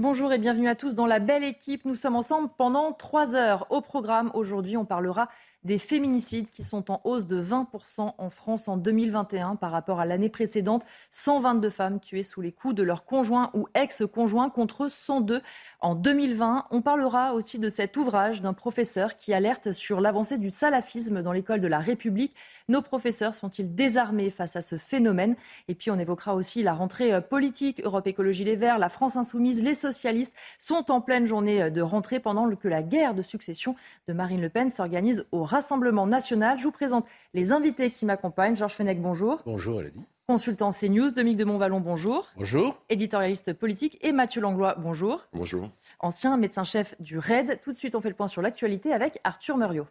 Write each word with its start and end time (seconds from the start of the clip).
Bonjour 0.00 0.32
et 0.32 0.38
bienvenue 0.38 0.66
à 0.66 0.74
tous 0.74 0.94
dans 0.94 1.04
la 1.04 1.18
belle 1.18 1.44
équipe. 1.44 1.84
Nous 1.84 1.94
sommes 1.94 2.16
ensemble 2.16 2.48
pendant 2.56 2.94
trois 2.94 3.34
heures. 3.34 3.66
Au 3.68 3.82
programme, 3.82 4.30
aujourd'hui, 4.32 4.78
on 4.78 4.86
parlera 4.86 5.28
des 5.62 5.76
féminicides 5.76 6.50
qui 6.50 6.64
sont 6.64 6.90
en 6.90 7.02
hausse 7.04 7.26
de 7.26 7.44
20% 7.44 8.14
en 8.16 8.30
France 8.30 8.66
en 8.66 8.78
2021 8.78 9.56
par 9.56 9.70
rapport 9.70 10.00
à 10.00 10.06
l'année 10.06 10.30
précédente. 10.30 10.86
122 11.10 11.68
femmes 11.68 12.00
tuées 12.00 12.22
sous 12.22 12.40
les 12.40 12.50
coups 12.50 12.74
de 12.74 12.82
leur 12.82 13.04
conjoint 13.04 13.50
ou 13.52 13.68
ex-conjoint 13.74 14.48
contre 14.48 14.90
102 14.90 15.42
en 15.80 15.94
2020. 15.94 16.66
On 16.70 16.82
parlera 16.82 17.34
aussi 17.34 17.58
de 17.58 17.68
cet 17.68 17.96
ouvrage 17.96 18.42
d'un 18.42 18.52
professeur 18.52 19.16
qui 19.16 19.32
alerte 19.32 19.72
sur 19.72 20.00
l'avancée 20.00 20.38
du 20.38 20.50
salafisme 20.50 21.22
dans 21.22 21.32
l'école 21.32 21.60
de 21.60 21.68
la 21.68 21.78
République. 21.78 22.34
Nos 22.68 22.82
professeurs 22.82 23.34
sont-ils 23.34 23.74
désarmés 23.74 24.30
face 24.30 24.56
à 24.56 24.62
ce 24.62 24.76
phénomène? 24.78 25.36
Et 25.68 25.74
puis 25.74 25.90
on 25.90 25.98
évoquera 25.98 26.34
aussi 26.34 26.62
la 26.62 26.72
rentrée 26.72 27.12
euh, 27.12 27.20
politique. 27.20 27.80
Europe 27.84 28.06
Écologie 28.06 28.44
Les 28.44 28.56
Verts, 28.56 28.78
la 28.78 28.88
France 28.88 29.16
Insoumise, 29.16 29.62
les 29.62 29.74
socialistes 29.74 30.34
sont 30.58 30.90
en 30.90 31.00
pleine 31.00 31.26
journée 31.26 31.62
euh, 31.62 31.70
de 31.70 31.80
rentrée 31.80 32.20
pendant 32.20 32.48
que 32.54 32.68
la 32.68 32.82
guerre 32.82 33.14
de 33.14 33.22
succession 33.22 33.74
de 34.08 34.12
Marine 34.12 34.40
Le 34.40 34.48
Pen 34.48 34.70
s'organise 34.70 35.24
au 35.32 35.44
Rassemblement 35.44 36.06
national. 36.06 36.58
Je 36.58 36.64
vous 36.64 36.72
présente 36.72 37.06
les 37.34 37.52
invités 37.52 37.90
qui 37.90 38.06
m'accompagnent. 38.06 38.56
Georges 38.56 38.74
Fenech, 38.74 39.00
bonjour. 39.00 39.42
Bonjour, 39.44 39.80
Elodie. 39.80 40.04
Consultant 40.30 40.70
CNews, 40.70 41.10
Dominique 41.10 41.38
de 41.38 41.44
Montvalon, 41.44 41.80
bonjour. 41.80 42.28
Bonjour. 42.36 42.80
Éditorialiste 42.88 43.52
politique 43.52 43.98
et 44.00 44.12
Mathieu 44.12 44.40
Langlois, 44.40 44.76
bonjour. 44.78 45.26
Bonjour. 45.32 45.70
Ancien 45.98 46.36
médecin-chef 46.36 46.94
du 47.00 47.18
RAID. 47.18 47.58
Tout 47.64 47.72
de 47.72 47.76
suite, 47.76 47.96
on 47.96 48.00
fait 48.00 48.10
le 48.10 48.14
point 48.14 48.28
sur 48.28 48.40
l'actualité 48.40 48.92
avec 48.92 49.18
Arthur 49.24 49.56
Muriot. 49.56 49.88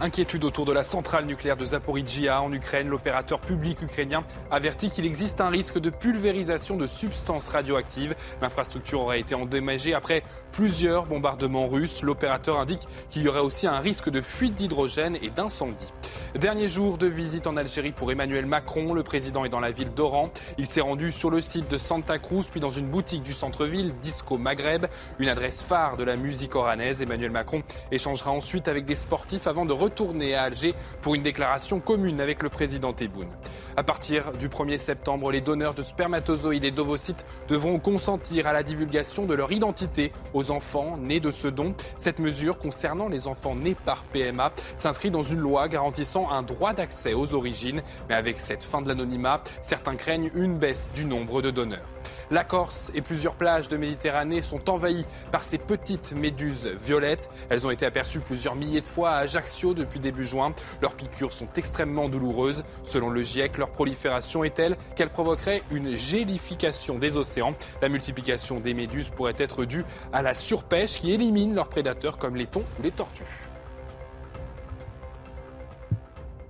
Inquiétude 0.00 0.44
autour 0.44 0.66
de 0.66 0.72
la 0.72 0.82
centrale 0.82 1.24
nucléaire 1.24 1.56
de 1.56 1.64
Zaporizhia 1.64 2.42
en 2.42 2.52
Ukraine. 2.52 2.88
L'opérateur 2.88 3.40
public 3.40 3.80
ukrainien 3.80 4.22
avertit 4.50 4.90
qu'il 4.90 5.06
existe 5.06 5.40
un 5.40 5.48
risque 5.48 5.78
de 5.78 5.88
pulvérisation 5.88 6.76
de 6.76 6.84
substances 6.84 7.48
radioactives. 7.48 8.14
L'infrastructure 8.42 9.00
aurait 9.00 9.20
été 9.20 9.34
endommagée 9.34 9.94
après 9.94 10.22
plusieurs 10.54 11.06
bombardements 11.06 11.66
russes. 11.66 12.02
L'opérateur 12.02 12.60
indique 12.60 12.86
qu'il 13.10 13.22
y 13.22 13.28
aurait 13.28 13.40
aussi 13.40 13.66
un 13.66 13.80
risque 13.80 14.08
de 14.08 14.20
fuite 14.20 14.54
d'hydrogène 14.54 15.18
et 15.20 15.28
d'incendie. 15.28 15.92
Dernier 16.36 16.68
jour 16.68 16.96
de 16.96 17.08
visite 17.08 17.48
en 17.48 17.56
Algérie 17.56 17.90
pour 17.90 18.12
Emmanuel 18.12 18.46
Macron. 18.46 18.94
Le 18.94 19.02
président 19.02 19.44
est 19.44 19.48
dans 19.48 19.58
la 19.58 19.72
ville 19.72 19.92
d'Oran. 19.92 20.30
Il 20.56 20.66
s'est 20.66 20.80
rendu 20.80 21.10
sur 21.10 21.28
le 21.28 21.40
site 21.40 21.68
de 21.68 21.76
Santa 21.76 22.20
Cruz, 22.20 22.44
puis 22.48 22.60
dans 22.60 22.70
une 22.70 22.86
boutique 22.86 23.24
du 23.24 23.32
centre-ville, 23.32 23.94
Disco 24.00 24.38
Maghreb, 24.38 24.86
une 25.18 25.28
adresse 25.28 25.60
phare 25.62 25.96
de 25.96 26.04
la 26.04 26.14
musique 26.14 26.54
oranaise. 26.54 27.02
Emmanuel 27.02 27.32
Macron 27.32 27.64
échangera 27.90 28.30
ensuite 28.30 28.68
avec 28.68 28.84
des 28.84 28.94
sportifs 28.94 29.48
avant 29.48 29.66
de 29.66 29.72
retourner 29.72 30.36
à 30.36 30.44
Alger 30.44 30.74
pour 31.02 31.16
une 31.16 31.22
déclaration 31.24 31.80
commune 31.80 32.20
avec 32.20 32.44
le 32.44 32.48
président 32.48 32.92
Tebboune. 32.92 33.30
À 33.76 33.82
partir 33.82 34.30
du 34.30 34.48
1er 34.48 34.78
septembre, 34.78 35.32
les 35.32 35.40
donneurs 35.40 35.74
de 35.74 35.82
spermatozoïdes 35.82 36.62
et 36.62 36.70
d'ovocytes 36.70 37.26
devront 37.48 37.80
consentir 37.80 38.46
à 38.46 38.52
la 38.52 38.62
divulgation 38.62 39.26
de 39.26 39.34
leur 39.34 39.50
identité 39.50 40.12
aux 40.32 40.52
enfants 40.52 40.96
nés 40.96 41.18
de 41.18 41.32
ce 41.32 41.48
don. 41.48 41.74
Cette 41.96 42.20
mesure 42.20 42.58
concernant 42.58 43.08
les 43.08 43.26
enfants 43.26 43.56
nés 43.56 43.74
par 43.74 44.04
PMA 44.04 44.52
s'inscrit 44.76 45.10
dans 45.10 45.24
une 45.24 45.40
loi 45.40 45.66
garantissant 45.66 46.30
un 46.30 46.42
droit 46.42 46.72
d'accès 46.72 47.14
aux 47.14 47.34
origines. 47.34 47.82
Mais 48.08 48.14
avec 48.14 48.38
cette 48.38 48.62
fin 48.62 48.80
de 48.80 48.86
l'anonymat, 48.86 49.42
certains 49.60 49.96
craignent 49.96 50.30
une 50.36 50.56
baisse 50.56 50.88
du 50.94 51.04
nombre 51.04 51.42
de 51.42 51.50
donneurs. 51.50 51.88
La 52.30 52.44
Corse 52.44 52.90
et 52.94 53.02
plusieurs 53.02 53.34
plages 53.34 53.68
de 53.68 53.76
Méditerranée 53.76 54.42
sont 54.42 54.70
envahies 54.70 55.06
par 55.30 55.44
ces 55.44 55.58
petites 55.58 56.12
méduses 56.12 56.66
violettes. 56.66 57.30
Elles 57.50 57.66
ont 57.66 57.70
été 57.70 57.84
aperçues 57.86 58.20
plusieurs 58.20 58.54
milliers 58.54 58.80
de 58.80 58.86
fois 58.86 59.10
à 59.10 59.18
Ajaccio 59.18 59.74
depuis 59.74 60.00
début 60.00 60.24
juin. 60.24 60.54
Leurs 60.80 60.94
piqûres 60.94 61.32
sont 61.32 61.48
extrêmement 61.56 62.08
douloureuses. 62.08 62.64
Selon 62.82 63.10
le 63.10 63.22
GIEC, 63.22 63.58
leur 63.58 63.70
prolifération 63.70 64.44
est 64.44 64.54
telle 64.54 64.76
qu'elle 64.96 65.10
provoquerait 65.10 65.62
une 65.70 65.96
gélification 65.96 66.98
des 66.98 67.16
océans. 67.16 67.52
La 67.82 67.88
multiplication 67.88 68.60
des 68.60 68.74
méduses 68.74 69.10
pourrait 69.10 69.34
être 69.38 69.64
due 69.64 69.84
à 70.12 70.22
la 70.22 70.34
surpêche 70.34 71.00
qui 71.00 71.12
élimine 71.12 71.54
leurs 71.54 71.68
prédateurs 71.68 72.18
comme 72.18 72.36
les 72.36 72.46
thons 72.46 72.64
ou 72.78 72.82
les 72.82 72.90
tortues. 72.90 73.43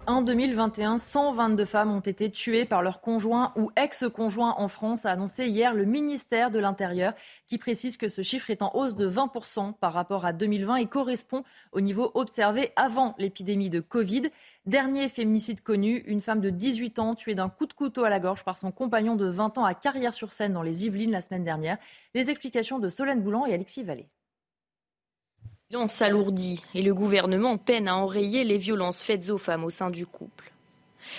En 0.06 0.20
2021, 0.20 0.98
122 0.98 1.64
femmes 1.64 1.90
ont 1.90 2.00
été 2.00 2.30
tuées 2.30 2.66
par 2.66 2.82
leur 2.82 3.00
conjoint 3.00 3.54
ou 3.56 3.70
ex-conjoint 3.74 4.54
en 4.58 4.68
France, 4.68 5.06
a 5.06 5.10
annoncé 5.10 5.46
hier 5.46 5.72
le 5.72 5.86
ministère 5.86 6.50
de 6.50 6.58
l'Intérieur, 6.58 7.14
qui 7.46 7.56
précise 7.56 7.96
que 7.96 8.10
ce 8.10 8.20
chiffre 8.20 8.50
est 8.50 8.60
en 8.60 8.70
hausse 8.74 8.96
de 8.96 9.08
20% 9.08 9.72
par 9.72 9.94
rapport 9.94 10.26
à 10.26 10.34
2020 10.34 10.76
et 10.76 10.86
correspond 10.86 11.42
au 11.72 11.80
niveau 11.80 12.10
observé 12.12 12.72
avant 12.76 13.14
l'épidémie 13.16 13.70
de 13.70 13.80
Covid. 13.80 14.24
Dernier 14.66 15.08
féminicide 15.08 15.62
connu, 15.62 16.04
une 16.06 16.20
femme 16.20 16.42
de 16.42 16.50
18 16.50 16.98
ans 16.98 17.14
tuée 17.14 17.34
d'un 17.34 17.48
coup 17.48 17.64
de 17.64 17.72
couteau 17.72 18.04
à 18.04 18.10
la 18.10 18.20
gorge 18.20 18.44
par 18.44 18.58
son 18.58 18.72
compagnon 18.72 19.16
de 19.16 19.26
20 19.26 19.56
ans 19.56 19.64
à 19.64 19.72
Carrière-sur-Seine 19.72 20.52
dans 20.52 20.62
les 20.62 20.84
Yvelines 20.84 21.12
la 21.12 21.22
semaine 21.22 21.44
dernière. 21.44 21.78
Les 22.14 22.28
explications 22.28 22.78
de 22.78 22.90
Solène 22.90 23.22
Boulan 23.22 23.46
et 23.46 23.54
Alexis 23.54 23.82
Vallée. 23.82 24.10
On 25.76 25.88
s'alourdit 25.88 26.62
et 26.74 26.82
le 26.82 26.94
gouvernement 26.94 27.58
peine 27.58 27.88
à 27.88 27.96
enrayer 27.96 28.44
les 28.44 28.58
violences 28.58 29.02
faites 29.02 29.30
aux 29.30 29.38
femmes 29.38 29.64
au 29.64 29.70
sein 29.70 29.90
du 29.90 30.06
couple. 30.06 30.52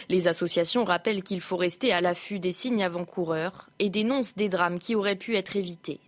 Les 0.08 0.28
associations 0.28 0.86
rappellent 0.86 1.24
qu'il 1.24 1.42
faut 1.42 1.58
rester 1.58 1.92
à 1.92 2.00
l'affût 2.00 2.40
des 2.40 2.54
signes 2.54 2.84
avant-coureurs 2.84 3.70
et 3.80 3.90
dénoncent 3.90 4.36
des 4.36 4.48
drames 4.48 4.80
qui 4.80 4.96
auraient 4.96 5.18
pu 5.18 5.36
être 5.36 5.58
évités. 5.58 6.00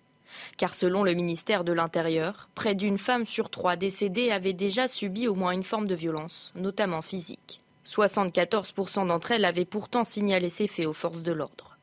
Car 0.58 0.74
selon 0.74 1.04
le 1.04 1.14
ministère 1.14 1.64
de 1.64 1.74
l'Intérieur, 1.74 2.50
près 2.56 2.74
d'une 2.74 2.98
femme 2.98 3.26
sur 3.26 3.50
trois 3.50 3.76
décédée 3.76 4.32
avait 4.32 4.54
déjà 4.54 4.88
subi 4.88 5.28
au 5.28 5.36
moins 5.36 5.52
une 5.52 5.64
forme 5.64 5.88
de 5.88 5.96
violence, 5.96 6.54
notamment 6.56 7.02
physique. 7.02 7.62
74% 7.86 9.08
d'entre 9.08 9.32
elles 9.32 9.46
avaient 9.46 9.66
pourtant 9.66 10.04
signalé 10.04 10.50
ces 10.50 10.68
faits 10.68 10.88
aux 10.88 10.94
forces 10.94 11.24
de 11.24 11.32
l'ordre 11.32 11.77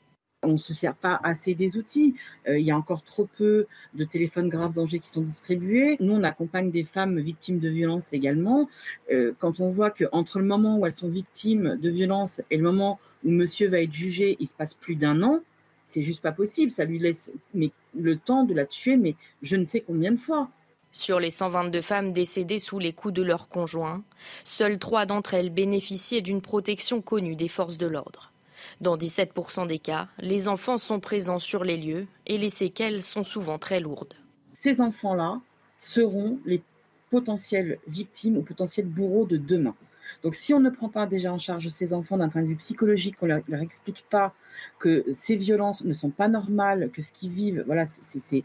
on 0.47 0.53
ne 0.53 0.57
se 0.57 0.75
sert 0.75 0.95
pas 0.95 1.21
assez 1.23 1.55
des 1.55 1.77
outils. 1.77 2.15
Euh, 2.49 2.59
il 2.59 2.65
y 2.65 2.71
a 2.71 2.77
encore 2.77 3.03
trop 3.03 3.29
peu 3.37 3.67
de 3.95 4.05
téléphones 4.05 4.49
graves 4.49 4.75
dangers 4.75 4.99
qui 4.99 5.09
sont 5.09 5.23
distribués. 5.23 5.97
Nous, 6.01 6.13
on 6.13 6.23
accompagne 6.23 6.71
des 6.71 6.85
femmes 6.85 7.19
victimes 7.21 7.59
de 7.59 7.69
violences 7.69 8.13
également. 8.13 8.69
Euh, 9.13 9.33
quand 9.39 9.61
on 9.61 9.69
voit 9.69 9.91
qu'entre 9.91 10.39
le 10.39 10.45
moment 10.45 10.79
où 10.79 10.87
elles 10.87 10.93
sont 10.93 11.09
victimes 11.09 11.79
de 11.81 11.91
violences 11.91 12.43
et 12.51 12.57
le 12.57 12.63
moment 12.63 12.99
où 13.25 13.31
monsieur 13.31 13.69
va 13.69 13.81
être 13.81 13.93
jugé, 13.93 14.37
il 14.41 14.47
se 14.47 14.55
passe 14.55 14.75
plus 14.75 14.97
d'un 14.97 15.23
an, 15.23 15.41
c'est 15.85 16.03
juste 16.03 16.23
pas 16.23 16.33
possible. 16.33 16.71
Ça 16.71 16.85
lui 16.85 16.99
laisse 16.99 17.33
le 17.55 18.17
temps 18.17 18.45
de 18.45 18.55
la 18.55 18.67
tuer, 18.67 18.97
mais 18.97 19.17
je 19.43 19.57
ne 19.57 19.65
sais 19.65 19.81
combien 19.81 20.13
de 20.13 20.19
fois. 20.19 20.49
Sur 20.93 21.19
les 21.19 21.31
122 21.31 21.81
femmes 21.81 22.13
décédées 22.13 22.61
sous 22.61 22.79
les 22.79 22.93
coups 22.93 23.15
de 23.15 23.23
leurs 23.23 23.49
conjoints, 23.49 24.05
seules 24.45 24.79
trois 24.79 25.07
d'entre 25.07 25.35
elles 25.35 25.51
bénéficiaient 25.51 26.21
d'une 26.21 26.41
protection 26.41 27.03
connue 27.03 27.35
des 27.35 27.49
forces 27.49 27.79
de 27.79 27.87
l'ordre. 27.87 28.31
Dans 28.81 28.97
17% 28.97 29.67
des 29.67 29.79
cas, 29.79 30.09
les 30.19 30.49
enfants 30.49 30.79
sont 30.79 31.01
présents 31.01 31.39
sur 31.39 31.65
les 31.65 31.77
lieux 31.77 32.07
et 32.27 32.39
les 32.39 32.51
séquelles 32.51 33.03
sont 33.03 33.25
souvent 33.25 33.59
très 33.59 33.81
lourdes. 33.81 34.15
Ces 34.53 34.81
enfants-là 34.81 35.41
seront 35.79 36.39
les 36.45 36.63
potentielles 37.11 37.79
victimes 37.87 38.37
ou 38.37 38.43
potentiels 38.43 38.87
bourreaux 38.87 39.27
de 39.27 39.37
demain. 39.37 39.75
Donc 40.23 40.35
si 40.35 40.53
on 40.55 40.61
ne 40.61 40.71
prend 40.71 40.89
pas 40.89 41.07
déjà 41.07 41.33
en 41.33 41.39
charge 41.39 41.69
ces 41.69 41.95
enfants 41.95 42.19
d'un 42.19 42.29
point 42.29 42.43
de 42.43 42.49
vue 42.49 42.57
psychologique, 42.57 43.17
qu'on 43.17 43.27
ne 43.27 43.41
leur, 43.49 43.61
explique 43.61 44.05
pas 44.11 44.35
que 44.79 45.05
ces 45.13 45.37
violences 45.37 45.85
ne 45.85 45.93
sont 45.93 46.11
pas 46.11 46.29
normales, 46.29 46.91
que 46.93 47.03
ce 47.03 47.13
qu'ils 47.13 47.31
vivent, 47.31 47.65
voilà, 47.67 47.87
c'est 47.87 48.45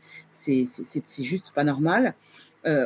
juste 1.24 1.52
pas 1.54 1.64
normal, 1.64 2.14
euh, 2.66 2.86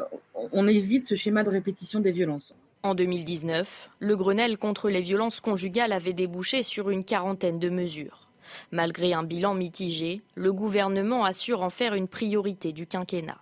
on 0.51 0.67
évite 0.67 1.05
ce 1.05 1.15
schéma 1.15 1.43
de 1.43 1.49
répétition 1.49 1.99
des 1.99 2.11
violences. 2.11 2.53
En 2.85 2.95
2019, 2.95 3.91
le 3.99 4.17
Grenelle 4.17 4.57
contre 4.57 4.89
les 4.89 4.99
violences 4.99 5.39
conjugales 5.39 5.93
avait 5.93 6.11
débouché 6.11 6.63
sur 6.63 6.89
une 6.89 7.05
quarantaine 7.05 7.57
de 7.57 7.69
mesures. 7.69 8.27
Malgré 8.71 9.13
un 9.13 9.23
bilan 9.23 9.53
mitigé, 9.53 10.21
le 10.35 10.51
gouvernement 10.51 11.23
assure 11.23 11.61
en 11.61 11.69
faire 11.69 11.93
une 11.93 12.09
priorité 12.09 12.73
du 12.73 12.85
quinquennat. 12.85 13.39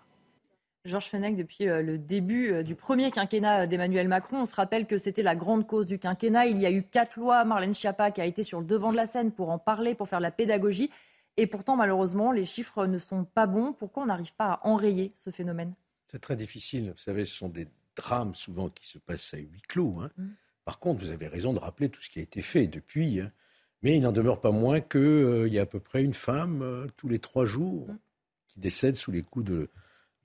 Georges 0.86 1.08
Fenech, 1.10 1.36
depuis 1.36 1.68
euh, 1.68 1.82
le 1.82 1.98
début 1.98 2.52
euh, 2.52 2.62
du 2.62 2.76
premier 2.76 3.10
quinquennat 3.10 3.66
d'Emmanuel 3.66 4.08
Macron, 4.08 4.42
on 4.42 4.46
se 4.46 4.54
rappelle 4.54 4.86
que 4.86 5.00
c'était 5.00 5.24
la 5.24 5.36
grande 5.36 5.66
cause 5.66 5.88
du 5.88 5.98
quinquennat. 5.98 6.46
Il 6.46 6.60
y 6.60 6.68
a 6.68 6.72
eu 6.72 6.84
quatre 6.84 7.20
lois. 7.20 7.44
Marlène 7.44 7.74
Schiappa 7.74 8.12
qui 8.12 8.22
a 8.22 8.28
été 8.28 8.44
sur 8.44 8.60
le 8.60 8.66
devant 8.68 8.92
de 8.92 8.96
la 8.96 9.08
scène 9.08 9.32
pour 9.32 9.50
en 9.50 9.58
parler, 9.58 9.96
pour 9.96 10.08
faire 10.08 10.20
la 10.20 10.32
pédagogie. 10.32 10.92
Et 11.38 11.48
pourtant, 11.48 11.76
malheureusement, 11.76 12.32
les 12.32 12.46
chiffres 12.46 12.86
ne 12.86 13.00
sont 13.00 13.24
pas 13.24 13.48
bons. 13.48 13.74
Pourquoi 13.74 14.04
on 14.04 14.08
n'arrive 14.08 14.36
pas 14.36 14.54
à 14.54 14.68
enrayer 14.68 15.12
ce 15.16 15.32
phénomène? 15.32 15.74
C'est 16.06 16.22
très 16.22 16.36
difficile. 16.36 16.92
Vous 16.92 17.02
savez, 17.02 17.26
ce 17.26 17.36
sont 17.36 17.50
des 17.50 17.68
drames 17.96 18.36
souvent 18.36 18.70
qui 18.70 18.88
se 18.88 18.98
passent 18.98 19.34
à 19.34 19.38
huis 19.38 19.62
clos. 19.68 19.94
Hein. 20.00 20.12
Mm. 20.18 20.28
Par 20.66 20.80
contre, 20.80 21.02
vous 21.02 21.12
avez 21.12 21.28
raison 21.28 21.54
de 21.54 21.60
rappeler 21.60 21.90
tout 21.90 22.02
ce 22.02 22.10
qui 22.10 22.20
a 22.20 22.22
été 22.22 22.42
fait 22.42 22.68
depuis. 22.68 23.20
Hein. 23.20 23.32
Mais 23.84 23.98
il 23.98 24.02
n'en 24.02 24.12
demeure 24.12 24.40
pas 24.42 24.52
moins 24.52 24.80
qu'il 24.80 25.00
euh, 25.00 25.48
y 25.48 25.58
a 25.58 25.64
à 25.64 25.66
peu 25.66 25.80
près 25.80 26.04
une 26.04 26.14
femme 26.14 26.62
euh, 26.62 26.88
tous 26.98 27.10
les 27.10 27.20
trois 27.20 27.46
jours 27.46 27.90
mm. 27.90 27.98
qui 28.48 28.60
décède 28.60 28.96
sous 28.96 29.12
les 29.12 29.24
coups 29.24 29.46
de, 29.46 29.70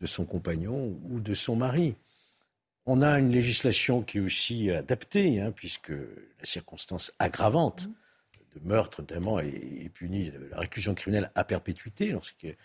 son 0.05 0.25
compagnon 0.25 0.99
ou 1.05 1.21
de 1.21 1.35
son 1.35 1.57
mari. 1.57 1.95
On 2.85 3.01
a 3.01 3.19
une 3.19 3.33
législation 3.33 4.03
qui 4.03 4.19
est 4.19 4.21
aussi 4.21 4.71
adaptée, 4.71 5.41
hein, 5.41 5.51
puisque 5.51 5.89
la 5.89 6.45
circonstance 6.45 7.13
aggravante 7.19 7.87
mm. 7.87 8.61
de 8.61 8.69
meurtre 8.69 9.01
notamment 9.01 9.41
est, 9.41 9.89
punie 9.95 10.31
de 10.31 10.49
la 10.51 10.59
réclusion 10.59 10.95
criminelle 10.95 11.31
à 11.35 11.45
perpétuité 11.45 12.11
lorsqu'il 12.11 12.57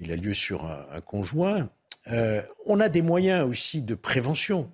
a 0.00 0.16
lieu 0.16 0.34
sur 0.34 0.66
un, 0.66 1.00
conjoint. 1.00 1.70
Euh, 2.10 2.42
on 2.66 2.80
a 2.80 2.88
des 2.88 3.02
moyens 3.02 3.48
aussi 3.48 3.82
de 3.82 3.94
prévention. 3.94 4.70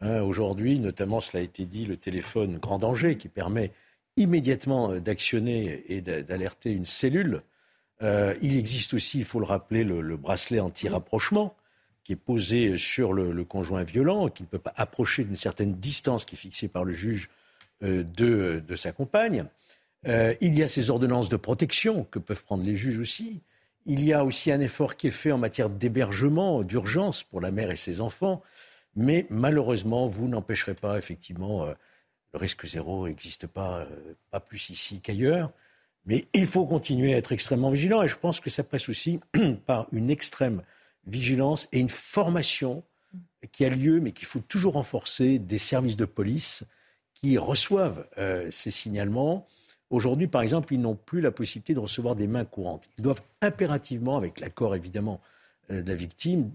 Hein. 0.00 0.20
Aujourd'hui, 0.20 0.78
notamment, 0.78 1.20
cela 1.20 1.40
a 1.40 1.44
été 1.44 1.64
dit, 1.64 1.86
le 1.86 1.96
téléphone 1.96 2.58
grand 2.58 2.78
danger 2.78 3.16
qui 3.16 3.28
permet 3.28 3.72
immédiatement 4.16 4.92
euh, 4.92 5.00
d'actionner 5.00 5.84
et 5.88 6.00
d'alerter 6.00 6.72
une 6.72 6.84
cellule. 6.84 7.42
Euh, 8.02 8.34
il 8.42 8.56
existe 8.56 8.94
aussi, 8.94 9.18
il 9.18 9.24
faut 9.24 9.40
le 9.40 9.46
rappeler, 9.46 9.82
le, 9.82 10.16
bracelet 10.16 10.60
anti-rapprochement 10.60 11.54
qui 12.04 12.12
est 12.12 12.16
posé 12.16 12.78
sur 12.78 13.12
le, 13.12 13.44
conjoint 13.44 13.82
violent, 13.82 14.28
qui 14.28 14.42
ne 14.42 14.48
peut 14.48 14.58
pas 14.58 14.72
approcher 14.76 15.24
d'une 15.24 15.36
certaine 15.36 15.74
distance 15.74 16.24
qui 16.24 16.36
est 16.36 16.38
fixée 16.38 16.68
par 16.68 16.84
le 16.84 16.92
juge 16.92 17.28
de, 17.82 18.62
sa 18.76 18.92
compagne. 18.92 19.44
il 20.06 20.58
y 20.58 20.62
a 20.62 20.68
ces 20.68 20.88
ordonnances 20.88 21.28
de 21.28 21.36
protection 21.36 22.04
que 22.04 22.18
peuvent 22.18 22.42
prendre 22.42 22.64
les 22.64 22.76
juges 22.76 22.98
aussi. 22.98 23.42
Il 23.88 24.04
y 24.04 24.12
a 24.12 24.24
aussi 24.24 24.52
un 24.52 24.60
effort 24.60 24.96
qui 24.96 25.08
est 25.08 25.10
fait 25.10 25.32
en 25.32 25.38
matière 25.38 25.68
d'hébergement, 25.68 26.62
d'urgence 26.62 27.24
pour 27.24 27.40
la 27.40 27.50
mère 27.50 27.72
et 27.72 27.76
ses 27.76 28.00
enfants. 28.00 28.42
Mais 28.94 29.26
malheureusement, 29.30 30.06
vous 30.06 30.28
n'empêcherez 30.28 30.74
pas 30.74 30.98
effectivement 30.98 31.66
le 32.32 32.38
risque 32.38 32.66
zéro 32.66 33.08
n'existe 33.08 33.46
pas, 33.46 33.80
euh, 33.80 34.14
pas 34.30 34.40
plus 34.40 34.70
ici 34.70 35.00
qu'ailleurs. 35.00 35.50
Mais 36.04 36.26
il 36.32 36.46
faut 36.46 36.66
continuer 36.66 37.14
à 37.14 37.18
être 37.18 37.32
extrêmement 37.32 37.70
vigilant 37.70 38.02
et 38.02 38.08
je 38.08 38.16
pense 38.16 38.40
que 38.40 38.50
ça 38.50 38.62
passe 38.62 38.88
aussi 38.88 39.20
par 39.66 39.86
une 39.92 40.10
extrême 40.10 40.62
vigilance 41.06 41.68
et 41.72 41.78
une 41.78 41.88
formation 41.88 42.82
qui 43.52 43.64
a 43.64 43.68
lieu, 43.68 44.00
mais 44.00 44.12
qu'il 44.12 44.26
faut 44.26 44.40
toujours 44.40 44.74
renforcer 44.74 45.38
des 45.38 45.58
services 45.58 45.96
de 45.96 46.04
police 46.04 46.64
qui 47.14 47.38
reçoivent 47.38 48.06
euh, 48.18 48.50
ces 48.50 48.70
signalements. 48.70 49.46
Aujourd'hui, 49.90 50.26
par 50.26 50.42
exemple, 50.42 50.74
ils 50.74 50.80
n'ont 50.80 50.96
plus 50.96 51.20
la 51.20 51.30
possibilité 51.30 51.74
de 51.74 51.78
recevoir 51.78 52.14
des 52.14 52.26
mains 52.26 52.44
courantes. 52.44 52.88
Ils 52.98 53.02
doivent 53.02 53.22
impérativement, 53.40 54.16
avec 54.16 54.40
l'accord 54.40 54.76
évidemment 54.76 55.20
euh, 55.70 55.82
de 55.82 55.88
la 55.88 55.94
victime, 55.94 56.50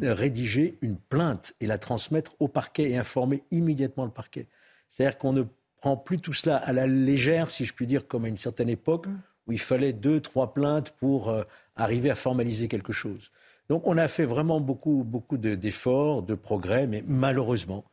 rédiger 0.00 0.78
une 0.80 0.96
plainte 0.96 1.54
et 1.60 1.66
la 1.66 1.78
transmettre 1.78 2.34
au 2.40 2.48
parquet 2.48 2.90
et 2.90 2.96
informer 2.96 3.42
immédiatement 3.50 4.04
le 4.04 4.10
parquet. 4.10 4.46
C'est-à-dire 4.88 5.18
qu'on 5.18 5.32
ne 5.32 5.44
prend 5.76 5.96
plus 5.96 6.18
tout 6.18 6.32
cela 6.32 6.56
à 6.56 6.72
la 6.72 6.86
légère, 6.86 7.50
si 7.50 7.64
je 7.64 7.72
puis 7.72 7.86
dire, 7.86 8.06
comme 8.06 8.24
à 8.24 8.28
une 8.28 8.36
certaine 8.36 8.68
époque, 8.68 9.06
mm. 9.06 9.18
où 9.46 9.52
il 9.52 9.60
fallait 9.60 9.92
deux, 9.92 10.20
trois 10.20 10.54
plaintes 10.54 10.92
pour 10.98 11.28
euh, 11.28 11.44
arriver 11.76 12.10
à 12.10 12.14
formaliser 12.14 12.68
quelque 12.68 12.92
chose. 12.92 13.30
Donc 13.68 13.86
on 13.86 13.96
a 13.96 14.08
fait 14.08 14.24
vraiment 14.24 14.60
beaucoup, 14.60 15.04
beaucoup 15.04 15.38
d'efforts, 15.38 16.22
de, 16.22 16.34
progrès, 16.34 16.86
mais 16.86 17.02
malheureusement, 17.06 17.84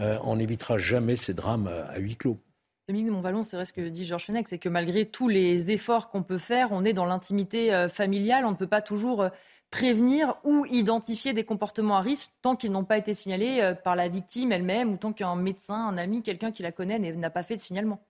euh, 0.00 0.18
on 0.24 0.36
n'évitera 0.36 0.78
jamais 0.78 1.16
ces 1.16 1.34
drames 1.34 1.68
à 1.68 1.98
huis 1.98 2.16
clos. 2.16 2.38
Dominique 2.88 3.06
de 3.06 3.12
Montvalon, 3.12 3.42
c'est 3.42 3.56
vrai 3.56 3.66
ce 3.66 3.72
que 3.72 3.86
dit 3.86 4.04
Georges 4.06 4.24
Fenech, 4.24 4.48
c'est 4.48 4.58
que 4.58 4.70
malgré 4.70 5.04
tous 5.04 5.28
les 5.28 5.70
efforts 5.70 6.08
qu'on 6.08 6.22
peut 6.22 6.38
faire, 6.38 6.72
on 6.72 6.84
est 6.84 6.94
dans 6.94 7.04
l'intimité 7.04 7.74
euh, 7.74 7.88
familiale, 7.88 8.46
on 8.46 8.52
ne 8.52 8.56
peut 8.56 8.66
pas 8.66 8.80
toujours 8.80 9.28
prévenir 9.70 10.36
ou 10.44 10.64
identifier 10.66 11.32
des 11.32 11.44
comportements 11.44 11.96
à 11.96 12.00
risque 12.00 12.32
tant 12.42 12.56
qu'ils 12.56 12.72
n'ont 12.72 12.84
pas 12.84 12.98
été 12.98 13.14
signalés 13.14 13.60
euh, 13.60 13.74
par 13.74 13.96
la 13.96 14.08
victime 14.08 14.52
elle-même 14.52 14.92
ou 14.92 14.96
tant 14.96 15.12
qu'un 15.12 15.36
médecin, 15.36 15.88
un 15.88 15.98
ami, 15.98 16.22
quelqu'un 16.22 16.52
qui 16.52 16.62
la 16.62 16.72
connaît 16.72 16.98
n'a 16.98 17.30
pas 17.30 17.42
fait 17.42 17.56
de 17.56 17.60
signalement. 17.60 18.00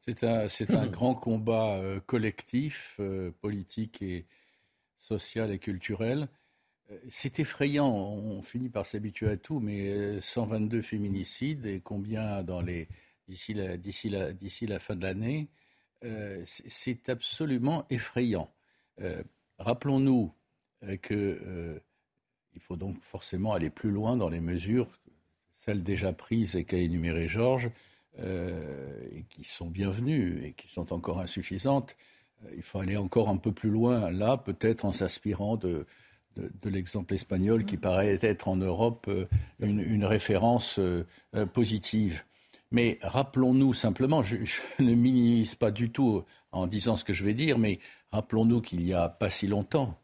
C'est 0.00 0.24
un, 0.24 0.46
un 0.46 0.86
grand 0.88 1.14
combat 1.14 1.76
euh, 1.76 2.00
collectif, 2.00 2.96
euh, 3.00 3.30
politique 3.40 4.02
et 4.02 4.26
social 4.98 5.50
et 5.50 5.58
culturel. 5.58 6.28
C'est 7.08 7.38
effrayant, 7.38 7.88
on 7.88 8.42
finit 8.42 8.68
par 8.68 8.84
s'habituer 8.84 9.30
à 9.30 9.36
tout, 9.38 9.60
mais 9.60 10.20
122 10.20 10.82
féminicides 10.82 11.64
et 11.64 11.80
combien 11.80 12.42
dans 12.42 12.60
les 12.60 12.86
d'ici 13.32 14.66
la, 14.66 14.78
fin 14.78 14.96
de 14.96 15.02
l'année, 15.02 15.48
c'est 16.44 17.08
absolument 17.08 17.86
effrayant. 17.90 18.52
Rappelons-nous 19.58 20.32
qu'il 21.02 21.16
euh, 21.16 21.78
faut 22.58 22.76
donc 22.76 23.00
forcément 23.02 23.52
aller 23.52 23.70
plus 23.70 23.90
loin 23.90 24.16
dans 24.16 24.28
les 24.28 24.40
mesures, 24.40 24.88
celles 25.54 25.82
déjà 25.82 26.12
prises 26.12 26.56
et 26.56 26.64
qu'a 26.64 26.78
énumérées 26.78 27.28
Georges, 27.28 27.70
euh, 28.18 29.08
et 29.12 29.24
qui 29.28 29.44
sont 29.44 29.70
bienvenues 29.70 30.44
et 30.44 30.52
qui 30.52 30.68
sont 30.68 30.92
encore 30.92 31.20
insuffisantes. 31.20 31.96
Euh, 32.44 32.50
il 32.56 32.62
faut 32.62 32.80
aller 32.80 32.96
encore 32.96 33.28
un 33.28 33.36
peu 33.36 33.52
plus 33.52 33.70
loin, 33.70 34.10
là, 34.10 34.36
peut-être 34.36 34.84
en 34.84 34.92
s'inspirant 34.92 35.56
de, 35.56 35.86
l'exemple 36.64 37.14
espagnol 37.14 37.66
qui 37.66 37.76
paraît 37.76 38.18
être 38.22 38.48
en 38.48 38.56
Europe 38.56 39.10
une, 39.60 40.04
référence 40.06 40.80
positive. 41.52 42.24
Mais 42.72 42.98
rappelons-nous 43.02 43.74
simplement, 43.74 44.22
je, 44.22 44.38
je, 44.44 44.60
ne 44.82 44.94
minimise 44.94 45.54
pas 45.54 45.70
du 45.70 45.90
tout 45.90 46.24
en 46.50 46.66
disant 46.66 46.96
ce 46.96 47.04
que 47.04 47.12
je 47.12 47.22
vais 47.22 47.34
dire, 47.34 47.58
mais 47.58 47.78
rappelons-nous 48.10 48.60
qu'il 48.60 48.84
n'y 48.84 48.94
a 48.94 49.08
pas 49.08 49.30
si 49.30 49.46
longtemps, 49.46 49.98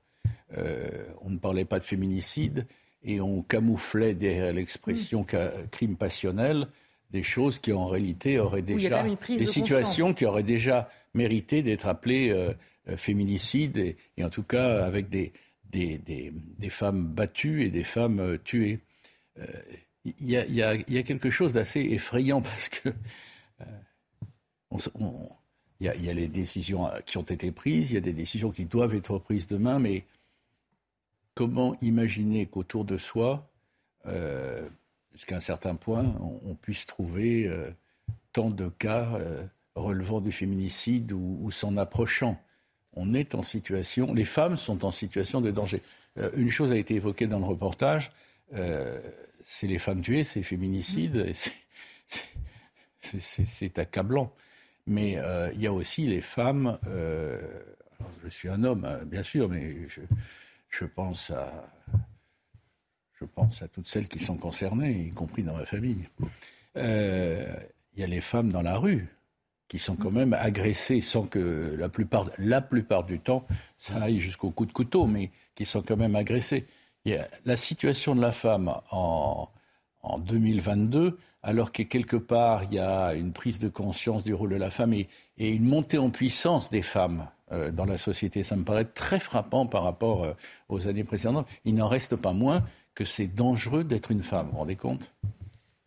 euh, 0.57 1.05
on 1.21 1.31
ne 1.31 1.39
parlait 1.39 1.65
pas 1.65 1.79
de 1.79 1.85
féminicide 1.85 2.67
et 3.03 3.21
on 3.21 3.43
camouflait 3.43 4.15
derrière 4.15 4.53
l'expression 4.53 5.23
mm. 5.23 5.69
crime 5.71 5.97
passionnel 5.97 6.69
des 7.11 7.23
choses 7.23 7.59
qui 7.59 7.73
en 7.73 7.87
réalité 7.87 8.39
auraient 8.39 8.63
déjà 8.63 9.03
des 9.29 9.47
situations 9.47 10.13
qui 10.13 10.27
auraient 10.27 10.43
déjà 10.43 10.91
mérité 11.15 11.63
d'être 11.63 11.87
appelées 11.87 12.31
euh, 12.31 12.53
euh, 12.89 12.97
féminicide 12.97 13.97
et, 14.17 14.25
en 14.25 14.29
tout 14.31 14.43
cas 14.43 14.85
avec 14.85 15.09
des, 15.09 15.33
des, 15.71 16.71
femmes 16.71 17.05
battues 17.07 17.65
et 17.65 17.71
des 17.71 17.85
femmes 17.85 18.39
tuées. 18.45 18.81
Il 20.21 20.31
y, 20.31 20.63
a 20.63 21.03
quelque 21.03 21.31
chose 21.31 21.53
d'assez 21.53 21.81
effrayant 21.81 22.41
parce 22.41 22.69
que 22.69 22.91
il 25.81 25.87
y, 25.87 26.05
y, 26.05 26.11
a 26.11 26.13
les 26.13 26.29
décisions 26.29 26.91
qui 27.07 27.17
ont 27.19 27.23
été 27.23 27.53
prises, 27.53 27.91
il 27.91 27.95
y 27.95 27.97
a 27.97 28.01
des 28.01 28.13
décisions 28.13 28.51
qui 28.51 28.65
doivent 28.65 28.95
être 28.95 29.19
prises 29.19 29.47
demain, 29.47 29.79
mais 29.79 30.05
comment 31.39 31.77
imaginer 31.83 32.47
qu'autour 32.47 32.85
de 32.85 32.99
soi, 32.99 33.49
euh, 34.07 34.69
jusqu'à 35.13 35.37
un 35.37 35.41
certain 35.41 35.77
point, 35.77 36.05
on, 36.45 36.57
puisse 36.57 36.85
trouver 36.85 37.47
euh, 37.47 37.71
tant 38.33 38.51
de 38.51 38.69
cas 38.69 39.09
euh, 39.15 39.45
relevant 39.77 40.21
du 40.21 40.33
féminicide 40.33 41.13
ou, 41.13 41.49
s'en 41.53 41.77
approchant? 41.77 42.43
On 42.93 43.15
est 43.15 43.37
en 43.37 43.43
situation, 43.43 44.13
les 44.15 44.25
femmes 44.25 44.57
sont 44.57 44.85
en 44.85 44.91
situation 44.91 45.41
de 45.41 45.53
danger. 45.53 45.81
une 46.35 46.51
chose 46.51 46.73
a 46.73 46.77
été 46.77 46.95
évoquée 46.97 47.29
dans 47.29 47.39
le 47.39 47.45
reportage, 47.45 48.11
c'est 49.51 49.67
les 49.67 49.79
femmes 49.79 50.03
tuées, 50.03 50.25
c'est 50.25 50.43
féminicide, 50.43 51.33
c'est 53.01 53.79
accablant. 53.79 54.35
Mais 54.87 55.19
il 55.55 55.61
y 55.61 55.67
a 55.67 55.73
aussi 55.73 56.07
les 56.07 56.21
femmes. 56.21 56.79
je 56.85 58.29
suis 58.29 58.49
un 58.49 58.63
homme, 58.65 58.85
hein, 58.85 59.01
bien 59.07 59.23
sûr, 59.23 59.49
mais 59.49 59.89
je, 59.89 60.03
je 60.71 60.85
pense 60.85 61.31
à, 61.31 61.71
je 63.19 63.25
pense 63.25 63.63
à 63.63 63.69
toutes 63.69 63.89
celles 63.89 64.09
qui 64.09 64.19
sont 64.19 64.37
concernées, 64.37 65.07
y 65.07 65.11
compris 65.11 65.43
dans 65.43 65.57
ma 65.57 65.67
famille. 65.67 66.05
Euh, 66.77 67.57
il 67.95 68.01
y 68.01 68.05
a 68.05 68.07
les 68.07 68.21
femmes 68.21 68.53
dans 68.53 68.63
la 68.63 68.79
rue 68.79 69.09
qui 69.67 69.79
sont 69.79 69.97
quand 69.97 70.11
même 70.11 70.35
agressées 70.35 71.01
sans 71.01 71.27
que 71.27 71.75
la 71.77 71.89
plupart, 71.89 72.31
la 72.39 72.61
plupart 72.61 73.05
du 73.05 73.19
temps, 73.19 73.47
ça 73.77 74.03
aille 74.03 74.21
jusqu'au 74.21 74.51
coup 74.51 74.67
de 74.67 74.73
couteau, 74.73 75.07
mais 75.07 75.31
qui 75.55 75.65
sont 75.65 75.83
quand 75.83 75.97
même 75.97 76.17
agressées. 76.17 76.67
La 77.45 77.57
situation 77.57 78.15
de 78.15 78.21
la 78.21 78.33
femme 78.33 78.73
en, 78.91 79.49
en 80.03 80.19
2022, 80.19 81.19
alors 81.43 81.73
que 81.73 81.83
quelque 81.83 82.17
part 82.17 82.65
il 82.65 82.75
y 82.75 82.79
a 82.79 83.15
une 83.15 83.33
prise 83.33 83.59
de 83.59 83.69
conscience 83.69 84.25
du 84.25 84.35
rôle 84.35 84.51
de 84.51 84.57
la 84.57 84.71
femme 84.71 84.93
et 84.93 85.09
une 85.39 85.65
montée 85.65 85.99
en 85.99 86.11
puissance 86.11 86.71
des 86.71 86.83
femmes 86.83 87.29
euh, 87.51 87.71
dans 87.71 87.87
la 87.87 87.97
société. 87.97 88.43
Ça 88.43 88.57
me 88.57 88.65
paraît 88.65 88.85
très 88.85 89.19
frappant 89.19 89.65
par 89.65 89.83
rapport 89.83 90.25
euh, 90.25 90.35
aux 90.69 90.87
années 90.87 91.05
précédentes. 91.05 91.47
Il 91.65 91.77
n'en 91.77 91.89
reste 91.89 92.15
pas 92.17 92.35
moins 92.35 92.63
que 92.95 93.07
c'est 93.07 93.27
dangereux 93.27 93.85
d'être 93.85 94.11
une 94.11 94.23
femme. 94.23 94.47
Vous 94.47 94.53
vous 94.53 94.59
rendez 94.59 94.77
compte? 94.77 95.11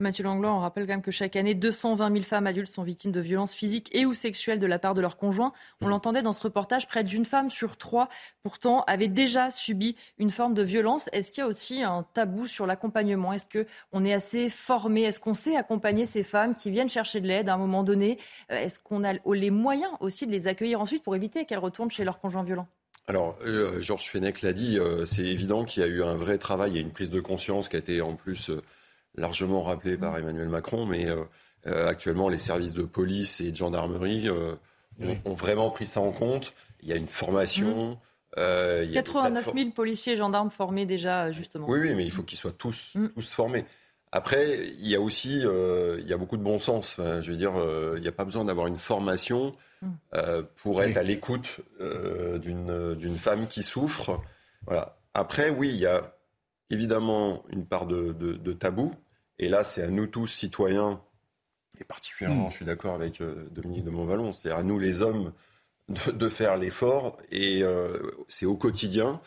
Mathieu 0.02 0.24
Langlois, 0.24 0.52
on 0.52 0.60
rappelle 0.60 0.86
quand 0.88 0.94
même 0.94 1.02
que 1.02 1.12
chaque 1.12 1.36
année, 1.36 1.54
220 1.54 2.12
000 2.12 2.24
femmes 2.24 2.48
adultes 2.48 2.72
sont 2.72 2.82
victimes 2.84 3.12
de 3.12 3.22
violences 3.22 3.54
physiques 3.54 3.88
et 3.94 4.06
ou 4.06 4.14
sexuelles 4.14 4.60
de 4.60 4.66
la 4.66 4.80
part 4.80 4.96
de 4.96 5.02
leur 5.02 5.16
conjoint. 5.16 5.54
On 5.82 5.88
l'entendait 5.88 6.24
dans 6.24 6.34
ce 6.34 6.42
reportage, 6.42 6.88
près 6.88 7.04
d'une 7.04 7.24
femme 7.24 7.52
sur 7.52 7.78
trois, 7.78 8.10
pourtant, 8.42 8.84
avait 8.88 9.08
déjà 9.08 9.52
subi 9.52 9.96
une 10.18 10.32
forme 10.32 10.56
de 10.56 10.64
violence. 10.64 11.08
Est-ce 11.14 11.32
qu'il 11.32 11.42
y 11.42 11.46
a 11.46 11.48
aussi 11.48 11.84
un 11.84 12.04
tabou 12.14 12.48
sur 12.48 12.66
l'accompagnement? 12.66 13.32
Est-ce 13.32 13.46
qu'on 13.46 14.04
est 14.04 14.14
assez 14.14 14.50
formé? 14.50 15.04
Est-ce 15.04 15.20
qu'on 15.20 15.36
sait 15.36 15.56
accompagner 15.56 16.06
ces 16.06 16.24
femmes 16.24 16.56
qui 16.56 16.72
viennent 16.72 16.90
chercher 16.90 17.22
de 17.22 17.28
l'aide 17.28 17.48
à 17.48 17.54
un 17.54 17.58
moment 17.58 17.84
donné? 17.84 18.18
Euh, 18.52 18.58
Est-ce 18.58 18.80
qu'on 18.80 19.04
a 19.04 19.14
les 19.14 19.52
moyens 19.52 19.92
aussi 20.00 20.26
de 20.26 20.32
les 20.32 20.48
accueillir 20.48 20.82
ensuite 20.82 21.04
pour 21.04 21.16
éviter 21.16 21.46
qu'elles 21.46 21.60
retournent 21.60 21.92
chez 21.92 22.04
leur 22.04 22.20
conjoint 22.20 22.44
violent 22.44 22.68
alors, 23.08 23.36
euh, 23.44 23.82
Georges 23.82 24.10
Fenech 24.10 24.44
l'a 24.44 24.54
dit, 24.54 24.78
euh, 24.80 25.08
c'est 25.08 25.26
évident 25.26 25.66
qu'il 25.66 25.82
y 25.82 25.86
a 25.86 25.90
eu 25.90 26.04
un 26.04 26.14
vrai 26.14 26.38
travail 26.38 26.78
et 26.78 26.82
une 26.82 26.92
prise 26.92 27.10
de 27.10 27.20
conscience 27.20 27.68
qui 27.68 27.76
a 27.76 27.80
été 27.80 28.00
en 28.00 28.16
plus 28.16 28.52
largement 29.16 29.64
rappelé 29.64 29.98
par 29.98 30.18
Emmanuel 30.18 30.50
Macron, 30.50 30.86
mais 30.86 31.08
euh, 31.08 31.88
actuellement, 31.88 32.30
les 32.30 32.38
services 32.38 32.74
de 32.74 32.84
police 32.84 33.42
et 33.42 33.52
de 33.52 33.56
gendarmerie 33.56 34.30
ont, 35.26 35.34
vraiment 35.34 35.70
pris 35.70 35.86
ça 35.86 36.00
en 36.00 36.12
compte. 36.12 36.54
Il 36.82 36.90
y 36.90 36.94
a 36.94 36.96
une 36.96 37.08
formation. 37.08 37.92
Mmh. 37.92 37.98
89 38.94 39.52
000 39.54 39.72
policiers 39.72 40.14
et 40.14 40.16
gendarmes 40.16 40.52
formés 40.52 40.86
déjà, 40.86 41.32
justement. 41.32 41.68
Oui, 41.68 41.80
oui, 41.80 41.94
mais 41.96 42.06
il 42.06 42.12
faut 42.12 42.24
qu'ils 42.24 42.38
soient 42.38 42.54
tous, 42.54 42.94
mmh. 42.96 43.10
tous 43.10 43.34
formés. 43.34 43.66
Après, 44.14 44.60
il 44.68 44.88
y 44.88 44.96
a 44.96 45.02
aussi 45.02 45.42
euh, 45.46 45.98
il 46.02 46.08
y 46.08 46.14
a 46.14 46.18
beaucoup 46.18 46.36
de 46.36 46.44
bon 46.44 46.60
sens. 46.60 46.98
je 46.98 47.32
veux 47.32 47.38
dire, 47.38 47.54
euh, 47.58 47.94
il 47.96 48.02
n'y 48.02 48.10
a 48.10 48.12
pas 48.12 48.26
besoin 48.26 48.44
d'avoir 48.44 48.68
une 48.68 48.78
formation 48.78 49.54
mm. 49.82 49.88
euh, 50.16 50.44
pour 50.62 50.84
être 50.84 50.98
à 50.98 51.04
l'écoute 51.04 51.62
d'une 51.80 53.18
femme 53.18 53.48
qui 53.48 53.64
souffre. 53.64 54.20
Voilà. 54.66 54.98
Après, 55.14 55.50
oui, 55.50 55.70
il 55.70 55.80
y 55.80 55.86
a 55.86 56.14
évidemment 56.72 57.44
une 57.50 57.66
part 57.66 57.86
de, 57.86 58.54
tabou. 58.54 58.94
Et 59.40 59.50
là, 59.50 59.64
c'est 59.64 59.84
à 59.84 59.90
nous 59.90 60.08
tous, 60.08 60.28
citoyens, 60.28 61.02
et 61.80 61.84
particulièrement, 61.84 62.48
mm. 62.48 62.52
je 62.52 62.56
suis 62.58 62.66
d'accord 62.66 62.96
avec 62.96 63.22
Dominique 63.52 63.84
de 63.84 63.90
Montvalon, 63.90 64.32
c'est 64.32 64.52
à 64.52 64.64
nous 64.64 64.80
les 64.80 65.02
hommes 65.02 65.34
de, 65.88 66.30
faire 66.30 66.58
l'effort. 66.58 67.18
Et 67.32 67.64
c'est 68.28 68.46
au 68.46 68.56
quotidien 68.56 69.20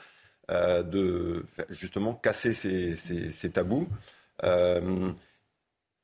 de 0.49 1.47
justement 1.71 2.15
casser 2.15 2.53
ces 2.53 3.51
tabous. 3.51 3.89
Euh, 4.43 5.13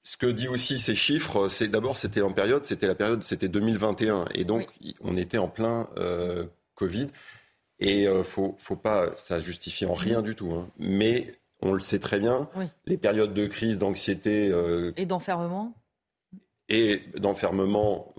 ce 0.02 0.16
que 0.16 0.26
dit 0.26 0.48
aussi 0.48 0.78
ces 0.78 0.94
chiffres, 0.94 1.48
c'est 1.48 1.68
d'abord 1.68 1.96
c'était 1.96 2.22
en 2.22 2.32
période, 2.32 2.64
c'était 2.64 2.86
la 2.86 2.94
période, 2.94 3.22
c'était 3.22 3.48
2021, 3.48 4.26
et 4.34 4.44
donc 4.44 4.68
on 5.02 5.16
était 5.16 5.38
en 5.38 5.48
plein 5.48 5.88
euh, 5.98 6.46
Covid. 6.74 7.08
Et 7.80 8.06
euh, 8.06 8.22
faut, 8.22 8.56
faut 8.58 8.76
pas, 8.76 9.16
ça 9.16 9.40
justifie 9.40 9.86
en 9.86 9.94
rien 9.94 10.22
du 10.22 10.34
tout. 10.34 10.52
Hein. 10.52 10.68
Mais 10.78 11.34
on 11.62 11.72
le 11.72 11.80
sait 11.80 11.98
très 11.98 12.20
bien, 12.20 12.48
les 12.86 12.96
périodes 12.96 13.34
de 13.34 13.46
crise, 13.46 13.78
d'anxiété 13.78 14.50
et 14.96 15.04
d'enfermement 15.04 15.74
et 16.70 17.02
d'enfermement 17.16 18.14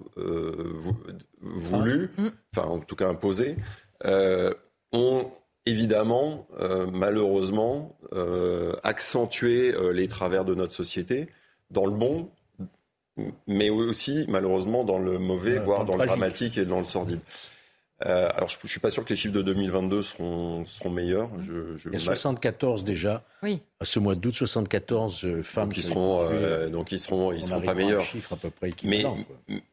voulu, 1.42 2.12
mm. 2.18 2.28
enfin 2.54 2.68
en 2.68 2.80
tout 2.80 2.96
cas 2.96 3.08
imposé, 3.08 3.56
ont 4.92 5.32
évidemment, 5.66 6.48
euh, 6.60 6.88
malheureusement, 6.92 7.98
euh, 8.14 8.74
euh, 8.84 9.94
les 9.94 10.08
travers 10.08 10.46
de 10.46 10.56
notre 10.56 10.74
société 10.74 11.28
dans 11.70 11.86
le 11.86 11.92
bon, 11.92 12.30
mais 13.48 13.70
aussi 13.70 14.26
malheureusement 14.28 14.84
dans 14.84 15.00
le 15.00 15.20
mauvais, 15.20 15.60
voire 15.60 15.86
dans, 15.86 15.98
le 15.98 16.06
dramatique 16.06 16.58
et 16.58 16.66
dans 16.66 16.80
le 16.80 16.86
sordide. 16.86 17.20
Alors, 18.02 18.50
je 18.50 18.58
ne 18.64 18.68
suis 18.68 18.80
pas 18.80 18.90
sûr 18.90 19.04
que 19.06 19.10
les 19.10 19.16
chiffres 19.16 19.34
de 19.34 19.42
2022 19.42 20.02
seront, 20.02 20.66
seront 20.66 20.90
meilleurs. 20.90 21.30
Je, 21.40 21.78
je 21.78 21.90
Il 21.90 21.94
y 21.94 21.96
a 21.96 22.00
74 22.00 22.84
déjà. 22.84 23.24
Oui. 23.44 23.62
À 23.80 23.86
ce 23.86 24.00
mois 24.00 24.16
d'août, 24.16 24.34
74 24.34 25.42
femmes 25.44 25.66
donc, 25.66 25.74
qui 25.74 25.82
seront, 25.84 26.70
donc 26.70 26.92
ils 26.92 27.00
seront, 27.00 27.32
ils 27.32 27.44
seront 27.44 27.62
pas 27.62 27.74
meilleurs. 27.74 28.04
Chiffre 28.04 28.34
à 28.34 28.36
peu 28.38 28.50
près 28.50 28.72
mais, 28.84 29.04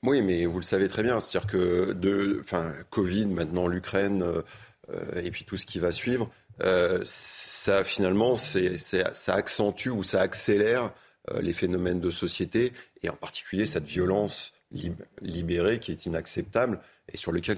oui, 0.02 0.22
mais 0.22 0.46
vous 0.46 0.58
le 0.58 0.64
savez 0.64 0.88
très 0.88 1.02
bien. 1.02 1.20
C'est-à-dire 1.20 1.50
que 1.50 1.92
de, 1.92 2.38
enfin, 2.40 2.72
Covid, 2.90 3.26
maintenant 3.26 3.66
l'Ukraine. 3.66 4.24
Euh, 4.90 5.22
et 5.22 5.30
puis 5.30 5.44
tout 5.44 5.56
ce 5.56 5.66
qui 5.66 5.78
va 5.78 5.92
suivre, 5.92 6.30
euh, 6.60 7.00
ça 7.04 7.84
finalement, 7.84 8.36
ça 8.36 9.34
accentue 9.34 9.90
ou 9.90 10.02
ça 10.02 10.20
accélère 10.20 10.92
euh, 11.30 11.40
les 11.40 11.52
phénomènes 11.52 12.00
de 12.00 12.10
société, 12.10 12.72
et 13.02 13.08
en 13.08 13.16
particulier 13.16 13.66
cette 13.66 13.86
violence 13.86 14.52
libérée 15.22 15.78
qui 15.78 15.92
est 15.92 16.04
inacceptable 16.04 16.80
et 17.12 17.16
sur 17.16 17.32
lequel 17.32 17.56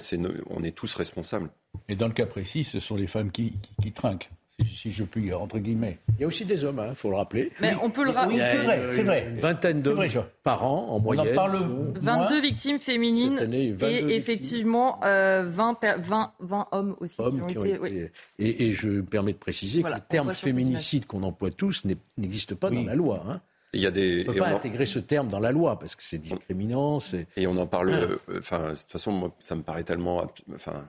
on 0.48 0.62
est 0.62 0.72
tous 0.72 0.94
responsables. 0.94 1.50
Et 1.88 1.96
dans 1.96 2.06
le 2.06 2.12
cas 2.12 2.26
précis, 2.26 2.64
ce 2.64 2.80
sont 2.80 2.96
les 2.96 3.06
femmes 3.06 3.30
qui 3.30 3.52
trinquent 3.94 4.30
si 4.64 4.92
je 4.92 5.04
puis, 5.04 5.32
entre 5.32 5.58
guillemets. 5.58 5.98
Il 6.18 6.22
y 6.22 6.24
a 6.24 6.26
aussi 6.26 6.44
des 6.44 6.64
hommes, 6.64 6.80
il 6.84 6.90
hein, 6.90 6.94
faut 6.94 7.10
le 7.10 7.16
rappeler. 7.16 7.50
Mais 7.60 7.74
on 7.82 7.90
peut 7.90 8.04
le 8.04 8.10
rappeler. 8.10 8.36
Oui, 8.36 8.42
c'est 8.44 8.58
vrai, 8.58 8.82
c'est 8.86 9.02
vrai. 9.02 9.28
Une 9.30 9.40
vingtaine 9.40 9.80
d'hommes 9.80 10.06
par 10.42 10.64
an, 10.64 10.88
en 10.90 11.00
moyenne. 11.00 11.28
On 11.28 11.32
en 11.32 11.34
parle 11.34 11.58
22 12.00 12.40
victimes 12.40 12.78
féminines 12.78 13.48
et 13.52 14.14
effectivement 14.14 14.98
20, 15.02 15.78
20, 15.98 16.32
20, 16.40 16.68
hommes 16.72 16.96
aussi. 17.00 17.20
Hommes 17.20 17.46
qui 17.46 17.58
ont, 17.58 17.64
été, 17.64 18.10
et, 18.38 18.72
je 18.72 18.88
me 18.88 19.04
permets 19.04 19.32
de 19.32 19.38
préciser 19.38 19.82
que 19.82 19.88
le 19.88 20.00
terme 20.08 20.32
féminicide 20.32 21.06
qu'on 21.06 21.22
emploie 21.22 21.50
tous 21.50 21.84
n'existe 22.16 22.54
pas 22.54 22.70
dans 22.70 22.84
la 22.84 22.94
loi. 22.94 23.24
Hein. 23.28 23.40
Il 23.72 23.80
y 23.80 23.86
a 23.86 23.90
des, 23.90 24.24
on 24.26 24.32
ne 24.32 24.34
peut 24.36 24.40
pas 24.40 24.54
intégrer 24.54 24.86
ce 24.86 24.98
terme 24.98 25.28
dans 25.28 25.38
la 25.38 25.52
loi 25.52 25.78
parce 25.78 25.94
que 25.94 26.02
c'est 26.02 26.18
discriminant. 26.18 26.98
Et 27.36 27.46
on 27.46 27.56
en 27.56 27.66
parle. 27.66 27.90
Euh, 27.90 28.38
enfin, 28.38 28.72
de 28.72 28.76
toute 28.76 28.90
façon, 28.90 29.12
moi, 29.12 29.36
ça 29.38 29.54
me 29.54 29.62
paraît 29.62 29.84
tellement, 29.84 30.26
enfin, 30.54 30.88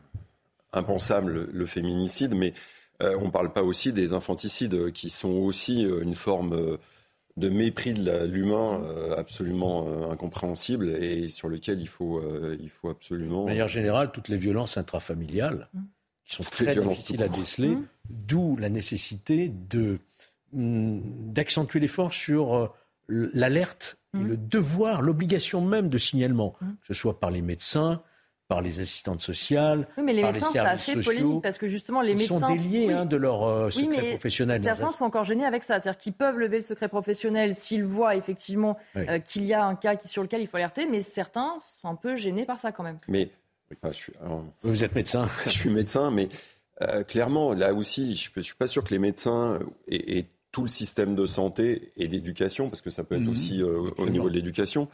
impensable 0.74 1.50
le 1.52 1.66
féminicide, 1.66 2.34
mais 2.36 2.54
euh, 3.02 3.18
on 3.20 3.26
ne 3.26 3.32
parle 3.32 3.52
pas 3.52 3.64
aussi 3.64 3.94
des 3.94 4.14
infanticides 4.14 4.92
qui 4.92 5.10
sont 5.10 5.32
aussi 5.32 5.86
euh, 5.86 6.02
une 6.02 6.16
forme 6.16 6.54
euh, 6.54 6.78
de 7.38 7.50
mépris 7.50 7.94
de 7.94 8.26
l'humain 8.26 8.84
absolument 9.18 10.12
incompréhensible 10.12 10.90
et 10.90 11.30
sur 11.30 11.48
lequel 11.48 11.80
il 11.80 11.88
faut, 11.88 12.22
il 12.60 12.70
faut 12.70 12.90
absolument. 12.90 13.44
De 13.44 13.52
manière 13.52 13.70
générale, 13.70 14.12
toutes 14.12 14.28
les 14.28 14.36
violences 14.36 14.76
intrafamiliales, 14.76 15.70
mmh. 15.74 15.80
qui 16.26 16.36
sont 16.36 16.44
très 16.44 16.76
difficiles 16.76 17.24
à 17.24 17.30
déceler, 17.30 17.70
mmh. 17.70 17.88
d'où 18.10 18.58
la 18.58 18.68
nécessité 18.68 19.50
de, 19.70 20.00
d'accentuer 20.54 21.80
l'effort 21.80 22.14
sur 22.14 22.74
l'alerte 23.08 23.98
et 24.14 24.24
le 24.24 24.38
devoir, 24.38 25.02
l'obligation 25.02 25.62
même 25.62 25.90
de 25.90 25.98
signalement, 25.98 26.56
que 26.60 26.88
ce 26.88 26.94
soit 26.94 27.20
par 27.20 27.32
les 27.32 27.42
médecins, 27.42 28.02
par 28.52 28.62
les 28.62 28.82
assistantes 28.82 29.22
sociales, 29.22 29.88
oui, 29.98 30.04
mais 30.04 30.12
les 30.12 30.24
par 30.24 30.34
médecins, 30.34 30.50
c'est 30.52 30.60
assez 30.60 31.02
polémique 31.02 31.42
parce 31.42 31.58
que 31.58 31.70
justement 31.70 32.02
les 32.02 32.16
médecins 32.16 32.38
sont 32.38 32.54
déliés 32.54 32.92
hein, 32.92 33.06
de 33.06 33.16
leur 33.16 33.46
euh, 33.46 33.70
secret 33.70 33.88
oui, 33.88 33.98
mais 33.98 34.10
professionnel. 34.10 34.62
Certains 34.62 34.92
sont 34.92 35.06
encore 35.06 35.24
gênés 35.24 35.46
avec 35.46 35.64
ça, 35.64 35.80
c'est-à-dire 35.80 35.98
qu'ils 35.98 36.12
peuvent 36.12 36.38
lever 36.38 36.58
le 36.58 36.64
secret 36.64 36.90
professionnel 36.90 37.56
s'ils 37.56 37.86
voient 37.86 38.18
effectivement 38.18 38.78
euh, 38.98 39.20
qu'il 39.20 39.46
y 39.46 39.54
a 39.54 39.64
un 39.64 39.76
cas 39.76 39.96
sur 40.04 40.22
lequel 40.22 40.42
il 40.42 40.48
faut 40.48 40.58
alerter, 40.58 40.86
mais 40.86 41.00
certains 41.00 41.56
sont 41.82 41.88
un 41.88 41.96
peu 41.96 42.18
gênés 42.18 42.46
par 42.46 42.60
ça 42.60 42.74
quand 42.74 42.84
même. 42.84 42.98
Mais 43.08 43.30
je 43.86 43.92
suis, 43.92 44.14
vous 44.64 44.84
êtes 44.84 44.96
médecin. 44.96 45.30
je 45.46 45.50
suis 45.50 45.70
médecin, 45.70 46.12
mais 46.12 46.28
euh, 46.82 47.04
clairement 47.04 47.54
là 47.54 47.74
aussi, 47.74 48.18
je 48.18 48.32
ne 48.36 48.42
suis 48.42 48.56
pas 48.56 48.68
sûr 48.68 48.84
que 48.84 48.90
les 48.90 49.00
médecins 49.00 49.60
et, 49.88 50.26
tout 50.52 50.64
le 50.64 50.70
système 50.70 51.16
de 51.16 51.26
santé 51.26 51.92
et 51.98 52.08
d'éducation, 52.08 52.70
parce 52.70 52.82
que 52.82 52.90
ça 52.90 53.04
peut 53.04 53.16
être 53.16 53.22
mhm. 53.22 53.30
aussi 53.30 53.64
au 53.64 54.10
niveau 54.10 54.30
de 54.30 54.36
l'éducation, 54.36 54.90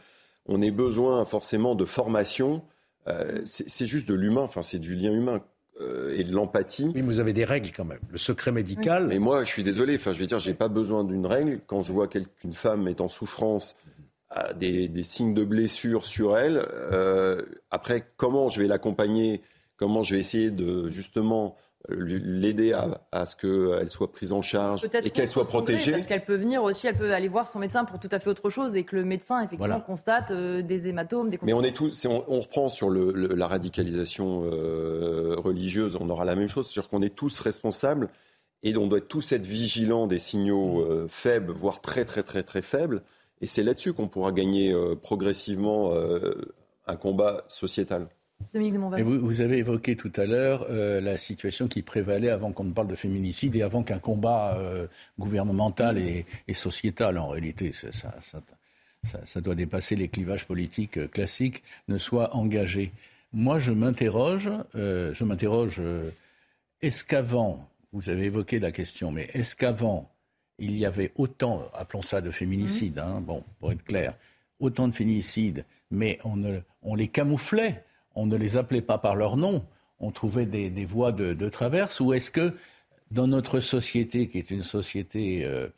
on 0.46 0.62
ait 0.62 0.70
besoin 0.70 1.24
forcément 1.24 1.74
de 1.74 1.84
formation 1.84 2.62
euh, 3.08 3.40
c'est 3.44 3.86
juste 3.86 4.08
de 4.08 4.14
l'humain, 4.14 4.42
enfin 4.42 4.62
c'est 4.62 4.78
du 4.78 4.94
lien 4.94 5.12
humain 5.12 5.40
euh, 5.80 6.14
et 6.16 6.24
de 6.24 6.32
l'empathie. 6.32 6.92
Oui, 6.94 7.00
vous 7.00 7.20
avez 7.20 7.32
des 7.32 7.44
règles 7.44 7.70
quand 7.74 7.84
même. 7.84 8.00
Le 8.10 8.18
secret 8.18 8.52
médical. 8.52 9.06
Mais 9.06 9.18
moi, 9.18 9.44
je 9.44 9.48
suis 9.48 9.62
désolé. 9.62 9.94
Enfin, 9.96 10.12
je 10.12 10.18
vais 10.18 10.26
dire, 10.26 10.38
j'ai 10.38 10.54
pas 10.54 10.68
besoin 10.68 11.04
d'une 11.04 11.26
règle 11.26 11.60
quand 11.66 11.82
je 11.82 11.92
vois 11.92 12.08
qu'une 12.08 12.52
femme 12.52 12.88
est 12.88 13.00
en 13.00 13.08
souffrance, 13.08 13.76
a 14.30 14.52
des, 14.52 14.90
signes 15.02 15.34
de 15.34 15.44
blessure 15.44 16.04
sur 16.04 16.36
elle. 16.36 16.62
Euh, 16.92 17.40
après, 17.70 18.04
comment 18.16 18.48
je 18.48 18.60
vais 18.60 18.68
l'accompagner? 18.68 19.42
Comment 19.76 20.02
je 20.02 20.14
vais 20.14 20.20
essayer 20.20 20.50
de 20.50 20.90
justement 20.90 21.56
l'aider 21.88 22.72
à, 22.72 23.26
ce 23.26 23.36
qu'elle 23.36 23.90
soit 23.90 24.12
prise 24.12 24.32
en 24.32 24.42
charge 24.42 24.84
et 24.84 25.10
qu'elle 25.10 25.28
soit 25.28 25.46
protégée. 25.46 25.92
Parce 25.92 26.06
qu'elle 26.06 26.24
peut 26.24 26.34
venir 26.34 26.62
aussi, 26.62 26.86
elle 26.86 26.96
peut 26.96 27.12
aller 27.12 27.28
voir 27.28 27.46
son 27.46 27.58
médecin 27.58 27.84
pour 27.84 27.98
tout 27.98 28.08
à 28.10 28.18
fait 28.18 28.28
autre 28.28 28.50
chose 28.50 28.76
et 28.76 28.84
que 28.84 28.96
le 28.96 29.04
médecin 29.04 29.40
effectivement 29.42 29.80
constate 29.80 30.30
euh, 30.30 30.62
des 30.62 30.88
hématomes, 30.88 31.28
des. 31.28 31.38
Mais 31.42 31.52
on 31.52 31.62
est 31.62 31.74
tous, 31.74 32.06
on, 32.06 32.24
on, 32.28 32.40
reprend 32.40 32.68
sur 32.68 32.90
le, 32.90 33.12
la 33.12 33.46
radicalisation 33.46 34.42
euh, 34.44 35.36
religieuse, 35.38 35.96
on 36.00 36.10
aura 36.10 36.24
la 36.24 36.34
même 36.34 36.48
chose, 36.48 36.68
c'est-à-dire 36.68 36.90
qu'on 36.90 37.02
est 37.02 37.14
tous 37.14 37.40
responsables 37.40 38.08
et 38.62 38.76
on 38.76 38.88
doit 38.88 39.00
tous 39.00 39.32
être 39.32 39.46
vigilants 39.46 40.06
des 40.06 40.18
signaux 40.18 40.84
mm. 40.84 40.90
euh, 40.90 41.08
faibles, 41.08 41.52
voire 41.52 41.80
très 41.80 42.04
très 42.04 42.22
très 42.22 42.42
très 42.42 42.62
faibles. 42.62 43.02
Et 43.40 43.46
c'est 43.46 43.62
là-dessus 43.62 43.92
qu'on 43.92 44.08
pourra 44.08 44.32
gagner 44.32 44.74
progressivement 45.00 45.92
un 46.88 46.96
combat 46.96 47.44
sociétal. 47.46 48.08
Vous, 48.54 49.40
avez 49.40 49.58
évoqué 49.58 49.94
tout 49.96 50.12
à 50.16 50.24
l'heure 50.24 50.66
euh, 50.70 51.00
la 51.00 51.18
situation 51.18 51.68
qui 51.68 51.82
prévalait 51.82 52.30
avant 52.30 52.52
qu'on 52.52 52.64
ne 52.64 52.72
parle 52.72 52.88
de 52.88 52.96
féminicide 52.96 53.56
et 53.56 53.62
avant 53.62 53.82
qu'un 53.82 53.98
combat 53.98 54.56
euh, 54.56 54.86
gouvernemental 55.18 55.98
et, 55.98 56.24
sociétal, 56.54 57.18
en 57.18 57.28
réalité, 57.28 57.72
ça, 57.72 59.40
doit 59.40 59.54
dépasser 59.54 59.96
les 59.96 60.08
clivages 60.08 60.46
politiques 60.46 60.98
euh, 60.98 61.08
classiques, 61.08 61.62
ne 61.88 61.98
soit 61.98 62.34
engagé. 62.34 62.92
Moi, 63.32 63.58
je 63.58 63.72
m'interroge, 63.72 64.50
je 64.74 65.24
m'interroge, 65.24 65.82
est-ce 66.80 67.04
qu'avant, 67.04 67.68
vous 67.92 68.08
avez 68.08 68.24
évoqué 68.24 68.58
la 68.58 68.72
question, 68.72 69.12
mais 69.12 69.28
est-ce 69.34 69.54
qu'avant, 69.54 70.10
il 70.58 70.74
y 70.78 70.86
avait 70.86 71.12
autant, 71.16 71.70
appelons 71.74 72.00
ça 72.00 72.22
de 72.22 72.30
féminicide, 72.30 72.96
mmh. 72.96 73.00
hein, 73.00 73.20
bon, 73.20 73.44
pour 73.60 73.70
être 73.70 73.84
clair, 73.84 74.14
autant 74.60 74.88
de 74.88 74.94
féminicides, 74.94 75.66
mais 75.90 76.18
on, 76.24 76.42
on 76.80 76.94
les 76.94 77.08
camouflait 77.08 77.84
on 78.18 78.26
ne 78.26 78.36
les 78.36 78.56
appelait 78.56 78.82
pas 78.82 78.98
par 78.98 79.14
leur 79.14 79.36
nom, 79.36 79.64
on 80.00 80.10
trouvait 80.10 80.46
des, 80.46 80.84
voies 80.84 81.12
de, 81.12 81.48
traverse, 81.48 82.00
ou 82.00 82.12
est-ce 82.12 82.30
que 82.30 82.54
dans 83.12 83.28
notre 83.28 83.60
société, 83.60 84.28
qui 84.28 84.38
est 84.38 84.50
une 84.50 84.64
société 84.64 85.44
euh, 85.44 85.68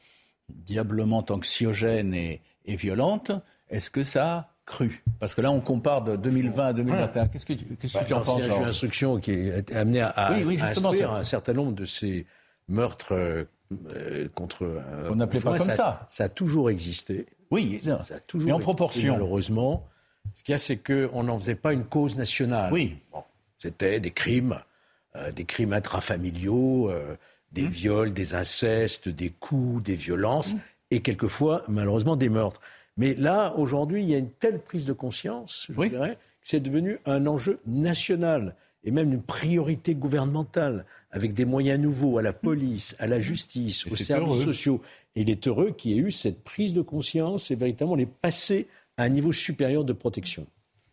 diablement 0.49 1.25
anxiogène 1.29 2.15
et, 2.15 2.41
violente, 2.67 3.33
est-ce 3.69 3.91
que 3.91 4.05
ça 4.05 4.33
a 4.33 4.55
cru? 4.65 5.03
Parce 5.19 5.35
que 5.35 5.41
là, 5.41 5.51
on 5.51 5.61
compare 5.61 6.03
de 6.03 6.17
2020 6.17 6.67
à 6.67 6.73
2021. 6.73 7.29
Qu'est-ce 7.29 7.47
que, 7.47 7.53
qu'est-ce 7.53 7.99
que 7.99 8.05
tu 8.05 8.15
en 8.15 8.23
penses 8.23 8.43
une 8.45 8.65
instruction 8.65 9.19
qui 9.19 9.33
est 9.33 9.75
amenée 9.75 10.01
à, 10.01 10.33
instruire 10.33 11.13
un 11.13 11.25
certain 11.25 11.53
nombre 11.53 11.73
de 11.73 11.85
ces 11.85 12.27
meurtres 12.69 13.13
euh, 13.13 14.29
contre. 14.35 14.83
on 15.11 15.17
n'appelait 15.17 15.41
pas 15.41 15.59
comme 15.59 15.71
ça. 15.71 16.07
Ça 16.09 16.25
a 16.25 16.29
toujours 16.29 16.71
existé 16.71 17.27
Oui, 17.51 17.81
ça, 17.83 17.99
a 18.15 18.21
toujours 18.21 18.47
Mais 18.47 18.53
en 18.53 18.61
proportion. 18.61 19.15
Malheureusement, 19.15 19.89
ce 20.35 20.43
qu'il 20.43 20.53
y 20.53 20.55
a, 20.55 20.59
c'est 20.59 20.79
qu'on 20.79 21.23
n'en 21.23 21.39
faisait 21.39 21.55
pas 21.55 21.73
une 21.73 21.85
cause 21.85 22.17
nationale. 22.17 22.73
Oui. 22.73 22.97
C'était 23.59 24.01
des 24.01 24.11
crimes, 24.11 24.61
euh, 25.17 25.33
des 25.33 25.45
crimes 25.45 25.73
intrafamiliaux, 25.73 26.91
euh, 26.91 27.17
des 27.53 27.65
mmh. 27.65 27.69
viols, 27.69 28.13
des 28.13 28.35
incestes, 28.35 29.09
des 29.09 29.31
coups, 29.31 29.83
des 29.83 29.97
violences, 29.97 30.55
mmh. 30.55 30.61
et 30.93 31.01
quelquefois, 31.01 31.63
malheureusement, 31.69 32.17
des 32.17 32.29
meurtres. 32.29 32.61
Mais 32.97 33.15
là, 33.15 33.55
aujourd'hui, 33.57 34.03
il 34.03 34.09
y 34.09 34.15
a 34.15 34.19
une 34.19 34.31
telle 34.31 34.61
prise 34.61 34.87
de 34.87 34.93
conscience, 34.93 35.67
je 35.69 35.89
dirais, 35.89 36.15
que 36.15 36.49
c'est 36.49 36.61
devenu 36.61 36.99
un 37.07 37.27
enjeu 37.27 37.61
national 37.67 38.55
et 38.85 38.91
même 38.91 39.13
une 39.13 39.23
priorité 39.23 39.95
gouvernementale, 39.95 40.87
avec 41.11 41.35
des 41.35 41.45
moyens 41.45 41.81
nouveaux 41.81 42.19
à 42.19 42.23
la 42.23 42.33
police, 42.33 42.97
à 42.99 43.07
la 43.07 43.21
justice, 43.21 43.87
aux 43.87 43.97
services 43.97 44.45
sociaux. 44.45 44.81
Et 45.17 45.23
il 45.23 45.31
est 45.31 45.47
heureux 45.47 45.73
qu'il 45.73 45.91
y 45.91 45.95
ait 45.99 46.03
eu 46.03 46.11
cette 46.11 46.43
prise 46.43 46.73
de 46.73 46.83
conscience 46.83 47.51
et 47.51 47.57
véritablement 47.57 47.97
les 47.97 48.07
passer 48.07 48.69
à 49.01 49.05
un 49.05 49.09
niveau 49.09 49.33
supérieur 49.33 49.85
de 49.85 49.95
protection. 49.95 50.47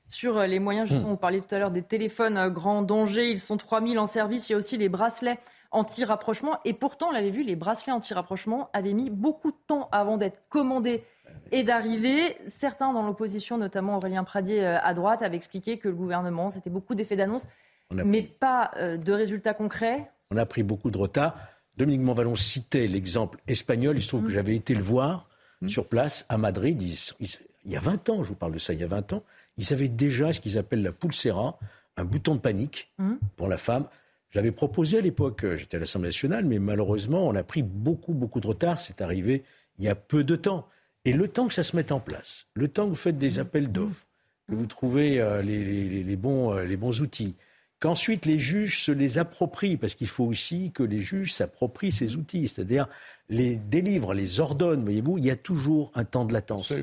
Sur 0.07 0.37
euh, 0.37 0.47
les 0.47 0.59
moyens, 0.59 0.87
justement, 0.87 1.11
on 1.11 1.17
parlait 1.17 1.41
tout 1.41 1.53
à 1.53 1.59
l'heure 1.59 1.71
des 1.71 1.81
téléphones 1.81 2.37
euh, 2.37 2.49
grand 2.49 2.81
danger, 2.81 3.29
ils 3.29 3.37
sont 3.37 3.57
3000 3.57 3.99
en 3.99 4.05
service, 4.05 4.47
il 4.47 4.53
y 4.53 4.55
a 4.55 4.57
aussi 4.57 4.77
les 4.77 4.87
bracelets 4.87 5.37
anti-rapprochement. 5.71 6.57
Et 6.63 6.71
pourtant, 6.71 7.09
on 7.09 7.11
l'avait 7.11 7.31
vu, 7.31 7.43
les 7.43 7.57
bracelets 7.57 7.91
anti-rapprochement 7.91 8.69
avaient 8.71 8.93
mis 8.93 9.09
beaucoup 9.09 9.51
de 9.51 9.57
temps 9.67 9.89
avant 9.91 10.15
d'être 10.15 10.41
commandés 10.47 11.03
et 11.51 11.63
d'arriver. 11.63 12.37
Certains 12.45 12.93
dans 12.93 13.05
l'opposition, 13.05 13.57
notamment 13.57 13.97
Aurélien 13.97 14.23
Pradier 14.23 14.63
euh, 14.63 14.79
à 14.81 14.93
droite, 14.93 15.21
avaient 15.21 15.35
expliqué 15.35 15.77
que 15.77 15.89
le 15.89 15.93
gouvernement, 15.93 16.49
c'était 16.49 16.69
beaucoup 16.69 16.95
d'effets 16.95 17.17
d'annonce, 17.17 17.45
mais 17.91 18.21
pas 18.21 18.71
de 18.77 19.13
résultats 19.13 19.53
concrets. 19.53 20.09
On 20.31 20.37
a 20.37 20.45
pris 20.45 20.63
beaucoup 20.63 20.91
de 20.91 20.97
retard. 20.97 21.35
Dominique 21.75 22.01
Montvalon 22.01 22.35
citait 22.35 22.87
l'exemple 22.87 23.39
espagnol. 23.47 23.97
Il 23.97 24.01
se 24.01 24.07
trouve 24.07 24.23
que 24.23 24.27
mmh. 24.27 24.31
j'avais 24.31 24.55
été 24.55 24.73
le 24.73 24.83
voir 24.83 25.29
mmh. 25.61 25.69
sur 25.69 25.87
place 25.87 26.25
à 26.29 26.37
Madrid. 26.37 26.81
il 26.81 27.27
y 27.73 27.77
a 27.77 27.81
20 27.81 28.09
ans, 28.09 28.23
je 28.23 28.29
vous 28.29 28.35
parle 28.35 28.53
de 28.53 28.59
ça, 28.59 28.73
il 28.73 28.79
y 28.79 28.83
a 28.83 28.87
20 28.87 29.13
ans, 29.13 29.23
ils 29.57 29.73
avaient 29.73 29.89
déjà 29.89 30.33
ce 30.33 30.39
qu'ils 30.39 30.57
appellent 30.57 30.83
la 30.83 30.91
pulsera, 30.91 31.59
un 31.97 32.05
bouton 32.05 32.35
de 32.35 32.39
panique 32.39 32.91
mmh. 32.97 33.13
pour 33.35 33.47
la 33.47 33.57
femme. 33.57 33.85
J'avais 34.31 34.51
proposé 34.51 34.99
à 34.99 35.01
l'époque, 35.01 35.43
euh, 35.43 35.55
j'étais 35.55 35.77
à 35.77 35.79
l'Assemblée 35.79 36.09
nationale, 36.09 36.45
mais 36.45 36.59
malheureusement, 36.59 37.27
on 37.27 37.35
a 37.35 37.43
pris 37.43 37.63
beaucoup, 37.63 38.13
beaucoup 38.13 38.39
de 38.39 38.47
retard. 38.47 38.81
C'est 38.81 39.01
arrivé 39.01 39.43
il 39.79 39.85
y 39.85 39.89
a 39.89 39.95
peu 39.95 40.23
de 40.23 40.35
temps. 40.35 40.67
Et 41.05 41.13
le 41.13 41.27
temps 41.27 41.47
que 41.47 41.53
ça 41.53 41.63
se 41.63 41.75
mette 41.75 41.91
en 41.91 41.99
place, 41.99 42.47
le 42.53 42.67
temps 42.67 42.85
que 42.85 42.89
vous 42.89 42.95
faites 42.95 43.17
des 43.17 43.39
appels 43.39 43.71
d'offres, 43.71 44.05
que 44.49 44.55
vous 44.55 44.65
trouvez 44.65 45.21
euh, 45.21 45.41
les, 45.41 46.15
bons, 46.15 46.53
euh, 46.53 46.65
les 46.65 46.77
bons 46.77 47.01
outils, 47.01 47.35
qu'ensuite 47.79 48.25
les 48.25 48.39
juges 48.39 48.81
se 48.81 48.91
les 48.91 49.17
approprient, 49.17 49.77
parce 49.77 49.95
qu'il 49.95 50.07
faut 50.07 50.25
aussi 50.25 50.71
que 50.71 50.83
les 50.83 50.99
juges 50.99 51.33
s'approprient 51.33 51.91
ces 51.91 52.15
outils, 52.15 52.47
c'est-à-dire 52.47 52.87
les 53.29 53.57
délivrent, 53.57 54.13
les 54.13 54.39
ordonnent, 54.39 54.83
voyez-vous, 54.83 55.17
il 55.17 55.25
y 55.25 55.31
a 55.31 55.35
toujours 55.35 55.91
un 55.95 56.03
temps 56.03 56.25
de 56.25 56.33
latence. 56.33 56.73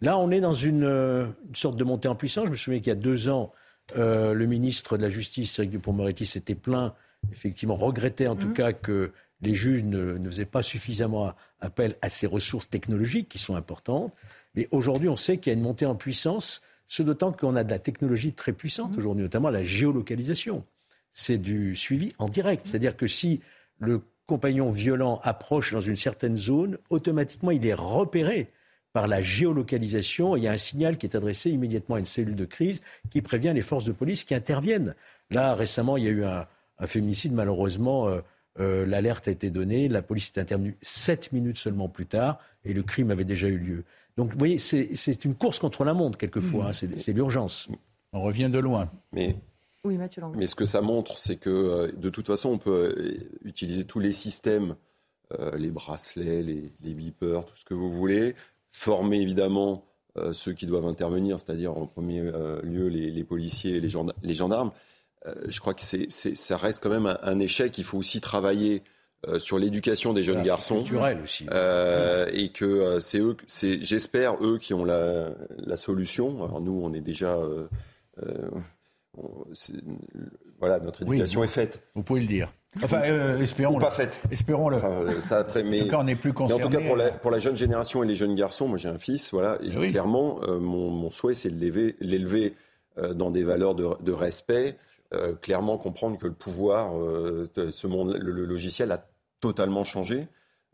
Là, 0.00 0.18
on 0.18 0.30
est 0.30 0.40
dans 0.40 0.54
une, 0.54 1.32
sorte 1.54 1.76
de 1.76 1.84
montée 1.84 2.08
en 2.08 2.14
puissance. 2.14 2.46
Je 2.46 2.50
me 2.50 2.56
souviens 2.56 2.80
qu'il 2.80 2.88
y 2.88 2.92
a 2.92 2.96
deux 2.96 3.28
ans, 3.28 3.52
euh, 3.96 4.32
le 4.32 4.46
ministre 4.46 4.96
de 4.96 5.02
la 5.02 5.08
Justice, 5.08 5.58
Eric 5.58 5.70
Dupond-Moretti, 5.70 6.26
s'était 6.26 6.54
plaint, 6.54 6.94
effectivement, 7.32 7.76
regrettait 7.76 8.28
en 8.28 8.36
tout 8.36 8.48
mmh. 8.48 8.54
cas 8.54 8.72
que 8.72 9.12
les 9.40 9.54
juges 9.54 9.82
ne, 9.82 10.18
ne, 10.18 10.30
faisaient 10.30 10.44
pas 10.44 10.62
suffisamment 10.62 11.34
appel 11.60 11.96
à 12.00 12.08
ces 12.08 12.26
ressources 12.26 12.68
technologiques 12.68 13.28
qui 13.28 13.38
sont 13.38 13.56
importantes. 13.56 14.12
Mais 14.54 14.68
aujourd'hui, 14.70 15.08
on 15.08 15.16
sait 15.16 15.38
qu'il 15.38 15.52
y 15.52 15.54
a 15.54 15.58
une 15.58 15.64
montée 15.64 15.86
en 15.86 15.96
puissance 15.96 16.62
ce 16.88 17.02
d'autant 17.02 17.32
qu'on 17.32 17.56
a 17.56 17.64
de 17.64 17.70
la 17.70 17.78
technologie 17.78 18.32
très 18.32 18.52
puissante 18.52 18.94
mmh. 18.94 18.98
aujourd'hui, 18.98 19.22
notamment 19.22 19.50
la 19.50 19.64
géolocalisation. 19.64 20.64
C'est 21.12 21.38
du 21.38 21.76
suivi 21.76 22.12
en 22.18 22.28
direct. 22.28 22.66
C'est-à-dire 22.66 22.96
que 22.96 23.06
si 23.06 23.40
le 23.78 24.02
compagnon 24.26 24.70
violent 24.70 25.20
approche 25.22 25.72
dans 25.72 25.80
une 25.80 25.96
certaine 25.96 26.36
zone, 26.36 26.78
automatiquement 26.90 27.50
il 27.50 27.66
est 27.66 27.74
repéré 27.74 28.50
par 28.94 29.08
la 29.08 29.20
géolocalisation. 29.20 30.36
Il 30.36 30.44
y 30.44 30.48
a 30.48 30.52
un 30.52 30.56
signal 30.56 30.96
qui 30.96 31.04
est 31.04 31.16
adressé 31.16 31.50
immédiatement 31.50 31.96
à 31.96 31.98
une 31.98 32.06
cellule 32.06 32.36
de 32.36 32.44
crise 32.44 32.80
qui 33.10 33.20
prévient 33.20 33.52
les 33.54 33.60
forces 33.60 33.84
de 33.84 33.92
police 33.92 34.24
qui 34.24 34.34
interviennent. 34.34 34.94
Là, 35.30 35.54
récemment, 35.54 35.96
il 35.96 36.04
y 36.04 36.06
a 36.06 36.10
eu 36.10 36.24
un, 36.24 36.46
féminicide. 36.86 37.32
Malheureusement, 37.32 38.08
euh, 38.08 38.20
euh, 38.60 38.86
l'alerte 38.86 39.26
a 39.26 39.32
été 39.32 39.50
donnée. 39.50 39.88
La 39.88 40.00
police 40.00 40.32
est 40.34 40.40
intervenue 40.40 40.76
sept 40.80 41.32
minutes 41.32 41.58
seulement 41.58 41.88
plus 41.88 42.06
tard 42.06 42.38
et 42.64 42.72
le 42.72 42.82
crime 42.82 43.10
avait 43.10 43.24
déjà 43.24 43.48
eu 43.48 43.58
lieu. 43.58 43.84
Donc, 44.16 44.32
vous 44.32 44.38
voyez, 44.38 44.58
c'est 44.58 45.24
une 45.24 45.34
course 45.34 45.58
contre 45.58 45.84
la 45.84 45.94
montre, 45.94 46.16
quelquefois. 46.18 46.68
Hein, 46.68 46.72
c'est 46.72 47.12
l'urgence. 47.12 47.68
On 48.12 48.22
revient 48.22 48.48
de 48.48 48.60
loin. 48.60 48.88
Mais, 49.12 49.36
oui, 49.84 49.98
Mathieu 49.98 50.22
mais 50.34 50.46
ce 50.46 50.54
que 50.54 50.64
ça 50.64 50.80
montre, 50.80 51.18
c'est 51.18 51.36
que 51.36 51.50
euh, 51.50 51.92
de 51.92 52.08
toute 52.08 52.26
façon, 52.26 52.50
on 52.50 52.58
peut 52.58 52.94
euh, 52.96 53.18
utiliser 53.44 53.84
tous 53.84 53.98
les 53.98 54.12
systèmes, 54.12 54.76
euh, 55.38 55.56
les 55.58 55.70
bracelets, 55.70 56.42
les, 56.42 56.72
les, 56.82 56.94
beepers, 56.94 57.44
tout 57.44 57.56
ce 57.56 57.64
que 57.64 57.74
vous 57.74 57.90
voulez, 57.90 58.34
former 58.70 59.20
évidemment 59.20 59.84
ceux 60.32 60.52
qui 60.52 60.66
doivent 60.66 60.86
intervenir, 60.86 61.40
c'est-à-dire 61.40 61.76
en 61.76 61.88
premier 61.88 62.22
lieu 62.62 62.86
les, 62.86 63.24
policiers 63.24 63.78
et 63.78 63.80
les, 63.80 63.88
gendarmes. 64.34 64.70
je 65.48 65.58
crois 65.58 65.74
que 65.74 65.80
ça 65.82 66.56
reste 66.56 66.80
quand 66.80 66.88
même 66.88 67.16
un 67.20 67.40
échec. 67.40 67.76
Il 67.78 67.84
faut 67.84 67.98
aussi 67.98 68.20
travailler 68.20 68.84
euh, 69.28 69.38
sur 69.38 69.58
l'éducation 69.58 70.12
des 70.12 70.24
jeunes 70.24 70.42
garçons. 70.42 70.84
aussi. 71.22 71.46
Euh, 71.50 72.28
et 72.32 72.48
que 72.48 72.64
euh, 72.64 73.00
c'est 73.00 73.18
eux, 73.18 73.36
c'est, 73.46 73.80
j'espère, 73.82 74.34
eux 74.42 74.58
qui 74.58 74.74
ont 74.74 74.84
la, 74.84 75.30
la, 75.58 75.76
solution. 75.76 76.44
Alors 76.44 76.60
nous, 76.60 76.80
on 76.82 76.92
est 76.92 77.00
déjà. 77.00 77.38
voilà, 80.58 80.80
notre 80.80 81.02
éducation 81.02 81.44
est 81.44 81.48
faite. 81.48 81.82
Vous 81.94 82.02
pouvez 82.02 82.20
le 82.20 82.26
dire. 82.26 82.52
Enfin, 82.82 83.02
espérons. 83.40 83.76
Ou 83.76 83.78
pas 83.78 83.90
faite. 83.90 84.20
Espérons-le. 84.30 84.80
ça 85.20 85.38
après, 85.38 85.62
mais, 85.62 85.94
en 85.94 86.04
on 86.04 86.06
est 86.08 86.16
plus 86.16 86.32
concerné. 86.32 86.64
en 86.64 86.66
tout 86.66 86.76
cas, 86.76 86.84
pour 86.84 86.96
la, 86.96 87.10
pour 87.10 87.30
la, 87.30 87.38
jeune 87.38 87.56
génération 87.56 88.02
et 88.02 88.06
les 88.06 88.16
jeunes 88.16 88.34
garçons, 88.34 88.66
moi 88.66 88.78
j'ai 88.78 88.88
un 88.88 88.98
fils, 88.98 89.30
voilà, 89.32 89.58
et 89.62 89.70
clairement, 89.88 90.40
mon, 90.48 90.90
mon, 90.90 91.10
souhait, 91.10 91.34
c'est 91.34 91.50
de 91.50 91.58
l'élever, 91.58 91.94
l'élever 92.00 92.54
dans 93.14 93.30
des 93.30 93.44
valeurs 93.44 93.74
de, 93.74 93.88
de 94.00 94.12
respect. 94.12 94.76
clairement 95.40 95.78
comprendre 95.78 96.18
que 96.18 96.26
le 96.26 96.34
pouvoir, 96.34 96.92
ce 97.54 97.86
monde, 97.86 98.18
le 98.20 98.44
logiciel 98.44 98.90
a 98.90 99.06
totalement 99.44 99.84
changé. 99.84 100.26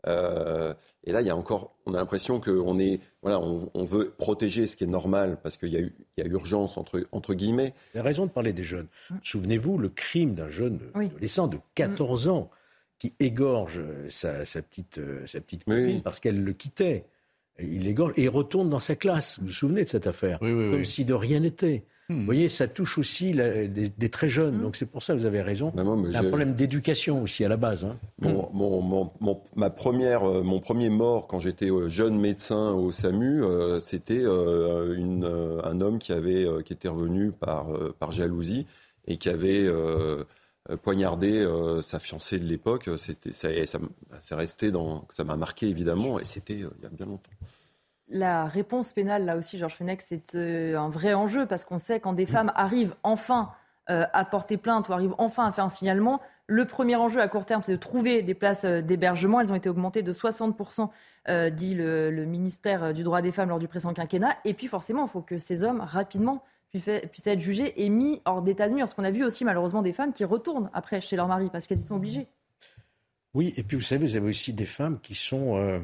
Euh, 0.07 0.73
et 1.03 1.11
là, 1.11 1.19
il 1.21 1.27
y 1.27 1.29
a 1.29 1.35
encore, 1.35 1.75
on 1.85 1.93
a 1.93 1.97
l'impression 1.97 2.39
qu'on 2.39 2.79
est, 2.79 3.01
voilà, 3.21 3.39
on, 3.39 3.83
veut 3.83 4.13
protéger 4.17 4.65
ce 4.65 4.77
qui 4.77 4.85
est 4.85 4.87
normal 4.87 5.37
parce 5.43 5.57
qu'il 5.57 5.69
y, 5.69 5.75
a 5.75 5.81
eu, 5.81 5.93
il 6.15 6.23
y 6.23 6.27
a 6.27 6.29
urgence 6.29 6.77
entre, 6.77 7.05
entre 7.11 7.33
guillemets. 7.33 7.73
Il 7.93 7.97
y 7.97 7.99
a 7.99 8.03
raison 8.03 8.25
de 8.25 8.31
parler 8.31 8.53
des 8.53 8.63
jeunes. 8.63 8.87
Souvenez-vous 9.23 9.77
le 9.77 9.89
crime 9.89 10.33
d'un 10.33 10.49
jeune 10.49 10.79
adolescent 10.93 11.47
de 11.47 11.59
14 11.75 12.29
ans 12.29 12.49
qui 12.97 13.13
égorge 13.19 13.81
sa, 14.09 14.43
petite, 14.61 15.01
sa 15.27 15.41
petite 15.41 15.65
copine 15.65 16.01
parce 16.01 16.19
qu'elle 16.19 16.41
le 16.41 16.53
quittait. 16.53 17.05
Il 17.59 17.83
l'égorge 17.83 18.13
et 18.15 18.23
il 18.23 18.29
retourne 18.29 18.69
dans 18.69 18.79
sa 18.79 18.95
classe. 18.95 19.37
Vous 19.39 19.47
vous 19.47 19.53
souvenez 19.53 19.83
de 19.83 19.89
cette 19.89 20.07
affaire? 20.07 20.39
Comme 20.39 20.85
si 20.85 21.03
de 21.03 21.13
rien 21.13 21.41
n'était. 21.41 21.83
Hmm. 22.09 22.19
Vous 22.19 22.25
voyez, 22.25 22.49
ça 22.49 22.67
touche 22.67 22.97
aussi 22.97 23.31
des, 23.31 24.09
très 24.09 24.27
jeunes. 24.27 24.57
Hmm. 24.57 24.63
Donc 24.63 24.75
c'est 24.75 24.85
pour 24.85 25.03
ça, 25.03 25.13
vous 25.13 25.25
avez 25.25 25.41
raison. 25.41 25.71
C'est 25.75 26.17
un 26.17 26.23
problème 26.23 26.53
d'éducation 26.53 27.21
aussi 27.21 27.45
à 27.45 27.49
la 27.49 27.57
base. 27.57 27.85
Hein. 27.85 27.97
Mon, 28.19 29.11
ma 29.55 29.69
première, 29.69 30.23
euh, 30.23 30.43
mon 30.43 30.59
premier 30.59 30.89
mort 30.89 31.27
quand 31.27 31.39
j'étais 31.39 31.71
euh, 31.71 31.89
jeune 31.89 32.19
médecin 32.19 32.71
au 32.71 32.91
SAMU, 32.91 33.43
euh, 33.43 33.79
c'était 33.79 34.23
un 34.25 35.81
homme 35.81 35.99
qui, 35.99 36.11
avait, 36.11 36.47
qui 36.65 36.73
était 36.73 36.87
revenu 36.87 37.31
par, 37.31 37.67
par 37.99 38.11
jalousie 38.11 38.65
et 39.07 39.17
qui 39.17 39.29
avait 39.29 39.67
poignardé 40.83 41.47
sa 41.81 41.99
fiancée 41.99 42.39
de 42.39 42.45
l'époque. 42.45 42.89
C'était, 42.97 43.31
ça, 43.31 43.49
ça, 44.19 44.35
resté 44.35 44.71
dans, 44.71 45.07
ça 45.11 45.23
m'a 45.23 45.37
marqué 45.37 45.67
évidemment 45.67 46.19
et 46.19 46.25
c'était 46.25 46.55
il 46.55 46.83
y 46.83 46.85
a 46.85 46.89
bien 46.89 47.05
longtemps 47.05 47.31
la 48.11 48.45
réponse 48.45 48.93
pénale, 48.93 49.25
là 49.25 49.37
aussi, 49.37 49.57
Georges 49.57 49.75
Fenech, 49.75 50.01
c'est 50.01 50.35
euh, 50.35 50.77
un 50.77 50.89
vrai 50.89 51.13
enjeu 51.13 51.45
parce 51.45 51.65
qu'on 51.65 51.79
sait 51.79 51.99
quand 51.99 52.13
des 52.13 52.25
femmes 52.25 52.51
arrivent 52.55 52.93
enfin 53.03 53.51
euh, 53.89 54.05
à 54.13 54.25
porter 54.25 54.57
plainte 54.57 54.89
ou 54.89 54.93
arrivent 54.93 55.15
enfin 55.17 55.47
à 55.47 55.51
faire 55.51 55.63
un 55.63 55.69
signalement, 55.69 56.21
le 56.47 56.65
premier 56.65 56.97
enjeu 56.97 57.21
à 57.21 57.27
court 57.29 57.45
terme, 57.45 57.63
c'est 57.63 57.71
de 57.71 57.77
trouver 57.77 58.21
des 58.21 58.33
places 58.33 58.65
euh, 58.65 58.81
d'hébergement. 58.81 59.39
Elles 59.39 59.51
ont 59.51 59.55
été 59.55 59.69
augmentées 59.69 60.03
de 60.03 60.13
60%, 60.13 60.89
dit 61.51 61.73
le, 61.73 62.25
ministère 62.25 62.93
du 62.93 63.03
droit 63.03 63.21
des 63.21 63.31
femmes 63.31 63.49
lors 63.49 63.59
du 63.59 63.67
précédent 63.67 63.93
quinquennat. 63.93 64.35
Et 64.43 64.53
puis 64.53 64.67
forcément, 64.67 65.05
il 65.05 65.09
faut 65.09 65.21
que 65.21 65.37
ces 65.37 65.63
hommes, 65.63 65.79
rapidement, 65.79 66.43
puissent 66.69 67.27
être 67.27 67.39
jugés 67.39 67.83
et 67.83 67.89
mis 67.89 68.21
hors 68.25 68.41
d'état 68.41 68.67
de 68.67 68.73
nuire. 68.73 68.85
Parce 68.85 68.93
qu'on 68.93 69.03
a 69.03 69.11
vu 69.11 69.23
aussi 69.23 69.45
malheureusement 69.45 69.81
des 69.81 69.93
femmes 69.93 70.11
qui 70.11 70.25
retournent 70.25 70.69
après 70.73 70.99
chez 70.99 71.15
leur 71.15 71.27
mari 71.27 71.49
parce 71.51 71.67
qu'elles 71.67 71.79
y 71.79 71.83
sont 71.83 71.95
obligées. 71.95 72.27
Oui, 73.33 73.53
et 73.55 73.63
puis 73.63 73.77
vous 73.77 73.83
savez, 73.83 74.05
vous 74.05 74.15
avez 74.17 74.27
aussi 74.27 74.51
des 74.51 74.65
femmes 74.65 74.99
qui 74.99 75.15
sont 75.15 75.81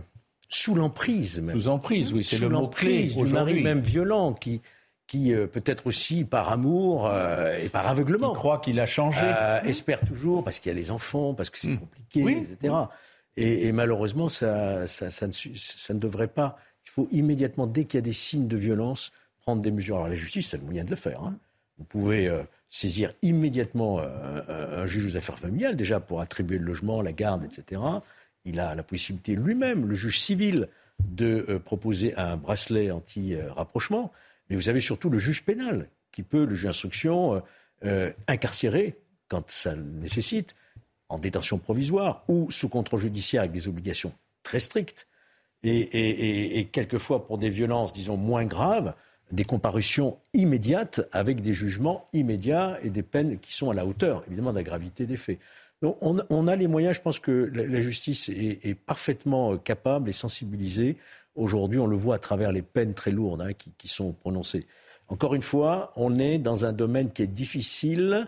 sous 0.49 0.75
l'emprise 0.75 1.41
même. 1.41 1.59
Sous 1.59 1.67
emprise, 1.67 2.13
oui, 2.13 2.23
c'est 2.23 2.39
le 2.39 2.49
mot 2.49 2.67
clé 2.67 3.05
du 3.05 3.25
mari 3.25 3.63
même 3.63 3.81
violent 3.81 4.33
qui 4.33 4.61
qui 5.07 5.33
euh, 5.33 5.47
peut-être 5.47 5.87
aussi 5.87 6.25
par 6.25 6.51
amour 6.51 7.07
euh, 7.07 7.57
et 7.57 7.69
par 7.69 7.87
aveuglement 7.87 8.33
croit 8.33 8.59
qu'il 8.59 8.77
a 8.79 8.85
changé, 8.85 9.23
euh, 9.23 9.61
espère 9.61 10.01
toujours 10.01 10.43
parce 10.43 10.59
qu'il 10.59 10.69
y 10.69 10.75
a 10.75 10.77
les 10.77 10.91
enfants, 10.91 11.33
parce 11.33 11.49
que 11.49 11.57
c'est 11.57 11.69
hmm. 11.69 11.79
compliqué, 11.79 12.37
etc. 12.41 12.73
Et, 13.37 13.71
malheureusement, 13.71 14.29
ça 14.29 14.85
ça, 14.87 15.09
ça, 15.09 15.27
ne, 15.27 15.31
ça 15.31 15.93
ne 15.93 15.99
devrait 15.99 16.27
pas. 16.27 16.57
Il 16.85 16.89
faut 16.89 17.07
immédiatement, 17.11 17.67
dès 17.67 17.85
qu'il 17.85 17.99
y 17.99 17.99
a 17.99 18.01
des 18.01 18.13
signes 18.13 18.47
de 18.47 18.57
violence, 18.57 19.11
prendre 19.39 19.61
des 19.61 19.71
mesures. 19.71 19.95
Alors 19.95 20.09
la 20.09 20.15
justice, 20.15 20.49
c'est 20.49 20.57
le 20.57 20.63
moyen 20.63 20.83
de 20.83 20.89
le 20.89 20.95
faire. 20.95 21.21
Hein. 21.23 21.37
Vous 21.77 21.85
pouvez 21.85 22.29
saisir 22.69 23.13
immédiatement 23.21 23.99
un, 23.99 24.49
un, 24.49 24.85
juge 24.87 25.13
aux 25.13 25.17
affaires 25.17 25.37
familiales, 25.37 25.75
déjà 25.75 25.99
pour 25.99 26.21
attribuer 26.21 26.57
le 26.57 26.65
logement, 26.65 27.03
la 27.03 27.13
garde, 27.13 27.43
etc 27.43 27.79
il 28.47 28.59
a 28.59 28.73
la 28.73 28.83
possibilité 28.83 29.35
lui-même, 29.35 29.85
le 29.85 29.95
juge 29.95 30.19
civil, 30.19 30.67
de 30.99 31.61
proposer 31.63 32.15
un 32.15 32.37
bracelet 32.37 32.89
anti-rapprochement, 32.89 34.11
mais 34.49 34.55
vous 34.55 34.69
avez 34.69 34.79
surtout 34.81 35.09
le 35.09 35.19
juge 35.19 35.45
pénal 35.45 35.89
qui 36.11 36.23
peut, 36.23 36.45
le 36.45 36.55
juge 36.55 36.65
d'instruction, 36.65 37.43
incarcérer 38.27 38.95
quand 39.27 39.51
ça 39.51 39.75
le 39.75 39.83
nécessite, 39.83 40.55
en 41.09 41.19
détention 41.19 41.57
provisoire 41.57 42.23
ou 42.27 42.49
sous 42.51 42.69
contrôle 42.69 42.99
judiciaire 42.99 43.41
avec 43.41 43.51
des 43.51 43.67
obligations 43.67 44.13
très 44.43 44.59
strictes. 44.59 45.07
Et, 45.63 46.69
quelquefois, 46.71 47.25
pour 47.25 47.37
des 47.37 47.49
violences, 47.49 47.91
disons, 47.91 48.15
moins 48.15 48.45
graves, 48.45 48.93
des 49.31 49.43
comparutions 49.43 50.19
immédiates 50.33 51.01
avec 51.11 51.41
des 51.41 51.53
jugements 51.53 52.07
immédiats 52.13 52.77
et 52.83 52.89
des 52.89 53.03
peines 53.03 53.39
qui 53.39 53.53
sont 53.53 53.69
à 53.69 53.73
la 53.73 53.85
hauteur, 53.85 54.23
évidemment, 54.27 54.51
de 54.51 54.57
la 54.57 54.63
gravité 54.63 55.05
des 55.05 55.17
faits. 55.17 55.39
On, 55.81 56.47
a 56.47 56.55
les 56.55 56.67
moyens, 56.67 56.95
je 56.95 57.01
pense 57.01 57.19
que 57.19 57.51
la, 57.53 57.79
justice 57.79 58.29
est, 58.29 58.73
parfaitement 58.73 59.57
capable 59.57 60.09
et 60.09 60.13
sensibilisée. 60.13 60.97
Aujourd'hui, 61.35 61.77
on 61.77 61.85
le 61.85 61.95
voit 61.95 62.15
à 62.15 62.19
travers 62.19 62.51
les 62.51 62.63
peines 62.63 62.95
très 62.95 63.11
lourdes 63.11 63.41
hein, 63.41 63.53
qui, 63.53 63.71
qui, 63.77 63.87
sont 63.87 64.11
prononcées. 64.11 64.65
Encore 65.07 65.35
une 65.35 65.43
fois, 65.43 65.91
on 65.95 66.15
est 66.15 66.39
dans 66.39 66.65
un 66.65 66.73
domaine 66.73 67.11
qui 67.11 67.21
est 67.21 67.27
difficile 67.27 68.27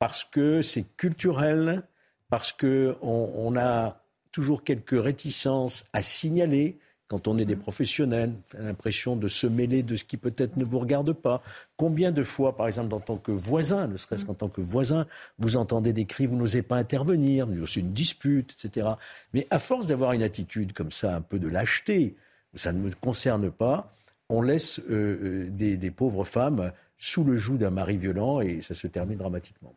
parce 0.00 0.24
que 0.24 0.60
c'est 0.60 0.96
culturel, 0.96 1.84
parce 2.30 2.52
qu'on 2.52 2.96
on 3.00 3.56
a 3.56 4.02
toujours 4.32 4.64
quelques 4.64 5.00
réticences 5.02 5.84
à 5.92 6.02
signaler 6.02 6.78
quand 7.08 7.26
on 7.26 7.38
est 7.38 7.46
des 7.46 7.56
professionnels, 7.56 8.32
on 8.54 8.60
a 8.60 8.62
l'impression 8.64 9.16
de 9.16 9.28
se 9.28 9.46
mêler 9.46 9.82
de 9.82 9.96
ce 9.96 10.04
qui 10.04 10.18
peut-être 10.18 10.56
ne 10.56 10.64
vous 10.64 10.78
regarde 10.78 11.12
pas. 11.12 11.42
Combien 11.76 12.12
de 12.12 12.22
fois, 12.22 12.54
par 12.56 12.66
exemple, 12.66 12.94
en 12.94 13.00
tant 13.00 13.16
que 13.16 13.32
voisin, 13.32 13.88
ne 13.88 13.96
serait-ce 13.96 14.26
qu'en 14.26 14.34
tant 14.34 14.48
que 14.48 14.60
voisin, 14.60 15.06
vous 15.38 15.56
entendez 15.56 15.94
des 15.94 16.04
cris, 16.04 16.26
vous 16.26 16.36
n'osez 16.36 16.62
pas 16.62 16.76
intervenir, 16.76 17.48
c'est 17.66 17.80
une 17.80 17.92
dispute, 17.92 18.54
etc. 18.62 18.90
Mais 19.32 19.46
à 19.50 19.58
force 19.58 19.86
d'avoir 19.86 20.12
une 20.12 20.22
attitude 20.22 20.74
comme 20.74 20.92
ça, 20.92 21.16
un 21.16 21.22
peu 21.22 21.38
de 21.38 21.48
lâcheté, 21.48 22.14
ça 22.54 22.72
ne 22.72 22.78
me 22.78 22.90
concerne 22.92 23.50
pas, 23.50 23.92
on 24.28 24.42
laisse 24.42 24.80
euh, 24.90 25.48
euh, 25.48 25.50
des 25.50 25.90
pauvres 25.90 26.24
femmes 26.24 26.72
sous 26.98 27.24
le 27.24 27.36
joug 27.36 27.56
d'un 27.56 27.70
mari 27.70 27.96
violent 27.96 28.40
et 28.40 28.60
ça 28.60 28.74
se 28.74 28.86
termine 28.86 29.18
dramatiquement. 29.18 29.74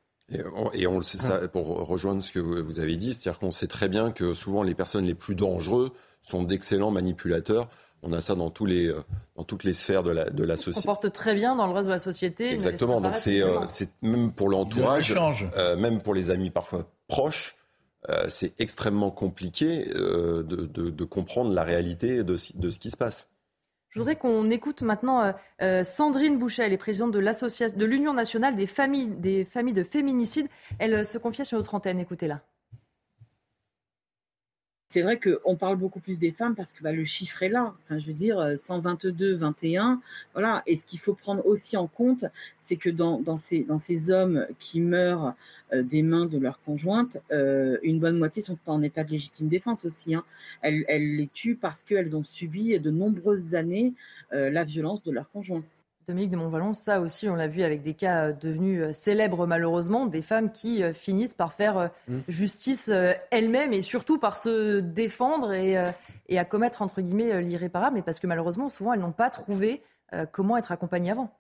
Et 0.74 0.88
on, 0.88 0.96
le 0.96 1.04
sait, 1.04 1.18
ça, 1.18 1.46
pour 1.50 1.68
rejoindre 1.86 2.24
ce 2.24 2.32
que 2.32 2.40
vous 2.40 2.80
avez 2.80 2.96
dit, 2.96 3.14
c'est-à-dire 3.14 3.40
qu'on 3.40 3.52
sait 3.52 3.68
très 3.68 3.90
bien 3.90 4.12
que 4.12 4.34
souvent 4.34 4.64
les 4.64 4.76
personnes 4.76 5.06
les 5.06 5.14
plus 5.14 5.36
dangereuses 5.36 5.92
sont 6.22 6.44
d'excellents 6.44 6.92
manipulateurs. 6.92 7.68
On 8.04 8.14
a 8.14 8.22
ça 8.22 8.34
dans, 8.36 8.50
tous 8.50 8.66
les, 8.66 8.88
euh, 8.88 9.04
dans 9.36 9.44
toutes 9.44 9.64
les 9.64 9.74
sphères 9.74 10.04
de 10.04 10.10
la, 10.10 10.30
de 10.30 10.44
la 10.44 10.58
société. 10.58 10.88
On 10.88 10.92
porte 10.92 11.12
très 11.12 11.36
bien 11.36 11.56
dans 11.56 11.68
le 11.68 11.74
reste 11.74 11.88
de 11.88 11.94
la 11.94 12.00
société. 12.00 12.52
Exactement. 12.52 13.00
Donc 13.00 13.18
c'est 13.18 13.42
euh, 13.42 13.60
même 14.02 14.32
pour 14.32 14.50
l'entourage, 14.50 15.16
euh, 15.56 15.76
même 15.78 16.02
pour 16.02 16.16
les 16.16 16.32
amis 16.32 16.50
parfois 16.50 16.88
proches, 17.08 17.56
c'est 18.30 18.60
extrêmement 18.60 19.12
compliqué 19.12 19.86
de, 19.86 20.42
de, 20.42 20.90
de, 20.90 21.06
comprendre 21.06 21.54
la 21.54 21.64
réalité 21.64 22.24
de, 22.24 22.36
de 22.56 22.70
ce 22.72 22.80
qui 22.80 22.90
se 22.90 22.98
passe. 22.98 23.30
Je 23.92 24.00
voudrais 24.00 24.16
qu'on 24.16 24.50
écoute 24.50 24.84
maintenant 24.84 25.22
euh, 25.22 25.32
euh, 25.62 25.84
Sandrine 25.84 26.38
Boucher, 26.38 26.64
elle 26.64 26.72
est 26.72 26.78
présidente 26.78 27.12
de 27.12 27.20
l'association 27.20 27.78
de 27.78 27.86
l'Union 27.86 28.14
nationale 28.14 28.56
des 28.56 28.66
familles, 28.66 29.10
des 29.10 29.44
familles 29.44 29.74
de 29.74 29.84
féminicides. 29.84 30.48
Elle 30.80 30.94
euh, 30.94 31.04
se 31.04 31.18
confiait 31.18 31.44
sur 31.44 31.58
notre 31.58 31.76
antenne. 31.76 32.00
Écoutez-la. 32.00 32.40
C'est 34.92 35.04
vrai 35.04 35.18
qu'on 35.18 35.56
parle 35.56 35.78
beaucoup 35.78 36.02
plus 36.02 36.20
des 36.20 36.32
femmes 36.32 36.54
parce 36.54 36.74
que 36.74 36.84
bah, 36.84 36.92
le 36.92 37.06
chiffre 37.06 37.42
est 37.44 37.48
là. 37.48 37.74
Enfin, 37.86 37.98
je 37.98 38.08
veux 38.08 38.14
dire, 38.14 38.56
122, 38.58 39.36
21. 39.36 40.02
Voilà. 40.34 40.64
Et 40.68 40.76
ce 40.76 40.86
qu'il 40.86 41.00
faut 41.00 41.14
prendre 41.14 41.46
aussi 41.46 41.78
en 41.78 41.88
compte, 41.88 42.26
c'est 42.60 42.76
que 42.76 42.90
dans, 42.90 43.38
ces, 43.38 44.12
hommes 44.12 44.46
qui 44.60 44.82
meurent 44.82 45.34
euh, 45.72 45.82
des 45.82 46.04
mains 46.04 46.26
de 46.26 46.38
leur 46.38 46.62
conjointe, 46.62 47.20
euh, 47.32 47.78
une 47.84 48.02
bonne 48.02 48.18
moitié 48.18 48.42
sont 48.42 48.58
en 48.66 48.82
état 48.82 49.06
de 49.06 49.12
légitime 49.12 49.48
défense 49.48 49.86
aussi. 49.86 50.14
Hein. 50.14 50.26
Elles, 50.62 50.84
les 50.90 51.28
tuent 51.28 51.56
parce 51.56 51.86
qu'elles 51.86 52.18
ont 52.18 52.24
subi 52.24 52.78
de 52.78 52.92
nombreuses 52.92 53.56
années 53.56 53.94
euh, 54.34 54.50
la 54.50 54.66
violence 54.66 55.02
de 55.04 55.12
leur 55.12 55.32
conjoint. 55.32 55.64
Dominique 56.08 56.32
de 56.32 56.36
Montvalon, 56.36 56.74
ça 56.74 57.00
aussi, 57.00 57.30
on 57.30 57.36
l'a 57.36 57.48
vu 57.48 57.64
avec 57.64 57.84
des 57.84 57.94
cas 57.94 58.32
devenus 58.32 58.96
célèbres 58.96 59.48
malheureusement, 59.48 60.06
des 60.06 60.22
femmes 60.22 60.52
qui 60.52 60.84
finissent 60.94 61.34
par 61.34 61.54
faire 61.54 61.92
mmh. 62.08 62.18
justice 62.28 62.92
elles-mêmes 63.30 63.74
et 63.74 63.82
surtout 63.82 64.18
par 64.18 64.36
se 64.36 64.80
défendre 64.80 65.54
et, 65.54 65.82
et 66.28 66.40
à 66.40 66.46
commettre 66.46 66.82
entre 66.82 67.02
guillemets 67.02 67.42
l'irréparable, 67.42 67.96
mais 67.96 68.02
parce 68.02 68.20
que 68.20 68.28
malheureusement, 68.28 68.70
souvent, 68.70 68.94
elles 68.94 69.00
n'ont 69.00 69.12
pas 69.12 69.30
trouvé 69.30 69.82
comment 70.32 70.58
être 70.58 70.72
accompagnées 70.72 71.12
avant. 71.12 71.32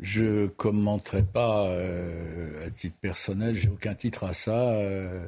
Je 0.00 0.22
ne 0.22 0.46
commenterai 0.46 1.24
pas 1.24 1.66
euh, 1.66 2.66
à 2.66 2.70
titre 2.70 2.96
personnel, 3.00 3.56
j'ai 3.56 3.68
aucun 3.68 3.94
titre 3.94 4.24
à 4.24 4.32
ça, 4.32 4.70
euh, 4.70 5.26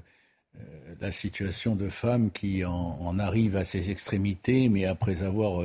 euh, 0.57 0.61
la 1.01 1.11
situation 1.11 1.75
de 1.75 1.88
femmes 1.88 2.31
qui 2.31 2.64
en, 2.64 3.18
arrivent 3.18 3.57
à 3.57 3.64
ces 3.64 3.90
extrémités, 3.90 4.68
mais 4.68 4.85
après 4.85 5.25
avoir, 5.25 5.64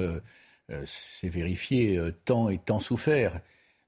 c'est 0.86 1.30
vérifié, 1.30 2.00
tant 2.26 2.50
et 2.50 2.58
tant 2.58 2.80
souffert. 2.80 3.40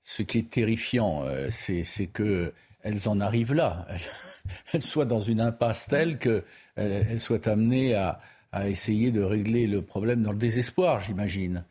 Ce 0.04 0.24
qui 0.24 0.38
est 0.40 0.50
terrifiant, 0.50 1.26
c'est 1.50 2.08
qu'elles 2.08 3.10
en 3.10 3.20
arrivent 3.20 3.54
là. 3.54 3.88
Elles, 4.74 4.82
soient 4.82 5.06
dans 5.06 5.20
une 5.20 5.42
impasse 5.42 5.88
telle 5.88 6.18
qu'elles 6.20 7.20
soient 7.20 7.48
amenées 7.48 7.96
à, 7.96 8.20
à, 8.52 8.70
essayer 8.70 9.12
de 9.12 9.22
régler 9.22 9.68
le 9.68 9.82
problème 9.82 10.24
dans 10.24 10.32
le 10.32 10.38
désespoir, 10.38 11.02
j'imagine. 11.02 11.66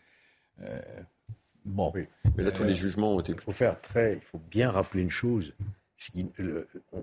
Bon. 1.66 1.92
Mais 2.36 2.44
là, 2.44 2.52
tous 2.52 2.62
les 2.62 2.74
jugements 2.74 3.16
ont 3.16 3.20
été. 3.20 3.32
Il 3.32 3.40
faut 3.40 3.52
faire 3.52 3.80
très. 3.80 4.14
Il 4.14 4.20
faut 4.20 4.40
bien 4.50 4.70
rappeler 4.70 5.02
une 5.02 5.10
chose. 5.10 5.54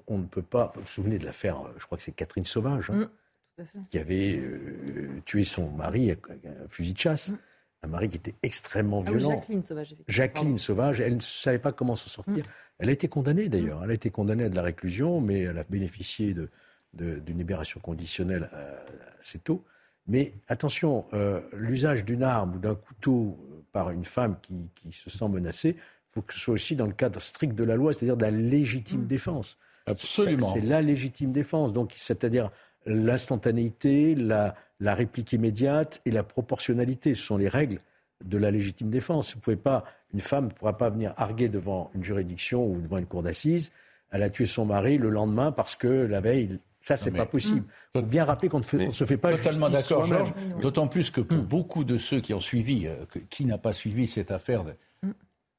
On, 0.08 0.18
ne 0.18 0.26
peut 0.26 0.42
pas. 0.42 0.72
Vous 0.76 0.82
vous 0.82 0.88
souvenez 0.88 1.20
de 1.20 1.26
l'affaire, 1.26 1.58
je 1.78 1.86
crois 1.86 1.98
que 1.98 2.04
c'est 2.04 2.14
Catherine 2.14 2.46
Sauvage, 2.46 2.90
hein, 2.90 3.10
mm, 3.58 3.86
qui 3.90 3.98
avait 3.98 4.38
euh, 4.38 5.22
tué 5.26 5.44
son 5.44 5.70
mari 5.70 6.12
avec 6.12 6.46
un 6.46 6.68
fusil 6.70 6.94
de 6.94 7.00
chasse. 7.00 7.30
Mm. 7.32 7.38
Un 7.84 7.88
mari 7.88 8.10
qui 8.10 8.18
était 8.18 8.36
extrêmement 8.44 9.04
ah 9.06 9.12
violent. 9.12 9.30
Jacqueline 9.32 9.62
Sauvage. 9.62 9.96
Jacqueline 10.08 10.58
Sauvage, 10.58 11.02
elle 11.02 11.16
ne 11.16 11.22
savait 11.22 11.60
pas 11.60 11.74
comment 11.74 11.96
s'en 11.96 12.08
sortir. 12.08 12.38
Mm. 12.38 12.50
Elle 12.80 12.90
a 12.90 12.92
été 12.94 13.08
condamnée 13.08 13.50
d'ailleurs. 13.50 13.84
Elle 13.84 13.92
a 13.92 13.94
été 13.94 14.10
condamnée 14.10 14.46
à 14.46 14.50
de 14.50 14.56
la 14.56 14.62
réclusion, 14.62 15.22
mais 15.22 15.42
elle 15.42 15.58
a 15.58 15.66
bénéficié 15.66 16.34
d'une 16.34 16.50
de, 16.94 17.34
libération 17.34 17.80
conditionnelle 17.82 18.50
euh, 18.54 18.80
assez 19.20 19.40
tôt. 19.40 19.64
Mais 20.08 20.34
attention, 20.48 21.06
euh, 21.14 21.42
l'usage 21.54 22.04
d'une 22.06 22.24
arme 22.24 22.56
ou 22.56 22.60
d'un 22.60 22.76
couteau 22.76 23.38
par 23.72 23.90
une 23.90 24.06
femme 24.06 24.38
qui, 24.42 24.92
se 24.92 25.10
sent 25.10 25.28
menacée, 25.28 25.76
il 25.78 26.14
faut 26.14 26.22
que 26.22 26.34
ce 26.34 26.40
soit 26.40 26.54
aussi 26.54 26.76
dans 26.76 26.86
le 26.86 26.94
cadre 26.94 27.22
strict 27.22 27.56
de 27.56 27.64
la 27.64 27.76
loi, 27.76 27.94
c'est-à-dire 27.94 28.18
de 28.18 28.24
la 28.24 28.32
légitime 28.32 29.02
mmh. 29.02 29.08
défense. 29.08 29.58
Absolument. 29.86 30.54
C'est 30.54 30.62
la 30.62 30.82
légitime 30.82 31.32
défense, 31.32 31.74
donc 31.74 31.94
c'est-à-dire 31.96 32.52
l'instantanéité, 32.86 34.16
la, 34.16 34.56
réplique 34.82 35.34
immédiate 35.34 36.02
et 36.06 36.12
la 36.12 36.24
proportionnalité. 36.24 37.16
Ce 37.16 37.24
sont 37.24 37.38
les 37.38 37.48
règles 37.48 37.80
de 38.24 38.38
la 38.38 38.52
légitime 38.52 38.90
défense. 38.90 39.34
Vous 39.36 39.40
pouvez 39.40 39.56
pas, 39.56 39.84
une 40.14 40.20
femme 40.20 40.46
ne 40.46 40.50
pourra 40.52 40.78
pas 40.78 40.90
venir 40.90 41.14
arguer 41.18 41.50
devant 41.50 41.92
une 41.96 42.04
juridiction 42.04 42.66
ou 42.66 42.80
devant 42.82 42.98
une 42.98 43.06
cour 43.06 43.24
d'assises. 43.24 43.72
Elle 44.12 44.24
a 44.24 44.30
tué 44.30 44.46
son 44.46 44.66
mari 44.66 44.98
le 44.98 45.10
lendemain 45.10 45.52
parce 45.52 45.76
que 45.76 45.88
la 45.88 46.22
veille, 46.22 46.60
ça, 46.82 46.98
c'est 46.98 47.12
pas 47.12 47.26
possible. 47.26 47.66
Il 47.96 48.00
faut 48.00 48.06
bien 48.06 48.26
rappeler 48.26 48.50
qu'on 48.50 48.60
ne 48.60 48.92
se 48.92 49.06
fait 49.06 49.18
pas 49.18 49.32
Totalement 49.32 49.70
d'accord, 49.70 50.06
Georges. 50.06 50.34
D'autant 50.62 50.88
plus 50.88 51.10
que 51.10 51.22
pour 51.22 51.44
beaucoup 51.44 51.84
de 51.84 51.98
ceux 51.98 52.20
qui 52.20 52.34
ont 52.34 52.40
suivi, 52.40 52.88
euh, 52.88 53.06
qui 53.30 53.46
n'a 53.46 53.58
pas 53.58 53.74
suivi 53.74 54.08
cette 54.08 54.32
affaire 54.32 54.64
de, 54.64 54.76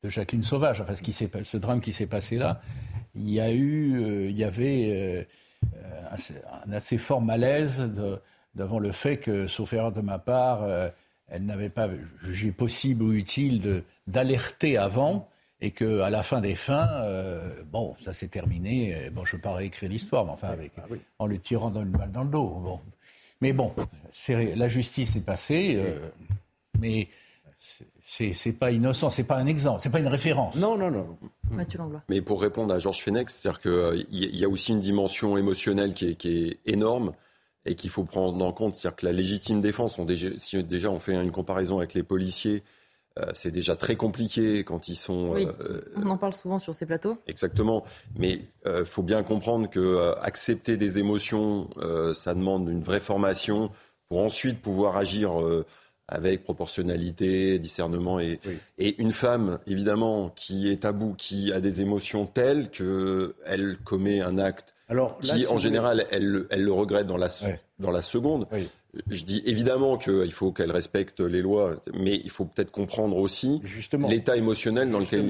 Jacqueline 0.06 0.42
Sauvage, 0.42 0.82
enfin, 0.82 0.94
ce, 0.94 1.02
qui 1.02 1.14
ce 1.14 1.56
drame 1.56 1.80
qui 1.80 1.94
s'est 1.94 2.06
passé 2.06 2.36
là, 2.36 2.60
il 3.14 3.30
y 3.30 3.40
a 3.40 3.50
eu, 3.50 3.94
euh, 3.96 4.28
il 4.28 4.36
y 4.36 4.44
avait 4.44 5.26
euh, 5.76 6.40
un 6.66 6.72
assez 6.72 6.98
fort 6.98 7.20
malaise 7.20 7.90
devant 8.54 8.78
le 8.78 8.92
fait 8.92 9.18
que, 9.18 9.46
sauf 9.48 9.72
erreur 9.72 9.92
de 9.92 10.00
ma 10.00 10.18
part, 10.18 10.68
elle 11.28 11.44
n'avait 11.44 11.70
pas 11.70 11.88
jugé 12.22 12.52
possible 12.52 13.02
ou 13.02 13.12
utile 13.12 13.82
d'alerter 14.06 14.76
avant 14.78 15.28
et 15.60 15.70
qu'à 15.70 16.10
la 16.10 16.22
fin 16.22 16.40
des 16.40 16.54
fins, 16.54 16.88
euh, 17.02 17.62
bon, 17.72 17.94
ça 17.98 18.12
s'est 18.12 18.28
terminé. 18.28 19.08
Bon, 19.12 19.24
je 19.24 19.34
ne 19.34 19.38
vais 19.38 19.42
pas 19.42 19.54
réécrire 19.54 19.88
l'histoire, 19.88 20.26
mais 20.26 20.32
enfin, 20.32 20.48
avec, 20.48 20.72
ah 20.76 20.82
en 21.18 21.26
le 21.26 21.38
tirant 21.38 21.70
dans 21.70 21.82
une 21.82 21.92
balle 21.92 22.10
dans 22.10 22.24
le 22.24 22.28
dos. 22.28 22.48
Bon. 22.48 22.80
Mais 23.40 23.52
bon, 23.52 23.74
la 24.28 24.68
justice 24.68 25.16
est 25.16 25.24
passée, 25.24 25.76
euh, 25.76 26.10
mais 26.78 27.08
c'est 28.32 28.52
pas 28.52 28.70
innocent, 28.70 29.10
c'est 29.10 29.24
pas 29.24 29.36
un 29.36 29.46
exemple, 29.46 29.80
c'est 29.82 29.90
pas 29.90 30.00
une 30.00 30.08
référence. 30.08 30.56
Non, 30.56 30.76
non, 30.76 30.90
non. 30.90 31.18
Mathieu 31.50 31.78
Langlois. 31.78 32.02
Mais 32.08 32.20
pour 32.20 32.40
répondre 32.40 32.72
à 32.72 32.78
Georges 32.78 33.02
Fenech, 33.02 33.30
c'est-à-dire 33.30 33.60
qu'il 33.60 33.70
euh, 33.70 34.02
y 34.10 34.44
a 34.44 34.48
aussi 34.48 34.72
une 34.72 34.80
dimension 34.80 35.36
émotionnelle 35.36 35.94
qui 35.94 36.10
est, 36.10 36.14
qui 36.14 36.48
est 36.48 36.60
énorme 36.66 37.12
et 37.66 37.74
qu'il 37.74 37.90
faut 37.90 38.04
prendre 38.04 38.44
en 38.44 38.52
compte. 38.52 38.74
C'est-à-dire 38.74 38.96
que 38.96 39.06
la 39.06 39.12
légitime 39.12 39.60
défense, 39.60 39.98
on 39.98 40.04
déjà, 40.04 40.28
si 40.38 40.62
déjà 40.62 40.90
on 40.90 41.00
fait 41.00 41.14
une 41.14 41.32
comparaison 41.32 41.78
avec 41.78 41.94
les 41.94 42.02
policiers, 42.02 42.62
euh, 43.18 43.26
c'est 43.32 43.52
déjà 43.52 43.76
très 43.76 43.94
compliqué 43.94 44.64
quand 44.64 44.88
ils 44.88 44.96
sont. 44.96 45.30
Oui, 45.30 45.46
euh, 45.60 45.80
on 45.96 46.08
en 46.10 46.16
parle 46.16 46.32
souvent 46.32 46.58
sur 46.58 46.74
ces 46.74 46.84
plateaux. 46.84 47.16
Exactement, 47.28 47.84
mais 48.16 48.30
il 48.32 48.42
euh, 48.66 48.84
faut 48.84 49.04
bien 49.04 49.22
comprendre 49.22 49.70
que 49.70 50.14
accepter 50.20 50.76
des 50.76 50.98
émotions, 50.98 51.68
ça 52.12 52.34
demande 52.34 52.68
une 52.68 52.82
vraie 52.82 53.00
formation 53.00 53.70
pour 54.08 54.20
ensuite 54.20 54.60
pouvoir 54.60 54.96
agir 54.96 55.32
avec 56.08 56.42
proportionnalité, 56.42 57.58
discernement 57.58 58.20
et, 58.20 58.38
et 58.78 59.00
une 59.00 59.12
femme 59.12 59.58
évidemment 59.66 60.28
qui 60.30 60.70
est 60.70 60.82
tabou, 60.82 61.14
qui 61.16 61.52
a 61.52 61.60
des 61.60 61.80
émotions 61.80 62.26
telles 62.26 62.70
que 62.70 63.34
elle 63.46 63.78
commet 63.78 64.20
un 64.20 64.38
acte 64.38 64.74
qui 65.22 65.46
en 65.46 65.58
général 65.58 66.06
elle, 66.10 66.46
elle, 66.50 66.62
le 66.62 66.72
regrette 66.72 67.06
dans 67.06 67.16
la, 67.16 67.28
dans 67.78 67.90
la 67.90 68.02
seconde. 68.02 68.46
Je 69.08 69.24
dis 69.24 69.42
évidemment 69.46 69.96
qu'il 69.96 70.30
faut 70.32 70.52
qu'elle 70.52 70.70
respecte 70.70 71.20
les 71.20 71.42
lois, 71.42 71.74
mais 71.94 72.14
il 72.14 72.30
faut 72.30 72.44
peut-être 72.44 72.70
comprendre 72.70 73.16
aussi 73.16 73.60
l'état 74.08 74.36
émotionnel 74.36 74.90
dans 74.90 75.00
lequel. 75.00 75.24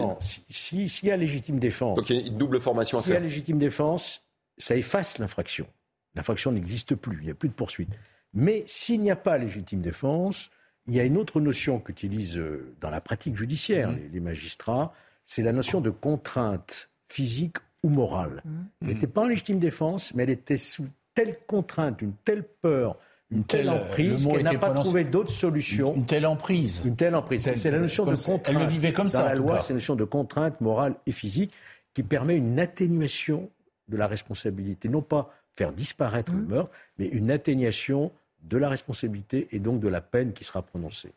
S'il 0.50 0.90
si, 0.90 1.06
y 1.06 1.10
a 1.10 1.16
légitime 1.16 1.58
défense. 1.58 1.96
Donc 1.96 2.10
il 2.10 2.16
y 2.16 2.24
a 2.24 2.26
une 2.26 2.36
double 2.36 2.60
formation 2.60 2.98
à 2.98 3.02
faire. 3.02 3.14
S'il 3.14 3.14
y 3.14 3.16
a 3.16 3.28
légitime 3.28 3.58
défense, 3.58 4.22
ça 4.58 4.76
efface 4.76 5.18
l'infraction. 5.18 5.66
L'infraction 6.14 6.52
n'existe 6.52 6.94
plus, 6.94 7.18
il 7.20 7.26
n'y 7.26 7.30
a 7.30 7.34
plus 7.34 7.48
de 7.48 7.54
poursuite. 7.54 7.90
Mais 8.34 8.64
s'il 8.66 9.00
n'y 9.00 9.10
a 9.10 9.16
pas 9.16 9.38
légitime 9.38 9.80
défense, 9.80 10.50
il 10.86 10.94
y 10.94 11.00
a 11.00 11.04
une 11.04 11.16
autre 11.16 11.40
notion 11.40 11.78
qu'utilisent 11.80 12.38
euh, 12.38 12.74
dans 12.80 12.90
la 12.90 13.00
pratique 13.00 13.36
judiciaire 13.36 13.90
mmh. 13.90 13.98
les, 14.12 14.20
magistrats, 14.20 14.92
c'est 15.24 15.42
la 15.42 15.52
notion 15.52 15.80
de 15.80 15.90
contrainte 15.90 16.90
physique 17.08 17.56
ou 17.82 17.88
morale. 17.88 18.42
Mmh. 18.44 18.50
Elle 18.82 18.88
n'était 18.88 19.06
pas 19.06 19.22
en 19.22 19.28
légitime 19.28 19.58
défense, 19.58 20.14
mais 20.14 20.24
elle 20.24 20.30
était 20.30 20.56
sous 20.56 20.86
telle 21.14 21.38
contrainte, 21.46 22.02
une 22.02 22.12
telle 22.24 22.44
peur, 22.44 22.98
une, 23.30 23.44
telle, 23.44 23.70
emprise 23.70 24.26
qu'elle 24.26 24.42
n'a 24.42 24.58
pas 24.58 24.70
trouvé 24.70 25.04
d'autre 25.04 25.30
solution. 25.30 25.94
Une, 25.94 26.06
telle 26.06 26.26
emprise. 26.26 26.82
Une 26.84 26.96
telle 26.96 27.14
emprise. 27.14 27.48
C'est 27.54 27.70
la 27.70 27.78
notion 27.78 28.04
de 28.04 28.16
contrainte. 28.16 28.48
Elle 28.48 28.58
le 28.58 28.66
vivait 28.66 28.92
comme 28.92 29.08
ça. 29.08 29.22
Dans 29.22 29.28
la 29.28 29.34
loi, 29.34 29.60
c'est 29.60 29.72
la 29.72 29.76
notion 29.76 29.96
de 29.96 30.04
contrainte 30.04 30.60
morale 30.60 30.94
et 31.06 31.12
physique 31.12 31.52
qui 31.94 32.02
permet 32.02 32.36
une 32.36 32.60
atténuation 32.60 33.50
de 33.88 33.96
la 33.96 34.06
responsabilité. 34.06 34.88
Non 34.88 35.02
pas 35.02 35.32
faire 35.56 35.72
disparaître 35.72 36.32
le 36.32 36.38
mmh. 36.38 36.48
meurtre, 36.48 36.70
mais 36.98 37.06
une 37.06 37.30
atténuation 37.30 38.12
de 38.44 38.56
la 38.56 38.68
responsabilité 38.68 39.48
et 39.52 39.58
donc 39.58 39.80
de 39.80 39.88
la 39.88 40.00
peine 40.00 40.32
qui 40.32 40.44
sera 40.44 40.62
prononcée. 40.62 41.12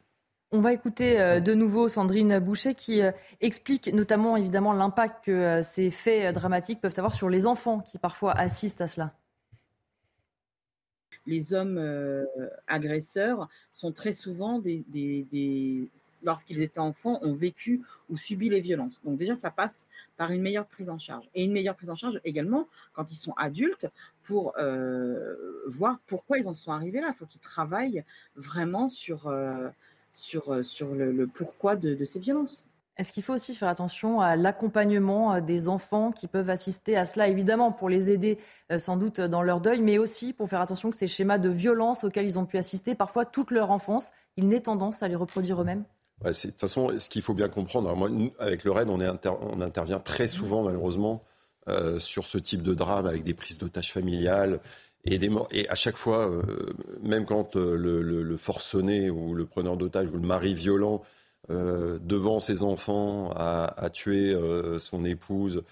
On 0.52 0.62
va 0.62 0.72
écouter 0.72 1.20
euh, 1.20 1.42
de 1.42 1.54
nouveau 1.54 1.90
Sandrine 1.90 2.40
Boucher 2.40 2.74
qui 2.74 3.02
euh, 3.02 3.12
explique 3.42 3.88
notamment 3.94 4.38
évidemment 4.38 4.72
l'impact 4.72 5.26
que 5.26 5.32
euh, 5.32 5.62
ces 5.62 5.92
faits 5.92 6.34
dramatiques 6.34 6.80
peuvent 6.80 6.94
avoir 6.98 7.14
sur 7.14 7.28
les 7.28 7.46
enfants 7.46 7.82
qui 7.82 7.98
parfois 7.98 8.32
assistent 8.32 8.82
à 8.82 8.88
cela. 8.88 9.14
Les 11.26 11.54
hommes 11.54 11.78
agresseurs 12.68 13.50
sont 13.74 13.92
très 13.92 14.14
souvent 14.14 14.60
des, 14.60 14.86
lorsqu'ils 16.24 16.62
étaient 16.62 16.80
enfants, 16.80 17.20
ont 17.22 17.34
vécu 17.34 17.82
ou 18.10 18.18
subi 18.18 18.50
les 18.50 18.60
violences. 18.60 19.04
Donc 19.04 19.18
déjà, 19.18 19.36
ça 19.36 19.52
passe 19.52 19.88
par 20.18 20.32
une 20.32 20.42
meilleure 20.42 20.66
prise 20.66 20.90
en 20.90 20.98
charge. 20.98 21.30
Et 21.36 21.44
une 21.44 21.52
meilleure 21.52 21.76
prise 21.76 21.90
en 21.90 21.96
charge 21.96 22.20
également 22.24 22.68
quand 22.94 23.12
ils 23.12 23.16
sont 23.16 23.34
adultes 23.38 23.88
pour 24.24 24.54
euh, 24.58 25.36
voir 25.68 26.00
pourquoi 26.08 26.40
ils 26.40 26.48
en 26.48 26.56
sont 26.56 26.72
arrivés 26.72 27.02
là. 27.02 27.10
Il 27.10 27.16
faut 27.16 27.26
qu'ils 27.26 27.42
travaillent 27.42 28.04
vraiment 28.36 28.88
sur, 28.88 29.28
euh, 29.28 29.70
sur, 30.14 30.54
euh, 30.54 30.64
sur 30.64 30.94
le, 30.94 31.28
pourquoi 31.28 31.76
de, 31.76 32.04
ces 32.04 32.20
violences. 32.20 32.68
Est-ce 32.98 33.14
qu'il 33.14 33.22
faut 33.22 33.34
aussi 33.34 33.54
faire 33.54 33.70
attention 33.70 34.22
à 34.22 34.36
l'accompagnement 34.36 35.40
des 35.40 35.70
enfants 35.70 36.12
qui 36.12 36.26
peuvent 36.26 36.50
assister 36.50 36.98
à 36.98 37.06
cela, 37.06 37.28
évidemment 37.28 37.72
pour 37.72 37.90
les 37.90 38.10
aider 38.10 38.40
sans 38.80 38.98
doute 38.98 39.22
dans 39.22 39.44
leur 39.44 39.62
deuil, 39.62 39.82
mais 39.82 40.00
aussi 40.00 40.34
pour 40.34 40.50
faire 40.50 40.62
attention 40.62 40.90
que 40.90 40.96
ces 40.98 41.06
schémas 41.06 41.38
de 41.38 41.48
violence 41.48 42.04
auxquels 42.04 42.26
ils 42.26 42.40
ont 42.40 42.48
pu 42.48 42.58
assister 42.58 42.96
parfois 42.96 43.24
toute 43.24 43.52
leur 43.52 43.70
enfance, 43.70 44.12
ils 44.36 44.48
n'aient 44.48 44.62
tendance 44.62 45.04
à 45.04 45.08
les 45.08 45.16
reproduire 45.16 45.62
eux-mêmes? 45.62 45.84
De 46.24 46.32
toute 46.32 46.60
façon, 46.60 46.92
ce 47.00 47.10
qu'il 47.10 47.22
faut 47.22 47.34
bien 47.34 47.50
comprendre, 47.50 47.94
avec 48.40 48.64
le 48.64 48.72
RAID, 48.72 48.90
on, 48.90 49.62
intervient 49.62 50.00
très 50.00 50.28
souvent, 50.28 50.64
malheureusement, 50.64 51.24
euh, 51.68 52.00
sur 52.00 52.26
ce 52.26 52.38
type 52.38 52.64
de 52.64 52.74
drame, 52.74 53.06
avec 53.06 53.24
des 53.24 53.34
prises 53.34 53.58
d'otages 53.58 53.92
familiales. 53.92 54.60
Et, 55.06 55.70
à 55.70 55.76
chaque 55.76 55.96
fois, 55.96 56.28
euh, 56.28 56.42
même 57.02 57.26
quand 57.26 57.56
euh, 57.56 57.76
le, 57.78 58.38
forcené 58.38 59.10
ou 59.10 59.36
le 59.36 59.46
preneur 59.46 59.78
d'otages 59.78 60.10
ou 60.10 60.14
le 60.14 60.28
mari 60.28 60.54
violent, 60.54 61.02
devant 61.50 62.42
ses 62.42 62.62
enfants, 62.62 63.32
a, 63.34 63.90
tué 63.94 64.36
son 64.80 65.06
épouse, 65.06 65.64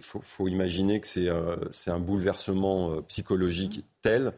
faut, 0.00 0.20
faut, 0.20 0.46
imaginer 0.46 1.00
que 1.00 1.08
c'est 1.08 1.90
un 1.90 1.98
bouleversement 1.98 3.02
psychologique 3.02 3.84
tel 4.02 4.32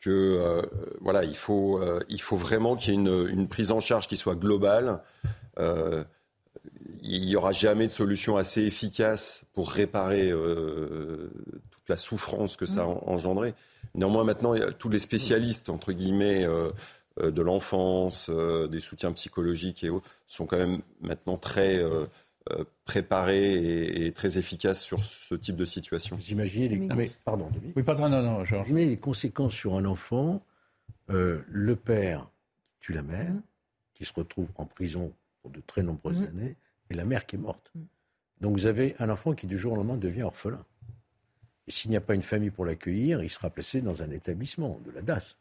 que 0.00 0.10
euh, 0.10 0.62
voilà, 1.00 1.24
il 1.24 1.36
faut, 1.36 1.80
euh, 1.80 2.00
il 2.08 2.20
faut 2.20 2.36
vraiment 2.36 2.76
qu'il 2.76 2.94
y 2.94 2.96
ait 2.96 3.00
une, 3.00 3.28
une, 3.28 3.48
prise 3.48 3.70
en 3.70 3.80
charge 3.80 4.06
qui 4.06 4.16
soit 4.16 4.36
globale. 4.36 5.02
Euh, 5.58 6.04
il 7.02 7.26
n'y 7.26 7.36
aura 7.36 7.52
jamais 7.52 7.86
de 7.86 7.92
solution 7.92 8.36
assez 8.36 8.62
efficace 8.62 9.42
pour 9.54 9.70
réparer 9.70 10.30
toute 11.70 11.88
la 11.88 11.96
souffrance 11.96 12.56
que 12.56 12.66
ça 12.66 12.82
a 12.82 12.86
engendré. 12.86 13.54
Néanmoins, 13.94 14.24
maintenant, 14.24 14.54
tous 14.78 14.88
les 14.88 14.98
spécialistes, 14.98 15.70
entre 15.70 15.92
guillemets, 15.92 16.44
de 17.22 17.42
l'enfance, 17.42 18.28
des 18.30 18.80
soutiens 18.80 19.12
psychologiques 19.12 19.84
et 19.84 19.90
autres, 19.90 20.10
sont 20.26 20.44
quand 20.44 20.58
même 20.58 20.80
maintenant 21.00 21.38
très 21.38 21.82
préparé 22.84 24.06
et, 24.06 24.12
très 24.12 24.38
efficace 24.38 24.82
sur 24.82 25.04
ce 25.04 25.34
type 25.34 25.56
de 25.56 25.64
situation. 25.64 26.16
Vous 26.16 26.30
imaginez 26.30 26.68
les, 26.68 26.88
pardon, 27.24 27.50
oui, 27.76 27.82
pardon, 27.82 28.08
non, 28.08 28.22
non, 28.22 28.44
imaginez 28.44 28.86
les 28.86 28.96
conséquences 28.96 29.54
sur 29.54 29.74
un 29.74 29.84
enfant, 29.84 30.42
euh, 31.10 31.42
le 31.48 31.76
père 31.76 32.28
tue 32.80 32.92
la 32.92 33.02
mère, 33.02 33.32
mm. 33.32 33.42
qui 33.94 34.04
se 34.04 34.12
retrouve 34.14 34.48
en 34.56 34.66
prison 34.66 35.12
pour 35.42 35.50
de 35.50 35.60
très 35.66 35.82
nombreuses 35.82 36.22
mm. 36.22 36.26
années, 36.26 36.56
et 36.90 36.94
la 36.94 37.04
mère 37.04 37.26
qui 37.26 37.36
est 37.36 37.38
morte. 37.38 37.70
Mm. 37.74 37.80
Donc 38.40 38.52
vous 38.56 38.66
avez 38.66 38.94
un 38.98 39.10
enfant 39.10 39.34
qui 39.34 39.46
du 39.46 39.58
jour 39.58 39.72
au 39.72 39.76
lendemain 39.76 39.96
devient 39.96 40.22
orphelin. 40.22 40.64
Et 41.66 41.70
s'il 41.70 41.90
n'y 41.90 41.96
a 41.96 42.00
pas 42.00 42.14
une 42.14 42.22
famille 42.22 42.50
pour 42.50 42.64
l'accueillir, 42.64 43.22
il 43.22 43.28
sera 43.28 43.50
placé 43.50 43.82
dans 43.82 44.02
un 44.02 44.10
établissement 44.10 44.80
de 44.86 44.90
la 44.90 45.02
DAS. 45.02 45.36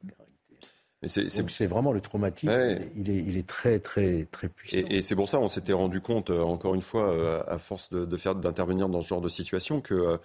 C'est 1.05 1.67
vraiment 1.67 1.91
le 1.91 2.01
traumatisme. 2.01 2.51
Il, 2.95 3.09
est, 3.11 3.17
il, 3.17 3.37
est, 3.37 3.47
très, 3.47 3.79
très, 3.79 4.25
très 4.31 4.49
puissant. 4.49 4.77
Et, 4.89 5.01
c'est 5.01 5.15
pour 5.15 5.29
ça 5.29 5.39
on 5.39 5.47
s'était 5.47 5.73
rendu 5.73 6.01
compte, 6.01 6.31
euh, 6.31 6.41
encore 6.41 6.73
une 6.73 6.81
fois, 6.81 7.11
euh, 7.11 7.43
à 7.47 7.59
force 7.59 7.91
de, 7.91 8.17
faire 8.17 8.33
d'intervenir 8.33 8.89
dans 8.89 9.01
ce 9.01 9.07
genre 9.07 9.21
de 9.21 9.29
situation, 9.29 9.79
que 9.79 10.17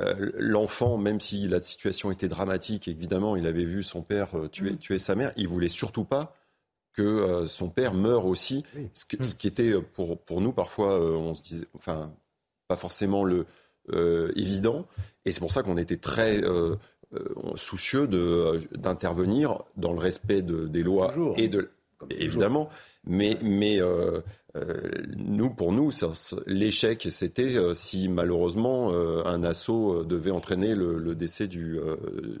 euh, 0.00 0.32
l'enfant, 0.36 0.98
même 0.98 1.20
si 1.20 1.46
la 1.46 1.62
situation 1.62 2.10
était 2.10 2.26
dramatique, 2.26 2.88
évidemment, 2.88 3.36
il 3.36 3.46
avait 3.46 3.64
vu 3.64 3.84
son 3.84 4.02
père 4.02 4.30
tuer, 4.50 4.72
mm. 4.72 4.78
tuer 4.78 4.98
sa 4.98 5.14
mère, 5.14 5.32
il 5.36 5.46
voulait 5.46 5.68
surtout 5.68 6.04
pas 6.04 6.34
que 6.92 7.44
son 7.46 7.68
père 7.68 7.94
meure 7.94 8.26
aussi. 8.26 8.64
Ce, 8.94 9.04
mm. 9.16 9.22
ce, 9.24 9.34
qui 9.36 9.46
était 9.46 9.80
pour, 9.80 10.18
pour 10.18 10.40
nous, 10.40 10.52
parfois, 10.52 11.00
on 11.00 11.34
se 11.34 11.42
disait, 11.42 11.66
enfin, 11.74 12.12
pas 12.66 12.76
forcément 12.76 13.22
le 13.22 13.46
évident. 14.34 14.88
Et 15.24 15.30
c'est 15.30 15.38
pour 15.38 15.52
ça 15.52 15.62
qu'on 15.62 15.76
était 15.76 15.98
très 15.98 16.40
soucieux 17.56 18.08
euh, 18.12 18.60
d'intervenir 18.76 19.62
dans 19.76 19.92
le 19.92 19.98
respect 19.98 20.42
de, 20.42 20.66
des 20.66 20.82
lois 20.82 21.14
et 21.36 21.48
de 21.48 21.70
évidemment, 22.10 22.68
mais 23.04 23.36
mais 23.42 23.80
euh, 23.80 24.20
nous 25.16 25.50
pour 25.50 25.72
nous 25.72 25.90
l'échec 26.46 27.08
c'était 27.10 27.74
si 27.74 28.08
malheureusement 28.08 28.90
un 29.24 29.42
assaut 29.44 30.04
devait 30.04 30.30
entraîner 30.30 30.74
le, 30.74 31.14
décès 31.14 31.46
du, 31.46 31.78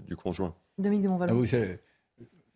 du 0.06 0.16
conjoint. 0.16 0.54
Dominique 0.78 1.06
de 1.06 1.10
ah 1.20 1.76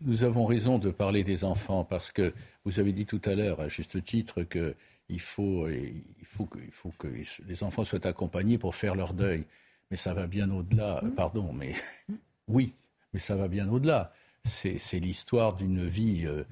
nous 0.03 0.25
avons 0.25 0.46
raison 0.46 0.79
de 0.79 0.90
parler 0.90 1.25
des 1.25 1.44
enfants 1.44 1.85
parce 1.85 2.11
que 2.11 2.33
vous 2.64 2.81
avez 2.81 2.92
dit 2.92 3.05
tout 3.05 3.20
à 3.27 3.35
l'heure 3.35 3.61
à 3.61 3.68
juste 3.68 4.03
titre 4.03 4.42
que 4.44 4.75
il 5.11 5.20
faut, 5.20 5.68
il 5.68 6.25
faut, 6.25 6.46
que, 6.46 6.59
il 6.59 6.70
faut 6.70 6.92
que 6.96 7.09
les 7.46 7.62
enfants 7.64 7.85
soient 7.85 8.07
accompagnés 8.07 8.57
pour 8.57 8.75
faire 8.75 8.94
leur 8.94 9.12
deuil 9.12 9.44
mais 9.90 9.96
ça 9.96 10.14
va 10.14 10.26
bien 10.26 10.50
au-delà. 10.50 11.00
Mmh. 11.03 11.11
Pardon, 11.12 11.53
mais 11.53 11.74
oui, 12.48 12.74
mais 13.12 13.20
ça 13.20 13.37
va 13.37 13.48
bien 13.48 13.68
au-delà. 13.68 14.12
C'est 14.44 15.00
l'histoire 15.00 15.55
d'une 15.55 15.87
vie 15.87 16.24
euh, 16.26 16.44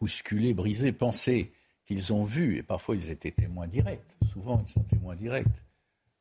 bousculée, 0.00 0.54
brisée. 0.54 0.92
Pensez 0.92 1.52
qu'ils 1.84 2.12
ont 2.12 2.24
vu, 2.24 2.56
et 2.56 2.62
parfois 2.62 2.96
ils 2.96 3.10
étaient 3.10 3.32
témoins 3.32 3.66
directs. 3.66 4.00
Souvent, 4.32 4.62
ils 4.66 4.72
sont 4.72 4.82
témoins 4.84 5.16
directs. 5.16 5.46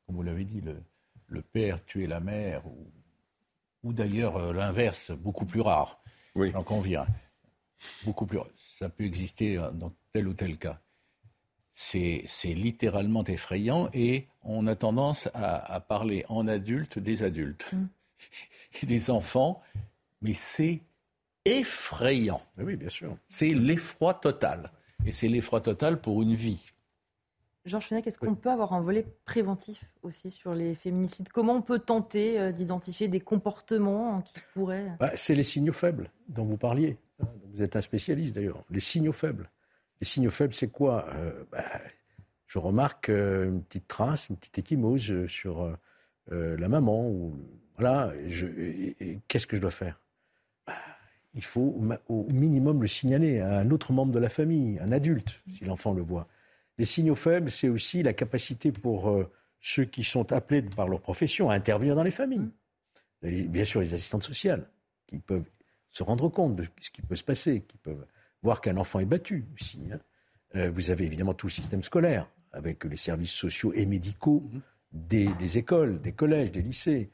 Comme 0.06 0.18
vous 0.18 0.24
l'avez 0.24 0.44
dit, 0.44 0.62
le, 0.62 1.42
père 1.42 1.84
tuer 1.86 2.08
la 2.08 2.20
mère, 2.20 2.64
ou, 3.84 3.94
d'ailleurs 3.94 4.36
euh, 4.38 4.54
l'inverse, 4.54 5.12
beaucoup 5.12 5.46
plus 5.46 5.62
rare. 5.62 6.02
Oui. 6.36 6.52
J'en 6.52 6.64
conviens. 6.64 7.06
Beaucoup 8.04 8.26
plus. 8.26 8.40
Ça 8.56 8.90
peut 8.90 9.04
exister 9.04 9.56
dans 9.74 9.92
tel 10.14 10.28
ou 10.28 10.34
tel 10.34 10.58
cas 10.58 10.80
c'est 11.74 12.26
littéralement 12.46 13.24
effrayant 13.24 13.90
et 13.94 14.28
on 14.44 14.68
a 14.68 14.76
tendance 14.76 15.30
à, 15.34 15.80
parler 15.80 16.26
en 16.30 16.48
adulte 16.48 17.00
des 17.00 17.24
adultes 17.24 17.72
mm. 17.74 17.88
et 18.84 18.86
des 18.86 19.10
enfants, 19.10 19.62
mais 20.22 20.34
c'est 20.34 20.82
effrayant. 21.46 22.42
Oui, 22.58 22.76
bien 22.76 22.90
sûr. 22.90 23.18
C'est 23.30 23.54
l'effroi 23.54 24.14
total. 24.14 24.72
Et 25.06 25.12
c'est 25.12 25.28
l'effroi 25.28 25.62
total 25.62 26.00
pour 26.00 26.22
une 26.22 26.36
vie. 26.36 26.72
Georges 27.66 27.88
Fenech, 27.88 28.08
est-ce 28.08 28.18
qu'on 28.18 28.36
peut 28.36 28.50
avoir 28.50 28.74
un 28.74 28.82
volet 28.82 29.06
préventif 29.24 29.86
aussi 30.02 30.32
sur 30.32 30.56
les 30.56 30.74
féminicides? 30.74 31.30
Comment 31.30 31.54
on 31.54 31.62
peut 31.62 31.78
tenter 31.78 32.40
euh, 32.40 32.52
d'identifier 32.52 33.08
des 33.08 33.20
comportements 33.20 34.22
qui 34.22 34.40
pourraient... 34.54 34.96
Bah, 35.00 35.12
c'est 35.16 35.36
les 35.36 35.44
signaux 35.44 35.74
faibles 35.74 36.10
dont 36.28 36.44
vous 36.44 36.58
parliez. 36.58 36.98
Vous 37.54 37.62
êtes 37.62 37.76
un 37.76 37.82
spécialiste 37.82 38.34
d'ailleurs. 38.36 38.64
Les 38.72 38.80
signaux 38.80 39.14
faibles. 39.14 39.50
Les 40.02 40.08
signaux 40.08 40.32
faibles, 40.32 40.54
c'est 40.54 40.72
quoi? 40.72 41.06
Euh, 41.14 41.44
bah, 41.52 41.64
Je 42.48 42.58
remarque 42.58 43.10
euh, 43.10 43.46
une 43.46 43.64
petite 43.64 43.88
trace, 43.88 44.30
une 44.30 44.36
petite 44.36 44.58
échymose 44.58 45.12
euh, 45.12 45.28
sur 45.28 45.78
la 46.28 46.68
maman. 46.68 47.08
Ou, 47.08 47.38
voilà, 47.78 48.12
qu'est-ce 49.28 49.48
que 49.48 49.56
je 49.56 49.62
dois 49.62 49.72
faire? 49.72 50.00
Bah, 50.66 50.74
Il 51.36 51.44
faut 51.44 51.80
au 52.08 52.28
minimum 52.32 52.82
le 52.82 52.88
signaler 52.88 53.40
à 53.40 53.60
un 53.60 53.70
autre 53.70 53.94
membre 53.94 54.12
de 54.12 54.20
la 54.20 54.30
famille, 54.30 54.80
un 54.80 54.92
adulte, 54.92 55.42
si 55.50 55.66
l'enfant 55.66 55.94
le 55.94 56.02
voit. 56.02 56.28
Les 56.78 56.86
signaux 56.86 57.16
faibles, 57.16 57.52
c'est 57.52 57.70
aussi 57.70 58.02
la 58.02 58.14
capacité 58.14 58.72
pour 58.72 59.14
ceux 59.60 59.86
qui 59.86 60.04
sont 60.04 60.32
appelés 60.32 60.62
par 60.62 60.88
leur 60.88 61.02
profession 61.02 61.50
à 61.50 61.56
intervenir 61.56 61.96
dans 61.96 62.04
les 62.04 62.12
familles. 62.12 62.50
Bien 63.22 63.66
sûr, 63.66 63.82
les 63.82 63.94
assistantes 63.94 64.24
sociales 64.24 64.68
qui 65.06 65.20
peuvent 65.20 65.50
se 65.90 66.02
rendre 66.02 66.30
compte 66.30 66.56
de 66.56 66.66
ce 66.80 66.90
qui 66.90 67.02
peut 67.02 67.16
se 67.16 67.24
passer, 67.24 67.62
qui 67.62 67.78
peuvent 67.78 68.06
voir 68.44 68.62
qu'un 68.62 68.78
enfant 68.78 69.00
est 69.00 69.06
battu 69.06 69.46
aussi. 69.54 69.80
Hein. 69.92 70.00
Euh, 70.56 70.72
vous 70.72 70.92
avez 70.92 71.06
évidemment 71.06 71.34
tout 71.34 71.48
le 71.48 71.52
système 71.52 71.84
scolaire, 71.84 72.30
avec 72.52 72.84
les 72.84 72.98
services 72.98 73.32
sociaux 73.32 73.72
et 73.74 73.86
médicaux 73.86 74.44
des, 74.92 75.58
écoles, 75.58 76.02
des 76.02 76.12
collèges, 76.12 76.52
des 76.52 76.62
lycées. 76.62 77.10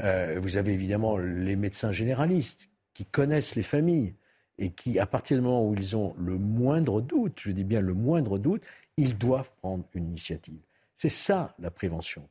Euh, 0.00 0.38
vous 0.40 0.56
avez 0.56 0.72
évidemment 0.72 1.16
les 1.16 1.56
médecins 1.56 1.92
généralistes 1.92 2.70
qui 2.94 3.06
connaissent 3.06 3.54
les 3.54 3.62
familles 3.62 4.14
et 4.58 4.70
qui, 4.70 4.98
à 4.98 5.06
partir 5.06 5.38
du 5.38 5.42
moment 5.42 5.66
où 5.66 5.74
ils 5.74 5.96
ont 5.96 6.14
le 6.18 6.36
moindre 6.36 7.00
doute, 7.00 7.40
je 7.40 7.52
dis 7.52 7.64
bien 7.64 7.80
le 7.80 7.94
moindre 7.94 8.38
doute, 8.38 8.64
ils 8.96 9.16
doivent 9.16 9.50
prendre 9.60 9.84
une 9.94 10.06
initiative. 10.08 10.60
C'est 10.94 11.08
ça 11.08 11.54
la 11.58 11.70
prévention. 11.70 12.28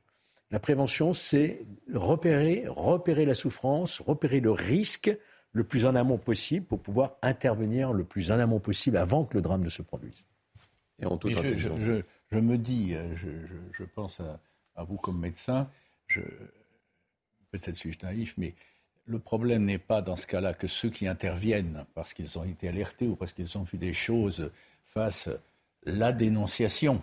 La 0.51 0.59
prévention, 0.59 1.13
c'est 1.13 1.65
repérer, 1.93 2.65
repérer 2.67 3.25
la 3.25 3.35
souffrance, 3.35 4.01
repérer 4.01 4.39
le 4.39 4.51
risque 4.51 5.17
le 5.53 5.63
plus 5.63 5.85
en 5.85 5.95
amont 5.95 6.17
possible 6.17 6.65
pour 6.65 6.79
pouvoir 6.79 7.15
intervenir 7.21 7.93
le 7.93 8.03
plus 8.03 8.31
en 8.31 8.39
amont 8.39 8.59
possible 8.59 8.97
avant 8.97 9.25
que 9.25 9.35
le 9.35 9.41
drame 9.41 9.63
ne 9.63 9.69
se 9.69 9.81
produise. 9.81 10.25
Et 10.99 11.05
en 11.05 11.17
toute 11.17 11.35
intelligence. 11.35 11.79
Je, 12.31 12.39
me 12.39 12.57
dis, 12.57 12.93
euh, 12.93 13.15
je, 13.73 13.83
pense 13.83 14.21
à, 14.75 14.83
vous 14.83 14.97
comme 14.97 15.19
médecin, 15.19 15.69
peut-être 16.07 17.75
suis-je 17.75 17.99
naïf, 18.03 18.35
mais 18.37 18.53
le 19.05 19.19
problème 19.19 19.65
n'est 19.65 19.77
pas 19.77 20.01
dans 20.01 20.15
ce 20.15 20.27
cas-là 20.27 20.53
que 20.53 20.67
ceux 20.67 20.89
qui 20.89 21.07
interviennent 21.07 21.85
parce 21.95 22.13
qu'ils 22.13 22.37
ont 22.37 22.43
été 22.43 22.69
alertés 22.69 23.07
ou 23.07 23.15
parce 23.15 23.33
qu'ils 23.33 23.57
ont 23.57 23.63
vu 23.63 23.77
des 23.77 23.93
choses 23.93 24.51
fassent 24.85 25.29
la 25.83 26.11
dénonciation, 26.11 27.01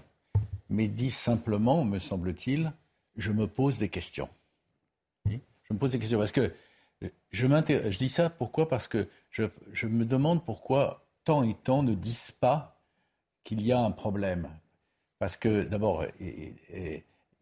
mais 0.70 0.88
disent 0.88 1.16
simplement, 1.16 1.84
me 1.84 1.98
semble-t-il, 1.98 2.72
je 3.16 3.32
me 3.32 3.46
pose 3.46 3.78
des 3.78 3.88
questions. 3.88 4.28
Je 5.26 5.74
me 5.74 5.78
pose 5.78 5.92
des 5.92 5.98
questions 5.98 6.18
parce 6.18 6.32
que 6.32 6.52
je, 7.02 7.11
je 7.90 7.98
dis 7.98 8.08
ça 8.08 8.30
pourquoi? 8.30 8.68
Parce 8.68 8.88
que 8.88 9.08
je, 9.30 9.44
je, 9.72 9.87
me 9.87 10.04
demande 10.04 10.44
pourquoi 10.44 11.06
tant 11.24 11.42
et 11.42 11.54
tant 11.54 11.82
ne 11.82 11.94
disent 11.94 12.32
pas 12.32 12.80
qu'il 13.44 13.64
y 13.64 13.72
a 13.72 13.78
un 13.78 13.90
problème. 13.90 14.48
Parce 15.18 15.37
que 15.37 15.64
d'abord, 15.64 16.04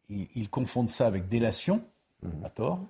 ils, 0.08 0.50
confondent 0.50 0.88
ça 0.88 1.06
avec 1.06 1.28
délation, 1.28 1.82
mmh. 2.22 2.44
à 2.44 2.50
tort, 2.50 2.80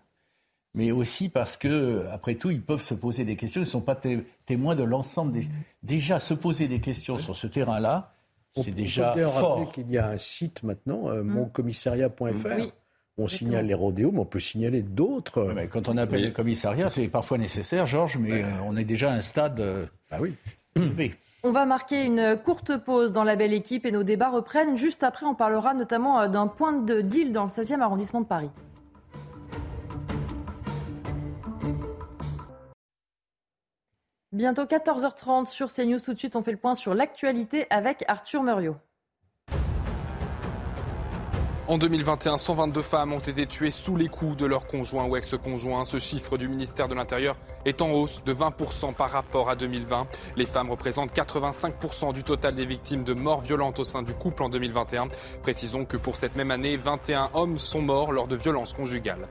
mais 0.75 0.93
aussi 0.93 1.29
parce 1.29 1.57
que, 1.57 2.07
après 2.11 2.35
tout, 2.35 2.51
ils 2.51 2.63
peuvent 2.63 2.83
se 2.83 2.95
poser 2.95 3.25
des 3.25 3.37
questions. 3.37 3.61
Ils 3.61 3.65
ne 3.65 3.71
sont 3.71 3.81
pas 3.81 3.99
témoins 4.45 4.77
de 4.77 4.85
l'ensemble 4.85 5.33
des. 5.33 5.49
Déjà, 5.83 6.21
se 6.21 6.35
poser 6.35 6.69
des 6.69 6.81
questions 6.81 7.19
sur 7.19 7.35
ce 7.35 7.47
terrain-là, 7.47 8.15
c'est 8.51 8.71
déjà 8.71 9.13
peut 9.13 9.25
fort. 9.25 9.73
qu'il 9.73 9.91
y 9.91 9.99
a 9.99 10.09
un 10.09 10.19
site 10.19 10.63
maintenant, 10.63 11.09
euh, 11.09 11.23
mmh. 11.23 11.29
moncommissariat.fr. 11.29 12.73
On 13.19 13.29
signale 13.29 13.67
les 13.67 13.75
rodéos, 13.75 14.13
mais 14.13 14.21
on 14.21 14.27
peut 14.27 14.41
signaler 14.41 14.83
d'autres. 14.83 15.55
quand 15.71 15.89
on 15.89 15.97
appelle 15.97 16.23
les 16.23 16.33
commissariats, 16.33 16.91
c'est 16.91 17.09
parfois 17.09 17.39
nécessaire, 17.39 17.87
Georges, 17.87 18.19
mais 18.19 18.43
euh, 18.43 18.49
on 18.67 18.77
est 18.77 18.85
déjà 18.85 19.11
à 19.11 19.15
un 19.15 19.21
stade 19.21 19.59
euh, 19.61 19.87
ah 20.11 20.19
oui. 20.21 20.35
On 21.43 21.51
va 21.51 21.65
marquer 21.65 22.05
une 22.05 22.37
courte 22.45 22.77
pause 22.77 23.13
dans 23.13 23.25
la 23.25 23.37
belle 23.37 23.55
équipe 23.55 23.87
et 23.87 23.93
nos 23.93 24.03
débats 24.03 24.29
reprennent. 24.29 24.77
Juste 24.77 25.03
après, 25.03 25.25
on 25.25 25.35
parlera 25.35 25.73
notamment 25.73 26.21
euh, 26.21 26.29
d'un 26.29 26.47
point 26.47 26.75
de 26.75 27.01
deal 27.01 27.33
dans 27.33 27.45
le 27.45 27.49
16e 27.49 27.81
arrondissement 27.81 28.21
de 28.21 28.27
Paris. 28.27 28.51
Bientôt 34.33 34.65
14h30 34.65 35.47
sur 35.47 35.73
CNews. 35.73 36.01
Tout 36.01 36.13
de 36.13 36.19
suite, 36.19 36.37
on 36.37 36.43
fait 36.43 36.53
le 36.53 36.59
point 36.59 36.75
sur 36.75 36.93
l'actualité 36.93 37.67
avec 37.71 38.05
Arthur 38.09 38.43
Muriot. 38.43 38.77
En 41.69 41.79
2021, 41.79 42.37
122 42.37 42.81
femmes 42.81 43.13
ont 43.13 43.19
été 43.19 43.45
tuées 43.45 43.73
sous 43.73 43.97
les 43.97 44.07
coups 44.07 44.37
de 44.37 44.47
leur 44.47 44.69
conjoint 44.69 45.05
ou 45.07 45.17
ex-conjoint. 45.17 45.85
Ce 45.85 45.99
chiffre 45.99 46.39
du 46.39 46.47
ministère 46.47 46.87
de 46.87 46.95
l'Intérieur 46.95 47.37
est 47.65 47.83
en 47.83 47.91
hausse 47.91 48.23
de 48.25 48.33
20% 48.33 48.95
par 48.95 49.11
rapport 49.11 49.51
à 49.51 49.57
2020. 49.57 50.07
Les 50.37 50.47
femmes 50.47 50.71
représentent 50.71 51.13
85% 51.13 52.13
du 52.13 52.23
total 52.23 52.55
des 52.55 52.67
victimes 52.67 53.03
de 53.03 53.15
morts 53.15 53.41
violentes 53.41 53.81
au 53.81 53.85
sein 53.85 54.05
du 54.05 54.13
couple 54.13 54.45
en 54.45 54.49
2021. 54.49 55.09
Précisons 55.43 55.85
que 55.85 55.97
pour 55.97 56.15
cette 56.15 56.37
même 56.37 56.53
année, 56.53 56.77
21 56.77 57.31
hommes 57.35 57.59
sont 57.59 57.83
morts 57.83 58.13
lors 58.13 58.29
de 58.29 58.37
violences 58.37 58.73
conjugales. 58.73 59.27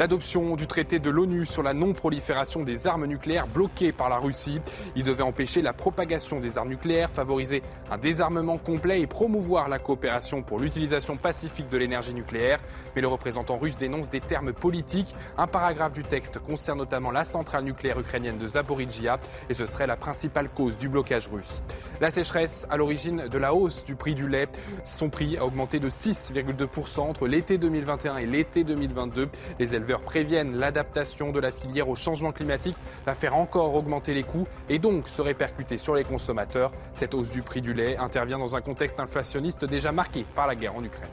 L'adoption 0.00 0.56
du 0.56 0.66
traité 0.66 0.98
de 0.98 1.10
l'ONU 1.10 1.44
sur 1.44 1.62
la 1.62 1.74
non-prolifération 1.74 2.62
des 2.62 2.86
armes 2.86 3.04
nucléaires 3.04 3.46
bloqué 3.46 3.92
par 3.92 4.08
la 4.08 4.16
Russie. 4.16 4.58
Il 4.96 5.02
devait 5.02 5.22
empêcher 5.22 5.60
la 5.60 5.74
propagation 5.74 6.40
des 6.40 6.56
armes 6.56 6.70
nucléaires, 6.70 7.10
favoriser 7.10 7.62
un 7.90 7.98
désarmement 7.98 8.56
complet 8.56 9.02
et 9.02 9.06
promouvoir 9.06 9.68
la 9.68 9.78
coopération 9.78 10.42
pour 10.42 10.58
l'utilisation 10.58 11.18
pacifique 11.18 11.68
de 11.68 11.76
l'énergie 11.76 12.14
nucléaire. 12.14 12.60
Mais 12.96 13.02
le 13.02 13.08
représentant 13.08 13.58
russe 13.58 13.76
dénonce 13.76 14.08
des 14.08 14.20
termes 14.20 14.54
politiques. 14.54 15.14
Un 15.36 15.46
paragraphe 15.46 15.92
du 15.92 16.02
texte 16.02 16.38
concerne 16.38 16.78
notamment 16.78 17.10
la 17.10 17.24
centrale 17.24 17.64
nucléaire 17.64 18.00
ukrainienne 18.00 18.38
de 18.38 18.46
Zaporizhia 18.46 19.20
et 19.50 19.52
ce 19.52 19.66
serait 19.66 19.86
la 19.86 19.96
principale 19.96 20.48
cause 20.48 20.78
du 20.78 20.88
blocage 20.88 21.28
russe. 21.28 21.62
La 22.00 22.10
sécheresse 22.10 22.66
à 22.70 22.78
l'origine 22.78 23.28
de 23.28 23.36
la 23.36 23.52
hausse 23.52 23.84
du 23.84 23.96
prix 23.96 24.14
du 24.14 24.28
lait. 24.28 24.48
Son 24.82 25.10
prix 25.10 25.36
a 25.36 25.44
augmenté 25.44 25.78
de 25.78 25.90
6,2% 25.90 27.00
entre 27.00 27.26
l'été 27.26 27.58
2021 27.58 28.16
et 28.16 28.24
l'été 28.24 28.64
2022. 28.64 29.28
Les 29.58 29.74
préviennent 29.98 30.56
l'adaptation 30.56 31.32
de 31.32 31.40
la 31.40 31.50
filière 31.50 31.88
au 31.88 31.96
changement 31.96 32.30
climatique 32.30 32.76
va 33.04 33.14
faire 33.16 33.36
encore 33.36 33.74
augmenter 33.74 34.14
les 34.14 34.22
coûts 34.22 34.46
et 34.68 34.78
donc 34.78 35.08
se 35.08 35.20
répercuter 35.20 35.76
sur 35.76 35.96
les 35.96 36.04
consommateurs. 36.04 36.70
Cette 36.94 37.14
hausse 37.14 37.30
du 37.30 37.42
prix 37.42 37.60
du 37.60 37.74
lait 37.74 37.96
intervient 37.96 38.38
dans 38.38 38.54
un 38.54 38.60
contexte 38.60 39.00
inflationniste 39.00 39.64
déjà 39.64 39.90
marqué 39.90 40.24
par 40.34 40.46
la 40.46 40.54
guerre 40.54 40.76
en 40.76 40.84
Ukraine. 40.84 41.10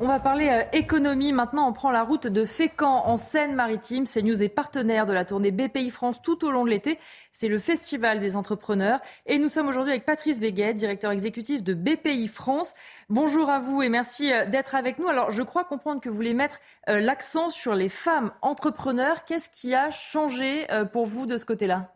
On 0.00 0.08
va 0.08 0.18
parler 0.18 0.48
euh, 0.48 0.62
économie. 0.72 1.32
Maintenant, 1.32 1.68
on 1.68 1.72
prend 1.72 1.92
la 1.92 2.02
route 2.02 2.26
de 2.26 2.44
Fécamp 2.44 3.06
en 3.06 3.16
Seine-Maritime. 3.16 4.06
CNews 4.08 4.42
est 4.42 4.48
partenaire 4.48 5.06
de 5.06 5.12
la 5.12 5.24
tournée 5.24 5.52
BPI 5.52 5.90
France 5.90 6.20
tout 6.20 6.44
au 6.44 6.50
long 6.50 6.64
de 6.64 6.70
l'été. 6.70 6.98
C'est 7.32 7.46
le 7.46 7.60
festival 7.60 8.18
des 8.18 8.34
entrepreneurs. 8.34 8.98
Et 9.26 9.38
nous 9.38 9.48
sommes 9.48 9.68
aujourd'hui 9.68 9.92
avec 9.92 10.04
Patrice 10.04 10.40
Béguet, 10.40 10.74
directeur 10.74 11.12
exécutif 11.12 11.62
de 11.62 11.74
BPI 11.74 12.26
France. 12.26 12.74
Bonjour 13.08 13.48
à 13.50 13.60
vous 13.60 13.82
et 13.82 13.88
merci 13.88 14.32
euh, 14.32 14.46
d'être 14.46 14.74
avec 14.74 14.98
nous. 14.98 15.06
Alors, 15.06 15.30
je 15.30 15.42
crois 15.44 15.62
comprendre 15.62 16.00
que 16.00 16.08
vous 16.08 16.16
voulez 16.16 16.34
mettre 16.34 16.58
euh, 16.88 16.98
l'accent 16.98 17.48
sur 17.48 17.76
les 17.76 17.88
femmes 17.88 18.32
entrepreneurs. 18.42 19.24
Qu'est-ce 19.24 19.48
qui 19.48 19.76
a 19.76 19.92
changé 19.92 20.66
pour 20.92 21.06
vous 21.06 21.26
de 21.26 21.36
ce 21.36 21.44
côté-là? 21.44 21.93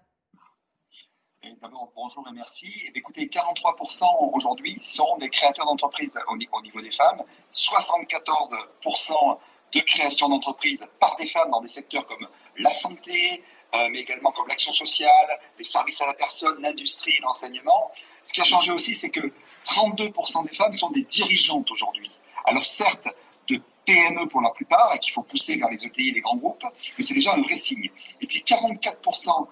D'abord, 1.56 1.90
bonjour 1.96 2.26
et 2.28 2.32
merci. 2.32 2.70
Eh 2.84 2.98
écoutez, 2.98 3.26
43% 3.26 4.04
aujourd'hui 4.34 4.78
sont 4.82 5.16
des 5.16 5.30
créateurs 5.30 5.66
d'entreprises 5.66 6.12
au, 6.28 6.36
niveau 6.36 6.80
des 6.80 6.92
femmes, 6.92 7.22
74% 7.54 9.38
de 9.72 9.80
création 9.80 10.28
d'entreprises 10.28 10.86
par 11.00 11.16
des 11.16 11.26
femmes 11.26 11.50
dans 11.50 11.60
des 11.60 11.68
secteurs 11.68 12.06
comme 12.06 12.28
la 12.58 12.70
santé, 12.70 13.42
euh, 13.74 13.88
mais 13.90 14.00
également 14.00 14.30
comme 14.32 14.46
l'action 14.48 14.72
sociale, 14.72 15.38
les 15.56 15.64
services 15.64 16.00
à 16.02 16.06
la 16.06 16.14
personne, 16.14 16.60
l'industrie, 16.60 17.18
l'enseignement. 17.22 17.92
Ce 18.24 18.32
qui 18.32 18.40
a 18.42 18.44
changé 18.44 18.70
aussi, 18.70 18.94
c'est 18.94 19.10
que 19.10 19.32
32% 19.64 20.48
des 20.48 20.54
femmes 20.54 20.74
sont 20.74 20.90
des 20.90 21.04
dirigeantes 21.04 21.70
aujourd'hui. 21.70 22.10
Alors 22.44 22.64
certes, 22.64 23.08
de 23.48 23.60
PME 23.86 24.28
pour 24.28 24.42
la 24.42 24.50
plupart, 24.50 24.94
et 24.94 24.98
qu'il 24.98 25.14
faut 25.14 25.22
pousser 25.22 25.56
vers 25.56 25.70
les 25.70 25.86
ETI 25.86 26.10
et 26.10 26.12
les 26.12 26.20
grands 26.20 26.36
groupes, 26.36 26.64
mais 26.96 27.02
c'est 27.02 27.14
déjà 27.14 27.34
un 27.34 27.40
vrai 27.40 27.54
signe. 27.54 27.90
Et 28.20 28.26
puis 28.26 28.42
44% 28.46 29.28
euh, 29.30 29.44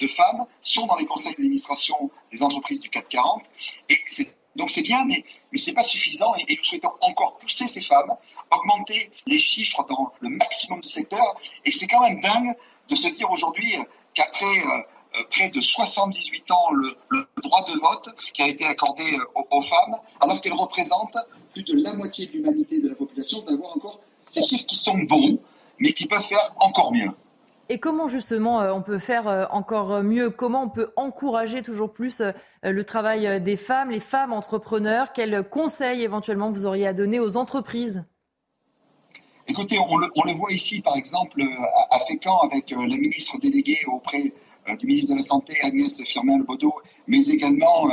de 0.00 0.06
femmes 0.08 0.46
sont 0.62 0.86
dans 0.86 0.96
les 0.96 1.06
conseils 1.06 1.32
d'administration 1.32 2.10
des 2.32 2.42
entreprises 2.42 2.80
du 2.80 2.88
CAC 2.88 3.08
40. 3.08 3.42
Et 3.88 3.96
donc 4.56 4.70
c'est 4.70 4.82
bien, 4.82 5.04
mais, 5.04 5.24
mais 5.52 5.58
ce 5.58 5.70
n'est 5.70 5.74
pas 5.74 5.82
suffisant. 5.82 6.34
Et, 6.36 6.56
nous 6.56 6.64
souhaitons 6.64 6.92
encore 7.00 7.38
pousser 7.38 7.66
ces 7.66 7.82
femmes, 7.82 8.12
augmenter 8.50 9.10
les 9.26 9.38
chiffres 9.38 9.84
dans 9.88 10.12
le 10.20 10.30
maximum 10.30 10.80
de 10.80 10.88
secteurs. 10.88 11.34
Et 11.64 11.72
c'est 11.72 11.86
quand 11.86 12.00
même 12.00 12.20
dingue 12.20 12.54
de 12.88 12.96
se 12.96 13.08
dire 13.08 13.30
aujourd'hui 13.30 13.76
qu'après 14.14 14.58
euh, 15.18 15.24
près 15.30 15.50
de 15.50 15.60
78 15.60 16.50
ans, 16.52 16.70
le, 16.72 16.96
droit 17.42 17.64
de 17.64 17.78
vote 17.80 18.14
qui 18.32 18.42
a 18.42 18.48
été 18.48 18.64
accordé 18.64 19.02
euh, 19.02 19.42
aux, 19.50 19.62
femmes, 19.62 19.96
alors 20.20 20.40
qu'elles 20.40 20.52
représentent 20.52 21.18
plus 21.52 21.64
de 21.64 21.82
la 21.82 21.94
moitié 21.94 22.26
de 22.26 22.32
l'humanité 22.32 22.80
de 22.80 22.88
la 22.88 22.94
population, 22.94 23.40
d'avoir 23.42 23.76
encore 23.76 24.00
ces 24.22 24.42
chiffres 24.42 24.66
qui 24.66 24.76
sont 24.76 24.98
bons, 24.98 25.38
mais 25.78 25.92
qui 25.92 26.06
peuvent 26.06 26.26
faire 26.26 26.54
encore 26.60 26.92
mieux. 26.92 27.10
Et 27.72 27.78
comment 27.78 28.08
justement 28.08 28.60
euh, 28.60 28.72
on 28.72 28.82
peut 28.82 28.98
faire 28.98 29.28
euh, 29.28 29.44
encore 29.52 30.02
mieux? 30.02 30.30
Comment 30.30 30.64
on 30.64 30.68
peut 30.68 30.90
encourager 30.96 31.62
toujours 31.62 31.92
plus 31.92 32.20
euh, 32.20 32.32
le 32.64 32.82
travail 32.82 33.40
des 33.40 33.56
femmes, 33.56 33.90
les 33.90 34.00
femmes 34.00 34.32
entrepreneurs? 34.32 35.12
Quels 35.12 35.48
conseils 35.48 36.02
éventuellement 36.02 36.50
vous 36.50 36.66
auriez 36.66 36.88
à 36.88 36.92
donner 36.92 37.20
aux 37.20 37.36
entreprises? 37.36 38.02
Écoutez, 39.46 39.78
on 39.78 39.98
le, 39.98 40.34
voit 40.36 40.52
ici 40.52 40.80
par 40.80 40.96
exemple 40.96 41.42
à 41.90 41.98
Fécamp 42.00 42.40
avec 42.40 42.70
la 42.70 42.98
ministre 42.98 43.38
déléguée 43.38 43.78
auprès 43.86 44.32
du 44.78 44.86
ministre 44.86 45.12
de 45.12 45.18
la 45.18 45.22
Santé 45.24 45.56
Agnès 45.62 46.02
Firmin-Lebaudot, 46.04 46.74
mais 47.08 47.24
également 47.28 47.88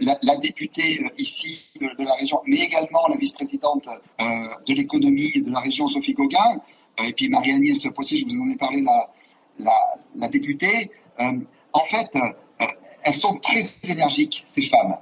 la, 0.00 0.36
députée 0.36 1.04
ici 1.18 1.72
de, 1.78 2.04
la 2.04 2.14
région, 2.14 2.40
mais 2.46 2.58
également 2.58 3.06
la 3.08 3.18
vice-présidente 3.18 3.86
de 4.18 4.72
l'économie 4.72 5.42
de 5.42 5.50
la 5.50 5.60
région 5.60 5.88
Sophie 5.88 6.14
Gauguin. 6.14 6.62
Et 7.06 7.12
puis 7.12 7.28
Marie-Agnès 7.28 7.86
Poissy, 7.94 8.16
je 8.16 8.24
vous 8.24 8.40
en 8.40 8.48
ai 8.48 8.56
parlé, 8.56 8.80
la, 8.80 9.10
la, 9.58 10.28
députée, 10.28 10.90
euh, 11.20 11.32
en 11.72 11.84
fait, 11.84 12.10
euh, 12.16 12.66
elles 13.02 13.14
sont 13.14 13.36
très 13.36 13.64
énergiques, 13.88 14.44
ces 14.46 14.62
femmes. 14.62 14.96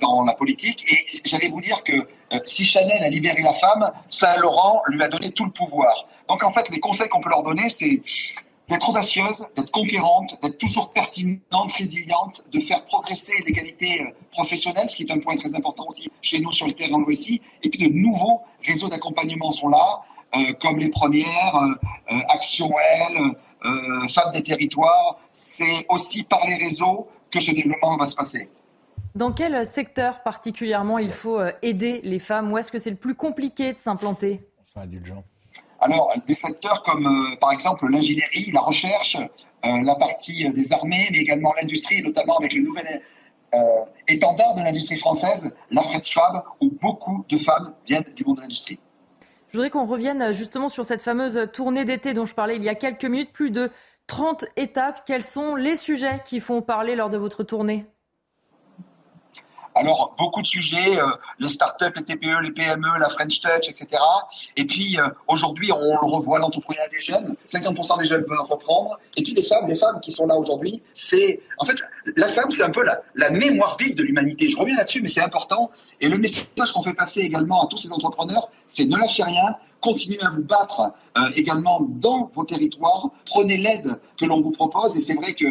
dans 0.00 0.24
la 0.24 0.34
politique. 0.34 0.84
Et 0.92 1.06
j'allais 1.24 1.48
vous 1.48 1.60
dire 1.60 1.82
que 1.82 1.96
si 2.44 2.64
Chanel 2.66 3.02
a 3.02 3.08
libéré 3.08 3.42
la 3.42 3.54
femme, 3.54 3.90
Saint 4.10 4.36
Laurent 4.36 4.82
lui 4.88 5.02
a 5.02 5.08
donné 5.08 5.32
tout 5.32 5.46
le 5.46 5.50
pouvoir. 5.50 6.06
Donc 6.28 6.42
en 6.42 6.52
fait, 6.52 6.68
les 6.68 6.80
conseils 6.80 7.08
qu'on 7.08 7.22
peut 7.22 7.30
leur 7.30 7.42
donner, 7.42 7.70
c'est 7.70 8.02
d'être 8.68 8.88
audacieuse, 8.88 9.46
d'être 9.56 9.70
conquérante, 9.70 10.38
d'être 10.42 10.58
toujours 10.58 10.90
pertinente, 10.90 11.72
résiliente, 11.76 12.44
de 12.50 12.60
faire 12.60 12.84
progresser 12.84 13.32
l'égalité 13.46 14.00
euh, 14.00 14.10
professionnelle, 14.32 14.88
ce 14.88 14.96
qui 14.96 15.02
est 15.02 15.12
un 15.12 15.18
point 15.18 15.36
très 15.36 15.54
important 15.54 15.86
aussi 15.88 16.10
chez 16.22 16.40
nous 16.40 16.52
sur 16.52 16.66
le 16.66 16.72
terrain 16.72 16.98
de 16.98 17.04
l'OSI. 17.04 17.40
Et 17.62 17.68
puis 17.68 17.88
de 17.88 17.92
nouveaux 17.92 18.40
réseaux 18.66 18.88
d'accompagnement 18.88 19.52
sont 19.52 19.68
là, 19.68 20.00
euh, 20.36 20.52
comme 20.60 20.78
les 20.78 20.88
premières, 20.88 21.56
euh, 21.56 22.18
Action 22.30 22.70
L, 23.10 23.34
Femmes 23.64 24.32
des 24.32 24.42
territoires. 24.42 25.18
C'est 25.32 25.86
aussi 25.88 26.22
par 26.22 26.44
les 26.46 26.56
réseaux 26.56 27.08
que 27.30 27.40
ce 27.40 27.50
développement 27.50 27.96
va 27.96 28.06
se 28.06 28.14
passer. 28.14 28.48
Dans 29.14 29.32
quel 29.32 29.64
secteur 29.64 30.22
particulièrement 30.22 30.98
il 30.98 31.10
faut 31.10 31.40
aider 31.62 32.00
les 32.02 32.18
femmes 32.18 32.52
Où 32.52 32.58
est-ce 32.58 32.70
que 32.70 32.78
c'est 32.78 32.90
le 32.90 32.96
plus 32.96 33.14
compliqué 33.14 33.72
de 33.72 33.78
s'implanter? 33.78 34.40
Indulgent. 34.76 35.22
Alors, 35.84 36.14
des 36.26 36.34
secteurs 36.34 36.82
comme, 36.82 37.06
euh, 37.06 37.36
par 37.36 37.52
exemple, 37.52 37.86
l'ingénierie, 37.90 38.50
la 38.52 38.60
recherche, 38.60 39.16
euh, 39.16 39.82
la 39.82 39.94
partie 39.96 40.46
euh, 40.46 40.52
des 40.52 40.72
armées, 40.72 41.08
mais 41.12 41.18
également 41.18 41.52
l'industrie, 41.60 42.02
notamment 42.02 42.38
avec 42.38 42.54
le 42.54 42.62
nouvel 42.62 43.02
étendard 44.08 44.54
de 44.54 44.62
l'industrie 44.62 44.96
française, 44.96 45.54
la 45.70 45.80
French 45.82 46.12
Fab, 46.12 46.42
où 46.60 46.72
beaucoup 46.82 47.24
de 47.28 47.38
femmes 47.38 47.72
viennent 47.86 48.02
du 48.16 48.24
monde 48.24 48.38
de 48.38 48.40
l'industrie. 48.40 48.80
Je 49.54 49.58
voudrais 49.60 49.70
qu'on 49.70 49.86
revienne 49.86 50.32
justement 50.32 50.68
sur 50.68 50.84
cette 50.84 51.00
fameuse 51.00 51.48
tournée 51.52 51.84
d'été 51.84 52.12
dont 52.12 52.26
je 52.26 52.34
parlais 52.34 52.56
il 52.56 52.64
y 52.64 52.68
a 52.68 52.74
quelques 52.74 53.04
minutes, 53.04 53.30
plus 53.32 53.52
de 53.52 53.70
30 54.08 54.46
étapes. 54.56 55.02
Quels 55.06 55.22
sont 55.22 55.54
les 55.54 55.76
sujets 55.76 56.20
qui 56.24 56.40
font 56.40 56.60
parler 56.60 56.96
lors 56.96 57.08
de 57.08 57.18
votre 57.18 57.44
tournée? 57.44 57.86
Alors, 59.74 60.14
beaucoup 60.16 60.40
de 60.40 60.46
sujets, 60.46 60.98
euh, 60.98 61.06
les 61.40 61.48
startups, 61.48 61.92
les 61.96 62.04
TPE, 62.04 62.42
les 62.42 62.52
PME, 62.52 62.98
la 63.00 63.08
French 63.08 63.40
Touch, 63.40 63.68
etc. 63.68 64.00
Et 64.56 64.64
puis, 64.64 64.98
euh, 65.00 65.08
aujourd'hui, 65.26 65.72
on 65.72 65.98
le 66.00 66.14
revoit, 66.14 66.38
l'entrepreneuriat 66.38 66.88
des 66.88 67.00
jeunes. 67.00 67.34
50% 67.44 67.98
des 67.98 68.06
jeunes 68.06 68.24
veulent 68.28 68.38
reprendre. 68.48 68.98
Et 69.16 69.22
puis, 69.22 69.34
les 69.34 69.42
femmes, 69.42 69.66
les 69.66 69.74
femmes 69.74 70.00
qui 70.00 70.12
sont 70.12 70.26
là 70.26 70.36
aujourd'hui, 70.36 70.80
c'est... 70.92 71.40
En 71.58 71.64
fait, 71.64 71.76
la 72.16 72.28
femme, 72.28 72.50
c'est 72.52 72.62
un 72.62 72.70
peu 72.70 72.84
la, 72.84 73.02
la 73.16 73.30
mémoire 73.30 73.76
vive 73.80 73.96
de 73.96 74.04
l'humanité. 74.04 74.48
Je 74.48 74.56
reviens 74.56 74.76
là-dessus, 74.76 75.02
mais 75.02 75.08
c'est 75.08 75.22
important. 75.22 75.72
Et 76.00 76.08
le 76.08 76.18
message 76.18 76.72
qu'on 76.72 76.82
fait 76.82 76.94
passer 76.94 77.20
également 77.20 77.64
à 77.64 77.66
tous 77.66 77.78
ces 77.78 77.92
entrepreneurs, 77.92 78.50
c'est 78.68 78.84
ne 78.84 78.96
lâchez 78.96 79.24
rien, 79.24 79.56
continuez 79.80 80.22
à 80.22 80.30
vous 80.30 80.42
battre 80.42 80.92
euh, 81.18 81.30
également 81.34 81.80
dans 81.80 82.30
vos 82.32 82.44
territoires, 82.44 83.10
prenez 83.26 83.56
l'aide 83.56 84.00
que 84.18 84.24
l'on 84.24 84.40
vous 84.40 84.50
propose. 84.50 84.96
Et 84.96 85.00
c'est 85.00 85.14
vrai 85.14 85.34
que 85.34 85.46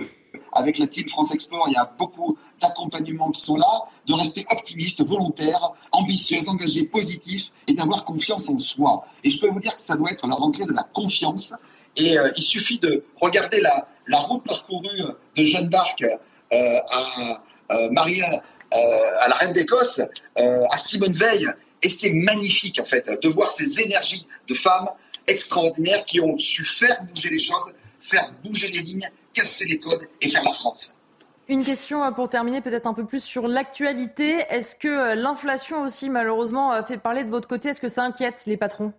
avec 0.56 0.78
la 0.78 0.88
team 0.88 1.08
France 1.10 1.34
Export, 1.34 1.66
il 1.68 1.74
y 1.74 1.78
a 1.78 1.92
beaucoup 1.98 2.38
d'accompagnements 2.62 3.32
qui 3.32 3.42
sont 3.42 3.56
là, 3.56 3.84
de 4.08 4.14
rester 4.14 4.46
optimiste, 4.50 5.06
volontaire, 5.06 5.74
ambitieux, 5.92 6.40
engagé, 6.48 6.84
positif 6.86 7.48
et 7.68 7.74
d'avoir 7.74 8.06
confiance 8.06 8.50
en 8.50 8.58
soi. 8.58 9.06
Et 9.24 9.32
je 9.32 9.40
peux 9.40 9.50
vous 9.50 9.60
dire 9.60 9.74
que 9.74 9.80
ça 9.80 9.96
doit 9.96 10.12
être 10.12 10.28
la 10.28 10.36
rentrée 10.36 10.66
de 10.66 10.74
la 10.74 10.84
confiance. 10.84 11.54
Et 11.96 12.18
euh, 12.18 12.32
il 12.36 12.44
suffit 12.44 12.80
de 12.80 13.04
regarder 13.22 13.62
la, 13.62 14.18
route 14.18 14.44
parcourue 14.44 15.02
de 15.36 15.46
Jeanne 15.46 15.70
d'Arc 15.70 16.02
euh, 16.02 16.80
à 16.90 17.44
euh, 17.72 17.90
Marie, 17.92 18.22
à 18.22 19.28
la 19.28 19.36
Reine 19.36 19.54
d'Écosse, 19.54 20.02
à 20.36 20.78
Simone 20.78 21.14
Veil. 21.14 21.48
Et 21.82 21.90
c'est 21.90 22.14
magnifique, 22.14 22.80
en 22.80 22.86
fait, 22.86 23.10
de 23.22 23.30
voir 23.30 23.52
ces 23.52 23.82
énergies 23.82 24.26
de 24.48 24.54
femmes 24.54 24.90
extraordinaires 25.28 26.04
qui 26.06 26.20
ont 26.20 26.38
su 26.38 26.66
faire 26.66 27.04
bouger 27.04 27.30
les 27.30 27.40
choses, 27.40 27.74
faire 28.02 28.34
bouger 28.44 28.70
les 28.70 28.82
lignes 28.82 29.10
casser 29.34 29.66
les 29.66 29.80
codes 29.80 30.08
et 30.22 30.30
faire 30.30 30.44
la 30.44 30.52
France. 30.52 30.96
Une 31.50 31.64
question 31.64 32.04
euh, 32.04 32.12
pour 32.12 32.30
terminer, 32.30 32.62
peut-être 32.62 32.88
un 32.88 32.94
peu 32.94 33.06
plus 33.06 33.22
sur 33.22 33.48
l'actualité. 33.48 34.44
Est-ce 34.50 34.76
que 34.76 34.88
euh, 34.88 35.16
l'inflation 35.16 35.82
aussi, 35.84 36.10
malheureusement, 36.10 36.72
euh, 36.72 36.84
fait 36.84 36.98
parler 36.98 37.26
de 37.26 37.30
votre 37.30 37.50
côté? 37.50 37.70
Est-ce 37.70 37.82
que 37.82 37.90
ça 37.90 38.04
inquiète 38.04 38.44
les 38.46 38.56
patrons? 38.56 38.94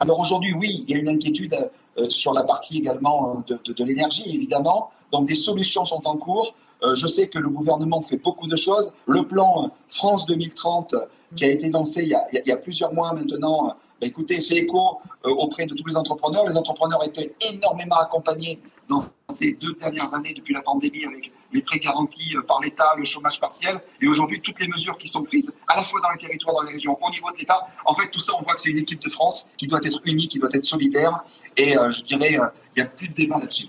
Alors 0.00 0.18
aujourd'hui, 0.18 0.54
oui, 0.54 0.84
il 0.88 0.94
y 0.94 0.98
a 0.98 1.00
une 1.00 1.08
inquiétude 1.08 1.70
sur 2.08 2.34
la 2.34 2.42
partie 2.42 2.78
également 2.78 3.44
de, 3.46 3.72
de 3.72 3.84
l'énergie, 3.84 4.34
évidemment. 4.34 4.90
Donc 5.12 5.28
des 5.28 5.36
solutions 5.36 5.84
sont 5.84 6.04
en 6.08 6.16
cours. 6.16 6.56
Je 6.82 7.06
sais 7.06 7.28
que 7.28 7.38
le 7.38 7.48
gouvernement 7.48 8.02
fait 8.02 8.16
beaucoup 8.16 8.48
de 8.48 8.56
choses. 8.56 8.92
Le 9.06 9.22
plan 9.22 9.70
France 9.88 10.26
2030, 10.26 10.96
qui 11.36 11.44
a 11.44 11.48
été 11.48 11.70
lancé 11.70 12.02
il 12.02 12.08
y 12.08 12.14
a, 12.14 12.26
il 12.32 12.42
y 12.44 12.50
a 12.50 12.56
plusieurs 12.56 12.92
mois 12.92 13.12
maintenant, 13.12 13.76
écoutez, 14.04 14.40
fait 14.40 14.56
écho 14.56 14.98
auprès 15.24 15.66
de 15.66 15.74
tous 15.74 15.86
les 15.86 15.96
entrepreneurs. 15.96 16.46
Les 16.46 16.56
entrepreneurs 16.56 17.04
étaient 17.04 17.34
énormément 17.50 17.96
accompagnés 17.96 18.60
dans 18.88 19.04
ces 19.30 19.52
deux 19.52 19.74
dernières 19.74 20.14
années 20.14 20.34
depuis 20.34 20.54
la 20.54 20.62
pandémie 20.62 21.04
avec 21.06 21.32
les 21.52 21.62
prêts 21.62 21.78
garantis 21.78 22.36
euh, 22.36 22.42
par 22.42 22.60
l'État, 22.60 22.94
le 22.98 23.04
chômage 23.04 23.40
partiel 23.40 23.80
et 24.00 24.08
aujourd'hui 24.08 24.40
toutes 24.40 24.60
les 24.60 24.68
mesures 24.68 24.98
qui 24.98 25.08
sont 25.08 25.22
prises 25.22 25.54
à 25.68 25.76
la 25.76 25.82
fois 25.82 26.00
dans 26.02 26.10
les 26.10 26.18
territoires, 26.18 26.54
dans 26.54 26.62
les 26.62 26.72
régions, 26.72 26.98
au 27.00 27.10
niveau 27.10 27.30
de 27.30 27.38
l'État. 27.38 27.66
En 27.84 27.94
fait, 27.94 28.08
tout 28.10 28.18
ça, 28.18 28.32
on 28.38 28.42
voit 28.42 28.54
que 28.54 28.60
c'est 28.60 28.70
une 28.70 28.78
équipe 28.78 29.02
de 29.02 29.10
France 29.10 29.46
qui 29.56 29.66
doit 29.66 29.80
être 29.84 30.00
unie, 30.04 30.28
qui 30.28 30.38
doit 30.38 30.50
être 30.52 30.64
solidaire 30.64 31.24
et 31.56 31.78
euh, 31.78 31.90
je 31.92 32.02
dirais, 32.02 32.38
euh, 32.38 32.46
il 32.76 32.82
n'y 32.82 32.86
a 32.86 32.90
plus 32.90 33.08
de 33.08 33.14
débat 33.14 33.38
là-dessus. 33.38 33.68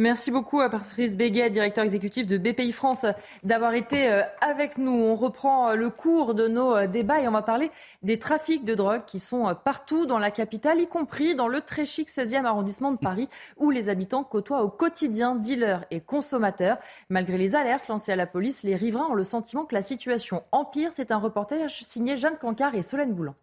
Merci 0.00 0.30
beaucoup 0.30 0.60
à 0.60 0.68
Patrice 0.68 1.16
Béguet, 1.16 1.50
directeur 1.50 1.82
exécutif 1.82 2.24
de 2.28 2.38
BPI 2.38 2.70
France, 2.70 3.04
d'avoir 3.42 3.74
été 3.74 4.08
euh, 4.08 4.22
avec 4.40 4.78
nous. 4.78 4.92
On 4.92 5.16
reprend 5.16 5.70
euh, 5.70 5.74
le 5.74 5.90
cours 5.90 6.36
de 6.36 6.46
nos 6.46 6.76
euh, 6.76 6.86
débats 6.86 7.20
et 7.20 7.26
on 7.26 7.32
va 7.32 7.42
parler 7.42 7.72
des 8.04 8.16
trafics 8.16 8.64
de 8.64 8.76
drogue 8.76 9.02
qui 9.06 9.18
sont 9.18 9.52
partout 9.64 10.06
dans 10.06 10.18
la 10.18 10.30
capitale, 10.30 10.80
y 10.80 10.86
compris 10.86 11.34
dans 11.34 11.48
le 11.48 11.60
très 11.62 11.84
chic 11.84 12.08
16e 12.08 12.44
arrondissement 12.44 12.92
de 12.92 12.98
Paris, 12.98 13.28
où 13.56 13.72
les 13.72 13.88
habitants 13.88 14.22
côtoient 14.22 14.62
au 14.62 14.68
quotidien 14.68 15.34
dealers 15.34 15.84
et 15.90 16.00
consommateurs. 16.00 16.78
Malgré 17.08 17.36
les 17.36 17.56
alertes 17.56 17.88
lancées 17.88 18.12
à 18.12 18.16
la 18.16 18.26
police, 18.28 18.62
les 18.62 18.76
riverains 18.76 19.08
ont 19.10 19.14
le 19.14 19.24
sentiment 19.24 19.64
que 19.64 19.74
la 19.74 19.82
situation 19.82 20.44
empire. 20.52 20.92
C'est 20.94 21.10
un 21.10 21.18
reportage 21.18 21.82
signé 21.82 22.16
Jeanne 22.16 22.38
Cancard 22.40 22.76
et 22.76 22.82
Solène 22.82 23.14
Boulan. 23.14 23.34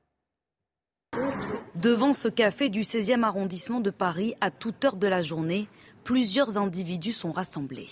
Devant 1.76 2.14
ce 2.14 2.30
café 2.30 2.70
du 2.70 2.82
16e 2.82 3.24
arrondissement 3.24 3.82
de 3.82 3.90
Paris, 3.90 4.36
à 4.40 4.52
toute 4.52 4.86
heure 4.86 4.96
de 4.96 5.08
la 5.08 5.22
journée, 5.22 5.68
plusieurs 6.06 6.60
individus 6.60 7.14
sont 7.14 7.32
rassemblés. 7.32 7.90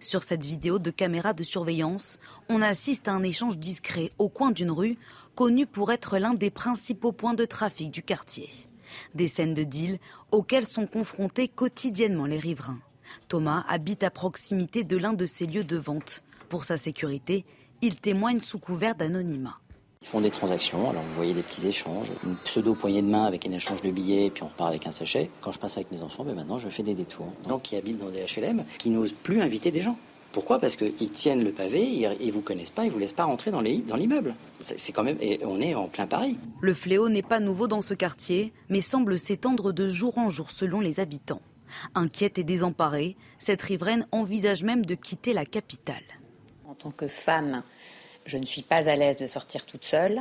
Sur 0.00 0.22
cette 0.22 0.46
vidéo 0.46 0.78
de 0.78 0.92
caméra 0.92 1.32
de 1.34 1.42
surveillance, 1.42 2.18
on 2.48 2.62
assiste 2.62 3.08
à 3.08 3.12
un 3.12 3.24
échange 3.24 3.58
discret 3.58 4.12
au 4.18 4.28
coin 4.28 4.52
d'une 4.52 4.70
rue, 4.70 4.96
connue 5.34 5.66
pour 5.66 5.90
être 5.92 6.18
l'un 6.18 6.34
des 6.34 6.50
principaux 6.50 7.12
points 7.12 7.34
de 7.34 7.44
trafic 7.44 7.90
du 7.90 8.02
quartier. 8.02 8.48
Des 9.14 9.26
scènes 9.26 9.54
de 9.54 9.64
deal 9.64 9.98
auxquelles 10.30 10.68
sont 10.68 10.86
confrontés 10.86 11.48
quotidiennement 11.48 12.26
les 12.26 12.38
riverains. 12.38 12.78
Thomas 13.26 13.64
habite 13.68 14.04
à 14.04 14.10
proximité 14.10 14.84
de 14.84 14.96
l'un 14.96 15.12
de 15.12 15.26
ces 15.26 15.46
lieux 15.46 15.64
de 15.64 15.76
vente. 15.76 16.22
Pour 16.48 16.62
sa 16.62 16.76
sécurité, 16.76 17.44
il 17.82 17.96
témoigne 17.96 18.40
sous 18.40 18.60
couvert 18.60 18.94
d'anonymat. 18.94 19.58
Ils 20.00 20.06
font 20.06 20.20
des 20.20 20.30
transactions, 20.30 20.88
alors 20.90 21.02
vous 21.02 21.14
voyez 21.14 21.34
des 21.34 21.42
petits 21.42 21.66
échanges, 21.66 22.06
une 22.24 22.36
pseudo 22.36 22.74
poignée 22.74 23.02
de 23.02 23.08
main 23.08 23.24
avec 23.24 23.46
un 23.46 23.52
échange 23.52 23.82
de 23.82 23.90
billets, 23.90 24.30
puis 24.30 24.44
on 24.44 24.46
repart 24.46 24.70
avec 24.70 24.86
un 24.86 24.92
sachet. 24.92 25.28
Quand 25.40 25.50
je 25.50 25.58
passe 25.58 25.76
avec 25.76 25.90
mes 25.90 26.02
enfants, 26.02 26.24
ben 26.24 26.34
maintenant 26.34 26.58
je 26.58 26.68
fais 26.68 26.84
des 26.84 26.94
détours. 26.94 27.32
Des 27.42 27.50
gens 27.50 27.58
qui 27.58 27.76
habitent 27.76 27.98
dans 27.98 28.08
des 28.08 28.24
HLM, 28.24 28.64
qui 28.78 28.90
n'osent 28.90 29.12
plus 29.12 29.42
inviter 29.42 29.70
des 29.70 29.80
gens. 29.80 29.98
Pourquoi? 30.30 30.60
Parce 30.60 30.76
qu'ils 30.76 31.10
tiennent 31.10 31.42
le 31.42 31.50
pavé, 31.50 31.82
ils 32.20 32.30
vous 32.30 32.42
connaissent 32.42 32.70
pas, 32.70 32.84
ils 32.84 32.90
vous 32.90 32.98
laissent 32.98 33.12
pas 33.12 33.24
rentrer 33.24 33.50
dans 33.50 33.60
l'immeuble. 33.60 34.34
C'est 34.60 34.92
quand 34.92 35.02
même, 35.02 35.16
et 35.20 35.40
on 35.44 35.60
est 35.60 35.74
en 35.74 35.88
plein 35.88 36.06
Paris. 36.06 36.38
Le 36.60 36.74
fléau 36.74 37.08
n'est 37.08 37.22
pas 37.22 37.40
nouveau 37.40 37.66
dans 37.66 37.82
ce 37.82 37.94
quartier, 37.94 38.52
mais 38.68 38.80
semble 38.80 39.18
s'étendre 39.18 39.72
de 39.72 39.88
jour 39.88 40.16
en 40.18 40.30
jour 40.30 40.50
selon 40.50 40.80
les 40.80 41.00
habitants. 41.00 41.40
Inquiète 41.94 42.38
et 42.38 42.44
désemparée, 42.44 43.16
cette 43.38 43.62
riveraine 43.62 44.06
envisage 44.12 44.62
même 44.62 44.86
de 44.86 44.94
quitter 44.94 45.32
la 45.32 45.44
capitale. 45.44 46.04
En 46.68 46.74
tant 46.74 46.90
que 46.90 47.08
femme, 47.08 47.62
je 48.28 48.36
ne 48.36 48.44
suis 48.44 48.62
pas 48.62 48.88
à 48.88 48.94
l'aise 48.96 49.16
de 49.16 49.26
sortir 49.26 49.64
toute 49.64 49.84
seule. 49.84 50.20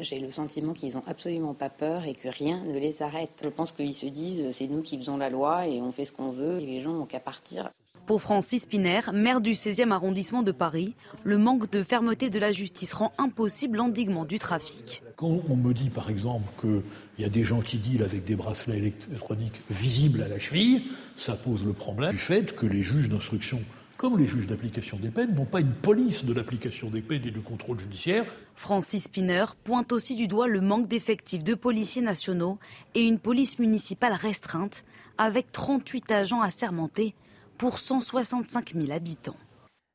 J'ai 0.00 0.18
le 0.18 0.32
sentiment 0.32 0.72
qu'ils 0.72 0.94
n'ont 0.94 1.04
absolument 1.06 1.54
pas 1.54 1.68
peur 1.68 2.04
et 2.04 2.12
que 2.12 2.28
rien 2.28 2.60
ne 2.64 2.76
les 2.78 3.00
arrête. 3.00 3.30
Je 3.44 3.48
pense 3.48 3.70
qu'ils 3.70 3.94
se 3.94 4.06
disent 4.06 4.50
c'est 4.50 4.66
nous 4.66 4.82
qui 4.82 4.98
faisons 4.98 5.16
la 5.16 5.30
loi 5.30 5.68
et 5.68 5.80
on 5.80 5.92
fait 5.92 6.04
ce 6.04 6.12
qu'on 6.12 6.32
veut 6.32 6.58
et 6.58 6.66
les 6.66 6.80
gens 6.80 6.92
n'ont 6.92 7.06
qu'à 7.06 7.20
partir. 7.20 7.70
Pour 8.06 8.20
Francis 8.20 8.66
Piner, 8.66 9.00
maire 9.14 9.40
du 9.40 9.52
16e 9.52 9.92
arrondissement 9.92 10.42
de 10.42 10.50
Paris, 10.50 10.94
le 11.22 11.38
manque 11.38 11.70
de 11.70 11.82
fermeté 11.82 12.28
de 12.28 12.38
la 12.38 12.52
justice 12.52 12.92
rend 12.92 13.12
impossible 13.18 13.78
l'endiguement 13.78 14.24
du 14.24 14.38
trafic. 14.38 15.02
Quand 15.16 15.38
on 15.48 15.56
me 15.56 15.72
dit 15.72 15.90
par 15.90 16.10
exemple 16.10 16.44
qu'il 16.60 16.82
y 17.20 17.24
a 17.24 17.30
des 17.30 17.44
gens 17.44 17.60
qui 17.60 17.78
dealent 17.78 18.02
avec 18.02 18.24
des 18.24 18.34
bracelets 18.34 18.78
électroniques 18.78 19.60
visibles 19.70 20.22
à 20.22 20.28
la 20.28 20.40
cheville, 20.40 20.82
ça 21.16 21.34
pose 21.34 21.64
le 21.64 21.72
problème 21.72 22.10
du 22.10 22.18
fait 22.18 22.54
que 22.54 22.66
les 22.66 22.82
juges 22.82 23.08
d'instruction 23.08 23.60
comme 24.04 24.18
les 24.18 24.26
juges 24.26 24.46
d'application 24.46 24.98
des 24.98 25.08
peines, 25.08 25.34
n'ont 25.34 25.46
pas 25.46 25.60
une 25.60 25.72
police 25.72 26.26
de 26.26 26.34
l'application 26.34 26.90
des 26.90 27.00
peines 27.00 27.26
et 27.26 27.30
du 27.30 27.40
contrôle 27.40 27.80
judiciaire. 27.80 28.26
Francis 28.54 29.04
Spinner 29.04 29.46
pointe 29.64 29.92
aussi 29.92 30.14
du 30.14 30.28
doigt 30.28 30.46
le 30.46 30.60
manque 30.60 30.88
d'effectifs 30.88 31.42
de 31.42 31.54
policiers 31.54 32.02
nationaux 32.02 32.58
et 32.94 33.00
une 33.00 33.18
police 33.18 33.58
municipale 33.58 34.12
restreinte, 34.12 34.84
avec 35.16 35.52
38 35.52 36.10
agents 36.10 36.42
assermentés 36.42 37.14
pour 37.56 37.78
165 37.78 38.74
000 38.74 38.92
habitants. 38.92 39.38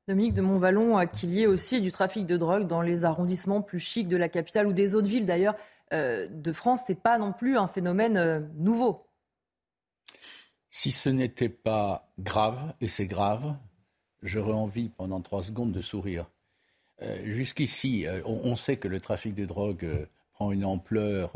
Dominique 0.07 0.33
de 0.33 0.41
Montvalon, 0.41 1.05
qu'il 1.05 1.29
y 1.35 1.43
ait 1.43 1.47
aussi 1.47 1.79
du 1.79 1.91
trafic 1.91 2.25
de 2.25 2.35
drogue 2.35 2.65
dans 2.65 2.81
les 2.81 3.05
arrondissements 3.05 3.61
plus 3.61 3.79
chics 3.79 4.07
de 4.07 4.17
la 4.17 4.27
capitale 4.27 4.65
ou 4.65 4.73
des 4.73 4.95
autres 4.95 5.07
villes 5.07 5.27
d'ailleurs 5.27 5.53
euh, 5.93 6.25
de 6.27 6.51
France, 6.51 6.85
ce 6.87 6.93
n'est 6.93 6.99
pas 6.99 7.19
non 7.19 7.31
plus 7.31 7.59
un 7.59 7.67
phénomène 7.67 8.17
euh, 8.17 8.39
nouveau. 8.55 9.05
Si 10.71 10.89
ce 10.89 11.09
n'était 11.09 11.47
pas 11.47 12.11
grave, 12.17 12.73
et 12.81 12.87
c'est 12.87 13.05
grave, 13.05 13.55
j'aurais 14.23 14.53
envie 14.53 14.89
pendant 14.89 15.21
trois 15.21 15.43
secondes 15.43 15.71
de 15.71 15.81
sourire. 15.81 16.25
jusqu'ici, 17.23 18.05
on, 18.25 18.55
sait 18.55 18.77
que 18.77 18.87
le 18.87 18.99
trafic 18.99 19.33
de 19.35 19.45
drogue 19.45 20.07
prend 20.33 20.51
une 20.51 20.65
ampleur 20.65 21.33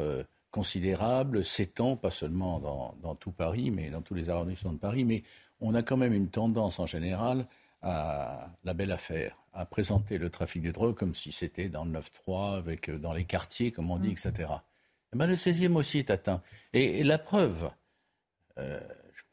considérable, 0.52 1.44
s'étend 1.44 1.96
pas 1.96 2.12
seulement 2.12 2.60
dans, 2.60 2.96
dans, 3.02 3.16
tout 3.16 3.32
Paris, 3.32 3.72
mais 3.72 3.90
dans 3.90 4.02
tous 4.02 4.14
les 4.14 4.30
arrondissements 4.30 4.74
de 4.74 4.78
Paris, 4.78 5.04
mais 5.04 5.24
on 5.62 5.74
a 5.76 5.82
quand 5.82 5.98
même 5.98 6.14
une 6.14 6.30
tendance 6.30 6.80
en 6.80 6.86
général 6.86 7.48
à 7.84 8.50
la 8.64 8.74
belle 8.74 8.92
affaire, 8.92 9.38
à 9.54 9.66
présenter 9.66 10.18
le 10.18 10.30
trafic 10.30 10.64
de 10.64 10.72
drogue 10.72 10.96
comme 10.96 11.14
si 11.14 11.32
c'était 11.32 11.70
dans 11.70 11.86
le 11.86 11.92
9-3, 12.00 12.58
avec, 12.58 12.90
euh, 12.90 12.98
dans 12.98 13.14
les 13.14 13.26
quartiers, 13.26 13.72
comme 13.72 13.92
on 13.92 13.98
dit, 13.98 14.10
etc. 14.10 14.50
Eh 15.14 15.18
ben, 15.18 15.28
le 15.28 15.36
16e 15.36 15.76
aussi 15.76 16.00
est 16.00 16.10
atteint. 16.10 16.42
Et, 16.72 17.04
la 17.04 17.18
preuve, 17.18 17.70
euh, 18.58 18.80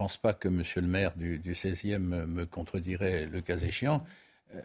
ne 0.01 0.07
pense 0.07 0.17
pas 0.17 0.33
que 0.33 0.49
M. 0.49 0.63
le 0.77 0.83
maire 0.83 1.15
du, 1.17 1.53
16e 1.53 1.99
me 1.99 2.47
contredirait 2.47 3.27
le 3.27 3.41
cas 3.41 3.59
échéant, 3.59 4.03
euh, 4.55 4.61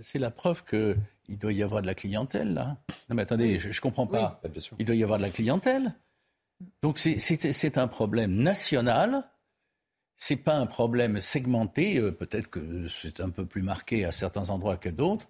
c'est 0.00 0.18
la 0.18 0.30
preuve 0.30 0.64
qu'il 0.64 1.38
doit 1.38 1.52
y 1.52 1.62
avoir 1.62 1.82
de 1.82 1.86
la 1.86 1.94
clientèle, 1.94 2.54
là. 2.54 2.78
Non, 3.08 3.16
mais 3.16 3.22
attendez, 3.22 3.58
je 3.58 3.68
ne 3.68 3.80
comprends 3.80 4.06
pas. 4.06 4.40
Il 4.78 4.86
doit 4.86 4.96
y 4.96 5.02
avoir 5.02 5.18
de 5.18 5.24
la 5.24 5.30
clientèle. 5.30 5.94
Donc 6.82 6.98
c'est 6.98 7.78
un 7.78 7.88
problème 7.88 8.34
national 8.34 9.24
c'est 10.20 10.36
pas 10.36 10.54
un 10.54 10.66
problème 10.66 11.18
segmenté. 11.18 11.98
Euh, 11.98 12.12
peut-être 12.12 12.48
que 12.48 12.86
c'est 12.88 13.20
un 13.20 13.30
peu 13.30 13.46
plus 13.46 13.62
marqué 13.62 14.04
à 14.04 14.12
certains 14.12 14.50
endroits 14.50 14.76
qu'à 14.76 14.92
d'autres. 14.92 15.26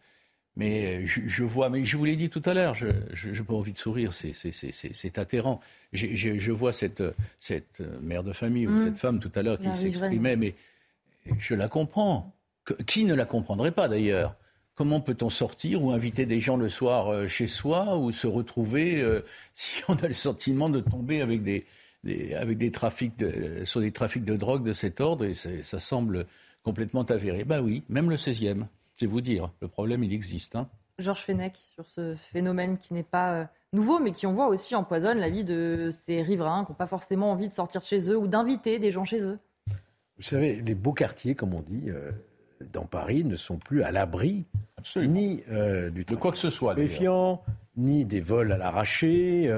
Mais 0.60 1.06
je, 1.06 1.42
vois, 1.42 1.70
mais 1.70 1.86
je 1.86 1.96
vous 1.96 2.04
l'ai 2.04 2.16
dit 2.16 2.28
tout 2.28 2.42
à 2.44 2.52
l'heure, 2.52 2.74
je 2.74 3.30
n'ai 3.30 3.42
pas 3.42 3.54
envie 3.54 3.72
de 3.72 3.78
sourire, 3.78 4.12
c'est 4.12 5.18
atterrant. 5.18 5.58
Je, 5.94 6.52
vois 6.52 6.72
cette, 6.72 7.02
cette 7.38 7.80
mère 8.02 8.22
de 8.22 8.34
famille 8.34 8.66
ou 8.66 8.72
mmh. 8.72 8.84
cette 8.84 8.96
femme 8.98 9.20
tout 9.20 9.32
à 9.36 9.42
l'heure 9.42 9.58
qui 9.58 9.74
s'exprimait, 9.74 10.36
mais 10.36 10.54
je 11.38 11.54
la 11.54 11.68
comprends. 11.68 12.36
Qui 12.86 13.06
ne 13.06 13.14
la 13.14 13.24
comprendrait 13.24 13.72
pas 13.72 13.88
d'ailleurs? 13.88 14.36
Comment 14.74 15.00
peut-on 15.00 15.30
sortir 15.30 15.82
ou 15.82 15.92
inviter 15.92 16.26
des 16.26 16.40
gens 16.40 16.58
le 16.58 16.68
soir 16.68 17.08
euh, 17.08 17.26
chez 17.26 17.46
soi 17.46 17.96
ou 17.96 18.12
se 18.12 18.26
retrouver 18.26 19.00
euh, 19.00 19.22
si 19.54 19.82
on 19.88 19.94
a 19.94 20.08
le 20.08 20.12
sentiment 20.12 20.68
de 20.68 20.80
tomber 20.80 21.22
avec 21.22 21.42
des, 21.42 21.64
avec 22.34 22.58
des 22.58 22.70
trafics 22.70 23.16
de, 23.18 23.64
sur 23.64 23.80
des 23.80 23.92
trafics 23.92 24.24
de 24.24 24.36
drogue 24.36 24.62
de 24.62 24.74
cet 24.74 25.00
ordre, 25.00 25.24
et 25.24 25.32
ça 25.32 25.80
semble 25.80 26.26
complètement 26.62 27.04
avéré? 27.04 27.44
Ben 27.44 27.62
oui, 27.62 27.82
même 27.88 28.10
le 28.10 28.16
16e, 28.16 28.66
c'est 29.00 29.06
vous 29.06 29.22
dire, 29.22 29.50
le 29.62 29.68
problème, 29.68 30.04
il 30.04 30.12
existe. 30.12 30.56
Hein. 30.56 30.68
Georges 30.98 31.22
Fenech, 31.22 31.56
sur 31.56 31.88
ce 31.88 32.14
phénomène 32.14 32.76
qui 32.76 32.92
n'est 32.92 33.02
pas 33.02 33.32
euh, 33.32 33.44
nouveau, 33.72 33.98
mais 33.98 34.12
qui, 34.12 34.26
on 34.26 34.34
voit 34.34 34.48
aussi, 34.48 34.74
empoisonne 34.74 35.18
la 35.18 35.30
vie 35.30 35.42
de 35.42 35.88
ces 35.90 36.20
riverains 36.20 36.66
qui 36.66 36.72
n'ont 36.72 36.76
pas 36.76 36.86
forcément 36.86 37.32
envie 37.32 37.48
de 37.48 37.54
sortir 37.54 37.80
de 37.80 37.86
chez 37.86 38.10
eux 38.10 38.18
ou 38.18 38.26
d'inviter 38.26 38.78
des 38.78 38.90
gens 38.90 39.06
chez 39.06 39.26
eux. 39.26 39.38
Vous 40.18 40.22
savez, 40.22 40.60
les 40.60 40.74
beaux 40.74 40.92
quartiers, 40.92 41.34
comme 41.34 41.54
on 41.54 41.62
dit, 41.62 41.84
euh, 41.88 42.10
dans 42.74 42.84
Paris, 42.84 43.24
ne 43.24 43.36
sont 43.36 43.56
plus 43.56 43.82
à 43.82 43.90
l'abri 43.90 44.44
ni 44.96 45.42
euh, 45.50 45.88
du 45.88 46.04
de 46.04 46.14
quoi 46.14 46.30
que 46.30 46.38
ce 46.38 46.50
soit, 46.50 46.74
méfiant, 46.74 47.42
ni 47.78 48.04
des 48.04 48.20
vols 48.20 48.52
à 48.52 48.58
l'arraché 48.58 49.48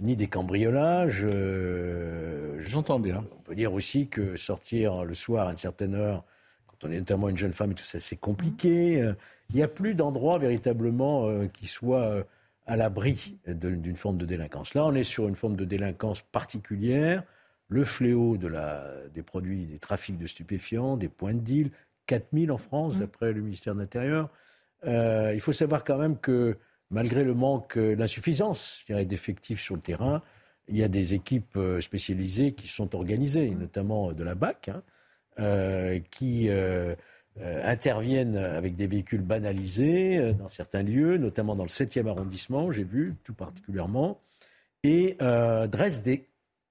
ni 0.00 0.16
des 0.16 0.26
cambriolages. 0.26 1.24
Euh, 1.24 2.60
J'entends 2.60 3.00
bien. 3.00 3.24
On 3.38 3.42
peut 3.42 3.54
dire 3.54 3.72
aussi 3.72 4.08
que 4.08 4.36
sortir 4.36 5.04
le 5.04 5.14
soir 5.14 5.48
à 5.48 5.50
une 5.50 5.56
certaine 5.56 5.94
heure, 5.94 6.24
quand 6.80 6.88
on 6.88 6.92
est 6.92 6.98
notamment 6.98 7.28
une 7.28 7.36
jeune 7.36 7.52
femme 7.52 7.72
et 7.72 7.74
tout 7.74 7.84
ça, 7.84 8.00
c'est 8.00 8.16
compliqué. 8.16 9.00
Euh, 9.00 9.14
il 9.50 9.56
n'y 9.56 9.62
a 9.62 9.68
plus 9.68 9.94
d'endroits 9.94 10.38
véritablement 10.38 11.28
euh, 11.28 11.46
qui 11.46 11.66
soient 11.66 12.24
à 12.66 12.76
l'abri 12.76 13.38
d'une 13.46 13.94
forme 13.96 14.18
de 14.18 14.26
délinquance. 14.26 14.74
Là, 14.74 14.84
on 14.84 14.94
est 14.94 15.04
sur 15.04 15.28
une 15.28 15.36
forme 15.36 15.56
de 15.56 15.64
délinquance 15.64 16.22
particulière. 16.22 17.22
Le 17.68 17.84
fléau 17.84 18.36
de 18.36 18.48
la, 18.48 18.84
des 19.14 19.22
produits, 19.22 19.66
des 19.66 19.78
trafics 19.78 20.18
de 20.18 20.26
stupéfiants, 20.26 20.96
des 20.96 21.08
points 21.08 21.34
de 21.34 21.40
deal, 21.40 21.70
4000 22.06 22.50
en 22.50 22.58
France, 22.58 22.96
mmh. 22.96 23.00
d'après 23.00 23.32
le 23.32 23.40
ministère 23.40 23.74
de 23.74 23.80
l'Intérieur. 23.80 24.30
il 24.84 25.40
faut 25.40 25.52
savoir 25.52 25.84
quand 25.84 25.98
même 25.98 26.18
que 26.18 26.56
malgré 26.90 27.24
le 27.24 27.34
manque, 27.34 27.76
euh, 27.76 27.94
l'insuffisance 27.94 28.84
d'effectifs 28.88 29.60
sur 29.60 29.74
le 29.74 29.80
terrain, 29.80 30.22
il 30.68 30.76
y 30.76 30.82
a 30.82 30.88
des 30.88 31.14
équipes 31.14 31.56
euh, 31.56 31.80
spécialisées 31.80 32.52
qui 32.52 32.68
sont 32.68 32.94
organisées, 32.94 33.50
notamment 33.50 34.12
de 34.12 34.24
la 34.24 34.34
BAC, 34.34 34.68
hein, 34.68 34.76
euh, 34.76 34.80
qui 36.10 36.48
interviennent 37.38 38.36
avec 38.36 38.76
des 38.76 38.86
véhicules 38.86 39.22
banalisés 39.22 40.32
dans 40.34 40.48
certains 40.48 40.82
lieux, 40.82 41.18
notamment 41.18 41.54
dans 41.54 41.64
le 41.64 41.68
7e 41.68 42.08
arrondissement, 42.08 42.72
j'ai 42.72 42.84
vu 42.84 43.14
tout 43.24 43.34
particulièrement, 43.34 44.20
et 44.82 45.16
dressent 45.18 46.02
des 46.02 46.26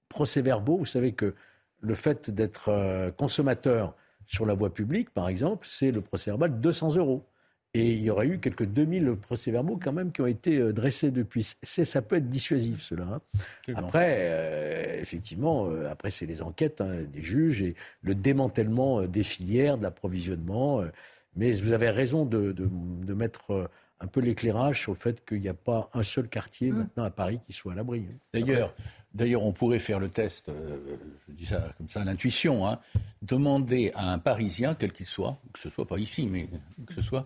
procès-verbaux. 0.09 0.77
Vous 0.77 0.85
savez 0.85 1.11
que 1.11 1.35
le 1.81 1.95
fait 1.95 2.31
d'être 2.31 3.11
consommateur 3.17 3.95
sur 4.25 4.45
la 4.45 4.55
voie 4.55 4.73
publique, 4.73 5.11
par 5.11 5.29
exemple, 5.29 5.67
c'est 5.69 5.91
le 5.91 6.01
procès-verbal 6.01 6.55
de 6.55 6.57
200 6.57 6.95
euros. 6.95 7.23
Et 7.75 7.91
il 7.91 8.03
y 8.03 8.09
aurait 8.09 8.27
eu 8.27 8.39
quelques 8.39 8.63
2000 8.63 9.17
procès-verbaux 9.17 9.77
quand 9.83 9.91
même 9.91 10.13
qui 10.13 10.21
ont 10.21 10.27
été 10.27 10.57
euh, 10.57 10.71
dressés 10.71 11.11
depuis. 11.11 11.45
Ça 11.61 12.01
peut 12.01 12.15
être 12.15 12.29
dissuasif, 12.29 12.81
cela. 12.81 13.03
Hein. 13.03 13.73
Après, 13.75 14.15
euh, 14.19 15.01
effectivement, 15.01 15.67
euh, 15.67 15.91
après, 15.91 16.09
c'est 16.09 16.25
les 16.25 16.41
enquêtes 16.41 16.79
hein, 16.79 17.03
des 17.11 17.21
juges 17.21 17.61
et 17.61 17.75
le 18.01 18.15
démantèlement 18.15 19.01
des 19.01 19.23
filières, 19.23 19.77
de 19.77 19.83
l'approvisionnement. 19.83 20.85
mais 21.35 21.51
vous 21.51 21.73
avez 21.73 21.89
raison 21.89 22.23
de, 22.23 22.53
de, 22.53 23.13
mettre 23.13 23.69
un 23.99 24.07
peu 24.07 24.21
l'éclairage 24.21 24.79
sur 24.79 24.93
le 24.93 24.97
fait 24.97 25.25
qu'il 25.25 25.41
n'y 25.41 25.49
a 25.49 25.53
pas 25.53 25.89
un 25.93 26.03
seul 26.03 26.29
quartier 26.29 26.71
mmh. 26.71 26.77
maintenant 26.77 27.03
à 27.03 27.09
Paris 27.09 27.41
qui 27.45 27.51
soit 27.51 27.73
à 27.73 27.75
l'abri. 27.75 28.05
Hein. 28.09 28.15
D'ailleurs, 28.33 28.73
D'ailleurs, 29.13 29.43
on 29.43 29.53
pourrait 29.53 29.79
faire 29.79 29.99
le 29.99 30.09
test, 30.09 30.51
je 30.51 31.33
dis 31.33 31.45
ça 31.45 31.71
comme 31.77 31.87
ça 31.87 32.01
à 32.01 32.03
l'intuition, 32.03 32.67
hein, 32.67 32.79
demander 33.21 33.93
à 33.95 34.11
un 34.11 34.19
Parisien, 34.19 34.75
quel 34.75 34.91
qu'il 34.91 35.05
soit, 35.05 35.39
que 35.53 35.59
ce 35.59 35.69
soit 35.69 35.87
pas 35.87 35.97
ici, 35.97 36.27
mais 36.29 36.49
que 36.85 36.93
ce 36.93 37.01
soit, 37.01 37.25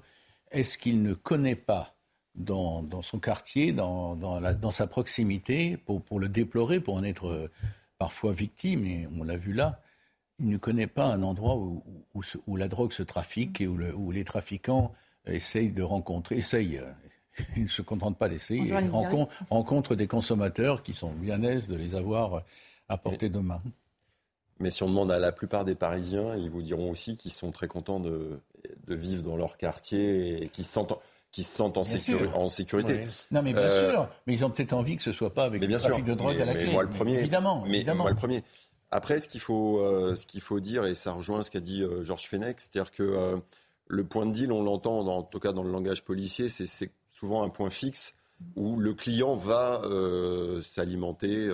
est-ce 0.52 0.78
qu'il 0.78 1.02
ne 1.02 1.14
connaît 1.14 1.56
pas 1.56 1.95
dans, 2.36 3.02
son 3.02 3.20
quartier, 3.20 3.74
dans, 3.74 4.72
sa 4.72 4.88
proximité, 4.88 5.78
pour, 5.78 6.20
le 6.20 6.30
déplorer, 6.30 6.80
pour 6.80 6.95
en 6.95 7.04
être 7.04 7.28
euh, 7.28 7.52
parfois 7.97 8.32
victime, 8.32 8.86
et 8.86 9.08
on 9.20 9.24
l'a 9.24 9.38
vu 9.38 9.54
là, 9.54 9.82
il 10.39 10.47
ne 10.47 10.58
connaît 10.58 10.88
pas 10.88 11.06
un 11.06 11.22
endroit 11.22 11.58
où, 11.58 12.56
la 12.56 12.68
drogue 12.68 12.93
se 12.93 13.04
trafique 13.04 13.60
et 13.62 13.68
où, 13.68 14.12
les 14.12 14.24
trafiquants 14.24 14.93
essayent 15.26 15.72
de 15.72 15.84
rencontrer, 15.84 16.38
essayent, 16.38 16.78
euh, 16.78 16.91
ils 17.58 17.64
ne 17.64 17.68
se 17.68 17.82
contentent 17.82 18.18
pas 18.18 18.30
d'essayer, 18.30 18.62
ils 18.62 18.89
rencontrent, 19.50 19.95
des 19.95 20.08
consommateurs 20.08 20.82
qui 20.82 20.93
sont 20.93 21.12
bien 21.12 21.43
aises 21.43 21.68
de 21.68 21.76
les 21.76 21.95
avoir 21.95 22.43
à 22.88 22.97
portée 22.97 23.30
de 23.30 23.39
main. 23.39 23.62
Mais 24.60 24.72
si 24.72 24.84
on 24.84 24.89
demande 24.89 25.12
à 25.12 25.20
la 25.20 25.32
plupart 25.32 25.64
des 25.64 25.76
Parisiens, 25.76 26.36
ils 26.36 26.49
vous 26.49 26.62
diront 26.62 26.91
aussi 26.91 27.16
qu'ils 27.16 27.32
sont 27.32 27.51
très 27.51 27.68
contents 27.68 27.99
de, 27.99 28.39
vivre 28.88 29.24
dans 29.24 29.38
leur 29.38 29.57
quartier 29.57 30.43
et 30.43 30.49
qu'ils 30.49 30.66
se 30.66 30.72
sentent 30.72 30.93
qui 31.32 31.43
se 31.43 31.55
sentent 31.55 31.78
en, 31.78 31.84
sécurité. 31.84 33.05
Non, 33.30 33.43
mais 33.43 33.53
bien 33.53 33.62
euh, 33.62 33.91
sûr. 33.91 34.10
Mais 34.26 34.34
ils 34.34 34.43
ont 34.43 34.49
peut-être 34.49 34.74
envie 34.74 34.97
que 34.97 35.03
ce 35.03 35.12
soit 35.12 35.32
pas 35.32 35.43
avec 35.43 35.64
le 35.64 35.78
trafic 35.78 36.03
de 36.03 36.16
drogue 36.16 36.41
à 36.41 36.45
la 36.45 36.55
clé. 36.55 36.72
Moi, 36.72 36.82
le 36.82 36.89
premier. 36.89 37.20
Évidemment. 37.20 37.64
Mais 37.68 37.84
moi, 37.93 38.10
le 38.10 38.16
premier. 38.16 38.43
Après, 38.89 39.20
ce 39.20 39.28
qu'il 39.28 39.39
faut, 39.39 39.80
euh, 39.80 40.16
ce 40.16 40.26
qu'il 40.26 40.41
faut 40.41 40.60
dire, 40.60 40.86
et 40.86 40.95
ça 40.95 41.12
rejoint 41.12 41.43
ce 41.43 41.51
qu'a 41.51 41.60
dit 41.60 41.84
euh, 41.84 42.03
Georges 42.03 42.28
Fenech, 42.28 42.60
c'est-à-dire 42.60 42.91
que 42.91 43.39
le 43.86 44.03
point 44.03 44.26
de 44.26 44.32
deal, 44.32 44.51
on 44.51 44.64
l'entend, 44.64 45.07
en 45.07 45.22
tout 45.22 45.39
cas 45.39 45.53
dans 45.53 45.62
le 45.62 45.72
langage 45.72 46.03
policier, 46.03 46.49
c'est 46.49 46.89
souvent 47.14 47.43
un 47.43 47.49
point 47.49 47.70
fixe 47.70 48.16
où 48.55 48.80
le 48.80 48.95
client 48.95 49.36
va 49.36 49.84
s'alimenter 50.64 51.47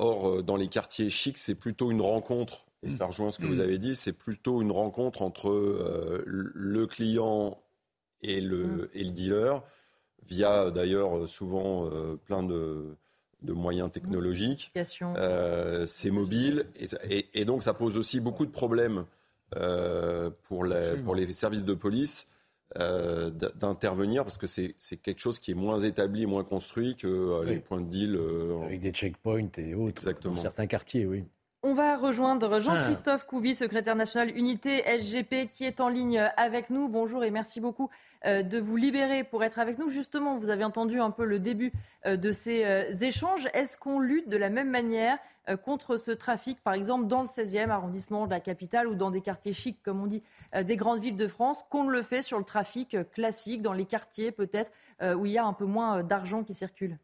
Or, 0.00 0.28
euh, 0.28 0.42
dans 0.42 0.56
les 0.56 0.68
quartiers 0.68 1.10
chics, 1.10 1.36
c'est 1.36 1.54
plutôt 1.54 1.90
une 1.90 2.00
rencontre, 2.00 2.64
et 2.82 2.88
mm. 2.88 2.90
ça 2.90 3.04
rejoint 3.04 3.30
ce 3.30 3.38
que 3.38 3.44
vous 3.44 3.56
mm. 3.56 3.60
avez 3.60 3.76
dit, 3.76 3.94
c'est 3.94 4.14
plutôt 4.14 4.62
une 4.62 4.72
rencontre 4.72 5.20
entre 5.20 5.50
euh, 5.50 6.24
le 6.26 6.86
client 6.86 7.58
et 8.22 8.40
le, 8.40 8.64
mm. 8.64 8.88
et 8.94 9.04
le 9.04 9.10
dealer, 9.10 9.62
via 10.26 10.70
d'ailleurs 10.70 11.28
souvent 11.28 11.86
euh, 11.92 12.16
plein 12.24 12.42
de, 12.42 12.96
moyens 13.42 13.92
technologiques. 13.92 14.72
c'est 15.84 16.10
mobile, 16.10 16.64
et, 17.10 17.44
donc 17.44 17.62
ça 17.62 17.74
pose 17.74 17.98
aussi 17.98 18.20
beaucoup 18.20 18.46
de 18.46 18.50
problèmes 18.50 19.04
pour, 20.44 20.66
pour 21.04 21.14
les 21.14 21.32
services 21.32 21.64
de 21.64 21.74
police 21.74 22.28
euh, 22.78 23.30
d'intervenir 23.30 24.22
parce 24.22 24.38
que 24.38 24.46
c'est 24.46 24.96
quelque 25.02 25.18
chose 25.18 25.40
qui 25.40 25.50
est 25.50 25.54
moins 25.54 25.80
établi, 25.80 26.26
moins 26.26 26.44
construit 26.44 26.94
que 26.94 27.08
euh, 27.08 27.44
les 27.44 27.58
points 27.58 27.80
de 27.80 27.88
deal. 27.88 28.14
Euh, 28.14 28.62
Avec 28.62 28.80
des 28.80 28.92
checkpoints 28.92 29.50
et 29.58 29.74
autres 29.74 30.02
Exactement. 30.02 30.34
dans 30.34 30.40
certains 30.40 30.66
quartiers, 30.68 31.04
oui. 31.04 31.24
On 31.62 31.74
va 31.74 31.94
rejoindre 31.98 32.58
Jean-Christophe 32.58 33.26
Couvi, 33.26 33.54
secrétaire 33.54 33.94
national 33.94 34.34
unité 34.34 34.82
SGP, 34.98 35.46
qui 35.52 35.66
est 35.66 35.82
en 35.82 35.90
ligne 35.90 36.18
avec 36.38 36.70
nous. 36.70 36.88
Bonjour 36.88 37.22
et 37.22 37.30
merci 37.30 37.60
beaucoup 37.60 37.90
euh, 38.24 38.42
de 38.42 38.58
vous 38.58 38.76
libérer 38.76 39.24
pour 39.24 39.44
être 39.44 39.58
avec 39.58 39.78
nous. 39.78 39.90
Justement, 39.90 40.38
vous 40.38 40.48
avez 40.48 40.64
entendu 40.64 41.02
un 41.02 41.10
peu 41.10 41.26
le 41.26 41.38
début 41.38 41.70
euh, 42.06 42.16
de 42.16 42.32
ces 42.32 42.64
euh, 42.64 42.90
échanges. 43.02 43.46
Est-ce 43.52 43.76
qu'on 43.76 43.98
lutte 43.98 44.30
de 44.30 44.38
la 44.38 44.48
même 44.48 44.70
manière 44.70 45.18
contre 45.64 45.96
ce 45.96 46.12
trafic, 46.12 46.62
par 46.62 46.74
exemple, 46.74 47.08
dans 47.08 47.22
le 47.22 47.26
16e 47.26 47.70
arrondissement 47.70 48.26
de 48.26 48.30
la 48.30 48.40
capitale 48.40 48.86
ou 48.86 48.94
dans 48.94 49.10
des 49.10 49.20
quartiers 49.20 49.52
chics, 49.52 49.82
comme 49.82 50.00
on 50.00 50.06
dit, 50.06 50.22
des 50.54 50.76
grandes 50.76 51.00
villes 51.00 51.16
de 51.16 51.26
France, 51.26 51.64
qu'on 51.70 51.88
le 51.88 52.02
fait 52.02 52.22
sur 52.22 52.38
le 52.38 52.44
trafic 52.44 52.96
classique, 53.10 53.60
dans 53.60 53.72
les 53.72 53.86
quartiers 53.86 54.30
peut-être, 54.30 54.70
où 55.02 55.26
il 55.26 55.32
y 55.32 55.38
a 55.38 55.44
un 55.44 55.54
peu 55.54 55.64
moins 55.64 56.04
d'argent 56.04 56.44
qui 56.44 56.54
circule? 56.54 56.98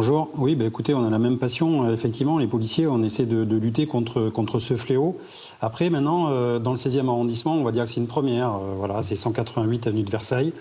Bonjour. 0.00 0.30
Oui, 0.38 0.54
bah, 0.54 0.64
écoutez, 0.64 0.94
on 0.94 1.04
a 1.04 1.10
la 1.10 1.18
même 1.18 1.38
passion. 1.38 1.82
Euh, 1.82 1.92
effectivement, 1.92 2.38
les 2.38 2.46
policiers, 2.46 2.86
on 2.86 3.02
essaie 3.02 3.26
de, 3.26 3.42
lutter 3.56 3.88
contre, 3.88 4.60
ce 4.60 4.76
fléau. 4.76 5.18
Après, 5.60 5.90
maintenant, 5.90 6.28
euh, 6.30 6.60
dans 6.60 6.70
le 6.70 6.76
16e 6.76 7.08
arrondissement, 7.08 7.56
on 7.56 7.64
va 7.64 7.72
dire 7.72 7.82
que 7.82 7.90
c'est 7.90 7.98
une 7.98 8.06
première. 8.06 8.54
Euh, 8.54 8.74
voilà, 8.76 9.02
c'est 9.02 9.16
188 9.16 9.88
avenue 9.88 10.04
de 10.04 10.10
Versailles. 10.10 10.52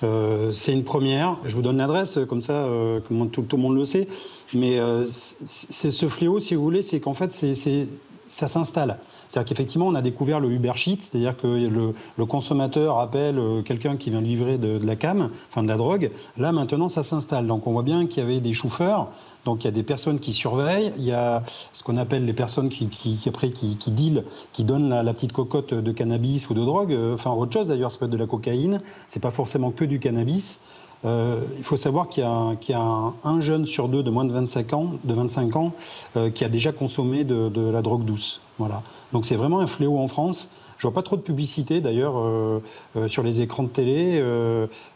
c'est 0.00 0.72
une 0.72 0.84
première. 0.84 1.36
Je 1.44 1.54
vous 1.54 1.60
donne 1.60 1.76
l'adresse, 1.76 2.18
comme 2.30 2.40
ça, 2.40 2.66
tout, 3.06 3.42
tout, 3.42 3.56
le 3.58 3.62
monde 3.62 3.76
le 3.76 3.84
sait. 3.84 4.08
Mais 4.54 4.80
c'est 5.04 5.90
ce 5.90 6.08
fléau, 6.08 6.40
si 6.40 6.54
vous 6.54 6.62
voulez, 6.62 6.80
c'est 6.80 6.98
qu'en 6.98 7.12
fait, 7.12 7.34
c'est 7.34 7.86
ça 8.28 8.48
s'installe. 8.48 8.98
C'est-à-dire 9.28 9.48
qu'effectivement, 9.48 9.86
on 9.86 9.94
a 9.94 10.02
découvert 10.02 10.40
le 10.40 10.50
Uber 10.50 10.72
Sheet, 10.74 10.98
c'est-à-dire 11.00 11.36
que 11.36 11.46
le, 11.46 12.26
consommateur 12.26 12.98
appelle 12.98 13.38
euh, 13.38 13.62
quelqu'un 13.62 13.96
qui 13.96 14.10
vient 14.10 14.20
livrer 14.20 14.58
de, 14.58 14.78
la 14.84 14.96
cam, 14.96 15.30
enfin 15.50 15.62
de 15.62 15.68
la 15.68 15.76
drogue. 15.76 16.10
Là, 16.36 16.52
maintenant, 16.52 16.88
ça 16.88 17.04
s'installe. 17.04 17.46
Donc, 17.46 17.66
on 17.66 17.72
voit 17.72 17.82
bien 17.82 18.06
qu'il 18.06 18.22
y 18.22 18.26
avait 18.26 18.40
des 18.40 18.54
chauffeurs. 18.54 19.08
Donc, 19.44 19.64
il 19.64 19.66
y 19.66 19.68
a 19.68 19.72
des 19.72 19.82
personnes 19.82 20.18
qui 20.18 20.32
surveillent. 20.32 20.92
Il 20.96 21.04
y 21.04 21.12
a 21.12 21.42
ce 21.72 21.82
qu'on 21.82 21.96
appelle 21.96 22.24
les 22.24 22.32
personnes 22.32 22.68
qui, 22.68 22.88
après, 23.26 23.50
qui, 23.50 23.76
dealent, 23.90 24.24
qui 24.52 24.64
donnent 24.64 24.88
la, 24.88 25.14
petite 25.14 25.32
cocotte 25.32 25.74
de 25.74 25.92
cannabis 25.92 26.48
ou 26.48 26.54
de 26.54 26.64
drogue. 26.64 26.92
Euh, 26.92 27.14
enfin, 27.14 27.30
autre 27.30 27.52
chose 27.52 27.68
d'ailleurs, 27.68 27.92
ça 27.92 27.98
peut 27.98 28.06
être 28.06 28.10
de 28.10 28.16
la 28.16 28.26
cocaïne. 28.26 28.80
C'est 29.06 29.20
pas 29.20 29.30
forcément 29.30 29.70
que 29.70 29.84
du 29.84 30.00
cannabis. 30.00 30.62
Euh, 31.04 31.40
il 31.56 31.64
faut 31.64 31.76
savoir 31.76 32.08
qu'il 32.08 32.24
y 32.24 32.26
a, 32.72 33.12
un, 33.24 33.40
jeune 33.40 33.66
sur 33.66 33.88
deux 33.88 34.02
de 34.02 34.10
moins 34.10 34.24
de 34.24 34.32
25 34.32 34.72
ans, 34.72 34.92
de 35.04 35.14
25 35.14 35.56
ans 35.56 35.72
euh, 36.16 36.30
qui 36.30 36.44
a 36.44 36.48
déjà 36.48 36.72
consommé 36.72 37.24
de, 37.24 37.70
la 37.70 37.82
drogue 37.82 38.04
douce. 38.04 38.40
Voilà. 38.58 38.82
Donc 39.12 39.26
c'est 39.26 39.36
vraiment 39.36 39.60
un 39.60 39.66
fléau 39.66 39.98
en 39.98 40.08
France. 40.08 40.50
Je 40.78 40.86
vois 40.86 40.94
pas 40.94 41.02
trop 41.02 41.16
de 41.16 41.22
publicité 41.22 41.80
d'ailleurs 41.80 42.14
euh, 42.18 42.60
sur 43.08 43.24
les 43.24 43.40
écrans 43.40 43.64
de 43.64 43.68
télé, 43.68 44.22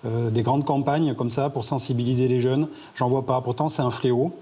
des 0.05 0.43
grandes 0.43 0.65
campagnes 0.65 1.15
comme 1.15 1.31
ça 1.31 1.51
pour 1.51 1.65
sensibiliser 1.65 2.29
les 2.29 2.41
jeunes. 2.41 2.69
J'en 2.95 3.09
vois 3.09 3.27
pas. 3.27 3.41
Pourtant 3.41 3.69
c'est 3.69 3.83
un 3.83 3.91
fléau. 3.91 4.33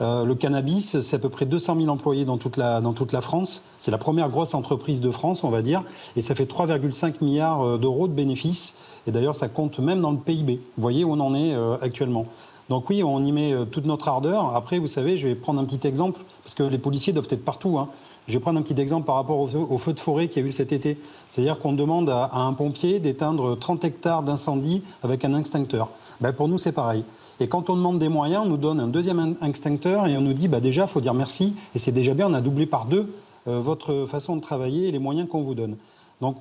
le 0.00 0.34
cannabis, 0.34 1.00
c'est 1.00 1.16
à 1.16 1.18
peu 1.18 1.30
près 1.30 1.46
200 1.46 1.76
000 1.76 1.88
employés 1.88 2.26
dans 2.26 2.36
toute 2.36 2.58
la, 2.58 2.82
dans 2.82 2.92
toute 2.92 3.12
la 3.12 3.22
France. 3.22 3.62
C'est 3.78 3.90
la 3.90 3.98
première 3.98 4.28
grosse 4.28 4.54
entreprise 4.54 5.00
de 5.00 5.10
France, 5.10 5.44
on 5.44 5.50
va 5.50 5.62
dire, 5.62 5.82
et 6.16 6.20
ça 6.20 6.34
fait 6.34 6.50
3,5 6.50 7.24
milliards 7.24 7.78
d'euros 7.78 8.06
de 8.06 8.12
bénéfices. 8.12 8.78
Et 9.06 9.12
d'ailleurs, 9.12 9.36
ça 9.36 9.48
compte 9.48 9.78
même 9.78 10.00
dans 10.00 10.12
le 10.12 10.18
PIB. 10.18 10.60
Vous 10.76 10.82
voyez 10.82 11.04
où 11.04 11.12
on 11.12 11.20
en 11.20 11.34
est 11.34 11.54
euh, 11.54 11.76
actuellement. 11.80 12.26
Donc 12.68 12.88
oui, 12.88 13.02
on 13.02 13.22
y 13.24 13.32
met 13.32 13.52
euh, 13.52 13.64
toute 13.64 13.84
notre 13.84 14.08
ardeur. 14.08 14.54
Après, 14.54 14.78
vous 14.78 14.86
savez, 14.86 15.16
je 15.16 15.28
vais 15.28 15.34
prendre 15.34 15.60
un 15.60 15.64
petit 15.64 15.86
exemple, 15.86 16.20
parce 16.44 16.54
que 16.54 16.62
les 16.62 16.78
policiers 16.78 17.12
doivent 17.12 17.28
être 17.30 17.44
partout. 17.44 17.78
Hein. 17.78 17.88
Je 18.28 18.34
vais 18.34 18.40
prendre 18.40 18.58
un 18.58 18.62
petit 18.62 18.80
exemple 18.80 19.06
par 19.06 19.16
rapport 19.16 19.38
au 19.40 19.78
feu, 19.78 19.92
de 19.92 20.00
forêt 20.00 20.28
qu'il 20.28 20.42
y 20.42 20.46
a 20.46 20.48
eu 20.48 20.52
cet 20.52 20.72
été. 20.72 20.96
C'est-à-dire 21.28 21.58
qu'on 21.58 21.72
demande 21.72 22.08
à, 22.08 22.30
un 22.32 22.52
pompier 22.52 23.00
d'éteindre 23.00 23.58
30 23.58 23.84
hectares 23.84 24.22
d'incendie 24.22 24.82
avec 25.02 25.24
un 25.24 25.36
extincteur. 25.36 25.88
Ben, 26.20 26.32
pour 26.32 26.46
nous, 26.46 26.58
c'est 26.58 26.72
pareil. 26.72 27.04
Et 27.40 27.48
quand 27.48 27.68
on 27.68 27.76
demande 27.76 27.98
des 27.98 28.08
moyens, 28.08 28.44
on 28.46 28.48
nous 28.48 28.56
donne 28.56 28.78
un 28.78 28.86
deuxième 28.86 29.34
extincteur 29.42 30.06
et 30.06 30.16
on 30.16 30.20
nous 30.20 30.34
dit 30.34 30.46
bah 30.46 30.60
déjà, 30.60 30.82
il 30.82 30.88
faut 30.88 31.00
dire 31.00 31.14
merci. 31.14 31.56
Et 31.74 31.80
c'est 31.80 31.90
déjà 31.90 32.14
bien, 32.14 32.28
on 32.28 32.34
a 32.34 32.40
doublé 32.40 32.66
par 32.66 32.86
deux 32.86 33.12
euh, 33.48 33.58
votre 33.58 34.06
façon 34.06 34.36
de 34.36 34.40
travailler 34.40 34.86
et 34.86 34.92
les 34.92 35.00
moyens 35.00 35.28
qu'on 35.28 35.42
vous 35.42 35.56
donne. 35.56 35.76
Donc, 36.20 36.36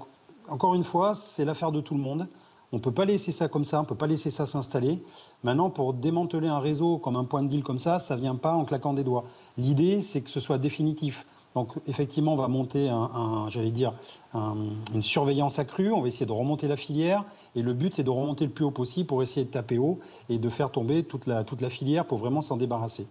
encore 0.47 0.75
une 0.75 0.83
fois, 0.83 1.15
c'est 1.15 1.45
l'affaire 1.45 1.71
de 1.71 1.81
tout 1.81 1.95
le 1.95 2.01
monde. 2.01 2.27
On 2.73 2.77
ne 2.77 2.81
peut 2.81 2.91
pas 2.91 3.05
laisser 3.05 3.31
ça 3.33 3.49
comme 3.49 3.65
ça, 3.65 3.79
on 3.79 3.83
ne 3.83 3.87
peut 3.87 3.95
pas 3.95 4.07
laisser 4.07 4.31
ça 4.31 4.45
s'installer. 4.45 5.03
Maintenant, 5.43 5.69
pour 5.69 5.93
démanteler 5.93 6.47
un 6.47 6.59
réseau 6.59 6.97
comme 6.97 7.17
un 7.17 7.25
point 7.25 7.43
de 7.43 7.49
deal 7.49 7.63
comme 7.63 7.79
ça, 7.79 7.99
ça 7.99 8.15
ne 8.15 8.21
vient 8.21 8.35
pas 8.35 8.53
en 8.53 8.63
claquant 8.63 8.93
des 8.93 9.03
doigts. 9.03 9.25
L'idée, 9.57 10.01
c'est 10.01 10.21
que 10.21 10.29
ce 10.29 10.39
soit 10.39 10.57
définitif. 10.57 11.25
Donc, 11.53 11.73
effectivement, 11.85 12.33
on 12.33 12.37
va 12.37 12.47
monter, 12.47 12.87
un, 12.87 13.47
j'allais 13.49 13.71
dire, 13.71 13.93
une 14.33 15.01
surveillance 15.01 15.59
accrue. 15.59 15.91
On 15.91 16.01
va 16.01 16.07
essayer 16.07 16.25
de 16.25 16.31
remonter 16.31 16.69
la 16.69 16.77
filière. 16.77 17.25
Et 17.55 17.61
le 17.61 17.73
but, 17.73 17.93
c'est 17.93 18.03
de 18.03 18.09
remonter 18.09 18.45
le 18.45 18.51
plus 18.51 18.63
haut 18.63 18.71
possible 18.71 19.07
pour 19.07 19.21
essayer 19.21 19.45
de 19.45 19.51
taper 19.51 19.77
haut 19.77 19.99
et 20.29 20.39
de 20.39 20.49
faire 20.49 20.71
tomber 20.71 21.03
toute 21.03 21.27
la, 21.27 21.43
filière 21.69 22.05
pour 22.05 22.19
vraiment 22.19 22.41
s'en 22.41 22.55
débarrasser. 22.55 23.05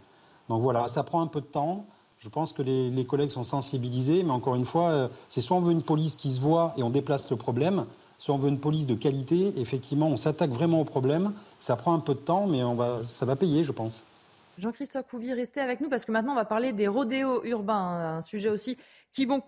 Donc 0.48 0.62
voilà, 0.62 0.88
ça 0.88 1.02
prend 1.02 1.20
un 1.20 1.26
peu 1.26 1.42
de 1.42 1.46
temps. 1.46 1.84
Je 2.18 2.30
pense 2.30 2.54
que 2.54 2.62
les, 2.62 2.88
les, 2.88 3.04
collègues 3.04 3.30
sont 3.30 3.44
sensibilisés, 3.44 4.22
mais 4.22 4.32
encore 4.32 4.54
une 4.54 4.64
fois, 4.64 4.88
euh, 4.90 5.08
c'est 5.28 5.40
soit 5.40 5.56
on 5.56 5.60
veut 5.60 5.72
une 5.72 5.82
police 5.82 6.16
qui 6.16 6.30
se 6.30 6.40
voit 6.40 6.74
et 6.76 6.82
on 6.82 6.90
déplace 6.90 7.30
le 7.30 7.36
problème, 7.36 7.86
si 8.20 8.30
on 8.30 8.36
veut 8.36 8.50
une 8.50 8.60
police 8.60 8.86
de 8.86 8.94
qualité, 8.94 9.52
effectivement, 9.56 10.06
on 10.08 10.18
s'attaque 10.18 10.50
vraiment 10.50 10.80
au 10.80 10.84
problème. 10.84 11.32
Ça 11.58 11.74
prend 11.74 11.94
un 11.94 12.00
peu 12.00 12.12
de 12.12 12.20
temps, 12.20 12.46
mais 12.46 12.60
ça 13.06 13.24
va 13.24 13.34
payer, 13.34 13.64
je 13.64 13.72
pense. 13.72 14.04
Jean-Christophe 14.58 15.06
Couvi, 15.08 15.32
restez 15.32 15.60
avec 15.60 15.80
nous 15.80 15.88
parce 15.88 16.04
que 16.04 16.12
maintenant 16.12 16.32
on 16.32 16.36
va 16.36 16.44
parler 16.44 16.74
des 16.74 16.86
rodéos 16.86 17.42
urbains, 17.44 18.18
un 18.18 18.20
sujet 18.20 18.50
aussi 18.50 18.76
qui, 19.14 19.24
vous 19.24 19.40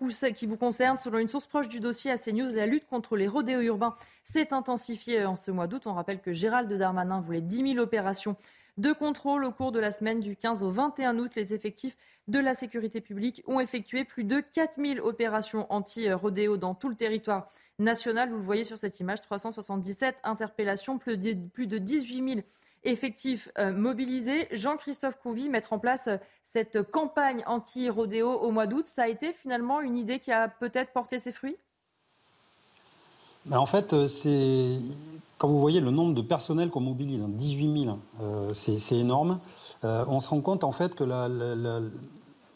concerne. 0.57 0.97
Selon 0.97 1.19
une 1.19 1.27
source 1.27 1.45
proche 1.45 1.69
du 1.69 1.79
dossier 1.79 2.09
à 2.09 2.17
CNews, 2.17 2.51
la 2.55 2.65
lutte 2.65 2.87
contre 2.87 3.15
les 3.15 3.27
rodéos 3.27 3.61
urbains 3.61 3.95
s'est 4.23 4.53
intensifiée 4.55 5.23
en 5.23 5.35
ce 5.35 5.51
mois 5.51 5.67
d'août. 5.67 5.83
On 5.85 5.93
rappelle 5.93 6.19
que 6.19 6.33
Gérald 6.33 6.73
Darmanin 6.73 7.21
voulait 7.21 7.41
10 7.41 7.73
000 7.73 7.77
opérations 7.77 8.35
de 8.77 8.91
contrôle 8.91 9.45
au 9.45 9.51
cours 9.51 9.71
de 9.71 9.79
la 9.79 9.91
semaine 9.91 10.19
du 10.19 10.35
15 10.35 10.63
au 10.63 10.71
21 10.71 11.19
août. 11.19 11.31
Les 11.35 11.53
effectifs 11.53 11.95
de 12.27 12.39
la 12.39 12.55
sécurité 12.55 12.99
publique 12.99 13.43
ont 13.45 13.59
effectué 13.59 14.05
plus 14.05 14.23
de 14.23 14.39
4000 14.39 14.99
opérations 14.99 15.71
anti-rodéo 15.71 16.57
dans 16.57 16.73
tout 16.73 16.89
le 16.89 16.95
territoire 16.95 17.47
national. 17.79 18.29
Vous 18.29 18.37
le 18.37 18.43
voyez 18.43 18.63
sur 18.63 18.77
cette 18.77 18.99
image, 18.99 19.21
377 19.21 20.15
interpellations, 20.23 20.97
plus 20.97 21.17
de, 21.17 21.35
plus 21.53 21.67
de 21.67 21.77
18 21.77 22.29
000 22.29 22.41
effectifs 22.83 23.49
euh, 23.57 23.71
mobilisés. 23.71 24.47
Jean-Christophe 24.51 25.17
Couvi, 25.19 25.49
mettre 25.49 25.73
en 25.73 25.79
place 25.79 26.07
euh, 26.07 26.17
cette 26.43 26.83
campagne 26.91 27.43
anti-rodéo 27.47 28.31
au 28.31 28.51
mois 28.51 28.67
d'août, 28.67 28.85
ça 28.85 29.03
a 29.03 29.07
été 29.07 29.33
finalement 29.33 29.81
une 29.81 29.97
idée 29.97 30.19
qui 30.19 30.31
a 30.31 30.47
peut-être 30.47 30.91
porté 30.91 31.19
ses 31.19 31.31
fruits? 31.31 31.55
Ben, 33.45 33.57
En 33.57 33.65
fait, 33.65 33.93
euh, 33.93 34.07
c'est 34.07 34.77
quand 35.37 35.47
vous 35.47 35.59
voyez 35.59 35.81
le 35.81 35.91
nombre 35.91 36.13
de 36.13 36.21
personnels 36.21 36.69
qu'on 36.69 36.79
mobilise, 36.79 37.21
18 37.21 37.83
000, 37.83 37.99
c'est 38.53 38.95
énorme. 38.95 39.41
on 39.83 40.21
se 40.21 40.29
rend 40.29 40.39
compte 40.39 40.63
en 40.63 40.71
fait 40.71 40.95
que 40.95 41.03
la, 41.03 41.27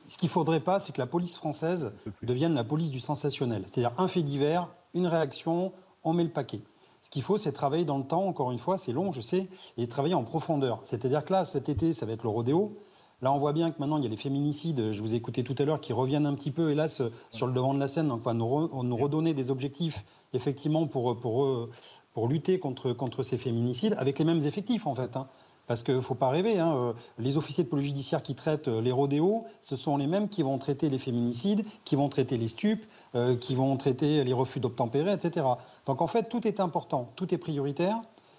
ce 0.07 0.17
qu'il 0.17 0.27
ne 0.27 0.31
faudrait 0.31 0.59
pas, 0.59 0.79
c'est 0.79 0.93
que 0.93 1.01
la 1.01 1.07
police 1.07 1.35
française 1.35 1.93
devienne 2.23 2.53
la 2.53 2.63
police 2.63 2.89
du 2.89 2.99
sensationnel. 2.99 3.63
C'est-à-dire 3.65 3.93
un 3.97 4.07
fait 4.07 4.23
divers, 4.23 4.69
une 4.93 5.07
réaction, 5.07 5.73
on 6.03 6.13
met 6.13 6.23
le 6.23 6.29
paquet. 6.29 6.61
Ce 7.01 7.09
qu'il 7.09 7.21
faut, 7.21 7.37
c'est 7.37 7.51
travailler 7.51 7.85
dans 7.85 7.97
le 7.97 8.03
temps, 8.03 8.25
encore 8.25 8.51
une 8.51 8.57
fois, 8.57 8.77
c'est 8.77 8.91
long, 8.91 9.11
je 9.11 9.21
sais, 9.21 9.47
et 9.77 9.87
travailler 9.87 10.15
en 10.15 10.23
profondeur. 10.23 10.81
C'est-à-dire 10.85 11.23
que 11.23 11.33
là, 11.33 11.45
cet 11.45 11.69
été, 11.69 11.93
ça 11.93 12.05
va 12.05 12.13
être 12.13 12.23
le 12.23 12.29
rodéo. 12.29 12.77
Là, 13.21 13.31
on 13.33 13.39
voit 13.39 13.53
bien 13.53 13.71
que 13.71 13.79
maintenant, 13.79 13.97
il 13.97 14.03
y 14.03 14.07
a 14.07 14.09
les 14.09 14.17
féminicides, 14.17 14.91
je 14.91 15.01
vous 15.01 15.13
ai 15.13 15.17
écouté 15.17 15.43
tout 15.43 15.55
à 15.57 15.63
l'heure, 15.63 15.81
qui 15.81 15.91
reviennent 15.93 16.25
un 16.25 16.35
petit 16.35 16.51
peu, 16.51 16.71
hélas, 16.71 17.01
sur 17.31 17.47
le 17.47 17.53
devant 17.53 17.73
de 17.73 17.79
la 17.79 17.87
scène. 17.87 18.07
Donc, 18.07 18.21
on 18.25 18.29
va 18.29 18.33
nous, 18.33 18.95
redonner 18.95 19.33
des 19.33 19.51
objectifs, 19.51 20.05
effectivement, 20.33 20.85
pour, 20.87 21.19
pour, 21.19 21.69
pour 22.13 22.27
lutter 22.27 22.59
contre, 22.59 22.93
contre 22.93 23.23
ces 23.23 23.37
féminicides, 23.37 23.95
avec 23.97 24.19
les 24.19 24.25
mêmes 24.25 24.41
effectifs, 24.41 24.85
en 24.85 24.95
fait. 24.95 25.17
Hein. 25.17 25.27
Parce 25.67 25.83
qu'il 25.83 25.95
ne 25.95 26.01
faut 26.01 26.15
pas 26.15 26.29
rêver, 26.29 26.59
hein, 26.59 26.73
euh, 26.75 26.93
les 27.19 27.35
officiers 27.35 27.65
de 27.65 27.69
police 27.69 27.87
judiciaire 27.87 28.23
qui 28.23 28.35
traitent 28.35 28.69
euh, 28.69 28.81
les 28.81 28.93
rodéos, 28.93 29.43
ce 29.61 29.75
sont 29.75 29.97
les 29.97 30.07
mêmes 30.07 30.29
qui 30.29 30.41
vont 30.41 30.57
traiter 30.57 30.89
les 30.89 30.97
féminicides, 30.97 31.65
qui 31.83 31.97
vont 31.97 32.07
traiter 32.07 32.37
les 32.37 32.47
stupes, 32.47 32.85
euh, 33.15 33.35
qui 33.35 33.53
vont 33.53 33.75
traiter 33.75 34.23
les 34.23 34.33
refus 34.33 34.61
d'obtempérer, 34.61 35.11
etc. 35.11 35.45
Donc 35.85 36.01
en 36.01 36.07
fait, 36.07 36.29
tout 36.29 36.47
est 36.47 36.61
important, 36.61 37.11
tout 37.17 37.33
est 37.33 37.37
prioritaire. 37.37 37.97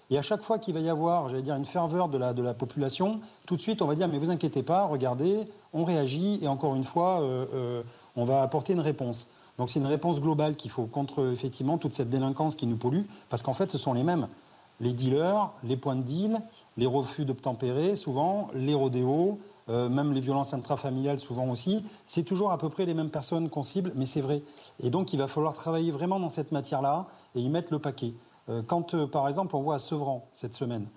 Et 0.09 0.17
à 0.17 0.23
chaque 0.23 0.41
fois 0.41 0.57
qu'il 0.57 0.73
va 0.73 0.79
y 0.79 0.89
avoir, 0.89 1.29
j'allais 1.29 1.43
dire, 1.43 1.53
une 1.53 1.65
ferveur 1.65 2.09
de 2.09 2.17
la, 2.17 2.33
de 2.33 2.41
la 2.41 2.55
population, 2.55 3.19
tout 3.45 3.55
de 3.55 3.61
suite, 3.61 3.83
on 3.83 3.85
va 3.85 3.93
dire, 3.93 4.07
mais 4.07 4.17
vous 4.17 4.31
inquiétez 4.31 4.63
pas, 4.63 4.85
regardez, 4.85 5.45
on 5.71 5.83
réagit, 5.83 6.39
et 6.41 6.47
encore 6.47 6.73
une 6.73 6.83
fois, 6.83 7.21
on 8.15 8.25
va 8.25 8.41
apporter 8.41 8.73
une 8.73 8.79
réponse. 8.79 9.29
Donc 9.59 9.69
c'est 9.69 9.77
une 9.77 9.85
réponse 9.85 10.19
globale 10.19 10.55
qu'il 10.55 10.71
faut 10.71 10.87
contre, 10.87 11.31
effectivement, 11.31 11.77
toute 11.77 11.93
cette 11.93 12.09
délinquance 12.09 12.55
qui 12.55 12.65
nous 12.65 12.75
pollue, 12.77 13.03
parce 13.29 13.43
qu'en 13.43 13.53
fait, 13.53 13.69
ce 13.69 13.77
sont 13.77 13.93
les 13.93 14.01
mêmes. 14.01 14.27
Les 14.79 14.93
dealers, 14.93 15.51
les 15.63 15.77
points 15.77 15.95
de 15.95 16.01
deal, 16.01 16.41
les 16.77 16.85
refus 16.85 17.25
d'obtempérer, 17.25 17.95
souvent, 17.95 18.49
les 18.53 18.73
rodéos, 18.73 19.39
euh, 19.69 19.87
même 19.87 20.13
les 20.13 20.21
violences 20.21 20.53
intrafamiliales, 20.53 21.19
souvent 21.19 21.49
aussi. 21.49 21.83
C'est 22.07 22.23
toujours 22.23 22.51
à 22.51 22.57
peu 22.57 22.69
près 22.69 22.85
les 22.85 22.95
mêmes 22.95 23.11
personnes 23.11 23.49
qu'on 23.49 23.63
cible, 23.63 23.91
mais 23.95 24.07
c'est 24.07 24.21
vrai. 24.21 24.41
Et 24.81 24.89
donc, 24.89 25.13
il 25.13 25.17
va 25.19 25.27
falloir 25.27 25.53
travailler 25.53 25.91
vraiment 25.91 26.19
dans 26.19 26.29
cette 26.29 26.51
matière-là 26.51 27.07
et 27.35 27.41
y 27.41 27.49
mettre 27.49 27.71
le 27.71 27.79
paquet. 27.79 28.13
Euh, 28.49 28.63
quand, 28.65 28.95
euh, 28.95 29.05
par 29.05 29.27
exemple, 29.27 29.55
on 29.55 29.61
voit 29.61 29.75
à 29.75 29.79
Sevran 29.79 30.27
cette 30.33 30.55
semaine, 30.55 30.87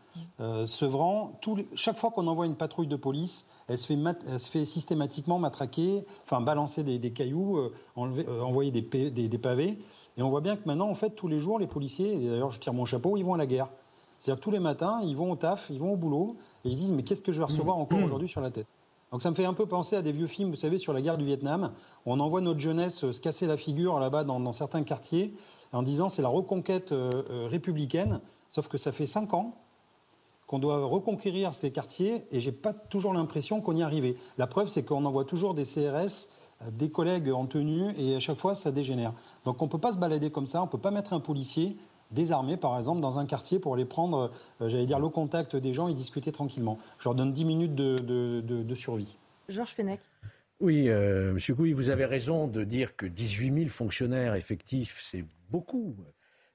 Sevran, 0.66 1.32
chaque 1.74 1.96
fois 1.96 2.10
qu'on 2.10 2.26
envoie 2.26 2.46
une 2.46 2.56
patrouille 2.56 2.86
de 2.86 2.96
police, 2.96 3.46
elle 3.68 3.78
se 3.78 3.86
fait, 4.50 4.64
systématiquement 4.64 5.38
matraquer, 5.38 6.04
enfin 6.24 6.40
balancer 6.40 6.84
des, 6.84 7.12
cailloux, 7.12 7.70
envoyer 7.96 8.70
des, 8.70 9.38
pavés. 9.38 9.78
Et 10.18 10.22
on 10.22 10.28
voit 10.28 10.42
bien 10.42 10.56
que 10.56 10.62
maintenant, 10.66 10.90
en 10.90 10.94
fait, 10.94 11.10
tous 11.10 11.28
les 11.28 11.40
jours, 11.40 11.58
les 11.58 11.66
policiers, 11.66 12.14
et 12.14 12.28
d'ailleurs 12.28 12.50
je 12.50 12.60
tire 12.60 12.74
mon 12.74 12.84
chapeau, 12.84 13.16
ils 13.16 13.22
vont 13.22 13.34
à 13.34 13.38
la 13.38 13.46
guerre. 13.46 13.68
C'est-à-dire 14.22 14.38
que 14.38 14.44
tous 14.44 14.52
les 14.52 14.60
matins, 14.60 15.00
ils 15.02 15.16
vont 15.16 15.32
au 15.32 15.34
taf, 15.36 15.66
ils 15.68 15.80
vont 15.80 15.94
au 15.94 15.96
boulot, 15.96 16.36
et 16.64 16.68
ils 16.68 16.76
disent 16.76 16.92
mais 16.92 17.02
qu'est-ce 17.02 17.22
que 17.22 17.32
je 17.32 17.38
vais 17.38 17.44
recevoir 17.44 17.76
encore 17.76 17.98
mmh. 17.98 18.04
aujourd'hui 18.04 18.28
sur 18.28 18.40
la 18.40 18.52
tête? 18.52 18.68
Donc 19.10 19.20
ça 19.20 19.28
me 19.28 19.34
fait 19.34 19.44
un 19.44 19.52
peu 19.52 19.66
penser 19.66 19.96
à 19.96 20.02
des 20.02 20.12
vieux 20.12 20.28
films, 20.28 20.50
vous 20.50 20.56
savez, 20.56 20.78
sur 20.78 20.92
la 20.92 21.02
guerre 21.02 21.18
du 21.18 21.24
Vietnam. 21.24 21.72
Où 22.06 22.12
on 22.12 22.20
envoie 22.20 22.40
notre 22.40 22.60
jeunesse 22.60 23.10
se 23.10 23.20
casser 23.20 23.48
la 23.48 23.56
figure 23.56 23.98
là-bas 23.98 24.22
dans, 24.22 24.52
certains 24.52 24.84
quartiers 24.84 25.34
en 25.72 25.82
disant 25.82 26.08
c'est 26.08 26.22
la 26.22 26.28
reconquête 26.28 26.92
euh, 26.92 27.10
euh, 27.30 27.48
républicaine, 27.48 28.20
sauf 28.48 28.68
que 28.68 28.78
ça 28.78 28.92
fait 28.92 29.08
cinq 29.08 29.34
ans 29.34 29.56
qu'on 30.46 30.60
doit 30.60 30.84
reconquérir 30.86 31.52
ces 31.52 31.72
quartiers 31.72 32.24
et 32.30 32.40
j'ai 32.40 32.52
pas 32.52 32.74
toujours 32.74 33.14
l'impression 33.14 33.60
qu'on 33.60 33.74
y 33.74 33.80
est 33.80 33.84
arrivé. 33.84 34.16
La 34.38 34.46
preuve, 34.46 34.68
c'est 34.68 34.84
qu'on 34.84 35.04
envoie 35.04 35.24
toujours 35.24 35.54
des 35.54 35.64
CRS, 35.64 36.28
euh, 36.62 36.70
des 36.70 36.90
collègues 36.90 37.32
en 37.32 37.46
tenue 37.46 37.92
et 37.98 38.14
à 38.14 38.20
chaque 38.20 38.38
fois 38.38 38.54
ça 38.54 38.70
dégénère. 38.70 39.14
Donc 39.44 39.60
on 39.62 39.64
ne 39.64 39.70
peut 39.70 39.78
pas 39.78 39.92
se 39.92 39.98
balader 39.98 40.30
comme 40.30 40.46
ça, 40.46 40.62
on 40.62 40.66
ne 40.66 40.70
peut 40.70 40.78
pas 40.78 40.92
mettre 40.92 41.12
un 41.12 41.20
policier 41.20 41.76
désarmés, 42.12 42.56
par 42.56 42.78
exemple, 42.78 43.00
dans 43.00 43.18
un 43.18 43.26
quartier 43.26 43.58
pour 43.58 43.74
aller 43.74 43.84
prendre, 43.84 44.30
j'allais 44.60 44.86
dire, 44.86 44.98
le 44.98 45.08
contact 45.08 45.56
des 45.56 45.74
gens 45.74 45.88
et 45.88 45.94
discuter 45.94 46.32
tranquillement. 46.32 46.78
Je 46.98 47.04
leur 47.04 47.14
donne 47.14 47.32
10 47.32 47.44
minutes 47.44 47.74
de, 47.74 48.74
survie. 48.74 49.18
Georges 49.48 49.72
Fenech. 49.72 50.00
Oui, 50.60 50.88
euh, 50.88 51.32
Monsieur 51.32 51.54
Couy, 51.56 51.72
vous 51.72 51.90
avez 51.90 52.04
raison 52.04 52.46
de 52.46 52.62
dire 52.62 52.94
que 52.94 53.06
18 53.06 53.52
000 53.52 53.68
fonctionnaires 53.68 54.36
effectifs, 54.36 55.00
c'est 55.02 55.24
beaucoup. 55.50 55.96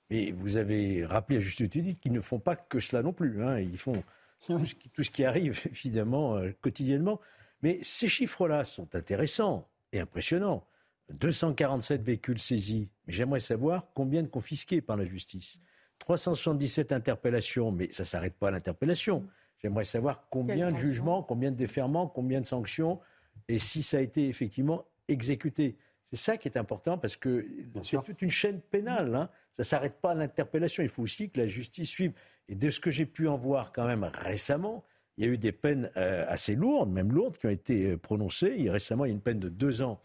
Mais 0.10 0.32
vous 0.32 0.55
avez 0.55 1.05
rappelé 1.05 1.38
à 1.38 1.41
juste 1.41 1.70
titre 1.70 1.99
qu'ils 1.99 2.14
ne 2.14 2.22
font 2.22 2.39
pas 2.39 2.55
que 2.55 2.80
cela 2.80 3.03
non 3.03 3.12
plus. 3.12 3.43
Hein. 3.43 3.60
Ils 3.60 3.78
font 3.78 4.01
tout 4.47 5.03
ce, 5.03 5.12
qui, 5.12 5.26
arrive, 5.26 5.60
évidemment, 5.70 6.38
euh, 6.38 6.51
quotidiennement. 6.62 7.20
Mais 7.62 7.80
ces 7.82 8.08
chiffres-là 8.08 8.64
sont 8.64 8.95
intéressants 8.95 9.68
et 9.91 9.99
impressionnants. 9.99 10.66
247 11.14 12.01
véhicules 12.01 12.39
saisis. 12.39 12.91
Mais 13.05 13.14
j'aimerais 13.14 13.39
savoir 13.39 13.88
combien 13.93 14.24
de 14.24 14.28
confisqués 14.28 14.82
par 14.82 14.97
la 14.97 15.05
justice. 15.05 15.60
377 15.99 16.91
interpellations, 16.91 17.72
mais 17.72 17.91
ça 17.91 18.03
ne 18.03 18.08
s'arrête 18.08 18.36
pas 18.36 18.49
à 18.49 18.51
l'interpellation. 18.51 19.26
J'aimerais 19.60 19.86
savoir 19.86 20.28
combien 20.30 20.72
de 20.72 20.78
jugements, 20.78 21.24
combien 21.24 21.51
de 21.51 21.55
déferments, 21.55 22.08
combien 22.08 22.41
de 22.41 22.45
sanctions, 22.45 22.99
et 23.47 23.60
si 23.60 23.82
ça 23.82 23.97
a 23.97 24.01
été 24.01 24.28
effectivement 24.28 24.86
exécuté. 25.08 25.78
C'est 26.03 26.18
ça 26.18 26.38
qui 26.38 26.47
est 26.47 26.58
important 26.58 26.97
parce 26.97 27.18
que 27.18 27.45
c'est 27.82 28.01
toute 28.03 28.22
une 28.22 28.32
chaîne 28.32 28.62
pénale. 28.62 29.16
Hein. 29.16 29.30
Ça 29.51 29.64
ne 29.64 29.66
s'arrête 29.66 29.99
pas 29.99 30.12
à 30.12 30.16
l'interpellation. 30.16 30.84
Il 30.84 30.89
faut 30.89 31.03
aussi 31.03 31.30
que 31.30 31.39
la 31.39 31.47
justice 31.47 31.89
suive. 31.89 32.14
Et 32.47 32.55
de 32.55 32.70
ce 32.70 32.80
que 32.80 32.91
j'ai 32.91 33.05
pu 33.05 33.28
en 33.28 33.38
voir 33.38 33.74
quand 33.74 33.86
même 33.86 34.05
récemment, 34.05 34.86
il 35.18 35.26
y 35.26 35.28
a 35.28 35.32
eu 35.32 35.38
des 35.38 35.51
peines 35.51 35.91
euh, 35.97 36.26
assez 36.28 36.55
lourdes, 36.55 36.91
même 36.91 37.12
lourdes, 37.12 37.38
qui 37.38 37.47
ont 37.47 37.51
été 37.51 37.91
euh, 37.91 37.97
prononcées. 37.97 38.53
Il 38.58 38.66
y 38.66 38.70
a 38.70 38.74
récemment, 38.74 39.03
il 39.03 39.10
y 39.10 39.12
a 39.12 39.16
une 39.16 39.22
peine 39.22 39.39
de 39.39 39.49
deux 39.49 39.82
ans, 39.82 39.99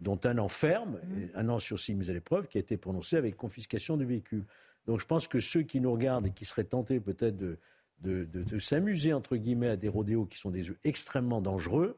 dont 0.00 0.18
un 0.24 0.38
an 0.38 0.48
ferme, 0.48 0.98
mmh. 1.02 1.24
un 1.34 1.48
an 1.48 1.58
sur 1.58 1.78
six 1.78 1.94
mises 1.94 2.10
à 2.10 2.12
l'épreuve, 2.12 2.46
qui 2.46 2.58
a 2.58 2.60
été 2.60 2.76
prononcée 2.76 3.16
avec 3.16 3.36
confiscation 3.36 3.96
du 3.96 4.04
véhicule. 4.04 4.44
Donc 4.86 5.00
je 5.00 5.06
pense 5.06 5.28
que 5.28 5.40
ceux 5.40 5.62
qui 5.62 5.80
nous 5.80 5.92
regardent 5.92 6.26
et 6.26 6.30
qui 6.32 6.44
seraient 6.44 6.64
tentés 6.64 7.00
peut-être 7.00 7.36
de, 7.36 7.58
de, 8.00 8.58
s'amuser, 8.58 9.12
entre 9.12 9.36
guillemets, 9.36 9.68
à 9.68 9.76
des 9.76 9.88
rodéos 9.88 10.24
qui 10.24 10.38
sont 10.38 10.50
des 10.50 10.62
jeux 10.62 10.78
extrêmement 10.84 11.40
dangereux, 11.40 11.96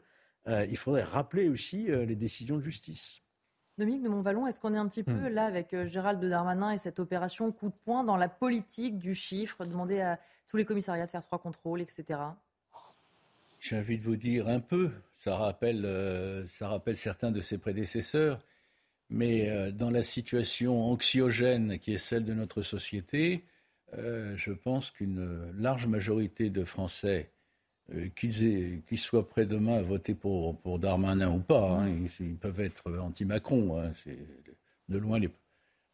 euh, 0.49 0.67
il 0.69 0.77
faudrait 0.77 1.05
rappeler 1.05 1.49
aussi 1.49 1.85
les 1.85 2.17
décisions 2.17 2.57
de 2.57 2.63
justice. 2.63 3.23
Dominique 3.79 4.03
de 4.03 4.09
Montvalon, 4.11 4.47
est-ce 4.47 4.61
qu'on 4.61 4.75
est 4.75 4.79
un 4.79 4.87
petit 4.87 5.03
peu 5.03 5.13
hmm. 5.13 5.29
là 5.29 5.45
avec 5.47 5.73
euh, 5.73 5.87
Gérald 5.87 6.23
Darmanin 6.23 6.73
et 6.73 6.79
cette 6.79 6.99
opération 6.99 7.51
coup 7.53 7.71
de 7.71 7.75
poing 7.85 8.05
dans 8.05 8.17
la 8.17 8.29
politique 8.29 8.99
du 8.99 9.15
chiffre, 9.15 9.65
demander 9.65 10.01
à 10.01 10.19
tous 10.47 10.59
les 10.59 10.67
commissariats 10.67 11.07
de 11.07 11.11
faire 11.11 11.23
trois 11.23 11.39
contrôles, 11.39 11.81
etc. 11.81 12.21
J'ai 13.63 13.79
envie 13.79 13.97
de 13.97 14.03
vous 14.03 14.17
dire 14.17 14.49
un 14.49 14.61
peu. 14.61 14.91
Ça 15.15 15.37
rappelle, 15.37 15.85
euh, 15.85 16.47
certains 16.95 17.31
de 17.31 17.41
ses 17.41 17.59
prédécesseurs. 17.59 18.45
Mais 19.09 19.51
euh, 19.51 19.71
dans 19.71 19.91
la 19.91 20.03
situation 20.03 20.85
anxiogène 20.85 21.79
qui 21.79 21.95
est 21.95 21.99
celle 21.99 22.25
de 22.25 22.35
notre 22.35 22.63
société, 22.63 23.45
je 23.95 24.53
pense 24.53 24.91
qu'une 24.91 25.53
large 25.59 25.87
majorité 25.87 26.49
de 26.49 26.65
Français 26.65 27.31
euh, 27.95 28.09
qu'ils 28.15 28.99
soient 28.99 29.29
prêts 29.29 29.45
demain 29.45 29.79
à 29.79 29.83
voter 29.83 30.15
pour, 30.15 30.79
Darmanin 30.79 31.31
ou 31.31 31.41
pas, 31.41 31.69
hein, 31.69 31.89
ils, 32.21 32.37
peuvent 32.37 32.61
être 32.61 32.97
anti-Macron, 32.97 33.79
hein, 33.79 33.91
c'est 33.93 34.19
de 34.89 34.99
loin 34.99 35.19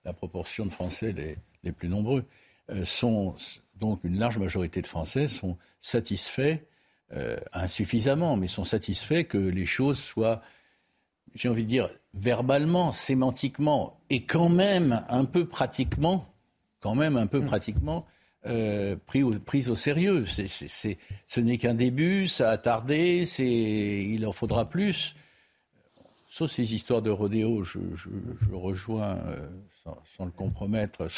la 0.04 0.12
proportion 0.12 0.66
de 0.66 0.70
Français 0.70 1.14
les, 1.62 1.72
plus 1.72 1.88
nombreux, 1.88 2.24
euh, 2.70 2.84
sont 2.84 3.34
donc 3.76 4.04
une 4.04 4.18
large 4.18 4.38
majorité 4.38 4.82
de 4.82 4.86
Français 4.86 5.28
sont 5.28 5.56
satisfaits, 5.80 6.58
euh, 7.16 7.36
insuffisamment, 7.52 8.36
mais 8.36 8.48
sont 8.48 8.64
satisfaits 8.64 9.24
que 9.24 9.38
les 9.38 9.66
choses 9.66 9.98
soient, 9.98 10.42
j'ai 11.34 11.48
envie 11.48 11.64
de 11.64 11.68
dire, 11.68 11.88
verbalement, 12.14 12.92
sémantiquement, 12.92 14.00
et 14.11 14.24
quand 14.24 14.48
même 14.48 15.04
un 15.09 15.24
peu 15.24 15.46
pratiquement, 15.46 16.26
quand 16.80 16.94
même 16.94 17.16
un 17.16 17.26
peu 17.26 17.40
mmh. 17.40 17.46
pratiquement, 17.46 18.06
euh, 18.46 18.96
pris 19.06 19.22
au, 19.22 19.38
prise 19.38 19.68
au 19.68 19.74
sérieux. 19.74 20.24
ce 20.26 21.40
n'est 21.40 21.59
qu'un 21.59 21.74
début, 21.74 22.28
ça 22.28 22.50
a 22.50 22.59
tardé, 22.59 23.26
il 23.38 24.24
en 24.26 24.32
faudra 24.32 24.68
plus. 24.68 25.14
Sauf 26.30 26.50
ces 26.50 26.74
histoires 26.74 27.02
de 27.02 27.11
rodéo, 27.11 27.64
je, 27.64 27.78
rejoins, 28.52 29.16
euh, 29.26 29.48
sans, 30.16 30.24
le 30.24 30.30
compromettre, 30.30 31.09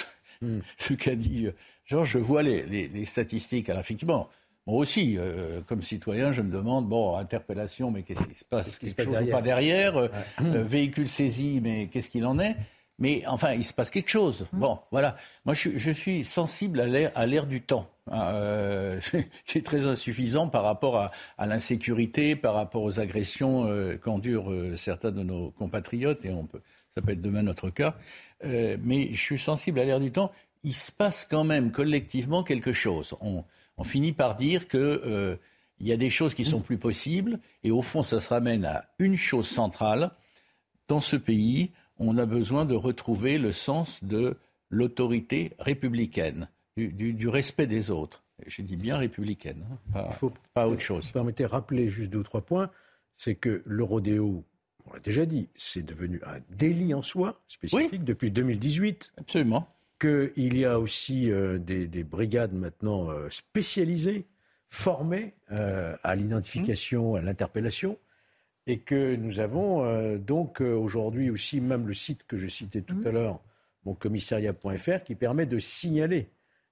ce 0.79 0.95
qu'a 0.95 1.15
dit 1.15 1.49
Georges, 1.85 2.13
je 2.13 2.19
vois 2.19 2.43
les, 2.43 3.05
statistiques. 3.05 3.69
Alors 3.69 3.81
effectivement, 3.81 4.29
moi 4.67 4.79
aussi, 4.79 5.17
euh, 5.19 5.61
comme 5.67 5.83
citoyen, 5.83 6.33
je 6.33 6.43
me 6.43 6.53
demande, 6.53 6.89
bon, 6.89 7.17
interpellation, 7.17 7.91
mais 7.91 8.03
qu'est-ce 8.03 8.25
qui 8.25 8.35
se 8.35 8.45
passe? 8.45 8.79
Quelque 8.79 9.03
chose 9.03 9.13
derrière. 9.13 9.37
pas 9.37 9.43
derrière? 9.43 10.11
Véhicule 10.39 11.09
saisi, 11.09 11.61
mais 11.63 11.87
qu'est-ce 11.87 12.11
qu'il 12.11 12.27
en 12.27 12.39
est? 12.39 12.57
Mais 13.01 13.27
enfin, 13.27 13.55
il 13.55 13.65
se 13.65 13.73
passe 13.73 13.91
quelque 13.91 14.11
chose. 14.11 14.47
Mmh. 14.53 14.59
Bon, 14.59 14.79
voilà. 14.93 15.17
Moi, 15.47 15.55
je, 15.55 15.91
suis 15.91 16.25
sensible 16.25 16.81
à 16.81 17.27
l'air 17.27 17.47
du 17.47 17.63
temps, 17.63 17.89
hein, 18.11 18.35
euh, 18.35 19.01
qui 19.47 19.59
est 19.59 19.65
très 19.65 19.87
insuffisant 19.87 20.49
par 20.49 20.63
rapport 20.63 21.11
à, 21.39 21.47
l'insécurité, 21.47 22.37
par 22.37 22.55
rapport 22.55 22.83
aux 22.83 23.01
agressions 23.01 23.67
euh, 23.67 23.97
qu'endurent 23.97 24.53
euh, 24.53 24.77
certains 24.77 25.13
de 25.13 25.23
nos 25.23 25.51
compatriotes, 25.53 26.25
et 26.27 26.31
on 26.31 26.45
peut, 26.45 26.61
ça 26.95 27.01
peut 27.01 27.13
être 27.13 27.23
demain 27.23 27.43
notre 27.43 27.71
cas. 27.71 27.97
mais 28.45 29.09
je 29.15 29.21
suis 29.21 29.39
sensible 29.39 29.81
à 29.81 29.85
l'air 29.85 29.99
du 29.99 30.13
temps. 30.13 30.31
Il 30.63 30.75
se 30.75 30.93
passe 30.93 31.27
quand 31.29 31.45
même 31.45 31.73
collectivement 31.73 32.43
quelque 32.43 32.75
chose. 32.75 33.15
On, 33.23 33.45
on 33.81 33.85
finit 33.85 34.13
par 34.13 34.37
dire 34.37 34.69
que 34.69 35.39
il 35.79 35.89
y 35.89 35.93
a 35.93 35.97
des 35.97 36.11
choses 36.11 36.35
qui 36.35 36.45
sont 36.45 36.61
plus 36.61 36.77
possibles, 36.77 37.41
et 37.65 37.71
au 37.71 37.81
fond, 37.81 38.03
ça 38.03 38.21
se 38.21 38.29
ramène 38.29 38.67
à 38.67 38.85
une 38.99 39.17
chose 39.17 39.49
centrale 39.49 40.11
dans 40.89 41.01
ce 41.01 41.17
pays 41.17 41.71
on 42.01 42.17
a 42.17 42.27
besoin 42.27 42.65
de 42.65 42.75
retrouver 42.75 43.39
le 43.39 43.53
sens 43.53 44.03
de 44.03 44.39
l'autorité 44.71 45.53
républicaine, 45.59 46.49
du, 46.77 47.29
respect 47.29 47.67
des 47.67 47.91
autres. 47.91 48.25
J'ai 48.47 48.63
dit 48.63 48.77
bien 48.77 48.97
républicaine, 48.97 49.67
hein, 49.95 50.09
pas, 50.55 50.67
autre 50.67 50.81
chose. 50.81 51.07
Vous 51.07 51.13
permettez 51.13 51.43
de 51.43 51.49
rappeler 51.49 51.91
juste 51.91 52.11
deux 52.11 52.21
ou 52.21 52.23
trois 52.23 52.41
points. 52.41 52.71
C'est 53.17 53.35
que 53.35 53.63
le 53.67 53.85
rodéo, 53.85 54.45
on 54.87 54.95
l'a 54.95 55.01
déjà 55.01 55.27
dit, 55.27 55.51
c'est 55.55 55.85
devenu 55.85 56.23
un 56.25 56.41
délit 56.49 56.95
en 56.95 57.03
soi, 57.03 57.39
spécifique, 57.49 58.03
depuis 58.03 58.31
2018. 58.31 59.13
Absolument. 59.19 59.69
Qu'il 60.01 60.57
y 60.57 60.65
a 60.65 60.81
aussi 60.81 61.31
euh, 61.31 61.59
des, 61.59 62.05
brigades 62.05 62.55
maintenant 62.55 63.11
euh, 63.11 63.29
spécialisées, 63.29 64.25
formées 64.71 65.35
euh, 65.53 65.95
à 66.03 66.15
l'identification, 66.15 67.17
à 67.17 67.21
l'interpellation 67.21 67.99
et 68.67 68.79
que 68.79 69.15
nous 69.17 69.41
avons 69.41 70.17
donc 70.19 70.61
aujourd'hui 70.61 71.29
aussi 71.31 71.61
même 71.61 71.89
le 71.89 71.95
site 71.95 72.25
que 72.27 72.37
je 72.37 72.47
citais 72.47 72.83
tout 72.83 72.95
mmh. 72.95 73.07
à 73.07 73.11
l'heure, 73.11 73.41
mon 73.85 73.95
commissariat.fr, 73.95 75.03
qui 75.03 75.15
permet 75.17 75.47
de 75.47 75.59
signaler 75.59 76.29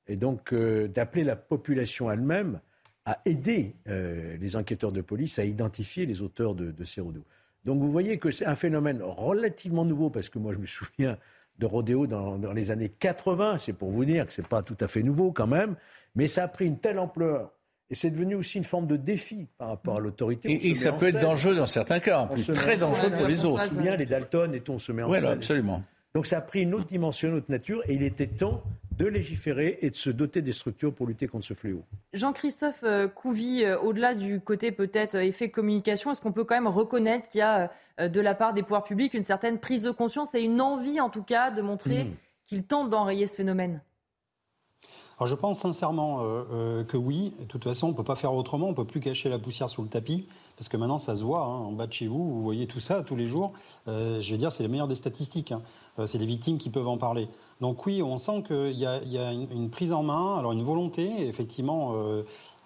et 0.06 0.16
donc 0.16 0.54
d'appeler 0.54 1.24
la 1.24 1.34
population 1.34 2.10
elle-même 2.10 2.60
à 3.04 3.20
aider 3.24 3.74
les 3.86 4.54
enquêteurs 4.54 4.92
de 4.92 5.00
police 5.00 5.38
à 5.38 5.44
identifier 5.44 6.06
les 6.06 6.20
auteurs 6.20 6.54
de, 6.54 6.84
ces 6.84 7.00
rodéos. 7.00 7.24
Donc 7.64 7.80
vous 7.80 7.90
voyez 7.90 8.18
que 8.18 8.30
c'est 8.30 8.46
un 8.46 8.54
phénomène 8.54 9.02
relativement 9.02 9.86
nouveau, 9.86 10.10
parce 10.10 10.28
que 10.28 10.38
moi 10.38 10.52
je 10.52 10.58
me 10.58 10.66
souviens 10.66 11.18
de 11.58 11.66
rodéo 11.66 12.06
dans, 12.06 12.38
dans 12.38 12.52
les 12.52 12.70
années 12.70 12.88
80, 12.88 13.58
c'est 13.58 13.72
pour 13.72 13.90
vous 13.90 14.04
dire 14.04 14.26
que 14.26 14.32
ce 14.32 14.40
n'est 14.40 14.48
pas 14.48 14.62
tout 14.62 14.76
à 14.80 14.88
fait 14.88 15.02
nouveau 15.02 15.32
quand 15.32 15.46
même, 15.46 15.76
mais 16.14 16.28
ça 16.28 16.44
a 16.44 16.48
pris 16.48 16.66
une 16.66 16.78
telle 16.78 16.98
ampleur 16.98 17.52
et 17.90 17.94
c'est 17.94 18.10
devenu 18.10 18.34
aussi 18.34 18.58
une 18.58 18.64
forme 18.64 18.86
de 18.86 18.96
défi 18.96 19.46
par 19.56 19.68
rapport 19.68 19.96
à 19.96 20.00
l'autorité. 20.00 20.68
Et, 20.68 20.74
ça 20.74 20.92
peut 20.92 21.08
être 21.08 21.20
dangereux 21.20 21.56
dans 21.56 21.66
certains 21.66 22.00
cas, 22.00 22.20
en 22.20 22.26
plus, 22.26 22.46
très 22.52 22.76
dangereux 22.76 23.10
pour 23.10 23.26
les 23.26 23.44
autres. 23.44 23.62
On 23.64 23.68
se 23.68 23.74
souvient 23.74 23.96
les 23.96 24.04
Dalton 24.04 24.54
et 24.54 24.60
tout, 24.60 24.72
on 24.72 24.78
se 24.78 24.92
met 24.92 25.02
en 25.02 25.12
scène. 25.12 25.24
absolument. 25.24 25.82
Donc 26.14 26.26
ça 26.26 26.38
a 26.38 26.40
pris 26.40 26.62
une 26.62 26.74
autre 26.74 26.86
dimension, 26.86 27.28
une 27.28 27.36
autre 27.36 27.50
nature, 27.50 27.82
et 27.86 27.94
il 27.94 28.02
était 28.02 28.26
temps 28.26 28.62
de 28.98 29.06
légiférer 29.06 29.78
et 29.80 29.90
de 29.90 29.96
se 29.96 30.10
doter 30.10 30.42
des 30.42 30.52
structures 30.52 30.92
pour 30.92 31.06
lutter 31.06 31.28
contre 31.28 31.46
ce 31.46 31.54
fléau. 31.54 31.84
Jean-Christophe 32.12 32.82
euh, 32.82 33.06
Couvi, 33.06 33.62
euh, 33.62 33.78
au-delà 33.78 34.14
du 34.14 34.40
côté 34.40 34.72
peut-être 34.72 35.14
euh, 35.14 35.22
effet 35.22 35.50
communication, 35.50 36.10
est-ce 36.10 36.20
qu'on 36.20 36.32
peut 36.32 36.44
quand 36.44 36.56
même 36.56 36.66
reconnaître 36.66 37.28
qu'il 37.28 37.38
y 37.38 37.42
a 37.42 37.70
de 37.98 38.20
la 38.20 38.34
part 38.34 38.54
des 38.54 38.62
pouvoirs 38.62 38.84
publics 38.84 39.14
une 39.14 39.22
certaine 39.22 39.58
prise 39.58 39.82
de 39.82 39.90
conscience 39.90 40.34
et 40.34 40.40
une 40.40 40.60
envie 40.60 41.00
en 41.00 41.10
tout 41.10 41.22
cas 41.22 41.50
de 41.50 41.62
montrer 41.62 42.04
mmh. 42.04 42.14
qu'ils 42.44 42.64
tentent 42.64 42.90
d'enrayer 42.90 43.26
ce 43.26 43.36
phénomène? 43.36 43.80
Alors 45.18 45.26
je 45.28 45.34
pense 45.34 45.58
sincèrement 45.58 46.20
euh, 46.20 46.44
euh, 46.52 46.84
que 46.84 46.96
oui. 46.96 47.32
De 47.40 47.44
toute 47.44 47.64
façon, 47.64 47.88
on 47.88 47.90
ne 47.90 47.96
peut 47.96 48.04
pas 48.04 48.14
faire 48.14 48.34
autrement. 48.34 48.66
On 48.66 48.70
ne 48.70 48.76
peut 48.76 48.84
plus 48.84 49.00
cacher 49.00 49.28
la 49.28 49.38
poussière 49.38 49.68
sous 49.68 49.82
le 49.82 49.88
tapis. 49.88 50.26
Parce 50.56 50.68
que 50.68 50.76
maintenant, 50.76 50.98
ça 51.00 51.16
se 51.16 51.24
voit 51.24 51.42
hein, 51.42 51.58
en 51.58 51.72
bas 51.72 51.88
de 51.88 51.92
chez 51.92 52.06
vous. 52.06 52.24
Vous 52.24 52.42
voyez 52.42 52.68
tout 52.68 52.78
ça 52.78 53.02
tous 53.02 53.16
les 53.16 53.26
jours. 53.26 53.52
Euh, 53.88 54.20
je 54.20 54.30
vais 54.30 54.38
dire, 54.38 54.52
c'est 54.52 54.62
les 54.62 54.68
meilleures 54.68 54.86
des 54.86 54.94
statistiques. 54.94 55.50
Hein. 55.50 55.62
c'est 56.06 56.18
les 56.18 56.26
victimes 56.26 56.58
qui 56.58 56.70
peuvent 56.70 56.86
en 56.86 56.98
parler. 56.98 57.28
Donc 57.60 57.84
oui, 57.86 58.00
on 58.00 58.16
sent 58.16 58.44
qu'il 58.46 58.78
y 58.78 58.86
a, 58.86 59.02
y 59.02 59.18
a 59.18 59.32
une, 59.32 59.70
prise 59.70 59.92
en 59.92 60.04
main, 60.04 60.36
alors 60.38 60.52
une 60.52 60.62
volonté, 60.62 61.26
effectivement. 61.26 61.94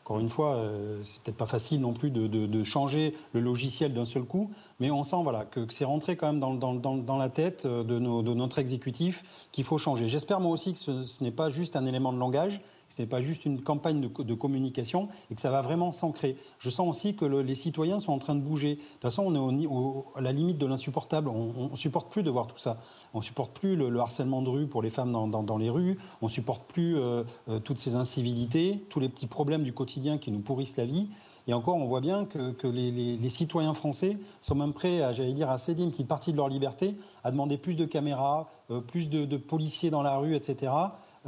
Encore 0.04 0.18
une 0.18 0.28
fois, 0.28 0.60
c'est 1.04 1.22
peut-être 1.22 1.36
pas 1.36 1.46
facile 1.46 1.80
non 1.80 1.92
plus 1.92 2.10
de, 2.10 2.64
changer 2.64 3.14
le 3.32 3.40
logiciel 3.40 3.94
d'un 3.94 4.04
seul 4.04 4.24
coup, 4.24 4.50
Mais 4.80 4.90
on 4.90 5.04
sent 5.04 5.22
voilà, 5.22 5.44
que, 5.44 5.64
c'est 5.70 5.84
rentré 5.84 6.16
quand 6.16 6.32
dans, 6.34 7.18
la 7.18 7.28
tête 7.28 7.66
de, 7.66 7.82
de 7.82 8.34
notre 8.34 8.58
exécutif 8.58 9.22
qu'il 9.52 9.64
faut 9.64 9.78
changer. 9.78 10.08
J'espère 10.08 10.40
moi 10.40 10.50
aussi 10.50 10.74
que 10.74 11.04
ce 11.04 11.22
n'est 11.24 11.30
pas 11.30 11.50
juste 11.50 11.76
un 11.76 11.86
élément 11.86 12.12
de 12.12 12.18
langage, 12.18 12.60
ce 12.94 13.00
n'est 13.00 13.08
pas 13.08 13.22
juste 13.22 13.46
une 13.46 13.62
campagne 13.62 14.02
de, 14.02 14.34
communication 14.34 15.08
et 15.30 15.34
que 15.34 15.40
ça 15.40 15.50
va 15.50 15.62
vraiment 15.62 15.92
s'ancrer. 15.92 16.36
Je 16.58 16.68
sens 16.68 16.86
aussi 16.88 17.16
que 17.16 17.24
les 17.24 17.54
citoyens 17.54 18.00
sont 18.00 18.12
en 18.12 18.18
train 18.18 18.34
de 18.34 18.42
bouger. 18.42 18.74
De 18.74 18.80
toute 18.80 19.00
façon, 19.00 19.24
on 19.24 19.58
est 19.58 19.66
à 20.14 20.20
la 20.20 20.32
limite 20.32 20.58
de 20.58 20.66
l'insupportable. 20.66 21.28
On 21.28 21.70
ne 21.70 21.76
supporte 21.76 22.10
plus 22.10 22.22
de 22.22 22.28
voir 22.28 22.46
tout 22.46 22.58
ça. 22.58 22.82
On 23.14 23.18
ne 23.18 23.22
supporte 23.22 23.58
plus 23.58 23.76
le, 23.76 23.98
harcèlement 23.98 24.42
de 24.42 24.50
rue 24.50 24.66
pour 24.66 24.82
les 24.82 24.90
femmes 24.90 25.10
dans, 25.10 25.56
les 25.56 25.70
rues. 25.70 25.98
On 26.20 26.26
ne 26.26 26.30
supporte 26.30 26.64
plus 26.64 26.98
euh, 26.98 27.24
euh, 27.48 27.60
toutes 27.60 27.78
ces 27.78 27.94
incivilités, 27.94 28.84
tous 28.90 29.00
les 29.00 29.08
petits 29.08 29.26
problèmes 29.26 29.62
du 29.62 29.72
quotidien 29.72 30.18
qui 30.18 30.30
nous 30.30 30.40
pourrissent 30.40 30.76
la 30.76 30.84
vie. 30.84 31.08
Et 31.48 31.54
encore, 31.54 31.76
on 31.76 31.86
voit 31.86 32.02
bien 32.02 32.26
que, 32.26 32.66
les, 32.66 33.30
citoyens 33.30 33.72
français 33.72 34.18
sont 34.42 34.54
même 34.54 34.74
prêts, 34.74 35.00
à, 35.00 35.12
dire, 35.12 35.48
à 35.48 35.58
céder 35.58 35.82
une 35.82 35.90
petite 35.92 36.08
partie 36.08 36.32
de 36.32 36.36
leur 36.36 36.48
liberté, 36.48 36.94
à 37.24 37.30
demander 37.30 37.56
plus 37.56 37.74
de 37.74 37.86
caméras, 37.86 38.50
euh, 38.70 38.80
plus 38.80 39.08
de 39.08 39.36
policiers 39.38 39.88
dans 39.88 40.02
la 40.02 40.18
rue, 40.18 40.36
etc. 40.36 40.70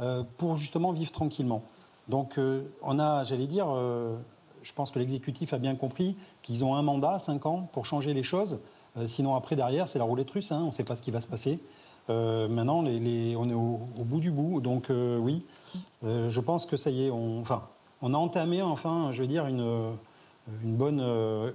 Euh, 0.01 0.23
pour 0.35 0.57
justement 0.57 0.91
vivre 0.91 1.11
tranquillement. 1.11 1.63
Donc 2.09 2.37
euh, 2.37 2.63
on 2.81 2.99
a, 2.99 3.23
j'allais 3.23 3.47
dire, 3.47 3.67
euh, 3.69 4.17
je 4.61 4.73
pense 4.73 4.91
que 4.91 4.99
l'exécutif 4.99 5.53
a 5.53 5.57
bien 5.57 5.73
compris 5.75 6.17
qu'ils 6.41 6.65
ont 6.65 6.75
un 6.75 6.81
mandat, 6.81 7.17
cinq 7.17 7.45
ans, 7.45 7.69
pour 7.71 7.85
changer 7.85 8.13
les 8.13 8.23
choses. 8.23 8.59
sinon 9.07 9.35
après 9.35 9.55
derrière, 9.55 9.87
c'est 9.87 9.97
la 9.97 10.03
roulette 10.03 10.29
russe, 10.31 10.51
hein, 10.51 10.59
on 10.63 10.65
ne 10.65 10.71
sait 10.71 10.83
pas 10.83 10.97
ce 10.97 11.01
qui 11.01 11.11
va 11.11 11.21
se 11.21 11.27
passer. 11.27 11.59
maintenant, 12.09 12.79
on 12.79 12.85
est 12.87 13.35
au, 13.35 13.79
bout 14.03 14.19
du 14.19 14.31
bout, 14.31 14.59
donc 14.59 14.91
oui, 14.91 15.43
je 16.03 16.39
pense 16.41 16.65
que 16.65 16.75
ça 16.75 16.89
y 16.89 17.05
est, 17.05 17.09
on, 17.09 17.39
enfin, 17.39 17.63
on 18.01 18.13
a 18.13 18.17
entamé 18.17 18.61
enfin, 18.61 19.13
je 19.13 19.21
veux 19.21 19.27
dire, 19.27 19.45
une, 19.47 19.95
bonne, 20.63 20.99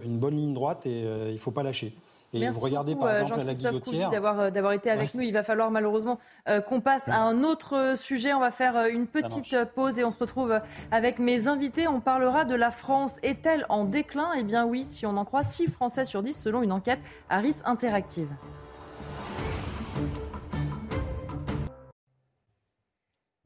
une 0.02 0.18
bonne 0.18 0.36
ligne 0.36 0.54
droite 0.54 0.86
et 0.86 1.02
il 1.02 1.34
ne 1.34 1.38
faut 1.38 1.52
pas 1.52 1.62
lâcher. 1.62 1.94
Et 2.32 2.38
Merci 2.38 2.58
vous 2.58 2.64
regardez 2.64 2.94
par 2.94 3.08
euh, 3.08 3.22
exemple 3.22 3.44
la 3.44 4.10
d'avoir 4.10 4.40
euh, 4.40 4.50
d'avoir 4.50 4.72
été 4.72 4.88
avec 4.88 5.14
nous. 5.14 5.22
Il 5.22 5.32
va 5.32 5.42
falloir 5.42 5.70
malheureusement 5.70 6.18
euh, 6.48 6.60
qu'on 6.60 6.80
passe 6.80 7.08
à 7.08 7.20
un 7.20 7.42
autre 7.42 7.94
sujet. 7.96 8.32
On 8.32 8.40
va 8.40 8.52
faire 8.52 8.86
une 8.86 9.06
petite 9.06 9.56
pause 9.74 9.98
et 9.98 10.04
on 10.04 10.12
se 10.12 10.18
retrouve 10.18 10.60
avec 10.92 11.18
mes 11.18 11.48
invités. 11.48 11.88
On 11.88 12.00
parlera 12.00 12.44
de 12.44 12.54
la 12.54 12.70
France. 12.70 13.16
Est-elle 13.22 13.66
en 13.68 13.84
déclin? 13.84 14.30
Eh 14.38 14.44
bien 14.44 14.64
oui, 14.64 14.84
si 14.86 15.06
on 15.06 15.16
en 15.16 15.24
croit 15.24 15.42
6 15.42 15.68
Français 15.68 16.04
sur 16.04 16.22
10 16.22 16.36
selon 16.40 16.62
une 16.62 16.72
enquête 16.72 17.00
Harris 17.28 17.56
Interactive. 17.64 18.28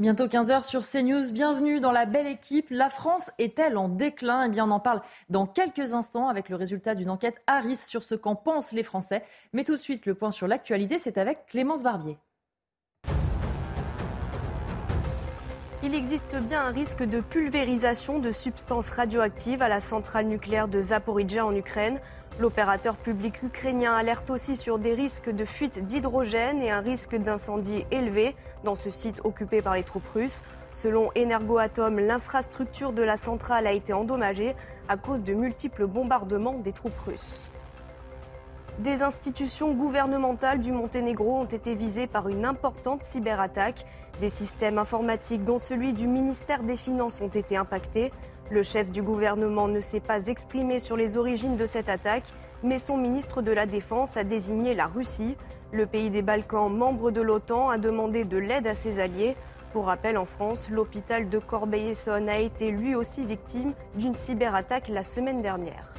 Bientôt 0.01 0.27
15h 0.27 0.65
sur 0.65 0.81
CNews. 0.81 1.31
Bienvenue 1.31 1.79
dans 1.79 1.93
la 1.93 2.05
belle 2.05 2.27
équipe. 2.27 2.67
La 2.71 2.91
France 2.91 3.31
est-elle 3.39 3.77
en 3.77 3.89
déclin? 3.89 4.43
Eh 4.43 4.49
bien, 4.49 4.67
on 4.67 4.73
en 4.73 4.81
parle 4.81 5.01
dans 5.29 5.47
quelques 5.47 5.95
instants 5.95 6.27
avec 6.27 6.49
le 6.49 6.57
résultat 6.57 6.97
d'une 6.97 7.11
enquête 7.11 7.41
Harris 7.47 7.77
sur 7.77 8.03
ce 8.03 8.17
qu'en 8.17 8.35
pensent 8.35 8.73
les 8.73 8.83
Français. 8.83 9.23
Mais 9.53 9.63
tout 9.63 9.77
de 9.77 9.81
suite, 9.81 10.05
le 10.07 10.17
point 10.17 10.33
sur 10.33 10.49
l'actualité, 10.49 10.99
c'est 10.99 11.17
avec 11.17 11.47
Clémence 11.47 11.85
Barbier. 11.85 12.19
Il 15.85 15.95
existe 15.95 16.35
bien 16.39 16.63
un 16.63 16.73
risque 16.73 17.05
de 17.05 17.21
pulvérisation 17.21 18.19
de 18.19 18.33
substances 18.33 18.91
radioactives 18.91 19.63
à 19.63 19.69
la 19.69 19.81
centrale 19.81 20.27
nucléaire 20.27 20.67
de 20.67 20.81
Zaporizhia 20.81 21.47
en 21.47 21.55
Ukraine. 21.55 22.01
L'opérateur 22.41 22.97
public 22.97 23.45
ukrainien 23.45 23.95
alerte 23.95 24.29
aussi 24.29 24.57
sur 24.57 24.81
des 24.81 24.93
risques 24.93 25.31
de 25.31 25.45
fuite 25.45 25.87
d'hydrogène 25.87 26.61
et 26.63 26.71
un 26.73 26.81
risque 26.81 27.15
d'incendie 27.15 27.87
élevé 27.93 28.35
dans 28.65 28.75
ce 28.75 28.91
site 28.91 29.21
occupé 29.23 29.63
par 29.63 29.77
les 29.77 29.85
troupes 29.85 30.09
russes. 30.13 30.43
Selon 30.73 31.11
Energoatom, 31.17 32.01
l'infrastructure 32.01 32.93
de 32.93 33.03
la 33.03 33.17
centrale 33.17 33.69
a 33.69 33.73
été 33.73 33.93
endommagée 33.93 34.57
à 34.89 34.97
cause 34.97 35.23
de 35.23 35.33
multiples 35.33 35.87
bombardements 35.87 36.59
des 36.59 36.73
troupes 36.73 36.99
russes. 37.07 37.53
Des 38.81 39.05
institutions 39.05 39.73
gouvernementales 39.73 40.59
du 40.59 40.73
Monténégro 40.73 41.39
ont 41.39 41.45
été 41.45 41.77
visées 41.77 42.09
par 42.09 42.29
une 42.29 42.45
importante 42.45 43.05
cyberattaque. 43.05 43.87
Des 44.21 44.29
systèmes 44.29 44.79
informatiques, 44.79 45.45
dont 45.45 45.61
celui 45.61 45.93
du 45.93 46.09
ministère 46.09 46.65
des 46.65 46.75
Finances, 46.75 47.21
ont 47.21 47.29
été 47.29 47.57
impactés. 47.57 48.11
Le 48.51 48.63
chef 48.63 48.91
du 48.91 49.03
gouvernement 49.03 49.69
ne 49.69 49.81
s'est 49.81 50.01
pas 50.01 50.27
exprimé 50.27 50.79
sur 50.79 50.99
les 50.99 51.17
origines 51.17 51.57
de 51.57 51.65
cette 51.65 51.89
attaque, 51.89 52.27
mais 52.63 52.79
son 52.79 52.99
ministre 52.99 53.41
de 53.41 53.51
la 53.51 53.65
Défense 53.65 54.19
a 54.19 54.25
désigné 54.25 54.75
la 54.75 54.87
Russie. 54.87 55.35
Le 55.73 55.87
pays 55.87 56.11
des 56.11 56.21
Balkans, 56.21 56.71
membre 56.71 57.11
de 57.11 57.23
l'OTAN, 57.23 57.71
a 57.71 57.79
demandé 57.79 58.25
de 58.25 58.37
l'aide 58.37 58.67
à 58.67 58.75
ses 58.75 59.01
alliés. 59.01 59.35
Pour 59.73 59.87
rappel, 59.87 60.19
en 60.19 60.27
France, 60.27 60.69
l'hôpital 60.71 61.31
de 61.31 61.39
Corbeil-Essonne 61.39 62.29
a 62.29 62.39
été 62.39 62.71
lui 62.71 62.95
aussi 62.95 63.25
victime 63.25 63.73
d'une 63.95 64.15
cyberattaque 64.15 64.89
la 64.89 65.03
semaine 65.03 65.41
dernière. 65.41 65.95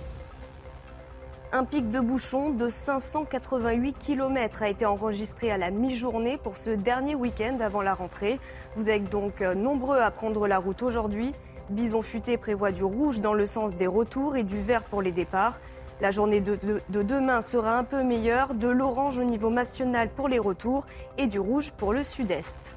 Un 1.52 1.64
pic 1.64 1.90
de 1.90 2.00
bouchons 2.00 2.52
de 2.52 2.70
588 2.70 3.98
km 3.98 4.62
a 4.62 4.70
été 4.70 4.86
enregistré 4.86 5.52
à 5.52 5.58
la 5.58 5.72
mi-journée 5.72 6.38
pour 6.38 6.58
ce 6.58 6.70
dernier 6.70 7.16
week-end 7.16 7.58
avant 7.60 7.82
la 7.82 7.96
rentrée. 7.96 8.40
Vous 8.76 8.90
êtes 8.90 9.10
donc 9.10 9.42
nombreux 9.42 10.00
à 10.00 10.12
prendre 10.12 10.48
la 10.48 10.60
route 10.60 10.84
aujourd'hui. 10.84 11.34
Bison 11.70 12.02
Futé 12.04 12.38
prévoit 12.38 12.72
du 12.72 12.84
rouge 12.84 13.22
dans 13.22 13.34
le 13.34 13.48
sens 13.48 13.76
des 13.76 13.88
retours 13.88 14.36
et 14.36 14.44
du 14.44 14.62
vert 14.62 14.84
pour 14.84 15.02
les 15.02 15.12
départs. 15.12 15.60
La 16.02 16.12
journée 16.12 16.42
de, 16.42 16.58
demain 16.90 17.42
sera 17.42 17.78
un 17.78 17.84
peu 17.84 18.04
meilleure, 18.04 18.54
de 18.54 18.68
l'orange 18.68 19.18
au 19.18 19.24
niveau 19.24 19.50
national 19.50 20.10
pour 20.10 20.28
les 20.28 20.40
retours 20.40 20.86
et 21.18 21.28
du 21.28 21.40
rouge 21.40 21.72
pour 21.72 21.94
le 21.94 22.04
sud-est. 22.04 22.76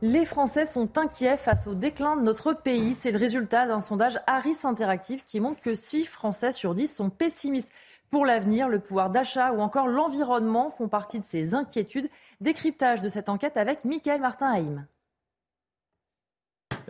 Les 0.00 0.24
Français 0.24 0.64
sont 0.64 0.96
inquiets 0.96 1.36
face 1.36 1.66
au 1.66 1.74
déclin 1.74 2.16
de 2.16 2.22
notre 2.22 2.52
pays. 2.52 2.94
C'est 2.94 3.10
le 3.10 3.18
résultat 3.18 3.66
d'un 3.66 3.80
sondage 3.80 4.20
Harris 4.28 4.58
Interactive 4.62 5.24
qui 5.24 5.40
montre 5.40 5.60
que 5.60 5.74
6 5.74 6.04
Français 6.04 6.52
sur 6.52 6.76
10 6.76 6.86
sont 6.86 7.10
pessimistes 7.10 7.70
pour 8.10 8.24
l'avenir, 8.24 8.68
le 8.68 8.78
pouvoir 8.78 9.10
d'achat 9.10 9.52
ou 9.52 9.60
encore 9.60 9.88
l'environnement 9.88 10.70
font 10.70 10.88
partie 10.88 11.20
de 11.20 11.24
ces 11.24 11.54
inquiétudes. 11.54 12.08
Décryptage 12.40 13.00
de 13.00 13.08
cette 13.08 13.28
enquête 13.28 13.56
avec 13.56 13.84
Michael 13.84 14.20
Martin-Haïm. 14.20 14.86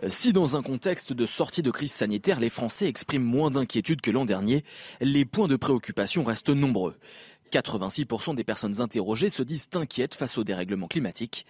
Si 0.07 0.31
dans 0.31 0.55
un 0.55 0.61
contexte 0.61 1.11
de 1.11 1.25
sortie 1.25 1.61
de 1.61 1.71
crise 1.71 1.91
sanitaire, 1.91 2.39
les 2.39 2.49
Français 2.49 2.87
expriment 2.87 3.25
moins 3.25 3.51
d'inquiétude 3.51 3.99
que 3.99 4.11
l'an 4.11 4.23
dernier, 4.23 4.63
les 5.01 5.25
points 5.25 5.49
de 5.49 5.57
préoccupation 5.57 6.23
restent 6.23 6.49
nombreux. 6.49 6.95
86% 7.51 8.35
des 8.35 8.43
personnes 8.43 8.79
interrogées 8.79 9.29
se 9.29 9.43
disent 9.43 9.67
inquiètes 9.73 10.15
face 10.15 10.37
au 10.37 10.43
dérèglement 10.43 10.87
climatique. 10.87 11.45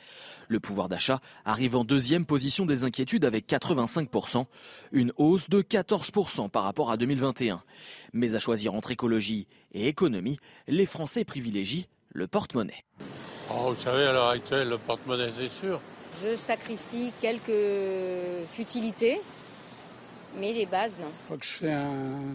Le 0.52 0.60
pouvoir 0.60 0.90
d'achat 0.90 1.22
arrive 1.46 1.76
en 1.76 1.84
deuxième 1.84 2.26
position 2.26 2.66
des 2.66 2.84
inquiétudes 2.84 3.24
avec 3.24 3.48
85%, 3.48 4.46
une 4.92 5.14
hausse 5.16 5.48
de 5.48 5.62
14% 5.62 6.50
par 6.50 6.64
rapport 6.64 6.90
à 6.90 6.98
2021. 6.98 7.62
Mais 8.14 8.34
à 8.34 8.40
choisir 8.40 8.74
entre 8.74 8.90
écologie 8.90 9.46
et 9.74 9.88
économie, 9.88 10.40
les 10.68 10.88
Français 10.88 11.24
privilégient 11.24 11.88
le 12.12 12.26
porte-monnaie. 12.26 12.84
Oh, 13.52 13.74
vous 13.74 13.76
savez, 13.76 14.06
à 14.06 14.12
l'heure 14.12 14.30
actuelle, 14.30 14.70
le 14.70 14.80
porte-monnaie, 14.80 15.30
c'est 15.38 15.50
sûr. 15.50 15.80
Je 16.20 16.36
sacrifie 16.36 17.14
quelques 17.22 18.48
futilités, 18.52 19.22
mais 20.40 20.52
les 20.52 20.66
bases, 20.66 20.96
non. 21.00 21.10
Je 21.20 21.26
crois 21.26 21.38
que 21.38 21.46
je 21.46 21.54
fais 21.54 21.72
un 21.72 22.34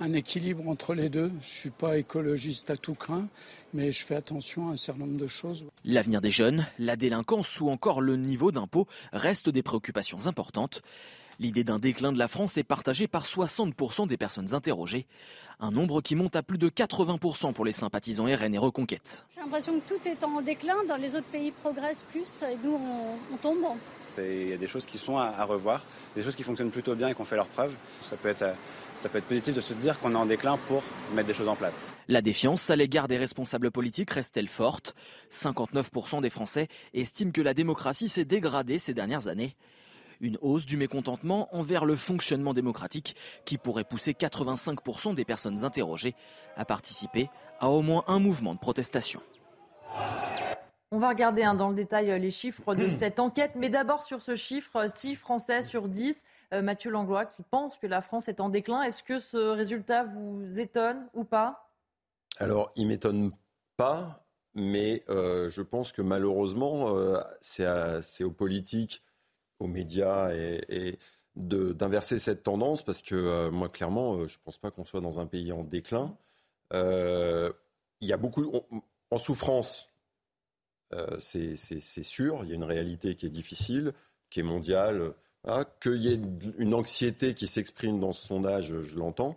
un 0.00 0.12
équilibre 0.12 0.68
entre 0.68 0.94
les 0.94 1.08
deux. 1.08 1.28
Je 1.40 1.46
ne 1.46 1.50
suis 1.50 1.70
pas 1.70 1.98
écologiste 1.98 2.70
à 2.70 2.76
tout 2.76 2.94
craint, 2.94 3.28
mais 3.74 3.92
je 3.92 4.04
fais 4.04 4.16
attention 4.16 4.68
à 4.68 4.72
un 4.72 4.76
certain 4.76 5.00
nombre 5.00 5.18
de 5.18 5.26
choses. 5.26 5.66
L'avenir 5.84 6.20
des 6.20 6.30
jeunes, 6.30 6.66
la 6.78 6.96
délinquance 6.96 7.60
ou 7.60 7.68
encore 7.68 8.00
le 8.00 8.16
niveau 8.16 8.52
d'impôt 8.52 8.86
restent 9.12 9.50
des 9.50 9.62
préoccupations 9.62 10.26
importantes. 10.26 10.82
L'idée 11.38 11.64
d'un 11.64 11.78
déclin 11.78 12.12
de 12.12 12.18
la 12.18 12.28
France 12.28 12.56
est 12.56 12.62
partagée 12.62 13.08
par 13.08 13.24
60% 13.24 14.06
des 14.06 14.16
personnes 14.16 14.54
interrogées, 14.54 15.06
un 15.60 15.70
nombre 15.70 16.00
qui 16.00 16.14
monte 16.14 16.36
à 16.36 16.42
plus 16.42 16.58
de 16.58 16.68
80% 16.68 17.52
pour 17.52 17.64
les 17.64 17.72
sympathisants 17.72 18.26
RN 18.26 18.54
et 18.54 18.58
Reconquête. 18.58 19.24
J'ai 19.34 19.40
l'impression 19.40 19.80
que 19.80 19.94
tout 19.94 20.08
est 20.08 20.22
en 20.24 20.40
déclin, 20.42 20.84
dans 20.88 20.96
les 20.96 21.14
autres 21.14 21.26
pays 21.26 21.50
progressent 21.50 22.04
plus 22.10 22.42
et 22.42 22.56
nous 22.62 22.78
on 23.32 23.36
tombe. 23.36 23.64
Il 24.18 24.48
y 24.48 24.52
a 24.52 24.56
des 24.56 24.68
choses 24.68 24.86
qui 24.86 24.96
sont 24.96 25.18
à, 25.18 25.44
revoir, 25.44 25.84
des 26.14 26.22
choses 26.22 26.36
qui 26.36 26.42
fonctionnent 26.42 26.70
plutôt 26.70 26.94
bien 26.94 27.08
et 27.08 27.14
qui 27.14 27.20
ont 27.20 27.24
fait 27.26 27.36
leurs 27.36 27.48
preuves. 27.48 27.74
Ça 28.08 28.16
peut 28.16 28.28
être, 28.28 28.42
euh, 28.42 28.54
ça 28.96 29.10
peut 29.10 29.18
être 29.18 29.26
positif 29.26 29.54
de 29.54 29.60
se 29.60 29.74
dire 29.74 29.98
qu'on 30.00 30.12
est 30.12 30.16
en 30.16 30.24
déclin 30.24 30.56
pour 30.66 30.82
mettre 31.14 31.28
des 31.28 31.34
choses 31.34 31.48
en 31.48 31.56
place. 31.56 31.88
La 32.08 32.22
défiance 32.22 32.70
à 32.70 32.76
l'égard 32.76 33.08
des 33.08 33.18
responsables 33.18 33.70
politiques 33.70 34.10
reste-t-elle 34.10 34.48
forte? 34.48 34.94
59% 35.30 36.22
des 36.22 36.30
Français 36.30 36.68
estiment 36.94 37.30
que 37.30 37.42
la 37.42 37.52
démocratie 37.52 38.08
s'est 38.08 38.24
dégradée 38.24 38.78
ces 38.78 38.94
dernières 38.94 39.28
années. 39.28 39.54
Une 40.20 40.38
hausse 40.40 40.66
du 40.66 40.76
mécontentement 40.76 41.48
envers 41.54 41.84
le 41.84 41.96
fonctionnement 41.96 42.54
démocratique 42.54 43.16
qui 43.44 43.58
pourrait 43.58 43.84
pousser 43.84 44.12
85% 44.12 45.14
des 45.14 45.24
personnes 45.24 45.64
interrogées 45.64 46.14
à 46.56 46.64
participer 46.64 47.28
à 47.60 47.70
au 47.70 47.82
moins 47.82 48.04
un 48.06 48.18
mouvement 48.18 48.54
de 48.54 48.58
protestation. 48.58 49.20
On 50.92 51.00
va 51.00 51.08
regarder 51.08 51.42
hein, 51.42 51.54
dans 51.54 51.68
le 51.68 51.74
détail 51.74 52.10
euh, 52.12 52.18
les 52.18 52.30
chiffres 52.30 52.74
de 52.74 52.88
cette 52.90 53.18
enquête, 53.18 53.52
mais 53.56 53.68
d'abord 53.68 54.04
sur 54.04 54.22
ce 54.22 54.36
chiffre, 54.36 54.88
6 54.88 55.16
Français 55.16 55.62
sur 55.62 55.88
10, 55.88 56.22
euh, 56.54 56.62
Mathieu 56.62 56.90
Langlois, 56.90 57.26
qui 57.26 57.42
pense 57.42 57.76
que 57.76 57.86
la 57.86 58.00
France 58.00 58.28
est 58.28 58.40
en 58.40 58.48
déclin. 58.48 58.82
Est-ce 58.82 59.02
que 59.02 59.18
ce 59.18 59.36
résultat 59.36 60.04
vous 60.04 60.60
étonne 60.60 61.08
ou 61.12 61.24
pas? 61.24 61.70
Alors, 62.38 62.70
il 62.76 62.86
m'étonne 62.86 63.32
pas, 63.76 64.24
mais 64.54 65.02
euh, 65.08 65.48
je 65.48 65.62
pense 65.62 65.92
que 65.92 66.02
malheureusement, 66.02 66.94
c'est 67.40 68.24
aux 68.24 68.30
politiques, 68.30 69.02
aux 69.58 69.66
médias 69.66 70.32
et, 70.32 70.98
d'inverser 71.34 72.18
cette 72.18 72.42
tendance 72.42 72.82
parce 72.82 73.02
que 73.02 73.50
moi, 73.50 73.68
clairement, 73.68 74.26
je 74.26 74.38
ne 74.38 74.42
pense 74.42 74.56
pas 74.56 74.70
qu'on 74.70 74.86
soit 74.86 75.02
dans 75.02 75.20
un 75.20 75.26
pays 75.26 75.52
en 75.52 75.64
déclin. 75.64 76.16
il 76.72 77.52
y 78.00 78.12
a 78.12 78.16
beaucoup 78.16 78.50
en 79.10 79.18
souffrance. 79.18 79.90
c'est 81.18 81.56
sûr, 82.02 82.40
il 82.42 82.48
y 82.48 82.52
a 82.52 82.54
une 82.54 82.64
réalité 82.64 83.16
qui 83.16 83.26
est 83.26 83.30
difficile, 83.30 83.92
qui 84.30 84.40
est 84.40 84.44
mondiale. 84.44 85.12
Qu'il 85.80 85.96
y 85.96 86.12
ait 86.12 86.20
une 86.58 86.74
anxiété 86.74 87.34
qui 87.34 87.46
s'exprime 87.46 88.00
dans 88.00 88.12
ce 88.12 88.26
sondage, 88.26 88.80
je 88.80 88.98
l'entends. 88.98 89.36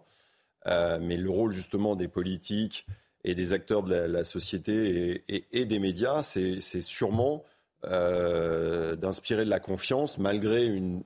mais 0.66 1.18
le 1.18 1.30
rôle 1.30 1.52
justement 1.52 1.98
des 1.98 2.08
politiques 2.08 2.88
et 3.24 3.36
des 3.36 3.54
acteurs 3.54 3.84
de 3.84 3.94
la, 3.94 4.24
société 4.24 5.24
et, 5.28 5.66
des 5.66 5.80
médias, 5.80 6.24
c'est 6.24 6.82
sûrement 6.82 7.44
euh, 7.86 8.96
d'inspirer 8.96 9.46
de 9.46 9.50
la 9.50 9.60
confiance 9.60 10.18
malgré 10.18 10.66
une, 10.66 11.04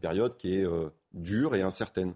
période 0.00 0.36
qui 0.36 0.58
est 0.58 0.66
euh, 0.66 0.88
dure 1.12 1.54
et 1.54 1.62
incertaine. 1.62 2.14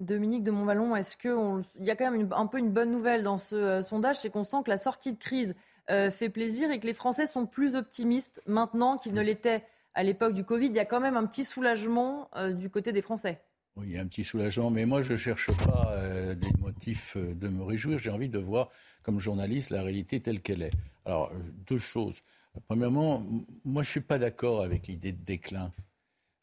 Dominique 0.00 0.42
de 0.42 0.50
Montvalon, 0.50 0.96
est-ce 0.96 1.16
qu'il 1.16 1.84
y 1.84 1.90
a 1.90 1.96
quand 1.96 2.10
même 2.10 2.28
un 2.32 2.46
peu 2.46 2.58
une 2.58 2.70
bonne 2.70 2.90
nouvelle 2.90 3.22
dans 3.22 3.38
ce 3.38 3.56
euh, 3.56 3.82
sondage 3.82 4.16
C'est 4.16 4.30
qu'on 4.30 4.44
sent 4.44 4.58
que 4.64 4.70
la 4.70 4.76
sortie 4.76 5.12
de 5.12 5.18
crise 5.18 5.54
fait 5.88 6.30
plaisir 6.30 6.70
et 6.70 6.80
que 6.80 6.86
les 6.86 6.94
Français 6.94 7.26
sont 7.26 7.44
plus 7.44 7.74
optimistes 7.74 8.40
maintenant 8.46 8.96
qu'ils 8.96 9.12
ne 9.12 9.20
l'étaient 9.20 9.64
à 9.94 10.02
l'époque 10.02 10.32
du 10.32 10.42
Covid. 10.42 10.68
Il 10.68 10.74
y 10.74 10.78
a 10.78 10.86
quand 10.86 11.00
même 11.00 11.16
un 11.16 11.26
petit 11.26 11.44
soulagement 11.44 12.30
du 12.54 12.70
côté 12.70 12.92
des 12.92 13.02
Français. 13.02 13.42
Oui, 13.76 13.86
il 13.88 13.92
y 13.94 13.98
a 13.98 14.02
un 14.02 14.06
petit 14.06 14.24
soulagement, 14.24 14.70
mais 14.70 14.84
moi 14.84 15.00
je 15.00 15.12
ne 15.12 15.16
cherche 15.16 15.50
pas 15.64 15.94
euh, 15.96 16.34
des 16.34 16.52
motifs 16.60 17.16
de 17.16 17.48
me 17.48 17.62
réjouir. 17.62 17.98
J'ai 17.98 18.10
envie 18.10 18.28
de 18.28 18.38
voir, 18.38 18.68
comme 19.02 19.18
journaliste, 19.18 19.70
la 19.70 19.82
réalité 19.82 20.20
telle 20.20 20.42
qu'elle 20.42 20.62
est. 20.62 20.72
Alors, 21.06 21.32
deux 21.66 21.78
choses. 21.78 22.22
Premièrement, 22.66 23.26
moi 23.64 23.82
je 23.82 23.88
ne 23.88 23.92
suis 23.92 24.00
pas 24.00 24.18
d'accord 24.18 24.62
avec 24.62 24.86
l'idée 24.86 25.12
de 25.12 25.24
déclin. 25.24 25.72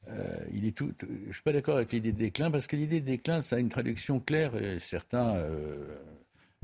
Euh, 0.08 0.46
il 0.52 0.66
est 0.66 0.72
tout, 0.72 0.92
je 1.02 1.28
ne 1.28 1.34
suis 1.34 1.44
pas 1.44 1.54
d'accord 1.54 1.76
avec 1.76 1.92
l'idée 1.92 2.12
de 2.12 2.18
déclin 2.18 2.50
parce 2.50 2.68
que 2.68 2.76
l'idée 2.76 3.00
de 3.00 3.06
déclin, 3.06 3.42
ça 3.42 3.58
a 3.58 3.60
une 3.60 3.70
traduction 3.70 4.20
claire 4.20 4.56
et 4.56 4.80
certains 4.80 5.36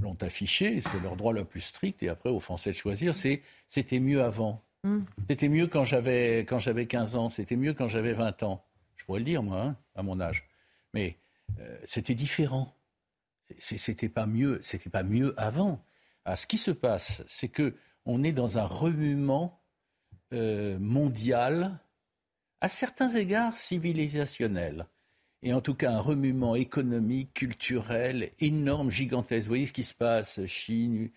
l'ont 0.01 0.17
affiché, 0.21 0.81
c'est 0.81 0.99
leur 0.99 1.15
droit 1.15 1.33
le 1.33 1.45
plus 1.45 1.61
strict 1.61 2.01
et 2.03 2.09
après 2.09 2.29
aux 2.29 2.39
Français 2.39 2.71
de 2.71 2.75
choisir, 2.75 3.13
c'est 3.13 3.41
c'était 3.67 3.99
mieux 3.99 4.23
avant. 4.23 4.63
Hmm. 4.83 5.01
C'était 5.29 5.49
mieux 5.49 5.67
quand 5.67 5.83
j'avais 5.83 6.39
quand 6.39 6.59
j'avais 6.59 6.85
15 6.85 7.15
ans, 7.15 7.29
c'était 7.29 7.55
mieux 7.55 7.73
quand 7.73 7.87
j'avais 7.87 8.13
20 8.13 8.43
ans. 8.43 8.65
Je 8.95 9.05
pourrais 9.05 9.19
le 9.19 9.25
dire 9.25 9.43
moi, 9.43 9.61
hein, 9.61 9.77
à 9.93 10.03
mon 10.03 10.19
âge. 10.19 10.47
Mais 10.93 11.17
euh, 11.59 11.77
c'était 11.83 12.15
différent. 12.15 12.75
C'était 13.59 14.09
pas 14.09 14.25
mieux. 14.25 14.59
C'était 14.63 14.89
pas 14.89 15.03
mieux 15.03 15.39
avant. 15.39 15.83
Ah, 16.25 16.35
ce 16.35 16.47
qui 16.47 16.57
se 16.57 16.71
passe, 16.71 17.23
c'est 17.27 17.49
que 17.49 17.75
on 18.05 18.23
est 18.23 18.31
dans 18.31 18.57
un 18.57 18.65
remuement 18.65 19.61
euh, 20.33 20.77
mondial, 20.79 21.79
à 22.61 22.69
certains 22.69 23.09
égards 23.15 23.57
civilisationnel, 23.57 24.87
et 25.43 25.53
en 25.53 25.61
tout 25.61 25.75
cas 25.75 25.91
un 25.91 25.99
remuement 25.99 26.55
économique, 26.55 27.33
culturel 27.33 28.31
énorme, 28.39 28.89
gigantesque. 28.89 29.43
Vous 29.43 29.49
voyez 29.49 29.67
ce 29.67 29.73
qui 29.73 29.83
se 29.83 29.93
passe 29.93 30.45
Chine, 30.45 31.09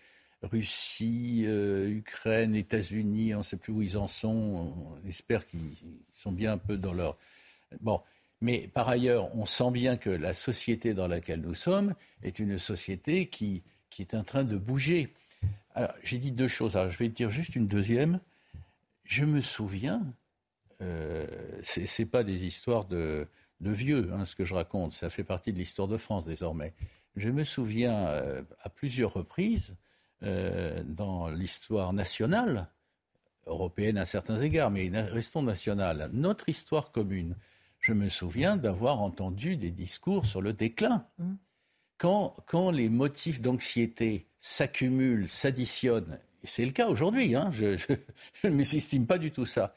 Russie, 0.43 1.43
euh, 1.45 1.89
Ukraine, 1.89 2.55
États-Unis, 2.55 3.35
on 3.35 3.39
ne 3.39 3.43
sait 3.43 3.57
plus 3.57 3.73
où 3.73 3.81
ils 3.81 3.97
en 3.97 4.07
sont. 4.07 4.73
On 5.03 5.07
espère 5.07 5.45
qu'ils 5.45 5.75
sont 6.13 6.31
bien 6.31 6.53
un 6.53 6.57
peu 6.57 6.77
dans 6.77 6.93
leur. 6.93 7.17
Bon, 7.81 8.01
mais 8.41 8.67
par 8.67 8.87
ailleurs, 8.87 9.35
on 9.35 9.45
sent 9.45 9.71
bien 9.71 9.97
que 9.97 10.09
la 10.09 10.33
société 10.33 10.93
dans 10.93 11.07
laquelle 11.07 11.41
nous 11.41 11.55
sommes 11.55 11.93
est 12.23 12.39
une 12.39 12.57
société 12.57 13.27
qui, 13.27 13.63
est 13.99 14.13
en 14.13 14.23
train 14.23 14.45
de 14.45 14.57
bouger. 14.57 15.13
Alors, 15.75 15.93
j'ai 16.03 16.17
dit 16.17 16.31
deux 16.31 16.47
choses. 16.47 16.75
Alors, 16.75 16.91
je 16.91 16.97
vais 16.97 17.09
dire 17.09 17.29
juste 17.29 17.55
une 17.55 17.67
deuxième. 17.67 18.19
Je 19.03 19.25
me 19.25 19.41
souviens, 19.41 20.01
euh, 20.81 21.25
ce 21.63 22.01
n'est 22.01 22.05
pas 22.07 22.23
des 22.23 22.45
histoires 22.45 22.85
de, 22.85 23.27
vieux, 23.61 24.11
hein, 24.13 24.25
ce 24.25 24.35
que 24.35 24.43
je 24.43 24.53
raconte. 24.53 24.93
Ça 24.93 25.09
fait 25.09 25.23
partie 25.23 25.53
de 25.53 25.57
l'histoire 25.57 25.87
de 25.87 25.97
France 25.97 26.25
désormais. 26.25 26.73
Je 27.15 27.29
me 27.29 27.43
souviens 27.43 28.07
euh, 28.07 28.43
à 28.61 28.69
plusieurs 28.69 29.13
reprises 29.13 29.75
euh, 30.23 30.83
dans 30.85 31.29
l'histoire 31.29 31.93
nationale, 31.93 32.69
européenne 33.45 33.97
à 33.97 34.05
certains 34.05 34.37
égards, 34.37 34.69
mais 34.69 34.89
restons 34.89 35.41
nationale, 35.41 36.09
notre 36.13 36.49
histoire 36.49 36.91
commune 36.91 37.35
je 37.79 37.93
me 37.93 38.09
souviens 38.09 38.57
d'avoir 38.57 39.01
entendu 39.01 39.57
des 39.57 39.71
discours 39.71 40.25
sur 40.25 40.41
le 40.41 40.53
déclin. 40.53 41.05
Mm. 41.17 41.33
Quand, 41.97 42.35
quand, 42.45 42.71
les 42.71 42.89
motifs 42.89 43.41
d'anxiété 43.41 44.27
s'accumulent, 44.39 45.27
s'additionnent, 45.27 46.19
et 46.43 46.47
c'est 46.47 46.65
le 46.65 46.71
cas 46.71 46.87
aujourd'hui, 46.87 47.35
hein, 47.35 47.51
je, 47.51 47.77
ne 48.43 48.49
m'estime 48.49 49.05
pas 49.05 49.17
du 49.17 49.31
tout 49.31 49.45
ça, 49.45 49.75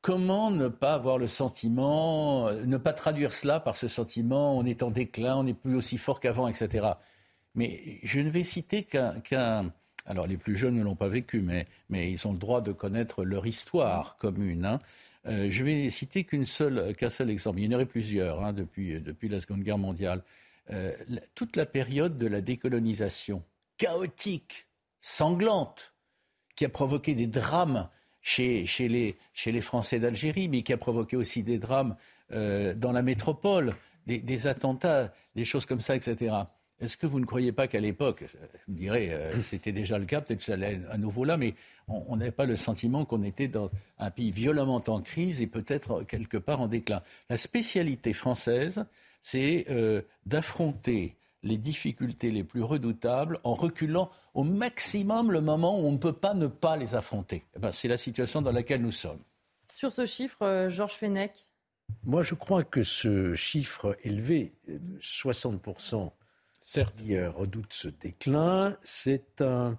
comment 0.00 0.50
ne 0.50 0.68
pas 0.68 0.94
avoir 0.94 1.18
le 1.18 1.26
sentiment, 1.26 2.50
ne 2.52 2.76
pas 2.76 2.92
traduire 2.92 3.32
cela 3.32 3.60
par 3.60 3.76
ce 3.76 3.88
sentiment, 3.88 4.56
on 4.56 4.64
est 4.64 4.82
en 4.82 4.90
déclin, 4.90 5.36
on 5.36 5.44
n'est 5.44 5.54
plus 5.54 5.76
aussi 5.76 5.98
fort 5.98 6.20
qu'avant, 6.20 6.48
etc. 6.48 6.88
Mais 7.54 7.98
je 8.02 8.20
ne 8.20 8.30
vais 8.30 8.44
citer 8.44 8.84
qu'un... 8.84 9.72
alors 10.06 10.26
les 10.26 10.36
plus 10.36 10.56
jeunes 10.56 10.76
ne 10.76 10.82
l'ont 10.82 10.96
pas 10.96 11.08
vécu, 11.08 11.40
mais, 11.40 11.66
ils 11.90 12.26
ont 12.26 12.32
le 12.32 12.38
droit 12.38 12.60
de 12.60 12.72
connaître 12.72 13.24
leur 13.24 13.46
histoire 13.46 14.16
commune. 14.18 14.64
Hein. 14.64 14.78
Euh, 15.26 15.48
je 15.50 15.64
vais 15.64 15.90
citer 15.90 16.24
qu'un 16.24 16.44
seul, 16.44 16.78
exemple. 17.28 17.58
Il 17.58 17.66
y 17.66 17.68
en 17.68 17.72
aurait 17.72 17.86
plusieurs 17.86 18.44
hein, 18.44 18.52
depuis, 18.52 19.00
depuis 19.00 19.28
la 19.28 19.40
Seconde 19.40 19.62
Guerre 19.62 19.78
mondiale. 19.78 20.22
Euh, 20.70 20.92
toute 21.34 21.56
la 21.56 21.66
période 21.66 22.16
de 22.16 22.26
la 22.26 22.40
décolonisation, 22.40 23.42
chaotique, 23.80 24.66
sanglante, 25.00 25.94
qui 26.54 26.66
a 26.66 26.68
provoqué 26.68 27.14
des 27.14 27.26
drames 27.26 27.88
chez, 28.20 28.66
les, 28.78 29.60
Français 29.62 29.98
d'Algérie, 29.98 30.48
mais 30.48 30.62
qui 30.62 30.74
a 30.74 30.76
provoqué 30.76 31.16
aussi 31.16 31.42
des 31.42 31.56
drames 31.56 31.96
euh, 32.32 32.74
dans 32.74 32.92
la 32.92 33.00
métropole, 33.00 33.74
des, 34.06 34.18
des, 34.18 34.46
attentats, 34.46 35.14
des 35.34 35.46
choses 35.46 35.64
comme 35.64 35.80
ça, 35.80 35.96
etc. 35.96 36.36
Est-ce 36.78 36.98
que 36.98 37.06
vous 37.06 37.20
ne 37.20 37.24
croyez 37.24 37.52
pas 37.52 37.68
qu'à 37.68 37.80
l'époque, 37.80 38.24
je 38.66 38.72
me 38.72 38.76
dirais, 38.76 39.08
euh, 39.12 39.40
c'était 39.40 39.72
déjà 39.72 39.98
le 39.98 40.04
cas, 40.04 40.20
peut-être 40.20 40.40
que 40.40 40.44
ça 40.44 40.54
allait 40.54 40.82
à 40.90 40.98
nouveau 40.98 41.24
là, 41.24 41.38
mais 41.38 41.54
on 41.88 42.16
n'avait 42.16 42.32
pas 42.32 42.44
le 42.44 42.56
sentiment 42.56 43.06
qu'on 43.06 43.22
était 43.22 43.48
dans 43.48 43.70
un 43.98 44.10
pays 44.10 44.30
violemment 44.30 44.84
en 44.88 45.00
crise 45.00 45.40
et 45.40 45.46
peut-être 45.46 46.02
quelque 46.02 46.36
part 46.36 46.60
en 46.60 46.68
déclin. 46.68 47.00
La 47.30 47.38
spécialité 47.38 48.12
française, 48.12 48.84
c'est 49.22 49.64
euh, 49.70 50.02
d'affronter 50.26 51.16
les 51.42 51.56
difficultés 51.56 52.30
les 52.30 52.44
plus 52.44 52.62
redoutables 52.62 53.38
en 53.44 53.54
reculant 53.54 54.10
au 54.34 54.44
maximum 54.44 55.32
le 55.32 55.40
moment 55.40 55.78
où 55.78 55.84
on 55.84 55.92
ne 55.92 55.98
peut 55.98 56.12
pas 56.12 56.34
ne 56.34 56.46
pas 56.46 56.76
les 56.76 56.94
affronter. 56.94 57.44
Eh 57.56 57.58
ben, 57.58 57.72
c'est 57.72 57.88
la 57.88 57.96
situation 57.96 58.42
dans 58.42 58.52
laquelle 58.52 58.82
nous 58.82 58.92
sommes. 58.92 59.20
Sur 59.74 59.92
ce 59.92 60.04
chiffre, 60.04 60.42
euh, 60.42 60.68
Georges 60.68 60.94
Fenech 60.94 61.46
Moi, 62.04 62.22
je 62.22 62.34
crois 62.34 62.64
que 62.64 62.82
ce 62.82 63.34
chiffre 63.34 63.96
élevé, 64.02 64.52
60%, 65.00 66.10
qui 66.96 67.20
redoute 67.20 67.72
ce 67.72 67.88
déclin, 67.88 68.76
c'est 68.84 69.40
un, 69.40 69.78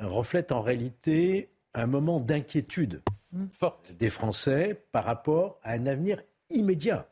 reflète 0.00 0.52
en 0.52 0.62
réalité 0.62 1.50
un 1.74 1.86
moment 1.86 2.20
d'inquiétude 2.20 3.02
mmh. 3.32 3.44
des 3.98 4.10
Français 4.10 4.84
par 4.92 5.04
rapport 5.04 5.58
à 5.62 5.72
un 5.72 5.86
avenir 5.86 6.22
immédiat, 6.50 7.08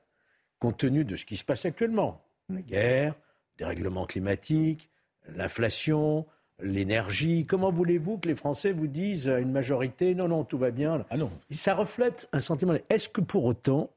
compte 0.58 0.78
tenu 0.78 1.04
de 1.04 1.16
ce 1.16 1.24
qui 1.24 1.36
se 1.36 1.44
passe 1.44 1.64
actuellement. 1.64 2.24
La 2.48 2.56
mmh. 2.56 2.62
guerre, 2.62 3.14
des 3.62 3.68
règlements 3.68 4.06
climatiques, 4.06 4.90
l'inflation, 5.36 6.26
l'énergie. 6.60 7.46
Comment 7.46 7.70
voulez-vous 7.70 8.18
que 8.18 8.26
les 8.26 8.34
Français 8.34 8.72
vous 8.72 8.88
disent 8.88 9.28
à 9.28 9.38
une 9.38 9.52
majorité 9.52 10.16
non, 10.16 10.26
non, 10.26 10.42
tout 10.42 10.58
va 10.58 10.72
bien? 10.72 11.06
Ah 11.10 11.16
non. 11.16 11.30
Ça 11.52 11.74
reflète 11.74 12.28
un 12.32 12.40
sentiment. 12.40 12.74
Est-ce 12.88 13.08
que 13.08 13.20
pour 13.20 13.44
autant, 13.44 13.90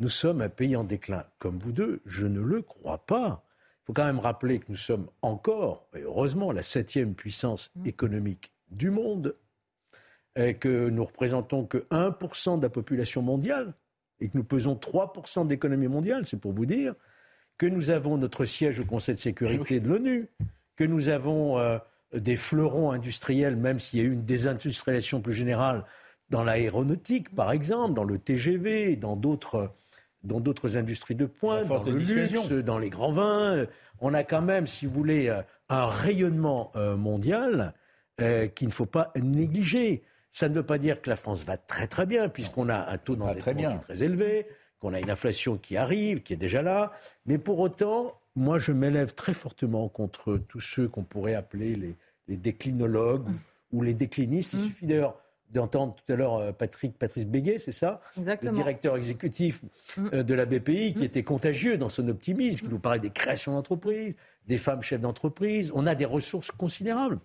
nous 0.00 0.10
sommes 0.10 0.42
un 0.42 0.50
pays 0.50 0.76
en 0.76 0.84
déclin? 0.84 1.24
Comme 1.38 1.58
vous 1.58 1.72
deux, 1.72 2.02
je 2.04 2.26
ne 2.26 2.40
le 2.40 2.60
crois 2.60 2.98
pas. 2.98 3.42
Il 3.82 3.86
faut 3.86 3.92
quand 3.94 4.04
même 4.04 4.18
rappeler 4.18 4.58
que 4.58 4.66
nous 4.68 4.76
sommes 4.76 5.08
encore, 5.22 5.86
et 5.96 6.02
heureusement, 6.02 6.52
la 6.52 6.62
septième 6.62 7.14
puissance 7.14 7.70
mmh. 7.76 7.86
économique 7.86 8.52
du 8.70 8.90
monde, 8.90 9.34
et 10.36 10.54
que 10.54 10.90
nous 10.90 11.04
représentons 11.04 11.64
que 11.64 11.78
1% 11.90 12.58
de 12.58 12.62
la 12.62 12.68
population 12.68 13.22
mondiale, 13.22 13.72
et 14.20 14.28
que 14.28 14.36
nous 14.36 14.44
pesons 14.44 14.74
3% 14.74 15.46
de 15.46 15.50
l'économie 15.50 15.88
mondiale, 15.88 16.26
c'est 16.26 16.38
pour 16.38 16.52
vous 16.52 16.66
dire, 16.66 16.94
que 17.60 17.66
nous 17.66 17.90
avons 17.90 18.16
notre 18.16 18.46
siège 18.46 18.80
au 18.80 18.86
Conseil 18.86 19.16
de 19.16 19.20
sécurité 19.20 19.74
eh 19.74 19.80
de 19.80 19.88
l'ONU, 19.90 20.28
que 20.76 20.84
nous 20.84 21.10
avons 21.10 21.58
euh, 21.58 21.76
des 22.14 22.36
fleurons 22.36 22.90
industriels, 22.90 23.54
même 23.54 23.78
s'il 23.78 24.00
y 24.00 24.02
a 24.02 24.06
eu 24.06 24.12
une 24.12 24.24
désindustrialisation 24.24 25.20
plus 25.20 25.34
générale 25.34 25.84
dans 26.30 26.42
l'aéronautique, 26.42 27.34
par 27.34 27.52
exemple, 27.52 27.92
dans 27.92 28.04
le 28.04 28.18
TGV, 28.18 28.96
dans 28.96 29.14
d'autres 29.14 29.74
dans 30.22 30.40
d'autres 30.40 30.78
industries 30.78 31.14
de 31.14 31.26
pointe, 31.26 31.66
dans 31.68 31.82
le 31.82 31.92
luxe, 31.92 32.50
dans 32.50 32.78
les 32.78 32.88
grands 32.88 33.12
vins. 33.12 33.66
On 34.00 34.14
a 34.14 34.22
quand 34.22 34.42
même, 34.42 34.66
si 34.66 34.86
vous 34.86 34.92
voulez, 34.92 35.28
euh, 35.28 35.42
un 35.68 35.86
rayonnement 35.86 36.70
euh, 36.76 36.96
mondial 36.96 37.74
qu'il 38.54 38.68
ne 38.68 38.72
faut 38.72 38.84
pas 38.84 39.12
négliger. 39.16 40.02
Ça 40.30 40.50
ne 40.50 40.54
veut 40.54 40.62
pas 40.62 40.76
dire 40.76 41.00
que 41.00 41.08
la 41.08 41.16
France 41.16 41.44
va 41.46 41.56
très 41.56 41.86
très 41.86 42.04
bien, 42.04 42.28
puisqu'on 42.28 42.68
a 42.68 42.90
un 42.90 42.98
taux 42.98 43.16
d'endettement 43.16 43.54
qui 43.54 43.64
est 43.64 43.78
très 43.78 44.02
élevé, 44.02 44.46
qu'on 44.80 44.92
a 44.94 45.00
une 45.00 45.10
inflation 45.10 45.56
qui 45.56 45.76
arrive, 45.76 46.22
qui 46.22 46.32
est 46.32 46.36
déjà 46.36 46.62
là. 46.62 46.92
Mais 47.26 47.38
pour 47.38 47.58
autant, 47.60 48.18
moi, 48.34 48.58
je 48.58 48.72
m'élève 48.72 49.14
très 49.14 49.34
fortement 49.34 49.88
contre 49.88 50.36
tous 50.36 50.60
ceux 50.60 50.88
qu'on 50.88 51.04
pourrait 51.04 51.34
appeler 51.34 51.76
les, 51.76 51.96
déclinologues 52.36 53.28
ou 53.72 53.82
les 53.82 53.92
déclinistes. 53.92 54.52
Il 54.52 54.60
mmh. 54.60 54.62
suffit 54.62 54.86
d'ailleurs 54.86 55.20
d'entendre 55.50 55.96
tout 55.96 56.12
à 56.12 56.16
l'heure 56.16 56.36
euh, 56.36 56.52
Patrick, 56.52 56.96
Patrice 56.96 57.26
Béguet, 57.26 57.58
c'est 57.58 57.72
ça? 57.72 58.00
Exactement. 58.16 58.52
Le 58.52 58.56
directeur 58.56 58.96
exécutif 58.96 59.62
Mm. 59.96 60.08
euh, 60.12 60.22
de 60.22 60.34
la 60.34 60.46
BPI, 60.46 60.94
qui 60.94 61.04
était 61.04 61.22
contagieux 61.22 61.76
dans 61.76 61.88
son 61.88 62.08
optimisme, 62.08 62.60
qui 62.60 62.68
nous 62.68 62.78
parlait 62.78 63.00
des 63.00 63.10
créations 63.10 63.52
d'entreprises, 63.52 64.14
des 64.46 64.58
femmes 64.58 64.82
chefs 64.82 65.00
d'entreprise. 65.00 65.72
On 65.74 65.86
a 65.86 65.94
des 65.94 66.04
ressources 66.04 66.50
considérables. 66.50 67.18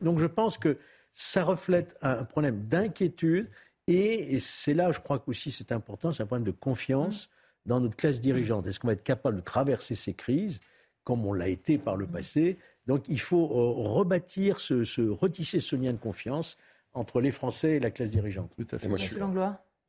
Donc 0.00 0.18
je 0.18 0.26
pense 0.26 0.58
que 0.58 0.78
ça 1.12 1.42
reflète 1.42 1.96
un 2.02 2.24
problème 2.24 2.66
d'inquiétude 2.66 3.48
et, 3.94 4.34
et 4.34 4.40
c'est 4.40 4.74
là, 4.74 4.92
je 4.92 5.00
crois 5.00 5.18
qu'aussi 5.18 5.50
c'est 5.50 5.72
important, 5.72 6.12
c'est 6.12 6.22
un 6.22 6.26
problème 6.26 6.46
de 6.46 6.50
confiance 6.52 7.28
dans 7.66 7.80
notre 7.80 7.96
classe 7.96 8.20
dirigeante. 8.20 8.66
Est-ce 8.66 8.80
qu'on 8.80 8.86
va 8.88 8.94
être 8.94 9.02
capable 9.02 9.36
de 9.36 9.42
traverser 9.42 9.94
ces 9.94 10.14
crises 10.14 10.60
comme 11.04 11.24
on 11.26 11.32
l'a 11.32 11.48
été 11.48 11.78
par 11.78 11.96
le 11.96 12.06
passé? 12.06 12.56
Donc 12.86 13.04
il 13.08 13.20
faut 13.20 13.44
euh, 13.44 13.88
rebâtir, 13.88 14.60
ce, 14.60 14.84
ce- 14.84 15.02
retisser 15.08 15.60
ce 15.60 15.76
lien 15.76 15.92
de 15.92 15.98
confiance 15.98 16.56
entre 16.94 17.20
les 17.20 17.30
Français 17.30 17.76
et 17.76 17.80
la 17.80 17.90
classe 17.90 18.10
dirigeante. 18.10 18.52
Tout 18.56 18.66
à 18.72 18.76
Et 18.84 18.88
moi, 18.88 18.96
je 18.96 19.02
suis, 19.04 19.16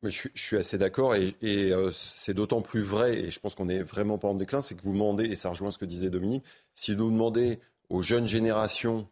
je, 0.04 0.08
suis, 0.10 0.30
je 0.34 0.42
suis 0.42 0.56
assez 0.56 0.78
d'accord 0.78 1.14
et, 1.14 1.34
et, 1.42 1.72
euh, 1.72 1.90
c'est 1.92 2.34
d'autant 2.34 2.60
plus 2.60 2.82
vrai, 2.82 3.18
et 3.18 3.30
je 3.30 3.40
pense 3.40 3.54
qu'on 3.54 3.68
est 3.68 3.82
vraiment 3.82 4.18
pas 4.18 4.28
en 4.28 4.34
déclin, 4.34 4.60
c'est 4.60 4.74
que 4.76 4.82
vous 4.82 4.92
demandez, 4.92 5.24
et 5.24 5.34
ça 5.34 5.48
rejoint 5.48 5.70
ce 5.70 5.78
que 5.78 5.84
disait 5.84 6.10
Dominique, 6.10 6.44
si 6.74 6.94
vous 6.94 7.10
demandez 7.10 7.58
aux 7.88 8.02
jeunes 8.02 8.26
générations, 8.26 9.08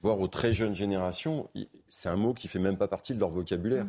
voire 0.00 0.20
aux 0.20 0.28
très 0.28 0.52
jeunes 0.52 0.74
générations, 0.74 1.50
c'est 1.88 2.08
un 2.08 2.16
mot 2.16 2.34
qui 2.34 2.46
fait 2.48 2.58
même 2.58 2.76
pas 2.76 2.88
partie 2.88 3.14
de 3.14 3.20
leur 3.20 3.30
vocabulaire. 3.30 3.86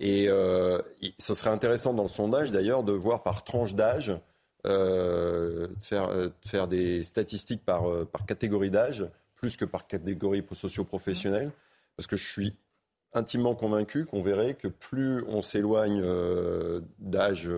Et 0.00 0.26
euh, 0.28 0.80
ce 1.18 1.34
serait 1.34 1.50
intéressant 1.50 1.94
dans 1.94 2.02
le 2.02 2.08
sondage 2.08 2.52
d'ailleurs 2.52 2.82
de 2.82 2.92
voir 2.92 3.22
par 3.22 3.44
tranche 3.44 3.74
d'âge, 3.74 4.12
euh, 4.66 5.68
de, 5.68 5.84
faire, 5.84 6.08
euh, 6.08 6.26
de 6.26 6.48
faire 6.48 6.66
des 6.66 7.02
statistiques 7.02 7.64
par, 7.64 7.84
par 8.06 8.26
catégorie 8.26 8.70
d'âge, 8.70 9.06
plus 9.36 9.56
que 9.56 9.64
par 9.64 9.86
catégorie 9.86 10.44
socio-professionnelle, 10.52 11.52
parce 11.96 12.06
que 12.06 12.16
je 12.16 12.26
suis 12.26 12.56
intimement 13.12 13.54
convaincu 13.54 14.06
qu'on 14.06 14.22
verrait 14.22 14.54
que 14.54 14.66
plus 14.66 15.22
on 15.28 15.42
s'éloigne 15.42 16.02
d'âge 16.98 17.48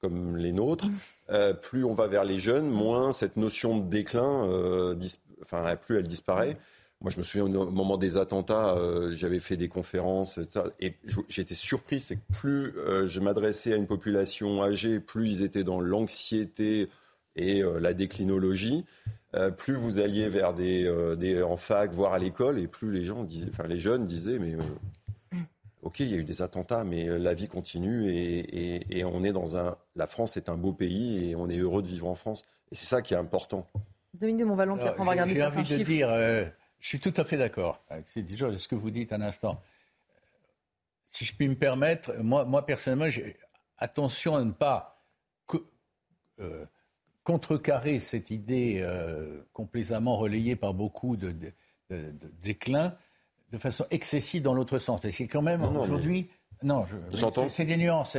comme 0.00 0.36
les 0.36 0.52
nôtres, 0.52 0.86
plus 1.62 1.84
on 1.84 1.94
va 1.94 2.06
vers 2.06 2.24
les 2.24 2.38
jeunes, 2.38 2.68
moins 2.68 3.12
cette 3.12 3.36
notion 3.36 3.78
de 3.78 3.88
déclin, 3.88 4.92
dis- 4.94 5.18
enfin, 5.42 5.74
plus 5.76 5.96
elle 5.96 6.06
disparaît. 6.06 6.58
Moi, 7.02 7.10
je 7.10 7.18
me 7.18 7.24
souviens 7.24 7.44
au 7.46 7.70
moment 7.70 7.98
des 7.98 8.16
attentats, 8.16 8.76
euh, 8.76 9.10
j'avais 9.16 9.40
fait 9.40 9.56
des 9.56 9.66
conférences, 9.68 10.38
et, 10.38 10.44
ça, 10.48 10.66
et 10.78 10.94
j'étais 11.28 11.54
surpris, 11.56 12.00
c'est 12.00 12.14
que 12.14 12.32
plus 12.32 12.72
euh, 12.78 13.08
je 13.08 13.18
m'adressais 13.18 13.72
à 13.72 13.76
une 13.76 13.88
population 13.88 14.62
âgée, 14.62 15.00
plus 15.00 15.28
ils 15.28 15.42
étaient 15.42 15.64
dans 15.64 15.80
l'anxiété 15.80 16.88
et 17.34 17.60
euh, 17.62 17.80
la 17.80 17.92
déclinologie. 17.92 18.84
Euh, 19.34 19.50
plus 19.50 19.74
vous 19.74 19.98
alliez 19.98 20.28
vers 20.28 20.54
des, 20.54 20.84
euh, 20.86 21.16
des 21.16 21.42
en 21.42 21.56
fac, 21.56 21.90
voire 21.92 22.12
à 22.12 22.18
l'école, 22.20 22.58
et 22.58 22.68
plus 22.68 22.92
les 22.92 23.04
gens 23.04 23.24
disaient, 23.24 23.48
enfin 23.48 23.66
les 23.66 23.80
jeunes 23.80 24.06
disaient, 24.06 24.38
mais 24.38 24.54
euh, 24.54 25.38
ok, 25.82 25.98
il 26.00 26.08
y 26.10 26.14
a 26.14 26.18
eu 26.18 26.24
des 26.24 26.40
attentats, 26.40 26.84
mais 26.84 27.06
la 27.18 27.34
vie 27.34 27.48
continue 27.48 28.10
et, 28.10 28.38
et- 28.76 28.98
et 28.98 29.04
on 29.04 29.24
est 29.24 29.32
dans 29.32 29.56
un, 29.56 29.76
la 29.96 30.06
France 30.06 30.36
est 30.36 30.48
un 30.48 30.56
beau 30.56 30.72
pays 30.72 31.30
et 31.30 31.34
on 31.34 31.48
est 31.48 31.58
heureux 31.58 31.82
de 31.82 31.88
vivre 31.88 32.06
en 32.06 32.14
France. 32.14 32.44
Et 32.70 32.76
c'est 32.76 32.86
ça 32.86 33.02
qui 33.02 33.14
est 33.14 33.16
important. 33.16 33.66
Dominique 34.20 34.40
de 34.40 34.44
Montvalon, 34.44 34.74
on 34.74 34.76
va 34.76 34.92
j'ai- 35.04 35.10
regarder 35.10 35.32
J'ai 35.32 35.40
certains 35.40 35.60
envie 35.60 35.70
de 35.70 35.74
chiffres. 35.78 35.90
dire, 35.90 36.08
euh, 36.10 36.44
je 36.82 36.88
suis 36.88 37.00
tout 37.00 37.14
à 37.16 37.24
fait 37.24 37.38
d'accord 37.38 37.80
avec 37.88 38.06
ce 38.08 38.68
que 38.68 38.74
vous 38.74 38.90
dites 38.90 39.12
un 39.14 39.22
instant. 39.22 39.62
Si 41.08 41.24
je 41.24 41.34
puis 41.34 41.48
me 41.48 41.54
permettre, 41.54 42.14
moi, 42.22 42.44
moi 42.44 42.66
personnellement, 42.66 43.06
attention 43.78 44.36
à 44.36 44.44
ne 44.44 44.50
pas 44.50 45.02
co- 45.46 45.64
euh, 46.40 46.66
contrecarrer 47.22 47.98
cette 47.98 48.30
idée 48.30 48.80
euh, 48.82 49.42
complaisamment 49.52 50.16
relayée 50.16 50.56
par 50.56 50.74
beaucoup 50.74 51.16
de, 51.16 51.30
de- 51.30 51.52
de- 51.90 52.10
de 52.10 52.32
déclin 52.42 52.96
de 53.52 53.58
façon 53.58 53.86
excessive 53.90 54.42
dans 54.42 54.54
l'autre 54.54 54.78
sens. 54.78 55.00
Parce 55.00 55.16
que 55.16 55.24
quand 55.24 55.42
même, 55.42 55.62
aujourd'hui, 55.62 56.30
non, 56.62 56.84
je- 56.86 57.16
J'entends. 57.16 57.48
c'est- 57.48 57.64
des 57.66 57.76
nuances. 57.76 58.16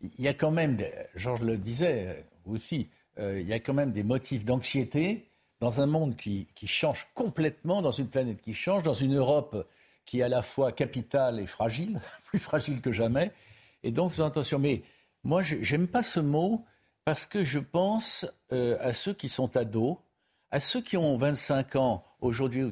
Il 0.00 0.20
y 0.20 0.28
a 0.28 0.34
quand 0.34 0.50
même, 0.50 0.76
des- 0.76 0.92
Georges 1.16 1.40
le 1.42 1.56
disait, 1.56 2.06
euh, 2.08 2.14
vous 2.44 2.56
aussi, 2.56 2.90
euh, 3.18 3.40
il 3.40 3.48
y 3.48 3.52
a 3.54 3.58
quand 3.60 3.72
même 3.74 3.90
des 3.92 4.02
motifs 4.04 4.44
d'anxiété 4.44 5.26
dans 5.60 5.80
un 5.80 5.86
monde 5.86 6.16
qui, 6.16 6.46
qui 6.54 6.66
change 6.66 7.08
complètement, 7.14 7.82
dans 7.82 7.92
une 7.92 8.08
planète 8.08 8.40
qui 8.42 8.54
change, 8.54 8.82
dans 8.82 8.94
une 8.94 9.16
Europe 9.16 9.66
qui 10.04 10.20
est 10.20 10.22
à 10.22 10.28
la 10.28 10.42
fois 10.42 10.72
capitale 10.72 11.40
et 11.40 11.46
fragile, 11.46 12.00
plus 12.24 12.38
fragile 12.38 12.80
que 12.80 12.92
jamais. 12.92 13.32
Et 13.82 13.90
donc, 13.90 14.12
faisons 14.12 14.26
attention. 14.26 14.58
Mais 14.58 14.82
moi, 15.22 15.42
je 15.42 15.56
n'aime 15.56 15.88
pas 15.88 16.02
ce 16.02 16.20
mot 16.20 16.64
parce 17.04 17.26
que 17.26 17.44
je 17.44 17.58
pense 17.58 18.26
euh, 18.52 18.76
à 18.80 18.92
ceux 18.92 19.14
qui 19.14 19.28
sont 19.28 19.56
ados, 19.56 19.96
à 20.50 20.60
ceux 20.60 20.80
qui 20.80 20.96
ont 20.96 21.16
25 21.16 21.76
ans 21.76 22.04
aujourd'hui 22.20 22.62
ou, 22.64 22.70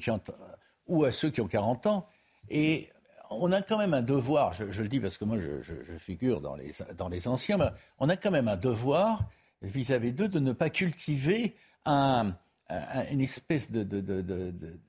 ou 0.86 1.04
à 1.04 1.12
ceux 1.12 1.30
qui 1.30 1.40
ont 1.40 1.48
40 1.48 1.86
ans. 1.86 2.06
Et 2.48 2.90
on 3.30 3.52
a 3.52 3.62
quand 3.62 3.78
même 3.78 3.94
un 3.94 4.02
devoir, 4.02 4.52
je, 4.52 4.82
le 4.82 4.88
dis 4.88 5.00
parce 5.00 5.16
que 5.16 5.24
moi 5.24 5.38
je 5.38 5.96
figure 5.98 6.40
dans 6.40 6.54
les, 6.54 6.72
dans 6.96 7.08
les 7.08 7.28
anciens, 7.28 7.56
mais 7.56 7.70
on 7.98 8.08
a 8.10 8.16
quand 8.16 8.30
même 8.30 8.48
un 8.48 8.56
devoir 8.56 9.24
vis-à-vis 9.62 10.12
d'eux 10.12 10.28
de 10.28 10.38
ne 10.38 10.52
pas 10.52 10.68
cultiver 10.70 11.54
un- 11.86 12.34
un- 12.72 13.06
une 13.10 13.20
espèce 13.20 13.70
de, 13.70 13.82
de- 13.82 14.00
de- 14.00 14.20
de- 14.22 14.50
de- 14.50 14.80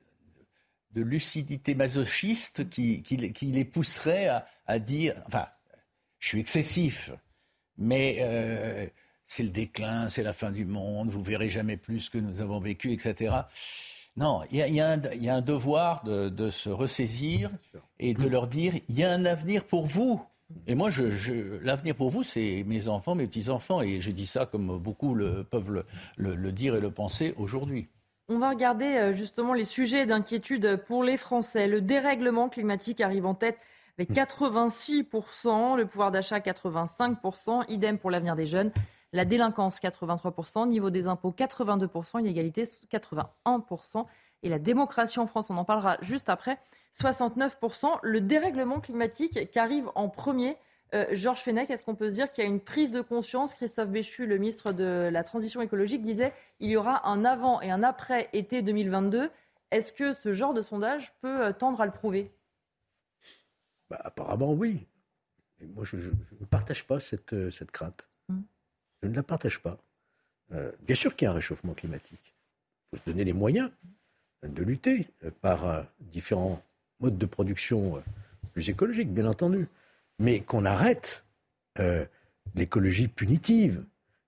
de 0.91 1.01
lucidité 1.01 1.73
masochiste 1.75 2.69
qui, 2.69 3.01
qui 3.01 3.17
les- 3.17 3.31
qui 3.31 3.47
les 3.51 3.65
pousserait 3.65 4.27
à, 4.27 4.45
à 4.67 4.79
dire, 4.79 5.15
enfin, 5.27 5.47
je 6.19 6.27
suis 6.27 6.39
excessif, 6.39 7.11
mais 7.77 8.17
euh, 8.21 8.87
c'est 9.25 9.43
le 9.43 9.49
déclin, 9.49 10.09
c'est 10.09 10.21
la 10.23 10.33
fin 10.33 10.51
du 10.51 10.65
monde, 10.65 11.09
vous 11.09 11.23
verrez 11.23 11.49
jamais 11.49 11.77
plus 11.77 12.01
ce 12.01 12.09
que 12.11 12.19
nous 12.19 12.39
avons 12.41 12.59
vécu, 12.59 12.91
etc. 12.91 13.33
Non, 14.15 14.43
il 14.51 14.57
y 14.57 14.61
a, 14.61 14.67
y 14.67 14.79
un, 14.79 15.01
il 15.13 15.23
y 15.23 15.29
a 15.29 15.35
un 15.35 15.41
devoir 15.41 16.03
de, 16.03 16.29
de 16.29 16.51
se 16.51 16.69
ressaisir 16.69 17.49
et 17.99 18.13
de 18.13 18.27
leur 18.27 18.47
dire, 18.47 18.75
il 18.87 18.95
y 18.99 19.03
a 19.03 19.11
un 19.11 19.25
avenir 19.25 19.65
pour 19.65 19.87
vous. 19.87 20.23
Et 20.67 20.75
moi, 20.75 20.89
je, 20.89 21.11
je- 21.11 21.57
l'avenir 21.63 21.95
pour 21.95 22.09
vous, 22.09 22.23
c'est 22.23 22.63
mes 22.67 22.87
enfants, 22.87 23.15
mes 23.15 23.27
petits-enfants. 23.27 23.81
Et 23.81 23.99
je 24.01 24.11
dis 24.11 24.25
ça 24.25 24.45
comme 24.45 24.77
beaucoup 24.79 25.15
le, 25.15 25.43
peuvent 25.43 25.71
le, 25.71 25.85
le- 26.17 26.35
le 26.35 26.51
dire 26.51 26.75
et 26.75 26.81
le 26.81 26.91
penser 26.91 27.33
aujourd'hui. 27.37 27.89
On 28.29 28.39
va 28.39 28.49
regarder 28.49 28.85
euh, 28.85 29.13
justement 29.13 29.53
les 29.53 29.65
sujets 29.65 30.05
d'inquiétude 30.05 30.77
pour 30.87 31.03
les 31.03 31.17
Français. 31.17 31.67
Le 31.67 31.81
dérèglement 31.81 32.47
climatique 32.49 33.01
arrive 33.01 33.25
en 33.25 33.33
tête 33.35 33.57
avec 33.97 34.11
86%, 34.11 35.77
le 35.77 35.85
pouvoir 35.85 36.11
d'achat 36.11 36.39
85%, 36.39 37.65
idem 37.69 37.97
pour 37.97 38.11
l'avenir 38.11 38.35
des 38.35 38.45
jeunes. 38.45 38.71
La 39.11 39.25
délinquance 39.25 39.79
83%, 39.79 40.67
niveau 40.67 40.89
des 40.89 41.07
impôts 41.07 41.31
82%, 41.37 42.19
inégalité 42.19 42.63
81%. 42.63 44.05
Et 44.43 44.49
la 44.49 44.59
démocratie 44.59 45.19
en 45.19 45.25
France, 45.25 45.49
on 45.49 45.57
en 45.57 45.63
parlera 45.65 45.97
juste 46.01 46.29
après, 46.29 46.57
69%. 46.93 47.99
Le 48.03 48.21
dérèglement 48.21 48.79
climatique 48.79 49.49
qui 49.49 49.59
arrive 49.59 49.89
en 49.95 50.09
premier. 50.09 50.57
Euh, 50.93 51.07
Georges 51.11 51.41
Fenech, 51.41 51.69
est-ce 51.71 51.83
qu'on 51.83 51.95
peut 51.95 52.09
se 52.09 52.13
dire 52.13 52.29
qu'il 52.29 52.43
y 52.43 52.47
a 52.47 52.49
une 52.49 52.59
prise 52.59 52.91
de 52.91 53.01
conscience? 53.01 53.55
Christophe 53.55 53.89
Béchu, 53.89 54.27
le 54.27 54.37
ministre 54.37 54.73
de 54.73 55.09
la 55.11 55.23
Transition 55.23 55.61
écologique, 55.61 56.01
disait 56.03 56.33
il 56.59 56.69
y 56.69 56.75
aura 56.77 57.07
un 57.09 57.25
avant 57.25 57.61
et 57.61 57.71
un 57.71 57.81
après 57.81 58.29
été 58.33 58.61
2022. 58.61 59.31
Est-ce 59.71 59.91
que 59.91 60.13
ce 60.13 60.33
genre 60.33 60.53
de 60.53 60.61
sondage 60.61 61.13
peut 61.21 61.45
euh, 61.45 61.51
tendre 61.53 61.81
à 61.81 61.85
le 61.87 61.91
prouver? 61.91 62.31
Bah, 63.89 63.99
apparemment, 64.03 64.53
oui. 64.53 64.85
Moi, 65.75 65.83
je 65.85 65.97
je- 65.97 66.11
je 66.11 66.35
ne 66.39 66.45
partage 66.45 66.85
pas 66.85 66.99
cette, 66.99 67.33
euh, 67.33 67.49
cette 67.49 67.71
crainte. 67.71 68.07
Mm. 68.29 68.41
Je 69.01 69.07
ne 69.07 69.15
la 69.15 69.23
partage 69.23 69.59
pas. 69.61 69.77
Euh, 70.51 70.71
bien 70.81 70.95
sûr 70.95 71.15
qu'il 71.15 71.25
y 71.25 71.27
a 71.27 71.31
un 71.31 71.35
réchauffement 71.35 71.73
climatique. 71.73 72.35
Il 72.91 72.97
faut 72.99 73.03
se 73.03 73.09
donner 73.09 73.23
les 73.23 73.33
moyens 73.33 73.71
de 74.47 74.63
lutter 74.63 75.07
par 75.41 75.65
euh, 75.65 75.81
différents 76.11 76.61
modes 76.99 77.17
de 77.17 77.25
production 77.25 77.97
euh, 77.97 77.99
plus 78.53 78.69
écologiques, 78.69 79.11
bien 79.13 79.25
entendu. 79.27 79.67
Mais 80.19 80.41
qu'on 80.41 80.65
arrête 80.65 81.25
euh, 81.79 82.05
l'écologie 82.55 83.07
punitive, 83.07 83.83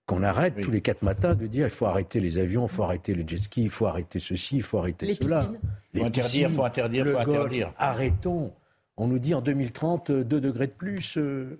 qu'on 0.06 0.24
arrête 0.24 0.60
tous 0.62 0.72
les 0.72 0.82
quatre 0.82 1.02
matins 1.02 1.36
de 1.36 1.48
dire 1.48 1.66
il 1.68 1.72
faut 1.72 1.86
arrêter 1.86 2.20
les 2.20 2.38
avions, 2.38 2.66
il 2.66 2.70
faut 2.72 2.84
arrêter 2.84 3.14
les 3.16 3.28
jet 3.28 3.38
skis, 3.38 3.64
il 3.64 3.70
faut 3.70 3.88
arrêter 3.88 4.20
ceci, 4.20 4.58
il 4.58 4.64
faut 4.64 4.78
arrêter 4.80 5.06
Les 5.08 5.16
cela. 5.16 5.46
piscines. 5.46 5.60
Faut 5.96 6.06
interdire, 6.06 6.52
faut 6.52 6.64
interdire, 6.64 7.06
le 7.06 7.12
faut 7.12 7.24
golf. 7.24 7.38
interdire. 7.38 7.74
Arrêtons. 7.78 8.54
On 8.98 9.08
nous 9.08 9.20
dit 9.20 9.34
en 9.34 9.42
2030, 9.42 10.10
euh, 10.12 10.24
2 10.24 10.40
degrés 10.42 10.68
de 10.68 10.72
plus. 10.72 11.18
euh, 11.18 11.60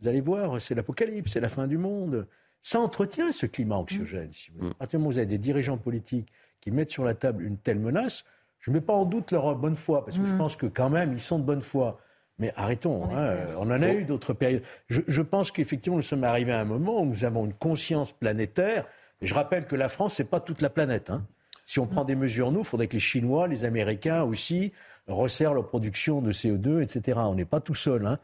vous 0.00 0.08
allez 0.08 0.20
voir, 0.20 0.60
c'est 0.60 0.74
l'apocalypse, 0.74 1.32
c'est 1.32 1.40
la 1.40 1.48
fin 1.48 1.66
du 1.66 1.78
monde. 1.78 2.26
Ça 2.62 2.80
entretient 2.80 3.32
ce 3.32 3.46
climat 3.46 3.76
anxiogène. 3.76 4.30
Si 4.32 4.50
vous 4.50 4.58
voulez. 4.58 4.70
À 4.72 4.74
partir 4.74 4.98
du 4.98 5.02
moment 5.02 5.08
où 5.08 5.12
vous 5.12 5.18
avez 5.18 5.26
des 5.26 5.38
dirigeants 5.38 5.78
politiques 5.78 6.28
qui 6.60 6.70
mettent 6.70 6.90
sur 6.90 7.04
la 7.04 7.14
table 7.14 7.42
une 7.44 7.58
telle 7.58 7.78
menace, 7.78 8.24
je 8.58 8.70
ne 8.70 8.76
mets 8.76 8.80
pas 8.80 8.92
en 8.94 9.04
doute 9.04 9.30
leur 9.32 9.54
bonne 9.54 9.76
foi, 9.76 10.04
parce 10.04 10.18
que 10.18 10.24
je 10.26 10.32
Mm. 10.32 10.38
pense 10.38 10.56
que 10.56 10.66
quand 10.66 10.90
même, 10.90 11.12
ils 11.12 11.20
sont 11.20 11.38
de 11.38 11.44
bonne 11.44 11.60
foi. 11.62 11.98
Mais 12.38 12.52
arrêtons, 12.56 13.04
On 13.04 13.16
hein, 13.16 13.46
on 13.58 13.66
en 13.70 13.82
a 13.82 13.88
eu 13.92 14.04
d'autres 14.04 14.34
périodes. 14.34 14.62
Je, 14.88 15.00
je 15.06 15.22
pense 15.22 15.50
qu'effectivement, 15.50 15.96
nous 15.96 16.02
sommes 16.02 16.24
arrivés 16.24 16.52
à 16.52 16.60
un 16.60 16.64
moment 16.64 17.00
où 17.00 17.06
nous 17.06 17.24
avons 17.24 17.46
une 17.46 17.54
conscience 17.54 18.12
planétaire. 18.12 18.86
Et 19.22 19.26
je 19.26 19.32
rappelle 19.34 19.66
que 19.66 19.74
la 19.76 19.88
France, 19.88 20.14
c'est 20.14 20.28
pas 20.28 20.40
toute 20.40 20.60
la 20.60 20.68
planète. 20.68 21.08
hein. 21.08 21.24
Si 21.64 21.80
on 21.80 21.86
prend 21.86 22.04
des 22.04 22.14
mesures, 22.14 22.52
nous, 22.52 22.58
il 22.60 22.64
faudrait 22.66 22.88
que 22.88 22.92
les 22.92 22.98
Chinois, 23.00 23.48
les 23.48 23.64
Américains 23.64 24.22
aussi 24.22 24.72
resserrent 25.08 25.54
leur 25.54 25.66
production 25.66 26.20
de 26.20 26.30
CO2, 26.32 26.82
etc. 26.82 27.18
On 27.22 27.34
n'est 27.34 27.44
pas 27.46 27.60
tout 27.60 27.74
seul. 27.74 28.04
hein. 28.06 28.18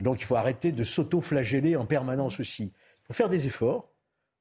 Donc 0.00 0.20
il 0.20 0.24
faut 0.24 0.36
arrêter 0.36 0.72
de 0.72 0.82
s'auto-flageller 0.84 1.76
en 1.76 1.86
permanence 1.86 2.40
aussi. 2.40 2.64
Il 2.64 3.06
faut 3.06 3.12
faire 3.12 3.28
des 3.28 3.46
efforts 3.46 3.88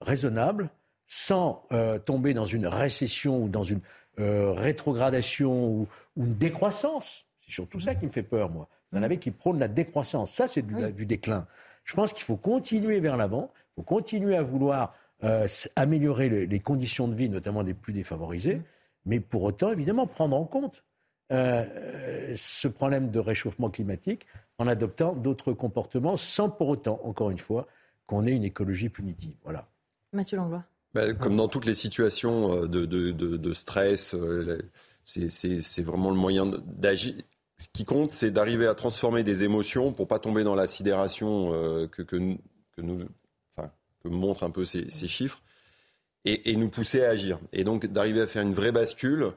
raisonnables 0.01 0.69
sans 1.13 1.65
euh, 1.73 1.99
tomber 1.99 2.33
dans 2.33 2.45
une 2.45 2.65
récession 2.65 3.43
ou 3.43 3.49
dans 3.49 3.63
une 3.63 3.81
euh, 4.21 4.53
rétrogradation 4.53 5.67
ou, 5.67 5.87
ou 6.15 6.23
une 6.23 6.35
décroissance. 6.35 7.25
C'est 7.37 7.51
surtout 7.51 7.81
ça 7.81 7.95
qui 7.95 8.05
me 8.05 8.11
fait 8.11 8.23
peur, 8.23 8.49
moi. 8.49 8.69
Vous 8.91 8.97
en 8.97 9.03
avez 9.03 9.17
qui 9.17 9.31
prônent 9.31 9.59
la 9.59 9.67
décroissance. 9.67 10.31
Ça, 10.31 10.47
c'est 10.47 10.61
du, 10.61 11.05
déclin. 11.05 11.47
Je 11.83 11.95
pense 11.95 12.13
qu'il 12.13 12.23
faut 12.23 12.37
continuer 12.37 13.01
vers 13.01 13.17
l'avant. 13.17 13.51
Il 13.55 13.75
faut 13.75 13.83
continuer 13.83 14.37
à 14.37 14.41
vouloir 14.41 14.95
euh, 15.25 15.49
améliorer 15.75 16.29
les 16.47 16.59
conditions 16.61 17.09
de 17.09 17.15
vie, 17.15 17.27
notamment 17.27 17.65
des 17.65 17.73
plus 17.73 17.91
défavorisés. 17.91 18.55
Mm. 18.55 18.63
Mais 19.07 19.19
pour 19.19 19.43
autant, 19.43 19.73
évidemment, 19.73 20.07
prendre 20.07 20.37
en 20.37 20.45
compte 20.45 20.85
euh, 21.33 22.33
ce 22.37 22.69
problème 22.69 23.11
de 23.11 23.19
réchauffement 23.19 23.69
climatique 23.69 24.27
en 24.59 24.65
adoptant 24.65 25.13
d'autres 25.13 25.51
comportements 25.51 26.15
sans 26.15 26.49
pour 26.49 26.69
autant, 26.69 27.01
encore 27.03 27.31
une 27.31 27.37
fois, 27.37 27.67
qu'on 28.05 28.25
ait 28.25 28.31
une 28.31 28.45
écologie 28.45 28.87
punitive. 28.87 29.35
Voilà. 29.43 29.67
Mathieu 30.13 30.37
Langlois. 30.37 30.63
Ben, 30.93 31.15
comme 31.15 31.37
dans 31.37 31.47
toutes 31.47 31.65
les 31.65 31.73
situations 31.73 32.63
euh, 32.63 32.67
de, 32.67 32.85
de, 32.85 33.53
stress, 33.53 34.13
euh, 34.13 34.61
c'est 35.03 35.81
vraiment 35.81 36.09
le 36.09 36.17
moyen 36.17 36.45
d'agir. 36.45 37.13
Ce 37.57 37.67
qui 37.67 37.85
compte, 37.85 38.11
c'est 38.11 38.31
d'arriver 38.31 38.67
à 38.67 38.75
transformer 38.75 39.23
des 39.23 39.43
émotions 39.43 39.93
pour 39.93 40.07
pas 40.07 40.19
tomber 40.19 40.43
dans 40.43 40.55
la 40.55 40.67
sidération 40.67 41.51
que, 41.91 42.01
que, 42.01 42.15
nous, 42.15 42.37
enfin, 43.55 43.71
que 44.03 44.09
montrent 44.09 44.43
un 44.43 44.49
peu 44.49 44.65
ces, 44.65 44.89
chiffres, 44.89 45.41
et, 46.25 46.51
et, 46.51 46.55
nous 46.55 46.69
pousser 46.69 47.03
à 47.03 47.09
agir. 47.09 47.39
Et 47.53 47.63
donc 47.63 47.85
d'arriver 47.85 48.21
à 48.21 48.27
faire 48.27 48.41
une 48.41 48.53
vraie 48.53 48.71
bascule 48.71 49.33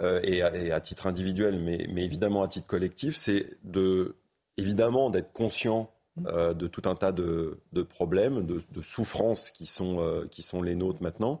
euh, 0.00 0.20
et, 0.22 0.42
à, 0.42 0.80
titre 0.80 1.06
individuel, 1.06 1.60
mais, 1.60 2.04
évidemment 2.04 2.42
à 2.42 2.48
titre 2.48 2.66
collectif, 2.66 3.16
c'est 3.16 3.58
de, 3.64 4.16
évidemment 4.56 5.10
d'être 5.10 5.32
conscient 5.32 5.90
euh, 6.26 6.54
de 6.54 6.66
tout 6.66 6.82
un 6.86 6.94
tas 6.94 7.12
de, 7.12 7.58
problèmes, 7.88 8.46
de, 8.46 8.82
souffrances 8.82 9.50
qui 9.50 9.66
sont, 9.66 10.00
euh, 10.00 10.26
qui 10.30 10.42
sont 10.42 10.62
les 10.62 10.74
nôtres 10.74 11.02
maintenant. 11.02 11.40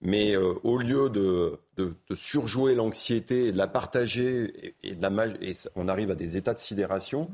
Mais 0.00 0.36
au 0.36 0.76
lieu 0.76 1.08
de, 1.08 1.58
surjouer 2.14 2.74
l'anxiété 2.74 3.52
de 3.52 3.56
la 3.56 3.66
partager, 3.66 4.74
et, 4.82 4.94
de 4.94 5.00
la, 5.00 5.26
et 5.40 5.54
on 5.76 5.88
arrive 5.88 6.10
à 6.10 6.14
des 6.14 6.36
états 6.36 6.52
de 6.52 6.58
sidération, 6.58 7.30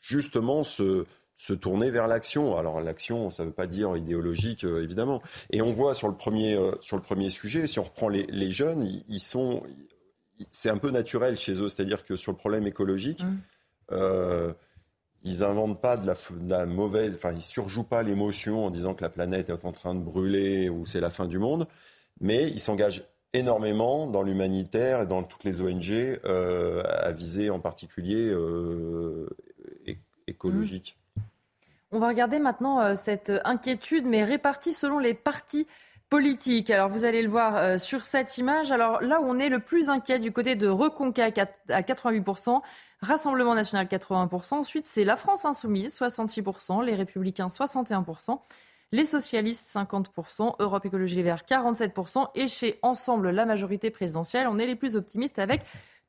justement 0.00 0.64
se, 0.64 1.04
se 1.36 1.52
tourner 1.52 1.90
vers 1.90 2.06
l'action. 2.06 2.56
Alors 2.56 2.80
l'action, 2.80 3.28
ça 3.28 3.42
ne 3.42 3.48
veut 3.48 3.54
pas 3.54 3.66
dire 3.66 3.94
idéologique, 3.94 4.64
évidemment. 4.64 5.20
Et 5.50 5.60
on 5.60 5.74
voit 5.74 5.92
sur 5.92 6.08
le 6.08 6.14
premier, 6.14 6.58
sur 6.80 6.96
le 6.96 7.02
premier 7.02 7.28
sujet, 7.28 7.66
si 7.66 7.78
on 7.78 7.82
reprend 7.82 8.08
les, 8.08 8.22
les 8.30 8.50
jeunes, 8.50 8.88
ils, 9.06 9.20
sont, 9.20 9.62
c'est 10.50 10.70
un 10.70 10.78
peu 10.78 10.90
naturel 10.90 11.36
chez 11.36 11.60
eux, 11.60 11.68
c'est-à-dire 11.68 12.06
que 12.06 12.16
sur 12.16 12.32
le 12.32 12.38
problème 12.38 12.66
écologique, 12.66 13.22
mmh. 13.22 14.54
Euh, 15.24 15.28
ils 15.28 15.40
n'inventent 15.40 15.80
pas 15.80 15.96
de 15.96 16.12
la, 16.48 16.66
mauvaise, 16.66 17.14
enfin 17.16 17.32
ils 17.32 17.42
surjouent 17.42 17.84
pas 17.84 18.02
l'émotion 18.02 18.66
en 18.66 18.70
disant 18.70 18.94
que 18.94 19.02
la 19.02 19.10
planète 19.10 19.50
est 19.50 19.64
en 19.64 19.72
train 19.72 19.94
de 19.94 20.00
brûler 20.00 20.68
ou 20.68 20.86
c'est 20.86 21.00
la 21.00 21.10
fin 21.10 21.26
du 21.26 21.38
monde, 21.38 21.66
mais 22.20 22.48
ils 22.48 22.60
s'engagent 22.60 23.04
énormément 23.32 24.06
dans 24.06 24.22
l'humanitaire 24.22 25.02
et 25.02 25.06
dans 25.06 25.22
toutes 25.22 25.44
les 25.44 25.60
ONG 25.60 25.90
euh, 25.90 26.82
à 26.84 27.12
viser 27.12 27.50
en 27.50 27.58
particulier 27.58 28.28
euh, 28.28 29.28
écologique. 30.26 30.98
On 31.90 31.98
va 31.98 32.08
regarder 32.08 32.38
maintenant 32.40 32.96
cette 32.96 33.32
inquiétude, 33.44 34.04
mais 34.04 34.24
répartie 34.24 34.72
selon 34.72 34.98
les 34.98 35.14
partis 35.14 35.66
politique. 36.14 36.70
Alors 36.70 36.88
vous 36.88 37.04
allez 37.04 37.22
le 37.22 37.28
voir 37.28 37.56
euh, 37.56 37.76
sur 37.76 38.04
cette 38.04 38.38
image. 38.38 38.70
Alors 38.70 39.00
là 39.02 39.20
où 39.20 39.24
on 39.24 39.38
est 39.38 39.48
le 39.48 39.58
plus 39.58 39.88
inquiet 39.88 40.18
du 40.18 40.30
côté 40.30 40.54
de 40.54 40.68
Reconquête 40.68 41.40
à 41.68 41.82
88%, 41.82 42.60
Rassemblement 43.04 43.54
national 43.54 43.86
80%, 43.86 44.54
ensuite 44.54 44.86
c'est 44.86 45.04
la 45.04 45.16
France 45.16 45.44
insoumise 45.44 45.98
66%, 45.98 46.84
les 46.84 46.94
républicains 46.94 47.48
61%, 47.48 48.40
les 48.92 49.04
socialistes 49.04 49.66
50%, 49.74 50.56
Europe 50.58 50.86
Écologie 50.86 51.16
Les 51.16 51.22
Verts 51.22 51.42
47% 51.48 52.28
et 52.34 52.48
chez 52.48 52.78
Ensemble 52.82 53.30
la 53.30 53.44
majorité 53.44 53.90
présidentielle, 53.90 54.46
on 54.48 54.58
est 54.58 54.66
les 54.66 54.76
plus 54.76 54.96
optimistes 54.96 55.38
avec 55.38 55.62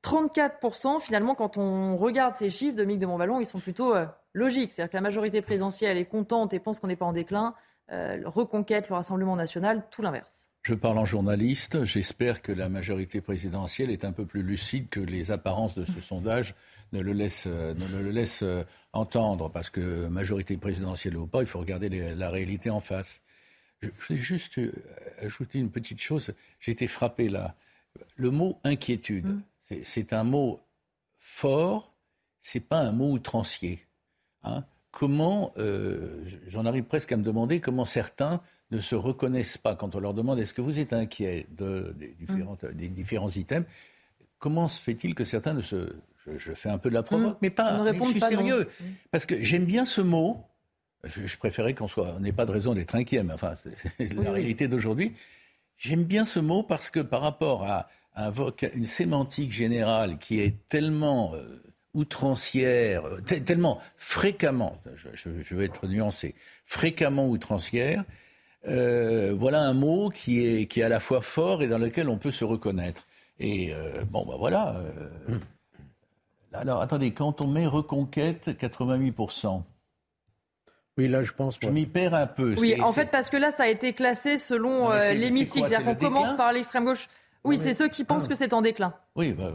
34%. 0.04 1.00
Finalement, 1.02 1.36
quand 1.36 1.58
on 1.58 1.98
regarde 1.98 2.36
ces 2.36 2.50
chiffres, 2.50 2.76
Dominique 2.76 3.02
de 3.02 3.08
Montvalon, 3.08 3.40
ils 3.40 3.46
sont 3.46 3.60
plutôt 3.60 3.96
euh, 3.96 4.06
logiques. 4.34 4.72
C'est-à-dire 4.72 4.92
que 4.92 4.98
la 4.98 5.02
majorité 5.02 5.42
présidentielle 5.42 5.98
est 5.98 6.06
contente 6.06 6.54
et 6.54 6.60
pense 6.60 6.80
qu'on 6.80 6.88
n'est 6.88 6.96
pas 6.96 7.06
en 7.06 7.14
déclin. 7.14 7.56
Euh, 7.92 8.22
reconquête, 8.26 8.90
le 8.90 8.96
Rassemblement 8.96 9.36
national, 9.36 9.84
tout 9.90 10.02
l'inverse. 10.02 10.50
Je 10.62 10.74
parle 10.74 10.98
en 10.98 11.06
journaliste. 11.06 11.86
J'espère 11.86 12.42
que 12.42 12.52
la 12.52 12.70
majorité 12.70 13.22
présidentielle 13.22 13.90
est 13.92 14.06
un 14.06 14.12
peu 14.12 14.26
plus 14.26 14.42
lucide 14.42 14.90
que 14.90 15.00
les 15.00 15.32
apparences 15.32 15.76
de 15.76 15.86
ce 15.86 16.02
sondage 16.02 16.56
ne 16.92 17.00
le 17.00 17.14
laissent, 17.14 17.48
euh, 17.48 17.74
ne 17.74 18.02
le 18.02 18.12
laissent 18.12 18.44
euh, 18.44 18.64
entendre. 18.94 19.50
Parce 19.50 19.70
que 19.70 20.08
majorité 20.08 20.58
présidentielle 20.58 21.18
ou 21.18 21.28
pas, 21.28 21.42
il 21.42 21.48
faut 21.48 21.60
regarder 21.60 21.90
la 21.90 22.30
réalité 22.30 22.70
en 22.70 22.82
face. 22.82 23.22
Je, 23.82 23.90
vais 24.10 24.18
juste 24.18 24.60
ajouter 25.20 25.60
une 25.60 25.72
petite 25.72 26.02
chose. 26.02 26.34
J'ai 26.60 26.72
été 26.72 26.88
frappé 26.88 27.30
là. 27.30 27.56
Le 28.16 28.30
mot 28.30 28.60
inquiétude, 28.64 29.28
mm. 29.28 29.76
c'est 29.84 30.14
un 30.14 30.24
mot 30.24 30.60
fort, 31.18 31.94
c'est 32.42 32.60
pas 32.60 32.80
un 32.80 32.92
mot 32.92 33.12
outrancier. 33.12 33.86
Hein 34.44 34.66
comment, 34.96 35.52
euh, 35.58 36.24
j'en 36.48 36.66
arrive 36.66 36.86
presque 36.86 37.12
à 37.12 37.18
me 37.18 37.24
demander 37.24 37.60
comment 37.60 37.86
certains 37.86 38.42
ne 38.72 38.80
se 38.80 38.96
reconnaissent 38.96 39.58
pas 39.58 39.76
quand 39.76 39.94
on 39.94 40.00
leur 40.00 40.14
demande 40.14 40.40
est-ce 40.40 40.54
que 40.54 40.62
vous 40.62 40.80
êtes 40.80 40.94
inquiet 40.94 41.48
de, 41.52 41.94
des, 42.00 42.16
des, 42.74 42.88
différents 42.88 43.30
items? 43.30 43.68
Comment 44.40 44.70
se 44.70 44.82
fait-il 44.82 45.14
que 45.14 45.26
certains 45.26 45.54
ne 45.54 45.62
se... 45.62 45.98
Je, 46.38 46.54
fais 46.54 46.70
un 46.70 46.78
peu 46.78 46.90
de 46.90 46.96
la 46.96 47.04
provoque, 47.04 47.36
mm. 47.36 47.40
mais 47.42 47.50
pas, 47.50 47.84
mais 47.84 47.94
je 47.94 48.04
suis 48.04 48.20
sérieux. 48.20 48.68
Mm. 48.80 48.84
Parce 49.12 49.26
que 49.26 49.42
j'aime 49.44 49.66
bien 49.66 49.86
ce 49.86 50.02
mot. 50.02 50.44
Je, 51.04 51.38
préférais 51.38 51.76
qu'on 51.76 51.88
soit, 51.88 52.16
on 52.18 52.20
n'ait 52.20 52.32
pas 52.32 52.46
de 52.46 52.52
raison 52.52 52.74
d'être 52.74 52.96
inquiet, 52.96 53.24
mais 53.24 53.34
enfin, 53.34 53.54
c'est 53.56 54.14
la 54.14 54.32
réalité 54.32 54.68
d'aujourd'hui. 54.68 55.14
J'aime 55.78 56.04
bien 56.04 56.26
ce 56.26 56.40
mot 56.40 56.64
parce 56.64 56.90
que 56.90 57.00
par 57.00 57.22
rapport 57.22 57.64
à, 57.64 57.88
une 58.74 58.86
sémantique 58.86 59.52
générale 59.52 60.18
qui 60.18 60.40
est 60.40 60.56
tellement 60.70 61.36
euh, 61.36 61.62
outrancière, 61.94 63.04
tellement 63.46 63.82
fréquemment, 63.98 64.82
je, 65.14 65.56
vais 65.56 65.66
être 65.66 65.86
nuancé, 65.88 66.34
fréquemment 66.66 67.28
outrancière, 67.28 68.06
euh, 68.68 69.36
voilà 69.38 69.62
un 69.62 69.74
mot 69.74 70.10
qui 70.10 70.46
est, 70.46 70.66
qui 70.66 70.80
est 70.80 70.84
à 70.84 70.90
la 70.90 71.00
fois 71.00 71.22
fort 71.22 71.62
et 71.62 71.68
dans 71.68 71.78
lequel 71.78 72.10
on 72.10 72.18
peut 72.18 72.32
se 72.32 72.46
reconnaître. 72.46 73.06
Et 73.40 73.74
euh, 73.74 74.04
bon, 74.06 74.26
ben 74.26 74.38
voilà. 74.38 74.78
Euh, 75.30 75.38
alors, 76.58 76.82
attendez, 76.82 77.14
quand 77.14 77.44
on 77.44 77.48
met 77.48 77.68
reconquête, 77.68 78.50
88%. 78.50 79.64
Oui, 80.98 81.08
là, 81.08 81.24
je 81.24 81.34
pense. 81.34 81.58
Je 81.62 81.70
m'y 81.70 81.86
perds 81.86 82.14
un 82.14 82.28
peu. 82.28 82.56
Oui, 82.58 82.80
en 82.82 82.92
fait, 82.92 83.12
parce 83.12 83.30
que 83.30 83.38
là, 83.38 83.52
ça 83.52 83.64
a 83.64 83.68
été 83.68 83.94
classé 83.94 84.38
selon 84.38 84.92
l'hémicycle. 84.94 85.68
C'est-à-dire 85.68 85.86
qu'on 85.86 85.96
commence 85.96 86.38
par 86.38 86.54
l'extrême 86.54 86.86
gauche. 86.86 87.10
Oui, 87.46 87.58
c'est 87.58 87.74
ceux 87.74 87.88
qui 87.88 88.04
pensent 88.04 88.26
ah. 88.26 88.30
que 88.30 88.36
c'est 88.36 88.54
en 88.54 88.62
déclin. 88.62 88.94
Oui, 89.16 89.34
bah, 89.34 89.52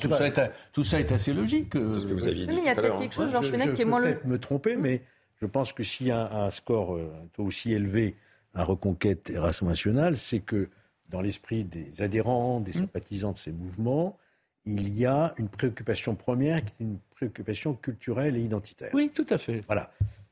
tout, 0.00 0.10
ça 0.10 0.26
est, 0.26 0.52
tout, 0.72 0.84
ça 0.84 0.98
est, 0.98 1.12
assez 1.12 1.32
logique. 1.32 1.72
C'est 1.72 2.00
ce 2.00 2.06
que 2.06 2.12
vous 2.12 2.26
aviez 2.26 2.46
dit. 2.46 2.56
il 2.58 2.64
y 2.64 2.68
a 2.68 2.74
peut-être 2.74 2.96
quelque 2.96 3.14
chose, 3.14 3.30
Georges 3.30 3.50
Fenech, 3.50 3.74
qui 3.74 3.82
est 3.82 3.84
moins 3.84 4.00
le. 4.00 4.06
peut-être 4.06 4.24
me 4.26 4.38
tromper, 4.38 4.76
mais 4.76 5.02
je 5.40 5.46
pense 5.46 5.72
que 5.72 5.84
s'il 5.84 6.08
y 6.08 6.10
a 6.10 6.32
un, 6.32 6.50
score 6.50 6.96
euh, 6.96 7.10
aussi 7.38 7.72
élevé 7.72 8.16
à 8.54 8.64
Reconquête 8.64 9.30
et 9.30 9.38
Rassemblement 9.38 9.72
national, 9.72 10.16
c'est 10.16 10.40
que 10.40 10.68
dans 11.08 11.20
l'esprit 11.20 11.64
des 11.64 12.02
adhérents, 12.02 12.60
des 12.60 12.72
mmh. 12.72 12.82
sympathisants 12.82 13.32
de 13.32 13.36
ces 13.36 13.52
mouvements, 13.52 14.18
il 14.72 14.98
y 14.98 15.06
a 15.06 15.34
une 15.38 15.48
préoccupation 15.48 16.14
première 16.14 16.64
qui 16.64 16.82
est 16.82 16.86
une 16.86 16.98
préoccupation 17.14 17.74
culturelle 17.74 18.36
et 18.36 18.40
identitaire. 18.40 18.90
Oui, 18.92 19.10
tout 19.14 19.26
à 19.30 19.38
fait. 19.38 19.62
Voilà. 19.66 19.90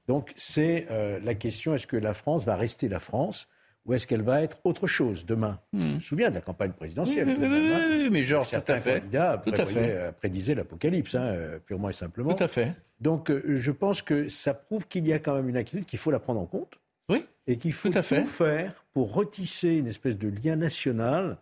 Donc 0.08 0.32
c'est 0.36 0.86
euh, 0.90 1.18
la 1.20 1.34
question 1.34 1.74
est-ce 1.74 1.86
que 1.86 1.96
la 1.96 2.14
France 2.14 2.44
va 2.44 2.56
rester 2.56 2.88
la 2.88 2.98
France 2.98 3.48
ou 3.86 3.94
est-ce 3.94 4.06
qu'elle 4.06 4.22
va 4.22 4.42
être 4.42 4.58
autre 4.64 4.86
chose 4.86 5.24
demain? 5.26 5.60
Je 5.72 5.78
me 5.78 5.94
hmm. 5.94 6.00
souviens 6.00 6.30
de 6.30 6.34
la 6.34 6.40
campagne 6.40 6.72
présidentielle. 6.72 7.36
Oui, 7.38 7.46
oui, 7.48 8.08
mais 8.10 8.24
genre, 8.24 8.44
certains 8.44 8.80
tout 8.80 8.88
à 8.88 9.00
candidats 9.00 9.42
euh, 9.76 10.12
prédisaient 10.12 10.56
l'apocalypse, 10.56 11.14
hein, 11.14 11.22
euh, 11.22 11.58
purement 11.60 11.88
et 11.88 11.92
simplement. 11.92 12.34
Tout 12.34 12.42
à 12.42 12.48
fait. 12.48 12.74
Donc, 13.00 13.30
euh, 13.30 13.42
je 13.54 13.70
pense 13.70 14.02
que 14.02 14.28
ça 14.28 14.54
prouve 14.54 14.88
qu'il 14.88 15.06
y 15.06 15.12
a 15.12 15.20
quand 15.20 15.36
même 15.36 15.48
une 15.48 15.56
inquiétude, 15.56 15.86
qu'il 15.86 16.00
faut 16.00 16.10
la 16.10 16.18
prendre 16.18 16.40
en 16.40 16.46
compte. 16.46 16.80
Oui. 17.08 17.24
Et 17.46 17.58
qu'il 17.58 17.72
faut 17.72 17.88
tout, 17.88 18.02
faire 18.02 18.84
pour 18.92 19.14
retisser 19.14 19.74
une 19.74 19.86
espèce 19.86 20.18
de 20.18 20.28
lien 20.28 20.56
national, 20.56 21.38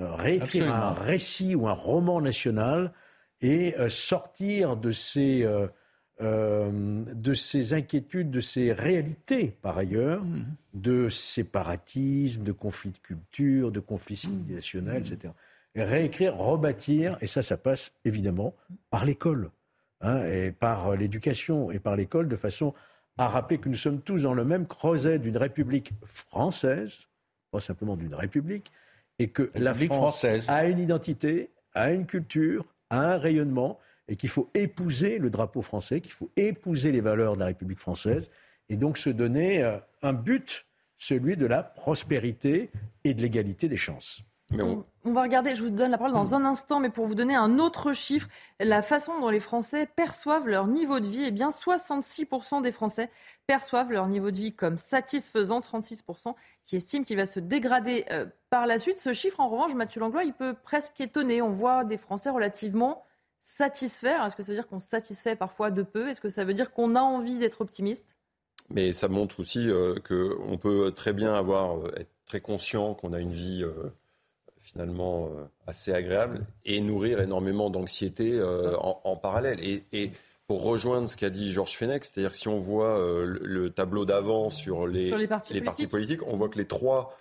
réécrire 0.00 0.74
un 0.74 0.92
récit 0.92 1.54
ou 1.54 1.68
un 1.68 1.72
roman 1.72 2.20
national 2.20 2.92
et 3.40 3.74
sortir 3.88 4.76
de 4.76 4.92
ces 4.92 5.46
euh, 6.22 6.80
de 7.14 7.32
ces 7.32 7.72
inquiétudes, 7.72 8.30
de 8.30 8.40
ces 8.40 8.72
réalités, 8.72 9.56
par 9.62 9.78
ailleurs, 9.78 10.22
mmh. 10.22 10.44
de 10.74 11.08
séparatisme, 11.08 12.42
de 12.42 12.52
conflits 12.52 12.90
de 12.90 12.98
culture, 12.98 13.72
de 13.72 13.80
conflits 13.80 14.16
mmh. 14.16 14.28
civilisationnels, 14.28 14.98
etc. 14.98 15.32
Et 15.74 15.82
réécrire, 15.82 16.36
rebâtir, 16.36 17.16
et 17.22 17.26
ça, 17.26 17.40
ça 17.40 17.56
passe 17.56 17.94
évidemment 18.04 18.54
par 18.90 19.06
l'école, 19.06 19.50
hein, 20.02 20.22
et 20.26 20.52
par 20.52 20.94
l'éducation, 20.94 21.70
et 21.70 21.78
par 21.78 21.96
l'école, 21.96 22.28
de 22.28 22.36
façon 22.36 22.74
à 23.16 23.26
rappeler 23.26 23.56
que 23.56 23.70
nous 23.70 23.76
sommes 23.76 24.02
tous 24.02 24.24
dans 24.24 24.34
le 24.34 24.44
même 24.44 24.66
creuset 24.66 25.18
d'une 25.18 25.38
république 25.38 25.92
française, 26.04 27.08
pas 27.50 27.60
simplement 27.60 27.96
d'une 27.96 28.14
république, 28.14 28.70
et 29.20 29.28
que 29.28 29.50
la 29.54 29.74
France 29.74 29.86
française. 29.86 30.46
a 30.48 30.64
une 30.64 30.78
identité, 30.78 31.50
a 31.74 31.92
une 31.92 32.06
culture, 32.06 32.64
a 32.88 33.12
un 33.12 33.18
rayonnement, 33.18 33.78
et 34.08 34.16
qu'il 34.16 34.30
faut 34.30 34.50
épouser 34.54 35.18
le 35.18 35.28
drapeau 35.28 35.60
français, 35.60 36.00
qu'il 36.00 36.12
faut 36.12 36.30
épouser 36.36 36.90
les 36.90 37.02
valeurs 37.02 37.34
de 37.34 37.40
la 37.40 37.46
République 37.46 37.78
française, 37.78 38.30
et 38.70 38.76
donc 38.76 38.96
se 38.96 39.10
donner 39.10 39.62
euh, 39.62 39.76
un 40.02 40.14
but, 40.14 40.66
celui 40.96 41.36
de 41.36 41.44
la 41.44 41.62
prospérité 41.62 42.70
et 43.04 43.12
de 43.12 43.20
l'égalité 43.20 43.68
des 43.68 43.76
chances. 43.76 44.22
Mais 44.52 44.62
On 44.62 44.86
va 45.04 45.22
regarder, 45.22 45.54
je 45.54 45.62
vous 45.62 45.70
donne 45.70 45.90
la 45.90 45.98
parole 45.98 46.12
dans 46.12 46.34
un 46.34 46.44
instant, 46.44 46.78
mais 46.78 46.90
pour 46.90 47.06
vous 47.06 47.14
donner 47.14 47.34
un 47.34 47.58
autre 47.58 47.92
chiffre, 47.94 48.28
la 48.58 48.82
façon 48.82 49.18
dont 49.18 49.30
les 49.30 49.40
Français 49.40 49.88
perçoivent 49.96 50.46
leur 50.46 50.66
niveau 50.66 51.00
de 51.00 51.06
vie, 51.06 51.24
eh 51.24 51.30
bien 51.30 51.48
66% 51.48 52.60
des 52.60 52.70
Français 52.70 53.10
perçoivent 53.46 53.90
leur 53.90 54.08
niveau 54.08 54.30
de 54.30 54.36
vie 54.36 54.52
comme 54.52 54.76
satisfaisant, 54.76 55.60
36% 55.60 56.34
qui 56.66 56.76
estiment 56.76 57.04
qu'il 57.04 57.16
va 57.16 57.24
se 57.24 57.40
dégrader 57.40 58.04
euh, 58.10 58.26
par 58.50 58.66
la 58.66 58.78
suite. 58.78 58.98
Ce 58.98 59.14
chiffre, 59.14 59.40
en 59.40 59.48
revanche, 59.48 59.74
Mathieu 59.74 60.00
Langlois, 60.00 60.24
il 60.24 60.34
peut 60.34 60.54
presque 60.54 61.00
étonner. 61.00 61.40
On 61.40 61.52
voit 61.52 61.84
des 61.84 61.96
Français 61.96 62.30
relativement 62.30 63.02
satisfaits. 63.40 64.22
Est-ce 64.26 64.36
que 64.36 64.42
ça 64.42 64.52
veut 64.52 64.58
dire 64.58 64.68
qu'on 64.68 64.80
satisfait 64.80 65.34
parfois 65.34 65.70
de 65.70 65.82
peu? 65.82 66.08
Est-ce 66.08 66.20
que 66.20 66.28
ça 66.28 66.44
veut 66.44 66.54
dire 66.54 66.72
qu'on 66.72 66.94
a 66.94 67.00
envie 67.00 67.38
d'être 67.38 67.62
optimiste? 67.62 68.16
Mais 68.68 68.92
ça 68.92 69.08
montre 69.08 69.40
aussi 69.40 69.68
euh, 69.68 69.94
qu'on 69.96 70.58
peut 70.58 70.92
très 70.94 71.14
bien 71.14 71.34
avoir, 71.34 71.78
euh, 71.78 71.92
être 71.96 72.10
très 72.26 72.40
conscient 72.40 72.94
qu'on 72.94 73.12
a 73.14 73.18
une 73.18 73.32
vie 73.32 73.64
finalement 74.72 75.26
euh, 75.26 75.44
assez 75.66 75.92
agréable 75.92 76.46
et 76.64 76.80
nourrir 76.80 77.20
énormément 77.20 77.70
d'anxiété 77.70 78.38
euh, 78.38 78.76
en, 78.76 79.16
parallèle. 79.16 79.58
Et, 79.62 80.12
pour 80.46 80.64
rejoindre 80.64 81.08
ce 81.08 81.16
qu'a 81.16 81.30
dit 81.30 81.52
Georges 81.52 81.76
Fenech, 81.76 82.04
c'est-à-dire 82.04 82.34
si 82.34 82.48
on 82.48 82.58
voit 82.58 82.98
euh, 82.98 83.38
le, 83.40 83.70
tableau 83.70 84.04
d'avant 84.04 84.50
sur 84.50 84.88
les, 84.88 85.16
les, 85.16 85.28
partis, 85.28 85.86
politiques. 85.86 86.26
on 86.26 86.36
voit 86.36 86.48
que 86.48 86.58
les 86.58 86.66
trois 86.66 87.16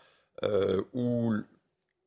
où 0.94 1.34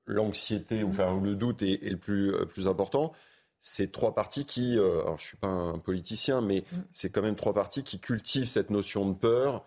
l'anxiété, 0.06 0.82
enfin, 0.82 1.12
où 1.12 1.20
le 1.20 1.36
doute 1.36 1.62
est, 1.62 1.78
le 1.89 1.97
plus, 1.97 2.35
plus 2.47 2.66
important, 2.66 3.12
c'est 3.60 3.93
trois 3.93 4.16
partis 4.16 4.47
qui, 4.47 4.77
alors 4.78 5.16
je 5.19 5.24
suis 5.24 5.36
pas 5.36 5.47
un 5.47 5.78
politicien, 5.78 6.40
mais 6.40 6.64
mm. 6.73 6.77
c'est 6.93 7.10
quand 7.10 7.23
même 7.23 7.36
trois 7.36 7.55
partis 7.55 7.85
qui 7.85 8.01
cultivent 8.01 8.48
cette 8.48 8.70
notion 8.70 9.09
de 9.09 9.14
peur 9.14 9.64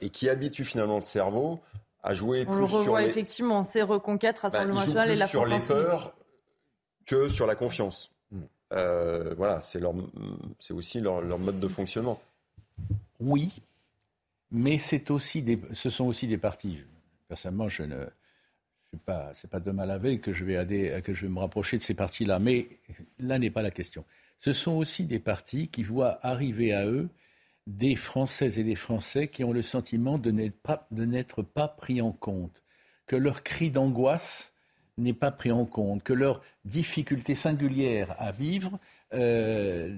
et 0.00 0.08
qui 0.08 0.30
habituent 0.30 0.64
finalement 0.64 1.00
le 1.00 1.04
cerveau 1.04 1.60
à 2.02 2.14
jouer 2.14 2.44
On 2.48 2.56
le 2.56 2.64
revoit 2.64 3.02
effectivement, 3.02 3.62
c'est 3.62 3.82
Reconquête, 3.82 4.38
Rassemblement 4.38 4.80
bah, 4.80 4.86
national 4.86 5.10
et 5.10 5.16
la 5.16 5.26
sur 5.26 5.46
les 5.46 5.58
peurs 5.58 6.14
que 7.06 7.28
sur 7.28 7.46
la 7.46 7.54
confiance. 7.54 8.12
Hmm. 8.30 8.42
Euh, 8.72 9.34
voilà, 9.36 9.60
c'est 9.62 9.80
leur, 9.80 9.94
c'est 10.58 10.74
aussi 10.74 11.00
leur, 11.00 11.22
mode 11.38 11.58
de 11.58 11.68
fonctionnement. 11.68 12.20
Oui, 13.18 13.62
mais 14.52 14.78
c'est 14.78 15.10
aussi 15.10 15.42
des, 15.42 15.60
ce 15.72 15.90
sont 15.90 16.04
aussi 16.04 16.26
des 16.26 16.38
partis. 16.38 16.82
Personnellement, 17.28 17.68
je 17.68 17.82
ne 17.82 18.04
suis 18.88 18.98
pas, 18.98 19.30
c'est 19.34 19.50
pas 19.50 19.60
demain 19.60 19.86
la 19.86 19.98
veille 19.98 20.20
que 20.20 20.32
je 20.32 20.44
vais 20.44 21.02
que 21.02 21.12
je 21.12 21.22
vais 21.22 21.32
me 21.32 21.40
rapprocher 21.40 21.78
de 21.78 21.82
ces 21.82 21.94
partis-là. 21.94 22.38
Mais 22.38 22.68
là 23.18 23.38
n'est 23.38 23.50
pas 23.50 23.62
la 23.62 23.70
question. 23.70 24.04
Ce 24.38 24.52
sont 24.52 24.72
aussi 24.72 25.04
des 25.04 25.18
partis 25.18 25.68
qui 25.68 25.82
voient 25.82 26.20
arriver 26.22 26.72
à 26.72 26.86
eux 26.86 27.08
des 27.68 27.96
Françaises 27.96 28.58
et 28.58 28.64
des 28.64 28.74
Français 28.74 29.28
qui 29.28 29.44
ont 29.44 29.52
le 29.52 29.60
sentiment 29.60 30.16
de 30.18 30.30
n'être 30.30 31.42
pas, 31.42 31.54
pas 31.54 31.68
pris 31.68 32.00
en 32.00 32.12
compte, 32.12 32.62
que 33.06 33.14
leur 33.14 33.42
cri 33.42 33.70
d'angoisse 33.70 34.54
n'est 34.96 35.12
pas 35.12 35.30
pris 35.30 35.52
en 35.52 35.66
compte, 35.66 36.02
que 36.02 36.14
leur 36.14 36.40
difficulté 36.64 37.34
singulière 37.34 38.16
à 38.18 38.32
vivre 38.32 38.78
euh, 39.12 39.94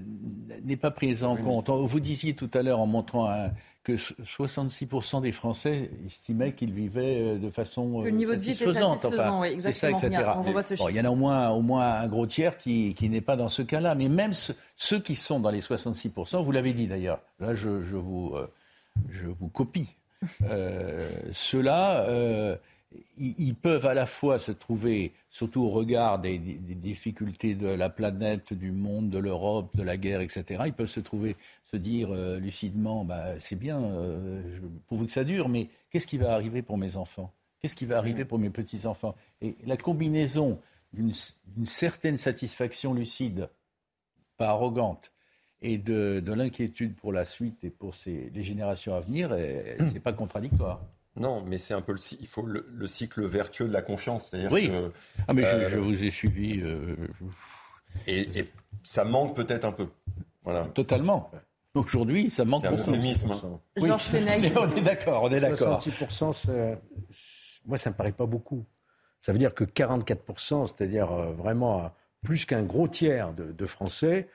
n'est 0.63 0.75
pas 0.75 0.91
prise 0.91 1.23
en 1.23 1.37
compte. 1.37 1.69
Vous 1.69 1.99
disiez 2.01 2.35
tout 2.35 2.51
à 2.53 2.61
l'heure 2.61 2.79
en 2.79 2.87
montrant 2.87 3.49
que 3.83 3.93
66% 3.93 5.21
des 5.21 5.31
Français 5.31 5.89
estimaient 6.05 6.53
qu'ils 6.53 6.73
vivaient 6.73 7.21
euh, 7.21 7.37
de 7.39 7.49
façon 7.49 8.03
le 8.03 8.11
niveau 8.11 8.33
satisfaisante. 8.33 9.03
De 9.03 9.09
vie 9.09 9.19
enfin, 9.19 9.39
oui, 9.41 9.55
c'est 9.59 9.71
ça, 9.71 9.89
etc. 9.89 10.09
il 10.89 10.95
y 10.95 11.01
en 11.01 11.05
a 11.05 11.09
au 11.09 11.15
moins, 11.15 11.49
au 11.49 11.61
moins 11.61 11.95
un 11.95 12.07
gros 12.07 12.27
tiers 12.27 12.57
qui, 12.57 12.93
qui 12.93 13.09
n'est 13.09 13.21
pas 13.21 13.35
dans 13.35 13.49
ce 13.49 13.63
cas-là. 13.63 13.95
Mais 13.95 14.07
même 14.07 14.33
ceux 14.75 14.99
qui 14.99 15.15
sont 15.15 15.39
dans 15.39 15.49
les 15.49 15.61
66%, 15.61 16.43
vous 16.43 16.51
l'avez 16.51 16.73
dit 16.73 16.87
d'ailleurs, 16.87 17.21
là 17.39 17.55
je, 17.55 17.81
je, 17.81 17.97
vous, 17.97 18.33
euh, 18.35 18.47
je 19.09 19.27
vous 19.27 19.47
copie. 19.47 19.95
Ceux-là, 21.31 22.05
ils 23.17 23.55
peuvent 23.55 23.85
à 23.85 23.93
la 23.93 24.05
fois 24.05 24.39
se 24.39 24.51
trouver, 24.51 25.13
surtout 25.29 25.61
au 25.61 25.69
regard 25.69 26.19
des, 26.19 26.37
difficultés 26.37 27.55
de 27.55 27.67
la 27.67 27.89
planète, 27.89 28.53
du 28.53 28.71
monde, 28.71 29.09
de 29.09 29.17
l'Europe, 29.17 29.75
de 29.75 29.83
la 29.83 29.97
guerre, 29.97 30.21
etc., 30.21 30.63
ils 30.65 30.73
peuvent 30.73 30.87
se 30.87 30.99
trouver, 30.99 31.35
se 31.63 31.77
dire 31.77 32.13
euh, 32.13 32.39
lucidement, 32.39 33.05
bah, 33.05 33.39
c'est 33.39 33.55
bien, 33.55 33.81
euh, 33.81 34.59
pourvu 34.87 35.05
que 35.05 35.11
ça 35.11 35.23
dure, 35.23 35.49
mais 35.49 35.69
qu'est-ce 35.89 36.07
qui 36.07 36.17
va 36.17 36.33
arriver 36.33 36.61
pour 36.61 36.77
mes 36.77 36.97
enfants? 36.97 37.31
Qu'est-ce 37.59 37.75
qui 37.75 37.85
va 37.85 37.97
arriver 37.97 38.25
pour 38.25 38.39
mes 38.39 38.49
petits-enfants? 38.49 39.15
Et 39.41 39.55
la 39.65 39.77
combinaison 39.77 40.59
d'une 40.93 41.13
certaine 41.65 42.17
satisfaction 42.17 42.93
lucide, 42.93 43.49
pas 44.37 44.49
arrogante, 44.49 45.11
et 45.61 45.77
de, 45.77 46.23
l'inquiétude 46.25 46.95
pour 46.95 47.13
la 47.13 47.23
suite 47.23 47.63
et 47.63 47.69
pour 47.69 47.93
les 48.07 48.43
générations 48.43 48.95
à 48.95 48.99
venir, 48.99 49.29
ce 49.29 49.93
n'est 49.93 49.99
pas 49.99 50.13
contradictoire. 50.13 50.81
Non, 51.17 51.43
mais 51.45 51.57
c'est 51.57 51.73
un 51.73 51.81
peu 51.81 51.91
le, 51.91 51.99
il 52.21 52.27
faut 52.27 52.45
le, 52.45 52.87
cycle 52.87 53.25
vertueux 53.25 53.67
de 53.67 53.73
la 53.73 53.81
confiance. 53.81 54.31
Oui. 54.49 54.71
ah, 55.27 55.33
mais 55.33 55.43
je, 55.43 55.75
euh, 55.75 55.79
vous 55.79 56.03
ai 56.03 56.09
suivi. 56.09 56.61
Euh, 56.61 56.95
et, 58.07 58.45
ça 58.83 59.03
manque 59.03 59.35
peut-être 59.35 59.65
un 59.65 59.73
peu. 59.73 59.87
Voilà. 60.43 60.65
Totalement. 60.73 61.29
Aujourd'hui, 61.73 62.29
ça 62.29 62.45
manque 62.45 62.63
beaucoup. 62.63 62.91
Euphémisme. 62.91 63.33
Georges 63.77 64.03
Fenech. 64.03 64.53
on 64.57 64.75
est 64.75 64.81
d'accord, 64.81 65.23
on 65.23 65.29
est 65.31 65.39
d'accord. 65.39 65.79
66%, 65.79 66.77
moi, 67.65 67.77
ça 67.77 67.89
ne 67.89 67.93
me 67.93 67.97
paraît 67.97 68.11
pas 68.11 68.25
beaucoup. 68.25 68.65
Ça 69.19 69.31
veut 69.33 69.37
dire 69.37 69.53
que 69.53 69.63
44%, 69.63 70.67
c'est-à-dire 70.67 71.11
euh, 71.11 71.33
vraiment 71.33 71.91
plus 72.23 72.45
qu'un 72.45 72.63
gros 72.63 72.87
tiers 72.87 73.33
de, 73.33 73.51
de 73.51 73.65
Français, 73.65 74.29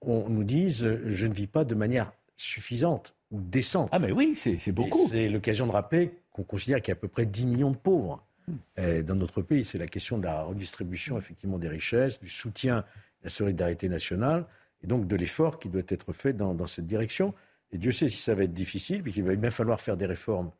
on 0.00 0.28
nous 0.28 0.44
dise 0.44 0.98
je 1.04 1.26
ne 1.26 1.32
vis 1.32 1.46
pas 1.46 1.64
de 1.64 1.74
manière 1.74 2.12
suffisante 2.36 3.14
ou 3.30 3.40
décente. 3.40 3.88
Ah 3.92 3.98
mais 3.98 4.12
oui, 4.12 4.34
c'est 4.36 4.72
beaucoup. 4.72 5.08
C'est 5.10 5.28
l'occasion 5.28 5.66
de 5.66 5.72
rappeler 5.72 6.12
qu'on 6.32 6.42
considère 6.42 6.80
qu'il 6.80 6.92
y 6.92 6.94
a 6.94 6.98
à 6.98 7.00
peu 7.00 7.08
près 7.08 7.26
10 7.26 7.46
millions 7.46 7.70
de 7.70 7.76
pauvres 7.76 8.24
hmm. 8.48 9.02
dans 9.02 9.14
notre 9.14 9.42
pays. 9.42 9.64
C'est 9.64 9.78
la 9.78 9.86
question 9.86 10.18
de 10.18 10.24
la 10.24 10.42
redistribution 10.42 11.18
effectivement 11.18 11.58
des 11.58 11.68
richesses, 11.68 12.20
du 12.20 12.28
soutien 12.28 12.78
à 12.78 12.84
la 13.24 13.30
solidarité 13.30 13.88
nationale 13.88 14.46
et 14.82 14.86
donc 14.86 15.06
de 15.06 15.16
l'effort 15.16 15.58
qui 15.58 15.68
doit 15.68 15.82
être 15.88 16.12
fait 16.12 16.32
dans, 16.32 16.66
cette 16.66 16.86
direction. 16.86 17.34
Et 17.72 17.78
Dieu 17.78 17.92
sait 17.92 18.08
si 18.08 18.18
ça 18.18 18.34
va 18.34 18.44
être 18.44 18.52
difficile, 18.52 19.02
puisqu'il 19.02 19.24
va 19.24 19.34
bien 19.34 19.50
falloir 19.50 19.80
faire 19.80 19.96
des 19.96 20.06
réformes 20.06 20.50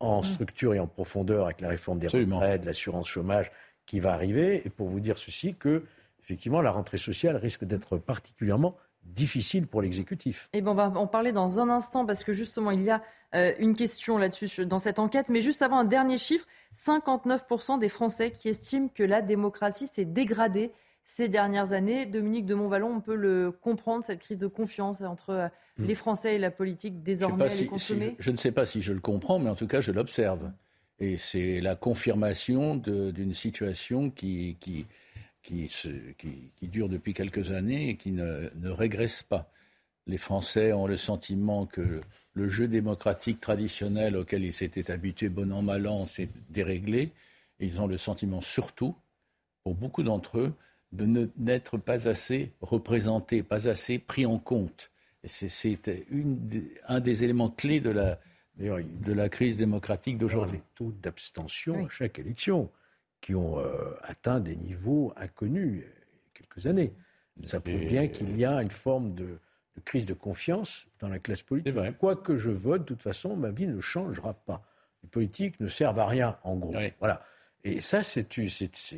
en 0.00 0.20
hmm. 0.20 0.24
structure 0.24 0.74
et 0.74 0.80
en 0.80 0.86
profondeur 0.86 1.44
avec 1.44 1.60
la 1.60 1.68
réforme 1.68 1.98
des 1.98 2.08
retraites, 2.08 2.64
l'assurance 2.64 3.08
chômage 3.08 3.50
qui 3.86 4.00
va 4.00 4.12
arriver. 4.12 4.62
Et 4.66 4.70
pour 4.70 4.88
vous 4.88 5.00
dire 5.00 5.18
ceci, 5.18 5.54
que 5.54 5.84
effectivement 6.22 6.60
la 6.60 6.70
rentrée 6.70 6.98
sociale 6.98 7.36
risque 7.36 7.64
d'être 7.64 7.96
particulièrement 7.96 8.76
difficile 9.14 9.66
pour 9.66 9.82
l'exécutif. 9.82 10.48
Et 10.52 10.58
eh 10.58 10.62
ben 10.62 10.72
on 10.72 10.74
va 10.74 10.92
en 10.94 11.06
parler 11.06 11.32
dans 11.32 11.60
un 11.60 11.68
instant 11.68 12.06
parce 12.06 12.24
que 12.24 12.32
justement 12.32 12.70
il 12.70 12.82
y 12.82 12.90
a 12.90 13.02
euh, 13.34 13.52
une 13.58 13.74
question 13.74 14.18
là-dessus 14.18 14.66
dans 14.66 14.78
cette 14.78 14.98
enquête. 14.98 15.28
Mais 15.28 15.42
juste 15.42 15.62
avant 15.62 15.78
un 15.78 15.84
dernier 15.84 16.18
chiffre, 16.18 16.46
59% 16.76 17.78
des 17.78 17.88
Français 17.88 18.30
qui 18.30 18.48
estiment 18.48 18.88
que 18.88 19.02
la 19.02 19.22
démocratie 19.22 19.86
s'est 19.86 20.04
dégradée 20.04 20.72
ces 21.04 21.28
dernières 21.28 21.72
années. 21.72 22.06
Dominique 22.06 22.46
de 22.46 22.54
Montvalon, 22.54 22.96
on 22.96 23.00
peut 23.00 23.14
le 23.14 23.50
comprendre, 23.50 24.04
cette 24.04 24.20
crise 24.20 24.38
de 24.38 24.46
confiance 24.46 25.02
entre 25.02 25.30
euh, 25.30 25.48
hmm. 25.78 25.86
les 25.86 25.94
Français 25.94 26.34
et 26.36 26.38
la 26.38 26.50
politique 26.50 27.02
désormais 27.02 27.48
je, 27.50 27.64
je, 28.18 28.30
ne 28.30 28.36
sais 28.36 28.52
pas 28.52 28.66
si 28.66 28.82
je 28.82 28.92
le 28.92 29.00
comprends, 29.00 29.38
mais 29.38 29.50
en 29.50 29.54
tout 29.54 29.66
cas 29.66 29.80
je 29.80 29.90
l'observe. 29.90 30.50
Et 31.00 31.16
c'est 31.16 31.60
la 31.60 31.76
confirmation 31.76 32.74
d'une 32.74 33.32
situation 33.32 34.10
qui, 34.10 34.56
qui, 34.58 34.86
qui, 35.48 36.68
dure 36.68 36.88
depuis 36.88 37.14
quelques 37.14 37.50
années 37.50 37.90
et 37.90 37.96
qui 37.96 38.12
ne, 38.12 38.50
régresse 38.64 39.22
pas. 39.22 39.50
Les 40.06 40.18
Français 40.18 40.72
ont 40.72 40.86
le 40.86 40.96
sentiment 40.96 41.66
que 41.66 42.00
le 42.32 42.48
jeu 42.48 42.68
démocratique 42.68 43.40
traditionnel 43.40 44.16
auquel 44.16 44.44
ils 44.44 44.52
s'étaient 44.52 44.90
habitués 44.90 45.28
bon 45.28 45.52
an, 45.52 45.62
mal 45.62 45.86
an, 45.86 46.04
s'est 46.04 46.28
déréglé. 46.48 47.10
ils 47.60 47.80
ont 47.80 47.86
le 47.86 47.98
sentiment 47.98 48.40
surtout, 48.40 48.94
pour 49.64 49.74
beaucoup 49.74 50.02
d'entre 50.02 50.38
eux, 50.38 50.54
de 50.92 51.28
n'être 51.36 51.76
pas 51.76 52.08
assez 52.08 52.52
représentés, 52.62 53.42
pas 53.42 53.68
assez 53.68 53.98
pris 53.98 54.24
en 54.24 54.38
compte. 54.38 54.90
C'est 55.24 55.78
un 56.86 57.00
des 57.00 57.24
éléments 57.24 57.50
clés 57.50 57.80
de 57.80 57.90
la, 57.90 58.18
de 58.58 59.12
la 59.12 59.28
crise 59.28 59.58
démocratique 59.58 60.16
d'aujourd'hui. 60.16 60.58
Les 60.58 60.62
taux 60.74 60.92
d'abstention 61.02 61.84
à 61.84 61.88
chaque 61.90 62.18
élection 62.18 62.70
qui 63.20 63.34
ont 63.34 63.58
euh, 63.58 63.94
atteint 64.02 64.40
des 64.40 64.56
niveaux 64.56 65.12
inconnus 65.16 65.72
il 65.74 65.78
y 65.78 65.82
a 65.82 66.30
quelques 66.34 66.66
années. 66.66 66.94
Ça 67.44 67.60
prouve 67.60 67.84
bien 67.84 68.08
qu'il 68.08 68.36
y 68.36 68.44
a 68.44 68.60
une 68.62 68.70
forme 68.70 69.14
de, 69.14 69.38
crise 69.84 70.06
de 70.06 70.14
confiance 70.14 70.86
dans 70.98 71.08
la 71.08 71.18
classe 71.18 71.42
politique. 71.42 71.74
Quoi 71.98 72.16
que 72.16 72.36
je 72.36 72.50
vote, 72.50 72.82
de 72.82 72.86
toute 72.86 73.02
façon, 73.02 73.36
ma 73.36 73.50
vie 73.50 73.68
ne 73.68 73.80
changera 73.80 74.34
pas. 74.34 74.64
Les 75.02 75.08
politiques 75.08 75.60
ne 75.60 75.68
servent 75.68 76.00
à 76.00 76.06
rien, 76.06 76.36
en 76.42 76.56
gros. 76.56 76.74
Voilà. 76.98 77.22
Et 77.64 77.80
ça, 77.80 78.02
c'est 78.02 78.26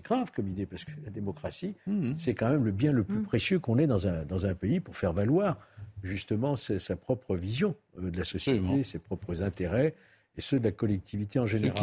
grave 0.03 0.33
comme 0.35 0.49
idée, 0.49 0.67
parce 0.67 0.85
que 0.85 0.93
la 1.05 1.11
démocratie, 1.11 1.75
mmh. 1.87 2.13
c'est 2.17 2.35
quand 2.35 2.49
même 2.49 2.65
le 2.65 2.73
bien 2.73 2.93
le 2.93 3.05
plus 3.05 3.19
mmh. 3.19 3.25
précieux 3.25 3.59
qu'on 3.59 3.79
ait 3.79 3.87
dans 3.87 4.07
un, 4.07 4.25
dans 4.25 4.47
un 4.47 4.55
pays 4.55 4.81
pour 4.81 4.97
faire 4.97 5.13
valoir 5.13 5.59
justement 6.03 6.57
sa 6.57 6.97
propre 6.97 7.37
vision 7.37 7.75
euh, 7.99 8.11
de 8.11 8.19
la 8.19 8.25
société, 8.25 8.85
ses 8.85 8.99
propres 8.99 9.43
intérêts 9.43 9.95
et 10.37 10.41
ceux 10.41 10.59
de 10.59 10.65
la 10.65 10.73
collectivité 10.73 11.39
en 11.39 11.47
général. 11.47 11.75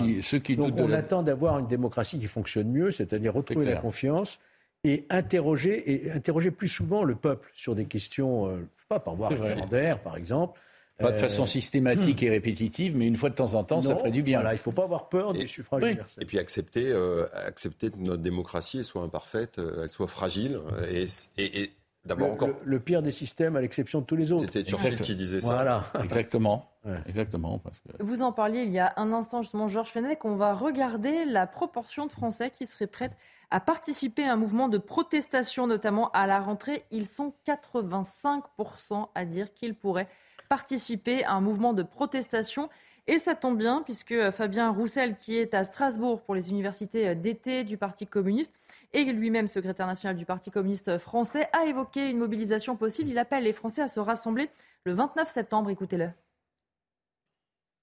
Donc 0.55 0.73
on 0.77 0.91
attend 0.91 1.23
d'avoir 1.23 1.59
une 1.59 1.67
démocratie 1.67 2.19
qui 2.19 2.27
fonctionne 2.27 2.69
mieux, 2.69 2.91
c'est-à-dire 2.91 3.33
retrouver 3.33 3.65
la 3.65 3.75
confiance 3.75 4.39
et 4.83 5.05
interroger, 5.09 6.05
et 6.05 6.11
interroger 6.11 6.51
plus 6.51 6.67
souvent 6.67 7.03
le 7.03 7.15
peuple 7.15 7.51
sur 7.53 7.75
des 7.75 7.85
questions, 7.85 8.47
euh, 8.47 8.57
je 8.75 8.81
sais 8.81 8.87
pas, 8.87 8.99
par 8.99 9.15
voie 9.15 9.29
référendaire 9.29 9.99
par 10.01 10.15
exemple, 10.15 10.59
Pas 10.99 11.11
de 11.11 11.17
façon 11.17 11.45
systématique 11.45 12.23
et 12.23 12.29
répétitive, 12.29 12.95
mais 12.95 13.07
une 13.07 13.17
fois 13.17 13.29
de 13.29 13.35
temps 13.35 13.55
en 13.55 13.63
temps, 13.63 13.81
ça 13.81 13.95
ferait 13.95 14.11
du 14.11 14.23
bien. 14.23 14.41
il 14.41 14.53
ne 14.53 14.57
faut 14.57 14.71
pas 14.71 14.83
avoir 14.83 15.09
peur 15.09 15.33
du 15.33 15.47
suffrage 15.47 15.83
universel. 15.83 16.23
Et 16.23 16.25
puis 16.25 16.39
accepter, 16.39 16.93
accepter 17.33 17.89
que 17.89 17.97
notre 17.97 18.21
démocratie 18.21 18.83
soit 18.83 19.01
imparfaite, 19.01 19.59
elle 19.59 19.89
soit 19.89 20.07
fragile, 20.07 20.59
et, 20.89 21.05
et 21.37 21.71
D'abord 22.07 22.31
encore. 22.31 22.49
Le, 22.63 22.79
pire 22.79 23.01
des 23.01 23.11
systèmes, 23.11 23.55
à 23.55 23.61
l'exception 23.61 24.01
de 24.01 24.05
tous 24.05 24.15
les 24.15 24.31
autres. 24.31 24.45
C'était 24.45 24.63
Churchill 24.63 24.99
qui 25.01 25.15
disait 25.15 25.41
ça. 25.41 25.53
Voilà. 25.53 25.84
Exactement. 26.03 26.71
Exactement. 27.05 27.61
Vous 27.99 28.21
en 28.21 28.31
parliez 28.31 28.61
il 28.61 28.71
y 28.71 28.79
a 28.79 28.93
un 28.95 29.11
instant, 29.11 29.41
justement, 29.41 29.67
Georges 29.67 29.89
Fenech. 29.89 30.23
On 30.23 30.38
va 30.38 30.53
regarder 30.53 31.25
la 31.25 31.45
proportion 31.45 32.05
de 32.05 32.11
Français 32.13 32.49
qui 32.49 32.65
seraient 32.65 32.88
prêts 32.88 33.11
à 33.51 33.59
participer 33.59 34.23
à 34.23 34.34
un 34.34 34.35
mouvement 34.38 34.69
de 34.69 34.77
protestation, 34.77 35.67
notamment 35.67 36.09
à 36.11 36.27
la 36.27 36.39
rentrée. 36.39 36.85
Ils 36.91 37.05
sont 37.05 37.34
85% 37.45 39.07
à 39.13 39.25
dire 39.25 39.53
qu'ils 39.53 39.75
pourraient 39.75 40.07
participer 40.47 41.25
à 41.25 41.34
un 41.34 41.41
mouvement 41.41 41.73
de 41.73 41.84
protestation. 41.84 42.69
Et 43.09 43.19
ça 43.19 43.35
tombe 43.35 43.57
bien, 43.57 43.84
puisque 43.84 44.31
Fabien 44.31 44.69
Roussel, 44.69 45.15
qui 45.15 45.38
est 45.38 45.53
à 45.53 45.63
Strasbourg 45.63 46.21
pour 46.21 46.35
les 46.35 46.49
universités 46.49 47.15
d'été 47.15 47.63
du 47.63 47.77
Parti 47.77 48.05
communiste, 48.05 48.53
et 48.91 49.05
lui-même 49.05 49.47
secrétaire 49.47 49.88
national 49.88 50.17
du 50.17 50.25
Parti 50.25 50.51
communiste 50.51 50.97
français, 50.97 51.47
a 51.53 51.65
évoqué 51.67 52.09
une 52.09 52.17
mobilisation 52.17 52.75
possible. 52.75 53.09
Il 53.09 53.17
appelle 53.17 53.45
les 53.45 53.53
Français 53.53 53.81
à 53.81 53.88
se 53.88 54.01
rassembler 54.01 54.49
le 54.84 54.91
29 54.91 55.25
septembre. 55.25 55.69
Écoutez-le. 55.69 56.09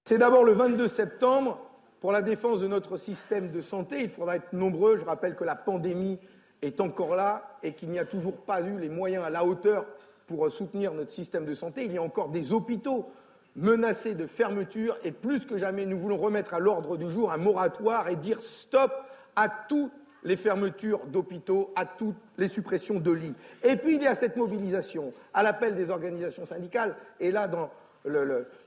C'est 0.03 0.19
d'abord 0.19 0.43
le 0.43 0.53
22 0.53 0.87
septembre 0.87 1.59
pour 2.01 2.11
la 2.11 2.21
défense 2.21 2.59
de 2.59 2.67
notre 2.67 2.95
système 2.95 3.51
de 3.51 3.61
santé. 3.61 4.01
Il 4.01 4.09
faudra 4.09 4.35
être 4.35 4.53
nombreux. 4.53 4.97
Je 4.97 5.05
rappelle 5.05 5.35
que 5.35 5.43
la 5.43 5.55
pandémie 5.55 6.19
est 6.61 6.79
encore 6.79 7.15
là 7.15 7.57
et 7.63 7.73
qu'il 7.73 7.89
n'y 7.89 7.97
a 7.97 8.05
toujours 8.05 8.37
pas 8.37 8.61
eu 8.61 8.77
les 8.77 8.89
moyens 8.89 9.25
à 9.25 9.31
la 9.31 9.43
hauteur 9.43 9.87
pour 10.27 10.51
soutenir 10.51 10.93
notre 10.93 11.11
système 11.11 11.45
de 11.45 11.55
santé. 11.55 11.85
Il 11.85 11.93
y 11.93 11.97
a 11.97 12.03
encore 12.03 12.29
des 12.29 12.53
hôpitaux 12.53 13.09
menacés 13.55 14.13
de 14.13 14.27
fermeture 14.27 14.97
et 15.03 15.11
plus 15.11 15.45
que 15.45 15.57
jamais, 15.57 15.85
nous 15.85 15.97
voulons 15.97 16.17
remettre 16.17 16.53
à 16.53 16.59
l'ordre 16.59 16.97
du 16.97 17.09
jour 17.09 17.31
un 17.31 17.37
moratoire 17.37 18.09
et 18.09 18.15
dire 18.15 18.41
stop 18.41 18.91
à 19.35 19.49
toutes 19.49 19.93
les 20.23 20.35
fermetures 20.35 21.05
d'hôpitaux, 21.05 21.71
à 21.75 21.85
toutes 21.85 22.17
les 22.37 22.47
suppressions 22.47 22.99
de 22.99 23.11
lits. 23.11 23.35
Et 23.63 23.77
puis 23.77 23.95
il 23.95 24.01
y 24.01 24.07
a 24.07 24.15
cette 24.15 24.35
mobilisation 24.35 25.13
à 25.33 25.43
l'appel 25.43 25.75
des 25.75 25.89
organisations 25.89 26.45
syndicales, 26.45 26.95
et 27.19 27.31
là 27.31 27.47
dans 27.47 27.69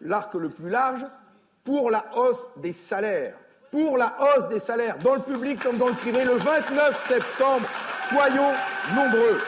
l'arc 0.00 0.34
le, 0.34 0.48
plus 0.48 0.70
large, 0.70 1.04
pour 1.64 1.90
la 1.90 2.06
hausse 2.16 2.46
des 2.56 2.72
salaires. 2.72 3.34
Pour 3.70 3.98
la 3.98 4.16
hausse 4.18 4.48
des 4.48 4.60
salaires, 4.60 4.96
dans 4.98 5.16
le 5.16 5.20
public 5.20 5.62
comme 5.62 5.76
dans 5.76 5.88
le 5.88 5.94
privé, 5.94 6.24
le 6.24 6.36
29 6.36 7.08
septembre. 7.08 7.68
Soyons 8.08 8.52
nombreux. 8.94 9.38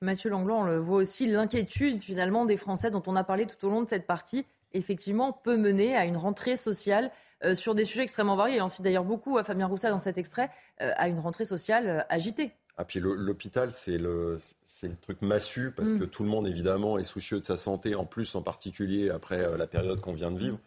Mathieu 0.00 0.30
Langlois, 0.30 0.56
on 0.56 0.64
le 0.64 0.78
voit 0.78 0.98
aussi, 0.98 1.26
l'inquiétude 1.26 2.00
finalement 2.02 2.44
des 2.44 2.56
Français 2.56 2.90
dont 2.90 3.02
on 3.06 3.16
a 3.16 3.24
parlé 3.24 3.46
tout 3.46 3.66
au 3.66 3.70
long 3.70 3.82
de 3.82 3.88
cette 3.88 4.06
partie, 4.06 4.46
effectivement, 4.72 5.32
peut 5.32 5.56
mener 5.56 5.96
à 5.96 6.04
une 6.04 6.16
rentrée 6.16 6.56
sociale 6.56 7.10
euh, 7.44 7.56
sur 7.56 7.74
des 7.74 7.84
sujets 7.84 8.02
extrêmement 8.02 8.36
variés. 8.36 8.56
Il 8.56 8.62
en 8.62 8.68
cite 8.68 8.84
d'ailleurs 8.84 9.04
beaucoup 9.04 9.38
à 9.38 9.44
Fabien 9.44 9.66
Roussat 9.66 9.90
dans 9.90 9.98
cet 9.98 10.16
extrait, 10.16 10.50
euh, 10.82 10.92
à 10.96 11.08
une 11.08 11.18
rentrée 11.18 11.46
sociale 11.46 11.88
euh, 11.88 12.00
agitée. 12.08 12.52
Ah, 12.76 12.84
puis 12.84 13.00
l'hôpital, 13.00 13.70
c'est 13.72 13.98
le, 13.98 14.38
le 14.82 14.96
truc 15.02 15.20
massu, 15.20 15.72
parce 15.72 15.88
mm. 15.88 15.98
que 15.98 16.04
tout 16.04 16.22
le 16.22 16.28
monde, 16.28 16.46
évidemment, 16.46 16.96
est 16.96 17.04
soucieux 17.04 17.40
de 17.40 17.44
sa 17.44 17.56
santé, 17.56 17.96
en 17.96 18.04
plus, 18.04 18.36
en 18.36 18.42
particulier 18.42 19.10
après 19.10 19.56
la 19.56 19.66
période 19.66 20.00
qu'on 20.00 20.12
vient 20.12 20.30
de 20.30 20.38
vivre. 20.38 20.60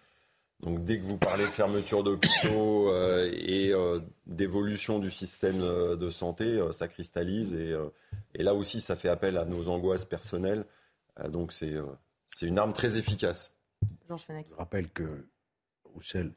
Donc 0.61 0.83
dès 0.83 0.99
que 0.99 1.03
vous 1.03 1.17
parlez 1.17 1.45
de 1.45 1.49
fermeture 1.49 2.03
d'hôpitaux 2.03 2.89
euh, 2.89 3.31
et 3.33 3.73
euh, 3.73 3.99
d'évolution 4.27 4.99
du 4.99 5.09
système 5.09 5.61
euh, 5.61 5.95
de 5.95 6.09
santé, 6.09 6.61
ça 6.71 6.87
cristallise 6.87 7.53
et, 7.53 7.75
et, 8.35 8.43
là 8.43 8.53
aussi 8.53 8.79
ça 8.79 8.95
fait 8.95 9.09
appel 9.09 9.37
à 9.37 9.45
nos 9.45 9.69
angoisses 9.69 10.05
personnelles. 10.05 10.65
donc 11.29 11.51
c'est 11.51 12.45
une 12.45 12.59
arme 12.59 12.73
très 12.73 12.97
efficace. 12.97 13.55
Georges 14.07 14.23
Fenech. 14.23 14.47
Je 14.49 14.55
rappelle 14.55 14.89
que 14.89 15.25
Roussel 15.83 16.31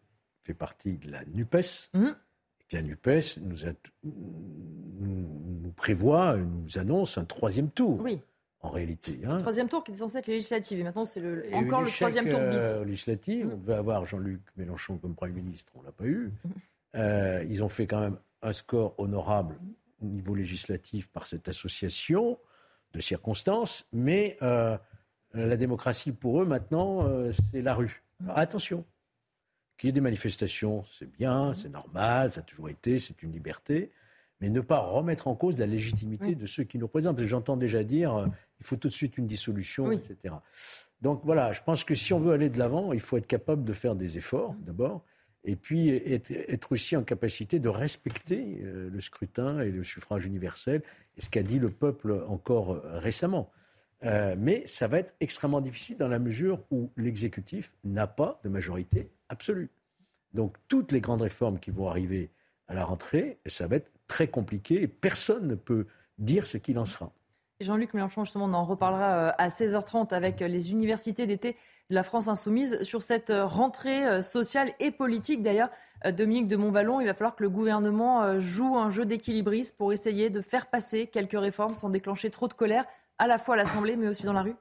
fait 0.44 0.54
partie 0.54 0.96
de 0.96 1.10
la 1.10 1.24
NUPES. 1.26 1.90
Mmh. 1.92 2.06
Et 2.06 2.64
que 2.68 2.76
la 2.76 2.82
NUPES 2.82 3.40
nous, 3.42 3.66
a, 3.66 3.72
nous, 4.04 5.60
nous, 5.62 5.72
prévoit, 5.72 6.36
nous 6.36 6.78
annonce 6.78 7.18
un 7.18 7.24
troisième 7.24 7.70
tour. 7.70 8.00
Oui 8.00 8.20
en 8.64 8.70
réalité. 8.70 9.20
Hein. 9.26 9.38
Troisième 9.38 9.68
tour 9.68 9.84
qui 9.84 9.90
était 9.90 10.00
censé 10.00 10.18
être 10.18 10.26
législatif. 10.26 10.78
Et 10.78 10.82
maintenant, 10.82 11.04
c'est 11.04 11.20
le, 11.20 11.44
encore 11.52 11.82
le 11.82 11.90
troisième 11.90 12.30
tour 12.30 12.40
bis. 12.40 12.56
Euh, 12.58 12.84
législatif. 12.84 13.46
On 13.52 13.56
devait 13.58 13.74
avoir 13.74 14.06
Jean-Luc 14.06 14.40
Mélenchon 14.56 14.96
comme 14.96 15.14
Premier 15.14 15.42
ministre. 15.42 15.70
On 15.76 15.80
ne 15.80 15.86
l'a 15.86 15.92
pas 15.92 16.06
eu. 16.06 16.32
Euh, 16.96 17.44
ils 17.50 17.62
ont 17.62 17.68
fait 17.68 17.86
quand 17.86 18.00
même 18.00 18.16
un 18.40 18.54
score 18.54 18.94
honorable 18.96 19.56
au 20.02 20.06
niveau 20.06 20.34
législatif 20.34 21.08
par 21.08 21.26
cette 21.26 21.46
association 21.46 22.38
de 22.94 23.00
circonstances. 23.00 23.86
Mais 23.92 24.38
euh, 24.40 24.78
la 25.34 25.56
démocratie, 25.58 26.12
pour 26.12 26.40
eux, 26.40 26.46
maintenant, 26.46 27.06
c'est 27.52 27.60
la 27.60 27.74
rue. 27.74 28.02
attention. 28.30 28.84
Qu'il 29.76 29.88
y 29.88 29.90
ait 29.90 29.92
des 29.92 30.00
manifestations, 30.00 30.84
c'est 30.84 31.10
bien, 31.10 31.52
c'est 31.52 31.68
normal, 31.68 32.30
ça 32.30 32.40
a 32.40 32.42
toujours 32.44 32.70
été, 32.70 33.00
c'est 33.00 33.22
une 33.24 33.32
liberté 33.32 33.90
mais 34.40 34.50
ne 34.50 34.60
pas 34.60 34.78
remettre 34.78 35.28
en 35.28 35.34
cause 35.34 35.58
la 35.58 35.66
légitimité 35.66 36.34
de 36.34 36.46
ceux 36.46 36.64
qui 36.64 36.78
nous 36.78 36.86
représentent. 36.86 37.22
J'entends 37.22 37.56
déjà 37.56 37.84
dire 37.84 38.14
euh, 38.14 38.26
il 38.60 38.66
faut 38.66 38.76
tout 38.76 38.88
de 38.88 38.92
suite 38.92 39.18
une 39.18 39.26
dissolution, 39.26 39.90
etc. 39.92 40.34
Donc 41.00 41.22
voilà, 41.24 41.52
je 41.52 41.60
pense 41.62 41.84
que 41.84 41.94
si 41.94 42.12
on 42.12 42.18
veut 42.18 42.32
aller 42.32 42.48
de 42.48 42.58
l'avant, 42.58 42.92
il 42.92 43.00
faut 43.00 43.16
être 43.16 43.26
capable 43.26 43.64
de 43.64 43.72
faire 43.72 43.94
des 43.94 44.16
efforts 44.16 44.54
d'abord, 44.60 45.04
et 45.44 45.56
puis 45.56 45.90
être, 45.90 46.72
aussi 46.72 46.96
en 46.96 47.04
capacité 47.04 47.58
de 47.58 47.68
respecter 47.68 48.60
euh, 48.62 48.88
le 48.90 49.00
scrutin 49.00 49.60
et 49.60 49.70
le 49.70 49.84
suffrage 49.84 50.24
universel, 50.24 50.82
et 51.16 51.20
ce 51.20 51.28
qu'a 51.28 51.42
dit 51.42 51.58
le 51.58 51.68
peuple 51.68 52.24
encore 52.26 52.72
euh, 52.72 52.98
récemment. 52.98 53.50
mais 54.02 54.66
ça 54.66 54.86
va 54.86 54.98
être 54.98 55.14
extrêmement 55.20 55.62
difficile 55.62 55.96
dans 55.96 56.08
la 56.08 56.18
mesure 56.18 56.62
où 56.70 56.90
l'exécutif 56.96 57.74
n'a 57.84 58.06
pas 58.06 58.40
de 58.44 58.50
majorité 58.50 59.10
absolue. 59.28 59.70
Donc 60.34 60.56
toutes 60.68 60.92
les 60.92 61.00
grandes 61.00 61.22
réformes 61.22 61.58
qui 61.58 61.70
vont 61.70 61.88
arriver 61.88 62.30
à 62.66 62.74
la 62.74 62.84
rentrée, 62.84 63.38
ça 63.46 63.66
va 63.66 63.76
être 63.76 63.90
très 64.06 64.28
compliqué 64.28 64.82
et 64.82 64.88
personne 64.88 65.46
ne 65.46 65.54
peut 65.54 65.86
dire 66.18 66.46
ce 66.46 66.58
qu'il 66.58 66.78
en 66.78 66.84
sera. 66.84 67.12
Jean-Luc 67.60 67.94
Mélenchon, 67.94 68.24
justement, 68.24 68.46
on 68.46 68.52
en 68.52 68.64
reparlera 68.64 69.14
euh, 69.14 69.32
à 69.38 69.48
16h30 69.48 70.12
avec 70.12 70.40
les 70.40 70.72
universités 70.72 71.26
d'été 71.26 71.56
de 71.88 71.94
la 71.94 72.02
France 72.02 72.28
insoumise 72.28 72.82
sur 72.82 73.02
cette 73.02 73.30
euh, 73.30 73.46
rentrée 73.46 74.06
euh, 74.06 74.22
sociale 74.22 74.72
et 74.80 74.90
politique. 74.90 75.42
D'ailleurs, 75.42 75.70
Dominique 76.12 76.48
de 76.48 76.56
Montvalon, 76.56 77.00
il 77.00 77.06
va 77.06 77.14
falloir 77.14 77.34
que 77.34 77.42
le 77.42 77.48
gouvernement 77.48 78.38
joue 78.38 78.76
un 78.76 78.90
jeu 78.90 79.06
d'équilibriste 79.06 79.74
pour 79.78 79.90
essayer 79.90 80.28
de 80.28 80.42
faire 80.42 80.66
passer 80.66 81.06
quelques 81.06 81.38
réformes 81.38 81.72
sans 81.72 81.88
déclencher 81.88 82.28
trop 82.28 82.46
de 82.46 82.52
colère, 82.52 82.84
à 83.16 83.26
la 83.26 83.38
fois 83.38 83.54
à 83.54 83.56
l'Assemblée 83.56 83.96
mais 83.96 84.08
aussi 84.08 84.26
dans 84.26 84.34
la 84.34 84.42
rue. 84.42 84.54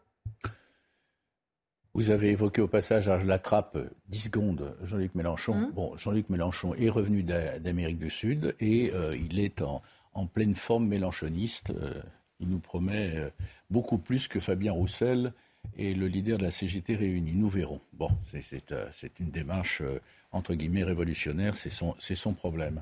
Vous 1.96 2.10
avez 2.10 2.32
évoqué 2.32 2.60
au 2.60 2.68
passage, 2.68 3.04
je 3.04 3.28
l'attrape 3.28 3.78
10 4.10 4.20
secondes, 4.20 4.76
Jean-Luc 4.82 5.14
Mélenchon. 5.14 5.54
Mmh. 5.54 5.72
Bon, 5.74 5.96
Jean-Luc 5.96 6.28
Mélenchon 6.30 6.74
est 6.74 6.90
revenu 6.90 7.22
d'Amérique 7.22 8.00
du 8.00 8.10
Sud 8.10 8.56
et 8.60 8.90
euh, 8.94 9.16
il 9.16 9.40
est 9.40 9.62
en, 9.62 9.80
pleine 10.26 10.56
forme 10.56 10.88
mélenchoniste. 10.88 11.70
Euh, 11.70 12.02
il 12.40 12.50
nous 12.50 12.58
promet 12.58 13.12
euh, 13.16 13.30
beaucoup 13.70 14.00
plus 14.00 14.28
que 14.28 14.40
Fabien 14.40 14.72
Roussel 14.72 15.34
et 15.78 15.94
le 15.94 16.08
leader 16.08 16.40
de 16.40 16.44
la 16.44 16.50
CGT 16.50 16.96
réunis. 16.96 17.34
Nous 17.36 17.48
verrons. 17.50 17.80
Bon, 17.94 18.10
c'est 18.32 19.20
une 19.20 19.30
démarche, 19.30 19.84
entre 20.32 20.56
guillemets, 20.56 20.84
révolutionnaire. 20.84 21.56
C'est 21.56 21.70
son, 21.70 21.96
son, 22.00 22.34
problème. 22.34 22.82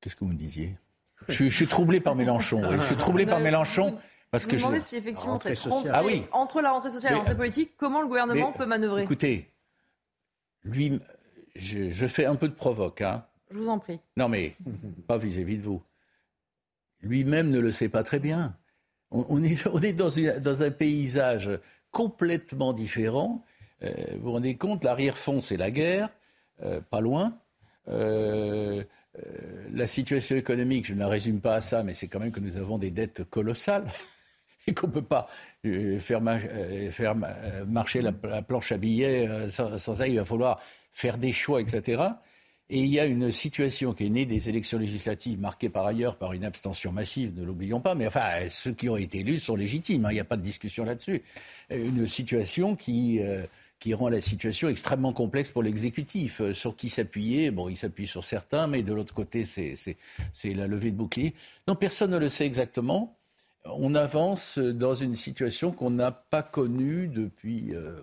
Qu'est-ce 0.00 0.16
que 0.16 0.24
vous 0.24 0.32
me 0.32 0.34
disiez? 0.34 0.76
Je, 1.28 1.48
suis 1.48 1.68
troublé 1.68 2.00
par 2.00 2.16
Mélenchon. 2.16 2.60
Je 2.72 2.82
suis 2.82 2.96
troublé 2.96 3.24
par 3.24 3.38
Mélenchon. 3.38 3.96
Parce 4.36 4.46
que 4.46 4.58
je 4.58 4.66
me 4.66 4.80
si 4.80 4.96
effectivement 4.96 5.38
cette 5.38 5.58
rentrée, 5.60 5.90
ah 5.94 6.04
oui. 6.04 6.24
entre 6.30 6.60
la 6.60 6.70
rentrée 6.70 6.90
sociale 6.90 7.12
et 7.12 7.14
la 7.14 7.20
rentrée 7.20 7.36
politique, 7.36 7.72
comment 7.78 8.02
le 8.02 8.06
gouvernement 8.06 8.52
peut 8.52 8.66
manœuvrer? 8.66 9.02
Écoutez, 9.02 9.50
lui, 10.62 11.00
je, 11.54 12.06
fais 12.06 12.26
un 12.26 12.34
peu 12.34 12.48
de 12.48 12.54
provoque. 12.54 13.00
Hein. 13.00 13.24
Je 13.50 13.58
vous 13.58 13.70
en 13.70 13.78
prie. 13.78 13.98
Non 14.18 14.28
mais, 14.28 14.54
pas 15.06 15.16
vis-à-vis 15.16 15.56
de 15.56 15.62
vous. 15.62 15.82
Lui-même 17.00 17.48
ne 17.50 17.60
le 17.60 17.72
sait 17.72 17.88
pas 17.88 18.02
très 18.02 18.18
bien. 18.18 18.54
On, 19.10 19.42
est, 19.42 19.66
on 19.68 19.80
est 19.80 19.94
dans, 19.94 20.10
dans, 20.40 20.62
un 20.62 20.70
paysage 20.70 21.50
complètement 21.90 22.74
différent. 22.74 23.42
Euh, 23.82 23.92
vous 24.16 24.24
vous 24.24 24.32
rendez 24.32 24.56
compte, 24.56 24.84
l'arrière-fond, 24.84 25.40
c'est 25.40 25.56
la 25.56 25.70
guerre, 25.70 26.10
euh, 26.62 26.80
pas 26.90 27.00
loin. 27.00 27.38
Euh, 27.88 28.82
la 29.72 29.86
situation 29.86 30.36
économique, 30.36 30.86
je 30.86 30.92
ne 30.92 30.98
la 30.98 31.08
résume 31.08 31.40
pas 31.40 31.54
à 31.54 31.60
ça, 31.62 31.82
mais 31.82 31.94
c'est 31.94 32.08
quand 32.08 32.18
même 32.18 32.32
que 32.32 32.40
nous 32.40 32.58
avons 32.58 32.76
des 32.76 32.90
dettes 32.90 33.24
colossales 33.24 33.86
et 34.66 34.74
qu'on 34.74 34.88
ne 34.88 34.92
peut 34.92 35.02
pas 35.02 35.28
euh, 35.64 36.00
faire, 36.00 36.20
euh, 36.26 36.90
euh, 37.00 37.64
marcher 37.66 38.02
la, 38.02 38.12
planche 38.12 38.72
à 38.72 38.78
billets 38.78 39.48
sans, 39.48 39.78
ça. 39.78 40.08
Il 40.08 40.16
va 40.16 40.24
falloir 40.24 40.60
faire 40.92 41.18
des 41.18 41.32
choix, 41.32 41.60
etc. 41.60 42.02
Et 42.68 42.80
il 42.80 42.88
y 42.88 42.98
a 42.98 43.04
une 43.04 43.30
situation 43.30 43.92
qui 43.92 44.06
est 44.06 44.10
née 44.10 44.26
des 44.26 44.48
élections 44.48 44.78
législatives, 44.78 45.40
marquées 45.40 45.68
par 45.68 45.86
ailleurs 45.86 46.16
par 46.16 46.32
une 46.32 46.44
abstention 46.44 46.90
massive, 46.90 47.32
ne 47.38 47.44
l'oublions 47.44 47.80
pas, 47.80 47.94
mais 47.94 48.08
enfin, 48.08 48.24
ceux 48.48 48.72
qui 48.72 48.88
ont 48.88 48.96
été 48.96 49.20
élus 49.20 49.38
sont 49.38 49.54
légitimes, 49.54 50.04
hein, 50.04 50.10
il 50.10 50.14
n'y 50.14 50.20
a 50.20 50.24
pas 50.24 50.36
de 50.36 50.42
discussion 50.42 50.84
là-dessus. 50.84 51.22
Une 51.70 52.08
situation 52.08 52.74
qui, 52.74 53.20
qui 53.78 53.94
rend 53.94 54.08
la 54.08 54.20
situation 54.20 54.68
extrêmement 54.68 55.12
complexe 55.12 55.52
pour 55.52 55.62
l'exécutif. 55.62 56.42
sur 56.54 56.74
qui 56.74 56.88
s'appuyer 56.88 57.52
Bon, 57.52 57.68
il 57.68 57.76
s'appuie 57.76 58.08
sur 58.08 58.24
certains, 58.24 58.66
mais 58.66 58.82
de 58.82 58.92
l'autre 58.92 59.14
côté, 59.14 59.44
c'est 59.44 59.96
la 60.44 60.66
levée 60.66 60.90
de 60.90 60.96
bouclier. 60.96 61.34
Non, 61.68 61.76
personne 61.76 62.10
ne 62.10 62.18
le 62.18 62.28
sait 62.28 62.46
exactement 62.46 63.16
on 63.74 63.94
avance 63.94 64.58
dans 64.58 64.94
une 64.94 65.14
situation 65.14 65.72
qu'on 65.72 65.90
n'a 65.90 66.10
pas 66.10 66.42
connue 66.42 67.08
depuis. 67.08 67.74
Euh, 67.74 67.96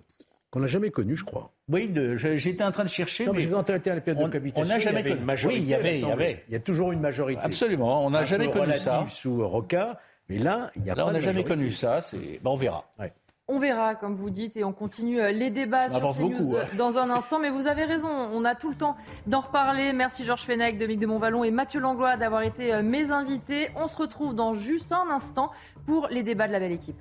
qu'on 0.50 0.60
n'a 0.60 0.66
jamais 0.66 0.90
connue, 0.90 1.16
je 1.16 1.24
crois. 1.24 1.50
Oui, 1.68 1.92
j'étais 2.16 2.62
en 2.62 2.70
train 2.70 2.84
de 2.84 2.88
chercher. 2.88 3.26
Non, 3.26 3.32
mais, 3.32 3.46
quand 3.46 3.68
elle 3.70 3.76
était 3.76 3.90
à 3.90 3.94
la 3.96 4.00
période 4.00 4.22
on, 4.22 4.26
de 4.26 4.32
cohabitation, 4.32 4.72
on 4.72 4.76
n'a 4.76 4.78
jamais 4.78 5.02
connu. 5.02 5.20
Oui, 5.46 5.56
il 5.56 5.64
y 5.64 5.74
avait, 5.74 5.98
il 5.98 6.06
y 6.06 6.12
avait. 6.12 6.44
Il 6.48 6.52
y 6.52 6.56
a 6.56 6.60
toujours 6.60 6.92
une 6.92 7.00
majorité. 7.00 7.42
Absolument, 7.42 8.06
on 8.06 8.10
n'a 8.10 8.24
jamais 8.24 8.50
connu 8.50 8.78
ça. 8.78 9.04
sous 9.08 9.46
Roca, 9.46 9.98
mais 10.28 10.38
là, 10.38 10.70
il 10.76 10.82
n'y 10.82 10.90
a 10.90 10.94
là, 10.94 11.04
pas 11.04 11.10
on 11.10 11.12
n'a 11.12 11.20
jamais 11.20 11.44
connu 11.44 11.70
ça. 11.70 12.00
Ben, 12.12 12.38
on 12.44 12.56
verra. 12.56 12.84
Ouais. 12.98 13.12
On 13.46 13.58
verra, 13.58 13.94
comme 13.94 14.14
vous 14.14 14.30
dites, 14.30 14.56
et 14.56 14.64
on 14.64 14.72
continue 14.72 15.20
euh, 15.20 15.30
les 15.30 15.50
débats 15.50 15.90
sur 15.90 16.00
CNews 16.14 16.30
beaucoup, 16.30 16.56
hein. 16.56 16.64
dans 16.78 16.96
un 16.96 17.10
instant. 17.14 17.38
Mais 17.38 17.50
vous 17.50 17.66
avez 17.66 17.84
raison, 17.84 18.08
on 18.08 18.42
a 18.42 18.54
tout 18.54 18.70
le 18.70 18.74
temps 18.74 18.96
d'en 19.26 19.40
reparler. 19.40 19.92
Merci 19.92 20.24
Georges 20.24 20.44
Fenech, 20.44 20.78
Dominique 20.78 21.00
de 21.00 21.06
Montvalon 21.06 21.44
et 21.44 21.50
Mathieu 21.50 21.78
Langlois 21.78 22.16
d'avoir 22.16 22.40
été 22.40 22.72
euh, 22.72 22.82
mes 22.82 23.12
invités. 23.12 23.68
On 23.76 23.86
se 23.86 23.98
retrouve 23.98 24.34
dans 24.34 24.54
juste 24.54 24.92
un 24.92 25.10
instant 25.10 25.50
pour 25.84 26.08
les 26.08 26.22
débats 26.22 26.46
de 26.46 26.52
la 26.52 26.60
belle 26.60 26.72
équipe. 26.72 26.96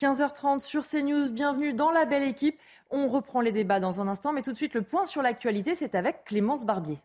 15h30 0.00 0.60
sur 0.62 0.86
CNews, 0.86 1.32
bienvenue 1.32 1.74
dans 1.74 1.90
la 1.90 2.04
belle 2.04 2.22
équipe. 2.22 2.58
On 2.90 3.08
reprend 3.08 3.40
les 3.40 3.50
débats 3.52 3.80
dans 3.80 4.00
un 4.00 4.06
instant, 4.06 4.32
mais 4.32 4.42
tout 4.42 4.52
de 4.52 4.56
suite 4.56 4.74
le 4.74 4.82
point 4.82 5.04
sur 5.04 5.20
l'actualité, 5.20 5.74
c'est 5.74 5.96
avec 5.96 6.24
Clémence 6.24 6.64
Barbier. 6.64 7.00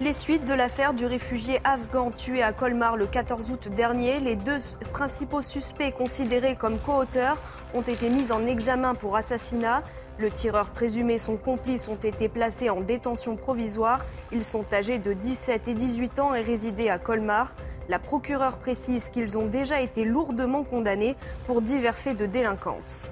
Les 0.00 0.12
suites 0.12 0.44
de 0.44 0.54
l'affaire 0.54 0.92
du 0.92 1.06
réfugié 1.06 1.60
afghan 1.62 2.10
tué 2.10 2.42
à 2.42 2.52
Colmar 2.52 2.96
le 2.96 3.06
14 3.06 3.52
août 3.52 3.68
dernier, 3.68 4.18
les 4.18 4.34
deux 4.34 4.56
principaux 4.92 5.40
suspects 5.40 5.92
considérés 5.92 6.56
comme 6.56 6.80
co-auteurs 6.80 7.38
ont 7.74 7.82
été 7.82 8.08
mis 8.08 8.32
en 8.32 8.44
examen 8.44 8.96
pour 8.96 9.14
assassinat. 9.14 9.84
Le 10.18 10.32
tireur 10.32 10.70
présumé 10.70 11.16
son 11.18 11.36
complice 11.36 11.86
ont 11.86 11.94
été 11.94 12.28
placés 12.28 12.70
en 12.70 12.80
détention 12.80 13.36
provisoire. 13.36 14.04
Ils 14.32 14.44
sont 14.44 14.64
âgés 14.72 14.98
de 14.98 15.12
17 15.12 15.68
et 15.68 15.74
18 15.74 16.18
ans 16.18 16.34
et 16.34 16.40
résidaient 16.40 16.90
à 16.90 16.98
Colmar. 16.98 17.54
La 17.88 18.00
procureure 18.00 18.58
précise 18.58 19.10
qu'ils 19.10 19.38
ont 19.38 19.46
déjà 19.46 19.80
été 19.80 20.04
lourdement 20.04 20.64
condamnés 20.64 21.14
pour 21.46 21.62
divers 21.62 21.96
faits 21.96 22.16
de 22.16 22.26
délinquance. 22.26 23.10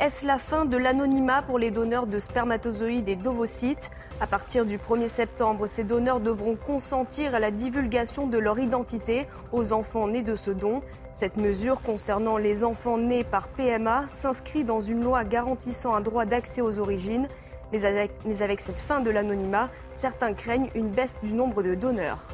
Est-ce 0.00 0.26
la 0.26 0.36
fin 0.36 0.66
de 0.66 0.76
l'anonymat 0.76 1.40
pour 1.40 1.58
les 1.58 1.70
donneurs 1.70 2.06
de 2.06 2.18
spermatozoïdes 2.18 3.08
et 3.08 3.16
d'ovocytes? 3.16 3.90
À 4.18 4.26
partir 4.26 4.64
du 4.64 4.78
1er 4.78 5.10
septembre, 5.10 5.66
ces 5.66 5.84
donneurs 5.84 6.20
devront 6.20 6.56
consentir 6.56 7.34
à 7.34 7.38
la 7.38 7.50
divulgation 7.50 8.26
de 8.26 8.38
leur 8.38 8.58
identité 8.58 9.26
aux 9.52 9.74
enfants 9.74 10.08
nés 10.08 10.22
de 10.22 10.36
ce 10.36 10.50
don. 10.50 10.80
Cette 11.12 11.36
mesure 11.36 11.82
concernant 11.82 12.38
les 12.38 12.64
enfants 12.64 12.96
nés 12.96 13.24
par 13.24 13.48
PMA 13.48 14.06
s'inscrit 14.08 14.64
dans 14.64 14.80
une 14.80 15.04
loi 15.04 15.24
garantissant 15.24 15.94
un 15.94 16.00
droit 16.00 16.24
d'accès 16.24 16.62
aux 16.62 16.78
origines. 16.78 17.28
Mais 17.72 17.84
avec, 17.84 18.60
cette 18.62 18.80
fin 18.80 19.00
de 19.00 19.10
l'anonymat, 19.10 19.68
certains 19.94 20.32
craignent 20.32 20.70
une 20.74 20.88
baisse 20.88 21.18
du 21.22 21.34
nombre 21.34 21.62
de 21.62 21.74
donneurs. 21.74 22.24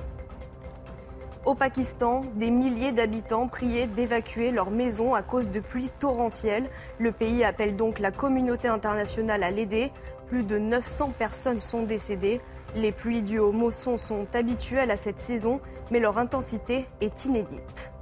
Au 1.44 1.56
Pakistan, 1.56 2.22
des 2.36 2.52
milliers 2.52 2.92
d'habitants 2.92 3.48
priaient 3.48 3.88
d'évacuer 3.88 4.52
leur 4.52 4.70
maison 4.70 5.12
à 5.12 5.22
cause 5.22 5.48
de 5.48 5.58
pluies 5.58 5.90
torrentielles. 5.98 6.70
Le 7.00 7.10
pays 7.10 7.42
appelle 7.42 7.74
donc 7.74 7.98
la 7.98 8.12
communauté 8.12 8.68
internationale 8.68 9.42
à 9.42 9.50
l'aider. 9.50 9.90
Plus 10.32 10.44
de 10.44 10.58
900 10.58 11.12
personnes 11.18 11.60
sont 11.60 11.82
décédées. 11.82 12.40
Les 12.74 12.90
pluies 12.90 13.20
dues 13.20 13.38
au 13.38 13.52
mousson 13.52 13.98
sont 13.98 14.26
habituelles 14.32 14.90
à 14.90 14.96
cette 14.96 15.18
saison, 15.18 15.60
mais 15.90 16.00
leur 16.00 16.16
intensité 16.16 16.86
est 17.02 17.26
inédite. 17.26 17.92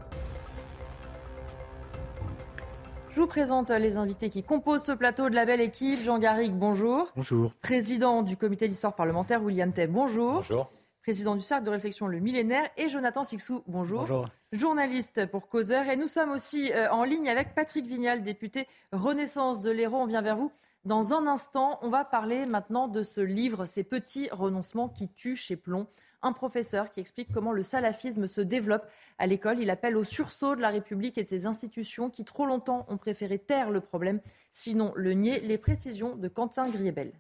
Je 3.11 3.20
vous 3.20 3.27
présente 3.27 3.70
les 3.70 3.97
invités 3.97 4.31
qui 4.31 4.44
composent 4.44 4.85
ce 4.85 4.93
plateau 4.93 5.28
de 5.28 5.35
la 5.35 5.44
belle 5.44 5.61
équipe. 5.61 5.98
Jean 5.98 6.20
Garrigue, 6.20 6.55
bonjour. 6.55 7.09
Bonjour. 7.16 7.52
Président 7.62 8.23
du 8.23 8.36
comité 8.36 8.69
d'histoire 8.69 8.94
parlementaire, 8.94 9.43
William 9.43 9.73
Tay, 9.73 9.89
bonjour. 9.89 10.35
Bonjour 10.35 10.70
président 11.02 11.35
du 11.35 11.40
cercle 11.43 11.65
de 11.65 11.70
réflexion 11.70 12.07
Le 12.07 12.20
Millénaire, 12.20 12.69
et 12.77 12.89
Jonathan 12.89 13.24
Sixou, 13.24 13.62
bonjour. 13.66 14.01
Bonjour. 14.01 14.27
Journaliste 14.52 15.27
pour 15.27 15.48
Causeur. 15.48 15.89
Et 15.89 15.97
nous 15.97 16.07
sommes 16.07 16.31
aussi 16.31 16.73
euh, 16.73 16.90
en 16.90 17.05
ligne 17.05 17.28
avec 17.28 17.55
Patrick 17.55 17.86
Vignal, 17.86 18.23
député 18.23 18.69
Renaissance 18.93 19.62
de 19.62 19.70
l'Hérault. 19.70 20.02
On 20.02 20.07
vient 20.07 20.23
vers 20.23 20.36
vous. 20.36 20.52
Dans 20.86 21.12
un 21.12 21.27
instant, 21.27 21.78
on 21.82 21.90
va 21.90 22.07
parler 22.07 22.47
maintenant 22.47 22.89
de 22.89 23.02
ce 23.02 23.20
livre, 23.20 23.66
Ces 23.66 23.85
petits 23.85 24.31
renoncements 24.31 24.89
qui 24.89 25.09
tuent 25.11 25.36
chez 25.36 25.57
Plomb. 25.57 25.86
Un 26.23 26.32
professeur 26.32 26.90
qui 26.90 27.01
explique 27.01 27.31
comment 27.32 27.52
le 27.52 27.61
salafisme 27.61 28.27
se 28.27 28.40
développe 28.40 28.86
à 29.19 29.27
l'école. 29.27 29.61
Il 29.61 29.69
appelle 29.69 29.97
au 29.97 30.05
sursaut 30.05 30.57
de 30.57 30.62
la 30.62 30.70
République 30.70 31.19
et 31.19 31.23
de 31.23 31.28
ses 31.28 31.47
institutions 31.47 32.09
qui 32.09 32.24
trop 32.24 32.47
longtemps 32.47 32.86
ont 32.89 32.97
préféré 32.97 33.39
taire 33.39 33.70
le 33.70 33.81
problème, 33.81 34.20
sinon 34.52 34.93
le 34.97 35.12
nier. 35.12 35.40
Les 35.40 35.59
précisions 35.59 36.16
de 36.16 36.28
Quentin 36.28 36.69
Griebel. 36.70 37.12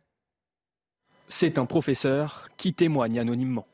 C'est 1.28 1.58
un 1.58 1.66
professeur 1.66 2.48
qui 2.56 2.72
témoigne 2.72 3.20
anonymement. 3.20 3.66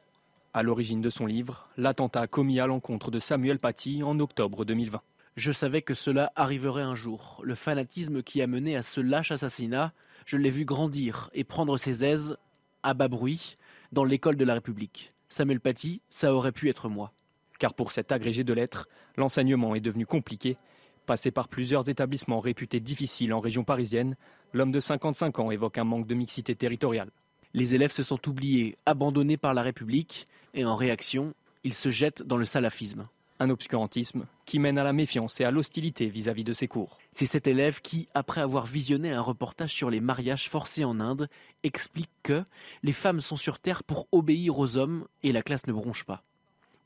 À 0.52 0.64
l'origine 0.64 1.00
de 1.00 1.10
son 1.10 1.26
livre, 1.26 1.68
l'attentat 1.76 2.26
commis 2.26 2.58
à 2.58 2.66
l'encontre 2.66 3.12
de 3.12 3.20
Samuel 3.20 3.60
Paty 3.60 4.02
en 4.02 4.18
octobre 4.18 4.64
2020. 4.64 5.00
Je 5.36 5.52
savais 5.52 5.82
que 5.82 5.92
cela 5.92 6.32
arriverait 6.34 6.82
un 6.82 6.94
jour. 6.94 7.42
Le 7.44 7.54
fanatisme 7.54 8.22
qui 8.22 8.40
a 8.40 8.46
mené 8.46 8.74
à 8.74 8.82
ce 8.82 9.02
lâche 9.02 9.32
assassinat, 9.32 9.92
je 10.24 10.38
l'ai 10.38 10.48
vu 10.48 10.64
grandir 10.64 11.28
et 11.34 11.44
prendre 11.44 11.76
ses 11.76 12.06
aises 12.06 12.38
à 12.82 12.94
bas 12.94 13.08
bruit 13.08 13.58
dans 13.92 14.04
l'école 14.04 14.36
de 14.36 14.46
la 14.46 14.54
République. 14.54 15.12
Samuel 15.28 15.60
Paty, 15.60 16.00
ça 16.08 16.32
aurait 16.34 16.52
pu 16.52 16.70
être 16.70 16.88
moi. 16.88 17.12
Car 17.58 17.74
pour 17.74 17.92
cet 17.92 18.12
agrégé 18.12 18.44
de 18.44 18.54
lettres, 18.54 18.88
l'enseignement 19.18 19.74
est 19.74 19.80
devenu 19.80 20.06
compliqué. 20.06 20.56
Passé 21.04 21.30
par 21.30 21.48
plusieurs 21.48 21.90
établissements 21.90 22.40
réputés 22.40 22.80
difficiles 22.80 23.34
en 23.34 23.40
région 23.40 23.62
parisienne, 23.62 24.16
l'homme 24.54 24.72
de 24.72 24.80
55 24.80 25.38
ans 25.38 25.50
évoque 25.50 25.76
un 25.76 25.84
manque 25.84 26.06
de 26.06 26.14
mixité 26.14 26.54
territoriale. 26.54 27.10
Les 27.52 27.74
élèves 27.74 27.92
se 27.92 28.02
sont 28.02 28.26
oubliés, 28.26 28.78
abandonnés 28.86 29.36
par 29.36 29.52
la 29.52 29.62
République, 29.62 30.28
et 30.54 30.64
en 30.64 30.76
réaction, 30.76 31.34
ils 31.62 31.74
se 31.74 31.90
jettent 31.90 32.22
dans 32.22 32.38
le 32.38 32.46
salafisme. 32.46 33.06
Un 33.38 33.50
obscurantisme 33.50 34.26
qui 34.47 34.60
mène 34.60 34.78
à 34.78 34.85
la 34.85 34.93
méfiance 34.93 35.40
et 35.40 35.44
à 35.44 35.51
l'hostilité 35.51 36.06
vis-à-vis 36.06 36.44
de 36.44 36.52
ses 36.52 36.68
cours. 36.68 36.98
C'est 37.10 37.27
cet 37.27 37.47
élève 37.47 37.82
qui, 37.82 38.09
après 38.14 38.40
avoir 38.40 38.64
visionné 38.64 39.12
un 39.12 39.20
reportage 39.20 39.74
sur 39.74 39.90
les 39.90 40.01
mariages 40.01 40.48
forcés 40.48 40.85
en 40.85 41.01
Inde, 41.01 41.28
explique 41.64 42.10
que 42.23 42.44
les 42.82 42.93
femmes 42.93 43.20
sont 43.20 43.36
sur 43.36 43.59
Terre 43.59 43.82
pour 43.82 44.06
obéir 44.12 44.59
aux 44.59 44.77
hommes 44.77 45.06
et 45.24 45.32
la 45.32 45.43
classe 45.43 45.66
ne 45.66 45.73
bronche 45.73 46.05
pas. 46.05 46.23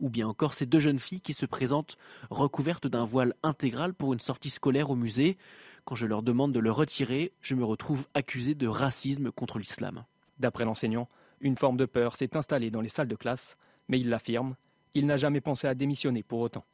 Ou 0.00 0.08
bien 0.08 0.26
encore 0.26 0.54
ces 0.54 0.64
deux 0.64 0.80
jeunes 0.80 0.98
filles 0.98 1.20
qui 1.20 1.34
se 1.34 1.44
présentent 1.44 1.98
recouvertes 2.30 2.86
d'un 2.86 3.04
voile 3.04 3.34
intégral 3.42 3.92
pour 3.92 4.14
une 4.14 4.20
sortie 4.20 4.50
scolaire 4.50 4.88
au 4.88 4.96
musée. 4.96 5.36
Quand 5.84 5.94
je 5.94 6.06
leur 6.06 6.22
demande 6.22 6.52
de 6.52 6.60
le 6.60 6.72
retirer, 6.72 7.32
je 7.42 7.54
me 7.54 7.64
retrouve 7.64 8.06
accusé 8.14 8.54
de 8.54 8.66
racisme 8.66 9.30
contre 9.30 9.58
l'islam. 9.58 10.04
D'après 10.38 10.64
l'enseignant, 10.64 11.08
une 11.42 11.58
forme 11.58 11.76
de 11.76 11.84
peur 11.84 12.16
s'est 12.16 12.36
installée 12.38 12.70
dans 12.70 12.80
les 12.80 12.88
salles 12.88 13.08
de 13.08 13.16
classe, 13.16 13.58
mais 13.88 14.00
il 14.00 14.08
l'affirme, 14.08 14.56
il 14.94 15.04
n'a 15.04 15.18
jamais 15.18 15.42
pensé 15.42 15.66
à 15.66 15.74
démissionner 15.74 16.22
pour 16.22 16.40
autant. 16.40 16.64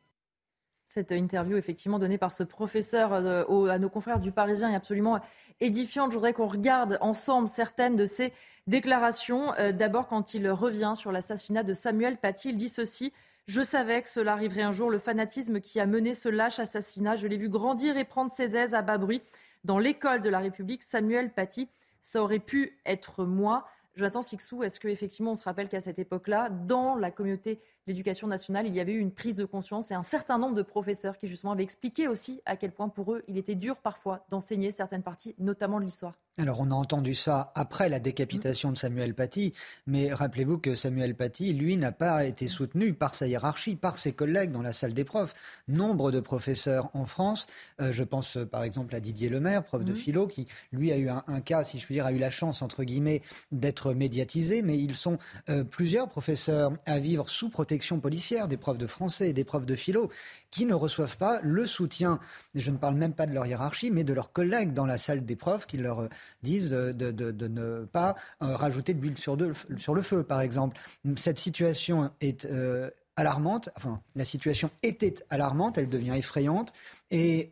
Cette 0.86 1.12
interview, 1.12 1.56
effectivement, 1.56 1.98
donnée 1.98 2.16
par 2.16 2.32
ce 2.32 2.42
professeur 2.42 3.12
euh, 3.12 3.66
à 3.66 3.78
nos 3.78 3.90
confrères 3.90 4.20
du 4.20 4.32
Parisien 4.32 4.70
est 4.70 4.74
absolument 4.74 5.20
édifiante. 5.60 6.12
Je 6.12 6.16
voudrais 6.16 6.32
qu'on 6.32 6.46
regarde 6.46 6.96
ensemble 7.00 7.48
certaines 7.48 7.96
de 7.96 8.06
ses 8.06 8.32
déclarations. 8.66 9.52
Euh, 9.58 9.72
d'abord, 9.72 10.06
quand 10.06 10.32
il 10.32 10.48
revient 10.48 10.94
sur 10.96 11.12
l'assassinat 11.12 11.64
de 11.64 11.74
Samuel 11.74 12.16
Paty, 12.16 12.50
il 12.50 12.56
dit 12.56 12.68
ceci. 12.68 13.12
Je 13.48 13.62
savais 13.62 14.00
que 14.00 14.08
cela 14.08 14.32
arriverait 14.32 14.62
un 14.62 14.72
jour. 14.72 14.90
Le 14.90 14.98
fanatisme 14.98 15.60
qui 15.60 15.80
a 15.80 15.86
mené 15.86 16.14
ce 16.14 16.28
lâche 16.28 16.58
assassinat, 16.60 17.16
je 17.16 17.26
l'ai 17.26 17.36
vu 17.36 17.48
grandir 17.48 17.96
et 17.96 18.04
prendre 18.04 18.30
ses 18.30 18.56
aises 18.56 18.74
à 18.74 18.82
bas 18.82 18.98
bruit 18.98 19.22
dans 19.64 19.78
l'école 19.78 20.22
de 20.22 20.30
la 20.30 20.38
République. 20.38 20.82
Samuel 20.82 21.30
Paty 21.30 21.68
ça 22.06 22.22
aurait 22.22 22.38
pu 22.38 22.78
être 22.86 23.24
moi. 23.24 23.66
Jonathan 23.96 24.22
Sixou, 24.22 24.62
est-ce 24.62 24.78
qu'effectivement 24.78 25.32
on 25.32 25.34
se 25.34 25.42
rappelle 25.42 25.68
qu'à 25.68 25.80
cette 25.80 25.98
époque-là, 25.98 26.50
dans 26.50 26.94
la 26.94 27.10
communauté 27.10 27.58
l'éducation 27.86 28.26
nationale, 28.26 28.66
il 28.66 28.74
y 28.74 28.80
avait 28.80 28.92
eu 28.92 28.98
une 28.98 29.12
prise 29.12 29.36
de 29.36 29.44
conscience 29.44 29.90
et 29.90 29.94
un 29.94 30.02
certain 30.02 30.38
nombre 30.38 30.54
de 30.54 30.62
professeurs 30.62 31.18
qui 31.18 31.28
justement 31.28 31.52
avaient 31.52 31.62
expliqué 31.62 32.08
aussi 32.08 32.42
à 32.46 32.56
quel 32.56 32.72
point 32.72 32.88
pour 32.88 33.12
eux 33.14 33.22
il 33.28 33.38
était 33.38 33.54
dur 33.54 33.76
parfois 33.78 34.24
d'enseigner 34.30 34.70
certaines 34.70 35.02
parties, 35.02 35.34
notamment 35.38 35.78
de 35.78 35.84
l'histoire. 35.84 36.14
Alors 36.38 36.60
on 36.60 36.70
a 36.70 36.74
entendu 36.74 37.14
ça 37.14 37.50
après 37.54 37.88
la 37.88 37.98
décapitation 37.98 38.70
de 38.70 38.76
Samuel 38.76 39.14
Paty, 39.14 39.54
mais 39.86 40.12
rappelez-vous 40.12 40.58
que 40.58 40.74
Samuel 40.74 41.14
Paty, 41.14 41.54
lui, 41.54 41.78
n'a 41.78 41.92
pas 41.92 42.26
été 42.26 42.46
soutenu 42.46 42.92
par 42.92 43.14
sa 43.14 43.26
hiérarchie, 43.26 43.74
par 43.74 43.96
ses 43.96 44.12
collègues 44.12 44.52
dans 44.52 44.60
la 44.60 44.74
salle 44.74 44.92
des 44.92 45.04
profs. 45.04 45.32
Nombre 45.66 46.10
de 46.10 46.20
professeurs 46.20 46.90
en 46.92 47.06
France, 47.06 47.46
euh, 47.80 47.90
je 47.90 48.02
pense 48.02 48.36
euh, 48.36 48.44
par 48.44 48.64
exemple 48.64 48.94
à 48.94 49.00
Didier 49.00 49.30
Lemaire, 49.30 49.64
prof 49.64 49.82
de 49.82 49.94
philo, 49.94 50.26
qui 50.26 50.46
lui 50.72 50.92
a 50.92 50.98
eu 50.98 51.08
un, 51.08 51.40
cas, 51.40 51.64
si 51.64 51.78
je 51.78 51.86
puis 51.86 51.94
dire, 51.94 52.04
a 52.04 52.12
eu 52.12 52.18
la 52.18 52.30
chance, 52.30 52.60
entre 52.60 52.84
guillemets, 52.84 53.22
d'être 53.50 53.94
médiatisé, 53.94 54.60
mais 54.60 54.78
ils 54.78 54.94
sont 54.94 55.16
euh, 55.48 55.64
plusieurs 55.64 56.08
professeurs 56.08 56.72
à 56.84 56.98
vivre 56.98 57.30
sous 57.30 57.48
protection 57.48 57.75
policière, 58.00 58.48
des 58.48 58.56
profs 58.56 58.78
de 58.78 58.86
français 58.86 59.30
et 59.30 59.32
des 59.32 59.44
profs 59.44 59.66
de 59.66 59.74
philo, 59.74 60.10
qui 60.50 60.66
ne 60.66 60.74
reçoivent 60.74 61.16
pas 61.16 61.40
le 61.42 61.66
soutien, 61.66 62.18
je 62.54 62.70
ne 62.70 62.76
parle 62.76 62.94
même 62.94 63.12
pas 63.12 63.26
de 63.26 63.32
leur 63.32 63.46
hiérarchie, 63.46 63.90
mais 63.90 64.04
de 64.04 64.12
leurs 64.12 64.32
collègues 64.32 64.72
dans 64.72 64.86
la 64.86 64.98
salle 64.98 65.24
des 65.24 65.36
profs 65.36 65.66
qui 65.66 65.78
leur 65.78 66.08
disent 66.42 66.70
de, 66.70 67.48
ne 67.48 67.84
pas 67.84 68.16
euh, 68.42 68.56
rajouter 68.56 68.94
de 68.94 69.00
l'huile 69.00 69.18
sur, 69.18 69.36
sur, 69.76 69.94
le 69.94 70.02
feu, 70.02 70.22
par 70.22 70.40
exemple. 70.40 70.78
Cette 71.16 71.38
situation 71.38 72.10
est 72.20 72.44
euh, 72.44 72.90
alarmante, 73.16 73.70
enfin 73.76 74.00
la 74.14 74.24
situation 74.24 74.70
était 74.82 75.14
alarmante, 75.30 75.78
elle 75.78 75.88
devient 75.88 76.14
effrayante, 76.16 76.72
et 77.10 77.50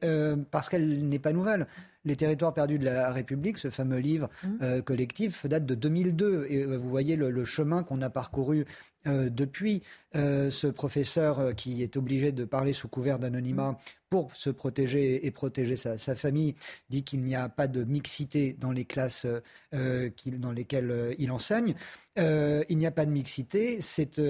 parce 0.50 0.68
qu'elle 0.68 1.08
n'est 1.08 1.18
pas 1.18 1.32
nouvelle. 1.32 1.66
Les 2.04 2.16
territoires 2.16 2.52
perdus 2.52 2.78
de 2.78 2.84
la 2.84 3.12
République, 3.12 3.58
ce 3.58 3.70
fameux 3.70 3.98
livre 3.98 4.28
mmh. 4.42 4.80
collectif, 4.82 5.46
date 5.46 5.66
de 5.66 5.74
2002. 5.74 6.46
Et 6.48 6.64
vous 6.64 6.88
voyez 6.88 7.16
le, 7.16 7.44
chemin 7.44 7.82
qu'on 7.82 8.02
a 8.02 8.10
parcouru 8.10 8.64
depuis. 9.06 9.82
ce 10.14 10.66
professeur 10.66 11.54
qui 11.54 11.82
est 11.82 11.96
obligé 11.96 12.32
de 12.32 12.44
parler 12.44 12.72
sous 12.72 12.88
couvert 12.88 13.18
d'anonymat 13.18 13.72
mmh. 13.72 13.76
pour 14.10 14.36
se 14.36 14.50
protéger 14.50 15.26
et 15.26 15.30
protéger 15.30 15.76
sa, 15.76 16.14
famille 16.14 16.54
dit 16.90 17.04
qu'il 17.04 17.22
n'y 17.22 17.34
a 17.34 17.48
pas 17.48 17.66
de 17.66 17.84
mixité 17.84 18.56
dans 18.58 18.72
les 18.72 18.84
classes 18.84 19.26
dans 19.72 20.52
lesquelles 20.52 21.14
il 21.18 21.30
enseigne. 21.30 21.74
il 22.16 22.78
n'y 22.78 22.86
a 22.86 22.92
pas 22.92 23.06
de 23.06 23.10
mixité. 23.10 23.80
C'est 23.80 24.20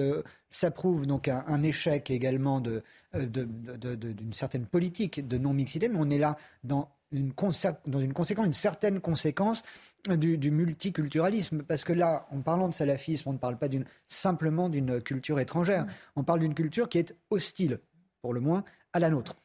ça 0.55 0.71
prouve 0.71 1.05
donc 1.05 1.27
un, 1.27 1.63
échec 1.63 2.09
également 2.09 2.61
d'une 2.61 2.81
de, 3.13 4.15
certaine 4.31 4.65
politique 4.65 5.27
de 5.27 5.37
non-mixité, 5.37 5.89
mais 5.89 5.97
on 5.99 6.09
est 6.09 6.17
là 6.17 6.37
dans 6.63 6.94
une, 7.17 7.33
dans 7.87 7.99
une 7.99 8.13
conséquence, 8.13 8.45
une 8.45 8.53
certaine 8.53 8.99
conséquence 8.99 9.63
du, 10.09 10.51
multiculturalisme. 10.51 11.63
Parce 11.63 11.83
que 11.83 11.93
là, 11.93 12.27
en 12.31 12.41
parlant 12.41 12.69
de 12.69 12.73
salafisme, 12.73 13.29
on 13.29 13.33
ne 13.33 13.37
parle 13.37 13.57
pas 13.57 13.67
simplement 14.07 14.69
d'une 14.69 15.01
culture 15.01 15.39
étrangère. 15.39 15.85
On 16.15 16.23
parle 16.23 16.39
d'une 16.39 16.55
culture 16.55 16.89
qui 16.89 16.99
est 16.99 17.15
hostile, 17.29 17.79
pour 18.21 18.33
le 18.33 18.41
moins, 18.41 18.63
à 18.93 18.99
la 18.99 19.09
nôtre. 19.09 19.35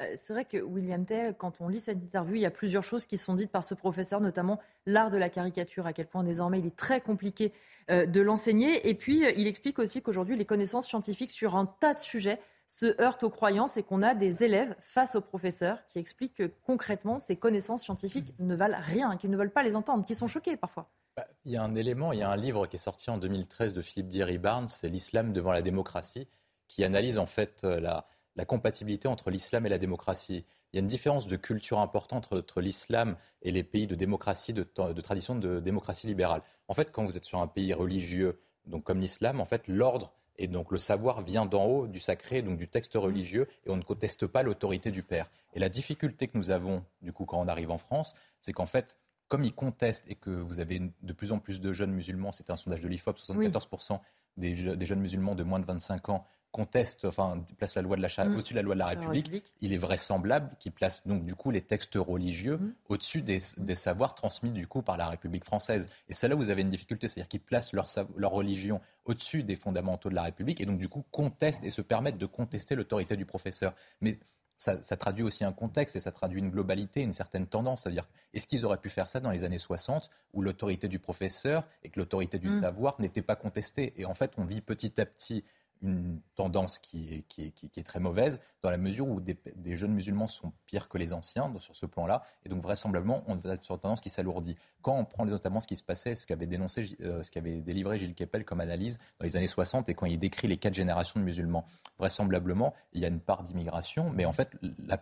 Euh, 0.00 0.12
c'est 0.14 0.32
vrai 0.32 0.44
que 0.44 0.58
William 0.58 1.06
Tay, 1.06 1.32
quand 1.38 1.60
on 1.60 1.68
lit 1.68 1.80
cette 1.80 2.02
interview, 2.02 2.34
il 2.34 2.42
y 2.42 2.46
a 2.46 2.50
plusieurs 2.50 2.84
choses 2.84 3.06
qui 3.06 3.16
sont 3.16 3.34
dites 3.34 3.50
par 3.50 3.64
ce 3.64 3.74
professeur, 3.74 4.20
notamment 4.20 4.60
l'art 4.84 5.10
de 5.10 5.16
la 5.16 5.30
caricature, 5.30 5.86
à 5.86 5.92
quel 5.92 6.06
point 6.06 6.22
désormais 6.22 6.58
il 6.58 6.66
est 6.66 6.76
très 6.76 7.00
compliqué 7.00 7.52
euh, 7.90 8.04
de 8.04 8.20
l'enseigner. 8.20 8.88
Et 8.88 8.94
puis, 8.94 9.24
euh, 9.24 9.32
il 9.36 9.46
explique 9.46 9.78
aussi 9.78 10.02
qu'aujourd'hui, 10.02 10.36
les 10.36 10.44
connaissances 10.44 10.86
scientifiques 10.86 11.30
sur 11.30 11.56
un 11.56 11.66
tas 11.66 11.94
de 11.94 11.98
sujets 11.98 12.38
se 12.66 13.00
heurtent 13.00 13.22
aux 13.22 13.30
croyances 13.30 13.76
et 13.76 13.82
qu'on 13.82 14.02
a 14.02 14.14
des 14.14 14.44
élèves 14.44 14.74
face 14.80 15.14
aux 15.14 15.20
professeurs 15.20 15.84
qui 15.86 15.98
expliquent 15.98 16.34
que 16.34 16.50
concrètement, 16.64 17.20
ces 17.20 17.36
connaissances 17.36 17.82
scientifiques 17.82 18.34
ne 18.38 18.54
valent 18.54 18.78
rien, 18.80 19.16
qu'ils 19.16 19.30
ne 19.30 19.36
veulent 19.36 19.52
pas 19.52 19.62
les 19.62 19.76
entendre, 19.76 20.04
qu'ils 20.04 20.16
sont 20.16 20.26
choqués 20.26 20.56
parfois. 20.56 20.90
Bah, 21.16 21.26
il 21.46 21.52
y 21.52 21.56
a 21.56 21.62
un 21.62 21.74
élément, 21.74 22.12
il 22.12 22.18
y 22.18 22.22
a 22.22 22.30
un 22.30 22.36
livre 22.36 22.66
qui 22.66 22.76
est 22.76 22.80
sorti 22.80 23.08
en 23.08 23.16
2013 23.16 23.72
de 23.72 23.80
Philippe 23.80 24.08
Diri 24.08 24.36
Barnes, 24.36 24.68
c'est 24.68 24.88
L'islam 24.88 25.32
devant 25.32 25.52
la 25.52 25.62
démocratie, 25.62 26.28
qui 26.68 26.84
analyse 26.84 27.18
en 27.18 27.24
fait 27.24 27.62
euh, 27.64 27.80
la, 27.80 28.44
compatibilité 28.44 29.08
entre 29.08 29.30
l'islam 29.30 29.64
et 29.64 29.70
la 29.70 29.78
démocratie. 29.78 30.44
Il 30.72 30.76
y 30.76 30.78
a 30.78 30.82
une 30.82 30.88
différence 30.88 31.26
de 31.26 31.36
culture 31.36 31.78
importante 31.78 32.30
entre 32.32 32.60
l'islam 32.60 33.16
et 33.40 33.50
les 33.50 33.62
pays 33.62 33.86
de 33.86 33.94
démocratie, 33.94 34.52
de, 34.52 34.62
de, 34.62 35.00
tradition 35.00 35.34
de 35.36 35.58
démocratie 35.58 36.06
libérale. 36.06 36.42
En 36.68 36.74
fait, 36.74 36.92
quand 36.92 37.02
vous 37.02 37.16
êtes 37.16 37.24
sur 37.24 37.40
un 37.40 37.46
pays 37.46 37.72
religieux, 37.72 38.38
donc 38.66 38.84
comme 38.84 39.00
l'islam, 39.00 39.40
en 39.40 39.46
fait, 39.46 39.68
l'ordre 39.68 40.12
et 40.38 40.46
donc 40.48 40.70
le 40.70 40.78
savoir 40.78 41.22
vient 41.22 41.46
d'en 41.46 41.64
haut, 41.64 41.86
du 41.86 42.00
sacré, 42.00 42.42
donc 42.42 42.58
du 42.58 42.68
texte 42.68 42.94
religieux, 42.94 43.46
et 43.64 43.70
on 43.70 43.76
ne 43.76 43.82
conteste 43.82 44.26
pas 44.26 44.42
l'autorité 44.42 44.90
du 44.90 45.02
Père. 45.02 45.30
Et 45.54 45.58
la 45.58 45.68
difficulté 45.68 46.28
que 46.28 46.36
nous 46.36 46.50
avons, 46.50 46.84
du 47.02 47.12
coup, 47.12 47.24
quand 47.24 47.40
on 47.40 47.48
arrive 47.48 47.70
en 47.70 47.78
France, 47.78 48.14
c'est 48.40 48.52
qu'en 48.52 48.66
fait, 48.66 48.98
comme 49.28 49.44
ils 49.44 49.54
contestent 49.54 50.04
et 50.08 50.14
que 50.14 50.30
vous 50.30 50.60
avez 50.60 50.80
de 51.02 51.12
plus 51.12 51.32
en 51.32 51.38
plus 51.38 51.60
de 51.60 51.72
jeunes 51.72 51.92
musulmans, 51.92 52.32
c'est 52.32 52.50
un 52.50 52.56
sondage 52.56 52.80
de 52.80 52.88
l'IFOP, 52.88 53.18
74% 53.18 54.00
des, 54.36 54.76
des, 54.76 54.86
jeunes 54.86 55.00
musulmans 55.00 55.34
de 55.34 55.42
moins 55.42 55.58
de 55.58 55.64
25 55.64 56.10
ans 56.10 56.26
conteste, 56.56 57.04
enfin, 57.04 57.44
place 57.58 57.74
la 57.74 57.82
loi 57.82 57.96
de 57.96 58.02
la 58.02 58.08
mm. 58.08 58.34
au-dessus 58.34 58.54
de 58.54 58.58
la 58.58 58.62
loi 58.62 58.74
de 58.74 58.78
la 58.78 58.86
République, 58.86 59.44
il 59.60 59.74
est 59.74 59.76
vraisemblable 59.76 60.56
qu'il 60.58 60.72
place 60.72 61.06
donc 61.06 61.26
du 61.26 61.34
coup 61.34 61.50
les 61.50 61.60
textes 61.60 61.96
religieux 61.96 62.56
mm. 62.56 62.74
au-dessus 62.88 63.20
des, 63.20 63.74
savoirs 63.74 64.14
transmis 64.14 64.50
du 64.50 64.66
coup 64.66 64.80
par 64.80 64.96
la 64.96 65.06
République 65.06 65.44
française. 65.44 65.86
Et 66.08 66.14
c'est 66.14 66.28
là 66.28 66.34
où 66.34 66.38
vous 66.38 66.48
avez 66.48 66.62
une 66.62 66.70
difficulté, 66.70 67.08
c'est-à-dire 67.08 67.28
qu'ils 67.28 67.42
placent 67.42 67.74
leur, 67.74 67.86
leur 68.16 68.30
religion 68.30 68.80
au-dessus 69.04 69.42
des 69.42 69.54
fondamentaux 69.54 70.08
de 70.08 70.14
la 70.14 70.22
République 70.22 70.62
et 70.62 70.64
donc 70.64 70.78
du 70.78 70.88
coup 70.88 71.04
contestent 71.10 71.62
et 71.62 71.68
se 71.68 71.82
permettent 71.82 72.16
de 72.16 72.26
contester 72.26 72.74
l'autorité 72.74 73.18
du 73.18 73.26
professeur. 73.26 73.74
Mais 74.00 74.18
ça, 74.56 74.96
traduit 74.96 75.22
aussi 75.22 75.44
un 75.44 75.52
contexte 75.52 75.96
et 75.96 76.00
ça 76.00 76.10
traduit 76.10 76.38
une 76.38 76.50
globalité, 76.50 77.02
une 77.02 77.12
certaine 77.12 77.46
tendance. 77.46 77.82
C'est-à-dire, 77.82 78.08
est-ce 78.32 78.46
qu'ils 78.46 78.64
auraient 78.64 78.80
pu 78.80 78.88
faire 78.88 79.10
ça 79.10 79.20
dans 79.20 79.30
les 79.30 79.44
années 79.44 79.58
60 79.58 80.08
où 80.32 80.40
l'autorité 80.40 80.88
du 80.88 80.98
professeur 80.98 81.64
et 81.82 81.90
que 81.90 82.00
l'autorité 82.00 82.38
du 82.38 82.48
mm. 82.48 82.60
savoir 82.60 82.98
n'était 82.98 83.20
pas 83.20 83.36
contestée? 83.36 83.92
Et 84.00 84.06
en 84.06 84.14
fait, 84.14 84.32
on 84.38 84.44
vit 84.44 84.62
petit 84.62 84.98
à 84.98 85.04
petit 85.04 85.44
une 85.82 86.20
tendance 86.34 86.78
qui 86.78 87.14
est, 87.14 87.22
qui, 87.22 87.70
est, 87.76 87.82
très 87.82 88.00
mauvaise, 88.00 88.40
dans 88.62 88.70
la 88.70 88.76
mesure 88.76 89.08
où 89.08 89.20
des, 89.20 89.76
jeunes 89.76 89.92
musulmans 89.92 90.26
sont 90.26 90.52
pires 90.66 90.88
que 90.88 90.98
les 90.98 91.12
anciens 91.12 91.52
sur 91.58 91.76
ce 91.76 91.86
plan-là, 91.86 92.22
et 92.44 92.48
donc 92.48 92.60
vraisemblablement, 92.62 93.22
on 93.26 93.36
va 93.36 93.54
être 93.54 93.64
sur 93.64 93.74
une 93.74 93.80
tendance 93.80 94.00
qui 94.00 94.10
s'alourdit. 94.10 94.56
Quand 94.82 94.96
on 94.96 95.04
prend 95.04 95.24
notamment 95.24 95.60
ce 95.60 95.66
qui 95.66 95.76
se 95.76 95.82
passait, 95.82 96.16
ce 96.16 96.26
qu'avait 96.26 96.46
dénoncé, 96.46 96.96
euh, 97.02 97.22
ce 97.22 97.30
qu'avait 97.30 97.60
délivré 97.60 97.98
Gilles 97.98 98.14
Kepel 98.14 98.44
comme 98.44 98.60
analyse 98.60 98.98
dans 99.18 99.24
les 99.24 99.36
années 99.36 99.46
60, 99.46 99.88
et 99.88 99.94
quand 99.94 100.06
il 100.06 100.18
décrit 100.18 100.48
les 100.48 100.56
quatre 100.56 100.74
générations 100.74 101.20
de 101.20 101.24
musulmans, 101.24 101.66
vraisemblablement, 101.98 102.74
il 102.92 103.00
y 103.00 103.04
a 103.04 103.08
une 103.08 103.20
part 103.20 103.42
d'immigration, 103.42 104.10
mais 104.10 104.24
en 104.24 104.32
fait, 104.32 104.50
la, 104.86 104.98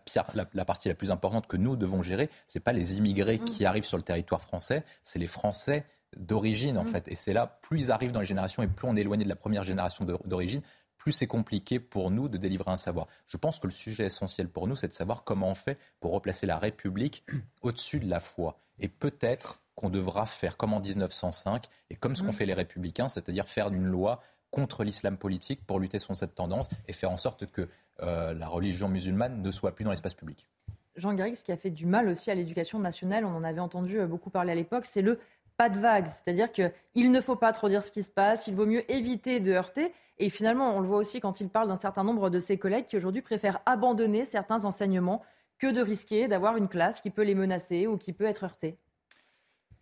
la, 0.53 0.65
partie 0.65 0.89
la 0.89 0.95
plus 0.95 1.11
importante 1.11 1.47
que 1.47 1.57
nous 1.57 1.77
devons 1.77 2.03
gérer, 2.03 2.29
c'est 2.47 2.61
pas 2.61 2.73
les 2.73 2.99
immigrés 2.99 3.39
mmh. 3.39 3.45
qui 3.45 3.65
arrivent 3.65 3.85
sur 3.85 3.97
le 3.97 4.03
territoire 4.03 4.43
français, 4.43 4.85
c'est 5.03 5.19
les 5.19 5.27
Français 5.27 5.85
d'origine, 6.17 6.79
en 6.79 6.85
mm. 6.85 6.89
fait. 6.89 7.09
Et 7.09 7.15
c'est 7.15 7.33
là, 7.33 7.59
plus 7.63 7.85
ils 7.85 7.91
arrivent 7.91 8.13
dans 8.13 8.21
les 8.21 8.27
générations 8.27 8.63
et 8.63 8.69
plus 8.69 8.89
on 8.89 8.97
est 8.97 9.01
éloigné 9.01 9.25
de 9.25 9.29
la 9.29 9.37
première 9.37 9.65
génération 9.65 10.05
d'origine, 10.25 10.63
plus 10.97 11.13
c'est 11.13 11.27
compliqué 11.27 11.81
pour 11.81 12.11
nous 12.11 12.29
de 12.29 12.39
délivrer 12.39 12.71
un 12.71 12.77
savoir. 12.77 13.07
Je 13.27 13.37
pense 13.37 13.61
que 13.61 13.67
le 13.67 13.73
sujet 13.73 14.07
essentiel 14.07 14.49
pour 14.49 14.67
nous, 14.67 14.77
c'est 14.77 14.89
de 14.89 14.95
savoir 14.95 15.25
comment 15.25 15.51
on 15.51 15.55
fait 15.55 15.79
pour 16.01 16.13
replacer 16.13 16.47
la 16.47 16.59
République 16.59 17.25
au-dessus 17.63 18.01
de 18.01 18.09
la 18.09 18.21
foi. 18.21 18.59
Et 18.79 18.89
peut-être 18.89 19.63
qu'on 19.75 19.91
devra 19.91 20.25
faire 20.25 20.57
comme 20.57 20.73
en 20.73 20.81
1905 20.81 21.67
et 21.91 21.97
comme 21.97 22.17
ce 22.17 22.23
qu'ont 22.23 22.29
mm. 22.29 22.33
fait 22.33 22.47
les 22.47 22.55
républicains, 22.55 23.09
c'est-à-dire 23.09 23.49
faire 23.49 23.69
une 23.69 23.85
loi 23.85 24.23
contre 24.51 24.85
l'islam 24.85 25.17
politique 25.17 25.67
pour 25.67 25.81
lutter 25.81 25.99
contre 25.99 26.21
cette 26.21 26.37
tendance 26.37 26.69
et 26.87 26.93
faire 26.93 27.11
en 27.11 27.17
sorte 27.17 27.47
que 27.47 27.69
euh, 28.03 28.33
la 28.35 28.49
religion 28.49 28.89
musulmane 28.89 29.43
ne 29.43 29.51
soit 29.51 29.75
plus 29.75 29.85
dans 29.85 29.91
l'espace 29.91 30.15
public. 30.15 30.49
Jean 30.97 31.13
Garrix, 31.15 31.37
ce 31.37 31.45
qui 31.45 31.51
a 31.51 31.57
fait 31.57 31.71
du 31.71 31.87
mal 31.87 32.09
aussi 32.09 32.31
à 32.31 32.35
l'éducation 32.37 32.79
nationale, 32.79 33.25
on 33.25 33.35
en 33.35 33.43
avait 33.43 33.61
entendu 33.61 33.99
euh, 33.99 34.07
beaucoup 34.07 34.31
parler 34.31 34.53
à 34.53 34.55
l'époque, 34.55 34.87
c'est 34.87 35.03
le 35.03 35.19
pas 35.57 35.69
de 35.69 35.79
vague. 35.79 36.07
C'est-à-dire 36.07 36.53
qu'il 36.53 37.11
ne 37.11 37.21
faut 37.21 37.37
pas 37.37 37.53
trop 37.53 37.69
dire 37.69 37.83
ce 37.83 37.91
qui 37.91 38.03
se 38.03 38.11
passe, 38.11 38.47
il 38.47 38.55
vaut 38.55 38.67
mieux 38.67 38.91
éviter 38.91 39.41
de 39.41 39.53
heurter. 39.53 39.93
Et 40.19 40.31
finalement, 40.31 40.77
on 40.77 40.81
le 40.81 40.87
voit 40.87 40.99
aussi 40.99 41.21
quand 41.21 41.41
il 41.41 41.49
parle 41.49 41.69
d'un 41.69 41.77
certain 41.77 42.05
nombre 42.05 42.31
de 42.31 42.41
ses 42.41 42.59
collègues 42.59 42.87
qui 42.87 42.97
aujourd'hui 42.97 43.23
préfèrent 43.23 43.61
abandonner 43.67 44.25
certains 44.25 44.65
enseignements 44.65 45.23
que 45.59 45.71
de 45.71 45.81
risquer 45.81 46.29
d'avoir 46.29 46.57
une 46.57 46.69
classe 46.69 47.01
qui 47.01 47.11
peut 47.11 47.23
les 47.23 47.35
menacer 47.35 47.87
ou 47.87 47.97
qui 47.97 48.13
peut 48.13 48.25
être 48.25 48.45
heurtée. 48.45 48.77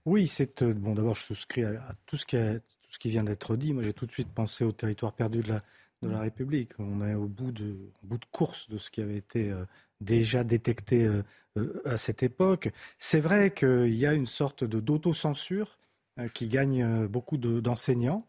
Oui, 0.05 0.29
c'est 0.29 0.63
euh, 0.63 0.75
bon. 0.75 0.95
D'abord, 0.95 1.15
je 1.15 1.23
souscris 1.23 1.65
à, 1.65 1.95
tout 2.07 2.17
ce 2.17 2.27
qui 2.27 2.37
tout 2.37 2.93
ce 2.93 2.99
qui 2.99 3.09
vient 3.09 3.25
d'être 3.25 3.57
dit. 3.57 3.73
Moi, 3.73 3.83
j'ai 3.83 3.95
tout 3.95 4.07
de 4.07 4.13
suite 4.13 4.33
pensé 4.35 4.65
au 4.65 4.73
territoire 4.73 5.13
perdu 5.13 5.41
de 5.41 5.49
la, 5.49 5.63
de 6.03 6.09
la 6.09 6.21
République. 6.21 6.73
On 6.79 7.07
est 7.07 7.15
au 7.15 7.27
bout 7.27 7.53
de, 7.53 7.91
au 8.03 8.07
bout 8.07 8.19
de 8.19 8.27
course 8.31 8.69
de 8.69 8.77
ce 8.77 8.91
qui 8.91 9.01
avait 9.01 9.17
été 9.17 9.51
euh, 9.51 9.65
déjà 10.03 10.45
détecté 10.45 11.05
euh, 11.05 11.23
euh, 11.57 11.81
à 11.85 11.97
cette 11.97 12.23
époque. 12.23 12.71
C'est 12.99 13.21
vrai 13.21 13.53
qu'il 13.53 13.95
y 13.95 14.07
a 14.07 14.13
une 14.13 14.27
sorte 14.27 14.65
d'autocensure 14.65 15.79
euh, 16.19 16.29
qui 16.29 16.49
gagne 16.49 17.07
beaucoup 17.07 17.37
d'enseignants. 17.37 18.27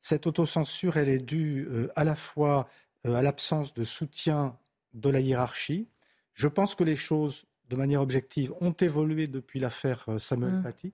Cette 0.00 0.26
autocensure, 0.26 0.96
elle 0.96 1.08
est 1.08 1.24
due 1.24 1.68
à 1.94 2.02
la 2.02 2.16
fois 2.16 2.68
à 3.04 3.22
l'absence 3.22 3.72
de 3.72 3.84
soutien 3.84 4.56
de 4.94 5.08
la 5.08 5.20
hiérarchie. 5.20 5.86
Je 6.34 6.48
pense 6.48 6.74
que 6.74 6.82
les 6.82 6.96
choses, 6.96 7.44
de 7.68 7.76
manière 7.76 8.02
objective, 8.02 8.52
ont 8.60 8.72
évolué 8.72 9.28
depuis 9.28 9.60
l'affaire 9.60 10.06
Samuel 10.18 10.54
mmh. 10.54 10.62
Paty, 10.64 10.92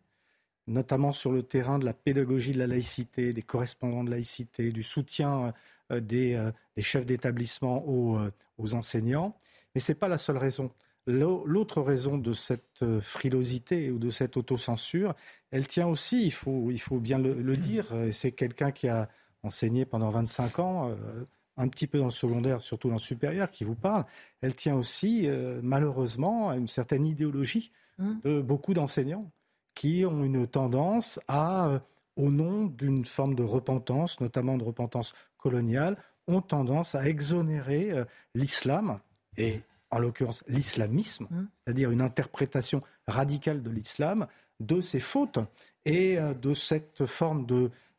notamment 0.66 1.12
sur 1.12 1.32
le 1.32 1.42
terrain 1.42 1.78
de 1.78 1.86
la 1.86 1.94
pédagogie 1.94 2.52
de 2.52 2.58
la 2.58 2.66
laïcité, 2.66 3.32
des 3.32 3.40
correspondants 3.40 4.04
de 4.04 4.10
laïcité, 4.10 4.72
du 4.72 4.82
soutien 4.82 5.54
des, 5.90 6.38
chefs 6.78 7.06
d'établissement 7.06 7.82
aux 7.88 8.74
enseignants. 8.74 9.34
Mais 9.74 9.80
ce 9.80 9.92
n'est 9.92 9.98
pas 9.98 10.08
la 10.08 10.18
seule 10.18 10.38
raison. 10.38 10.70
L'autre 11.08 11.80
raison 11.80 12.18
de 12.18 12.34
cette 12.34 12.82
euh, 12.82 13.00
frilosité 13.00 13.90
ou 13.90 13.98
de 13.98 14.10
cette 14.10 14.36
autocensure, 14.36 15.14
elle 15.50 15.66
tient 15.66 15.86
aussi, 15.86 16.22
il 16.22 16.30
faut, 16.30 16.70
il 16.70 16.78
faut 16.78 16.98
bien 16.98 17.18
le, 17.18 17.56
dire, 17.56 17.86
c'est 18.12 18.32
quelqu'un 18.32 18.72
qui 18.72 18.88
a 18.88 19.08
enseigné 19.42 19.86
pendant 19.86 20.10
25 20.10 20.58
ans, 20.58 20.90
euh, 20.90 21.24
un 21.56 21.68
petit 21.68 21.86
peu 21.86 21.98
dans 21.98 22.04
le 22.04 22.10
secondaire, 22.10 22.60
surtout 22.60 22.88
dans 22.88 22.96
le 22.96 23.00
supérieur, 23.00 23.50
qui 23.50 23.64
vous 23.64 23.74
parle, 23.74 24.04
elle 24.42 24.54
tient 24.54 24.74
aussi 24.74 25.28
euh, 25.28 25.60
malheureusement 25.62 26.50
à 26.50 26.56
une 26.56 26.68
certaine 26.68 27.06
idéologie 27.06 27.72
mmh. 27.96 28.12
de 28.24 28.42
beaucoup 28.42 28.74
d'enseignants 28.74 29.30
qui 29.74 30.04
ont 30.04 30.22
une 30.24 30.46
tendance 30.46 31.20
à, 31.26 31.80
au 32.16 32.30
nom 32.30 32.66
d'une 32.66 33.06
forme 33.06 33.34
de 33.34 33.44
repentance, 33.44 34.20
notamment 34.20 34.58
de 34.58 34.64
repentance 34.64 35.14
coloniale, 35.38 35.96
ont 36.26 36.42
tendance 36.42 36.94
à 36.94 37.08
exonérer 37.08 37.92
l'islam 38.34 39.00
et 39.38 39.62
en 39.90 39.98
l'occurrence 39.98 40.44
l'islamisme, 40.48 41.26
mmh. 41.30 41.46
c'est-à-dire 41.54 41.90
une 41.90 42.02
interprétation 42.02 42.82
radicale 43.06 43.62
de 43.62 43.70
l'islam, 43.70 44.26
de 44.60 44.80
ses 44.82 45.00
fautes 45.00 45.38
et 45.86 46.18
euh, 46.18 46.34
de 46.34 46.52
cette 46.52 47.06
forme 47.06 47.46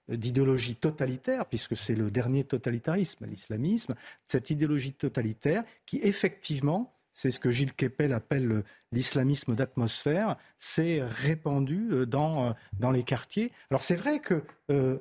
d'idéologie 0.07 0.75
totalitaire, 0.75 1.45
puisque 1.47 1.75
c'est 1.75 1.95
le 1.95 2.11
dernier 2.11 2.43
totalitarisme, 2.43 3.25
l'islamisme, 3.25 3.95
cette 4.27 4.51
idéologie 4.51 4.93
totalitaire 4.93 5.63
qui 5.87 5.99
effectivement, 6.03 6.93
c'est 7.11 7.31
ce 7.31 7.39
que 7.39 7.49
Gilles 7.49 7.73
Kepel 7.73 8.13
appelle 8.13 8.63
l'islamisme 8.91 9.55
d'atmosphère, 9.55 10.37
s'est 10.59 11.01
répandu 11.03 11.89
euh, 11.91 12.05
dans, 12.05 12.49
euh, 12.49 12.51
dans 12.77 12.91
les 12.91 13.03
quartiers. 13.03 13.51
Alors 13.71 13.81
c'est 13.81 13.95
vrai 13.95 14.19
que 14.19 14.43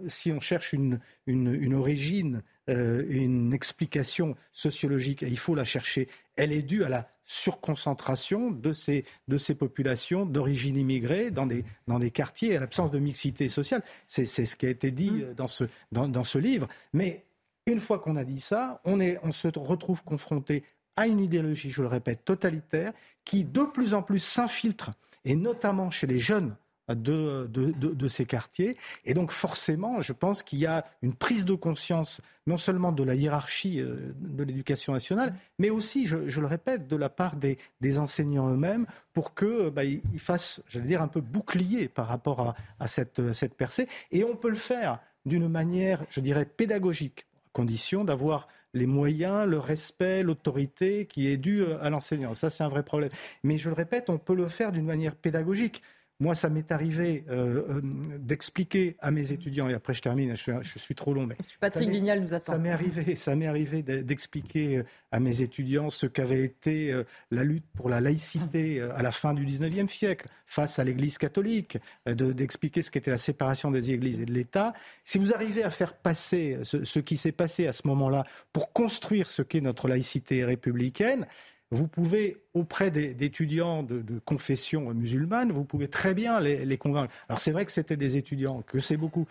si 0.06 0.32
on 0.32 0.40
cherche 0.40 0.73
une, 0.73 1.01
une 1.27 1.74
origine, 1.74 2.43
une 2.69 3.53
explication 3.55 4.36
sociologique, 4.53 5.23
et 5.23 5.28
il 5.28 5.39
faut 5.39 5.55
la 5.55 5.65
chercher 5.65 6.09
elle 6.39 6.53
est 6.53 6.62
due 6.62 6.85
à 6.85 6.89
la 6.89 7.11
surconcentration 7.27 8.51
de 8.51 8.73
ces, 8.73 9.05
de 9.27 9.36
ces 9.36 9.55
populations 9.55 10.24
d'origine 10.24 10.77
immigrée 10.77 11.31
dans 11.31 11.47
des, 11.47 11.65
dans 11.86 11.99
des 11.99 12.11
quartiers 12.11 12.57
à 12.57 12.61
l'absence 12.61 12.90
de 12.90 12.99
mixité 12.99 13.49
sociale. 13.49 13.82
C'est 14.07 14.24
ce 14.24 14.57
qui 14.57 14.65
a 14.65 14.70
été 14.70 14.90
dit 14.90 15.11
mmh. 15.11 15.35
dans 15.35 15.49
ce, 15.49 15.65
dans, 15.93 16.09
dans 16.09 16.24
ce 16.24 16.39
livre. 16.39 16.69
Mais 16.95 17.27
une 17.66 17.81
fois 17.81 17.99
qu'on 17.99 18.16
a 18.16 18.24
dit 18.24 18.40
ça, 18.40 18.81
on, 18.85 18.99
est, 18.99 19.19
on 19.23 19.32
se 19.32 19.49
retrouve 19.59 20.03
confronté 20.05 20.65
à 20.97 21.07
une 21.07 21.20
idéologie, 21.20 21.70
je 21.70 21.82
le 21.82 21.89
répète, 21.89 22.24
totalitaire, 22.24 22.93
qui 23.24 23.45
de 23.45 23.62
plus 23.62 23.93
en 23.93 24.03
plus 24.03 24.20
s'infiltre, 24.20 24.93
et 25.24 25.36
notamment 25.36 25.90
chez 25.90 26.07
les 26.07 26.19
jeunes 26.19 26.57
de, 26.89 27.47
de, 27.47 28.09
ces 28.09 28.24
quartiers. 28.24 28.77
Et 29.05 29.15
donc 29.15 29.31
forcément, 29.31 30.01
je 30.01 30.12
pense 30.12 30.43
qu'il 30.43 30.59
y 30.59 30.66
a 30.66 30.85
une 31.02 31.15
prise 31.15 31.44
de 31.44 31.55
conscience 31.55 32.20
non 32.47 32.56
seulement 32.56 32.93
de 32.93 33.02
la 33.02 33.15
hiérarchie 33.15 33.81
euh, 33.81 34.15
de 34.20 34.43
l'éducation 34.43 34.94
nationale, 34.94 35.35
mais 35.59 35.69
aussi, 35.69 36.06
je, 36.06 36.16
le 36.16 36.47
répète, 36.47 36.89
de 36.89 36.97
la 36.97 37.10
part 37.10 37.36
des, 37.36 37.98
enseignants 37.98 38.51
eux-mêmes 38.51 38.86
pour 39.12 39.35
qu'ils 39.35 39.70
bah, 39.70 39.82
fassent, 40.16 40.62
j'allais 40.66 40.86
dire, 40.86 41.02
un 41.02 41.09
peu 41.09 41.20
bouclier 41.20 41.89
par 41.89 42.09
rapport 42.09 42.40
à, 42.40 42.56
à 42.81 42.86
cette, 42.86 43.32
cette 43.32 43.55
percée. 43.55 43.86
Et 44.12 44.24
on 44.24 44.35
peut 44.35 44.48
le 44.48 44.56
faire 44.56 45.01
d'une 45.27 45.48
manière, 45.48 46.05
je 46.10 46.20
dirais, 46.20 46.47
pédagogique, 46.47 47.27
à 47.47 47.51
condition 47.52 48.05
d'avoir 48.05 48.48
les 48.74 48.86
moyens, 48.86 49.47
le 49.47 49.59
respect, 49.59 50.23
l'autorité 50.23 51.06
qui 51.06 51.28
est 51.28 51.36
due 51.36 51.62
euh, 51.62 51.82
à 51.82 51.90
l'enseignant. 51.90 52.35
Ça, 52.35 52.51
c'est 52.51 52.65
un 52.65 52.69
vrai 52.69 52.82
problème. 52.82 53.10
Mais 53.43 53.59
je 53.59 53.69
le 53.69 53.74
répète, 53.74 54.10
on 54.10 54.19
peut 54.19 54.35
le 54.35 54.48
faire 54.48 54.73
d'une 54.73 54.85
manière 54.85 55.15
pédagogique. 55.15 55.82
Moi, 56.20 56.35
ça 56.35 56.49
m'est 56.49 56.73
arrivé 56.73 57.24
euh, 57.28 57.62
euh, 57.70 57.81
d'expliquer 58.19 58.97
à 58.99 59.12
mes 59.12 59.31
étudiants, 59.31 59.69
et 59.69 59.74
après 59.74 59.95
je 59.95 60.03
termine, 60.03 60.35
je, 60.35 60.78
suis 60.78 60.97
trop 60.97 61.15
long, 61.15 61.27
mais 61.27 61.36
Patrick 61.61 61.89
Vignal 61.89 62.20
nous 62.20 62.35
attend. 62.35 62.53
Ça 62.53 62.59
m'est 62.59 62.73
arrivé, 62.73 63.15
ça 63.15 63.36
m'est 63.36 63.47
arrivé 63.47 63.85
d'expliquer 63.85 64.82
à 65.12 65.20
mes 65.20 65.43
étudiants 65.43 65.90
ce 65.90 66.07
qu'avait 66.07 66.43
été 66.43 66.93
la 67.31 67.45
lutte 67.45 67.66
pour 67.77 67.89
la 67.89 68.01
laïcité 68.01 68.82
à 68.82 69.01
la 69.03 69.12
fin 69.12 69.32
du 69.32 69.45
XIXe 69.45 69.93
siècle 69.93 70.27
face 70.47 70.81
à 70.81 70.85
l'Église 70.85 71.19
catholique, 71.19 71.78
d'expliquer 72.07 72.82
ce 72.82 72.90
qu'était 72.90 73.12
la 73.12 73.16
séparation 73.16 73.70
des 73.70 73.93
Églises 73.93 74.20
et 74.20 74.27
de 74.27 74.32
l'État. 74.32 74.73
Si 75.05 75.19
vous 75.19 75.32
arrivez 75.32 75.62
à 75.62 75.70
faire 75.70 75.95
passer 75.95 76.59
ce, 76.65 76.82
ce 76.82 76.99
qui 76.99 77.16
s'est 77.16 77.32
passé 77.32 77.69
à 77.69 77.73
ce 77.73 77.86
moment-là 77.86 78.24
pour 78.53 78.73
construire 78.73 79.31
ce 79.31 79.43
qu'est 79.43 79.61
notre 79.61 79.86
laïcité 79.86 80.45
républicaine, 80.45 81.27
vous 81.70 81.86
pouvez, 81.86 82.43
auprès 82.55 82.90
d'étudiants 82.90 83.82
de, 83.82 84.03
confession 84.24 84.93
musulmane, 84.95 85.53
vous 85.53 85.65
pouvez 85.65 85.89
très 85.89 86.15
bien 86.15 86.40
les, 86.40 86.78
convaincre. 86.78 87.12
Alors 87.28 87.40
c'est 87.40 87.53
vrai 87.53 87.65
que 87.65 87.73
c'était 87.73 87.97
des 87.97 88.16
étudiants, 88.16 88.62
que 88.62 88.81
c'est 88.81 88.97
beaucoup, 88.97 89.27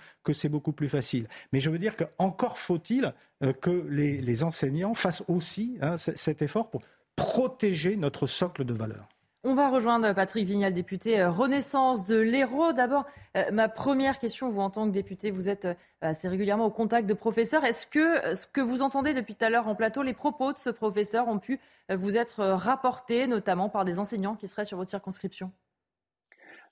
beaucoup 0.50 0.72
plus 0.72 0.90
facile. 0.90 1.28
Mais 1.52 1.60
je 1.60 1.70
veux 1.70 1.80
dire 1.80 1.96
qu'encore 1.96 2.58
faut-il 2.58 3.14
euh, 3.44 3.54
que 3.54 3.86
les, 3.90 4.44
enseignants 4.44 4.94
fassent 4.94 5.24
aussi 5.28 5.78
hein, 5.82 5.98
cet 5.98 6.42
effort 6.42 6.70
pour 6.70 6.82
protéger 7.16 7.96
notre 7.96 8.28
socle 8.28 8.64
de 8.64 8.74
valeurs. 8.74 9.10
On 9.44 9.54
va 9.54 9.70
rejoindre 9.70 10.14
Patrick 10.14 10.48
Vignal, 10.48 10.74
député 10.74 11.20
euh, 11.20 11.30
Renaissance 11.30 12.04
de 12.04 12.18
l'Hérault. 12.18 12.74
D'abord, 12.74 13.06
euh, 13.36 13.52
ma 13.52 13.70
première 13.70 14.18
question, 14.18 14.50
vous 14.50 14.62
en 14.62 14.72
tant 14.72 14.88
que 14.88 14.92
député, 14.92 15.30
vous 15.30 15.48
êtes 15.48 15.66
euh, 15.66 15.76
assez 16.02 16.28
régulièrement 16.28 16.66
au 16.66 16.72
contact 16.72 17.08
de 17.08 17.14
professeurs. 17.14 17.64
Est-ce 17.64 17.86
que 17.86 18.36
ce 18.36 18.48
que 18.48 18.62
vous 18.62 18.82
entendez 18.82 19.14
depuis 19.14 19.36
tout 19.36 19.46
à 19.46 19.52
l'heure 19.52 19.68
en 19.68 19.76
plateau, 19.76 20.02
les 20.02 20.16
propos 20.16 20.54
de 20.54 20.58
ce 20.58 20.72
professeur 20.72 21.28
ont 21.28 21.38
pu 21.38 21.60
vous 21.90 22.18
être 22.18 22.44
rapportés, 22.44 23.28
notamment 23.28 23.70
par 23.70 23.86
des 23.86 24.00
enseignants 24.00 24.36
qui 24.36 24.48
seraient 24.48 24.66
sur 24.66 24.78
votre 24.78 24.90
circonscription? 24.90 25.52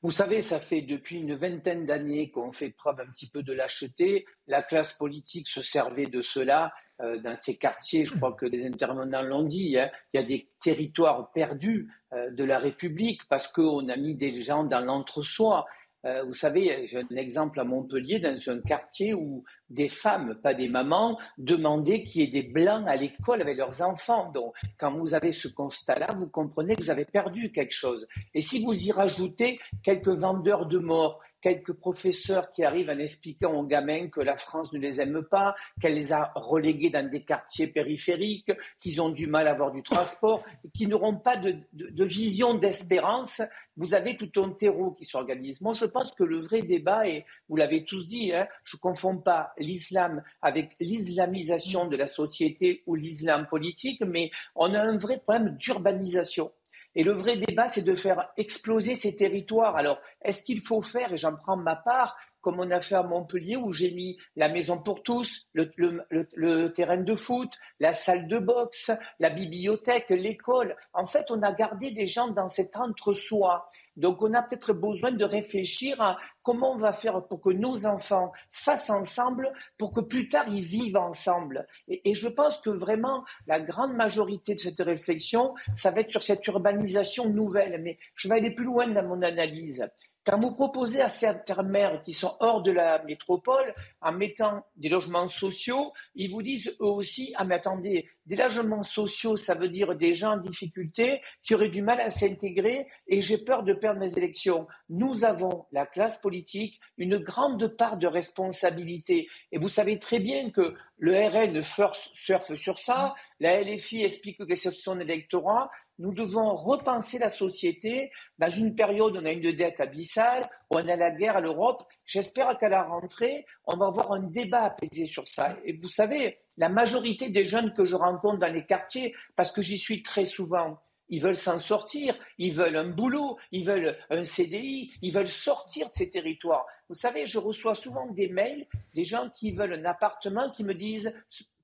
Vous 0.02 0.12
savez, 0.12 0.42
ça 0.42 0.60
fait 0.60 0.82
depuis 0.82 1.18
une 1.18 1.36
vingtaine 1.36 1.86
d'années 1.86 2.30
qu'on 2.30 2.52
fait 2.52 2.70
preuve 2.70 3.00
un 3.00 3.08
petit 3.08 3.30
peu 3.30 3.44
de 3.44 3.54
lâcheté. 3.54 4.26
La 4.48 4.62
classe 4.62 4.94
politique 4.94 5.48
se 5.48 5.62
servait 5.62 6.08
de 6.08 6.22
cela 6.22 6.74
euh, 7.02 7.20
dans 7.20 7.36
ces 7.36 7.58
quartiers, 7.58 8.06
je 8.06 8.16
crois 8.16 8.34
que 8.34 8.46
des 8.46 8.66
intervenants 8.66 9.22
l'ont 9.22 9.44
dit, 9.44 9.78
hein, 9.78 9.90
il 10.14 10.22
y 10.22 10.24
a 10.24 10.26
des 10.26 10.50
territoires 10.62 11.32
perdus 11.34 11.92
euh, 12.14 12.32
de 12.32 12.44
la 12.44 12.58
République 12.58 13.22
parce 13.28 13.48
qu'on 13.48 13.90
a 13.90 13.98
mis 13.98 14.16
des 14.16 14.42
gens 14.42 14.64
dans 14.64 14.80
l'entre-soi. 14.80 15.66
Euh, 16.06 16.24
vous 16.24 16.34
savez, 16.34 16.88
j'ai 16.88 17.00
un 17.00 17.16
exemple 17.16 17.60
à 17.60 17.66
Montpellier, 17.66 18.20
dans 18.20 18.38
un 18.48 18.62
quartier 18.62 19.14
où 19.14 19.44
des 19.70 19.90
femmes, 19.90 20.36
pas 20.42 20.54
des 20.54 20.70
mamans, 20.70 21.18
demandaient 21.38 22.04
qu'il 22.04 22.22
y 22.22 22.24
ait 22.26 22.42
des 22.42 22.48
blancs 22.48 22.86
à 22.88 22.96
l'école 22.96 23.42
avec 23.42 23.58
leurs 23.58 23.82
enfants. 23.82 24.32
Donc, 24.32 24.54
quand 24.78 24.92
vous 24.98 25.14
avez 25.14 25.32
ce 25.32 25.48
constat-là, 25.48 26.10
vous 26.18 26.28
comprenez 26.28 26.76
que 26.76 26.82
vous 26.82 26.90
avez 26.90 27.06
perdu 27.06 27.52
quelque 27.52 27.74
chose. 27.74 28.08
Et 28.34 28.42
si 28.42 28.64
vous 28.64 28.74
y 28.74 28.92
rajoutez 28.92 29.60
quelques 29.84 30.10
vendeurs 30.10 30.66
de 30.66 30.78
morts, 30.78 31.22
quelques 31.46 31.74
professeurs 31.74 32.50
qui 32.50 32.64
arrivent 32.64 32.90
en 32.90 32.98
expliquant 32.98 33.54
aux 33.54 33.68
gamins 33.68 34.08
que 34.08 34.20
la 34.20 34.36
France 34.36 34.74
ne 34.74 34.80
les 34.80 35.00
aime 35.00 35.22
pas, 35.30 35.54
qu'elle 35.80 35.94
les 35.94 36.12
a 36.12 36.32
relégués 36.34 36.90
dans 36.90 37.08
des 37.08 37.24
quartiers 37.24 37.68
périphériques, 37.68 38.52
qu'ils 38.80 39.00
ont 39.00 39.10
du 39.10 39.28
mal 39.28 39.48
à 39.48 39.52
avoir 39.52 39.72
du 39.72 39.84
transport, 39.84 40.44
qu'ils 40.74 40.90
n'auront 40.90 41.18
pas 41.18 41.38
de, 41.38 41.56
vision 42.04 42.56
d'espérance. 42.56 43.44
Vous 43.78 43.94
avez 43.94 44.18
tout 44.18 44.32
un 44.42 44.50
terreau 44.54 44.94
qui 44.94 45.06
s'organise. 45.06 45.62
Moi, 45.62 45.74
je 45.74 45.86
pense 45.86 46.14
que 46.14 46.24
le 46.24 46.40
vrai 46.40 46.64
débat, 46.64 47.08
et 47.08 47.26
vous 47.48 47.58
l'avez 47.58 47.84
tous 47.84 48.08
dit, 48.08 48.34
hein, 48.34 48.48
je 48.64 48.78
ne 48.78 48.80
confonds 48.80 49.18
pas 49.18 49.54
l'islam 49.57 50.23
avec 50.41 50.76
l'islamisation 50.80 51.88
de 51.88 51.98
la 51.98 52.07
société 52.07 52.84
ou 52.86 52.95
l'islam 52.95 53.48
politique, 53.48 54.02
mais 54.06 54.32
on 54.56 54.73
a 54.73 54.82
un 54.82 54.98
vrai 54.98 55.19
problème 55.19 55.56
d'urbanisation. 55.57 56.52
Et 56.95 57.03
le 57.03 57.11
vrai 57.11 57.36
débat, 57.36 57.68
c'est 57.68 57.84
de 57.84 57.94
faire 57.94 58.30
exploser 58.38 58.95
ces 58.95 59.15
territoires. 59.18 59.76
Alors, 59.76 59.99
est-ce 60.22 60.44
qu'il 60.44 60.61
faut 60.61 60.82
faire, 60.82 61.11
et 61.11 61.18
j'en 61.18 61.36
prends 61.36 61.57
ma 61.57 61.76
part, 61.76 62.15
comme 62.40 62.60
on 62.60 62.72
a 62.72 62.80
fait 62.80 62.95
à 62.95 63.03
Montpellier, 63.03 63.57
où 63.57 63.73
j'ai 63.73 63.91
mis 63.91 64.18
la 64.36 64.48
maison 64.48 64.77
pour 64.77 65.03
tous, 65.03 65.48
le, 65.53 66.68
terrain 66.69 66.98
de 66.98 67.15
foot, 67.15 67.52
la 67.80 67.91
salle 67.91 68.27
de 68.27 68.40
boxe, 68.40 68.91
la 69.19 69.30
bibliothèque, 69.30 70.10
l'école. 70.11 70.77
En 70.94 71.06
fait, 71.06 71.32
on 71.32 71.41
a 71.41 71.52
gardé 71.52 71.91
des 71.91 72.07
gens 72.07 72.30
dans 72.30 72.48
cet 72.48 72.77
entre-soi. 72.77 73.68
Donc, 73.98 74.22
on 74.22 74.34
a 74.34 74.42
peut-être 74.42 74.74
besoin 74.74 75.12
de 75.12 75.24
réfléchir 75.24 76.02
à 76.02 76.18
comment 76.44 76.74
on 76.74 76.78
va 76.78 76.92
faire 76.92 77.26
pour 77.28 77.42
que 77.42 77.50
nos 77.50 77.86
enfants 77.86 78.32
fassent 78.52 78.90
ensemble, 78.90 79.52
pour 79.78 79.94
que 79.94 80.02
plus 80.02 80.30
tard 80.30 80.46
ils 80.48 80.64
vivent 80.64 80.98
ensemble. 80.98 81.68
Et, 81.88 82.14
je 82.14 82.28
pense 82.28 82.58
que 82.60 82.70
vraiment, 82.70 83.24
la 83.48 83.60
grande 83.60 83.94
majorité 83.94 84.56
de 84.56 84.60
cette 84.60 84.80
réflexion, 84.80 85.54
ça 85.76 85.92
va 85.92 86.02
être 86.02 86.12
sur 86.12 86.24
cette 86.24 86.46
urbanisation 86.48 87.30
nouvelle. 87.30 87.82
Mais 87.82 87.98
je 88.16 88.28
vais 88.28 88.36
aller 88.36 88.52
plus 88.52 88.66
loin 88.66 88.88
dans 88.88 89.04
mon 89.04 89.22
analyse. 89.22 89.88
Quand 90.26 90.39
vous 90.39 90.56
proposez 90.56 91.02
à 91.02 91.10
certains 91.10 91.61
maires 91.61 92.02
qui 92.02 92.11
sont 92.11 92.35
hors 92.39 92.64
de 92.64 92.72
la 92.72 93.03
métropole, 93.03 93.72
en 94.02 94.11
mettant 94.11 94.65
des 94.76 94.89
logements 94.89 95.27
sociaux, 95.27 95.93
ils 96.15 96.31
vous 96.31 96.41
disent 96.41 96.76
eux 96.81 96.85
aussi, 96.85 97.31
ah 97.38 97.45
mais 97.45 97.53
attendez, 97.53 98.10
des 98.26 98.35
logements 98.35 98.81
sociaux, 98.81 99.38
ça 99.38 99.53
veut 99.53 99.69
dire 99.69 99.95
des 99.95 100.14
gens 100.14 100.31
en 100.31 100.38
difficulté 100.38 101.22
qui 101.43 101.53
auraient 101.53 101.69
du 101.69 101.84
mal 101.84 102.02
à 102.02 102.10
s'intégrer 102.10 102.88
et 103.07 103.22
j'ai 103.22 103.38
peur 103.38 103.61
de 103.61 103.73
perdre 103.73 103.99
mes 103.99 104.18
élections. 104.18 104.65
Nous 104.89 105.26
avons, 105.26 105.68
la 105.72 105.85
classe 105.85 106.19
politique, 106.19 106.80
une 106.97 107.19
grande 107.19 107.68
part 107.68 107.97
de 107.97 108.07
responsabilité. 108.07 109.27
Et 109.52 109.60
vous 109.60 109.69
savez 109.69 109.99
très 109.99 110.19
bien 110.19 110.49
que 110.49 110.73
le 110.97 111.14
RN 111.14 111.61
surfe 111.61 112.53
sur 112.56 112.80
ça, 112.80 113.14
la 113.39 113.61
LFI 113.61 114.03
explique 114.03 114.43
que 114.43 114.56
c'est 114.56 114.72
son 114.72 114.99
électorat, 114.99 115.69
nous 115.98 116.14
devons 116.14 116.56
repenser 116.56 117.18
la 117.18 117.30
société 117.30 118.12
dans 118.38 118.52
une 118.52 118.76
période 118.76 119.16
où 119.16 119.20
on 119.20 119.26
a 119.26 119.32
une 119.32 119.52
dette 119.56 119.80
abyssale, 119.80 120.44
où 120.70 120.78
on 120.78 120.88
a 120.88 120.96
la 120.96 121.12
guerre 121.12 121.38
à 121.38 121.42
l'Europe. 121.42 121.84
J'espère 122.06 122.58
qu'à 122.58 122.70
la 122.70 122.84
rentrée, 122.84 123.46
on 123.66 123.78
va 123.78 123.88
avoir 123.88 124.12
un 124.12 124.24
débat 124.24 124.64
apaisé 124.64 125.06
sur 125.06 125.28
ça. 125.28 125.58
Et 125.64 125.74
vous 125.74 125.90
savez, 125.90 126.40
la 126.58 126.70
majorité 126.70 127.30
des 127.30 127.46
jeunes 127.46 127.74
que 127.74 127.86
je 127.86 127.96
rencontre 127.96 128.40
dans 128.40 128.52
les 128.52 128.66
quartiers, 128.66 129.16
parce 129.36 129.52
que 129.52 129.62
j'y 129.62 129.78
suis 129.78 130.04
très 130.04 130.26
souvent, 130.26 130.80
ils 131.10 131.22
veulent 131.22 131.38
s'en 131.38 131.60
sortir, 131.60 132.16
ils 132.38 132.54
veulent 132.54 132.78
un 132.78 132.90
boulot, 132.90 133.38
ils 133.52 133.66
veulent 133.66 133.96
un 134.10 134.24
CDI, 134.24 134.92
ils 135.02 135.14
veulent 135.14 135.28
sortir 135.28 135.88
de 135.88 135.94
ces 135.94 136.10
territoires. 136.10 136.66
Vous 136.90 136.96
savez, 136.96 137.26
je 137.26 137.38
reçois 137.38 137.76
souvent 137.76 138.08
des 138.08 138.28
mails 138.28 138.66
des 138.94 139.04
gens 139.04 139.30
qui 139.30 139.52
veulent 139.52 139.74
un 139.74 139.86
appartement 139.86 140.50
qui 140.50 140.64
me 140.64 140.74
disent 140.74 141.14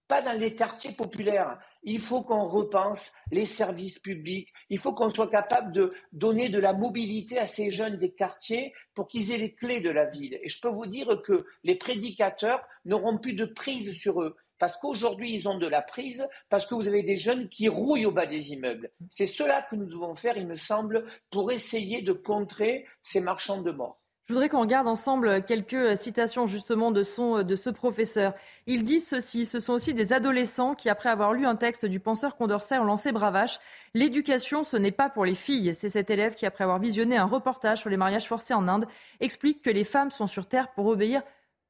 pas 0.08 0.22
dans 0.22 0.38
les 0.38 0.56
quartiers 0.56 0.92
populaires. 0.92 1.58
Il 1.84 2.00
faut 2.00 2.22
qu'on 2.22 2.46
repense 2.46 3.12
les 3.32 3.46
services 3.46 4.00
publics. 4.00 4.54
Il 4.70 4.78
faut 4.78 4.94
qu'on 4.94 5.10
soit 5.10 5.30
capable 5.30 5.72
de 5.72 5.94
donner 6.12 6.50
de 6.50 6.60
la 6.60 6.74
mobilité 6.74 7.40
à 7.40 7.48
ces 7.48 7.72
jeunes 7.72 7.98
des 7.98 8.12
quartiers 8.12 8.74
pour 8.94 9.08
qu'ils 9.08 9.32
aient 9.32 9.38
les 9.38 9.54
clés 9.54 9.82
de 9.82 9.90
la 9.90 10.06
ville. 10.06 10.40
Et 10.44 10.50
je 10.50 10.62
peux 10.62 10.70
vous 10.70 10.86
dire 10.86 11.22
que 11.22 11.46
les 11.64 11.76
prédicateurs 11.76 12.62
n'auront 12.86 13.18
plus 13.18 13.34
de 13.34 13.46
prise 13.46 13.94
sur 13.94 14.22
eux. 14.22 14.36
Parce 14.60 14.78
qu'aujourd'hui, 14.78 15.34
ils 15.34 15.50
ont 15.50 15.58
de 15.58 15.66
la 15.66 15.82
prise, 15.82 16.28
parce 16.50 16.68
que 16.68 16.76
vous 16.76 16.88
avez 16.88 17.02
des 17.02 17.18
jeunes 17.18 17.50
qui 17.50 17.68
rouillent 17.68 18.06
au 18.06 18.12
bas 18.12 18.28
des 18.28 18.52
immeubles. 18.52 18.92
C'est 19.10 19.26
cela 19.26 19.64
que 19.64 19.76
nous 19.76 19.88
devons 19.88 20.14
faire, 20.14 20.38
il 20.38 20.46
me 20.46 20.54
semble, 20.54 21.04
pour 21.32 21.52
essayer 21.52 22.04
de 22.04 22.14
contrer 22.14 22.86
ces 23.02 23.22
marchands 23.22 23.64
de 23.64 23.72
mort. 23.72 24.00
Je 24.26 24.34
voudrais 24.34 24.50
qu'on 24.50 24.62
regarde 24.62 24.88
ensemble 24.88 25.44
quelques 25.44 25.98
citations 25.98 26.46
justement 26.46 26.92
de, 26.92 27.04
son, 27.04 27.42
de 27.42 27.56
ce 27.56 27.70
professeur. 27.70 28.34
Il 28.68 28.84
dit 28.84 29.00
ceci, 29.00 29.46
ce 29.46 29.60
sont 29.60 29.74
aussi 29.74 29.94
des 29.94 30.14
adolescents 30.14 30.76
qui, 30.76 30.90
après 30.90 31.10
avoir 31.10 31.34
lu 31.34 31.46
un 31.46 31.56
texte 31.56 31.86
du 31.86 32.00
penseur 32.00 32.36
Condorcet, 32.38 32.78
ont 32.78 32.84
lancé 32.84 33.12
bravache. 33.12 33.60
L'éducation, 33.94 34.64
ce 34.64 34.78
n'est 34.78 34.92
pas 34.92 35.10
pour 35.10 35.26
les 35.26 35.34
filles. 35.34 35.74
C'est 35.74 35.90
cet 35.90 36.12
élève 36.12 36.36
qui, 36.36 36.46
après 36.46 36.64
avoir 36.64 36.80
visionné 36.80 37.18
un 37.18 37.26
reportage 37.26 37.80
sur 37.80 37.90
les 37.90 37.98
mariages 37.98 38.28
forcés 38.28 38.54
en 38.54 38.68
Inde, 38.68 38.86
explique 39.20 39.64
que 39.64 39.72
les 39.72 39.84
femmes 39.84 40.12
sont 40.12 40.28
sur 40.28 40.46
Terre 40.46 40.72
pour 40.72 40.86
obéir 40.86 41.24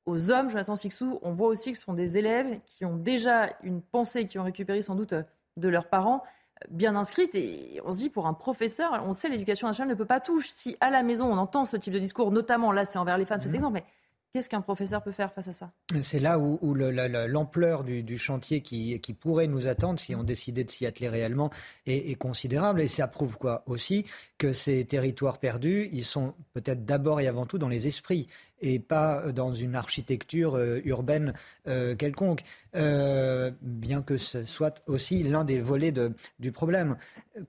aux 0.06 0.30
hommes. 0.30 0.50
Jonathan 0.50 0.76
Sixou, 0.76 1.20
on 1.22 1.32
voit 1.32 1.48
aussi 1.48 1.72
que 1.72 1.78
ce 1.78 1.86
sont 1.86 1.94
des 1.94 2.18
élèves 2.18 2.60
qui 2.66 2.84
ont 2.84 2.98
déjà 2.98 3.50
une 3.64 3.82
pensée, 3.82 4.26
qui 4.26 4.40
ont 4.40 4.44
récupéré 4.44 4.82
sans 4.82 4.96
doute 4.96 5.14
de 5.58 5.70
leurs 5.70 5.88
parents. 5.88 6.22
Bien 6.70 6.96
inscrite. 6.96 7.36
Et 7.36 7.82
on 7.86 7.92
se 7.92 7.98
dit, 7.98 8.10
pour 8.10 8.28
un 8.28 8.34
professeur, 8.34 9.02
on 9.06 9.14
sait 9.14 9.30
l'éducation 9.30 9.68
nationale 9.68 9.90
ne 9.90 9.98
peut 9.98 10.06
pas 10.06 10.20
tout. 10.20 10.42
Si 10.42 10.78
à 10.80 10.90
la 10.90 11.04
maison, 11.04 11.26
on 11.26 11.38
entend 11.38 11.66
ce 11.66 11.78
type 11.78 11.94
de 11.94 12.00
discours, 12.00 12.32
notamment 12.32 12.72
là, 12.72 12.86
c'est 12.86 13.00
envers 13.00 13.18
les 13.18 13.26
femmes, 13.26 13.42
cet 13.42 13.52
mmh. 13.52 13.56
exemple, 13.56 13.74
mais 13.76 13.86
Qu'est-ce 14.34 14.48
qu'un 14.48 14.62
professeur 14.62 15.04
peut 15.04 15.12
faire 15.12 15.34
face 15.34 15.50
à 15.50 15.54
ça? 15.54 15.74
C'est 16.00 16.22
là 16.22 16.40
où, 16.40 16.74
l'ampleur 16.74 17.84
du, 17.84 18.18
chantier 18.18 18.62
qui, 18.62 19.18
pourrait 19.20 19.48
nous 19.48 19.68
attendre, 19.68 20.00
si 20.00 20.16
on 20.16 20.24
décidait 20.24 20.64
de 20.64 20.72
s'y 20.72 20.86
atteler 20.86 21.10
réellement, 21.10 21.50
est, 21.86 22.12
est, 22.12 22.16
considérable. 22.16 22.80
Et 22.80 22.88
ça 22.88 23.10
prouve 23.10 23.38
quoi? 23.38 23.64
Aussi 23.66 24.06
Que 24.38 24.54
ces 24.54 24.86
territoires 24.86 25.38
perdus, 25.38 25.90
ils 25.92 26.06
sont 26.06 26.34
peut-être 26.54 26.86
d'abord 26.86 27.20
et 27.20 27.28
avant 27.28 27.46
tout 27.46 27.58
dans 27.58 27.68
les 27.68 27.88
esprits 27.88 28.30
et 28.62 28.80
pas 28.80 29.32
dans 29.32 29.54
une 29.54 29.76
architecture 29.76 30.56
euh, 30.56 30.82
urbaine 30.86 31.34
euh, 31.68 31.96
quelconque, 31.96 32.42
euh, 32.76 33.52
bien 33.62 34.02
que 34.02 34.18
ce 34.18 34.46
soit 34.46 34.82
aussi 34.88 35.24
l'un 35.24 35.44
des 35.44 35.60
volets 35.60 35.92
de, 35.92 36.14
du 36.40 36.52
problème. 36.52 36.98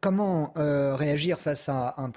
Comment 0.00 0.52
réagir 0.54 1.38
face 1.38 1.68
à, 1.68 1.94
un 1.98 2.12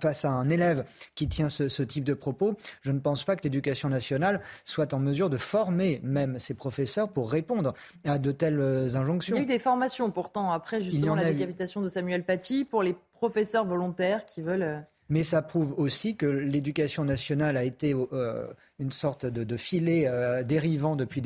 face 0.00 0.24
à 0.24 0.30
un 0.30 0.48
élève 0.50 0.84
qui 1.14 1.28
tient 1.28 1.48
ce, 1.48 1.68
ce 1.68 1.82
type 1.82 2.04
de 2.04 2.14
propos? 2.14 2.54
Je 2.82 2.92
ne 2.92 2.98
pense 2.98 3.24
pas 3.24 3.36
que 3.36 3.42
l'éducation 3.42 3.88
nationale 3.88 4.42
soit 4.64 4.92
en 4.92 4.98
mesure 4.98 5.30
de 5.30 5.36
former 5.36 6.00
même 6.02 6.38
ses 6.38 6.54
professeurs 6.54 7.08
pour 7.08 7.30
répondre 7.30 7.74
à 8.04 8.18
de 8.18 8.32
telles 8.32 8.96
injonctions. 8.96 9.36
Il 9.36 9.38
y 9.38 9.42
a 9.42 9.44
eu 9.44 9.46
des 9.46 9.58
formations 9.58 10.10
pourtant 10.10 10.50
après 10.50 10.80
justement 10.80 11.14
la 11.14 11.32
décapitation 11.32 11.80
de 11.80 11.88
Samuel 11.88 12.24
Paty 12.24 12.64
pour 12.64 12.82
les 12.82 12.96
professeurs 13.14 13.64
volontaires 13.64 14.26
qui 14.26 14.42
veulent 14.42 14.84
mais 15.08 15.22
ça 15.22 15.42
prouve 15.42 15.74
aussi 15.78 16.16
que 16.16 16.26
l'éducation 16.26 17.04
nationale 17.04 17.56
a 17.56 17.64
été 17.64 17.94
euh, 17.94 18.46
une 18.78 18.92
sorte 18.92 19.24
de, 19.24 19.56
filet 19.56 20.04
euh, 20.06 20.42
dérivant 20.42 20.96
depuis 20.96 21.22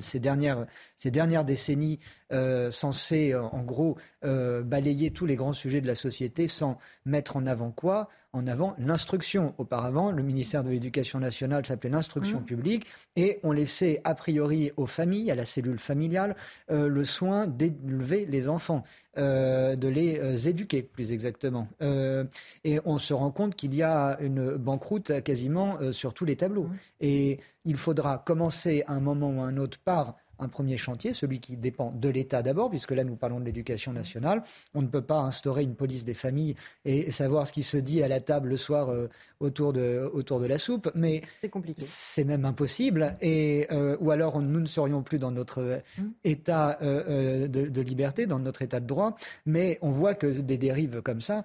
ces, 0.00 0.18
dernières, 0.18 0.66
ces 0.96 1.10
dernières 1.10 1.44
décennies, 1.44 1.98
euh, 2.32 2.70
censé 2.70 3.34
en 3.34 3.62
gros 3.62 3.96
balayer 4.22 5.12
tous 5.12 5.26
les 5.26 5.36
grands 5.36 5.52
sujets 5.52 5.80
de 5.80 5.86
la 5.86 5.94
société 5.94 6.48
sans 6.48 6.78
mettre 7.04 7.36
en 7.36 7.46
avant 7.46 7.70
quoi? 7.70 8.08
En 8.32 8.46
avant 8.46 8.74
l'instruction. 8.78 9.54
Auparavant, 9.56 10.10
le 10.10 10.22
ministère 10.22 10.64
de 10.64 10.70
l'Éducation 10.70 11.20
nationale 11.20 11.64
s'appelait 11.64 11.90
l'instruction 11.90 12.40
mmh. 12.40 12.44
publique 12.44 12.86
et 13.14 13.38
on 13.44 13.52
laissait 13.52 14.00
a 14.04 14.14
priori 14.14 14.72
aux 14.76 14.86
familles, 14.86 15.30
à 15.30 15.34
la 15.34 15.44
cellule 15.44 15.78
familiale, 15.78 16.36
le 16.68 17.04
soin 17.04 17.46
d'élever 17.46 18.26
les 18.26 18.48
enfants. 18.48 18.82
de 19.16 19.88
les 19.88 20.48
éduquer 20.48 20.82
plus 20.82 21.12
exactement. 21.12 21.68
et 21.80 22.80
on 22.84 22.98
se 22.98 23.14
rend 23.14 23.30
compte 23.30 23.54
qu'il 23.54 23.74
y 23.74 23.82
a 23.82 24.18
une 24.20 24.56
banqueroute 24.56 25.22
quasiment 25.22 25.78
sur 25.92 26.12
tous 26.12 26.24
les 26.24 26.36
tableaux. 26.36 26.68
Et 27.00 27.40
il 27.64 27.76
faudra 27.76 28.18
commencer 28.18 28.84
à 28.86 28.94
un 28.94 29.00
moment 29.00 29.30
ou 29.30 29.42
à 29.42 29.46
un 29.46 29.56
autre 29.56 29.78
par 29.78 30.14
un 30.38 30.48
premier 30.48 30.76
chantier, 30.76 31.12
celui 31.12 31.40
qui 31.40 31.56
dépend 31.56 31.92
de 31.92 32.08
l'État 32.08 32.42
d'abord, 32.42 32.70
puisque 32.70 32.90
là 32.90 33.04
nous 33.04 33.16
parlons 33.16 33.40
de 33.40 33.44
l'éducation 33.44 33.92
nationale. 33.92 34.42
On 34.74 34.82
ne 34.82 34.86
peut 34.86 35.02
pas 35.02 35.20
instaurer 35.20 35.62
une 35.62 35.74
police 35.74 36.04
des 36.04 36.14
familles 36.14 36.56
et 36.84 37.10
savoir 37.10 37.46
ce 37.46 37.52
qui 37.52 37.62
se 37.62 37.76
dit 37.76 38.02
à 38.02 38.08
la 38.08 38.20
table 38.20 38.48
le 38.50 38.56
soir 38.56 38.90
euh, 38.90 39.08
autour, 39.40 39.72
de, 39.72 40.10
autour 40.12 40.40
de 40.40 40.46
la 40.46 40.58
soupe, 40.58 40.90
mais 40.94 41.22
c'est 41.40 41.48
compliqué. 41.48 41.82
C'est 41.84 42.24
même 42.24 42.44
impossible. 42.44 43.14
Et, 43.20 43.66
euh, 43.70 43.96
ou 44.00 44.10
alors 44.10 44.40
nous 44.40 44.60
ne 44.60 44.66
serions 44.66 45.02
plus 45.02 45.18
dans 45.18 45.30
notre 45.30 45.80
mmh. 45.98 46.02
état 46.24 46.78
euh, 46.82 47.48
de, 47.48 47.80
liberté, 47.80 48.26
dans 48.26 48.38
notre 48.38 48.62
état 48.62 48.80
de 48.80 48.86
droit, 48.86 49.16
mais 49.44 49.78
on 49.82 49.90
voit 49.90 50.14
que 50.14 50.26
des 50.26 50.58
dérives 50.58 51.02
comme 51.02 51.20
ça 51.20 51.44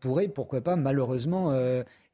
pourraient, 0.00 0.28
pourquoi 0.28 0.60
pas, 0.60 0.76
malheureusement 0.76 1.52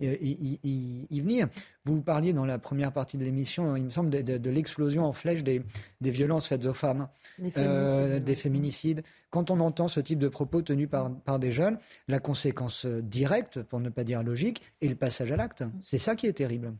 y, 0.00 1.20
venir. 1.20 1.48
Vous 1.84 2.00
parliez 2.00 2.32
dans 2.32 2.46
la 2.46 2.58
première 2.58 2.92
partie 2.92 3.18
de 3.18 3.24
l'émission, 3.24 3.76
il 3.76 3.84
me 3.84 3.90
semble, 3.90 4.10
de, 4.10 4.50
l'explosion 4.50 5.04
en 5.04 5.12
flèche 5.12 5.42
des, 5.42 5.62
violences 6.00 6.46
faites 6.46 6.66
aux 6.66 6.72
femmes, 6.72 7.08
des 7.38 7.52
euh, 7.58 8.36
féminicides. 8.36 9.02
Quand 9.34 9.50
on 9.50 9.58
entend 9.58 9.88
ce 9.88 9.98
type 9.98 10.20
de 10.20 10.28
propos 10.28 10.62
tenus 10.62 10.88
par, 10.88 11.12
par 11.12 11.40
des 11.40 11.50
jeunes, 11.50 11.76
la 12.06 12.20
conséquence 12.20 12.86
directe, 12.86 13.60
pour 13.64 13.80
ne 13.80 13.88
pas 13.88 14.04
dire 14.04 14.22
logique, 14.22 14.62
est 14.80 14.86
le 14.86 14.94
passage 14.94 15.32
à 15.32 15.36
l'acte. 15.36 15.64
C'est 15.82 15.98
ça 15.98 16.14
qui 16.14 16.28
est 16.28 16.34
terrible. 16.34 16.72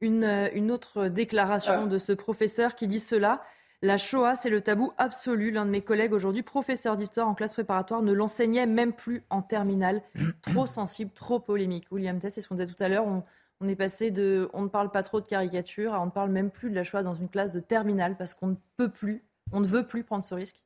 Une, 0.00 0.48
une 0.54 0.70
autre 0.70 1.08
déclaration 1.08 1.86
de 1.86 1.98
ce 1.98 2.14
professeur 2.14 2.76
qui 2.76 2.86
dit 2.86 2.98
cela. 2.98 3.42
La 3.82 3.98
Shoah, 3.98 4.36
c'est 4.36 4.48
le 4.48 4.62
tabou 4.62 4.94
absolu. 4.96 5.50
L'un 5.50 5.66
de 5.66 5.70
mes 5.70 5.82
collègues, 5.82 6.14
aujourd'hui 6.14 6.42
professeur 6.42 6.96
d'histoire 6.96 7.28
en 7.28 7.34
classe 7.34 7.52
préparatoire, 7.52 8.00
ne 8.00 8.14
l'enseignait 8.14 8.64
même 8.64 8.94
plus 8.94 9.22
en 9.28 9.42
terminale. 9.42 10.00
trop 10.40 10.64
sensible, 10.64 11.10
trop 11.10 11.40
polémique. 11.40 11.84
William 11.90 12.18
Tess, 12.18 12.32
c'est 12.32 12.40
ce 12.40 12.48
qu'on 12.48 12.54
disait 12.54 12.72
tout 12.72 12.82
à 12.82 12.88
l'heure. 12.88 13.04
On, 13.04 13.68
est 13.68 13.76
passé 13.76 14.10
de 14.10 14.48
on 14.54 14.62
ne 14.62 14.68
parle 14.68 14.90
pas 14.90 15.02
trop 15.02 15.20
de 15.20 15.28
caricature 15.28 15.92
à 15.92 16.00
on 16.00 16.06
ne 16.06 16.10
parle 16.10 16.30
même 16.30 16.50
plus 16.50 16.70
de 16.70 16.74
la 16.74 16.84
Shoah 16.84 17.02
dans 17.02 17.14
une 17.14 17.28
classe 17.28 17.52
de 17.52 17.60
terminale 17.60 18.16
parce 18.16 18.32
qu'on 18.32 18.46
ne 18.46 18.56
peut 18.78 18.88
plus, 18.88 19.22
on 19.52 19.60
ne 19.60 19.66
veut 19.66 19.86
plus 19.86 20.04
prendre 20.04 20.24
ce 20.24 20.34
risque. 20.34 20.62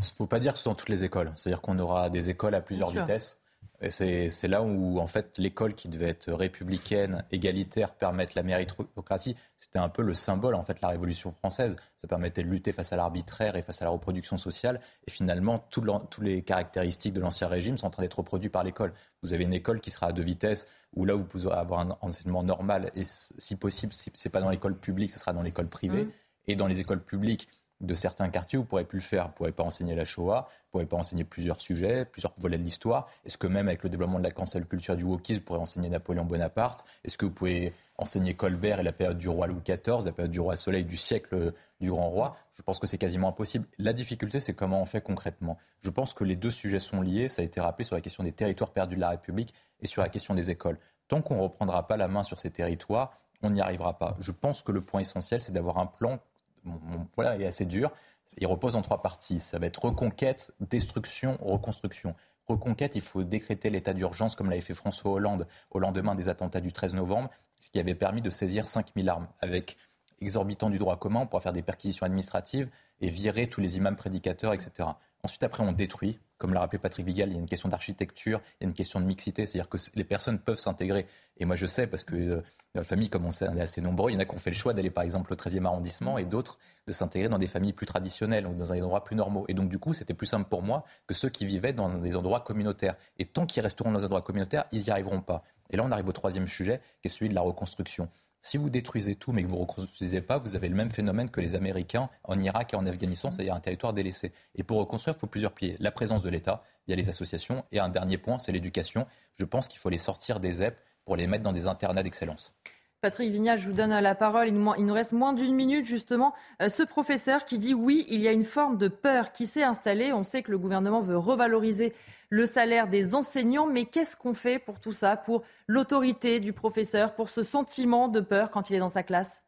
Il 0.00 0.04
ne 0.04 0.16
faut 0.16 0.26
pas 0.26 0.40
dire 0.40 0.52
que 0.52 0.58
ce 0.58 0.64
sont 0.64 0.70
dans 0.70 0.76
toutes 0.76 0.88
les 0.88 1.04
écoles. 1.04 1.32
C'est-à-dire 1.36 1.60
qu'on 1.60 1.78
aura 1.78 2.08
des 2.08 2.30
écoles 2.30 2.54
à 2.54 2.60
plusieurs 2.60 2.90
vitesses. 2.90 3.40
C'est 3.88 4.48
là 4.48 4.62
où, 4.62 4.98
en 4.98 5.06
fait, 5.06 5.38
l'école 5.38 5.74
qui 5.74 5.88
devait 5.88 6.08
être 6.08 6.30
républicaine, 6.32 7.24
égalitaire, 7.30 7.94
permettre 7.94 8.32
la 8.36 8.42
méritocratie, 8.42 9.36
c'était 9.56 9.78
un 9.78 9.88
peu 9.88 10.02
le 10.02 10.12
symbole, 10.12 10.54
en 10.54 10.62
fait, 10.62 10.74
de 10.74 10.78
la 10.82 10.88
Révolution 10.88 11.32
française. 11.32 11.76
Ça 11.96 12.06
permettait 12.06 12.42
de 12.42 12.48
lutter 12.48 12.72
face 12.72 12.92
à 12.92 12.96
l'arbitraire 12.96 13.56
et 13.56 13.62
face 13.62 13.80
à 13.80 13.86
la 13.86 13.90
reproduction 13.90 14.36
sociale. 14.36 14.80
Et 15.06 15.10
finalement, 15.10 15.58
toutes 15.70 15.86
les 16.20 16.42
caractéristiques 16.42 17.14
de 17.14 17.20
l'Ancien 17.20 17.48
Régime 17.48 17.78
sont 17.78 17.86
en 17.86 17.90
train 17.90 18.02
d'être 18.02 18.18
reproduites 18.18 18.52
par 18.52 18.64
l'école. 18.64 18.92
Vous 19.22 19.32
avez 19.32 19.44
une 19.44 19.54
école 19.54 19.80
qui 19.80 19.90
sera 19.90 20.08
à 20.08 20.12
deux 20.12 20.22
vitesses, 20.22 20.66
où 20.94 21.06
là, 21.06 21.14
vous 21.14 21.24
pouvez 21.24 21.50
avoir 21.50 21.80
un 21.80 21.96
enseignement 22.02 22.42
normal. 22.42 22.90
Et 22.94 23.04
si 23.04 23.56
possible, 23.56 23.94
si 23.94 24.10
ce 24.12 24.28
n'est 24.28 24.32
pas 24.32 24.40
dans 24.40 24.50
l'école 24.50 24.78
publique, 24.78 25.10
ce 25.10 25.18
sera 25.18 25.32
dans 25.32 25.42
l'école 25.42 25.68
privée. 25.68 26.04
Mmh. 26.04 26.10
Et 26.48 26.56
dans 26.56 26.66
les 26.66 26.80
écoles 26.80 27.02
publiques, 27.02 27.48
de 27.80 27.94
certains 27.94 28.28
quartiers, 28.28 28.58
vous 28.58 28.64
ne 28.64 28.68
pourrez 28.68 28.84
plus 28.84 28.98
le 28.98 29.04
faire. 29.04 29.24
Vous 29.24 29.30
ne 29.30 29.34
pourrez 29.34 29.52
pas 29.52 29.62
enseigner 29.62 29.94
la 29.94 30.04
Shoah, 30.04 30.46
vous 30.48 30.66
ne 30.66 30.70
pourrez 30.70 30.86
pas 30.86 30.96
enseigner 30.96 31.24
plusieurs 31.24 31.60
sujets, 31.60 32.04
plusieurs 32.04 32.32
volets 32.38 32.58
de 32.58 32.62
l'histoire. 32.62 33.06
Est-ce 33.24 33.38
que 33.38 33.46
même 33.46 33.68
avec 33.68 33.82
le 33.82 33.88
développement 33.88 34.18
de 34.18 34.24
la 34.24 34.30
cancel 34.30 34.66
culture 34.66 34.96
du 34.96 35.04
wokisme, 35.04 35.40
vous 35.40 35.44
pourrez 35.46 35.60
enseigner 35.60 35.88
Napoléon 35.88 36.24
Bonaparte? 36.24 36.84
Est-ce 37.04 37.16
que 37.16 37.24
vous 37.24 37.32
pouvez 37.32 37.72
enseigner 37.96 38.34
Colbert 38.34 38.80
et 38.80 38.82
la 38.82 38.92
période 38.92 39.18
du 39.18 39.28
roi 39.28 39.46
Louis 39.46 39.62
XIV, 39.64 40.04
la 40.04 40.12
période 40.12 40.30
du 40.30 40.40
roi 40.40 40.56
Soleil, 40.56 40.84
du 40.84 40.96
siècle 40.96 41.52
du 41.80 41.90
grand 41.90 42.10
roi? 42.10 42.36
Je 42.52 42.62
pense 42.62 42.78
que 42.78 42.86
c'est 42.86 42.98
quasiment 42.98 43.28
impossible. 43.28 43.66
La 43.78 43.92
difficulté, 43.92 44.40
c'est 44.40 44.54
comment 44.54 44.82
on 44.82 44.86
fait 44.86 45.00
concrètement. 45.00 45.58
Je 45.80 45.90
pense 45.90 46.12
que 46.12 46.24
les 46.24 46.36
deux 46.36 46.50
sujets 46.50 46.80
sont 46.80 47.00
liés. 47.00 47.28
Ça 47.28 47.42
a 47.42 47.44
été 47.44 47.60
rappelé 47.60 47.84
sur 47.84 47.96
la 47.96 48.02
question 48.02 48.24
des 48.24 48.32
territoires 48.32 48.70
perdus 48.70 48.96
de 48.96 49.00
la 49.00 49.10
République 49.10 49.54
et 49.80 49.86
sur 49.86 50.02
la 50.02 50.08
question 50.08 50.34
des 50.34 50.50
écoles. 50.50 50.78
Tant 51.08 51.22
qu'on 51.22 51.36
ne 51.36 51.42
reprendra 51.42 51.86
pas 51.86 51.96
la 51.96 52.08
main 52.08 52.22
sur 52.22 52.38
ces 52.38 52.50
territoires, 52.50 53.12
on 53.42 53.50
n'y 53.50 53.60
arrivera 53.60 53.98
pas. 53.98 54.16
Je 54.20 54.32
pense 54.32 54.62
que 54.62 54.70
le 54.70 54.82
point 54.82 55.00
essentiel, 55.00 55.40
c'est 55.42 55.52
d'avoir 55.52 55.78
un 55.78 55.86
plan 55.86 56.20
mon, 56.64 57.04
point 57.06 57.38
est 57.38 57.46
assez 57.46 57.66
dur. 57.66 57.90
Il 58.38 58.46
repose 58.46 58.76
en 58.76 58.82
trois 58.82 59.02
parties. 59.02 59.40
Ça 59.40 59.58
va 59.58 59.66
être 59.66 59.84
reconquête, 59.84 60.52
destruction, 60.60 61.36
reconstruction. 61.40 62.14
Reconquête, 62.46 62.96
il 62.96 63.00
faut 63.00 63.22
décréter 63.22 63.70
l'état 63.70 63.92
d'urgence 63.92 64.34
comme 64.34 64.50
l'avait 64.50 64.60
fait 64.60 64.74
François 64.74 65.12
Hollande 65.12 65.46
au 65.70 65.78
lendemain 65.78 66.14
des 66.14 66.28
attentats 66.28 66.60
du 66.60 66.72
13 66.72 66.94
novembre, 66.94 67.30
ce 67.60 67.70
qui 67.70 67.78
avait 67.78 67.94
permis 67.94 68.22
de 68.22 68.30
saisir 68.30 68.66
5000 68.66 69.08
armes 69.08 69.28
avec 69.40 69.76
exorbitant 70.20 70.70
du 70.70 70.78
droit 70.78 70.98
commun 70.98 71.26
pour 71.26 71.42
faire 71.42 71.52
des 71.52 71.62
perquisitions 71.62 72.04
administratives 72.04 72.68
et 73.00 73.08
virer 73.08 73.46
tous 73.48 73.60
les 73.60 73.76
imams 73.76 73.96
prédicateurs, 73.96 74.52
etc. 74.52 74.90
Ensuite, 75.22 75.42
après, 75.42 75.62
on 75.62 75.72
détruit. 75.72 76.18
Comme 76.38 76.54
l'a 76.54 76.60
rappelé 76.60 76.78
Patrick 76.78 77.04
Vigal, 77.04 77.28
il 77.28 77.34
y 77.34 77.36
a 77.36 77.38
une 77.38 77.48
question 77.48 77.68
d'architecture, 77.68 78.40
il 78.60 78.64
y 78.64 78.66
a 78.66 78.68
une 78.68 78.74
question 78.74 78.98
de 78.98 79.04
mixité, 79.04 79.44
c'est-à-dire 79.44 79.68
que 79.68 79.76
les 79.94 80.04
personnes 80.04 80.38
peuvent 80.38 80.58
s'intégrer. 80.58 81.06
Et 81.36 81.44
moi, 81.44 81.54
je 81.54 81.66
sais, 81.66 81.86
parce 81.86 82.04
que 82.04 82.14
euh, 82.14 82.42
la 82.74 82.82
famille, 82.82 83.10
comme 83.10 83.26
on 83.26 83.30
sait, 83.30 83.44
est 83.44 83.60
assez 83.60 83.82
nombreux, 83.82 84.10
il 84.10 84.14
y 84.14 84.16
en 84.16 84.20
a 84.20 84.24
qui 84.24 84.34
ont 84.34 84.38
fait 84.38 84.50
le 84.50 84.56
choix 84.56 84.72
d'aller, 84.72 84.88
par 84.90 85.04
exemple, 85.04 85.32
au 85.34 85.36
13e 85.36 85.66
arrondissement 85.66 86.16
et 86.16 86.24
d'autres 86.24 86.58
de 86.86 86.92
s'intégrer 86.92 87.28
dans 87.28 87.38
des 87.38 87.46
familles 87.46 87.74
plus 87.74 87.84
traditionnelles 87.84 88.46
ou 88.46 88.54
dans 88.54 88.72
des 88.72 88.80
endroits 88.80 89.04
plus 89.04 89.16
normaux. 89.16 89.44
Et 89.48 89.54
donc, 89.54 89.68
du 89.68 89.78
coup, 89.78 89.92
c'était 89.92 90.14
plus 90.14 90.26
simple 90.26 90.48
pour 90.48 90.62
moi 90.62 90.84
que 91.06 91.12
ceux 91.12 91.28
qui 91.28 91.44
vivaient 91.44 91.74
dans 91.74 91.90
des 91.98 92.16
endroits 92.16 92.40
communautaires. 92.40 92.94
Et 93.18 93.26
tant 93.26 93.44
qu'ils 93.44 93.62
resteront 93.62 93.92
dans 93.92 93.98
des 93.98 94.04
endroits 94.06 94.22
communautaires, 94.22 94.64
ils 94.72 94.82
n'y 94.84 94.90
arriveront 94.90 95.20
pas. 95.20 95.44
Et 95.68 95.76
là, 95.76 95.82
on 95.84 95.92
arrive 95.92 96.08
au 96.08 96.12
troisième 96.12 96.48
sujet, 96.48 96.80
qui 97.02 97.08
est 97.08 97.10
celui 97.10 97.28
de 97.28 97.34
la 97.34 97.42
reconstruction. 97.42 98.08
Si 98.42 98.56
vous 98.56 98.70
détruisez 98.70 99.16
tout 99.16 99.32
mais 99.32 99.42
que 99.42 99.48
vous 99.48 99.56
ne 99.56 99.60
reconstruisez 99.60 100.22
pas, 100.22 100.38
vous 100.38 100.56
avez 100.56 100.68
le 100.68 100.74
même 100.74 100.88
phénomène 100.88 101.28
que 101.30 101.40
les 101.40 101.54
Américains 101.54 102.08
en 102.24 102.40
Irak 102.40 102.72
et 102.72 102.76
en 102.76 102.86
Afghanistan, 102.86 103.30
c'est-à-dire 103.30 103.54
un 103.54 103.60
territoire 103.60 103.92
délaissé. 103.92 104.32
Et 104.54 104.62
pour 104.62 104.78
reconstruire, 104.78 105.14
il 105.16 105.20
faut 105.20 105.26
plusieurs 105.26 105.52
pieds. 105.52 105.76
La 105.78 105.90
présence 105.90 106.22
de 106.22 106.30
l'État, 106.30 106.62
il 106.86 106.90
y 106.90 106.94
a 106.94 106.96
les 106.96 107.10
associations, 107.10 107.64
et 107.70 107.80
un 107.80 107.90
dernier 107.90 108.16
point, 108.16 108.38
c'est 108.38 108.52
l'éducation. 108.52 109.06
Je 109.34 109.44
pense 109.44 109.68
qu'il 109.68 109.78
faut 109.78 109.90
les 109.90 109.98
sortir 109.98 110.40
des 110.40 110.52
ZEP 110.52 110.78
pour 111.04 111.16
les 111.16 111.26
mettre 111.26 111.44
dans 111.44 111.52
des 111.52 111.66
internats 111.66 112.02
d'excellence. 112.02 112.54
Patrick 113.00 113.32
Vignal, 113.32 113.58
je 113.58 113.66
vous 113.66 113.72
donne 113.72 113.98
la 113.98 114.14
parole. 114.14 114.48
Il 114.48 114.54
nous, 114.58 114.92
reste 114.92 115.12
moins 115.12 115.32
d'une 115.32 115.54
minute, 115.54 115.86
justement. 115.86 116.34
Euh, 116.60 116.68
ce 116.68 116.82
professeur 116.82 117.46
qui 117.46 117.58
dit 117.58 117.72
oui, 117.72 118.04
il 118.10 118.20
y 118.20 118.28
a 118.28 118.32
une 118.32 118.44
forme 118.44 118.76
de 118.76 118.88
peur 118.88 119.32
qui 119.32 119.46
s'est 119.46 119.62
installée. 119.62 120.12
On 120.12 120.22
sait 120.22 120.42
que 120.42 120.50
le 120.50 120.58
gouvernement 120.58 121.00
veut 121.00 121.16
revaloriser 121.16 121.94
le 122.28 122.44
salaire 122.44 122.88
des 122.88 123.14
enseignants, 123.14 123.66
mais 123.66 123.86
qu'est-ce 123.86 124.18
qu'on 124.18 124.34
fait 124.34 124.58
pour 124.58 124.80
tout 124.80 124.92
ça, 124.92 125.16
pour 125.16 125.44
l'autorité 125.66 126.40
du 126.40 126.52
professeur, 126.52 127.14
pour 127.14 127.30
ce 127.30 127.42
sentiment 127.42 128.08
de 128.08 128.20
peur 128.20 128.50
quand 128.50 128.68
il 128.68 128.76
est 128.76 128.80
dans 128.80 128.90
sa 128.90 129.02
classe? 129.02 129.42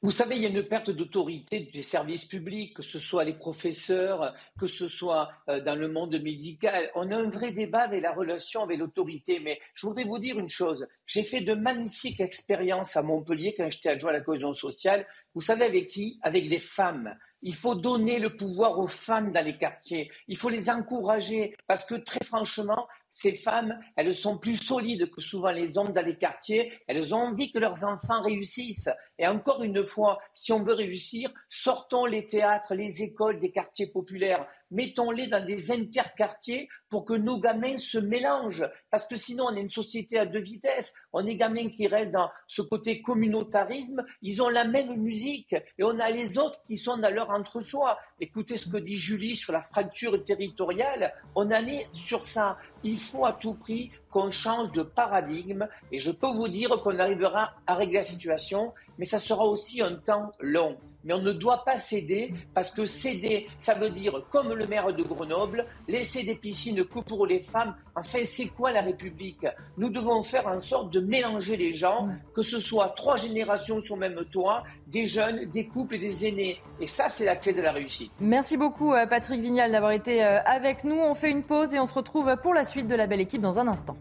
Vous 0.00 0.12
savez, 0.12 0.36
il 0.36 0.42
y 0.42 0.46
a 0.46 0.48
une 0.48 0.62
perte 0.62 0.90
d'autorité 0.90 1.58
des 1.72 1.82
services 1.82 2.24
publics, 2.24 2.76
que 2.76 2.84
ce 2.84 3.00
soit 3.00 3.24
les 3.24 3.32
professeurs, 3.32 4.32
que 4.56 4.68
ce 4.68 4.86
soit 4.86 5.28
euh, 5.48 5.60
dans 5.60 5.74
le 5.74 5.88
monde 5.88 6.20
médical. 6.22 6.88
On 6.94 7.10
a 7.10 7.16
un 7.16 7.28
vrai 7.28 7.50
débat 7.50 7.80
avec 7.80 8.02
la 8.02 8.12
relation 8.12 8.62
avec 8.62 8.78
l'autorité. 8.78 9.40
Mais 9.40 9.60
je 9.74 9.86
voudrais 9.88 10.04
vous 10.04 10.20
dire 10.20 10.38
une 10.38 10.48
chose. 10.48 10.86
J'ai 11.06 11.24
fait 11.24 11.40
de 11.40 11.54
magnifiques 11.54 12.20
expériences 12.20 12.96
à 12.96 13.02
Montpellier 13.02 13.54
quand 13.56 13.68
j'étais 13.70 13.88
adjoint 13.88 14.10
à 14.10 14.12
la 14.12 14.20
cohésion 14.20 14.54
sociale. 14.54 15.04
Vous 15.34 15.40
savez 15.40 15.64
avec 15.64 15.88
qui? 15.88 16.20
Avec 16.22 16.48
les 16.48 16.60
femmes. 16.60 17.16
Il 17.42 17.54
faut 17.54 17.74
donner 17.74 18.20
le 18.20 18.36
pouvoir 18.36 18.78
aux 18.78 18.86
femmes 18.86 19.32
dans 19.32 19.44
les 19.44 19.56
quartiers. 19.56 20.10
Il 20.28 20.36
faut 20.36 20.48
les 20.48 20.70
encourager 20.70 21.56
parce 21.66 21.84
que 21.84 21.94
très 21.96 22.24
franchement, 22.24 22.86
ces 23.10 23.32
femmes, 23.32 23.78
elles 23.96 24.14
sont 24.14 24.38
plus 24.38 24.56
solides 24.56 25.10
que 25.10 25.20
souvent 25.20 25.50
les 25.50 25.78
hommes 25.78 25.92
dans 25.92 26.04
les 26.04 26.16
quartiers. 26.16 26.72
Elles 26.86 27.14
ont 27.14 27.28
envie 27.28 27.50
que 27.50 27.58
leurs 27.58 27.84
enfants 27.84 28.22
réussissent. 28.22 28.90
Et 29.18 29.26
encore 29.26 29.62
une 29.62 29.82
fois, 29.82 30.18
si 30.34 30.52
on 30.52 30.62
veut 30.62 30.74
réussir, 30.74 31.32
sortons 31.48 32.04
les 32.04 32.26
théâtres, 32.26 32.74
les 32.74 33.02
écoles 33.02 33.40
des 33.40 33.50
quartiers 33.50 33.88
populaires 33.88 34.46
mettons-les 34.70 35.26
dans 35.26 35.44
des 35.44 35.70
interquartiers 35.70 36.68
pour 36.88 37.04
que 37.04 37.14
nos 37.14 37.38
gamins 37.38 37.78
se 37.78 37.98
mélangent. 37.98 38.68
Parce 38.90 39.06
que 39.06 39.16
sinon, 39.16 39.46
on 39.48 39.56
est 39.56 39.60
une 39.60 39.70
société 39.70 40.18
à 40.18 40.26
deux 40.26 40.40
vitesses. 40.40 40.94
On 41.12 41.26
est 41.26 41.36
gamins 41.36 41.68
qui 41.68 41.86
restent 41.86 42.12
dans 42.12 42.30
ce 42.46 42.62
côté 42.62 43.02
communautarisme. 43.02 44.04
Ils 44.22 44.42
ont 44.42 44.48
la 44.48 44.64
même 44.64 44.96
musique. 44.96 45.54
Et 45.78 45.84
on 45.84 45.98
a 45.98 46.10
les 46.10 46.38
autres 46.38 46.60
qui 46.66 46.76
sont 46.76 46.96
dans 46.96 47.12
leur 47.12 47.30
entre-soi. 47.30 47.98
Écoutez 48.20 48.56
ce 48.56 48.68
que 48.68 48.78
dit 48.78 48.98
Julie 48.98 49.36
sur 49.36 49.52
la 49.52 49.60
fracture 49.60 50.22
territoriale. 50.24 51.12
On 51.34 51.46
en 51.46 51.66
est 51.66 51.88
sur 51.92 52.24
ça. 52.24 52.58
Il 52.84 52.98
faut 52.98 53.26
à 53.26 53.32
tout 53.32 53.54
prix 53.54 53.90
qu'on 54.10 54.30
change 54.30 54.72
de 54.72 54.82
paradigme. 54.82 55.68
Et 55.92 55.98
je 55.98 56.10
peux 56.10 56.30
vous 56.30 56.48
dire 56.48 56.80
qu'on 56.82 56.98
arrivera 56.98 57.54
à 57.66 57.74
régler 57.74 57.98
la 57.98 58.04
situation. 58.04 58.72
Mais 58.98 59.04
ça 59.04 59.18
sera 59.18 59.44
aussi 59.44 59.82
un 59.82 59.96
temps 59.96 60.30
long 60.40 60.78
mais 61.04 61.14
on 61.14 61.22
ne 61.22 61.32
doit 61.32 61.64
pas 61.64 61.76
céder 61.76 62.34
parce 62.54 62.70
que 62.70 62.86
céder, 62.86 63.48
ça 63.58 63.74
veut 63.74 63.90
dire, 63.90 64.22
comme 64.30 64.52
le 64.52 64.66
maire 64.66 64.92
de 64.92 65.02
Grenoble, 65.02 65.66
laisser 65.86 66.22
des 66.22 66.34
piscines 66.34 66.84
que 66.84 66.98
pour 67.00 67.26
les 67.26 67.40
femmes. 67.40 67.74
Enfin, 67.94 68.18
c'est 68.24 68.46
quoi 68.46 68.72
la 68.72 68.82
République? 68.82 69.46
Nous 69.76 69.90
devons 69.90 70.22
faire 70.22 70.46
en 70.46 70.60
sorte 70.60 70.92
de 70.92 71.00
mélanger 71.00 71.56
les 71.56 71.72
gens, 71.72 72.08
que 72.34 72.42
ce 72.42 72.60
soit 72.60 72.90
trois 72.90 73.16
générations 73.16 73.80
sur 73.80 73.96
le 73.96 74.00
même 74.00 74.24
toit, 74.30 74.64
des 74.86 75.06
jeunes, 75.06 75.46
des 75.46 75.66
couples 75.66 75.96
et 75.96 75.98
des 75.98 76.26
aînés. 76.26 76.60
Et 76.80 76.86
ça, 76.86 77.08
c'est 77.08 77.24
la 77.24 77.36
clé 77.36 77.52
de 77.52 77.60
la 77.60 77.72
réussite. 77.72 78.12
Merci 78.20 78.56
beaucoup, 78.56 78.92
euh, 78.92 79.06
Patrick 79.06 79.40
Vignal, 79.40 79.72
d'avoir 79.72 79.92
été 79.92 80.24
euh, 80.24 80.40
avec 80.44 80.84
nous. 80.84 80.96
On 80.96 81.14
fait 81.14 81.30
une 81.30 81.42
pause 81.42 81.74
et 81.74 81.78
on 81.78 81.86
se 81.86 81.94
retrouve 81.94 82.36
pour 82.42 82.54
la 82.54 82.64
suite 82.64 82.86
de 82.86 82.94
la 82.94 83.06
belle 83.06 83.20
équipe 83.20 83.40
dans 83.40 83.58
un 83.58 83.68
instant. 83.68 83.96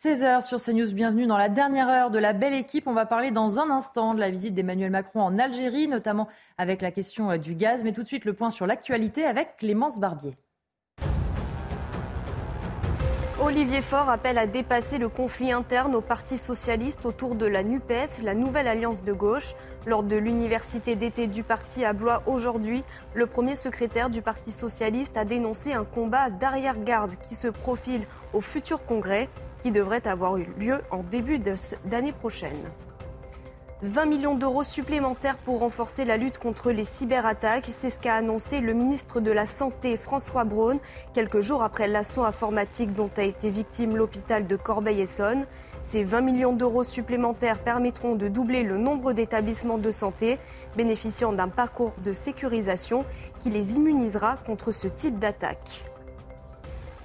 16h 0.00 0.46
sur 0.46 0.62
CNews, 0.62 0.94
bienvenue 0.94 1.26
dans 1.26 1.36
la 1.36 1.48
dernière 1.48 1.88
heure 1.88 2.12
de 2.12 2.20
la 2.20 2.32
belle 2.32 2.54
équipe. 2.54 2.86
On 2.86 2.92
va 2.92 3.04
parler 3.04 3.32
dans 3.32 3.58
un 3.58 3.68
instant 3.68 4.14
de 4.14 4.20
la 4.20 4.30
visite 4.30 4.54
d'Emmanuel 4.54 4.92
Macron 4.92 5.22
en 5.22 5.40
Algérie, 5.40 5.88
notamment 5.88 6.28
avec 6.56 6.82
la 6.82 6.92
question 6.92 7.32
euh, 7.32 7.36
du 7.36 7.56
gaz. 7.56 7.82
Mais 7.82 7.92
tout 7.92 8.04
de 8.04 8.06
suite, 8.06 8.24
le 8.24 8.32
point 8.32 8.50
sur 8.50 8.64
l'actualité 8.64 9.24
avec 9.24 9.56
Clémence 9.56 9.98
Barbier. 9.98 10.36
Olivier 13.40 13.80
Faure 13.80 14.08
appelle 14.08 14.38
à 14.38 14.46
dépasser 14.46 14.98
le 14.98 15.08
conflit 15.08 15.50
interne 15.50 15.96
au 15.96 16.00
Parti 16.00 16.38
socialiste 16.38 17.04
autour 17.04 17.34
de 17.34 17.46
la 17.46 17.64
NUPES, 17.64 18.22
la 18.22 18.34
nouvelle 18.34 18.68
alliance 18.68 19.02
de 19.02 19.12
gauche. 19.12 19.54
Lors 19.84 20.04
de 20.04 20.16
l'université 20.16 20.94
d'été 20.94 21.26
du 21.26 21.42
parti 21.42 21.84
à 21.84 21.92
Blois 21.92 22.22
aujourd'hui, 22.26 22.84
le 23.14 23.26
premier 23.26 23.56
secrétaire 23.56 24.10
du 24.10 24.22
Parti 24.22 24.52
socialiste 24.52 25.16
a 25.16 25.24
dénoncé 25.24 25.72
un 25.72 25.84
combat 25.84 26.30
d'arrière-garde 26.30 27.16
qui 27.28 27.34
se 27.34 27.48
profile 27.48 28.06
au 28.32 28.40
futur 28.40 28.84
congrès 28.84 29.28
qui 29.62 29.70
devrait 29.70 30.06
avoir 30.06 30.36
eu 30.36 30.46
lieu 30.58 30.80
en 30.90 31.02
début 31.02 31.38
d'année 31.84 32.12
prochaine. 32.12 32.70
20 33.82 34.06
millions 34.06 34.34
d'euros 34.34 34.64
supplémentaires 34.64 35.38
pour 35.38 35.60
renforcer 35.60 36.04
la 36.04 36.16
lutte 36.16 36.38
contre 36.38 36.72
les 36.72 36.84
cyberattaques, 36.84 37.68
c'est 37.70 37.90
ce 37.90 38.00
qu'a 38.00 38.16
annoncé 38.16 38.58
le 38.58 38.72
ministre 38.72 39.20
de 39.20 39.30
la 39.30 39.46
Santé 39.46 39.96
François 39.96 40.42
Braun 40.42 40.80
quelques 41.14 41.40
jours 41.40 41.62
après 41.62 41.86
l'assaut 41.86 42.24
informatique 42.24 42.92
dont 42.92 43.10
a 43.16 43.22
été 43.22 43.50
victime 43.50 43.96
l'hôpital 43.96 44.48
de 44.48 44.56
Corbeil-Essonne. 44.56 45.46
Ces 45.82 46.02
20 46.02 46.22
millions 46.22 46.52
d'euros 46.52 46.82
supplémentaires 46.82 47.60
permettront 47.60 48.16
de 48.16 48.26
doubler 48.26 48.64
le 48.64 48.78
nombre 48.78 49.12
d'établissements 49.12 49.78
de 49.78 49.92
santé 49.92 50.40
bénéficiant 50.76 51.32
d'un 51.32 51.48
parcours 51.48 51.92
de 52.02 52.12
sécurisation 52.12 53.04
qui 53.38 53.50
les 53.50 53.76
immunisera 53.76 54.38
contre 54.44 54.72
ce 54.72 54.88
type 54.88 55.20
d'attaque. 55.20 55.87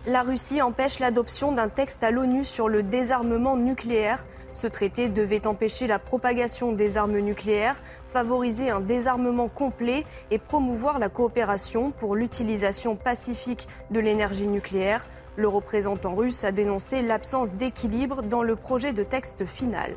La 0.05 0.21
Russie 0.21 0.61
empêche 0.61 0.99
l'adoption 0.99 1.53
d'un 1.53 1.69
texte 1.69 2.03
à 2.03 2.11
l'ONU 2.11 2.43
sur 2.43 2.67
le 2.67 2.83
désarmement 2.83 3.55
nucléaire. 3.55 4.25
Ce 4.51 4.67
traité 4.67 5.07
devait 5.07 5.47
empêcher 5.47 5.87
la 5.87 5.97
propagation 5.97 6.73
des 6.73 6.97
armes 6.97 7.19
nucléaires, 7.19 7.81
favoriser 8.11 8.69
un 8.69 8.81
désarmement 8.81 9.47
complet 9.47 10.03
et 10.29 10.39
promouvoir 10.39 10.99
la 10.99 11.07
coopération 11.07 11.91
pour 11.91 12.17
l'utilisation 12.17 12.97
pacifique 12.97 13.65
de 13.91 14.01
l'énergie 14.01 14.47
nucléaire. 14.47 15.07
Le 15.37 15.47
représentant 15.47 16.15
russe 16.15 16.43
a 16.43 16.51
dénoncé 16.51 17.01
l'absence 17.01 17.53
d'équilibre 17.53 18.23
dans 18.23 18.43
le 18.43 18.57
projet 18.57 18.91
de 18.91 19.03
texte 19.03 19.45
final. 19.45 19.95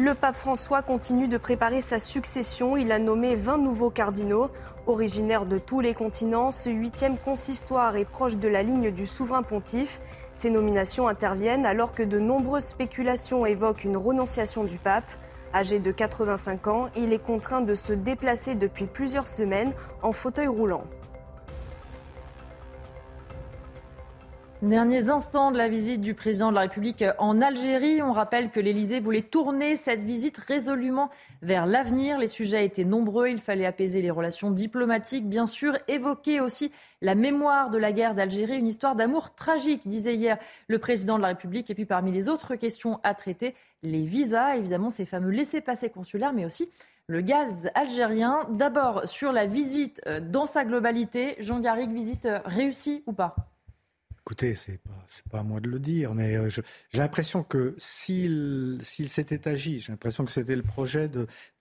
Le 0.00 0.14
pape 0.14 0.36
François 0.36 0.80
continue 0.80 1.26
de 1.26 1.38
préparer 1.38 1.80
sa 1.80 1.98
succession. 1.98 2.76
Il 2.76 2.92
a 2.92 3.00
nommé 3.00 3.34
20 3.34 3.58
nouveaux 3.58 3.90
cardinaux. 3.90 4.48
Originaires 4.86 5.44
de 5.44 5.58
tous 5.58 5.80
les 5.80 5.92
continents, 5.92 6.52
ce 6.52 6.70
huitième 6.70 7.18
consistoire 7.18 7.96
est 7.96 8.04
proche 8.04 8.36
de 8.36 8.46
la 8.46 8.62
ligne 8.62 8.92
du 8.92 9.08
souverain 9.08 9.42
pontife. 9.42 10.00
Ces 10.36 10.50
nominations 10.50 11.08
interviennent 11.08 11.66
alors 11.66 11.94
que 11.94 12.04
de 12.04 12.20
nombreuses 12.20 12.66
spéculations 12.66 13.44
évoquent 13.44 13.82
une 13.82 13.96
renonciation 13.96 14.62
du 14.62 14.78
pape. 14.78 15.10
Âgé 15.52 15.80
de 15.80 15.90
85 15.90 16.68
ans, 16.68 16.90
il 16.96 17.12
est 17.12 17.18
contraint 17.18 17.62
de 17.62 17.74
se 17.74 17.92
déplacer 17.92 18.54
depuis 18.54 18.86
plusieurs 18.86 19.26
semaines 19.26 19.72
en 20.02 20.12
fauteuil 20.12 20.46
roulant. 20.46 20.84
Derniers 24.62 25.08
instants 25.08 25.52
de 25.52 25.56
la 25.56 25.68
visite 25.68 26.00
du 26.00 26.14
président 26.14 26.50
de 26.50 26.56
la 26.56 26.62
République 26.62 27.04
en 27.18 27.40
Algérie. 27.40 28.02
On 28.02 28.10
rappelle 28.10 28.50
que 28.50 28.58
l'Élysée 28.58 28.98
voulait 28.98 29.22
tourner 29.22 29.76
cette 29.76 30.02
visite 30.02 30.36
résolument 30.36 31.10
vers 31.42 31.64
l'avenir. 31.64 32.18
Les 32.18 32.26
sujets 32.26 32.64
étaient 32.64 32.84
nombreux. 32.84 33.28
Il 33.28 33.38
fallait 33.38 33.66
apaiser 33.66 34.02
les 34.02 34.10
relations 34.10 34.50
diplomatiques, 34.50 35.28
bien 35.28 35.46
sûr, 35.46 35.74
évoquer 35.86 36.40
aussi 36.40 36.72
la 37.02 37.14
mémoire 37.14 37.70
de 37.70 37.78
la 37.78 37.92
guerre 37.92 38.16
d'Algérie, 38.16 38.58
une 38.58 38.66
histoire 38.66 38.96
d'amour 38.96 39.32
tragique, 39.32 39.86
disait 39.86 40.16
hier 40.16 40.38
le 40.66 40.80
président 40.80 41.18
de 41.18 41.22
la 41.22 41.28
République. 41.28 41.70
Et 41.70 41.74
puis 41.76 41.86
parmi 41.86 42.10
les 42.10 42.28
autres 42.28 42.56
questions 42.56 42.98
à 43.04 43.14
traiter, 43.14 43.54
les 43.84 44.02
visas, 44.02 44.56
évidemment, 44.56 44.90
ces 44.90 45.04
fameux 45.04 45.30
laissés-passer 45.30 45.88
consulaires, 45.88 46.32
mais 46.32 46.44
aussi 46.44 46.68
le 47.06 47.20
gaz 47.20 47.70
algérien. 47.76 48.40
D'abord 48.50 49.06
sur 49.06 49.30
la 49.30 49.46
visite 49.46 50.00
euh, 50.08 50.18
dans 50.18 50.46
sa 50.46 50.64
globalité. 50.64 51.36
Jean 51.38 51.60
Garrigue, 51.60 51.92
visite 51.92 52.26
euh, 52.26 52.40
réussie 52.44 53.04
ou 53.06 53.12
pas? 53.12 53.36
Écoutez, 54.28 54.52
c'est 54.52 54.76
pas 54.82 54.90
pas 55.30 55.38
à 55.38 55.42
moi 55.42 55.58
de 55.58 55.70
le 55.70 55.78
dire, 55.78 56.12
mais 56.12 56.36
euh, 56.36 56.50
j'ai 56.50 56.98
l'impression 56.98 57.42
que 57.42 57.74
s'il 57.78 58.78
s'était 58.84 59.48
agi, 59.48 59.78
j'ai 59.78 59.90
l'impression 59.90 60.26
que 60.26 60.30
c'était 60.30 60.54
le 60.54 60.62
projet 60.62 61.08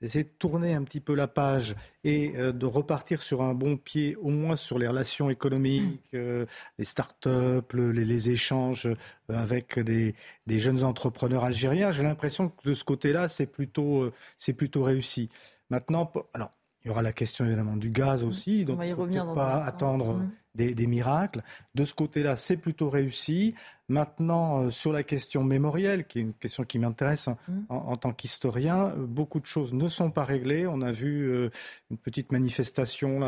d'essayer 0.01 0.25
de, 0.25 0.29
tourner 0.37 0.73
un 0.73 0.83
petit 0.83 0.99
peu 0.99 1.15
la 1.15 1.29
page 1.29 1.77
et 2.03 2.33
euh, 2.35 2.51
de 2.51 2.65
repartir 2.65 3.21
sur 3.21 3.41
un 3.41 3.53
bon 3.53 3.77
pied, 3.77 4.17
au 4.17 4.31
moins 4.31 4.57
sur 4.57 4.79
les 4.79 4.87
relations 4.89 5.29
économiques, 5.29 6.09
euh, 6.13 6.45
les 6.77 6.83
start-up, 6.83 7.71
les, 7.71 8.29
échanges 8.31 8.89
avec 9.29 9.79
des, 9.79 10.13
jeunes 10.49 10.83
entrepreneurs 10.83 11.45
algériens. 11.45 11.91
J'ai 11.91 12.03
l'impression 12.03 12.49
que 12.49 12.67
de 12.67 12.73
ce 12.73 12.83
côté-là, 12.83 13.29
c'est 13.29 13.47
plutôt 13.47 14.11
c'est 14.35 14.51
plutôt 14.51 14.83
réussi. 14.83 15.29
Maintenant, 15.69 16.11
alors 16.33 16.51
il 16.83 16.89
y 16.89 16.91
aura 16.91 17.01
la 17.01 17.13
question 17.13 17.45
évidemment 17.45 17.77
du 17.77 17.91
gaz 17.91 18.25
mmh. 18.25 18.27
aussi, 18.27 18.65
donc 18.65 18.79
il 18.83 18.89
ne 18.89 18.95
faut 18.95 19.33
pas 19.35 19.63
attendre 19.63 20.15
mmh. 20.15 20.31
Des, 20.57 20.87
miracles. 20.87 21.43
De 21.75 21.83
ce 21.85 21.93
côté-là, 21.93 22.35
c'est 22.35 22.57
plutôt 22.57 22.89
réussi. 22.89 23.53
Maintenant, 23.89 24.63
euh, 24.63 24.71
sur 24.71 24.91
la 24.91 25.03
question 25.03 25.43
mémorielle, 25.43 26.05
qui 26.05 26.19
est 26.19 26.21
une 26.21 26.33
question 26.33 26.63
qui 26.63 26.79
m'intéresse 26.79 27.27
en, 27.69 27.93
mmh. 27.93 27.97
tant 27.97 28.11
qu'historien, 28.11 28.87
euh, 28.87 29.05
beaucoup 29.05 29.39
de 29.39 29.45
choses 29.45 29.73
ne 29.73 29.87
sont 29.87 30.11
pas 30.11 30.25
réglées. 30.25 30.67
On 30.67 30.81
a 30.81 30.91
vu 30.91 31.29
euh, 31.29 31.49
une 31.91 31.97
petite 31.97 32.31
manifestation 32.31 33.21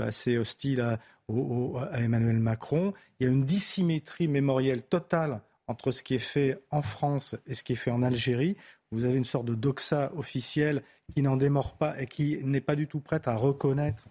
assez 0.00 0.38
hostile 0.38 0.80
à, 0.80 0.98
à, 1.92 2.00
Emmanuel 2.00 2.38
Macron. 2.38 2.94
Il 3.18 3.26
y 3.26 3.28
a 3.28 3.32
une 3.32 3.44
dissymétrie 3.44 4.28
mémorielle 4.28 4.82
totale 4.82 5.42
entre 5.66 5.90
ce 5.90 6.02
qui 6.02 6.14
est 6.14 6.18
fait 6.18 6.58
en 6.70 6.82
France 6.82 7.36
et 7.46 7.54
ce 7.54 7.62
qui 7.62 7.74
est 7.74 7.76
fait 7.76 7.90
en 7.90 8.02
Algérie. 8.02 8.56
Vous 8.92 9.04
avez 9.04 9.16
une 9.16 9.24
sorte 9.24 9.46
de 9.46 9.54
doxa 9.54 10.10
officielle 10.16 10.82
qui 11.12 11.22
n'en 11.22 11.36
démord 11.36 11.76
pas 11.76 12.00
et 12.00 12.06
qui 12.06 12.38
n'est 12.42 12.60
pas 12.60 12.74
du 12.74 12.88
tout 12.88 13.00
prête 13.00 13.28
à 13.28 13.36
reconnaître 13.36 14.08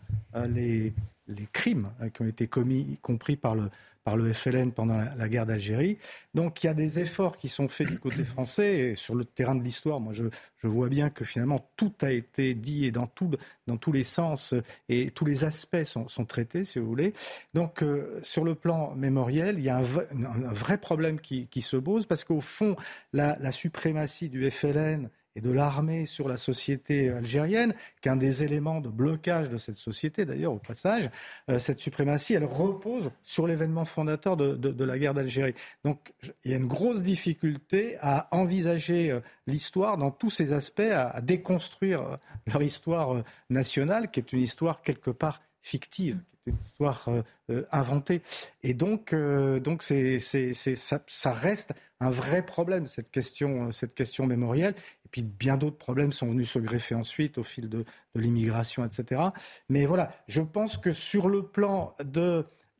les, 0.47 0.93
les 1.29 1.47
crimes 1.51 1.91
euh, 2.01 2.09
qui 2.09 2.21
ont 2.21 2.27
été 2.27 2.47
commis, 2.47 2.81
y 2.81 2.97
compris 2.97 3.37
par 3.37 3.55
le, 3.55 3.69
par 4.03 4.17
le 4.17 4.33
FLN 4.33 4.71
pendant 4.71 4.97
la, 4.97 5.29
guerre 5.29 5.45
d'Algérie. 5.45 5.97
Donc 6.33 6.63
il 6.63 6.67
y 6.67 6.69
a 6.69 6.73
des 6.73 6.99
efforts 6.99 7.35
qui 7.35 7.47
sont 7.47 7.67
faits 7.67 7.87
du 7.87 7.99
côté 7.99 8.23
français 8.23 8.77
et 8.77 8.95
sur 8.95 9.15
le 9.15 9.25
terrain 9.25 9.55
de 9.55 9.63
l'histoire. 9.63 9.99
Moi, 9.99 10.13
je, 10.13 10.25
je, 10.57 10.67
vois 10.67 10.89
bien 10.89 11.09
que 11.09 11.25
finalement 11.25 11.69
tout 11.77 11.93
a 12.01 12.11
été 12.11 12.53
dit 12.53 12.85
et 12.85 12.91
dans, 12.91 13.07
tout, 13.07 13.29
dans 13.67 13.77
tous 13.77 13.91
les 13.91 14.03
sens 14.03 14.55
et 14.87 15.11
tous 15.11 15.25
les 15.25 15.43
aspects 15.43 15.83
sont, 15.83 16.07
sont 16.07 16.25
traités, 16.25 16.63
si 16.63 16.79
vous 16.79 16.87
voulez. 16.87 17.13
Donc 17.53 17.83
euh, 17.83 18.19
sur 18.23 18.43
le 18.43 18.55
plan 18.55 18.95
mémoriel, 18.95 19.59
il 19.59 19.63
y 19.63 19.69
a 19.69 19.77
un, 19.77 20.53
vrai 20.53 20.77
problème 20.77 21.19
qui, 21.19 21.47
qui 21.47 21.61
se 21.61 21.77
pose 21.77 22.05
parce 22.05 22.23
qu'au 22.23 22.41
fond, 22.41 22.75
la 23.13 23.51
suprématie 23.51 24.29
du 24.29 24.49
FLN 24.49 25.09
de 25.41 25.51
l'armée 25.51 26.05
sur 26.05 26.27
la 26.27 26.37
société 26.37 27.09
algérienne, 27.09 27.73
qu'un 28.01 28.15
des 28.15 28.43
éléments 28.43 28.81
de 28.81 28.89
blocage 28.89 29.49
de 29.49 29.57
cette 29.57 29.77
société, 29.77 30.25
d'ailleurs, 30.25 30.53
au 30.53 30.59
passage, 30.59 31.09
euh, 31.49 31.59
cette 31.59 31.79
suprématie, 31.79 32.33
elle 32.33 32.45
repose 32.45 33.11
sur 33.23 33.47
l'événement 33.47 33.85
fondateur 33.85 34.37
de, 34.37 34.83
la 34.83 34.99
guerre 34.99 35.13
d'Algérie. 35.13 35.53
Donc, 35.83 36.13
il 36.43 36.51
y 36.51 36.53
a 36.53 36.57
une 36.57 36.67
grosse 36.67 37.03
difficulté 37.03 37.97
à 38.01 38.27
envisager 38.31 39.11
euh, 39.11 39.19
l'histoire 39.47 39.97
dans 39.97 40.11
tous 40.11 40.29
ses 40.29 40.53
aspects, 40.53 40.79
à, 40.79 41.21
déconstruire 41.21 42.01
euh, 42.01 42.17
leur 42.47 42.61
histoire 42.61 43.23
nationale, 43.49 44.11
qui 44.11 44.19
est 44.19 44.33
une 44.33 44.41
histoire 44.41 44.81
quelque 44.81 45.11
part 45.11 45.41
fictive 45.61 46.19
une 46.45 46.55
histoire 46.61 47.07
inventée. 47.71 48.23
Et 48.63 48.73
donc, 48.73 49.13
donc 49.13 49.83
ça, 49.83 49.95
ça, 51.05 51.31
reste 51.31 51.73
un 51.99 52.09
vrai 52.09 52.43
problème, 52.43 52.87
cette 52.87 53.11
question, 53.11 53.71
cette 53.71 53.93
question 53.93 54.25
mémorielle. 54.25 54.73
Puis 55.11 55.23
bien 55.23 55.57
d'autres 55.57 55.77
problèmes 55.77 56.11
sont 56.11 56.27
venus 56.27 56.51
se 56.51 56.59
greffer 56.59 56.95
ensuite 56.95 57.37
au 57.37 57.43
fil 57.43 57.69
de, 57.69 57.85
l'immigration, 58.15 58.85
etc. 58.85 59.21
Mais 59.69 59.85
voilà, 59.85 60.11
je 60.27 60.41
pense 60.41 60.77
que 60.77 60.91
sur 60.91 61.29
le 61.29 61.43
plan 61.43 61.95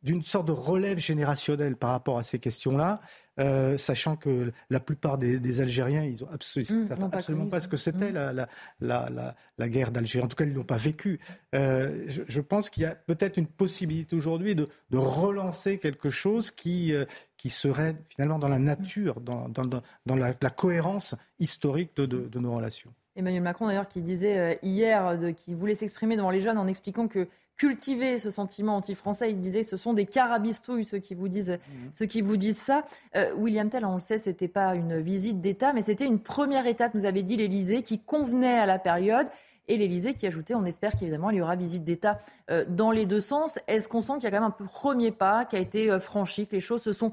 d'une 0.03 0.23
sorte 0.23 0.47
de 0.47 0.51
relève 0.51 0.97
générationnelle 0.97 1.75
par 1.75 1.91
rapport 1.91 2.17
à 2.17 2.23
ces 2.23 2.39
questions-là, 2.39 3.01
euh, 3.39 3.77
sachant 3.77 4.15
que 4.15 4.51
la 4.69 4.79
plupart 4.79 5.17
des, 5.17 5.61
Algériens, 5.61 6.03
ils 6.03 6.25
absolument, 6.31 6.95
mmh, 6.95 7.09
absolument 7.13 7.47
pas, 7.47 7.59
ce 7.61 7.67
que 7.67 7.77
c'était 7.77 8.11
mmh. 8.11 8.45
la, 8.81 9.69
guerre 9.69 9.91
d'Algérie. 9.91 10.25
En 10.25 10.27
tout 10.27 10.35
cas, 10.35 10.43
ils 10.43 10.51
ne 10.51 10.55
l'ont 10.55 10.63
pas 10.63 10.77
vécu. 10.77 11.19
Euh, 11.55 12.05
je, 12.07 12.41
pense 12.41 12.69
qu'il 12.69 12.83
y 12.83 12.85
a 12.85 12.95
peut-être 12.95 13.37
une 13.37 13.47
possibilité 13.47 14.15
aujourd'hui 14.15 14.55
de, 14.55 14.67
relancer 14.91 15.77
quelque 15.77 16.09
chose 16.09 16.51
qui, 16.51 16.93
euh, 16.93 17.05
qui 17.37 17.49
serait 17.49 17.95
finalement 18.09 18.39
dans 18.39 18.49
la 18.49 18.59
nature, 18.59 19.21
dans, 19.21 19.47
dans, 19.47 20.15
la, 20.15 20.33
cohérence 20.49 21.15
historique 21.39 21.95
de, 21.95 22.39
nos 22.39 22.55
relations. 22.55 22.93
Emmanuel 23.15 23.43
Macron, 23.43 23.67
d'ailleurs, 23.67 23.87
qui 23.87 24.01
disait 24.01 24.59
hier 24.63 25.17
qu'il 25.37 25.55
voulait 25.55 25.75
s'exprimer 25.75 26.17
devant 26.17 26.29
les 26.29 26.41
jeunes 26.41 26.57
en 26.57 26.67
expliquant 26.67 27.07
que 27.07 27.27
cultiver 27.59 28.17
ce 28.17 28.31
sentiment 28.31 28.77
anti-français. 28.77 29.29
Il 29.29 29.39
disait 29.39 29.63
ce 29.63 29.77
sont 29.77 29.93
des 29.93 30.05
carabistouilles 30.05 30.85
ceux 30.85 30.97
qui 30.97 31.13
vous 31.13 31.27
disent, 31.27 31.51
mhm. 31.51 31.91
ceux 31.93 32.05
qui 32.05 32.21
vous 32.21 32.37
disent 32.37 32.57
ça. 32.57 32.83
Euh, 33.15 33.35
William 33.35 33.69
Tell, 33.69 33.85
on 33.85 33.95
le 33.95 34.01
sait, 34.01 34.17
c'était 34.17 34.47
pas 34.47 34.73
une 34.75 34.99
visite 35.01 35.41
d'État, 35.41 35.73
mais 35.73 35.83
c'était 35.83 36.07
une 36.07 36.19
première 36.19 36.65
étape, 36.65 36.95
nous 36.95 37.05
avait 37.05 37.21
dit 37.21 37.35
l'Élysée, 37.35 37.83
qui 37.83 37.99
convenait 37.99 38.57
à 38.57 38.65
la 38.65 38.79
période. 38.79 39.27
Et 39.67 39.77
l'Élysée 39.77 40.15
qui 40.15 40.25
ajoutait, 40.25 40.55
on 40.55 40.65
espère 40.65 40.95
qu'évidemment 40.95 41.29
il 41.29 41.37
y 41.37 41.41
aura 41.41 41.55
visite 41.55 41.83
d'État 41.83 42.17
euh, 42.49 42.65
dans 42.67 42.91
les 42.91 43.05
deux 43.05 43.19
sens. 43.19 43.59
Est-ce 43.67 43.87
qu'on 43.89 44.01
sent 44.01 44.13
qu'il 44.15 44.23
y 44.23 44.27
a 44.27 44.31
quand 44.31 44.41
même 44.41 44.53
un 44.57 44.65
premier 44.65 45.11
pas 45.11 45.45
qui 45.45 45.57
a 45.57 45.59
été 45.59 45.91
euh, 45.91 45.99
franchi, 45.99 46.47
que 46.47 46.53
les 46.53 46.61
choses 46.61 46.81
se 46.81 46.93
sont 46.93 47.11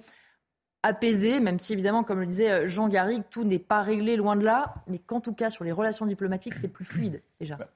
apaisées, 0.84 1.40
même 1.40 1.58
si 1.58 1.72
évidemment, 1.72 2.04
comme 2.04 2.20
le 2.20 2.26
disait 2.26 2.68
Jean 2.68 2.88
Garrigue, 2.88 3.24
tout 3.30 3.42
n'est 3.42 3.58
pas 3.58 3.82
réglé 3.82 4.14
loin 4.14 4.36
de 4.36 4.44
là, 4.44 4.76
mais 4.86 5.00
qu'en 5.00 5.20
tout 5.20 5.34
cas 5.34 5.50
sur 5.50 5.64
les 5.64 5.72
relations 5.72 6.06
diplomatiques, 6.06 6.54
c'est 6.54 6.68
plus 6.68 6.84
fluide 6.84 7.20
déjà. 7.40 7.56
Bah, 7.56 7.68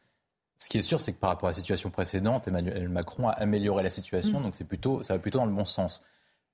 ce 0.63 0.69
qui 0.69 0.77
est 0.77 0.83
sûr, 0.83 1.01
c'est 1.01 1.15
que 1.15 1.19
par 1.19 1.31
rapport 1.31 1.49
à 1.49 1.51
la 1.51 1.59
situation 1.59 1.91
précédente, 1.91 2.47
Emmanuel 2.47 2.89
Macron 2.91 3.29
a 3.29 3.33
amélioré 3.33 3.83
la 3.83 3.91
situation, 3.91 4.41
mm. 4.41 4.43
donc 4.43 4.55
c'est 4.55 4.65
plutôt, 4.65 5.03
ça 5.03 5.15
va 5.15 5.19
plutôt 5.19 5.39
dans 5.39 5.47
le 5.47 5.53
bon 5.53 5.65
sens. 5.65 6.03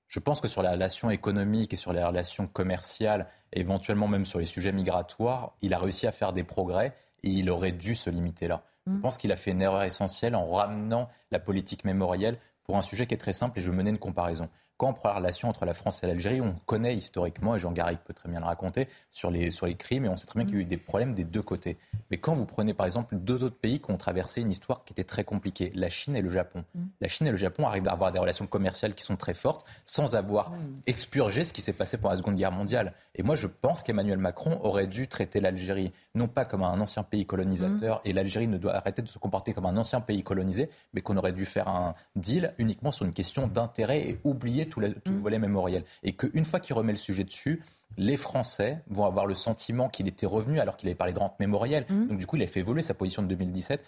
Je 0.07 0.19
pense 0.21 0.39
que 0.39 0.47
sur 0.47 0.61
les 0.63 0.69
relations 0.69 1.09
économiques 1.09 1.73
et 1.73 1.75
sur 1.75 1.91
les 1.91 2.01
relations 2.01 2.47
commerciales, 2.47 3.27
et 3.51 3.59
éventuellement 3.59 4.07
même 4.07 4.25
sur 4.25 4.39
les 4.39 4.45
sujets 4.45 4.71
migratoires, 4.71 5.57
il 5.61 5.73
a 5.73 5.79
réussi 5.79 6.07
à 6.07 6.13
faire 6.13 6.31
des 6.31 6.45
progrès 6.45 6.93
et 7.23 7.29
il 7.29 7.49
aurait 7.49 7.73
dû 7.73 7.95
se 7.95 8.09
limiter 8.09 8.47
là. 8.47 8.63
Je 8.87 8.93
mm. 8.93 9.01
pense 9.01 9.17
qu'il 9.17 9.31
a 9.33 9.35
fait 9.35 9.51
une 9.51 9.61
erreur 9.61 9.83
essentielle 9.83 10.35
en 10.35 10.49
ramenant 10.49 11.09
la 11.31 11.39
politique 11.39 11.83
mémorielle 11.83 12.37
pour 12.63 12.77
un 12.77 12.81
sujet 12.81 13.07
qui 13.07 13.13
est 13.13 13.17
très 13.17 13.33
simple 13.33 13.59
et 13.59 13.61
je 13.61 13.71
menais 13.71 13.89
une 13.89 13.97
comparaison 13.97 14.49
quand 14.77 14.89
on 14.89 14.93
prend 14.93 15.09
la 15.09 15.15
relation 15.15 15.49
entre 15.49 15.65
la 15.65 15.73
France 15.73 16.03
et 16.03 16.07
l'Algérie, 16.07 16.39
on 16.39 16.53
connaît 16.65 16.95
historiquement, 16.95 17.55
et 17.55 17.59
Jean 17.59 17.71
Garrigue 17.71 17.99
peut 18.05 18.13
très 18.13 18.29
bien 18.29 18.39
le 18.39 18.45
raconter, 18.45 18.87
sur 19.11 19.31
les, 19.31 19.49
sur 19.49 19.65
les 19.65 19.75
crimes, 19.75 20.05
et 20.05 20.09
on 20.09 20.17
sait 20.17 20.27
très 20.27 20.39
bien 20.39 20.45
qu'il 20.45 20.55
y 20.55 20.59
a 20.59 20.61
eu 20.61 20.65
des 20.65 20.77
problèmes 20.77 21.15
des 21.15 21.23
deux 21.23 21.41
côtés. 21.41 21.77
Mais 22.11 22.17
quand 22.17 22.33
vous 22.33 22.45
prenez 22.45 22.73
par 22.73 22.85
exemple 22.85 23.15
deux 23.15 23.43
autres 23.43 23.57
pays 23.57 23.79
qui 23.79 23.91
ont 23.91 23.97
traversé 23.97 24.41
une 24.41 24.51
histoire 24.51 24.85
qui 24.85 24.93
était 24.93 25.03
très 25.03 25.23
compliquée, 25.23 25.71
la 25.75 25.89
Chine 25.89 26.15
et 26.15 26.21
le 26.21 26.29
Japon. 26.29 26.63
Mm. 26.75 26.81
La 27.01 27.07
Chine 27.07 27.27
et 27.27 27.31
le 27.31 27.37
Japon 27.37 27.65
arrivent 27.65 27.87
à 27.87 27.91
avoir 27.91 28.11
des 28.11 28.19
relations 28.19 28.45
commerciales 28.45 28.93
qui 28.93 29.03
sont 29.03 29.15
très 29.15 29.33
fortes 29.33 29.65
sans 29.85 30.15
avoir 30.15 30.51
expurgé 30.85 31.43
ce 31.43 31.53
qui 31.53 31.61
s'est 31.61 31.73
passé 31.73 31.97
pendant 31.97 32.11
la 32.11 32.17
Seconde 32.17 32.35
Guerre 32.35 32.51
mondiale. 32.51 32.93
Et 33.15 33.23
moi, 33.23 33.35
je 33.35 33.47
pense 33.47 33.81
qu'Emmanuel 33.81 34.19
Macron 34.19 34.59
aurait 34.61 34.87
dû 34.87 35.07
traiter 35.07 35.39
l'Algérie 35.39 35.91
non 36.13 36.27
pas 36.27 36.45
comme 36.45 36.63
un 36.63 36.79
ancien 36.79 37.03
pays 37.03 37.25
colonisateur, 37.25 37.97
mm. 37.97 38.01
et 38.09 38.13
l'Algérie 38.13 38.47
ne 38.47 38.57
doit 38.57 38.75
arrêter 38.75 39.01
de 39.01 39.07
se 39.07 39.17
comporter 39.17 39.53
comme 39.53 39.65
un 39.65 39.77
ancien 39.77 40.01
pays 40.01 40.23
colonisé, 40.23 40.69
mais 40.93 41.01
qu'on 41.01 41.17
aurait 41.17 41.33
dû 41.33 41.45
faire 41.45 41.67
un 41.67 41.95
deal 42.15 42.53
uniquement 42.59 42.91
sur 42.91 43.05
une 43.05 43.13
question 43.13 43.47
d'intérêt 43.47 44.01
et 44.01 44.19
oublier 44.23 44.66
tout, 44.67 44.79
le 44.79 44.93
volet 45.21 45.39
mémoriel. 45.39 45.83
Et 46.03 46.13
qu'une 46.13 46.45
fois 46.45 46.59
qu'il 46.59 46.75
remet 46.75 46.93
le 46.93 46.97
sujet 46.97 47.23
dessus, 47.23 47.63
les 47.97 48.17
Français 48.17 48.83
vont 48.87 49.05
avoir 49.05 49.25
le 49.25 49.35
sentiment 49.35 49.89
qu'il 49.89 50.07
était 50.07 50.25
revenu 50.25 50.59
alors 50.59 50.77
qu'il 50.77 50.89
avait 50.89 50.95
parlé 50.95 51.13
de 51.13 51.19
rente 51.19 51.39
mémorielle. 51.39 51.85
Mmh. 51.89 52.07
Donc 52.07 52.17
du 52.19 52.25
coup, 52.25 52.35
il 52.35 52.43
a 52.43 52.47
fait 52.47 52.59
évoluer 52.59 52.83
sa 52.83 52.93
position 52.93 53.21
de 53.21 53.27
2017. 53.27 53.83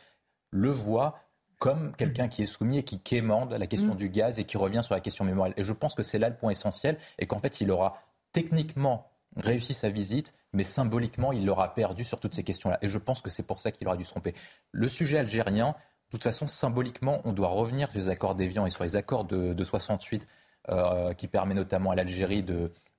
Le 0.51 0.69
voit 0.69 1.19
comme 1.60 1.93
quelqu'un 1.97 2.30
qui 2.30 2.41
est 2.41 2.45
soumis 2.45 2.77
et 2.77 2.84
qui 2.84 2.99
quémande 2.99 3.51
la 3.51 3.68
question 3.68 3.93
mmh. 3.93 3.97
du 3.97 4.10
gaz 4.10 4.39
et 4.39 4.45
qui 4.45 4.57
revient 4.57 4.81
sur 4.81 4.95
la 4.95 5.01
question 5.01 5.26
mémorielle. 5.26 5.53
Et 5.57 5.64
je 5.64 5.73
pense 5.73 5.93
que 5.93 6.03
c'est 6.03 6.18
là 6.18 6.30
le 6.30 6.35
point 6.35 6.51
essentiel 6.51 6.97
et 7.18 7.27
qu'en 7.27 7.39
fait, 7.39 7.60
il 7.61 7.69
aura 7.69 7.97
techniquement 8.31 9.10
réussi 9.35 9.73
sa 9.73 9.89
visite, 9.89 10.34
mais 10.53 10.64
symboliquement, 10.64 11.31
il 11.31 11.45
l'aura 11.45 11.73
perdu 11.73 12.03
sur 12.03 12.19
toutes 12.19 12.34
ces 12.34 12.43
questions-là. 12.43 12.80
Et 12.81 12.88
je 12.88 12.97
pense 12.97 13.22
que 13.22 13.30
c'est 13.30 13.43
pour 13.43 13.60
ça 13.60 13.72
qu'il 13.72 13.88
aura 13.88 13.97
dû 13.97 14.06
se 14.06 14.11
tromper. 14.11 14.34
Le 14.72 14.88
sujet 14.88 15.18
algérien, 15.18 15.69
de 15.69 16.11
toute 16.11 16.23
façon, 16.23 16.47
symboliquement, 16.47 17.22
on 17.26 17.34
doit 17.34 17.49
revenir 17.49 17.91
sur 17.91 17.99
les 17.99 18.10
accords 18.10 18.35
d'Évian 18.35 18.65
et 18.65 18.69
sur 18.69 18.84
les 18.84 18.95
accords 18.95 19.26
de, 19.26 19.53
de 19.53 19.64
68 19.64 20.27
euh, 20.69 21.13
qui 21.13 21.27
permet 21.27 21.55
notamment 21.55 21.91
à 21.91 21.95
l'Algérie 21.95 22.45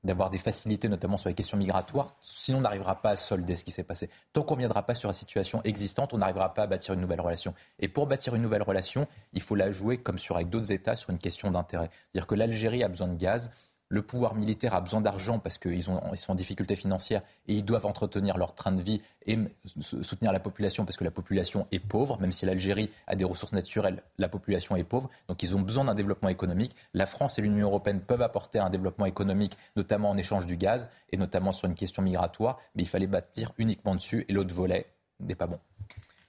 d'avoir 0.02 0.30
des 0.30 0.38
facilités, 0.38 0.88
notamment 0.88 1.16
sur 1.16 1.28
les 1.28 1.34
questions 1.34 1.56
migratoires. 1.56 2.16
Sinon, 2.20 2.58
on 2.58 2.60
n'arrivera 2.62 3.00
pas 3.00 3.10
à 3.10 3.16
solder 3.16 3.54
ce 3.54 3.64
qui 3.64 3.70
s'est 3.70 3.84
passé. 3.84 4.10
Tant 4.32 4.42
qu'on 4.42 4.54
ne 4.54 4.60
viendra 4.60 4.84
pas 4.84 4.94
sur 4.94 5.08
la 5.08 5.12
situation 5.12 5.60
existante, 5.62 6.12
on 6.12 6.18
n'arrivera 6.18 6.52
pas 6.54 6.62
à 6.62 6.66
bâtir 6.66 6.94
une 6.94 7.00
nouvelle 7.00 7.20
relation. 7.20 7.54
Et 7.78 7.88
pour 7.88 8.06
bâtir 8.06 8.34
une 8.34 8.42
nouvelle 8.42 8.62
relation, 8.62 9.06
il 9.34 9.42
faut 9.42 9.54
la 9.54 9.70
jouer 9.70 9.98
comme 9.98 10.18
sur 10.18 10.36
avec 10.36 10.48
d'autres 10.48 10.72
États 10.72 10.96
sur 10.96 11.10
une 11.10 11.18
question 11.18 11.50
d'intérêt. 11.50 11.90
C'est-à-dire 11.92 12.26
que 12.26 12.34
l'Algérie 12.34 12.82
a 12.82 12.88
besoin 12.88 13.08
de 13.08 13.16
gaz, 13.16 13.50
le 13.90 14.02
pouvoir 14.02 14.36
militaire 14.36 14.72
a 14.74 14.80
besoin 14.80 15.00
d'argent 15.00 15.40
parce 15.40 15.58
qu'ils 15.58 15.82
sont 15.82 16.00
en 16.28 16.34
difficulté 16.34 16.76
financière 16.76 17.22
et 17.48 17.54
ils 17.54 17.64
doivent 17.64 17.86
entretenir 17.86 18.38
leur 18.38 18.54
train 18.54 18.70
de 18.70 18.80
vie 18.80 19.02
et 19.26 19.36
soutenir 19.80 20.32
la 20.32 20.38
population 20.38 20.84
parce 20.84 20.96
que 20.96 21.02
la 21.02 21.10
population 21.10 21.66
est 21.72 21.80
pauvre. 21.80 22.18
Même 22.20 22.30
si 22.30 22.46
l'Algérie 22.46 22.88
a 23.08 23.16
des 23.16 23.24
ressources 23.24 23.52
naturelles, 23.52 24.02
la 24.16 24.28
population 24.28 24.76
est 24.76 24.84
pauvre. 24.84 25.10
Donc 25.26 25.42
ils 25.42 25.56
ont 25.56 25.60
besoin 25.60 25.84
d'un 25.84 25.96
développement 25.96 26.28
économique. 26.28 26.74
La 26.94 27.04
France 27.04 27.38
et 27.40 27.42
l'Union 27.42 27.66
européenne 27.66 28.00
peuvent 28.00 28.22
apporter 28.22 28.60
un 28.60 28.70
développement 28.70 29.06
économique, 29.06 29.58
notamment 29.74 30.10
en 30.10 30.16
échange 30.16 30.46
du 30.46 30.56
gaz 30.56 30.88
et 31.10 31.16
notamment 31.16 31.50
sur 31.50 31.68
une 31.68 31.74
question 31.74 32.00
migratoire. 32.00 32.58
Mais 32.76 32.84
il 32.84 32.88
fallait 32.88 33.08
bâtir 33.08 33.52
uniquement 33.58 33.96
dessus 33.96 34.24
et 34.28 34.32
l'autre 34.32 34.54
volet 34.54 34.86
n'est 35.18 35.34
pas 35.34 35.48
bon. 35.48 35.58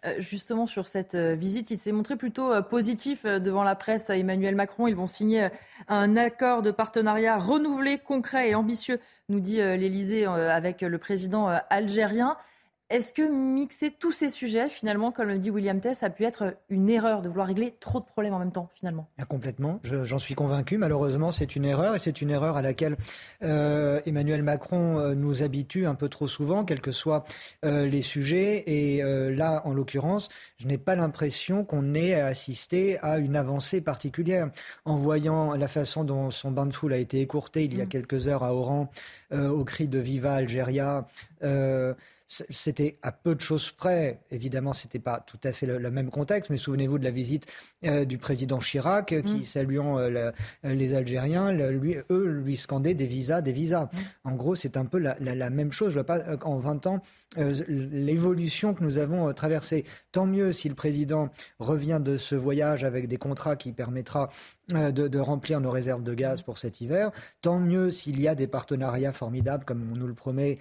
Euh, 0.07 0.15
justement 0.18 0.65
sur 0.65 0.88
cette 0.88 1.14
euh, 1.14 1.36
visite. 1.36 1.69
Il 1.69 1.78
s'est 1.78 1.91
montré 1.91 2.15
plutôt 2.15 2.52
euh, 2.52 2.64
positif 2.64 3.23
devant 3.23 3.64
la 3.64 3.76
presse. 3.76 4.10
Emmanuel 4.10 4.56
Macron, 4.56 4.88
ils 4.88 4.95
vont 4.95 5.06
signer 5.06 5.49
un 5.88 6.18
accord 6.18 6.64
de 6.64 6.72
partenariat 6.72 7.38
renouvelé, 7.38 7.99
concret 7.99 8.49
et 8.49 8.56
ambitieux, 8.56 8.99
nous 9.30 9.40
dit 9.40 9.57
l'Élysée 9.57 10.26
avec 10.26 10.82
le 10.82 10.98
président 10.98 11.48
algérien. 11.69 12.36
Est-ce 12.91 13.13
que 13.13 13.22
mixer 13.22 13.89
tous 13.89 14.11
ces 14.11 14.30
sujets, 14.30 14.68
finalement, 14.68 15.13
comme 15.13 15.30
le 15.30 15.39
dit 15.39 15.49
William 15.49 15.80
Tess, 15.80 16.03
a 16.03 16.09
pu 16.09 16.26
être 16.26 16.57
une 16.68 16.89
erreur 16.89 17.22
de 17.22 17.30
vouloir 17.30 17.47
régler 17.47 17.73
trop 17.80 18.01
de 18.01 18.05
problèmes 18.05 18.34
en 18.34 18.39
même 18.39 18.51
temps, 18.51 18.68
finalement? 18.76 19.07
Ah, 19.18 19.23
Complètement, 19.23 19.80
j'en 19.84 20.19
suis 20.19 20.35
convaincu. 20.35 20.77
Malheureusement, 20.77 21.31
c'est 21.31 21.55
une 21.55 21.63
erreur 21.63 21.95
et 21.95 21.99
c'est 21.99 22.22
une 22.22 22.30
erreur 22.30 22.57
à 22.57 22.61
laquelle 22.61 22.97
euh, 23.43 24.01
Emmanuel 24.05 24.43
Macron 24.43 24.99
euh, 24.99 25.15
nous 25.15 25.41
habitue 25.41 25.85
un 25.85 25.95
peu 25.95 26.09
trop 26.09 26.27
souvent, 26.27 26.65
quels 26.65 26.81
que 26.81 26.91
soient 26.91 27.23
euh, 27.63 27.88
les 27.88 28.01
sujets. 28.01 28.63
Et 28.68 29.01
là, 29.01 29.61
en 29.63 29.73
l'occurrence, 29.73 30.27
je 30.57 30.68
n'ai 30.68 30.77
pas 30.77 30.97
l'impression 30.97 31.63
qu'on 31.63 31.93
ait 31.93 32.15
assisté 32.15 32.99
à 32.99 33.19
une 33.19 33.38
avancée 33.38 33.80
particulière. 33.80 34.49
En 34.84 34.97
voyant 34.97 35.55
la 35.55 35.69
façon 35.69 36.03
dont 36.03 36.30
son 36.30 36.51
bain 36.51 36.65
de 36.65 36.73
foule 36.73 36.91
a 36.91 36.97
été 36.97 37.22
écourté 37.22 37.63
il 37.63 37.77
y 37.77 37.81
a 37.81 37.85
mm. 37.85 37.89
quelques 37.89 38.27
heures 38.27 38.43
à 38.43 38.53
Oran, 38.53 38.91
au 39.31 39.63
cri 39.63 39.88
de 39.88 39.99
Viva 39.99 40.34
Algéria, 40.34 41.07
c'était 42.49 42.98
à 43.02 43.12
peu 43.12 43.36
de 43.36 43.41
choses 43.41 43.72
près. 43.72 44.22
Évidemment, 44.32 44.74
ce 44.74 44.86
n'était 44.86 44.99
pas 44.99 45.20
tout 45.20 45.40
à 45.44 45.52
fait 45.52 45.66
le, 45.66 45.91
même 45.91 46.10
contexte, 46.10 46.49
mais 46.49 46.58
souvenez-vous 46.58 46.98
de 46.98 47.03
la 47.03 47.12
visite 47.12 47.45
euh, 47.86 48.06
du 48.06 48.18
président 48.18 48.60
Chirac, 48.60 49.12
euh, 49.12 49.22
qui, 49.22 49.41
mm. 49.41 49.44
saluant 49.44 49.99
euh, 49.99 50.32
les 50.64 50.94
Algériens, 50.94 51.52
lui, 51.52 51.98
eux 52.10 52.26
lui 52.26 52.56
scandaient 52.56 52.94
des 52.94 53.06
visas, 53.06 53.41
des 53.41 53.52
visas. 53.52 53.86
Mm. 53.86 54.30
En 54.30 54.36
gros, 54.36 54.56
c'est 54.56 54.78
un 54.78 54.86
peu 54.86 54.98
la, 54.98 55.49
même 55.49 55.74
chose. 55.74 55.90
Je 55.90 55.95
vois 55.95 56.06
pas 56.06 56.22
en 56.44 56.58
20 56.58 56.88
ans 56.88 57.02
l'évolution 57.68 58.74
que 58.74 58.84
nous 58.84 58.98
avons 58.98 59.34
traversée. 59.34 59.84
Tant 60.12 60.26
mieux 60.26 60.53
si 60.53 60.70
le 60.70 60.76
président 60.76 61.30
revient 61.60 61.99
de 62.02 62.18
ce 62.18 62.36
voyage 62.36 62.84
avec 62.84 63.08
des 63.08 63.18
contrats 63.18 63.56
qui 63.56 63.74
permettra 63.74 64.30
de, 64.72 65.19
remplir 65.19 65.60
nos 65.61 65.72
réserves 65.72 66.03
de 66.03 66.14
gaz 66.14 66.41
pour 66.41 66.57
cet 66.57 66.81
hiver. 66.81 67.11
Tant 67.41 67.60
mieux 67.60 67.89
s'il 67.89 68.19
y 68.19 68.27
a 68.27 68.35
des 68.35 68.48
partenariats 68.48 69.11
formidables, 69.11 69.65
comme 69.65 69.88
on 69.91 69.95
nous 69.95 70.07
le 70.07 70.14
promet, 70.14 70.57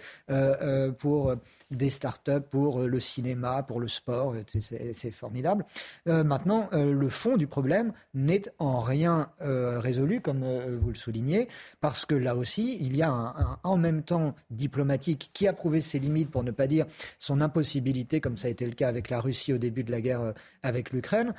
pour 0.99 1.35
des 1.71 1.91
start-up, 1.91 2.49
pour 2.51 2.81
le 2.81 3.01
cinéma, 3.01 3.63
pour 3.63 3.81
le 3.81 3.89
sport. 3.89 4.35
C'est 4.47 5.11
formidable. 5.11 5.65
maintenant, 6.07 6.69
le 6.73 7.09
fond 7.09 7.37
du 7.37 7.47
problème 7.47 7.93
n'est 8.15 8.43
en 8.59 8.81
rien 8.81 9.31
résolu, 9.41 10.21
comme 10.21 10.45
vous 10.79 10.89
le 10.89 10.95
soulignez, 10.95 11.49
parce 11.81 12.05
que 12.05 12.15
là 12.15 12.37
aussi, 12.37 12.79
il 12.81 12.97
y 12.97 13.03
a 13.03 13.11
un, 13.11 13.59
en 13.63 13.77
même 13.77 14.03
temps 14.03 14.35
diplomatique 14.51 15.31
qui 15.33 15.49
a 15.49 15.53
prouvé 15.53 15.81
ses 15.81 15.99
limites, 15.99 16.31
pour 16.31 16.45
ne 16.45 16.51
pas 16.51 16.67
dire 16.67 16.87
son 17.19 17.41
impossibilité, 17.41 18.21
comme 18.21 18.37
ça 18.37 18.49
a 18.49 18.51
été 18.51 18.67
le 18.67 18.75
cas 18.75 18.89
avec 18.89 19.11
la 19.11 19.21
Russie 19.21 19.53
au 19.53 19.59
début 19.59 19.85
de 19.85 19.91
la 19.91 20.01
guerre 20.01 20.21
euh, 20.21 20.33
avec 20.63 20.91
l'Ukraine. 20.91 21.35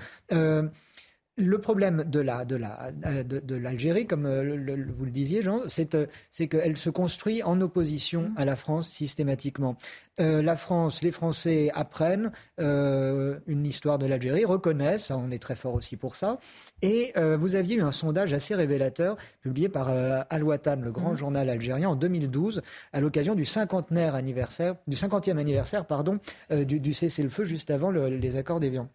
Euh, 1.39 1.43
le 1.43 1.59
problème 1.59 2.03
de 2.05 2.19
la 2.19 2.45
de 2.45 2.55
la 2.55 2.91
de, 2.91 3.55
l'Algérie, 3.55 4.07
comme 4.07 4.25
euh, 4.25 4.85
vous 4.93 5.05
le 5.05 5.11
disiez, 5.11 5.41
Jean, 5.41 5.61
c'est 5.67 5.95
euh, 5.95 6.05
c'est 6.29 6.47
qu'elle 6.47 6.77
se 6.77 6.89
construit 6.89 7.43
en 7.43 7.59
opposition 7.61 8.29
mmh. 8.29 8.33
à 8.37 8.45
la 8.45 8.55
France 8.55 8.89
systématiquement. 8.89 9.75
Euh, 10.19 10.41
la 10.41 10.55
France, 10.55 11.01
les 11.01 11.11
Français 11.11 11.71
apprennent 11.73 12.31
une 12.57 13.65
histoire 13.65 13.97
de 13.97 14.05
l'Algérie, 14.05 14.45
reconnaissent, 14.45 15.11
on 15.11 15.31
est 15.31 15.41
très 15.41 15.55
fort 15.55 15.73
aussi 15.73 15.97
pour 15.97 16.15
ça. 16.15 16.37
Et 16.81 17.13
vous 17.39 17.55
aviez 17.55 17.77
eu 17.77 17.81
un 17.81 17.91
sondage 17.91 18.33
assez 18.33 18.53
révélateur 18.53 19.17
publié 19.41 19.69
par 19.69 19.89
Al 19.89 20.43
Watan, 20.43 20.81
le 20.81 20.91
grand 20.91 21.13
mmh. 21.13 21.17
journal 21.17 21.49
algérien, 21.49 21.89
en 21.89 21.95
2012, 21.95 22.61
à 22.93 23.01
l'occasion 23.01 23.35
du 23.35 23.45
cinquantenaire 23.45 24.15
anniversaire, 24.15 24.75
du 24.87 24.95
cinquantième 24.95 25.39
anniversaire, 25.39 25.85
pardon, 25.85 26.19
du, 26.51 26.79
du 26.79 26.93
cessez-le-feu 26.93 27.45
juste 27.45 27.71
avant 27.71 27.89
les 27.89 28.35
accords 28.35 28.59
d'Évian. 28.59 28.89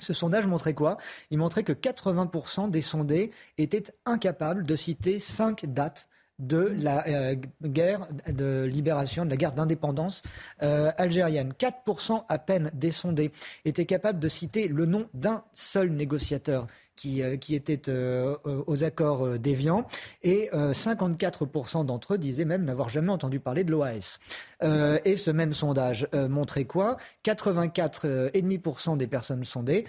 Ce 0.00 0.14
sondage 0.14 0.46
montrait 0.46 0.74
quoi? 0.74 0.96
Il 1.30 1.38
montrait 1.38 1.62
que 1.62 1.72
80% 1.72 2.70
des 2.70 2.82
sondés 2.82 3.30
étaient 3.58 3.84
incapables 4.06 4.64
de 4.64 4.76
citer 4.76 5.20
cinq 5.20 5.66
dates 5.66 6.08
de 6.40 6.74
la 6.78 7.06
euh, 7.06 7.36
guerre 7.62 8.08
de 8.26 8.64
libération, 8.64 9.24
de 9.24 9.30
la 9.30 9.36
guerre 9.36 9.52
d'indépendance 9.52 10.22
euh, 10.62 10.90
algérienne. 10.96 11.52
4% 11.52 12.24
à 12.28 12.38
peine 12.38 12.70
des 12.74 12.90
sondés 12.90 13.30
étaient 13.64 13.84
capables 13.84 14.18
de 14.18 14.28
citer 14.28 14.66
le 14.66 14.86
nom 14.86 15.06
d'un 15.12 15.44
seul 15.52 15.90
négociateur 15.90 16.66
qui, 17.00 17.22
euh, 17.22 17.36
qui 17.36 17.54
étaient 17.54 17.88
euh, 17.88 18.36
aux 18.44 18.84
accords 18.84 19.26
euh, 19.26 19.38
d'Évian, 19.38 19.86
et 20.22 20.50
54% 20.52 21.86
d'entre 21.86 22.14
eux 22.14 22.18
disaient 22.18 22.44
même 22.44 22.64
n'avoir 22.64 22.88
jamais 22.88 23.10
entendu 23.10 23.40
parler 23.40 23.64
de 23.64 23.70
l'OAS. 23.70 24.18
et 25.04 25.16
ce 25.16 25.30
même 25.30 25.52
sondage 25.52 26.08
montrait 26.12 26.64
quoi? 26.64 26.96
84,5% 27.24 28.96
des 28.96 29.06
personnes 29.06 29.44
sondées 29.44 29.84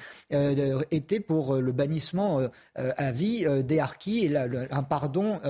étaient 0.91 1.19
pour 1.19 1.55
le 1.55 1.71
bannissement 1.71 2.41
à 2.75 3.11
vie 3.11 3.45
des 3.63 3.79
harkis 3.79 4.25
et 4.25 4.38
un 4.38 4.83
pardon 4.83 5.41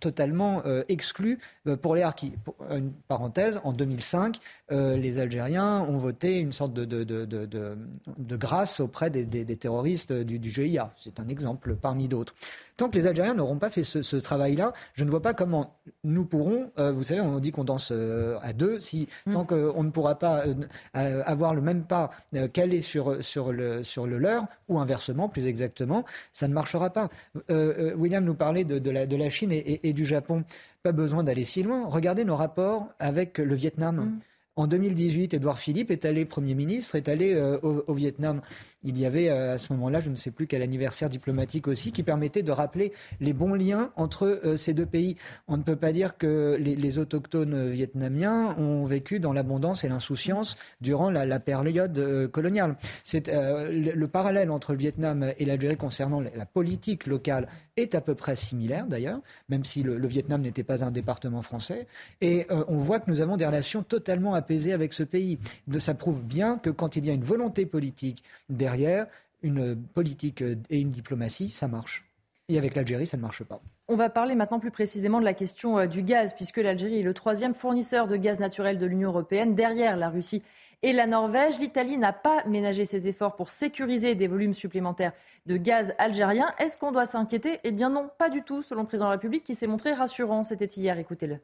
totalement 0.00 0.62
exclu 0.88 1.38
pour 1.82 1.94
les 1.94 2.02
harkis. 2.02 2.32
Une 2.70 2.92
parenthèse, 3.08 3.60
en 3.64 3.72
2005, 3.72 4.38
les 4.70 5.18
Algériens 5.18 5.82
ont 5.82 5.98
voté 5.98 6.38
une 6.38 6.52
sorte 6.52 6.72
de, 6.72 8.36
grâce 8.36 8.80
auprès 8.80 9.10
des, 9.10 9.24
des, 9.26 9.56
terroristes 9.56 10.12
du, 10.12 10.38
du 10.38 10.50
GIA. 10.50 10.93
C'est 10.96 11.20
un 11.20 11.28
exemple 11.28 11.76
parmi 11.76 12.08
d'autres. 12.08 12.34
Tant 12.76 12.88
que 12.88 12.96
les 12.96 13.06
Algériens 13.06 13.34
n'auront 13.34 13.58
pas 13.58 13.70
fait 13.70 13.84
ce, 13.84 14.16
travail-là, 14.16 14.72
je 14.94 15.04
ne 15.04 15.10
vois 15.10 15.22
pas 15.22 15.32
comment 15.32 15.78
nous 16.02 16.24
pourrons, 16.24 16.72
euh, 16.78 16.90
vous 16.90 17.04
savez, 17.04 17.20
on 17.20 17.38
dit 17.38 17.52
qu'on 17.52 17.62
danse 17.62 17.92
euh, 17.92 18.36
à 18.42 18.52
deux, 18.52 18.80
si 18.80 19.08
mm. 19.26 19.32
tant 19.32 19.44
qu'on 19.44 19.84
ne 19.84 19.90
pourra 19.90 20.18
pas 20.18 20.44
euh, 20.44 21.22
avoir 21.24 21.54
le 21.54 21.60
même 21.60 21.84
pas 21.84 22.10
calé 22.52 22.82
sur, 22.82 23.22
sur, 23.22 23.52
le, 23.52 23.84
sur 23.84 24.08
le 24.08 24.18
leur, 24.18 24.46
ou 24.68 24.80
inversement, 24.80 25.28
plus 25.28 25.46
exactement, 25.46 26.04
ça 26.32 26.48
ne 26.48 26.54
marchera 26.54 26.90
pas. 26.90 27.10
William 27.48 28.24
nous 28.24 28.34
parlait 28.34 28.64
de, 28.64 28.90
la, 28.90 29.06
de 29.06 29.16
la, 29.16 29.30
Chine 29.30 29.52
et, 29.52 29.92
du 29.92 30.04
Japon. 30.04 30.44
Pas 30.82 30.92
besoin 30.92 31.22
d'aller 31.22 31.44
si 31.44 31.62
loin. 31.62 31.86
Regardez 31.86 32.24
nos 32.24 32.36
rapports 32.36 32.88
avec 32.98 33.38
le 33.38 33.54
Vietnam. 33.54 33.96
Mm. 33.96 34.18
En 34.56 34.66
2018, 34.68 35.34
Édouard 35.34 35.58
Philippe 35.58 35.90
est 35.90 36.04
allé 36.04 36.24
Premier 36.24 36.54
ministre, 36.54 36.94
est 36.94 37.08
allé 37.08 37.34
au, 37.62 37.94
Vietnam 37.94 38.40
il 38.84 38.98
y 38.98 39.06
avait 39.06 39.28
euh, 39.30 39.54
à 39.54 39.58
ce 39.58 39.72
moment-là, 39.72 40.00
je 40.00 40.10
ne 40.10 40.16
sais 40.16 40.30
plus 40.30 40.46
quel 40.46 40.62
anniversaire 40.62 41.08
diplomatique 41.08 41.66
aussi, 41.66 41.90
qui 41.90 42.02
permettait 42.02 42.42
de 42.42 42.52
rappeler 42.52 42.92
les 43.20 43.32
bons 43.32 43.54
liens 43.54 43.90
entre 43.96 44.40
euh, 44.44 44.56
ces 44.56 44.74
deux 44.74 44.86
pays. 44.86 45.16
On 45.48 45.56
ne 45.56 45.62
peut 45.62 45.76
pas 45.76 45.92
dire 45.92 46.16
que 46.18 46.56
les, 46.60 46.98
autochtones 46.98 47.70
vietnamiens 47.70 48.54
ont 48.58 48.84
vécu 48.84 49.18
dans 49.18 49.32
l'abondance 49.32 49.82
et 49.84 49.88
l'insouciance 49.88 50.56
durant 50.80 51.10
la, 51.10 51.40
période 51.40 51.98
euh, 51.98 52.28
coloniale. 52.28 52.76
C'est 53.02 53.28
le, 53.28 54.06
parallèle 54.06 54.50
entre 54.50 54.72
le 54.72 54.78
Vietnam 54.78 55.32
et 55.38 55.44
l'Algérie 55.44 55.76
concernant 55.76 56.20
la, 56.20 56.46
politique 56.46 57.06
locale 57.06 57.48
est 57.76 57.94
à 57.94 58.00
peu 58.00 58.14
près 58.14 58.36
similaire 58.36 58.86
d'ailleurs, 58.86 59.20
même 59.48 59.64
si 59.64 59.82
le, 59.82 60.06
Vietnam 60.06 60.42
n'était 60.42 60.62
pas 60.62 60.84
un 60.84 60.90
département 60.90 61.42
français. 61.42 61.88
Et 62.20 62.46
on 62.68 62.76
voit 62.78 63.00
que 63.00 63.10
nous 63.10 63.22
avons 63.22 63.36
des 63.36 63.46
relations 63.46 63.82
totalement 63.82 64.34
apaisées 64.34 64.72
avec 64.72 64.92
ce 64.92 65.02
pays. 65.02 65.38
Ça 65.78 65.94
prouve 65.94 66.22
bien 66.22 66.58
que 66.58 66.70
quand 66.70 66.96
il 66.96 67.06
y 67.06 67.10
a 67.10 67.14
une 67.14 67.24
volonté 67.24 67.66
politique 67.66 68.22
derrière 68.50 68.73
derrière, 68.74 69.06
une 69.42 69.76
politique 69.76 70.42
et 70.42 70.80
une 70.80 70.90
diplomatie, 70.90 71.50
ça 71.50 71.68
marche. 71.68 72.04
Et 72.48 72.58
avec 72.58 72.74
l'Algérie, 72.74 73.06
ça 73.06 73.16
ne 73.16 73.22
marche 73.22 73.44
pas. 73.44 73.60
On 73.88 73.96
va 73.96 74.10
parler 74.10 74.34
maintenant 74.34 74.58
plus 74.58 74.70
précisément 74.70 75.20
de 75.20 75.24
la 75.24 75.34
question 75.34 75.78
euh, 75.78 75.86
du 75.86 76.02
gaz, 76.02 76.34
puisque 76.34 76.58
l'Algérie 76.58 77.00
est 77.00 77.02
le 77.02 77.14
troisième 77.14 77.54
fournisseur 77.54 78.08
de 78.08 78.16
gaz 78.16 78.38
naturel 78.38 78.78
de 78.78 78.86
l'Union 78.86 79.10
européenne, 79.10 79.54
derrière 79.54 79.96
la 79.96 80.08
Russie 80.08 80.42
et 80.82 80.92
la 80.92 81.06
Norvège. 81.06 81.58
L'Italie 81.58 81.96
n'a 81.98 82.12
pas 82.12 82.44
ménagé 82.46 82.84
ses 82.84 83.08
efforts 83.08 83.36
pour 83.36 83.48
sécuriser 83.48 84.14
des 84.14 84.26
volumes 84.26 84.54
supplémentaires 84.54 85.12
de 85.46 85.56
gaz 85.56 85.94
algérien. 85.98 86.46
Est-ce 86.58 86.76
qu'on 86.76 86.92
doit 86.92 87.06
s'inquiéter? 87.06 87.60
Eh 87.64 87.70
bien 87.70 87.90
non, 87.90 88.10
pas 88.18 88.28
du 88.28 88.42
tout, 88.42 88.62
selon 88.62 88.82
le 88.82 88.86
président 88.86 89.06
de 89.06 89.10
la 89.10 89.16
République, 89.16 89.44
qui 89.44 89.54
s'est 89.54 89.66
montré 89.66 89.92
rassurant. 89.92 90.42
C'était 90.42 90.66
hier, 90.66 90.98
écoutez-le. 90.98 91.38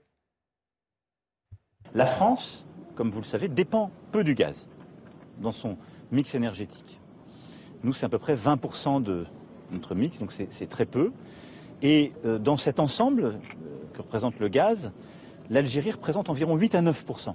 La 1.94 2.06
France, 2.06 2.66
comme 2.94 3.10
vous 3.10 3.20
le 3.20 3.26
savez, 3.26 3.48
dépend 3.48 3.90
peu 4.12 4.24
du 4.24 4.34
gaz 4.34 4.68
dans 5.38 5.52
son 5.52 5.76
mix 6.10 6.34
énergétique. 6.34 6.99
Nous, 7.82 7.92
c'est 7.92 8.06
à 8.06 8.08
peu 8.08 8.18
près 8.18 8.34
20% 8.34 9.02
de 9.02 9.24
notre 9.72 9.94
mix, 9.94 10.18
donc 10.18 10.32
c'est 10.32 10.68
très 10.68 10.84
peu. 10.84 11.12
Et 11.82 12.12
euh, 12.24 12.38
dans 12.38 12.56
cet 12.56 12.78
ensemble 12.80 13.24
euh, 13.24 13.32
que 13.94 14.02
représente 14.02 14.38
le 14.38 14.48
gaz, 14.48 14.92
l'Algérie 15.48 15.92
représente 15.92 16.28
environ 16.28 16.56
8 16.56 16.74
à 16.74 16.82
9%. 16.82 17.34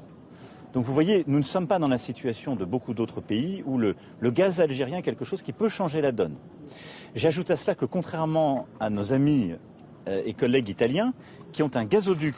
Donc 0.73 0.85
vous 0.85 0.93
voyez, 0.93 1.23
nous 1.25 1.39
ne 1.39 1.43
sommes 1.43 1.67
pas 1.67 1.79
dans 1.79 1.87
la 1.87 1.97
situation 1.97 2.55
de 2.55 2.65
beaucoup 2.65 2.93
d'autres 2.93 3.21
pays 3.21 3.63
où 3.65 3.77
le, 3.77 3.95
gaz 4.23 4.59
algérien 4.59 4.97
est 4.97 5.01
quelque 5.01 5.25
chose 5.25 5.41
qui 5.41 5.53
peut 5.53 5.69
changer 5.69 6.01
la 6.01 6.11
donne. 6.11 6.35
J'ajoute 7.15 7.49
à 7.49 7.55
cela 7.55 7.75
que 7.75 7.85
contrairement 7.85 8.67
à 8.79 8.89
nos 8.89 9.13
amis 9.13 9.53
euh, 10.07 10.21
et 10.25 10.33
collègues 10.33 10.69
italiens 10.69 11.13
qui 11.53 11.63
ont 11.63 11.71
un 11.75 11.85
gazoduc, 11.85 12.35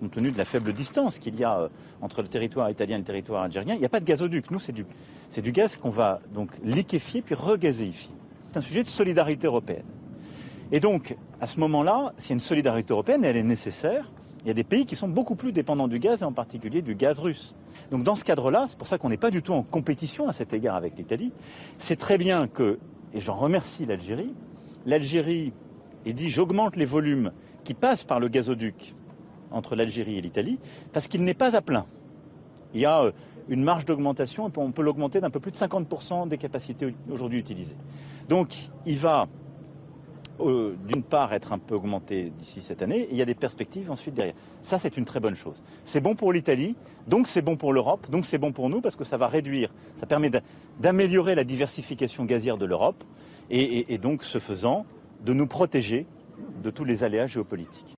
compte 0.00 0.12
tenu 0.12 0.32
de 0.32 0.38
la 0.38 0.46
faible 0.46 0.72
distance 0.72 1.18
qu'il 1.18 1.38
y 1.38 1.44
a 1.44 1.68
entre 2.00 2.22
le 2.22 2.28
territoire 2.28 2.68
italien 2.70 2.96
et 2.96 3.00
le 3.00 3.04
territoire 3.04 3.42
algérien, 3.42 3.74
il 3.74 3.80
n'y 3.80 3.86
a 3.86 3.90
pas 3.90 4.00
de 4.00 4.06
gazoduc. 4.06 4.50
Nous, 4.50 4.58
c'est 4.58 4.72
du, 4.72 4.86
c'est 5.32 5.40
du 5.40 5.50
gaz 5.50 5.76
qu'on 5.76 5.90
va 5.90 6.20
donc 6.34 6.50
liquéfier 6.62 7.22
puis 7.22 7.34
regazéifier. 7.34 8.10
C'est 8.50 8.58
un 8.58 8.60
sujet 8.60 8.82
de 8.82 8.88
solidarité 8.88 9.46
européenne. 9.46 9.86
Et 10.70 10.78
donc, 10.78 11.16
à 11.40 11.46
ce 11.46 11.58
moment-là, 11.60 12.12
s'il 12.18 12.30
y 12.30 12.32
a 12.32 12.34
une 12.34 12.40
solidarité 12.40 12.92
européenne, 12.92 13.24
elle 13.24 13.38
est 13.38 13.42
nécessaire, 13.42 14.12
il 14.44 14.48
y 14.48 14.50
a 14.50 14.54
des 14.54 14.64
pays 14.64 14.84
qui 14.84 14.94
sont 14.94 15.08
beaucoup 15.08 15.34
plus 15.34 15.52
dépendants 15.52 15.88
du 15.88 15.98
gaz, 15.98 16.20
et 16.20 16.24
en 16.26 16.32
particulier 16.32 16.82
du 16.82 16.94
gaz 16.94 17.18
russe. 17.18 17.54
Donc 17.90 18.02
dans 18.04 18.14
ce 18.14 18.24
cadre-là, 18.24 18.66
c'est 18.68 18.76
pour 18.76 18.86
ça 18.86 18.98
qu'on 18.98 19.08
n'est 19.08 19.16
pas 19.16 19.30
du 19.30 19.42
tout 19.42 19.54
en 19.54 19.62
compétition 19.62 20.28
à 20.28 20.34
cet 20.34 20.52
égard 20.52 20.76
avec 20.76 20.98
l'Italie. 20.98 21.32
C'est 21.78 21.96
très 21.96 22.18
bien 22.18 22.46
que, 22.46 22.78
et 23.14 23.20
j'en 23.20 23.34
remercie 23.34 23.86
l'Algérie, 23.86 24.34
l'Algérie 24.84 25.54
ait 26.04 26.12
dit 26.12 26.28
j'augmente 26.28 26.76
les 26.76 26.84
volumes 26.84 27.32
qui 27.64 27.72
passent 27.72 28.04
par 28.04 28.20
le 28.20 28.28
gazoduc 28.28 28.94
entre 29.50 29.76
l'Algérie 29.76 30.18
et 30.18 30.20
l'Italie, 30.20 30.58
parce 30.92 31.08
qu'il 31.08 31.24
n'est 31.24 31.34
pas 31.34 31.56
à 31.56 31.62
plein. 31.62 31.86
Il 32.74 32.80
y 32.80 32.86
a 32.86 33.02
euh, 33.02 33.12
une 33.48 33.62
marge 33.62 33.84
d'augmentation, 33.84 34.50
on 34.56 34.72
peut 34.72 34.82
l'augmenter 34.82 35.20
d'un 35.20 35.30
peu 35.30 35.40
plus 35.40 35.52
de 35.52 35.56
50% 35.56 36.28
des 36.28 36.38
capacités 36.38 36.94
aujourd'hui 37.10 37.38
utilisées. 37.38 37.76
Donc 38.28 38.54
il 38.86 38.98
va 38.98 39.28
euh, 40.40 40.74
d'une 40.88 41.02
part 41.02 41.32
être 41.34 41.52
un 41.52 41.58
peu 41.58 41.74
augmenté 41.74 42.30
d'ici 42.30 42.60
cette 42.60 42.82
année, 42.82 43.00
et 43.00 43.08
il 43.10 43.16
y 43.16 43.22
a 43.22 43.26
des 43.26 43.34
perspectives 43.34 43.90
ensuite 43.90 44.14
derrière. 44.14 44.34
Ça, 44.62 44.78
c'est 44.78 44.96
une 44.96 45.04
très 45.04 45.20
bonne 45.20 45.34
chose. 45.34 45.62
C'est 45.84 46.00
bon 46.00 46.14
pour 46.14 46.32
l'Italie, 46.32 46.74
donc 47.06 47.28
c'est 47.28 47.42
bon 47.42 47.56
pour 47.56 47.72
l'Europe, 47.72 48.10
donc 48.10 48.24
c'est 48.24 48.38
bon 48.38 48.52
pour 48.52 48.70
nous, 48.70 48.80
parce 48.80 48.96
que 48.96 49.04
ça 49.04 49.16
va 49.16 49.28
réduire, 49.28 49.70
ça 49.96 50.06
permet 50.06 50.30
d'améliorer 50.80 51.34
la 51.34 51.44
diversification 51.44 52.24
gazière 52.24 52.56
de 52.56 52.64
l'Europe, 52.66 53.04
et, 53.50 53.92
et 53.92 53.98
donc, 53.98 54.24
ce 54.24 54.38
faisant, 54.38 54.86
de 55.20 55.32
nous 55.32 55.46
protéger 55.46 56.06
de 56.62 56.70
tous 56.70 56.84
les 56.84 57.04
aléas 57.04 57.26
géopolitiques. 57.26 57.94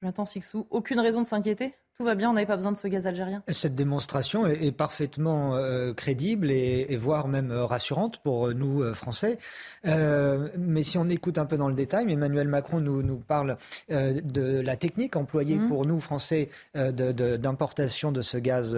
Jonathan 0.00 0.24
Sixou, 0.24 0.66
aucune 0.70 1.00
raison 1.00 1.22
de 1.22 1.26
s'inquiéter? 1.26 1.74
Tout 2.02 2.06
va 2.06 2.16
bien, 2.16 2.30
on 2.30 2.32
n'avait 2.32 2.46
pas 2.46 2.56
besoin 2.56 2.72
de 2.72 2.76
ce 2.76 2.88
gaz 2.88 3.06
algérien 3.06 3.44
Cette 3.46 3.76
démonstration 3.76 4.44
est, 4.44 4.72
parfaitement 4.72 5.54
euh, 5.54 5.92
crédible 5.92 6.50
et, 6.50 6.96
voire 6.96 7.28
même 7.28 7.52
euh, 7.52 7.64
rassurante 7.64 8.18
pour 8.24 8.48
euh, 8.48 8.54
nous, 8.54 8.82
Français. 8.92 9.38
mais 9.84 10.82
si 10.82 10.98
on 10.98 11.08
écoute 11.08 11.38
un 11.38 11.46
peu 11.46 11.56
dans 11.56 11.68
le 11.68 11.76
détail, 11.76 12.10
Emmanuel 12.10 12.48
Macron 12.48 12.80
nous, 12.80 13.04
nous 13.04 13.18
parle 13.18 13.56
de 13.88 14.60
la 14.60 14.76
technique 14.76 15.14
employée 15.14 15.56
mmh. 15.56 15.68
pour 15.68 15.86
nous, 15.86 16.00
Français, 16.00 16.48
d'importation 16.74 18.10
de, 18.10 18.20
ce 18.20 18.36
gaz 18.38 18.76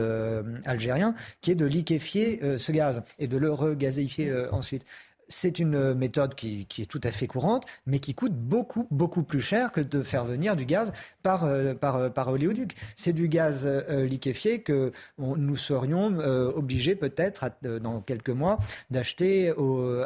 algérien, 0.67 1.15
qui 1.41 1.53
est 1.53 1.55
de 1.55 1.65
liquéfier 1.65 2.59
ce 2.59 2.73
gaz 2.73 3.03
et 3.19 3.27
de 3.27 3.39
le 3.39 3.53
regazéifier 3.53 4.33
ensuite. 4.51 4.85
C'est 5.29 5.59
une 5.59 5.95
méthode 5.95 6.35
qui, 6.35 6.67
est 6.79 6.89
tout 6.89 7.01
à 7.03 7.11
fait 7.11 7.27
courante, 7.27 7.65
mais 7.87 7.99
qui 7.99 8.15
coûte 8.15 8.35
beaucoup, 8.35 8.87
beaucoup 8.91 9.23
plus 9.23 9.41
cher 9.41 9.73
que 9.73 9.81
de 9.81 10.03
faire 10.03 10.25
venir 10.25 10.57
du 10.57 10.65
gaz 10.65 10.93
par, 11.23 11.45
euh, 11.45 11.75
par, 11.75 11.97
euh, 11.97 12.09
par 12.11 12.29
oléoduc. 12.29 12.75
C'est 12.97 13.13
du 13.13 13.29
gaz 13.29 13.63
euh, 13.65 14.07
liquéfié 14.07 14.61
que 14.61 14.93
nous 15.19 15.57
serions 15.57 16.19
obligés 16.55 16.95
peut-être 16.95 17.51
dans 17.63 18.01
quelques 18.01 18.31
mois 18.31 18.59
d'acheter 18.91 19.53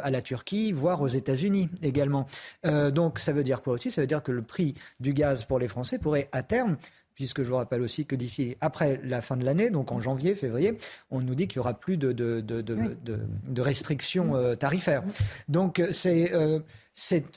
à 0.03 0.11
la 0.11 0.21
Turquie, 0.21 0.71
voire 0.71 1.01
aux 1.01 1.07
États-Unis 1.07 1.69
également. 1.81 2.25
donc 2.63 3.19
ça 3.19 3.33
veut 3.33 3.43
dire 3.43 3.61
quoi 3.61 3.73
aussi? 3.73 3.91
Ça 3.91 4.01
veut 4.01 4.07
dire 4.07 4.23
que 4.23 4.31
le 4.31 4.41
prix 4.41 4.75
du 4.99 5.13
gaz 5.13 5.45
pour 5.45 5.59
les 5.59 5.67
Français 5.67 5.97
pourrait 5.97 6.29
à 6.31 6.43
terme 6.43 6.77
puisque 7.19 7.43
je 7.43 7.49
vous 7.49 7.57
rappelle 7.57 7.81
aussi 7.81 8.05
que 8.05 8.15
d'ici, 8.15 8.55
après 8.61 9.01
la 9.03 9.21
fin 9.21 9.35
de 9.35 9.43
l'année, 9.43 9.71
donc 9.71 9.91
en 9.91 9.99
janvier, 9.99 10.35
février, 10.35 10.77
on 11.11 11.19
nous 11.19 11.35
dit 11.35 11.49
qu'il 11.49 11.59
n'y 11.59 11.65
aura 11.65 11.73
plus 11.73 11.97
de, 11.97 12.13
de, 12.13 12.39
de, 12.39 12.61
de 12.63 13.61
restrictions 13.61 14.37
euh, 14.37 14.55
tarifaires. 14.55 15.03
Donc 15.49 15.83
c'est... 15.91 16.33
Euh, 16.33 16.59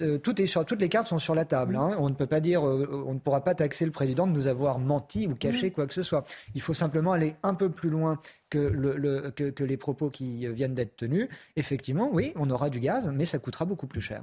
euh, 0.01 0.19
tout 0.19 0.41
est 0.41 0.47
sur, 0.47 0.65
toutes 0.65 0.81
les 0.81 0.89
cartes 0.89 1.09
sont 1.09 1.19
sur 1.19 1.35
la 1.35 1.45
table. 1.45 1.75
Hein. 1.75 1.97
On 1.99 2.09
ne 2.09 2.15
peut 2.15 2.27
pas 2.27 2.39
dire, 2.39 2.63
on 2.63 3.15
ne 3.15 3.19
pourra 3.19 3.43
pas 3.43 3.57
taxer 3.57 3.85
le 3.85 3.91
président 3.91 4.29
de 4.29 4.33
nous 4.33 4.47
avoir 4.47 4.79
menti 4.79 5.27
ou 5.27 5.35
caché 5.35 5.73
quoi 5.73 5.89
que 5.89 5.95
ce 5.95 6.03
soit. 6.03 6.25
Il 6.55 6.61
faut 6.61 6.75
simplement 6.75 7.13
aller 7.13 7.35
un 7.43 7.55
peu 7.55 7.69
plus 7.69 7.91
loin 7.91 8.21
que, 8.51 8.59
le, 8.59 9.31
que, 9.31 9.51
que 9.51 9.65
les 9.65 9.77
propos 9.77 10.11
qui 10.11 10.47
viennent 10.47 10.75
d'être 10.75 10.97
tenus. 10.97 11.29
Effectivement, 11.57 12.09
oui, 12.13 12.33
on 12.37 12.51
aura 12.51 12.71
du 12.71 12.79
gaz, 12.79 13.11
mais 13.13 13.25
ça 13.25 13.39
coûtera 13.39 13.65
beaucoup 13.65 13.89
plus 13.89 14.01
cher. 14.01 14.23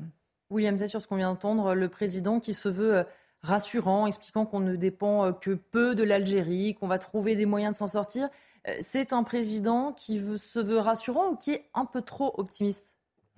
William, 0.50 0.78
c'est 0.78 0.88
sur 0.88 1.02
ce 1.02 1.08
qu'on 1.08 1.18
vient 1.18 1.30
d'entendre, 1.30 1.74
le 1.74 1.90
président 1.90 2.40
qui 2.40 2.54
se 2.54 2.70
veut 2.70 3.06
rassurant, 3.42 4.08
expliquant 4.08 4.46
qu'on 4.46 4.60
ne 4.60 4.76
dépend 4.76 5.26
euh, 5.26 5.32
que 5.32 5.52
peu 5.52 5.96
de 5.96 6.04
l'Algérie, 6.04 6.76
qu'on 6.76 6.88
va 6.88 7.00
trouver 7.00 7.36
des 7.36 7.46
moyens 7.46 7.76
de 7.76 7.78
s'en 7.78 7.88
sortir. 7.88 8.30
Euh, 8.68 8.74
c'est 8.82 9.14
un 9.14 9.24
président 9.24 9.94
qui 9.94 10.22
se 10.38 10.60
veut 10.60 10.80
rassurant 10.80 11.30
ou 11.30 11.36
qui 11.36 11.52
est 11.52 11.70
un 11.74 11.86
peu 11.86 12.02
trop 12.02 12.34
optimiste? 12.38 12.96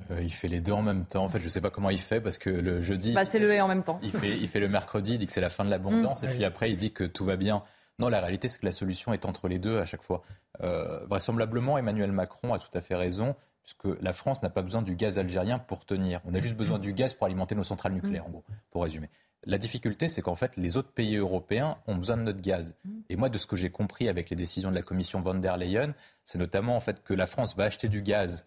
Euh, 0.09 0.19
il 0.21 0.31
fait 0.31 0.47
les 0.47 0.61
deux 0.61 0.71
en 0.71 0.81
même 0.81 1.05
temps. 1.05 1.23
En 1.23 1.29
fait, 1.29 1.39
je 1.39 1.45
ne 1.45 1.49
sais 1.49 1.61
pas 1.61 1.69
comment 1.69 1.91
il 1.91 1.99
fait 1.99 2.21
parce 2.21 2.39
que 2.39 2.49
le 2.49 2.81
jeudi. 2.81 3.13
Bah, 3.13 3.25
c'est 3.25 3.39
le 3.39 3.53
et 3.53 3.61
en 3.61 3.67
même 3.67 3.83
temps. 3.83 3.99
Il 4.01 4.11
fait, 4.11 4.35
il 4.35 4.47
fait 4.47 4.59
le 4.59 4.69
mercredi, 4.69 5.13
il 5.13 5.17
dit 5.19 5.27
que 5.27 5.33
c'est 5.33 5.41
la 5.41 5.51
fin 5.51 5.63
de 5.63 5.69
l'abondance, 5.69 6.23
mm. 6.23 6.25
et 6.25 6.29
puis 6.29 6.45
après, 6.45 6.71
il 6.71 6.77
dit 6.77 6.91
que 6.91 7.03
tout 7.03 7.25
va 7.25 7.35
bien. 7.35 7.63
Non, 7.99 8.09
la 8.09 8.19
réalité, 8.19 8.47
c'est 8.47 8.59
que 8.59 8.65
la 8.65 8.71
solution 8.71 9.13
est 9.13 9.25
entre 9.25 9.47
les 9.47 9.59
deux 9.59 9.77
à 9.77 9.85
chaque 9.85 10.01
fois. 10.01 10.23
vraisemblablement, 10.59 11.77
Emmanuel 11.77 12.11
Macron 12.11 12.51
a 12.53 12.57
tout 12.57 12.75
à 12.75 12.81
fait 12.81 12.95
raison, 12.95 13.35
puisque 13.63 14.01
la 14.01 14.13
France 14.13 14.41
n'a 14.43 14.49
pas 14.49 14.61
besoin 14.61 14.81
du 14.81 14.95
gaz 14.95 15.19
algérien 15.19 15.59
pour 15.59 15.85
tenir. 15.85 16.19
On 16.25 16.33
a 16.33 16.39
juste 16.39 16.55
besoin 16.55 16.79
du 16.79 16.93
gaz 16.93 17.13
pour 17.13 17.25
alimenter 17.25 17.55
nos 17.55 17.63
centrales 17.63 17.93
nucléaires, 17.93 18.25
en 18.25 18.29
gros, 18.29 18.43
pour 18.71 18.83
résumer. 18.83 19.09
La 19.45 19.57
difficulté, 19.57 20.07
c'est 20.07 20.21
qu'en 20.21 20.35
fait, 20.35 20.55
les 20.55 20.77
autres 20.77 20.91
pays 20.91 21.15
européens 21.15 21.77
ont 21.87 21.95
besoin 21.95 22.17
de 22.17 22.21
notre 22.21 22.41
gaz. 22.41 22.75
Et 23.09 23.15
moi, 23.15 23.29
de 23.29 23.37
ce 23.37 23.47
que 23.47 23.55
j'ai 23.55 23.71
compris 23.71 24.07
avec 24.07 24.29
les 24.29 24.35
décisions 24.35 24.69
de 24.69 24.75
la 24.75 24.83
Commission 24.83 25.21
von 25.21 25.35
der 25.35 25.57
Leyen, 25.57 25.93
c'est 26.25 26.37
notamment 26.37 26.75
en 26.75 26.79
fait 26.79 27.03
que 27.03 27.13
la 27.13 27.25
France 27.25 27.55
va 27.55 27.63
acheter 27.63 27.87
du 27.87 28.03
gaz 28.03 28.45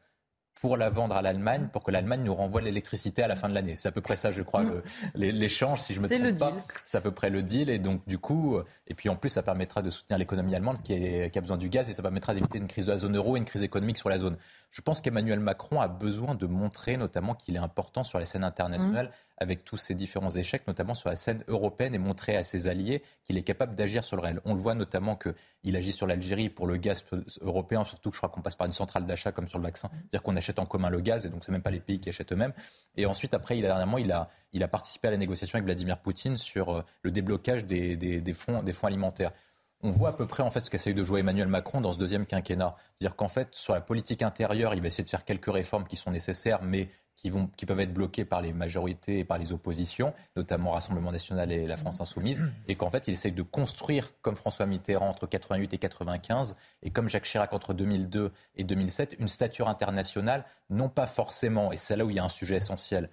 pour 0.60 0.76
la 0.76 0.88
vendre 0.88 1.14
à 1.16 1.20
l'Allemagne, 1.20 1.68
pour 1.70 1.82
que 1.82 1.90
l'Allemagne 1.90 2.22
nous 2.22 2.34
renvoie 2.34 2.62
l'électricité 2.62 3.22
à 3.22 3.28
la 3.28 3.36
fin 3.36 3.48
de 3.48 3.54
l'année. 3.54 3.74
C'est 3.76 3.88
à 3.88 3.92
peu 3.92 4.00
près 4.00 4.16
ça, 4.16 4.30
je 4.30 4.40
crois, 4.40 4.64
l'échange, 5.14 5.80
si 5.80 5.92
je 5.94 6.00
me 6.00 6.08
trompe 6.08 6.22
le 6.22 6.34
pas. 6.34 6.52
C'est 6.86 6.96
à 6.96 7.00
peu 7.00 7.10
près 7.10 7.28
le 7.28 7.42
deal. 7.42 7.68
Et 7.68 7.78
donc, 7.78 8.00
du 8.06 8.18
coup, 8.18 8.56
euh, 8.56 8.64
et 8.86 8.94
puis 8.94 9.08
en 9.08 9.16
plus, 9.16 9.28
ça 9.28 9.42
permettra 9.42 9.82
de 9.82 9.90
soutenir 9.90 10.16
l'économie 10.16 10.54
allemande 10.54 10.80
qui, 10.80 10.94
qui, 11.30 11.38
a 11.38 11.40
besoin 11.42 11.58
du 11.58 11.68
gaz 11.68 11.90
et 11.90 11.92
ça 11.92 12.02
permettra 12.02 12.32
d'éviter 12.32 12.56
une 12.56 12.66
crise 12.68 12.86
de 12.86 12.92
la 12.92 12.98
zone 12.98 13.16
euro 13.16 13.36
et 13.36 13.40
une 13.40 13.44
crise 13.44 13.62
économique 13.62 13.98
sur 13.98 14.08
la 14.08 14.16
zone. 14.16 14.36
Je 14.70 14.80
pense 14.80 15.00
qu'Emmanuel 15.00 15.40
Macron 15.40 15.80
a 15.80 15.88
besoin 15.88 16.34
de 16.34 16.46
montrer 16.46 16.96
notamment 16.96 17.34
qu'il 17.34 17.56
est 17.56 17.60
important 17.60 18.04
sur 18.04 18.18
la 18.18 18.26
scène 18.26 18.44
internationale 18.44 19.06
mmh. 19.06 19.10
avec 19.38 19.64
tous 19.64 19.76
ses 19.76 19.94
différents 19.94 20.30
échecs, 20.30 20.66
notamment 20.66 20.94
sur 20.94 21.08
la 21.08 21.16
scène 21.16 21.44
européenne 21.48 21.94
et 21.94 21.98
montrer 21.98 22.36
à 22.36 22.42
ses 22.42 22.66
alliés 22.66 23.02
qu'il 23.24 23.38
est 23.38 23.42
capable 23.42 23.74
d'agir 23.74 24.02
sur 24.02 24.16
le 24.16 24.22
réel. 24.22 24.40
On 24.44 24.54
le 24.54 24.60
voit 24.60 24.74
notamment 24.74 25.16
qu'il 25.16 25.76
agit 25.76 25.92
sur 25.92 26.06
l'Algérie 26.06 26.50
pour 26.50 26.66
le 26.66 26.76
gaz 26.76 27.04
européen, 27.40 27.84
surtout 27.84 28.10
que 28.10 28.16
je 28.16 28.20
crois 28.20 28.28
qu'on 28.28 28.42
passe 28.42 28.56
par 28.56 28.66
une 28.66 28.72
centrale 28.72 29.06
d'achat 29.06 29.32
comme 29.32 29.48
sur 29.48 29.58
le 29.58 29.64
vaccin, 29.64 29.88
mmh. 29.88 29.96
c'est-à-dire 29.96 30.22
qu'on 30.22 30.36
achète 30.36 30.58
en 30.58 30.66
commun 30.66 30.90
le 30.90 31.00
gaz 31.00 31.24
et 31.24 31.28
donc 31.28 31.44
c'est 31.44 31.52
même 31.52 31.62
pas 31.62 31.70
les 31.70 31.80
pays 31.80 32.00
qui 32.00 32.08
achètent 32.08 32.32
eux-mêmes. 32.32 32.52
Et 32.96 33.06
ensuite, 33.06 33.34
après, 33.34 33.56
dernièrement, 33.60 33.98
il 33.98 34.12
a, 34.12 34.28
il 34.52 34.62
a 34.62 34.68
participé 34.68 35.08
à 35.08 35.10
la 35.10 35.16
négociation 35.16 35.56
avec 35.56 35.64
Vladimir 35.64 35.98
Poutine 35.98 36.36
sur 36.36 36.70
euh, 36.70 36.82
le 37.02 37.10
déblocage 37.10 37.64
des, 37.64 37.96
des, 37.96 38.32
fonds, 38.32 38.62
des 38.62 38.72
fonds 38.72 38.86
alimentaires 38.86 39.32
on 39.84 39.90
voit 39.90 40.08
à 40.08 40.12
peu 40.12 40.26
près 40.26 40.42
en 40.42 40.50
fait 40.50 40.60
ce 40.60 40.70
qu'essaye 40.70 40.94
de 40.94 41.04
jouer 41.04 41.20
Emmanuel 41.20 41.46
Macron 41.46 41.82
dans 41.82 41.92
ce 41.92 41.98
deuxième 41.98 42.24
quinquennat. 42.24 42.74
C'est-à-dire 42.94 43.16
qu'en 43.16 43.28
fait, 43.28 43.54
sur 43.54 43.74
la 43.74 43.82
politique 43.82 44.22
intérieure, 44.22 44.74
il 44.74 44.80
va 44.80 44.86
essayer 44.86 45.04
de 45.04 45.10
faire 45.10 45.26
quelques 45.26 45.52
réformes 45.52 45.86
qui 45.86 45.96
sont 45.96 46.10
nécessaires, 46.10 46.62
mais 46.62 46.88
qui, 47.16 47.28
vont, 47.28 47.48
qui 47.48 47.66
peuvent 47.66 47.80
être 47.80 47.92
bloquées 47.92 48.24
par 48.24 48.40
les 48.40 48.54
majorités 48.54 49.18
et 49.18 49.24
par 49.24 49.36
les 49.36 49.52
oppositions, 49.52 50.14
notamment 50.36 50.70
Rassemblement 50.70 51.12
national 51.12 51.52
et 51.52 51.66
la 51.66 51.76
France 51.76 52.00
insoumise, 52.00 52.42
et 52.66 52.76
qu'en 52.76 52.88
fait, 52.88 53.08
il 53.08 53.12
essaye 53.12 53.32
de 53.32 53.42
construire 53.42 54.10
comme 54.22 54.36
François 54.36 54.64
Mitterrand 54.64 55.08
entre 55.08 55.26
88 55.26 55.74
et 55.74 55.78
95, 55.78 56.56
et 56.82 56.90
comme 56.90 57.10
Jacques 57.10 57.24
Chirac 57.24 57.52
entre 57.52 57.74
2002 57.74 58.32
et 58.56 58.64
2007, 58.64 59.16
une 59.18 59.28
stature 59.28 59.68
internationale, 59.68 60.46
non 60.70 60.88
pas 60.88 61.06
forcément, 61.06 61.72
et 61.72 61.76
c'est 61.76 61.96
là 61.96 62.06
où 62.06 62.10
il 62.10 62.16
y 62.16 62.18
a 62.18 62.24
un 62.24 62.30
sujet 62.30 62.56
essentiel, 62.56 63.10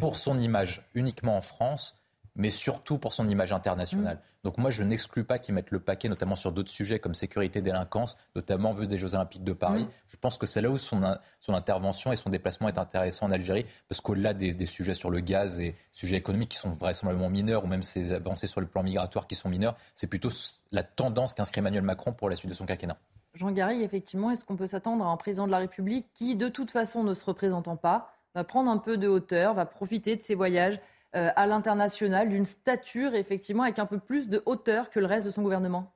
pour 0.00 0.16
son 0.16 0.40
image 0.40 0.88
uniquement 0.94 1.36
en 1.36 1.40
France, 1.40 2.03
mais 2.36 2.50
surtout 2.50 2.98
pour 2.98 3.12
son 3.12 3.28
image 3.28 3.52
internationale. 3.52 4.16
Mm. 4.16 4.20
Donc 4.44 4.58
moi, 4.58 4.70
je 4.70 4.82
n'exclus 4.82 5.24
pas 5.24 5.38
qu'ils 5.38 5.54
mettent 5.54 5.70
le 5.70 5.80
paquet, 5.80 6.08
notamment 6.08 6.36
sur 6.36 6.52
d'autres 6.52 6.70
sujets 6.70 6.98
comme 6.98 7.14
sécurité, 7.14 7.60
délinquance, 7.60 8.16
notamment 8.34 8.72
vu 8.72 8.86
des 8.86 8.98
Jeux 8.98 9.14
Olympiques 9.14 9.44
de 9.44 9.52
Paris. 9.52 9.84
Mm. 9.84 9.88
Je 10.08 10.16
pense 10.16 10.36
que 10.36 10.46
c'est 10.46 10.60
là 10.60 10.70
où 10.70 10.78
son, 10.78 11.16
son, 11.40 11.54
intervention 11.54 12.12
et 12.12 12.16
son 12.16 12.30
déplacement 12.30 12.68
est 12.68 12.78
intéressant 12.78 13.26
en 13.26 13.30
Algérie, 13.30 13.66
parce 13.88 14.00
qu'au-delà 14.00 14.34
des, 14.34 14.66
sujets 14.66 14.94
sur 14.94 15.10
le 15.10 15.20
gaz 15.20 15.60
et 15.60 15.76
sujets 15.92 16.16
économiques 16.16 16.50
qui 16.50 16.58
sont 16.58 16.70
vraisemblablement 16.70 17.30
mineurs, 17.30 17.64
ou 17.64 17.66
même 17.66 17.82
ces 17.82 18.12
avancées 18.12 18.46
sur 18.46 18.60
le 18.60 18.66
plan 18.66 18.82
migratoire 18.82 19.26
qui 19.26 19.34
sont 19.34 19.48
mineures, 19.48 19.76
c'est 19.94 20.06
plutôt 20.06 20.30
la 20.72 20.82
tendance 20.82 21.34
qu'inscrit 21.34 21.60
Emmanuel 21.60 21.82
Macron 21.82 22.12
pour 22.12 22.28
la 22.28 22.36
suite 22.36 22.50
de 22.50 22.54
son 22.54 22.66
quinquennat. 22.66 22.98
Jean 23.34 23.50
Garry, 23.50 23.82
effectivement, 23.82 24.30
est-ce 24.30 24.44
qu'on 24.44 24.56
peut 24.56 24.66
s'attendre 24.66 25.04
à 25.04 25.08
un 25.08 25.16
président 25.16 25.46
de 25.46 25.52
la 25.52 25.58
République 25.58 26.06
qui, 26.14 26.36
de 26.36 26.48
toute 26.48 26.70
façon, 26.70 27.02
ne 27.02 27.14
se 27.14 27.24
représentant 27.24 27.76
pas, 27.76 28.12
va 28.34 28.44
prendre 28.44 28.70
un 28.70 28.78
peu 28.78 28.96
de 28.96 29.08
hauteur, 29.08 29.54
va 29.54 29.66
profiter 29.66 30.16
de 30.16 30.22
ses 30.22 30.34
voyages 30.34 30.80
euh, 31.14 31.30
à 31.36 31.46
l'international, 31.46 32.28
d'une 32.28 32.46
stature 32.46 33.14
effectivement 33.14 33.62
avec 33.62 33.78
un 33.78 33.86
peu 33.86 33.98
plus 33.98 34.28
de 34.28 34.42
hauteur 34.46 34.90
que 34.90 35.00
le 35.00 35.06
reste 35.06 35.26
de 35.26 35.32
son 35.32 35.42
gouvernement 35.42 35.90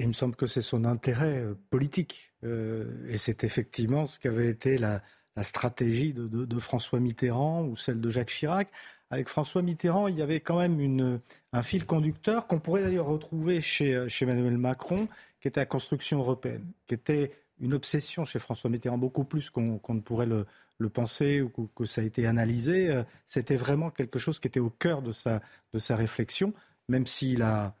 il 0.00 0.06
me 0.06 0.12
semble 0.12 0.36
que 0.36 0.46
c'est 0.46 0.60
son 0.60 0.84
intérêt 0.84 1.40
euh, 1.40 1.54
politique. 1.70 2.32
Euh, 2.44 2.84
et 3.08 3.16
c'est 3.16 3.42
effectivement 3.42 4.06
ce 4.06 4.20
qu'avait 4.20 4.48
été 4.48 4.78
la, 4.78 5.02
stratégie 5.42 6.12
de, 6.12 6.58
François 6.60 7.00
Mitterrand 7.00 7.64
ou 7.64 7.76
celle 7.76 8.00
de 8.00 8.10
Jacques 8.10 8.28
Chirac. 8.28 8.68
Avec 9.10 9.28
François 9.28 9.60
Mitterrand, 9.62 10.06
il 10.06 10.16
y 10.16 10.22
avait 10.22 10.38
quand 10.38 10.58
même 10.58 11.20
un 11.52 11.62
fil 11.62 11.84
conducteur 11.84 12.46
qu'on 12.46 12.60
pourrait 12.60 12.82
d'ailleurs 12.82 13.06
retrouver 13.06 13.60
chez, 13.60 14.08
chez 14.08 14.24
Emmanuel 14.24 14.56
Macron, 14.56 15.08
qui 15.40 15.48
était 15.48 15.60
la 15.60 15.66
construction 15.66 16.18
européenne, 16.18 16.64
qui 16.86 16.94
était 16.94 17.32
une 17.60 17.74
obsession 17.74 18.24
chez 18.24 18.38
François 18.38 18.70
Mitterrand, 18.70 18.98
beaucoup 18.98 19.24
plus 19.24 19.50
qu'on 19.50 19.80
ne 19.88 20.00
pourrait 20.00 20.26
le, 20.26 20.46
penser 20.88 21.40
ou 21.40 21.50
que 21.74 21.84
ça 21.84 22.00
a 22.00 22.04
été 22.04 22.26
analysé. 22.26 22.90
Euh, 22.90 23.02
c'était 23.26 23.56
vraiment 23.56 23.90
quelque 23.90 24.18
chose 24.18 24.40
qui 24.40 24.48
était 24.48 24.60
au 24.60 24.70
cœur 24.70 25.02
de 25.02 25.12
sa, 25.12 25.42
de 25.72 25.78
sa 25.78 25.96
réflexion, 25.96 26.54
même 26.88 27.06
s'il 27.06 27.42
a, 27.42 27.74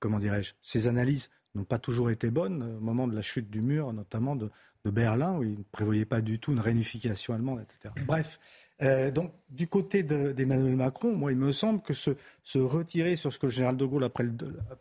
comment 0.00 0.18
dirais-je, 0.18 0.54
ses 0.62 0.88
analyses 0.88 1.30
n'ont 1.54 1.64
pas 1.64 1.78
toujours 1.78 2.10
été 2.10 2.30
bonnes 2.30 2.62
au 2.62 2.80
moment 2.80 3.06
de 3.08 3.14
la 3.14 3.22
chute 3.22 3.50
du 3.50 3.60
mur, 3.60 3.92
notamment 3.92 4.36
de, 4.36 4.50
Berlin, 4.84 5.36
où 5.36 5.42
il 5.42 5.58
ne 5.58 5.62
prévoyait 5.70 6.06
pas 6.06 6.22
du 6.22 6.38
tout 6.38 6.52
une 6.52 6.60
réunification 6.60 7.34
allemande, 7.34 7.60
etc. 7.60 7.92
Bref, 8.06 8.40
euh, 8.80 9.10
donc, 9.10 9.32
du 9.50 9.66
côté 9.66 10.02
d'Emmanuel 10.02 10.76
Macron, 10.76 11.14
moi, 11.14 11.32
il 11.32 11.36
me 11.36 11.52
semble 11.52 11.82
que 11.82 11.92
se, 11.92 12.10
retirer 12.58 13.16
sur 13.16 13.32
ce 13.32 13.38
que 13.38 13.46
le 13.46 13.52
général 13.52 13.76
de 13.76 13.84
Gaulle 13.84 14.04
appelait 14.04 14.30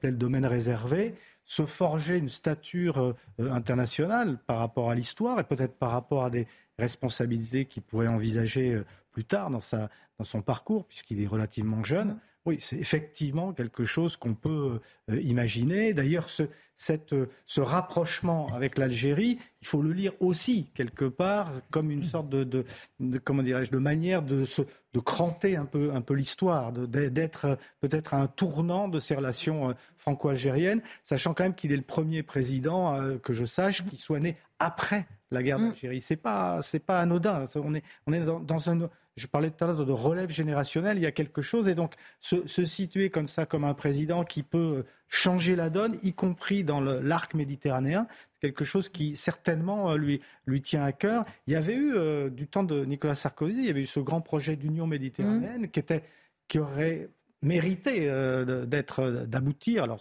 le, 0.04 0.12
domaine 0.18 0.46
réservé, 0.46 1.16
se 1.48 1.66
forger 1.66 2.18
une 2.18 2.30
stature 2.30 3.00
euh, 3.00 3.52
internationale 3.52 4.38
par 4.46 4.60
rapport 4.60 4.92
à 4.92 4.96
l'histoire 4.96 5.40
et 5.40 5.44
peut-être 5.46 5.76
par 5.78 5.92
rapport 5.92 6.26
à 6.26 6.30
des, 6.30 6.46
responsabilités 6.80 7.66
qu'il 7.66 7.84
pourrait 7.84 8.08
envisager 8.08 8.74
euh, 8.74 8.86
plus 9.12 9.24
tard 9.24 9.50
dans, 9.50 9.60
sa, 9.60 9.90
dans 10.20 10.26
son 10.26 10.42
parcours, 10.42 10.86
puisqu'il 10.86 11.22
est 11.22 11.28
relativement 11.28 11.84
jeune. 11.84 12.20
Oui, 12.48 12.56
c'est 12.62 12.78
effectivement 12.78 13.52
quelque 13.52 13.84
chose 13.84 14.16
qu'on 14.16 14.34
peut 14.34 14.80
euh, 15.12 15.20
imaginer. 15.20 15.94
D'ailleurs, 15.94 16.30
ce, 16.30 16.44
cette, 16.76 17.12
euh, 17.12 17.28
ce 17.46 17.60
rapprochement 17.60 18.48
avec 18.56 18.78
l'Algérie, 18.78 19.38
il 19.62 19.68
faut 19.68 19.82
le 19.82 19.92
lire 19.92 20.14
aussi 20.22 20.72
quelque 20.74 21.04
part 21.04 21.52
comme 21.72 21.92
une 21.92 22.04
sorte 22.04 22.30
de, 22.30 22.46
de, 22.46 23.18
comment 23.18 23.44
dirais-je, 23.44 23.70
de 23.70 23.78
manière 23.78 24.22
de, 24.22 24.46
se, 24.46 24.62
de 24.94 25.00
cranter 25.02 25.58
un 25.58 25.66
peu, 25.66 25.92
un 25.94 26.00
peu 26.00 26.14
l'histoire, 26.14 26.72
d'être 26.72 27.58
peut-être 27.82 28.14
un 28.14 28.28
tournant 28.28 28.88
de 28.88 29.02
ces 29.02 29.16
relations 29.16 29.76
franco-algériennes, 29.98 30.82
sachant 31.04 31.34
quand 31.34 31.44
même 31.44 31.54
qu'il 31.54 31.74
est 31.74 31.78
le 31.78 31.82
premier 31.82 32.24
président 32.24 32.98
que 33.22 33.34
je 33.34 33.44
sache 33.44 33.86
qui 33.88 33.98
soit 33.98 34.22
né 34.22 34.38
après 34.60 35.06
la 35.32 35.44
guerre 35.44 35.60
mm. 35.60 35.68
d'Algérie. 35.68 36.00
C'est 36.00 36.16
pas, 36.16 36.62
c'est 36.62 36.80
pas 36.80 37.02
anodin. 37.02 37.44
On 37.56 37.76
est, 37.76 37.84
on 38.06 38.14
est 38.14 38.24
dans, 38.24 38.70
un, 38.70 38.90
je 39.18 39.28
parlais 39.28 39.50
tout 39.50 39.64
à 39.64 39.68
l'heure 39.68 39.86
de 39.86 39.92
relève 39.92 40.30
générationnelle. 40.30 40.98
Il 40.98 41.04
y 41.04 41.08
a 41.08 41.12
quelque 41.12 41.42
chose 41.42 41.68
et 41.68 41.76
donc 41.76 41.96
se, 42.20 42.46
situer 42.66 43.10
comme 43.10 43.28
ça, 43.28 43.46
comme 43.46 43.64
un 43.64 43.74
président 43.74 44.24
qui 44.24 44.44
peut 44.44 44.86
changer 45.10 45.56
la 45.56 45.70
donne, 45.70 45.98
y 46.04 46.14
compris 46.14 46.64
dans 46.64 46.80
l'arc 46.80 47.34
méditerranéen, 47.34 48.08
c'est 48.34 48.50
quelque 48.50 48.64
chose 48.64 48.90
qui 48.90 49.16
certainement 49.16 49.92
euh, 49.92 49.98
lui, 49.98 50.22
lui 50.46 50.62
tient 50.62 50.84
à 50.84 50.92
cœur. 50.92 51.26
Il 51.48 51.54
y 51.54 51.56
avait 51.56 51.74
eu 51.74 51.96
euh, 51.96 52.30
du 52.30 52.48
temps 52.48 52.64
de 52.64 52.86
Nicolas 52.86 53.16
Sarkozy, 53.16 53.58
il 53.58 53.66
y 53.66 53.70
avait 53.70 53.82
eu 53.82 53.88
ce 53.88 54.00
grand 54.00 54.22
projet 54.22 54.56
d'union 54.56 54.86
méditerranéenne 54.86 55.64
mm. 55.64 55.70
qui 55.70 55.80
était, 55.80 56.04
qui 56.48 56.60
aurait 56.60 57.10
mérité 57.42 58.10
euh, 58.10 58.66
d'être 58.66 59.26
d'aboutir. 59.26 59.84
Alors 59.84 60.00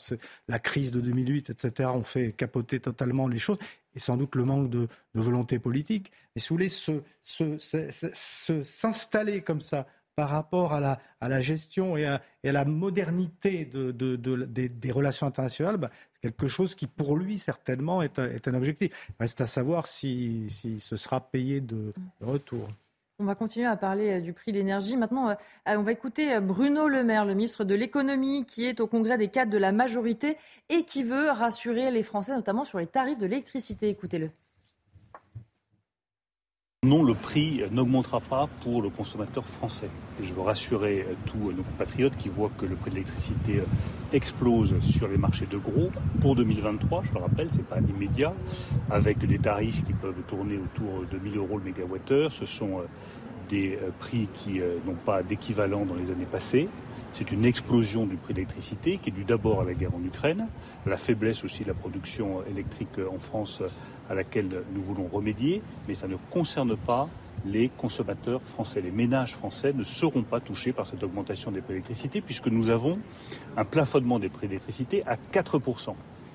la 0.49 0.59
crise 0.59 0.91
de 0.91 1.01
2008, 1.01 1.51
etc., 1.51 1.89
ont 1.95 2.03
fait 2.03 2.33
capoter 2.33 2.81
totalement 2.81 3.29
les 3.29 3.39
choses. 3.39 3.59
Et 3.97 3.99
sans 3.99 4.17
doute 4.17 4.37
le 4.37 4.45
manque 4.45 4.71
de, 4.71 4.87
volonté 5.15 5.59
politique. 5.59 6.13
Mais 6.35 6.41
si 6.41 6.51
vous 6.51 6.57
voulez, 6.57 6.69
s'installer 8.63 9.41
comme 9.43 9.61
ça 9.61 9.87
par 10.15 10.29
rapport 10.29 10.73
à 10.73 10.99
la, 11.21 11.41
gestion 11.41 11.97
et 11.97 12.07
à, 12.07 12.23
la 12.45 12.65
modernité 12.65 13.65
de, 13.65 13.91
des, 13.91 14.93
relations 14.93 15.27
internationales, 15.27 15.79
bah, 15.79 15.91
c'est 16.13 16.21
quelque 16.21 16.47
chose 16.47 16.75
qui, 16.75 16.87
pour 16.87 17.17
lui, 17.17 17.39
certainement, 17.39 18.03
est, 18.03 18.19
est 18.19 18.47
un 18.49 18.55
objectif. 18.55 19.11
Reste 19.19 19.41
à 19.41 19.47
savoir 19.47 19.87
si, 19.87 20.47
si 20.49 20.81
ce 20.81 20.97
sera 20.97 21.21
payé 21.21 21.61
de 21.61 21.93
retour. 22.21 22.69
On 23.19 23.25
va 23.25 23.35
continuer 23.35 23.67
à 23.67 23.77
parler 23.77 24.19
euh, 24.19 24.21
du 24.21 24.35
prix 24.35 24.53
de 24.53 24.59
l'énergie. 24.59 24.95
Maintenant, 24.95 25.31
euh, 25.31 25.35
on 25.67 25.83
va 25.83 25.93
écouter 25.93 26.35
euh, 26.35 26.41
Bruno 26.41 26.87
Le 26.87 27.03
Maire, 27.03 27.25
le 27.25 27.33
ministre 27.33 27.65
de 27.65 27.75
l'économie, 27.75 28.45
qui 28.45 28.67
est 28.67 28.79
au 28.79 28.87
congrès 28.87 29.17
des 29.17 29.29
cadres 29.29 29.51
de 29.51 29.57
la 29.57 29.73
majorité 29.73 30.37
et 30.69 30.85
qui 30.85 31.03
veut 31.03 31.31
rassurer 31.31 31.91
les 31.91 32.03
Français, 32.03 32.35
notamment 32.35 32.65
sur 32.65 32.79
les 32.79 32.87
tarifs 32.87 33.17
de 33.17 33.25
l'électricité. 33.25 33.89
Écoutez-le. 33.89 34.31
Non, 36.87 37.03
le 37.03 37.15
prix 37.15 37.65
n'augmentera 37.73 38.21
pas 38.21 38.49
pour 38.63 38.81
le 38.81 38.91
consommateur 38.91 39.45
français. 39.45 39.89
je 40.23 40.33
veux 40.33 40.43
rassurer 40.43 41.05
tous 41.27 41.51
nos 41.51 41.65
compatriotes 41.65 42.17
qui 42.17 42.29
voient 42.29 42.53
que 42.57 42.65
le 42.65 42.77
prix 42.77 42.91
de 42.91 42.95
l'électricité 42.95 43.61
explose 44.13 44.79
sur 44.79 45.09
les 45.09 45.17
marchés 45.17 45.49
de 45.51 45.57
gros. 45.57 45.91
Pour 46.21 46.37
2023, 46.37 47.03
je 47.09 47.13
le 47.13 47.19
rappelle, 47.19 47.51
ce 47.51 47.57
n'est 47.57 47.65
pas 47.65 47.81
immédiat, 47.81 48.33
avec 48.89 49.19
des 49.19 49.39
tarifs 49.41 49.85
qui 49.85 49.95
peuvent 49.95 50.23
tourner 50.29 50.59
autour 50.59 51.05
de 51.11 51.19
1000 51.19 51.37
euros 51.39 51.59
le 51.59 51.65
mégawattheure. 51.65 52.31
Ce 52.31 52.47
sont 52.47 52.83
des 53.49 53.81
euh, 53.83 53.91
prix 53.99 54.29
qui 54.33 54.61
euh, 54.61 54.77
n'ont 54.87 54.95
pas 54.95 55.25
d'équivalent 55.25 55.87
dans 55.87 55.97
les 55.97 56.13
années 56.13 56.25
passées. 56.31 56.69
C'est 57.17 57.33
une 57.33 57.47
explosion 57.47 58.05
du 58.05 58.17
prix 58.19 58.35
de 58.35 58.41
l'électricité 58.41 58.99
qui 58.99 59.09
est 59.09 59.13
due 59.13 59.25
d'abord 59.25 59.63
à 59.63 59.65
la 59.65 59.73
guerre 59.73 59.95
en 59.95 60.05
Ukraine, 60.05 60.49
à 60.85 60.91
la 60.91 60.99
faiblesse 60.99 61.45
aussi 61.45 61.63
de 61.63 61.69
la 61.69 61.75
production 61.75 62.45
électrique 62.45 62.99
en 63.11 63.19
France 63.19 63.63
à 64.11 64.15
laquelle 64.15 64.51
nous 64.75 64.83
voulons 64.83 65.09
remédier, 65.11 65.63
mais 65.89 65.95
ça 65.95 66.09
ne 66.09 66.17
concerne 66.31 66.77
pas 66.77 67.09
les 67.47 67.71
consommateurs 67.71 68.43
français. 68.43 68.83
Les 68.83 68.91
ménages 68.91 69.35
français 69.35 69.73
ne 69.73 69.83
seront 69.83 70.25
pas 70.25 70.41
touchés 70.41 70.75
par 70.75 70.87
cette 70.87 71.03
augmentation 71.03 71.51
des 71.51 71.63
prix 71.63 71.73
d'électricité 71.73 72.21
puisque 72.21 72.49
nous 72.49 72.69
avons 72.69 72.99
un 73.57 73.65
plafonnement 73.65 74.19
des 74.19 74.29
prix 74.29 74.47
d'électricité 74.47 75.03
à 75.07 75.17
4%. 75.33 75.95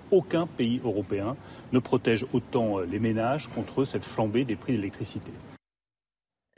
Aucun 0.09 0.47
pays 0.47 0.81
européen 0.83 1.35
ne 1.73 1.77
protège 1.77 2.25
autant 2.33 2.79
les 2.79 2.97
ménages 2.97 3.49
contre 3.49 3.85
cette 3.85 4.03
flambée 4.03 4.45
des 4.45 4.55
prix 4.55 4.73
d'électricité. 4.73 5.31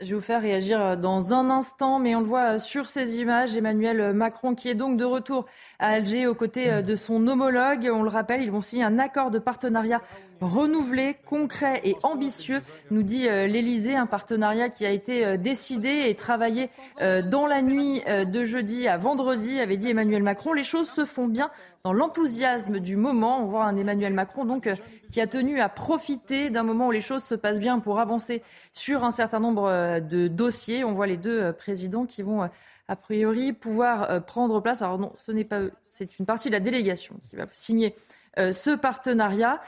Je 0.00 0.08
vais 0.08 0.14
vous 0.16 0.20
faire 0.20 0.42
réagir 0.42 0.82
euh, 0.82 0.96
dans 0.96 1.32
un 1.34 1.50
instant, 1.50 2.00
mais 2.00 2.16
on 2.16 2.20
le 2.20 2.26
voit 2.26 2.54
euh, 2.54 2.58
sur 2.58 2.88
ces 2.88 3.18
images. 3.18 3.56
Emmanuel 3.56 4.00
euh, 4.00 4.12
Macron 4.12 4.56
qui 4.56 4.68
est 4.68 4.74
donc 4.74 4.96
de 4.96 5.04
retour 5.04 5.46
à 5.78 5.90
Alger 5.90 6.26
aux 6.26 6.34
côtés 6.34 6.82
de 6.82 6.96
son 6.96 7.28
homologue. 7.28 7.88
On 7.94 8.02
le 8.02 8.08
rappelle, 8.08 8.42
ils 8.42 8.50
vont 8.50 8.60
signer 8.60 8.82
un 8.82 8.98
accord 8.98 9.30
de 9.30 9.38
partenariat 9.38 10.02
renouvelé, 10.40 11.14
concret 11.26 11.80
et 11.84 11.94
ambitieux, 12.02 12.60
nous 12.90 13.04
dit 13.04 13.22
l'Elysée, 13.22 13.94
un 13.94 14.06
partenariat 14.06 14.68
qui 14.68 14.84
a 14.84 14.90
été 14.90 15.38
décidé 15.38 16.06
et 16.08 16.14
travaillé 16.16 16.70
dans 17.00 17.46
la 17.46 17.62
nuit 17.62 18.02
de 18.06 18.44
jeudi 18.44 18.88
à 18.88 18.98
vendredi, 18.98 19.60
avait 19.60 19.76
dit 19.76 19.90
Emmanuel 19.90 20.22
Macron. 20.22 20.52
Les 20.52 20.64
choses 20.64 20.90
se 20.90 21.04
font 21.04 21.28
bien 21.28 21.50
dans 21.84 21.92
l'enthousiasme 21.92 22.80
du 22.80 22.96
moment. 22.96 23.42
On 23.42 23.46
voit 23.46 23.64
un 23.64 23.76
Emmanuel 23.76 24.14
Macron 24.14 24.46
donc 24.46 24.66
euh, 24.66 24.74
qui 25.12 25.20
a 25.20 25.26
tenu 25.26 25.60
à 25.60 25.68
profiter 25.68 26.48
d'un 26.48 26.62
moment 26.62 26.88
où 26.88 26.90
les 26.90 27.02
choses 27.02 27.22
se 27.22 27.34
passent 27.34 27.60
bien 27.60 27.78
pour 27.78 28.00
avancer 28.00 28.42
sur 28.72 29.04
un 29.04 29.10
certain 29.10 29.38
nombre 29.38 29.68
euh, 29.68 30.00
de 30.00 30.26
dossiers. 30.26 30.82
On 30.82 30.94
voit 30.94 31.06
les 31.06 31.18
deux 31.18 31.42
euh, 31.42 31.52
présidents 31.52 32.06
qui 32.06 32.22
vont 32.22 32.48
a 32.88 32.96
priori 32.96 33.52
pouvoir 33.52 34.24
prendre 34.24 34.60
place. 34.60 34.80
Alors 34.82 34.98
non, 34.98 35.12
ce 35.18 35.30
n'est 35.32 35.44
pas 35.44 35.60
eux, 35.60 35.72
c'est 35.84 36.18
une 36.18 36.26
partie 36.26 36.48
de 36.48 36.54
la 36.54 36.60
délégation 36.60 37.16
qui 37.28 37.36
va 37.36 37.46
signer 37.52 37.94
ce 38.36 38.74
partenariat. 38.76 39.58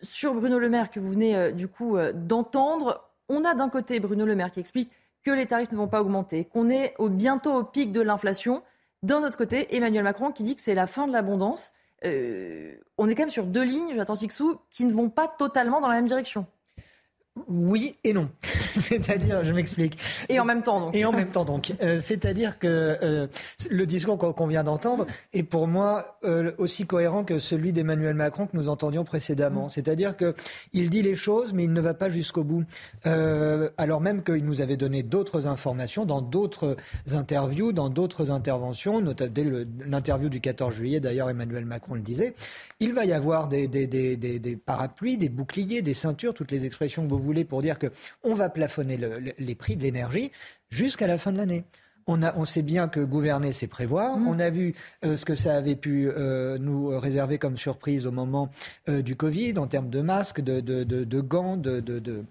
Sur 0.00 0.32
Bruno 0.32 0.58
Le 0.58 0.70
Maire 0.70 0.90
que 0.90 1.00
vous 1.00 1.10
venez 1.10 1.52
du 1.52 1.68
coup 1.68 1.98
d'entendre, 2.14 3.10
on 3.28 3.44
a 3.44 3.52
d'un 3.52 3.68
côté 3.68 4.00
Bruno 4.00 4.24
Le 4.24 4.34
Maire 4.34 4.50
qui 4.50 4.58
explique 4.58 4.90
que 5.22 5.30
les 5.30 5.44
tarifs 5.44 5.70
ne 5.70 5.76
vont 5.76 5.86
pas 5.86 6.00
augmenter, 6.00 6.46
qu'on 6.46 6.70
est 6.70 6.94
au, 6.98 7.10
bientôt 7.10 7.52
au 7.52 7.62
pic 7.62 7.92
de 7.92 8.00
l'inflation. 8.00 8.62
D'un 9.02 9.22
autre 9.24 9.38
côté, 9.38 9.74
Emmanuel 9.74 10.04
Macron 10.04 10.30
qui 10.30 10.42
dit 10.42 10.56
que 10.56 10.62
c'est 10.62 10.74
la 10.74 10.86
fin 10.86 11.06
de 11.06 11.12
l'abondance. 11.12 11.72
Euh, 12.04 12.76
on 12.98 13.08
est 13.08 13.14
quand 13.14 13.22
même 13.22 13.30
sur 13.30 13.46
deux 13.46 13.64
lignes, 13.64 13.94
j'attends 13.94 14.16
Sixou, 14.16 14.58
qui 14.70 14.84
ne 14.84 14.92
vont 14.92 15.10
pas 15.10 15.28
totalement 15.28 15.80
dans 15.80 15.88
la 15.88 15.96
même 15.96 16.06
direction. 16.06 16.46
Oui 17.48 17.96
et 18.04 18.12
non. 18.12 18.28
C'est-à-dire, 18.78 19.44
je 19.44 19.52
m'explique. 19.52 19.98
Et 20.28 20.38
en 20.40 20.44
même 20.44 20.62
temps 20.62 20.80
donc. 20.80 20.96
Et 20.96 21.04
en 21.04 21.12
même 21.12 21.30
temps 21.30 21.44
donc. 21.44 21.72
Euh, 21.82 21.98
c'est-à-dire 22.00 22.58
que 22.58 22.98
euh, 23.02 23.26
le 23.70 23.86
discours 23.86 24.18
qu'on 24.18 24.46
vient 24.46 24.64
d'entendre 24.64 25.06
est 25.32 25.42
pour 25.42 25.66
moi 25.66 26.18
euh, 26.24 26.52
aussi 26.58 26.86
cohérent 26.86 27.24
que 27.24 27.38
celui 27.38 27.72
d'Emmanuel 27.72 28.14
Macron 28.14 28.46
que 28.46 28.56
nous 28.56 28.68
entendions 28.68 29.04
précédemment. 29.04 29.66
Mm. 29.66 29.70
C'est-à-dire 29.70 30.16
que 30.16 30.34
il 30.72 30.90
dit 30.90 31.02
les 31.02 31.14
choses, 31.14 31.52
mais 31.52 31.64
il 31.64 31.72
ne 31.72 31.80
va 31.80 31.94
pas 31.94 32.10
jusqu'au 32.10 32.44
bout. 32.44 32.64
alors 33.04 34.00
même 34.00 34.22
qu'il 34.22 34.44
nous 34.44 34.60
avait 34.60 34.76
donné 34.76 35.02
d'autres 35.02 35.46
informations 35.46 36.04
dans 36.04 36.22
d'autres 36.22 36.76
interviews, 37.12 37.72
dans 37.72 37.88
d'autres 37.88 38.30
interventions, 38.30 39.00
notamment 39.00 39.30
l'interview 39.86 40.28
du 40.28 40.40
14 40.40 40.74
juillet. 40.74 41.00
D'ailleurs, 41.00 41.30
Emmanuel 41.30 41.64
Macron 41.64 41.94
le 41.94 42.00
disait. 42.00 42.34
Il 42.80 42.94
va 42.94 43.04
y 43.04 43.12
avoir 43.12 43.48
des, 43.48 43.68
des, 43.68 43.86
des, 43.86 44.16
des 44.16 44.56
parapluies, 44.56 45.18
des 45.18 45.28
boucliers, 45.28 45.82
des 45.82 45.94
ceintures, 45.94 46.34
toutes 46.34 46.50
les 46.50 46.66
expressions 46.66 47.04
que 47.04 47.08
vous 47.10 47.18
voulez 47.18 47.29
pour 47.44 47.62
dire 47.62 47.78
qu'on 47.78 48.34
va 48.34 48.48
plafonner 48.48 48.98
les 49.38 49.54
prix 49.54 49.76
de 49.76 49.82
l'énergie 49.82 50.30
jusqu'à 50.70 51.06
la 51.06 51.18
fin 51.18 51.32
de 51.32 51.38
l'année. 51.38 51.64
On, 52.06 52.22
a, 52.22 52.34
on, 52.36 52.44
sait 52.44 52.62
bien 52.62 52.88
que 52.88 53.00
gouverner, 53.00 53.52
c'est 53.52 53.66
prévoir. 53.66 54.18
Mmh. 54.18 54.28
On 54.28 54.38
a 54.38 54.50
vu 54.50 54.74
euh, 55.04 55.16
ce 55.16 55.24
que 55.24 55.34
ça 55.34 55.54
avait 55.54 55.76
pu 55.76 56.10
euh, 56.10 56.58
nous 56.58 56.98
réserver 56.98 57.38
comme 57.38 57.56
surprise 57.56 58.06
au 58.06 58.10
moment 58.10 58.50
euh, 58.88 59.02
du 59.02 59.16
Covid 59.16 59.58
en 59.58 59.66
termes 59.66 59.90
de 59.90 60.00
masques, 60.00 60.40
de, 60.40 60.60
de, 60.60 61.20
gants 61.20 61.56
de, 61.56 62.24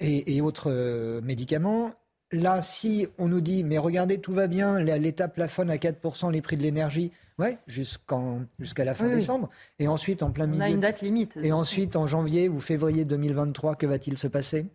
et, 0.00 0.36
et, 0.36 0.40
autres 0.40 1.20
médicaments. 1.22 1.92
Là, 2.32 2.62
si 2.62 3.06
on 3.18 3.28
nous 3.28 3.40
dit, 3.40 3.62
mais 3.62 3.78
regardez, 3.78 4.18
tout 4.18 4.32
va 4.32 4.46
bien, 4.46 4.78
l'État 4.80 5.28
plafonne 5.28 5.70
à 5.70 5.76
4% 5.76 6.32
les 6.32 6.40
prix 6.40 6.56
de 6.56 6.62
l'énergie, 6.62 7.12
ouais, 7.38 7.58
jusqu'à 7.66 8.84
la 8.84 8.94
fin 8.94 9.08
décembre. 9.08 9.50
Et 9.78 9.88
ensuite, 9.88 10.22
en 10.22 10.30
plein 10.30 10.46
milieu. 10.46 10.60
On 10.60 10.64
a 10.64 10.70
une 10.70 10.80
date 10.80 11.02
limite. 11.02 11.38
Et 11.42 11.52
ensuite, 11.52 11.96
en 11.96 12.06
janvier 12.06 12.48
ou 12.48 12.60
février 12.60 13.04
2023, 13.04 13.76
que 13.76 13.86
va-t-il 13.86 14.18
se 14.18 14.28
passer? 14.28 14.66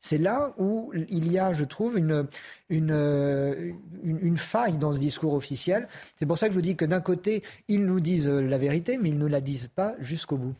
C'est 0.00 0.18
là 0.18 0.52
où 0.58 0.92
il 0.94 1.30
y 1.30 1.38
a, 1.38 1.52
je 1.52 1.64
trouve, 1.64 1.96
une, 1.96 2.26
une, 2.70 3.76
une, 4.02 4.36
faille 4.36 4.76
dans 4.76 4.92
ce 4.92 4.98
discours 4.98 5.34
officiel. 5.34 5.86
C'est 6.16 6.26
pour 6.26 6.38
ça 6.38 6.48
que 6.48 6.52
je 6.52 6.58
vous 6.58 6.62
dis 6.62 6.74
que 6.74 6.84
d'un 6.84 7.00
côté, 7.00 7.44
ils 7.68 7.84
nous 7.84 8.00
disent 8.00 8.28
la 8.28 8.58
vérité, 8.58 8.98
mais 9.00 9.10
ils 9.10 9.18
ne 9.18 9.28
la 9.28 9.40
disent 9.40 9.68
pas 9.68 9.94
jusqu'au 10.00 10.36
bout. 10.36 10.54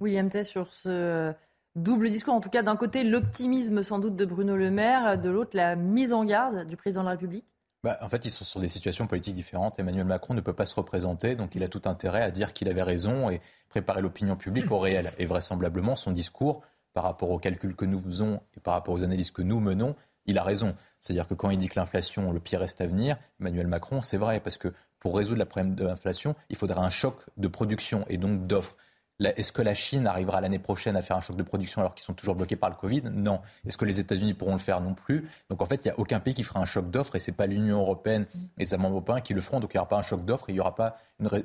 William 0.00 0.28
Tay, 0.28 0.44
sur 0.44 0.72
ce 0.72 1.32
double 1.74 2.10
discours. 2.10 2.34
En 2.34 2.40
tout 2.40 2.48
cas, 2.48 2.62
d'un 2.62 2.76
côté, 2.76 3.02
l'optimisme 3.02 3.82
sans 3.82 3.98
doute 3.98 4.14
de 4.14 4.24
Bruno 4.24 4.56
Le 4.56 4.70
Maire, 4.70 5.18
de 5.18 5.30
l'autre, 5.30 5.50
la 5.54 5.74
mise 5.74 6.12
en 6.12 6.24
garde 6.24 6.64
du 6.68 6.76
président 6.76 7.02
de 7.02 7.06
la 7.06 7.12
République 7.12 7.55
bah, 7.86 7.98
en 8.00 8.08
fait, 8.08 8.24
ils 8.24 8.30
sont 8.30 8.44
sur 8.44 8.58
des 8.58 8.66
situations 8.66 9.06
politiques 9.06 9.36
différentes. 9.36 9.78
Emmanuel 9.78 10.06
Macron 10.06 10.34
ne 10.34 10.40
peut 10.40 10.52
pas 10.52 10.66
se 10.66 10.74
représenter, 10.74 11.36
donc 11.36 11.54
il 11.54 11.62
a 11.62 11.68
tout 11.68 11.82
intérêt 11.84 12.20
à 12.20 12.32
dire 12.32 12.52
qu'il 12.52 12.68
avait 12.68 12.82
raison 12.82 13.30
et 13.30 13.40
préparer 13.68 14.02
l'opinion 14.02 14.34
publique 14.34 14.72
au 14.72 14.80
réel. 14.80 15.12
Et 15.18 15.26
vraisemblablement, 15.26 15.94
son 15.94 16.10
discours, 16.10 16.62
par 16.94 17.04
rapport 17.04 17.30
aux 17.30 17.38
calculs 17.38 17.76
que 17.76 17.84
nous 17.84 18.00
faisons 18.00 18.40
et 18.56 18.60
par 18.60 18.74
rapport 18.74 18.92
aux 18.92 19.04
analyses 19.04 19.30
que 19.30 19.40
nous 19.40 19.60
menons, 19.60 19.94
il 20.24 20.36
a 20.36 20.42
raison. 20.42 20.74
C'est-à-dire 20.98 21.28
que 21.28 21.34
quand 21.34 21.48
il 21.50 21.58
dit 21.58 21.68
que 21.68 21.78
l'inflation, 21.78 22.32
le 22.32 22.40
pire 22.40 22.58
reste 22.58 22.80
à 22.80 22.88
venir, 22.88 23.18
Emmanuel 23.38 23.68
Macron, 23.68 24.02
c'est 24.02 24.16
vrai, 24.16 24.40
parce 24.40 24.58
que 24.58 24.74
pour 24.98 25.16
résoudre 25.16 25.38
le 25.38 25.44
problème 25.44 25.76
de 25.76 25.84
l'inflation, 25.84 26.34
il 26.50 26.56
faudra 26.56 26.84
un 26.84 26.90
choc 26.90 27.14
de 27.36 27.46
production 27.46 28.04
et 28.08 28.16
donc 28.16 28.48
d'offres. 28.48 28.76
Est-ce 29.18 29.50
que 29.50 29.62
la 29.62 29.74
Chine 29.74 30.06
arrivera 30.06 30.40
l'année 30.40 30.58
prochaine 30.58 30.94
à 30.96 31.02
faire 31.02 31.16
un 31.16 31.20
choc 31.20 31.36
de 31.36 31.42
production 31.42 31.80
alors 31.80 31.94
qu'ils 31.94 32.04
sont 32.04 32.12
toujours 32.12 32.34
bloqués 32.34 32.56
par 32.56 32.68
le 32.68 32.76
Covid? 32.76 33.02
Non. 33.12 33.40
Est-ce 33.66 33.78
que 33.78 33.86
les 33.86 33.98
États-Unis 33.98 34.34
pourront 34.34 34.52
le 34.52 34.58
faire 34.58 34.80
Non 34.80 34.94
plus? 34.94 35.26
Donc 35.48 35.62
en 35.62 35.66
fait, 35.66 35.84
il 35.84 35.88
n'y 35.88 35.92
a 35.92 35.98
aucun 35.98 36.20
pays 36.20 36.34
qui 36.34 36.42
fera 36.42 36.60
un 36.60 36.66
choc 36.66 36.90
d'offres 36.90 37.16
et 37.16 37.20
ce 37.20 37.30
n'est 37.30 37.36
pas 37.36 37.46
l'Union 37.46 37.78
européenne 37.80 38.26
et 38.58 38.66
ses 38.66 38.76
membres 38.76 38.96
européens 38.96 39.20
qui 39.20 39.32
le 39.32 39.40
feront. 39.40 39.60
Donc 39.60 39.72
il 39.72 39.76
n'y 39.76 39.80
aura 39.80 39.88
pas 39.88 39.96
un 39.96 40.02
choc 40.02 40.24
d'offres 40.24 40.50
et 40.50 40.52
il 40.52 40.56
n'y 40.56 40.60
aura 40.60 40.74
pas 40.74 40.96